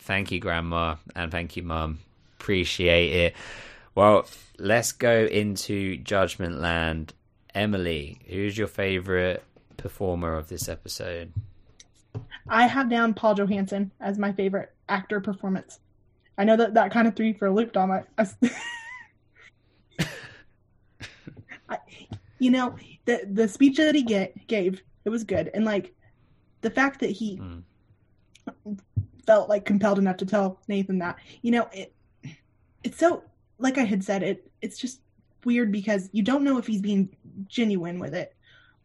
Thank 0.00 0.30
you, 0.30 0.38
Grandma, 0.40 0.96
and 1.16 1.30
thank 1.32 1.56
you, 1.56 1.62
Mum. 1.62 1.98
Appreciate 2.38 3.12
it. 3.12 3.34
Well, 3.94 4.26
let's 4.58 4.92
go 4.92 5.24
into 5.26 5.96
Judgment 5.98 6.60
Land. 6.60 7.14
Emily, 7.54 8.18
who's 8.28 8.56
your 8.56 8.68
favorite 8.68 9.42
performer 9.76 10.36
of 10.36 10.48
this 10.48 10.68
episode? 10.68 11.32
I 12.48 12.66
have 12.68 12.88
down 12.88 13.12
Paul 13.14 13.34
Johansson 13.34 13.90
as 14.00 14.18
my 14.18 14.32
favorite 14.32 14.72
actor 14.88 15.20
performance. 15.20 15.80
I 16.38 16.44
know 16.44 16.56
that 16.56 16.74
that 16.74 16.92
kind 16.92 17.08
of 17.08 17.16
threw 17.16 17.26
you 17.26 17.34
for 17.34 17.46
a 17.46 17.52
loop, 17.52 17.72
Dom. 17.72 17.90
I, 17.90 18.04
I- 18.18 18.28
I- 21.68 21.78
you 22.38 22.50
know, 22.50 22.74
the 23.04 23.20
the 23.30 23.48
speech 23.48 23.76
that 23.76 23.94
he 23.94 24.02
get, 24.02 24.46
gave, 24.46 24.80
it 25.04 25.10
was 25.10 25.24
good, 25.24 25.50
and 25.52 25.64
like 25.64 25.92
the 26.62 26.70
fact 26.70 27.00
that 27.00 27.10
he 27.10 27.36
Mm. 27.38 27.62
felt 29.26 29.48
like 29.48 29.64
compelled 29.66 29.98
enough 29.98 30.16
to 30.18 30.26
tell 30.26 30.58
Nathan 30.68 30.98
that, 31.00 31.18
you 31.42 31.50
know, 31.50 31.68
it 31.72 31.92
it's 32.82 32.98
so 32.98 33.22
like 33.60 33.78
I 33.78 33.84
had 33.84 34.02
said, 34.02 34.22
it 34.22 34.50
it's 34.60 34.78
just 34.78 35.00
weird 35.44 35.70
because 35.72 36.08
you 36.12 36.22
don't 36.22 36.44
know 36.44 36.58
if 36.58 36.66
he's 36.66 36.80
being 36.80 37.14
genuine 37.46 37.98
with 37.98 38.14
it 38.14 38.34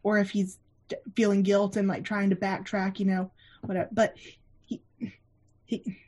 or 0.02 0.18
if 0.18 0.30
he's 0.30 0.58
d- 0.88 0.96
feeling 1.14 1.42
guilt 1.42 1.76
and 1.76 1.88
like 1.88 2.04
trying 2.04 2.30
to 2.30 2.36
backtrack, 2.36 2.98
you 2.98 3.06
know, 3.06 3.30
whatever. 3.62 3.88
But 3.92 4.14
he, 4.66 4.80
he 5.64 5.98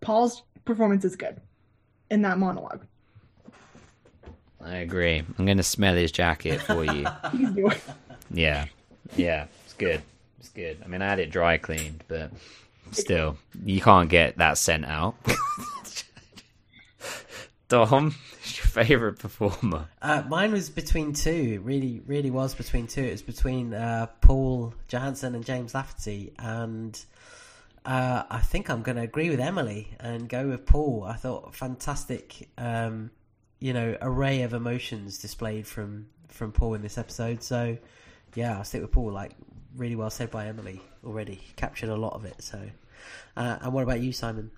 Paul's 0.00 0.42
performance 0.64 1.04
is 1.04 1.16
good 1.16 1.40
in 2.10 2.22
that 2.22 2.38
monologue. 2.38 2.84
I 4.60 4.76
agree. 4.76 5.22
I'm 5.38 5.44
going 5.46 5.56
to 5.56 5.62
smell 5.62 5.94
his 5.94 6.12
jacket 6.12 6.60
for 6.62 6.84
you. 6.84 7.06
Yeah. 8.30 8.66
Yeah. 9.16 9.46
It's 9.64 9.72
good. 9.72 10.02
It's 10.38 10.50
good. 10.50 10.82
I 10.84 10.88
mean, 10.88 11.00
I 11.00 11.08
had 11.08 11.18
it 11.18 11.30
dry 11.30 11.56
cleaned, 11.56 12.04
but 12.08 12.30
still, 12.92 13.38
you 13.64 13.80
can't 13.80 14.10
get 14.10 14.36
that 14.36 14.58
scent 14.58 14.84
out. 14.84 15.14
Dom, 17.68 18.04
your 18.42 18.64
favorite 18.64 19.18
performer? 19.18 19.88
Uh, 20.00 20.22
mine 20.26 20.52
was 20.52 20.70
between 20.70 21.12
two. 21.12 21.52
It 21.54 21.62
really, 21.62 22.00
really 22.06 22.30
was 22.30 22.54
between 22.54 22.86
two. 22.86 23.02
It 23.02 23.12
was 23.12 23.22
between 23.22 23.74
uh, 23.74 24.06
Paul 24.22 24.74
Johansson 24.88 25.34
and 25.34 25.44
James 25.44 25.74
Lafferty, 25.74 26.32
and 26.38 26.98
uh, 27.84 28.22
I 28.30 28.38
think 28.38 28.70
I'm 28.70 28.82
going 28.82 28.96
to 28.96 29.02
agree 29.02 29.28
with 29.28 29.40
Emily 29.40 29.94
and 30.00 30.28
go 30.28 30.48
with 30.48 30.64
Paul. 30.64 31.04
I 31.06 31.16
thought 31.16 31.54
fantastic, 31.54 32.48
um, 32.56 33.10
you 33.60 33.74
know, 33.74 33.96
array 34.00 34.42
of 34.42 34.54
emotions 34.54 35.18
displayed 35.18 35.66
from 35.66 36.06
from 36.28 36.52
Paul 36.52 36.74
in 36.74 36.82
this 36.82 36.96
episode. 36.96 37.42
So, 37.42 37.76
yeah, 38.34 38.56
I'll 38.56 38.64
stick 38.64 38.80
with 38.80 38.92
Paul. 38.92 39.12
Like, 39.12 39.32
really 39.76 39.96
well 39.96 40.10
said 40.10 40.30
by 40.30 40.46
Emily 40.46 40.80
already. 41.04 41.42
Captured 41.56 41.90
a 41.90 41.96
lot 41.96 42.14
of 42.14 42.24
it. 42.24 42.42
So, 42.42 42.70
uh, 43.36 43.58
and 43.60 43.74
what 43.74 43.82
about 43.82 44.00
you, 44.00 44.12
Simon? 44.12 44.52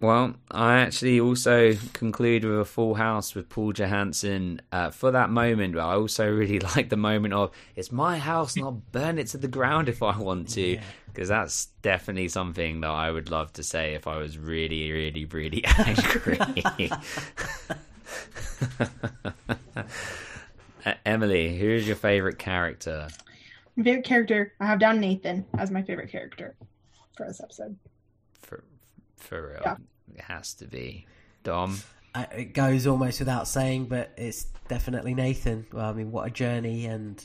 Well, 0.00 0.34
I 0.48 0.78
actually 0.78 1.18
also 1.18 1.74
conclude 1.92 2.44
with 2.44 2.60
a 2.60 2.64
full 2.64 2.94
house 2.94 3.34
with 3.34 3.48
Paul 3.48 3.72
Johansson 3.72 4.60
uh, 4.70 4.90
for 4.90 5.10
that 5.10 5.28
moment. 5.28 5.74
But 5.74 5.80
I 5.80 5.94
also 5.94 6.30
really 6.30 6.60
like 6.76 6.88
the 6.88 6.96
moment 6.96 7.34
of 7.34 7.50
it's 7.74 7.90
my 7.90 8.18
house 8.18 8.54
and 8.54 8.64
I'll 8.64 8.70
burn 8.92 9.18
it 9.18 9.26
to 9.28 9.38
the 9.38 9.48
ground 9.48 9.88
if 9.88 10.02
I 10.02 10.16
want 10.16 10.50
to, 10.50 10.78
because 11.06 11.28
that's 11.28 11.66
definitely 11.82 12.28
something 12.28 12.80
that 12.82 12.90
I 12.90 13.10
would 13.10 13.28
love 13.30 13.52
to 13.54 13.64
say 13.64 13.94
if 13.94 14.06
I 14.06 14.18
was 14.18 14.38
really, 14.38 14.92
really, 14.92 15.24
really 15.24 15.64
angry. 15.78 16.38
Uh, 20.86 20.94
Emily, 21.04 21.58
who's 21.58 21.86
your 21.86 21.96
favorite 21.96 22.38
character? 22.38 23.08
My 23.76 23.84
favorite 23.84 24.04
character, 24.04 24.54
I 24.60 24.66
have 24.66 24.78
down 24.78 25.00
Nathan 25.00 25.44
as 25.58 25.70
my 25.70 25.82
favorite 25.82 26.10
character 26.10 26.54
for 27.16 27.26
this 27.26 27.40
episode. 27.40 27.76
For 28.40 28.64
for 29.18 29.48
real, 29.48 29.60
Yeah. 29.64 29.76
it 30.14 30.22
has 30.22 30.54
to 30.54 30.66
be 30.66 31.06
Dom. 31.44 31.78
Uh, 32.14 32.24
it 32.34 32.54
goes 32.54 32.86
almost 32.86 33.18
without 33.20 33.46
saying, 33.46 33.84
but 33.86 34.10
it's 34.16 34.44
definitely 34.68 35.14
Nathan. 35.14 35.66
Well, 35.72 35.84
I 35.86 35.92
mean, 35.92 36.10
what 36.10 36.26
a 36.26 36.30
journey, 36.30 36.86
and 36.86 37.22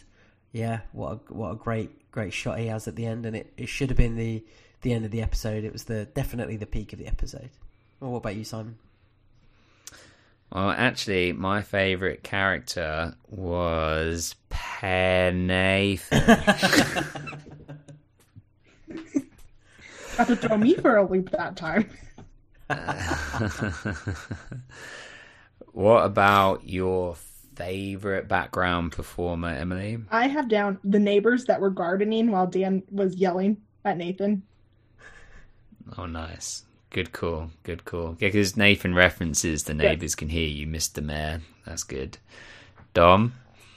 yeah, 0.51 0.81
what 0.91 1.11
a, 1.13 1.15
what 1.33 1.51
a 1.51 1.55
great 1.55 2.11
great 2.11 2.33
shot 2.33 2.59
he 2.59 2.67
has 2.67 2.87
at 2.87 2.95
the 2.95 3.05
end, 3.05 3.25
and 3.25 3.35
it, 3.35 3.51
it 3.57 3.67
should 3.69 3.89
have 3.89 3.97
been 3.97 4.15
the 4.15 4.43
the 4.81 4.93
end 4.93 5.05
of 5.05 5.11
the 5.11 5.21
episode. 5.21 5.63
It 5.63 5.71
was 5.73 5.85
the 5.85 6.05
definitely 6.05 6.57
the 6.57 6.65
peak 6.67 6.91
of 6.93 6.99
the 6.99 7.07
episode. 7.07 7.49
Well, 7.99 8.11
what 8.11 8.17
about 8.17 8.35
you, 8.35 8.43
Simon? 8.43 8.77
Well, 10.51 10.69
actually, 10.69 11.33
my 11.33 11.61
favorite 11.63 12.21
character 12.21 13.15
was 13.29 14.35
Penathan. 14.51 16.03
Got 20.17 20.27
to 20.27 20.35
throw 20.35 20.57
me 20.57 20.75
for 20.75 20.97
a 20.97 21.09
loop 21.09 21.31
that 21.31 21.55
time. 21.55 21.89
what 25.71 26.05
about 26.05 26.67
your 26.67 27.15
favorite 27.55 28.27
background 28.27 28.91
performer, 28.91 29.49
Emily? 29.49 29.99
I 30.11 30.27
have 30.27 30.47
down 30.47 30.79
the 30.83 30.99
neighbors 30.99 31.45
that 31.45 31.61
were 31.61 31.69
gardening 31.69 32.31
while 32.31 32.47
Dan 32.47 32.83
was 32.91 33.15
yelling 33.15 33.57
at 33.85 33.97
Nathan. 33.97 34.43
Oh, 35.97 36.05
nice. 36.05 36.63
Good 36.89 37.11
call. 37.11 37.49
Good 37.63 37.85
call. 37.85 38.17
Yeah, 38.19 38.27
because 38.27 38.55
Nathan 38.55 38.93
references 38.93 39.63
the 39.63 39.73
neighbors 39.73 40.15
can 40.15 40.29
hear 40.29 40.47
you, 40.47 40.67
Mr. 40.67 41.03
Mayor. 41.03 41.41
That's 41.65 41.83
good. 41.83 42.17
Dom? 42.93 43.33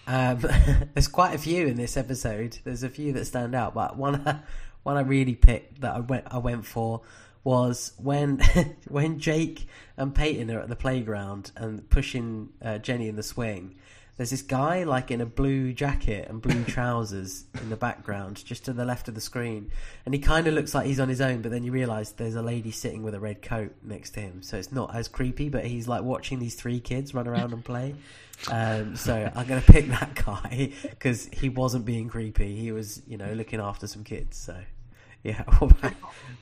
Um, 0.07 0.39
there's 0.95 1.09
quite 1.09 1.35
a 1.35 1.39
few 1.39 1.67
in 1.67 1.77
this 1.77 1.97
episode. 1.97 2.59
There's 2.65 2.83
a 2.83 2.89
few 2.89 3.13
that 3.15 3.25
stand 3.25 3.55
out, 3.55 3.75
but 3.75 3.97
one 3.97 4.43
one 4.87 4.97
I 4.97 5.01
really 5.01 5.35
picked 5.35 5.81
that 5.81 5.97
I 5.97 5.99
went 5.99 6.27
I 6.31 6.39
went 6.39 6.65
for 6.65 7.01
was 7.43 7.93
when 7.99 8.39
when 8.89 9.19
Jake 9.19 9.67
and 9.97 10.15
Peyton 10.15 10.49
are 10.53 10.61
at 10.61 10.69
the 10.69 10.77
playground 10.77 11.51
and 11.57 11.91
pushing 11.91 12.51
uh, 12.63 12.79
Jenny 12.79 13.09
in 13.09 13.17
the 13.17 13.25
swing, 13.25 13.75
there's 14.17 14.31
this 14.31 14.43
guy 14.43 14.85
like 14.85 15.11
in 15.11 15.21
a 15.21 15.27
blue 15.27 15.73
jacket 15.73 16.29
and 16.29 16.41
blue 16.41 16.63
trousers 16.69 17.47
in 17.61 17.69
the 17.69 17.77
background, 17.77 18.45
just 18.45 18.67
to 18.67 18.73
the 18.73 18.85
left 18.85 19.09
of 19.09 19.17
the 19.17 19.21
screen, 19.21 19.73
and 20.05 20.15
he 20.15 20.21
kind 20.21 20.47
of 20.47 20.55
looks 20.55 20.73
like 20.73 20.87
he's 20.87 21.01
on 21.01 21.09
his 21.09 21.21
own. 21.21 21.43
But 21.43 21.51
then 21.51 21.65
you 21.65 21.73
realise 21.73 22.13
there's 22.13 22.37
a 22.37 22.43
lady 22.43 22.71
sitting 22.71 23.03
with 23.03 23.17
a 23.17 23.21
red 23.21 23.43
coat 23.43 23.75
next 23.83 24.11
to 24.11 24.21
him, 24.21 24.41
so 24.41 24.57
it's 24.57 24.71
not 24.71 24.95
as 24.95 25.09
creepy. 25.09 25.49
But 25.49 25.65
he's 25.65 25.89
like 25.89 26.05
watching 26.05 26.39
these 26.39 26.55
three 26.55 26.79
kids 26.79 27.13
run 27.13 27.27
around 27.27 27.53
and 27.53 27.65
play. 27.65 27.97
Um, 28.53 28.95
so 28.95 29.33
I'm 29.35 29.49
going 29.49 29.61
to 29.61 29.73
pick 29.73 29.89
that 29.89 30.15
guy 30.25 30.71
because 30.83 31.27
he 31.33 31.49
wasn't 31.49 31.85
being 31.85 32.09
creepy. 32.09 32.55
He 32.55 32.71
was, 32.71 33.03
you 33.09 33.17
know, 33.17 33.33
looking 33.33 33.59
after 33.59 33.89
some 33.89 34.05
kids. 34.05 34.37
So. 34.37 34.55
Yeah. 35.27 35.43
What 35.59 35.73
about, 35.73 35.93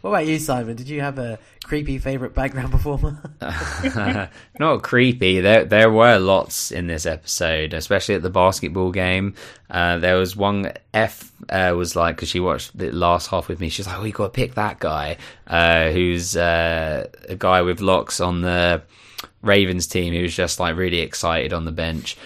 what 0.03 0.11
about 0.11 0.27
you, 0.27 0.39
Simon? 0.39 0.77
Did 0.77 0.91
you 0.91 1.01
have 1.01 1.19
a 1.19 1.39
creepy 1.63 1.97
favorite 1.97 2.35
background 2.35 2.71
performer? 2.73 3.23
Not 4.61 4.83
creepy. 4.83 5.41
There 5.41 5.65
there 5.65 5.91
were 5.91 6.19
lots 6.19 6.71
in 6.71 6.87
this 6.87 7.07
episode, 7.07 7.73
especially 7.73 8.17
at 8.17 8.21
the 8.21 8.29
basketball 8.29 8.93
game. 8.93 9.35
Uh, 9.71 9.97
there 9.99 10.17
was 10.17 10.37
one 10.37 10.75
F 10.93 11.33
uh, 11.49 11.73
was 11.75 11.97
like 11.97 12.17
because 12.17 12.29
she 12.29 12.41
watched 12.41 12.77
the 12.77 12.91
last 12.93 13.29
half 13.29 13.49
with 13.49 13.61
me. 13.61 13.71
She's 13.71 13.87
like, 13.87 13.99
"Oh, 13.99 14.05
you 14.05 14.13
got 14.13 14.25
to 14.25 14.31
pick 14.31 14.57
that 14.57 14.79
guy 14.79 15.17
uh, 15.47 15.91
who's 15.91 16.37
uh, 16.37 17.09
a 17.27 17.37
guy 17.37 17.63
with 17.63 17.81
locks 17.81 18.21
on 18.21 18.43
the 18.43 18.83
Ravens 19.41 19.87
team 19.87 20.13
who 20.13 20.21
was 20.21 20.37
just 20.37 20.61
like 20.61 20.77
really 20.77 21.01
excited 21.01 21.55
on 21.55 21.65
the 21.65 21.73
bench." 21.73 22.19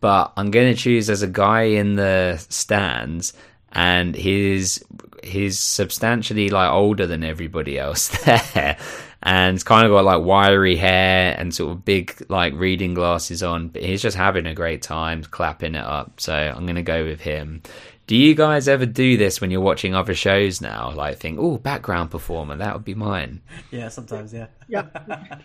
But 0.00 0.34
I'm 0.36 0.50
going 0.50 0.74
to 0.74 0.78
choose 0.78 1.08
as 1.08 1.22
a 1.22 1.26
guy 1.26 1.62
in 1.62 1.96
the 1.96 2.44
stands 2.50 3.32
and 3.72 4.14
he's 4.14 4.82
he's 5.26 5.58
substantially 5.58 6.48
like 6.48 6.70
older 6.70 7.06
than 7.06 7.24
everybody 7.24 7.78
else 7.78 8.08
there 8.24 8.76
and 9.22 9.64
kind 9.64 9.86
of 9.86 9.92
got 9.92 10.04
like 10.04 10.22
wiry 10.22 10.76
hair 10.76 11.34
and 11.38 11.54
sort 11.54 11.72
of 11.72 11.84
big 11.84 12.24
like 12.28 12.52
reading 12.54 12.94
glasses 12.94 13.42
on 13.42 13.68
but 13.68 13.82
he's 13.82 14.02
just 14.02 14.16
having 14.16 14.46
a 14.46 14.54
great 14.54 14.82
time 14.82 15.22
clapping 15.24 15.74
it 15.74 15.84
up 15.84 16.20
so 16.20 16.32
i'm 16.34 16.64
going 16.66 16.76
to 16.76 16.82
go 16.82 17.04
with 17.04 17.20
him 17.20 17.62
do 18.06 18.14
you 18.14 18.34
guys 18.34 18.68
ever 18.68 18.86
do 18.86 19.16
this 19.16 19.40
when 19.40 19.50
you're 19.50 19.60
watching 19.60 19.94
other 19.94 20.14
shows 20.14 20.60
now 20.60 20.90
like 20.92 21.18
think 21.18 21.38
oh 21.40 21.56
background 21.58 22.10
performer 22.10 22.56
that 22.56 22.74
would 22.74 22.84
be 22.84 22.94
mine 22.94 23.40
yeah 23.70 23.88
sometimes 23.88 24.32
yeah 24.32 24.46
Yeah. 24.68 24.86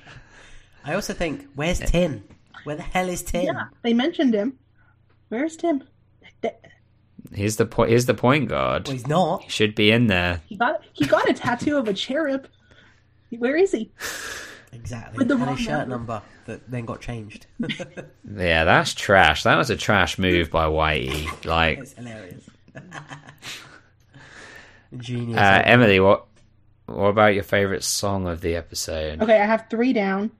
i 0.85 0.93
also 0.93 1.14
think 1.14 1.48
where's 1.56 1.80
tim 1.80 2.24
where 2.64 2.76
the 2.76 2.84
hell 2.84 3.10
is 3.10 3.24
tim 3.24 3.45
Yeah, 3.45 3.66
they 3.82 3.93
mentioned 3.93 4.34
him. 4.35 4.58
Where's 5.30 5.56
Tim? 5.56 5.84
Th- 7.30 7.40
he's 7.41 7.58
the 7.58 7.66
point 7.66 7.91
he's 7.91 8.06
the 8.06 8.14
point 8.14 8.50
guard 8.50 8.88
well, 8.88 8.93
he's 8.93 9.08
not. 9.08 9.43
He 9.43 9.50
should 9.50 9.75
be 9.75 9.91
in 9.91 10.08
there. 10.08 10.41
He 10.45 10.56
got 10.56 10.82
he 10.93 11.06
got 11.06 11.30
a 11.30 11.33
tattoo 11.33 11.77
of 11.77 11.88
a 11.88 11.93
cherub. 11.93 12.48
Where 13.38 13.56
is 13.56 13.72
he? 13.72 13.91
exactly. 14.74 15.17
With 15.17 15.27
the 15.27 15.35
and 15.35 15.45
wrong 15.45 15.56
shirt 15.58 15.88
number. 15.88 16.14
number 16.14 16.22
that 16.45 16.69
then 16.69 16.85
got 16.85 17.01
changed. 17.01 17.45
Yeah 18.38 18.64
that's 18.64 18.93
trash. 18.93 19.43
That 19.43 19.56
was 19.56 19.69
a 19.69 19.75
trash 19.77 20.17
move 20.17 20.50
by 20.51 20.66
whitey. 20.66 21.45
Like 21.45 21.80
it's 21.80 21.93
hilarious. 21.93 22.50
Genius. 24.98 25.38
uh, 25.38 25.61
emily 25.66 26.00
what 26.00 26.25
what 26.88 27.08
about 27.08 27.33
your 27.33 27.43
favorite 27.43 27.83
song 27.83 28.27
of 28.27 28.41
the 28.41 28.56
episode? 28.56 29.22
Okay, 29.22 29.40
I 29.40 29.45
have 29.45 29.67
three 29.69 29.93
down. 29.93 30.32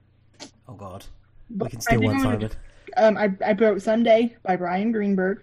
oh 0.68 0.74
god. 0.74 1.04
But 1.48 1.66
we 1.66 1.70
can 1.70 1.78
I 1.78 1.82
steal 1.82 2.00
one 2.02 2.16
I'm 2.16 2.22
simon. 2.22 2.50
Um, 2.96 3.16
I 3.16 3.32
I 3.46 3.52
wrote 3.52 3.80
Sunday 3.82 4.36
by 4.42 4.56
Bryan 4.56 4.92
Greenberg. 4.92 5.42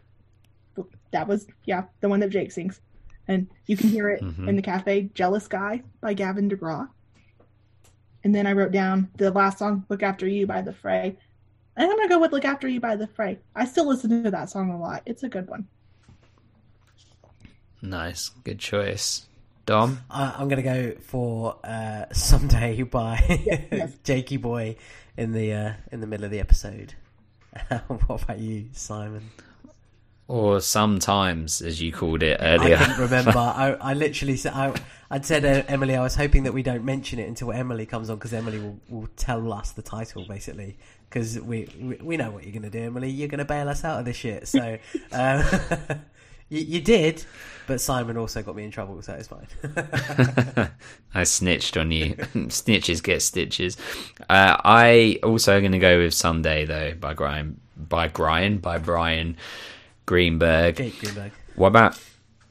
That 1.12 1.28
was 1.28 1.48
yeah, 1.66 1.84
the 2.02 2.10
one 2.10 2.20
that 2.22 2.30
Jake 2.30 2.52
sings, 2.52 2.80
and 3.28 3.48
you 3.66 3.76
can 3.78 3.90
hear 3.90 4.10
it 4.10 4.22
Mhm. 4.22 4.48
in 4.48 4.56
the 4.56 4.62
cafe. 4.62 5.10
Jealous 5.14 5.48
Guy 5.48 5.84
by 6.02 6.14
Gavin 6.14 6.50
DeGraw. 6.50 6.88
And 8.24 8.36
then 8.36 8.46
I 8.46 8.52
wrote 8.54 8.72
down 8.72 9.10
the 9.16 9.32
last 9.32 9.58
song, 9.60 9.86
"Look 9.90 10.04
After 10.04 10.28
You" 10.28 10.46
by 10.46 10.62
The 10.62 10.74
Fray. 10.74 11.18
And 11.76 11.90
I'm 11.90 11.96
gonna 11.98 12.10
go 12.10 12.20
with 12.20 12.32
"Look 12.34 12.44
After 12.46 12.68
You" 12.68 12.80
by 12.82 12.96
The 12.98 13.08
Fray. 13.08 13.40
I 13.56 13.66
still 13.66 13.88
listen 13.88 14.24
to 14.24 14.32
that 14.32 14.50
song 14.50 14.70
a 14.72 14.78
lot. 14.80 15.04
It's 15.06 15.24
a 15.24 15.30
good 15.30 15.48
one. 15.48 15.68
nice 17.82 18.28
good 18.44 18.60
choice 18.60 19.26
dom 19.66 20.00
I, 20.10 20.36
I'm 20.38 20.50
gonna 20.50 20.62
go 20.62 20.96
for 21.00 21.56
uh, 21.64 22.06
"Someday" 22.12 22.84
by 22.84 23.20
yes. 23.72 23.94
Jakey 24.04 24.36
Boy 24.38 24.76
in 25.16 25.32
the 25.32 25.54
uh, 25.54 25.74
in 25.92 26.02
the 26.02 26.08
middle 26.08 26.26
of 26.26 26.32
the 26.32 26.40
episode. 26.40 26.96
what 27.88 28.24
about 28.24 28.40
you, 28.40 28.68
Simon? 28.74 29.30
Or 30.30 30.62
sometimes 30.62 31.60
as 31.60 31.82
you 31.82 31.92
called 31.92 32.22
it 32.22 32.38
earlier. 32.40 32.76
I 32.76 32.86
couldn't 32.86 33.02
remember. 33.02 33.32
I, 33.38 33.76
I 33.82 33.94
literally 33.96 34.38
said 34.38 34.54
I, 34.54 34.76
I'd 35.10 35.26
said 35.26 35.44
uh, 35.44 35.64
Emily. 35.68 35.96
I 35.96 36.04
was 36.04 36.16
hoping 36.16 36.44
that 36.44 36.54
we 36.54 36.62
don't 36.62 36.86
mention 36.86 37.18
it 37.18 37.28
until 37.28 37.52
Emily 37.52 37.88
comes 37.88 38.12
on 38.12 38.18
because 38.18 38.32
Emily 38.32 38.60
will, 38.60 38.80
will 38.90 39.10
tell 39.18 39.52
us 39.52 39.72
the 39.72 39.82
title 39.82 40.26
basically 40.28 40.78
because 41.10 41.40
we, 41.40 41.68
we 41.82 41.96
we 41.96 42.18
know 42.18 42.30
what 42.30 42.44
you're 42.44 42.54
gonna 42.54 42.70
do, 42.70 42.80
Emily. 42.80 43.10
You're 43.10 43.28
gonna 43.28 43.44
bail 43.44 43.68
us 43.68 43.84
out 43.84 43.98
of 43.98 44.06
this 44.06 44.18
shit. 44.18 44.48
So 44.48 44.78
uh, 45.12 45.60
you, 46.50 46.60
you 46.60 46.82
did, 46.82 47.26
but 47.66 47.82
Simon 47.82 48.16
also 48.16 48.44
got 48.44 48.56
me 48.56 48.66
in 48.66 48.70
trouble, 48.70 49.02
so 49.02 49.14
it's 49.14 49.30
fine. 49.30 50.70
I 51.16 51.24
snitched 51.24 51.76
on 51.76 51.90
you. 51.90 52.14
Snitches 52.50 53.02
get 53.02 53.24
stitches. 53.24 53.78
Uh, 54.30 54.58
I 54.64 55.20
also 55.24 55.60
going 55.60 55.72
to 55.72 55.80
go 55.80 55.98
with 55.98 56.14
Sunday 56.14 56.66
though 56.66 56.94
by 56.94 57.16
Bryan 57.16 57.60
by 57.76 58.10
Bryan 58.10 58.60
by 58.60 58.78
Bryan 58.78 59.38
Greenberg. 60.10 60.78
Jake 60.78 61.00
Greenberg. 61.00 61.32
What 61.54 61.68
about 61.68 62.02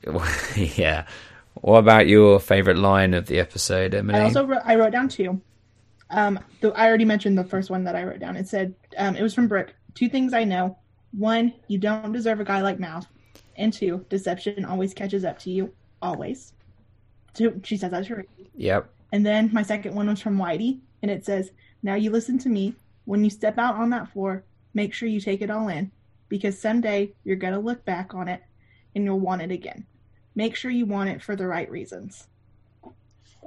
yeah? 0.57 1.07
What 1.55 1.79
about 1.79 2.07
your 2.07 2.39
favorite 2.39 2.79
line 2.79 3.15
of 3.15 3.27
the 3.27 3.41
episode, 3.41 3.97
Emily? 3.97 4.21
I 4.21 4.23
also 4.23 4.47
wrote, 4.47 4.63
I 4.65 4.77
wrote 4.77 4.93
down 4.93 5.09
two. 5.09 5.41
Um, 6.09 6.39
the, 6.61 6.73
I 6.73 6.87
already 6.87 7.05
mentioned 7.05 7.37
the 7.37 7.43
first 7.43 7.69
one 7.69 7.83
that 7.83 7.97
I 7.97 8.05
wrote 8.05 8.21
down. 8.21 8.37
It 8.37 8.47
said 8.47 8.77
um, 8.97 9.17
it 9.17 9.23
was 9.25 9.35
from 9.35 9.49
Brick. 9.49 9.75
Two 9.95 10.09
things 10.09 10.35
I 10.35 10.45
know: 10.45 10.79
one, 11.11 11.53
you 11.67 11.79
don't 11.79 12.13
deserve 12.13 12.39
a 12.39 12.45
guy 12.45 12.63
like 12.63 12.79
Mouth, 12.79 13.09
and 13.57 13.73
two, 13.73 14.07
deception 14.09 14.65
always 14.65 14.95
catches 14.95 15.25
up 15.25 15.41
to 15.41 15.51
you. 15.51 15.75
Always. 16.01 16.53
Two, 17.35 17.61
she 17.65 17.77
says 17.77 17.91
that 17.91 18.07
to 18.07 18.15
her. 18.15 18.27
Yep. 18.55 18.89
And 19.11 19.27
then 19.27 19.51
my 19.53 19.65
second 19.65 19.97
one 19.97 20.07
was 20.07 20.21
from 20.21 20.39
Whitey, 20.39 20.79
and 21.03 21.11
it 21.11 21.27
says, 21.27 21.51
"Now 21.83 21.97
you 21.97 22.13
listen 22.13 22.39
to 22.39 22.49
me. 22.49 22.77
When 23.05 23.25
you 23.25 23.31
step 23.31 23.59
out 23.59 23.75
on 23.75 23.91
that 23.91 24.13
floor, 24.13 24.45
make 24.75 24.95
sure 24.95 25.09
you 25.09 25.21
take 25.21 25.43
it 25.43 25.51
all 25.51 25.67
in, 25.67 25.91
because 26.29 26.59
someday 26.59 27.13
you're 27.25 27.37
gonna 27.37 27.61
look 27.61 27.85
back 27.85 28.15
on 28.15 28.29
it, 28.29 28.43
and 28.95 29.05
you'll 29.05 29.21
want 29.21 29.43
it 29.43 29.51
again. 29.51 29.87
Make 30.35 30.55
sure 30.57 30.71
you 30.71 30.87
want 30.87 31.11
it 31.11 31.23
for 31.23 31.37
the 31.37 31.47
right 31.47 31.71
reasons." 31.71 32.27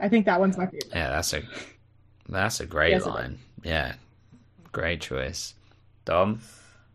I 0.02 0.10
think 0.10 0.26
that 0.26 0.40
one's 0.40 0.58
my 0.58 0.66
favorite. 0.66 0.90
Yeah, 0.92 1.10
that's 1.10 1.34
a 1.34 1.44
that's 2.30 2.60
a 2.60 2.66
great 2.66 2.92
Yes, 2.92 3.06
line. 3.06 3.40
Yeah, 3.64 3.96
great 4.72 5.02
choice, 5.02 5.54
Dom. 6.06 6.42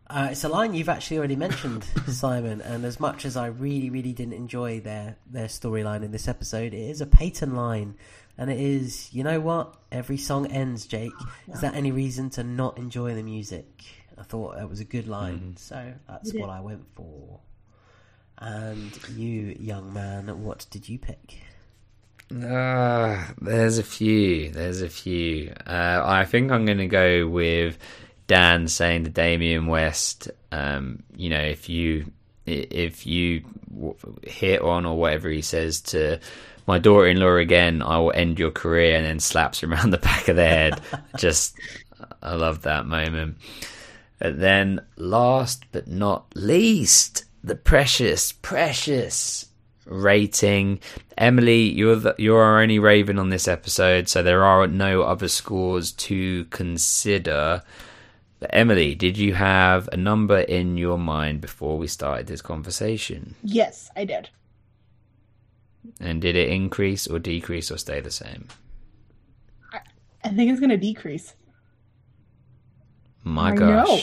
Uh, 0.09 0.29
it's 0.31 0.43
a 0.45 0.49
line 0.49 0.73
you've 0.73 0.87
actually 0.89 1.17
already 1.17 1.35
mentioned, 1.35 1.83
Simon. 2.07 2.61
And 2.61 2.85
as 2.85 2.97
much 2.99 3.25
as 3.25 3.35
I 3.35 3.47
really, 3.47 3.89
really 3.89 4.13
didn't 4.13 4.33
enjoy 4.33 4.79
their 4.79 5.17
their 5.29 5.47
storyline 5.47 6.03
in 6.03 6.11
this 6.11 6.27
episode, 6.27 6.73
it 6.73 6.89
is 6.89 7.01
a 7.01 7.05
Peyton 7.05 7.55
line, 7.55 7.95
and 8.37 8.49
it 8.49 8.59
is, 8.59 9.13
you 9.13 9.23
know 9.23 9.39
what? 9.39 9.75
Every 9.91 10.17
song 10.17 10.47
ends, 10.47 10.85
Jake. 10.85 11.11
Is 11.53 11.61
that 11.61 11.75
any 11.75 11.91
reason 11.91 12.29
to 12.31 12.43
not 12.43 12.77
enjoy 12.77 13.15
the 13.15 13.23
music? 13.23 13.67
I 14.19 14.23
thought 14.23 14.55
that 14.55 14.69
was 14.69 14.79
a 14.79 14.85
good 14.85 15.07
line, 15.07 15.55
so 15.57 15.93
that's 16.07 16.33
what. 16.33 16.49
I 16.49 16.59
went 16.59 16.85
for. 16.95 17.39
And 18.39 18.91
you, 19.15 19.55
young 19.59 19.93
man, 19.93 20.43
what 20.43 20.65
did 20.69 20.87
you 20.87 20.99
pick? 20.99 21.39
Uh, 22.31 23.25
there's 23.41 23.77
a 23.77 23.83
few. 23.83 24.51
There's 24.51 24.81
a 24.81 24.89
few. 24.89 25.53
Uh, 25.65 26.01
I 26.03 26.25
think 26.25 26.51
I'm 26.51 26.65
going 26.65 26.77
to 26.79 26.87
go 26.87 27.27
with 27.27 27.77
Dan 28.27 28.67
saying 28.67 29.05
to 29.05 29.09
Damien 29.09 29.67
West, 29.67 30.29
um, 30.51 31.03
you 31.15 31.29
know, 31.29 31.39
if 31.39 31.69
you 31.69 32.11
if 32.45 33.05
you 33.05 33.43
hit 34.23 34.61
on 34.61 34.85
or 34.85 34.97
whatever 34.97 35.29
he 35.29 35.41
says 35.41 35.81
to 35.81 36.19
my 36.65 36.79
daughter-in-law 36.79 37.35
again, 37.37 37.81
I 37.81 37.97
will 37.99 38.13
end 38.13 38.39
your 38.39 38.51
career, 38.51 38.95
and 38.95 39.05
then 39.05 39.19
slaps 39.19 39.63
him 39.63 39.73
around 39.73 39.91
the 39.91 39.97
back 39.97 40.27
of 40.27 40.35
the 40.35 40.47
head. 40.47 40.81
Just, 41.17 41.57
I 42.21 42.35
love 42.35 42.63
that 42.63 42.85
moment. 42.85 43.37
And 44.19 44.39
then, 44.39 44.81
last 44.95 45.65
but 45.71 45.87
not 45.87 46.25
least, 46.35 47.25
the 47.43 47.55
precious, 47.55 48.31
precious 48.31 49.47
rating. 49.85 50.79
Emily, 51.17 51.63
you're 51.63 51.95
the, 51.95 52.15
you're 52.17 52.41
our 52.41 52.61
only 52.61 52.79
Raven 52.79 53.19
on 53.19 53.29
this 53.29 53.47
episode, 53.47 54.07
so 54.09 54.21
there 54.21 54.43
are 54.43 54.67
no 54.67 55.03
other 55.03 55.27
scores 55.27 55.91
to 55.93 56.45
consider. 56.45 57.61
But 58.39 58.49
Emily, 58.53 58.95
did 58.95 59.17
you 59.17 59.33
have 59.33 59.89
a 59.91 59.97
number 59.97 60.39
in 60.39 60.77
your 60.77 60.97
mind 60.97 61.41
before 61.41 61.77
we 61.77 61.87
started 61.87 62.27
this 62.27 62.41
conversation? 62.41 63.35
Yes, 63.43 63.89
I 63.95 64.05
did. 64.05 64.29
And 65.99 66.21
did 66.21 66.35
it 66.35 66.49
increase 66.49 67.07
or 67.07 67.17
decrease 67.17 67.71
or 67.71 67.77
stay 67.77 67.99
the 67.99 68.11
same? 68.11 68.47
I 70.23 70.29
think 70.29 70.51
it's 70.51 70.59
going 70.59 70.71
to 70.71 70.77
decrease. 70.77 71.33
My 73.27 73.51
I 73.51 73.55
gosh. 73.55 73.87
know. 73.87 73.99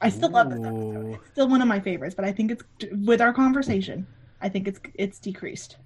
I 0.00 0.08
still 0.10 0.30
love 0.30 0.50
this 0.50 0.58
episode. 0.58 1.14
It's 1.14 1.30
still 1.30 1.48
one 1.48 1.62
of 1.62 1.68
my 1.68 1.80
favorites, 1.80 2.14
but 2.14 2.24
I 2.24 2.32
think 2.32 2.50
it's 2.50 2.64
with 2.92 3.20
our 3.20 3.32
conversation. 3.32 4.06
I 4.40 4.48
think 4.48 4.68
it's 4.68 4.80
it's 4.94 5.18
decreased. 5.18 5.76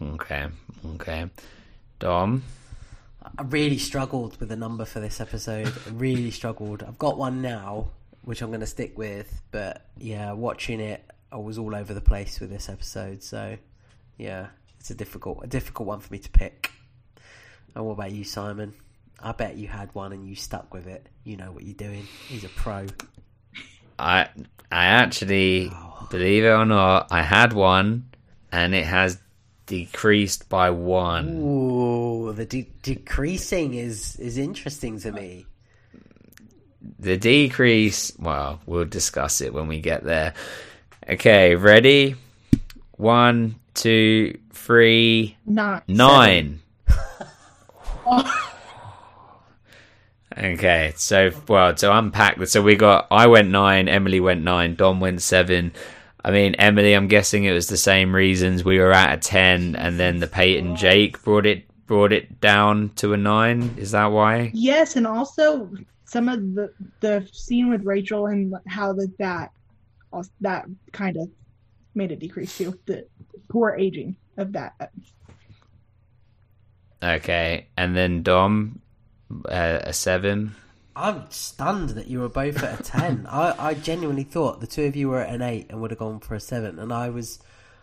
Okay. 0.00 0.46
Okay. 0.94 1.28
Dom. 1.98 2.42
I 3.38 3.42
really 3.42 3.76
struggled 3.76 4.40
with 4.40 4.50
a 4.50 4.56
number 4.56 4.86
for 4.86 5.00
this 5.00 5.20
episode. 5.20 5.72
Really 5.92 6.30
struggled. 6.30 6.82
I've 6.82 6.98
got 6.98 7.18
one 7.18 7.42
now, 7.42 7.88
which 8.22 8.40
I'm 8.40 8.48
going 8.48 8.60
to 8.60 8.66
stick 8.66 8.96
with. 8.96 9.42
But 9.50 9.86
yeah, 9.98 10.32
watching 10.32 10.80
it, 10.80 11.04
I 11.30 11.36
was 11.36 11.58
all 11.58 11.74
over 11.74 11.92
the 11.92 12.00
place 12.00 12.40
with 12.40 12.48
this 12.48 12.70
episode. 12.70 13.22
So 13.22 13.58
yeah, 14.16 14.46
it's 14.78 14.90
a 14.90 14.94
difficult, 14.94 15.40
a 15.42 15.46
difficult 15.46 15.88
one 15.88 16.00
for 16.00 16.10
me 16.12 16.18
to 16.20 16.30
pick. 16.30 16.70
And 17.74 17.84
what 17.84 17.92
about 17.92 18.12
you, 18.12 18.24
Simon? 18.24 18.72
I 19.22 19.32
bet 19.32 19.56
you 19.56 19.68
had 19.68 19.94
one 19.94 20.12
and 20.12 20.26
you 20.26 20.34
stuck 20.34 20.72
with 20.72 20.86
it. 20.86 21.06
You 21.24 21.36
know 21.36 21.52
what 21.52 21.64
you're 21.64 21.74
doing. 21.74 22.06
He's 22.28 22.44
a 22.44 22.48
pro. 22.48 22.86
I 23.98 24.28
I 24.72 24.84
actually 24.86 25.70
oh. 25.72 26.08
believe 26.10 26.44
it 26.44 26.48
or 26.48 26.64
not, 26.64 27.08
I 27.10 27.22
had 27.22 27.52
one, 27.52 28.08
and 28.50 28.74
it 28.74 28.86
has 28.86 29.18
decreased 29.66 30.48
by 30.48 30.70
one. 30.70 31.28
Ooh, 31.28 32.32
the 32.32 32.46
de- 32.46 32.70
decreasing 32.82 33.74
is 33.74 34.16
is 34.16 34.38
interesting 34.38 34.98
to 35.00 35.12
me. 35.12 35.46
The 36.98 37.16
decrease, 37.18 38.12
well, 38.18 38.60
we'll 38.66 38.86
discuss 38.86 39.40
it 39.40 39.52
when 39.52 39.68
we 39.68 39.80
get 39.80 40.02
there. 40.02 40.34
Okay, 41.08 41.54
ready? 41.56 42.14
One, 42.92 43.56
two, 43.74 44.38
three, 44.52 45.36
Nine. 45.46 45.82
nine. 45.88 46.60
Oh. 48.12 48.49
Okay, 50.36 50.92
so 50.96 51.30
well 51.48 51.74
to 51.74 51.96
unpack 51.96 52.38
this, 52.38 52.52
so 52.52 52.62
we 52.62 52.76
got 52.76 53.08
I 53.10 53.26
went 53.26 53.48
nine, 53.48 53.88
Emily 53.88 54.20
went 54.20 54.42
nine, 54.42 54.76
Dom 54.76 55.00
went 55.00 55.22
seven. 55.22 55.72
I 56.24 56.30
mean, 56.30 56.54
Emily, 56.56 56.92
I'm 56.92 57.08
guessing 57.08 57.44
it 57.44 57.52
was 57.52 57.68
the 57.68 57.76
same 57.76 58.14
reasons 58.14 58.62
we 58.62 58.78
were 58.78 58.92
at 58.92 59.14
a 59.14 59.16
ten, 59.16 59.74
and 59.74 59.98
then 59.98 60.20
the 60.20 60.26
Peyton 60.26 60.76
Jake 60.76 61.22
brought 61.24 61.46
it 61.46 61.64
brought 61.86 62.12
it 62.12 62.40
down 62.40 62.90
to 62.90 63.12
a 63.12 63.16
nine. 63.16 63.74
Is 63.76 63.90
that 63.90 64.06
why? 64.06 64.52
Yes, 64.54 64.94
and 64.94 65.06
also 65.06 65.68
some 66.04 66.28
of 66.28 66.54
the 66.54 66.72
the 67.00 67.28
scene 67.32 67.68
with 67.68 67.84
Rachel 67.84 68.26
and 68.26 68.54
how 68.68 68.92
that 68.92 69.12
that 69.18 69.50
that 70.40 70.66
kind 70.92 71.16
of 71.16 71.28
made 71.94 72.12
it 72.12 72.20
decrease 72.20 72.56
too. 72.56 72.78
The 72.86 73.06
poor 73.48 73.74
aging 73.76 74.14
of 74.36 74.52
that. 74.52 74.92
Okay, 77.02 77.66
and 77.76 77.96
then 77.96 78.22
Dom, 78.22 78.80
uh, 79.48 79.80
a 79.82 79.92
seven. 79.92 80.54
I'm 80.96 81.30
stunned 81.30 81.90
that 81.90 82.08
you 82.08 82.20
were 82.20 82.28
both 82.28 82.62
at 82.62 82.80
a 82.80 82.82
ten. 82.82 83.26
I, 83.30 83.54
I 83.58 83.74
genuinely 83.74 84.24
thought 84.24 84.60
the 84.60 84.66
two 84.66 84.84
of 84.84 84.96
you 84.96 85.08
were 85.08 85.20
at 85.20 85.32
an 85.34 85.42
eight 85.42 85.66
and 85.70 85.80
would 85.80 85.90
have 85.90 85.98
gone 85.98 86.20
for 86.20 86.34
a 86.34 86.40
seven, 86.40 86.78
and 86.78 86.92
I 86.92 87.10
was. 87.10 87.38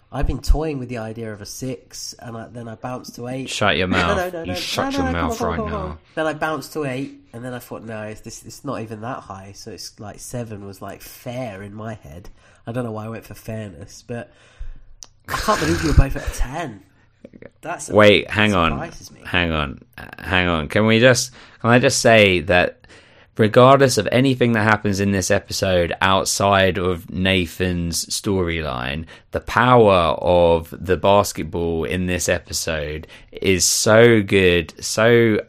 I've 0.09 0.25
been 0.25 0.39
toying 0.39 0.79
with 0.79 0.87
the 0.87 0.99
idea 0.99 1.33
of 1.33 1.41
a 1.41 1.45
six, 1.45 2.13
and 2.19 2.37
I, 2.37 2.47
then 2.47 2.69
I 2.69 2.75
bounced 2.75 3.15
to 3.15 3.27
eight. 3.27 3.49
Shut 3.49 3.75
your 3.75 3.87
mouth. 3.89 4.15
no, 4.15 4.29
no, 4.29 4.29
no, 4.29 4.39
You 4.43 4.53
no, 4.53 4.55
shut 4.55 4.93
no, 4.93 4.99
your 4.99 5.07
no, 5.07 5.11
mouth 5.11 5.41
on, 5.41 5.47
right 5.49 5.59
on, 5.59 5.69
now. 5.69 5.97
Then 6.15 6.25
I 6.27 6.33
bounced 6.33 6.71
to 6.73 6.85
eight, 6.85 7.19
and 7.33 7.43
then 7.43 7.53
I 7.53 7.59
thought, 7.59 7.83
no, 7.83 8.03
it's, 8.03 8.21
this 8.21 8.45
it's 8.45 8.63
not 8.63 8.79
even 8.79 9.01
that 9.01 9.19
high. 9.19 9.51
So 9.51 9.71
it's 9.71 9.99
like 9.99 10.19
seven 10.21 10.65
was 10.65 10.81
like 10.81 11.01
fair 11.01 11.61
in 11.61 11.73
my 11.73 11.95
head. 11.95 12.29
I 12.65 12.71
don't 12.71 12.85
know 12.85 12.93
why 12.93 13.05
I 13.05 13.09
went 13.09 13.25
for 13.25 13.33
fairness, 13.33 14.01
but 14.01 14.31
I 15.27 15.35
can't 15.35 15.59
believe 15.59 15.81
you 15.81 15.89
were 15.89 15.97
both 15.97 16.15
at 16.15 16.25
a 16.25 16.31
That's 17.61 17.89
Wait, 17.89 18.29
hang 18.29 18.53
on, 18.53 18.91
hang 19.25 19.51
on, 19.51 19.81
hang 20.19 20.47
on. 20.47 20.67
Can 20.67 20.85
we 20.85 20.99
just? 20.99 21.31
Can 21.61 21.69
I 21.69 21.79
just 21.79 21.99
say 22.01 22.39
that? 22.41 22.73
Regardless 23.37 23.99
of 23.99 24.07
anything 24.11 24.53
that 24.53 24.63
happens 24.63 24.99
in 24.99 25.11
this 25.11 25.29
episode 25.29 25.93
outside 26.01 26.79
of 26.79 27.07
Nathan's 27.11 28.03
storyline, 28.07 29.05
the 29.29 29.41
power 29.41 30.17
of 30.19 30.73
the 30.75 30.97
basketball 30.97 31.83
in 31.83 32.07
this 32.07 32.27
episode 32.27 33.05
is 33.31 33.63
so 33.63 34.23
good, 34.23 34.73
so 34.83 35.39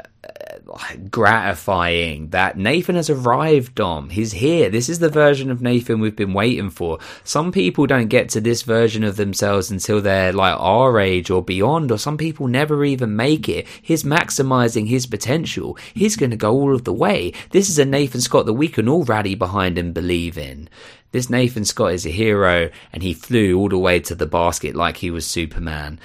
gratifying 1.10 2.28
that 2.30 2.56
Nathan 2.56 2.96
has 2.96 3.10
arrived, 3.10 3.74
Dom. 3.74 4.10
He's 4.10 4.32
here. 4.32 4.70
This 4.70 4.88
is 4.88 4.98
the 4.98 5.08
version 5.08 5.50
of 5.50 5.62
Nathan 5.62 6.00
we've 6.00 6.16
been 6.16 6.32
waiting 6.32 6.70
for. 6.70 6.98
Some 7.24 7.52
people 7.52 7.86
don't 7.86 8.08
get 8.08 8.28
to 8.30 8.40
this 8.40 8.62
version 8.62 9.04
of 9.04 9.16
themselves 9.16 9.70
until 9.70 10.00
they're 10.00 10.32
like 10.32 10.56
our 10.58 10.98
age 10.98 11.30
or 11.30 11.42
beyond, 11.42 11.90
or 11.90 11.98
some 11.98 12.16
people 12.16 12.46
never 12.46 12.84
even 12.84 13.16
make 13.16 13.48
it. 13.48 13.66
He's 13.82 14.04
maximizing 14.04 14.88
his 14.88 15.06
potential. 15.06 15.76
He's 15.94 16.16
going 16.16 16.30
to 16.30 16.36
go 16.36 16.52
all 16.52 16.74
of 16.74 16.84
the 16.84 16.92
way. 16.92 17.32
This 17.50 17.68
is 17.68 17.78
a 17.78 17.84
Nathan 17.84 18.20
Scott 18.20 18.46
that 18.46 18.54
we 18.54 18.68
can 18.68 18.88
all 18.88 19.04
rally 19.04 19.34
behind 19.34 19.78
and 19.78 19.94
believe 19.94 20.38
in. 20.38 20.68
This 21.10 21.30
Nathan 21.30 21.64
Scott 21.64 21.92
is 21.92 22.04
a 22.04 22.10
hero, 22.10 22.70
and 22.92 23.02
he 23.02 23.14
flew 23.14 23.58
all 23.58 23.70
the 23.70 23.78
way 23.78 23.98
to 24.00 24.14
the 24.14 24.26
basket 24.26 24.74
like 24.74 24.98
he 24.98 25.10
was 25.10 25.26
Superman. 25.26 25.98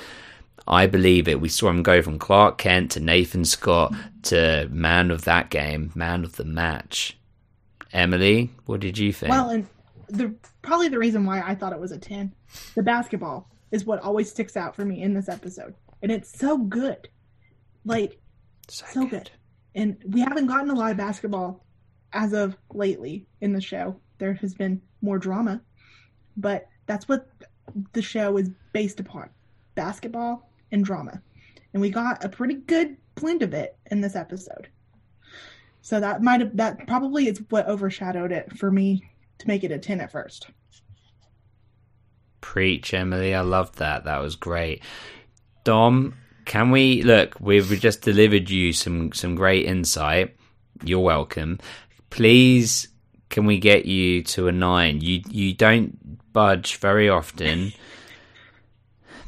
I 0.68 0.88
believe 0.88 1.28
it. 1.28 1.42
We 1.42 1.50
saw 1.50 1.70
him 1.70 1.84
go 1.84 2.02
from 2.02 2.20
Clark 2.20 2.58
Kent 2.58 2.92
to 2.92 3.00
Nathan 3.00 3.46
Scott 3.46 3.94
to 4.24 4.68
man 4.72 5.12
of 5.12 5.26
that 5.26 5.50
game, 5.50 5.92
man 5.94 6.24
of 6.24 6.38
the 6.38 6.46
match. 6.46 7.18
Emily, 7.92 8.50
what 8.66 8.80
did 8.80 8.98
you 8.98 9.14
think? 9.14 9.32
Well, 9.32 9.50
and 9.50 9.68
the 10.08 10.34
probably 10.62 10.90
the 10.90 11.00
reason 11.00 11.26
why 11.26 11.42
I 11.42 11.54
thought 11.56 11.74
it 11.74 11.80
was 11.80 11.92
a 11.92 11.98
ten, 11.98 12.34
the 12.76 12.84
basketball 12.84 13.50
is 13.72 13.86
what 13.86 14.02
always 14.02 14.30
sticks 14.30 14.56
out 14.56 14.76
for 14.76 14.86
me 14.86 15.02
in 15.02 15.14
this 15.14 15.30
episode, 15.30 15.76
and 16.02 16.12
it's 16.12 16.38
so 16.40 16.58
good, 16.58 17.10
like 17.86 18.20
so, 18.70 19.06
good. 19.06 19.30
And 19.76 19.98
we 20.08 20.22
haven't 20.22 20.48
gotten 20.48 20.70
a 20.70 20.76
lot 20.76 20.92
of 20.92 20.98
basketball 20.98 21.66
as 22.14 22.34
of 22.34 22.56
lately 22.74 23.28
in 23.42 23.54
the 23.54 23.62
show. 23.62 24.00
There 24.18 24.34
has 24.36 24.54
been 24.54 24.82
more 25.02 25.18
drama, 25.18 25.62
but 26.38 26.68
that's 26.86 27.08
what 27.08 27.28
the 27.94 28.02
show 28.02 28.38
is 28.38 28.50
based 28.72 29.00
upon: 29.00 29.30
basketball 29.76 30.50
and 30.74 30.84
drama. 30.84 31.22
And 31.72 31.82
we 31.82 31.90
got 31.90 32.24
a 32.24 32.30
pretty 32.30 32.56
good 32.56 32.98
blend 33.16 33.42
of 33.42 33.54
it 33.54 33.78
in 33.90 34.02
this 34.02 34.16
episode. 34.16 34.68
So 35.82 36.00
that 36.00 36.22
might 36.22 36.42
have 36.42 36.58
that 36.58 36.88
probably 36.88 37.28
is 37.28 37.42
what 37.50 37.68
overshadowed 37.68 38.32
it 38.32 38.58
for 38.58 38.72
me 38.72 39.04
to 39.40 39.48
make 39.48 39.64
it 39.64 39.72
a 39.72 39.78
10 39.78 40.02
at 40.02 40.12
first. 40.12 40.48
Preach, 42.42 42.94
Emily. 42.94 43.34
I 43.34 43.42
loved 43.42 43.80
that. 43.80 44.06
That 44.06 44.20
was 44.20 44.36
great. 44.36 44.82
Dom, 45.64 46.16
can 46.46 46.72
we 46.72 47.02
look? 47.04 47.38
We've 47.40 47.68
just 47.80 48.02
delivered 48.02 48.50
you 48.50 48.74
some 48.74 49.14
some 49.14 49.36
great 49.36 49.66
insight. 49.66 50.36
You're 50.84 51.00
welcome. 51.00 51.60
Please, 52.10 52.88
can 53.30 53.46
we 53.46 53.60
get 53.60 53.86
you 53.86 54.24
to 54.24 54.48
a 54.48 54.52
nine? 54.52 55.02
You 55.02 55.22
you 55.30 55.54
don't 55.54 56.34
budge 56.34 56.78
very 56.78 57.10
often. 57.10 57.74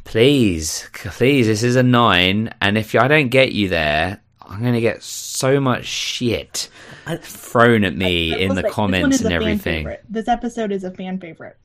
Please, 0.05 0.87
please, 0.93 1.47
this 1.47 1.63
is 1.63 1.75
a 1.75 1.83
nine, 1.83 2.53
and 2.61 2.77
if 2.77 2.95
I 2.95 3.07
don't 3.07 3.29
get 3.29 3.51
you 3.51 3.67
there, 3.69 4.21
I'm 4.39 4.63
gonna 4.63 4.79
get 4.79 5.01
so 5.03 5.59
much 5.59 5.85
shit 5.85 6.69
thrown 7.21 7.83
at 7.83 7.95
me 7.95 8.39
in 8.39 8.53
the 8.55 8.61
Like, 8.61 8.71
comments 8.71 9.21
and 9.21 9.33
everything. 9.33 9.83
favorite. 9.83 10.05
This 10.07 10.27
episode 10.27 10.71
is 10.71 10.83
a 10.83 10.91
fan 10.91 11.19
favorite. 11.19 11.57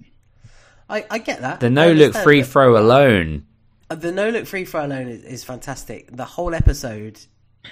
I, 0.88 1.04
I 1.10 1.18
get 1.18 1.42
that. 1.42 1.60
The 1.60 1.70
no 1.70 1.92
look 1.92 2.14
free 2.14 2.42
throw 2.42 2.76
alone. 2.78 3.46
Uh, 3.90 3.94
The 3.94 4.10
no 4.10 4.30
look 4.30 4.46
free 4.46 4.64
throw 4.64 4.86
alone 4.86 5.06
is, 5.08 5.22
is 5.22 5.44
fantastic. 5.44 6.10
The 6.16 6.24
whole 6.24 6.54
episode, 6.54 7.20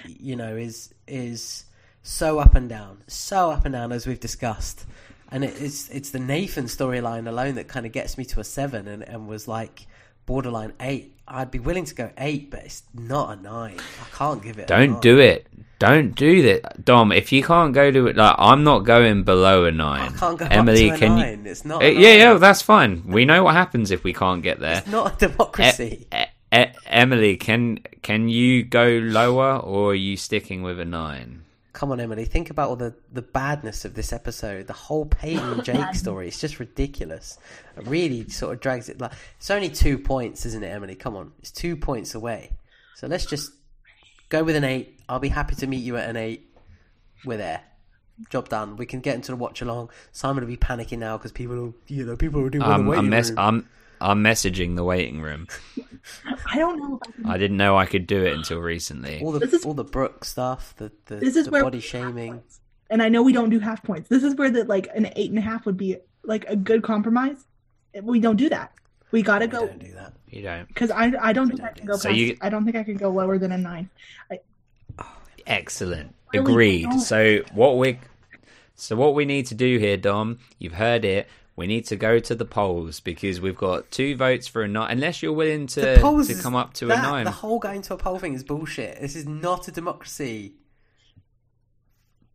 you 0.06 0.36
know, 0.36 0.54
is 0.54 0.94
is 1.08 1.64
so 2.02 2.38
up 2.38 2.54
and 2.54 2.68
down, 2.68 3.02
so 3.08 3.50
up 3.50 3.64
and 3.64 3.72
down 3.72 3.90
as 3.90 4.06
we've 4.06 4.20
discussed, 4.20 4.84
and 5.32 5.44
it, 5.44 5.60
it's 5.60 5.88
it's 5.88 6.10
the 6.10 6.20
Nathan 6.20 6.66
storyline 6.66 7.26
alone 7.26 7.54
that 7.54 7.68
kind 7.68 7.86
of 7.86 7.92
gets 7.92 8.18
me 8.18 8.26
to 8.26 8.40
a 8.40 8.44
seven 8.44 8.86
and, 8.86 9.02
and 9.02 9.26
was 9.26 9.48
like 9.48 9.86
borderline 10.28 10.74
eight. 10.80 11.14
I'd 11.26 11.50
be 11.50 11.58
willing 11.58 11.84
to 11.86 11.94
go 11.94 12.10
eight, 12.18 12.50
but 12.50 12.60
it's 12.60 12.82
not 12.94 13.38
a 13.38 13.42
nine. 13.42 13.78
I 13.78 14.16
can't 14.16 14.42
give 14.42 14.58
it. 14.58 14.66
Don't 14.66 15.00
do 15.02 15.18
it. 15.18 15.46
Don't 15.78 16.12
do 16.14 16.42
that, 16.42 16.84
Dom. 16.84 17.12
If 17.12 17.30
you 17.32 17.42
can't 17.42 17.72
go 17.72 17.90
to 17.90 18.06
it, 18.08 18.16
like 18.16 18.34
I'm 18.38 18.62
not 18.64 18.80
going 18.80 19.22
below 19.24 19.64
a 19.64 19.70
nine. 19.72 20.12
I 20.12 20.16
can't 20.16 20.38
go 20.38 20.46
Emily, 20.50 20.90
can 20.90 21.16
nine. 21.16 21.44
you? 21.44 21.50
It's 21.50 21.64
not 21.64 21.82
Uh, 21.82 21.86
a 21.86 21.92
yeah, 21.92 22.10
nine. 22.10 22.18
yeah, 22.18 22.34
that's 22.34 22.62
fine. 22.62 23.02
We 23.06 23.24
know 23.24 23.42
what 23.44 23.54
happens 23.54 23.90
if 23.90 24.04
we 24.04 24.12
can't 24.12 24.42
get 24.42 24.58
there. 24.60 24.78
It's 24.78 24.86
not 24.88 25.14
a 25.22 25.28
democracy. 25.28 26.06
E- 26.14 26.24
E- 26.60 26.72
Emily, 26.86 27.36
can 27.36 27.78
can 28.02 28.28
you 28.28 28.64
go 28.64 28.86
lower, 29.02 29.56
or 29.58 29.92
are 29.92 29.94
you 29.94 30.16
sticking 30.16 30.62
with 30.62 30.80
a 30.80 30.84
nine? 30.84 31.42
Come 31.78 31.92
on, 31.92 32.00
Emily. 32.00 32.24
Think 32.24 32.50
about 32.50 32.70
all 32.70 32.74
the, 32.74 32.92
the 33.12 33.22
badness 33.22 33.84
of 33.84 33.94
this 33.94 34.12
episode. 34.12 34.66
The 34.66 34.72
whole 34.72 35.06
Peyton 35.06 35.48
and 35.48 35.64
Jake 35.64 35.94
story. 35.94 36.26
It's 36.26 36.40
just 36.40 36.58
ridiculous. 36.58 37.38
It 37.76 37.86
really 37.86 38.28
sort 38.30 38.52
of 38.52 38.60
drags 38.60 38.88
it. 38.88 39.00
Like 39.00 39.12
it's 39.36 39.48
only 39.48 39.68
two 39.68 39.96
points, 39.96 40.44
isn't 40.44 40.64
it, 40.64 40.66
Emily? 40.66 40.96
Come 40.96 41.14
on, 41.14 41.30
it's 41.38 41.52
two 41.52 41.76
points 41.76 42.16
away. 42.16 42.50
So 42.96 43.06
let's 43.06 43.26
just 43.26 43.52
go 44.28 44.42
with 44.42 44.56
an 44.56 44.64
eight. 44.64 44.98
I'll 45.08 45.20
be 45.20 45.28
happy 45.28 45.54
to 45.54 45.68
meet 45.68 45.84
you 45.84 45.96
at 45.96 46.10
an 46.10 46.16
eight. 46.16 46.52
We're 47.24 47.38
there. 47.38 47.62
Job 48.28 48.48
done. 48.48 48.76
We 48.76 48.84
can 48.84 48.98
get 48.98 49.14
into 49.14 49.30
the 49.30 49.36
watch 49.36 49.62
along. 49.62 49.90
Simon 50.10 50.42
will 50.42 50.48
be 50.48 50.56
panicking 50.56 50.98
now 50.98 51.16
because 51.16 51.30
people, 51.30 51.54
will, 51.54 51.74
you 51.86 52.04
know, 52.04 52.16
people 52.16 52.42
will 52.42 52.50
do 52.50 52.60
um, 52.60 52.72
I'm, 52.72 52.84
the 52.86 52.90
waiting 52.90 53.04
I'm, 53.04 53.10
mess- 53.10 53.32
I'm 53.38 53.68
I'm 54.00 54.22
messaging 54.22 54.76
the 54.76 54.84
waiting 54.84 55.20
room. 55.20 55.46
I 56.46 56.56
don't 56.58 56.78
know 56.78 57.00
if 57.02 57.08
I 57.08 57.12
can. 57.12 57.26
I 57.26 57.38
didn't 57.38 57.56
know 57.56 57.76
I 57.76 57.86
could 57.86 58.06
do 58.06 58.24
it 58.24 58.32
until 58.34 58.58
recently. 58.60 59.20
all 59.22 59.32
the 59.32 59.40
This 59.40 59.52
is- 59.52 59.64
all 59.66 59.74
the 59.74 59.84
Brooke 59.84 60.24
stuff, 60.24 60.74
the 60.76 60.92
the, 61.06 61.16
This 61.16 61.36
is 61.36 61.46
the 61.46 61.50
where 61.50 61.62
body 61.64 61.80
shaming. 61.80 62.42
And 62.90 63.02
I 63.02 63.08
know 63.10 63.22
we 63.22 63.32
don't 63.32 63.50
do 63.50 63.58
half 63.58 63.82
points. 63.82 64.08
This 64.08 64.22
is 64.22 64.34
where 64.36 64.50
the 64.50 64.64
like 64.64 64.88
an 64.94 65.10
eight 65.16 65.30
and 65.30 65.38
a 65.38 65.42
half 65.42 65.66
would 65.66 65.76
be 65.76 65.96
like 66.24 66.44
a 66.48 66.56
good 66.56 66.82
compromise. 66.82 67.36
We 68.02 68.20
don't 68.20 68.36
do 68.36 68.48
that. 68.48 68.72
We 69.10 69.22
gotta 69.22 69.46
We 69.46 69.50
go 69.52 69.66
don't 69.66 69.78
do 69.78 69.92
that. 69.92 70.12
You 70.30 70.42
don't. 70.42 70.68
because 70.68 70.90
I 70.90 71.12
I 71.20 71.32
don't 71.32 71.48
think 71.48 71.62
I 71.62 71.72
can 71.72 71.86
go 71.86 71.96
So 71.96 72.08
you- 72.10 72.36
I 72.40 72.48
don't 72.48 72.64
think 72.64 72.76
I 72.76 72.84
can 72.84 72.96
go 72.96 73.10
lower 73.10 73.38
than 73.38 73.52
a 73.52 73.58
nine. 73.58 73.90
I, 74.30 74.40
Excellent. 75.46 76.14
Agreed. 76.34 76.92
So 77.00 77.40
what 77.54 77.78
we 77.78 77.98
So 78.74 78.96
what 78.96 79.14
we 79.14 79.24
need 79.24 79.46
to 79.46 79.54
do 79.54 79.78
here, 79.78 79.96
Dom, 79.96 80.38
you've 80.58 80.74
heard 80.74 81.04
it. 81.04 81.28
We 81.58 81.66
need 81.66 81.86
to 81.86 81.96
go 81.96 82.20
to 82.20 82.34
the 82.36 82.44
polls 82.44 83.00
because 83.00 83.40
we've 83.40 83.56
got 83.56 83.90
two 83.90 84.14
votes 84.14 84.46
for 84.46 84.62
a 84.62 84.68
nine. 84.68 84.92
Unless 84.92 85.24
you're 85.24 85.32
willing 85.32 85.66
to 85.66 85.96
to 85.96 86.34
come 86.40 86.54
up 86.54 86.72
to 86.74 86.86
that- 86.86 87.00
a 87.00 87.02
nine. 87.02 87.24
The 87.24 87.32
whole 87.32 87.58
going 87.58 87.82
to 87.82 87.94
a 87.94 87.96
poll 87.96 88.20
thing 88.20 88.32
is 88.34 88.44
bullshit. 88.44 89.00
This 89.00 89.16
is 89.16 89.26
not 89.26 89.66
a 89.66 89.72
democracy. 89.72 90.52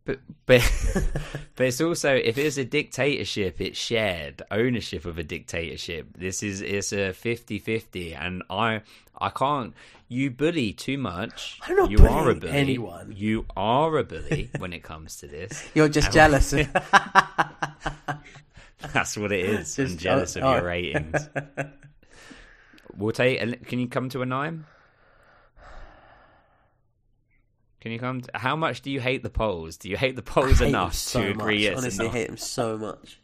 But 0.04 0.20
but 0.44 0.60
but 1.56 1.66
it's 1.66 1.80
also 1.80 2.14
if 2.14 2.36
it's 2.36 2.58
a 2.58 2.66
dictatorship, 2.66 3.62
it's 3.62 3.78
shared 3.78 4.42
ownership 4.50 5.06
of 5.06 5.16
a 5.16 5.22
dictatorship. 5.22 6.18
This 6.18 6.42
is 6.42 6.60
it's 6.60 6.92
a 6.92 7.14
50-50 7.14 8.14
and 8.20 8.42
I 8.50 8.82
I 9.18 9.30
can't 9.30 9.72
you 10.06 10.30
bully 10.30 10.74
too 10.74 10.98
much. 10.98 11.58
I'm 11.66 11.76
not 11.76 11.90
you 11.90 12.06
are 12.06 12.28
a 12.28 12.34
bully. 12.34 12.52
anyone. 12.52 13.14
You 13.16 13.46
are 13.56 13.96
a 13.96 14.04
bully 14.04 14.50
when 14.58 14.74
it 14.74 14.82
comes 14.82 15.16
to 15.16 15.26
this. 15.26 15.66
You're 15.74 15.88
just 15.88 16.08
And- 16.08 16.14
jealous. 16.14 16.52
That's 18.92 19.16
what 19.16 19.32
it 19.32 19.44
is. 19.44 19.78
I'm 19.78 19.96
jealous 19.96 20.36
oh, 20.36 20.40
of 20.40 20.54
your 20.54 20.62
oh. 20.62 20.64
ratings. 20.64 21.28
We'll 22.96 23.12
take. 23.12 23.66
Can 23.66 23.78
you 23.78 23.88
come 23.88 24.08
to 24.10 24.22
a 24.22 24.26
nine? 24.26 24.66
Can 27.80 27.92
you 27.92 27.98
come? 27.98 28.20
To, 28.20 28.30
how 28.34 28.56
much 28.56 28.82
do 28.82 28.90
you 28.90 29.00
hate 29.00 29.22
the 29.22 29.30
polls? 29.30 29.76
Do 29.76 29.88
you 29.88 29.96
hate 29.96 30.16
the 30.16 30.22
polls 30.22 30.60
hate 30.60 30.68
enough 30.68 30.94
so 30.94 31.20
to 31.20 31.30
agree? 31.30 31.68
much. 31.68 31.78
Honestly, 31.78 32.04
enough? 32.04 32.14
hate 32.14 32.26
them 32.28 32.36
so 32.36 32.78
much. 32.78 33.20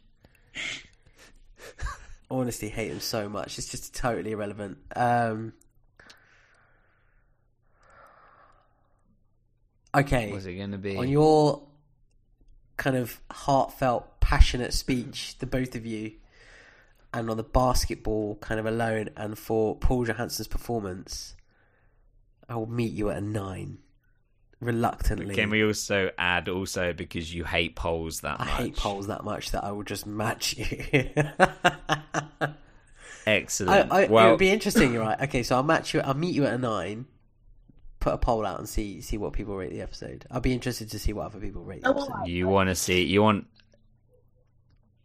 Honestly, 2.31 2.69
hate 2.69 2.89
them 2.89 2.99
so 2.99 3.29
much. 3.29 3.57
It's 3.57 3.69
just 3.69 3.95
totally 3.95 4.31
irrelevant. 4.31 4.77
Um, 4.95 5.53
okay, 9.95 10.31
What's 10.31 10.45
it 10.45 10.55
going 10.55 10.71
to 10.71 10.77
be? 10.77 10.97
on 10.97 11.09
your 11.09 11.63
kind 12.77 12.97
of 12.97 13.19
heartfelt, 13.31 14.10
passionate 14.31 14.73
speech, 14.73 15.37
the 15.39 15.45
both 15.45 15.75
of 15.75 15.85
you, 15.85 16.13
and 17.13 17.29
on 17.29 17.35
the 17.35 17.43
basketball 17.43 18.35
kind 18.37 18.61
of 18.61 18.65
alone, 18.65 19.09
and 19.17 19.37
for 19.37 19.75
Paul 19.75 20.05
Johansson's 20.05 20.47
performance, 20.47 21.35
I 22.47 22.55
will 22.55 22.69
meet 22.69 22.93
you 22.93 23.09
at 23.09 23.17
a 23.17 23.21
nine. 23.21 23.79
Reluctantly, 24.61 25.33
Can 25.35 25.49
we 25.49 25.65
also 25.65 26.11
add 26.19 26.47
also 26.47 26.93
because 26.93 27.33
you 27.33 27.43
hate 27.43 27.75
polls 27.75 28.21
that 28.21 28.39
I 28.39 28.45
much? 28.45 28.53
hate 28.53 28.75
polls 28.77 29.07
that 29.07 29.23
much 29.25 29.51
that 29.51 29.63
I 29.65 29.71
will 29.73 29.83
just 29.83 30.05
match 30.05 30.55
you. 30.55 31.09
Excellent. 33.27 33.91
I, 33.91 34.03
it 34.03 34.09
well, 34.09 34.29
would 34.31 34.39
be 34.39 34.49
interesting, 34.49 34.93
you're 34.93 35.03
right? 35.03 35.19
Okay, 35.23 35.43
so 35.43 35.55
I'll 35.55 35.63
match 35.63 35.93
you. 35.93 35.99
I'll 36.01 36.13
meet 36.13 36.33
you 36.35 36.45
at 36.45 36.53
a 36.53 36.57
nine. 36.57 37.05
Put 37.99 38.13
a 38.13 38.17
poll 38.17 38.45
out 38.45 38.59
and 38.59 38.69
see 38.69 39.01
see 39.01 39.17
what 39.17 39.33
people 39.33 39.55
rate 39.57 39.71
the 39.71 39.81
episode. 39.81 40.25
I'll 40.31 40.41
be 40.41 40.53
interested 40.53 40.89
to 40.91 40.99
see 40.99 41.11
what 41.11 41.25
other 41.25 41.39
people 41.39 41.63
rate 41.63 41.81
the 41.81 41.89
Oh, 41.89 41.91
episode. 42.03 42.27
you 42.27 42.47
want 42.47 42.69
to 42.69 42.75
see 42.75 43.03
you 43.03 43.21
want 43.21 43.45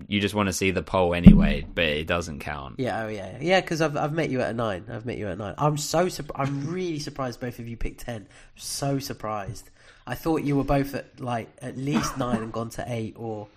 you 0.09 0.21
just 0.21 0.35
want 0.35 0.49
to 0.49 0.53
see 0.53 0.71
the 0.71 0.83
poll 0.83 1.15
anyway, 1.15 1.67
but 1.75 1.85
it 1.85 2.07
doesn't 2.07 2.41
count. 2.41 2.77
Yeah, 2.79 3.05
oh 3.05 3.09
yeah, 3.09 3.39
yeah. 3.41 3.61
Because 3.61 3.81
I've 3.81 3.97
I've 3.97 4.13
met 4.13 4.31
you 4.31 4.41
at 4.41 4.51
a 4.51 4.55
nine. 4.55 4.85
I've 4.91 5.07
met 5.07 5.19
you 5.19 5.29
at 5.29 5.39
nine. 5.39 5.55
I'm 5.59 5.77
so 5.77 6.07
surp- 6.07 6.31
I'm 6.35 6.67
really 6.67 6.99
surprised 6.99 7.41
both 7.41 7.59
of 7.59 7.67
you 7.69 7.77
picked 7.77 8.01
ten. 8.01 8.27
so 8.55 8.99
surprised. 8.99 9.71
I 10.07 10.15
thought 10.15 10.43
you 10.43 10.57
were 10.57 10.65
both 10.65 10.95
at 10.95 11.19
like 11.21 11.49
at 11.61 11.77
least 11.77 12.17
nine 12.19 12.43
and 12.43 12.53
gone 12.53 12.71
to 12.71 12.85
eight 12.87 13.15
or 13.17 13.49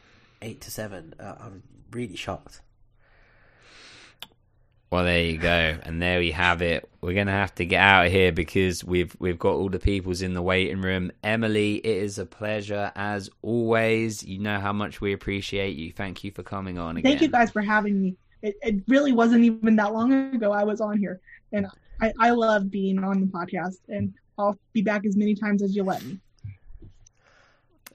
eight 0.41 0.61
to 0.61 0.71
seven. 0.71 1.13
Uh, 1.19 1.35
I'm 1.39 1.63
really 1.91 2.15
shocked. 2.15 2.61
Well, 4.91 5.03
there 5.03 5.23
you 5.23 5.37
go, 5.37 5.77
and 5.83 6.01
there 6.01 6.17
we 6.17 6.31
have 6.31 6.63
it. 6.63 6.89
We're 7.01 7.13
gonna 7.13 7.31
have 7.31 7.53
to 7.55 7.65
get 7.65 7.79
out 7.79 8.07
of 8.07 8.11
here 8.11 8.31
because 8.31 8.83
we've 8.83 9.15
we've 9.19 9.37
got 9.37 9.53
all 9.53 9.69
the 9.69 9.77
peoples 9.77 10.23
in 10.23 10.33
the 10.33 10.41
waiting 10.41 10.81
room. 10.81 11.11
Emily, 11.23 11.75
it 11.75 11.97
is 11.97 12.17
a 12.17 12.25
pleasure 12.25 12.91
as 12.95 13.29
always. 13.43 14.23
You 14.23 14.39
know 14.39 14.59
how 14.59 14.73
much 14.73 14.99
we 14.99 15.13
appreciate 15.13 15.75
you. 15.75 15.91
Thank 15.91 16.23
you 16.23 16.31
for 16.31 16.41
coming 16.41 16.79
on 16.79 16.97
again. 16.97 17.11
Thank 17.11 17.21
you 17.21 17.27
guys 17.27 17.51
for 17.51 17.61
having 17.61 18.01
me. 18.01 18.15
It, 18.41 18.55
it 18.63 18.83
really 18.87 19.11
wasn't 19.11 19.43
even 19.43 19.75
that 19.75 19.93
long 19.93 20.11
ago 20.33 20.51
I 20.51 20.63
was 20.63 20.81
on 20.81 20.97
here, 20.97 21.19
and 21.51 21.67
I, 22.01 22.11
I 22.19 22.31
love 22.31 22.71
being 22.71 23.03
on 23.03 23.21
the 23.21 23.27
podcast. 23.27 23.77
And 23.89 24.11
I'll 24.39 24.57
be 24.73 24.81
back 24.81 25.05
as 25.05 25.15
many 25.15 25.35
times 25.35 25.61
as 25.61 25.75
you 25.75 25.83
let 25.83 26.03
me. 26.03 26.17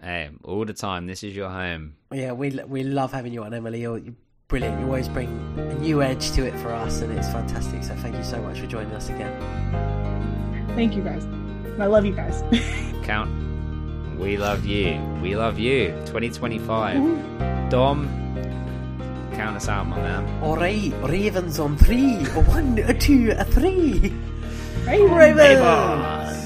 Hey, 0.00 0.30
all 0.44 0.64
the 0.64 0.74
time. 0.74 1.06
This 1.06 1.24
is 1.24 1.34
your 1.34 1.50
home. 1.50 1.96
Yeah, 2.12 2.32
we 2.32 2.50
we 2.50 2.84
love 2.84 3.10
having 3.10 3.32
you 3.32 3.42
on, 3.42 3.52
Emily. 3.52 3.80
You're, 3.80 3.98
you're 3.98 4.14
brilliant. 4.48 4.80
You 4.80 4.86
always 4.86 5.08
bring 5.08 5.28
a 5.58 5.74
new 5.74 6.02
edge 6.02 6.32
to 6.32 6.46
it 6.46 6.56
for 6.58 6.72
us, 6.72 7.00
and 7.00 7.12
it's 7.16 7.28
fantastic. 7.28 7.82
So 7.82 7.94
thank 7.96 8.16
you 8.16 8.24
so 8.24 8.40
much 8.42 8.60
for 8.60 8.66
joining 8.66 8.92
us 8.92 9.08
again. 9.08 9.32
Thank 10.74 10.94
you 10.94 11.02
guys. 11.02 11.24
I 11.78 11.86
love 11.86 12.04
you 12.04 12.12
guys. 12.12 12.42
Count. 13.04 13.30
We 14.18 14.36
love 14.36 14.64
you. 14.64 15.00
We 15.22 15.36
love 15.36 15.58
you. 15.58 15.88
2025. 16.06 17.68
Dom, 17.70 18.08
count 19.34 19.56
us 19.56 19.68
out, 19.68 19.86
my 19.86 19.96
man. 19.96 20.42
All 20.42 20.56
right, 20.56 20.92
Ravens 21.02 21.58
on 21.58 21.76
three. 21.76 22.16
A 22.16 22.42
one, 22.44 22.78
a 22.78 22.94
two, 22.94 23.32
a 23.36 23.44
three. 23.44 24.12
Ravens. 24.86 25.36
Ravens. 25.36 26.43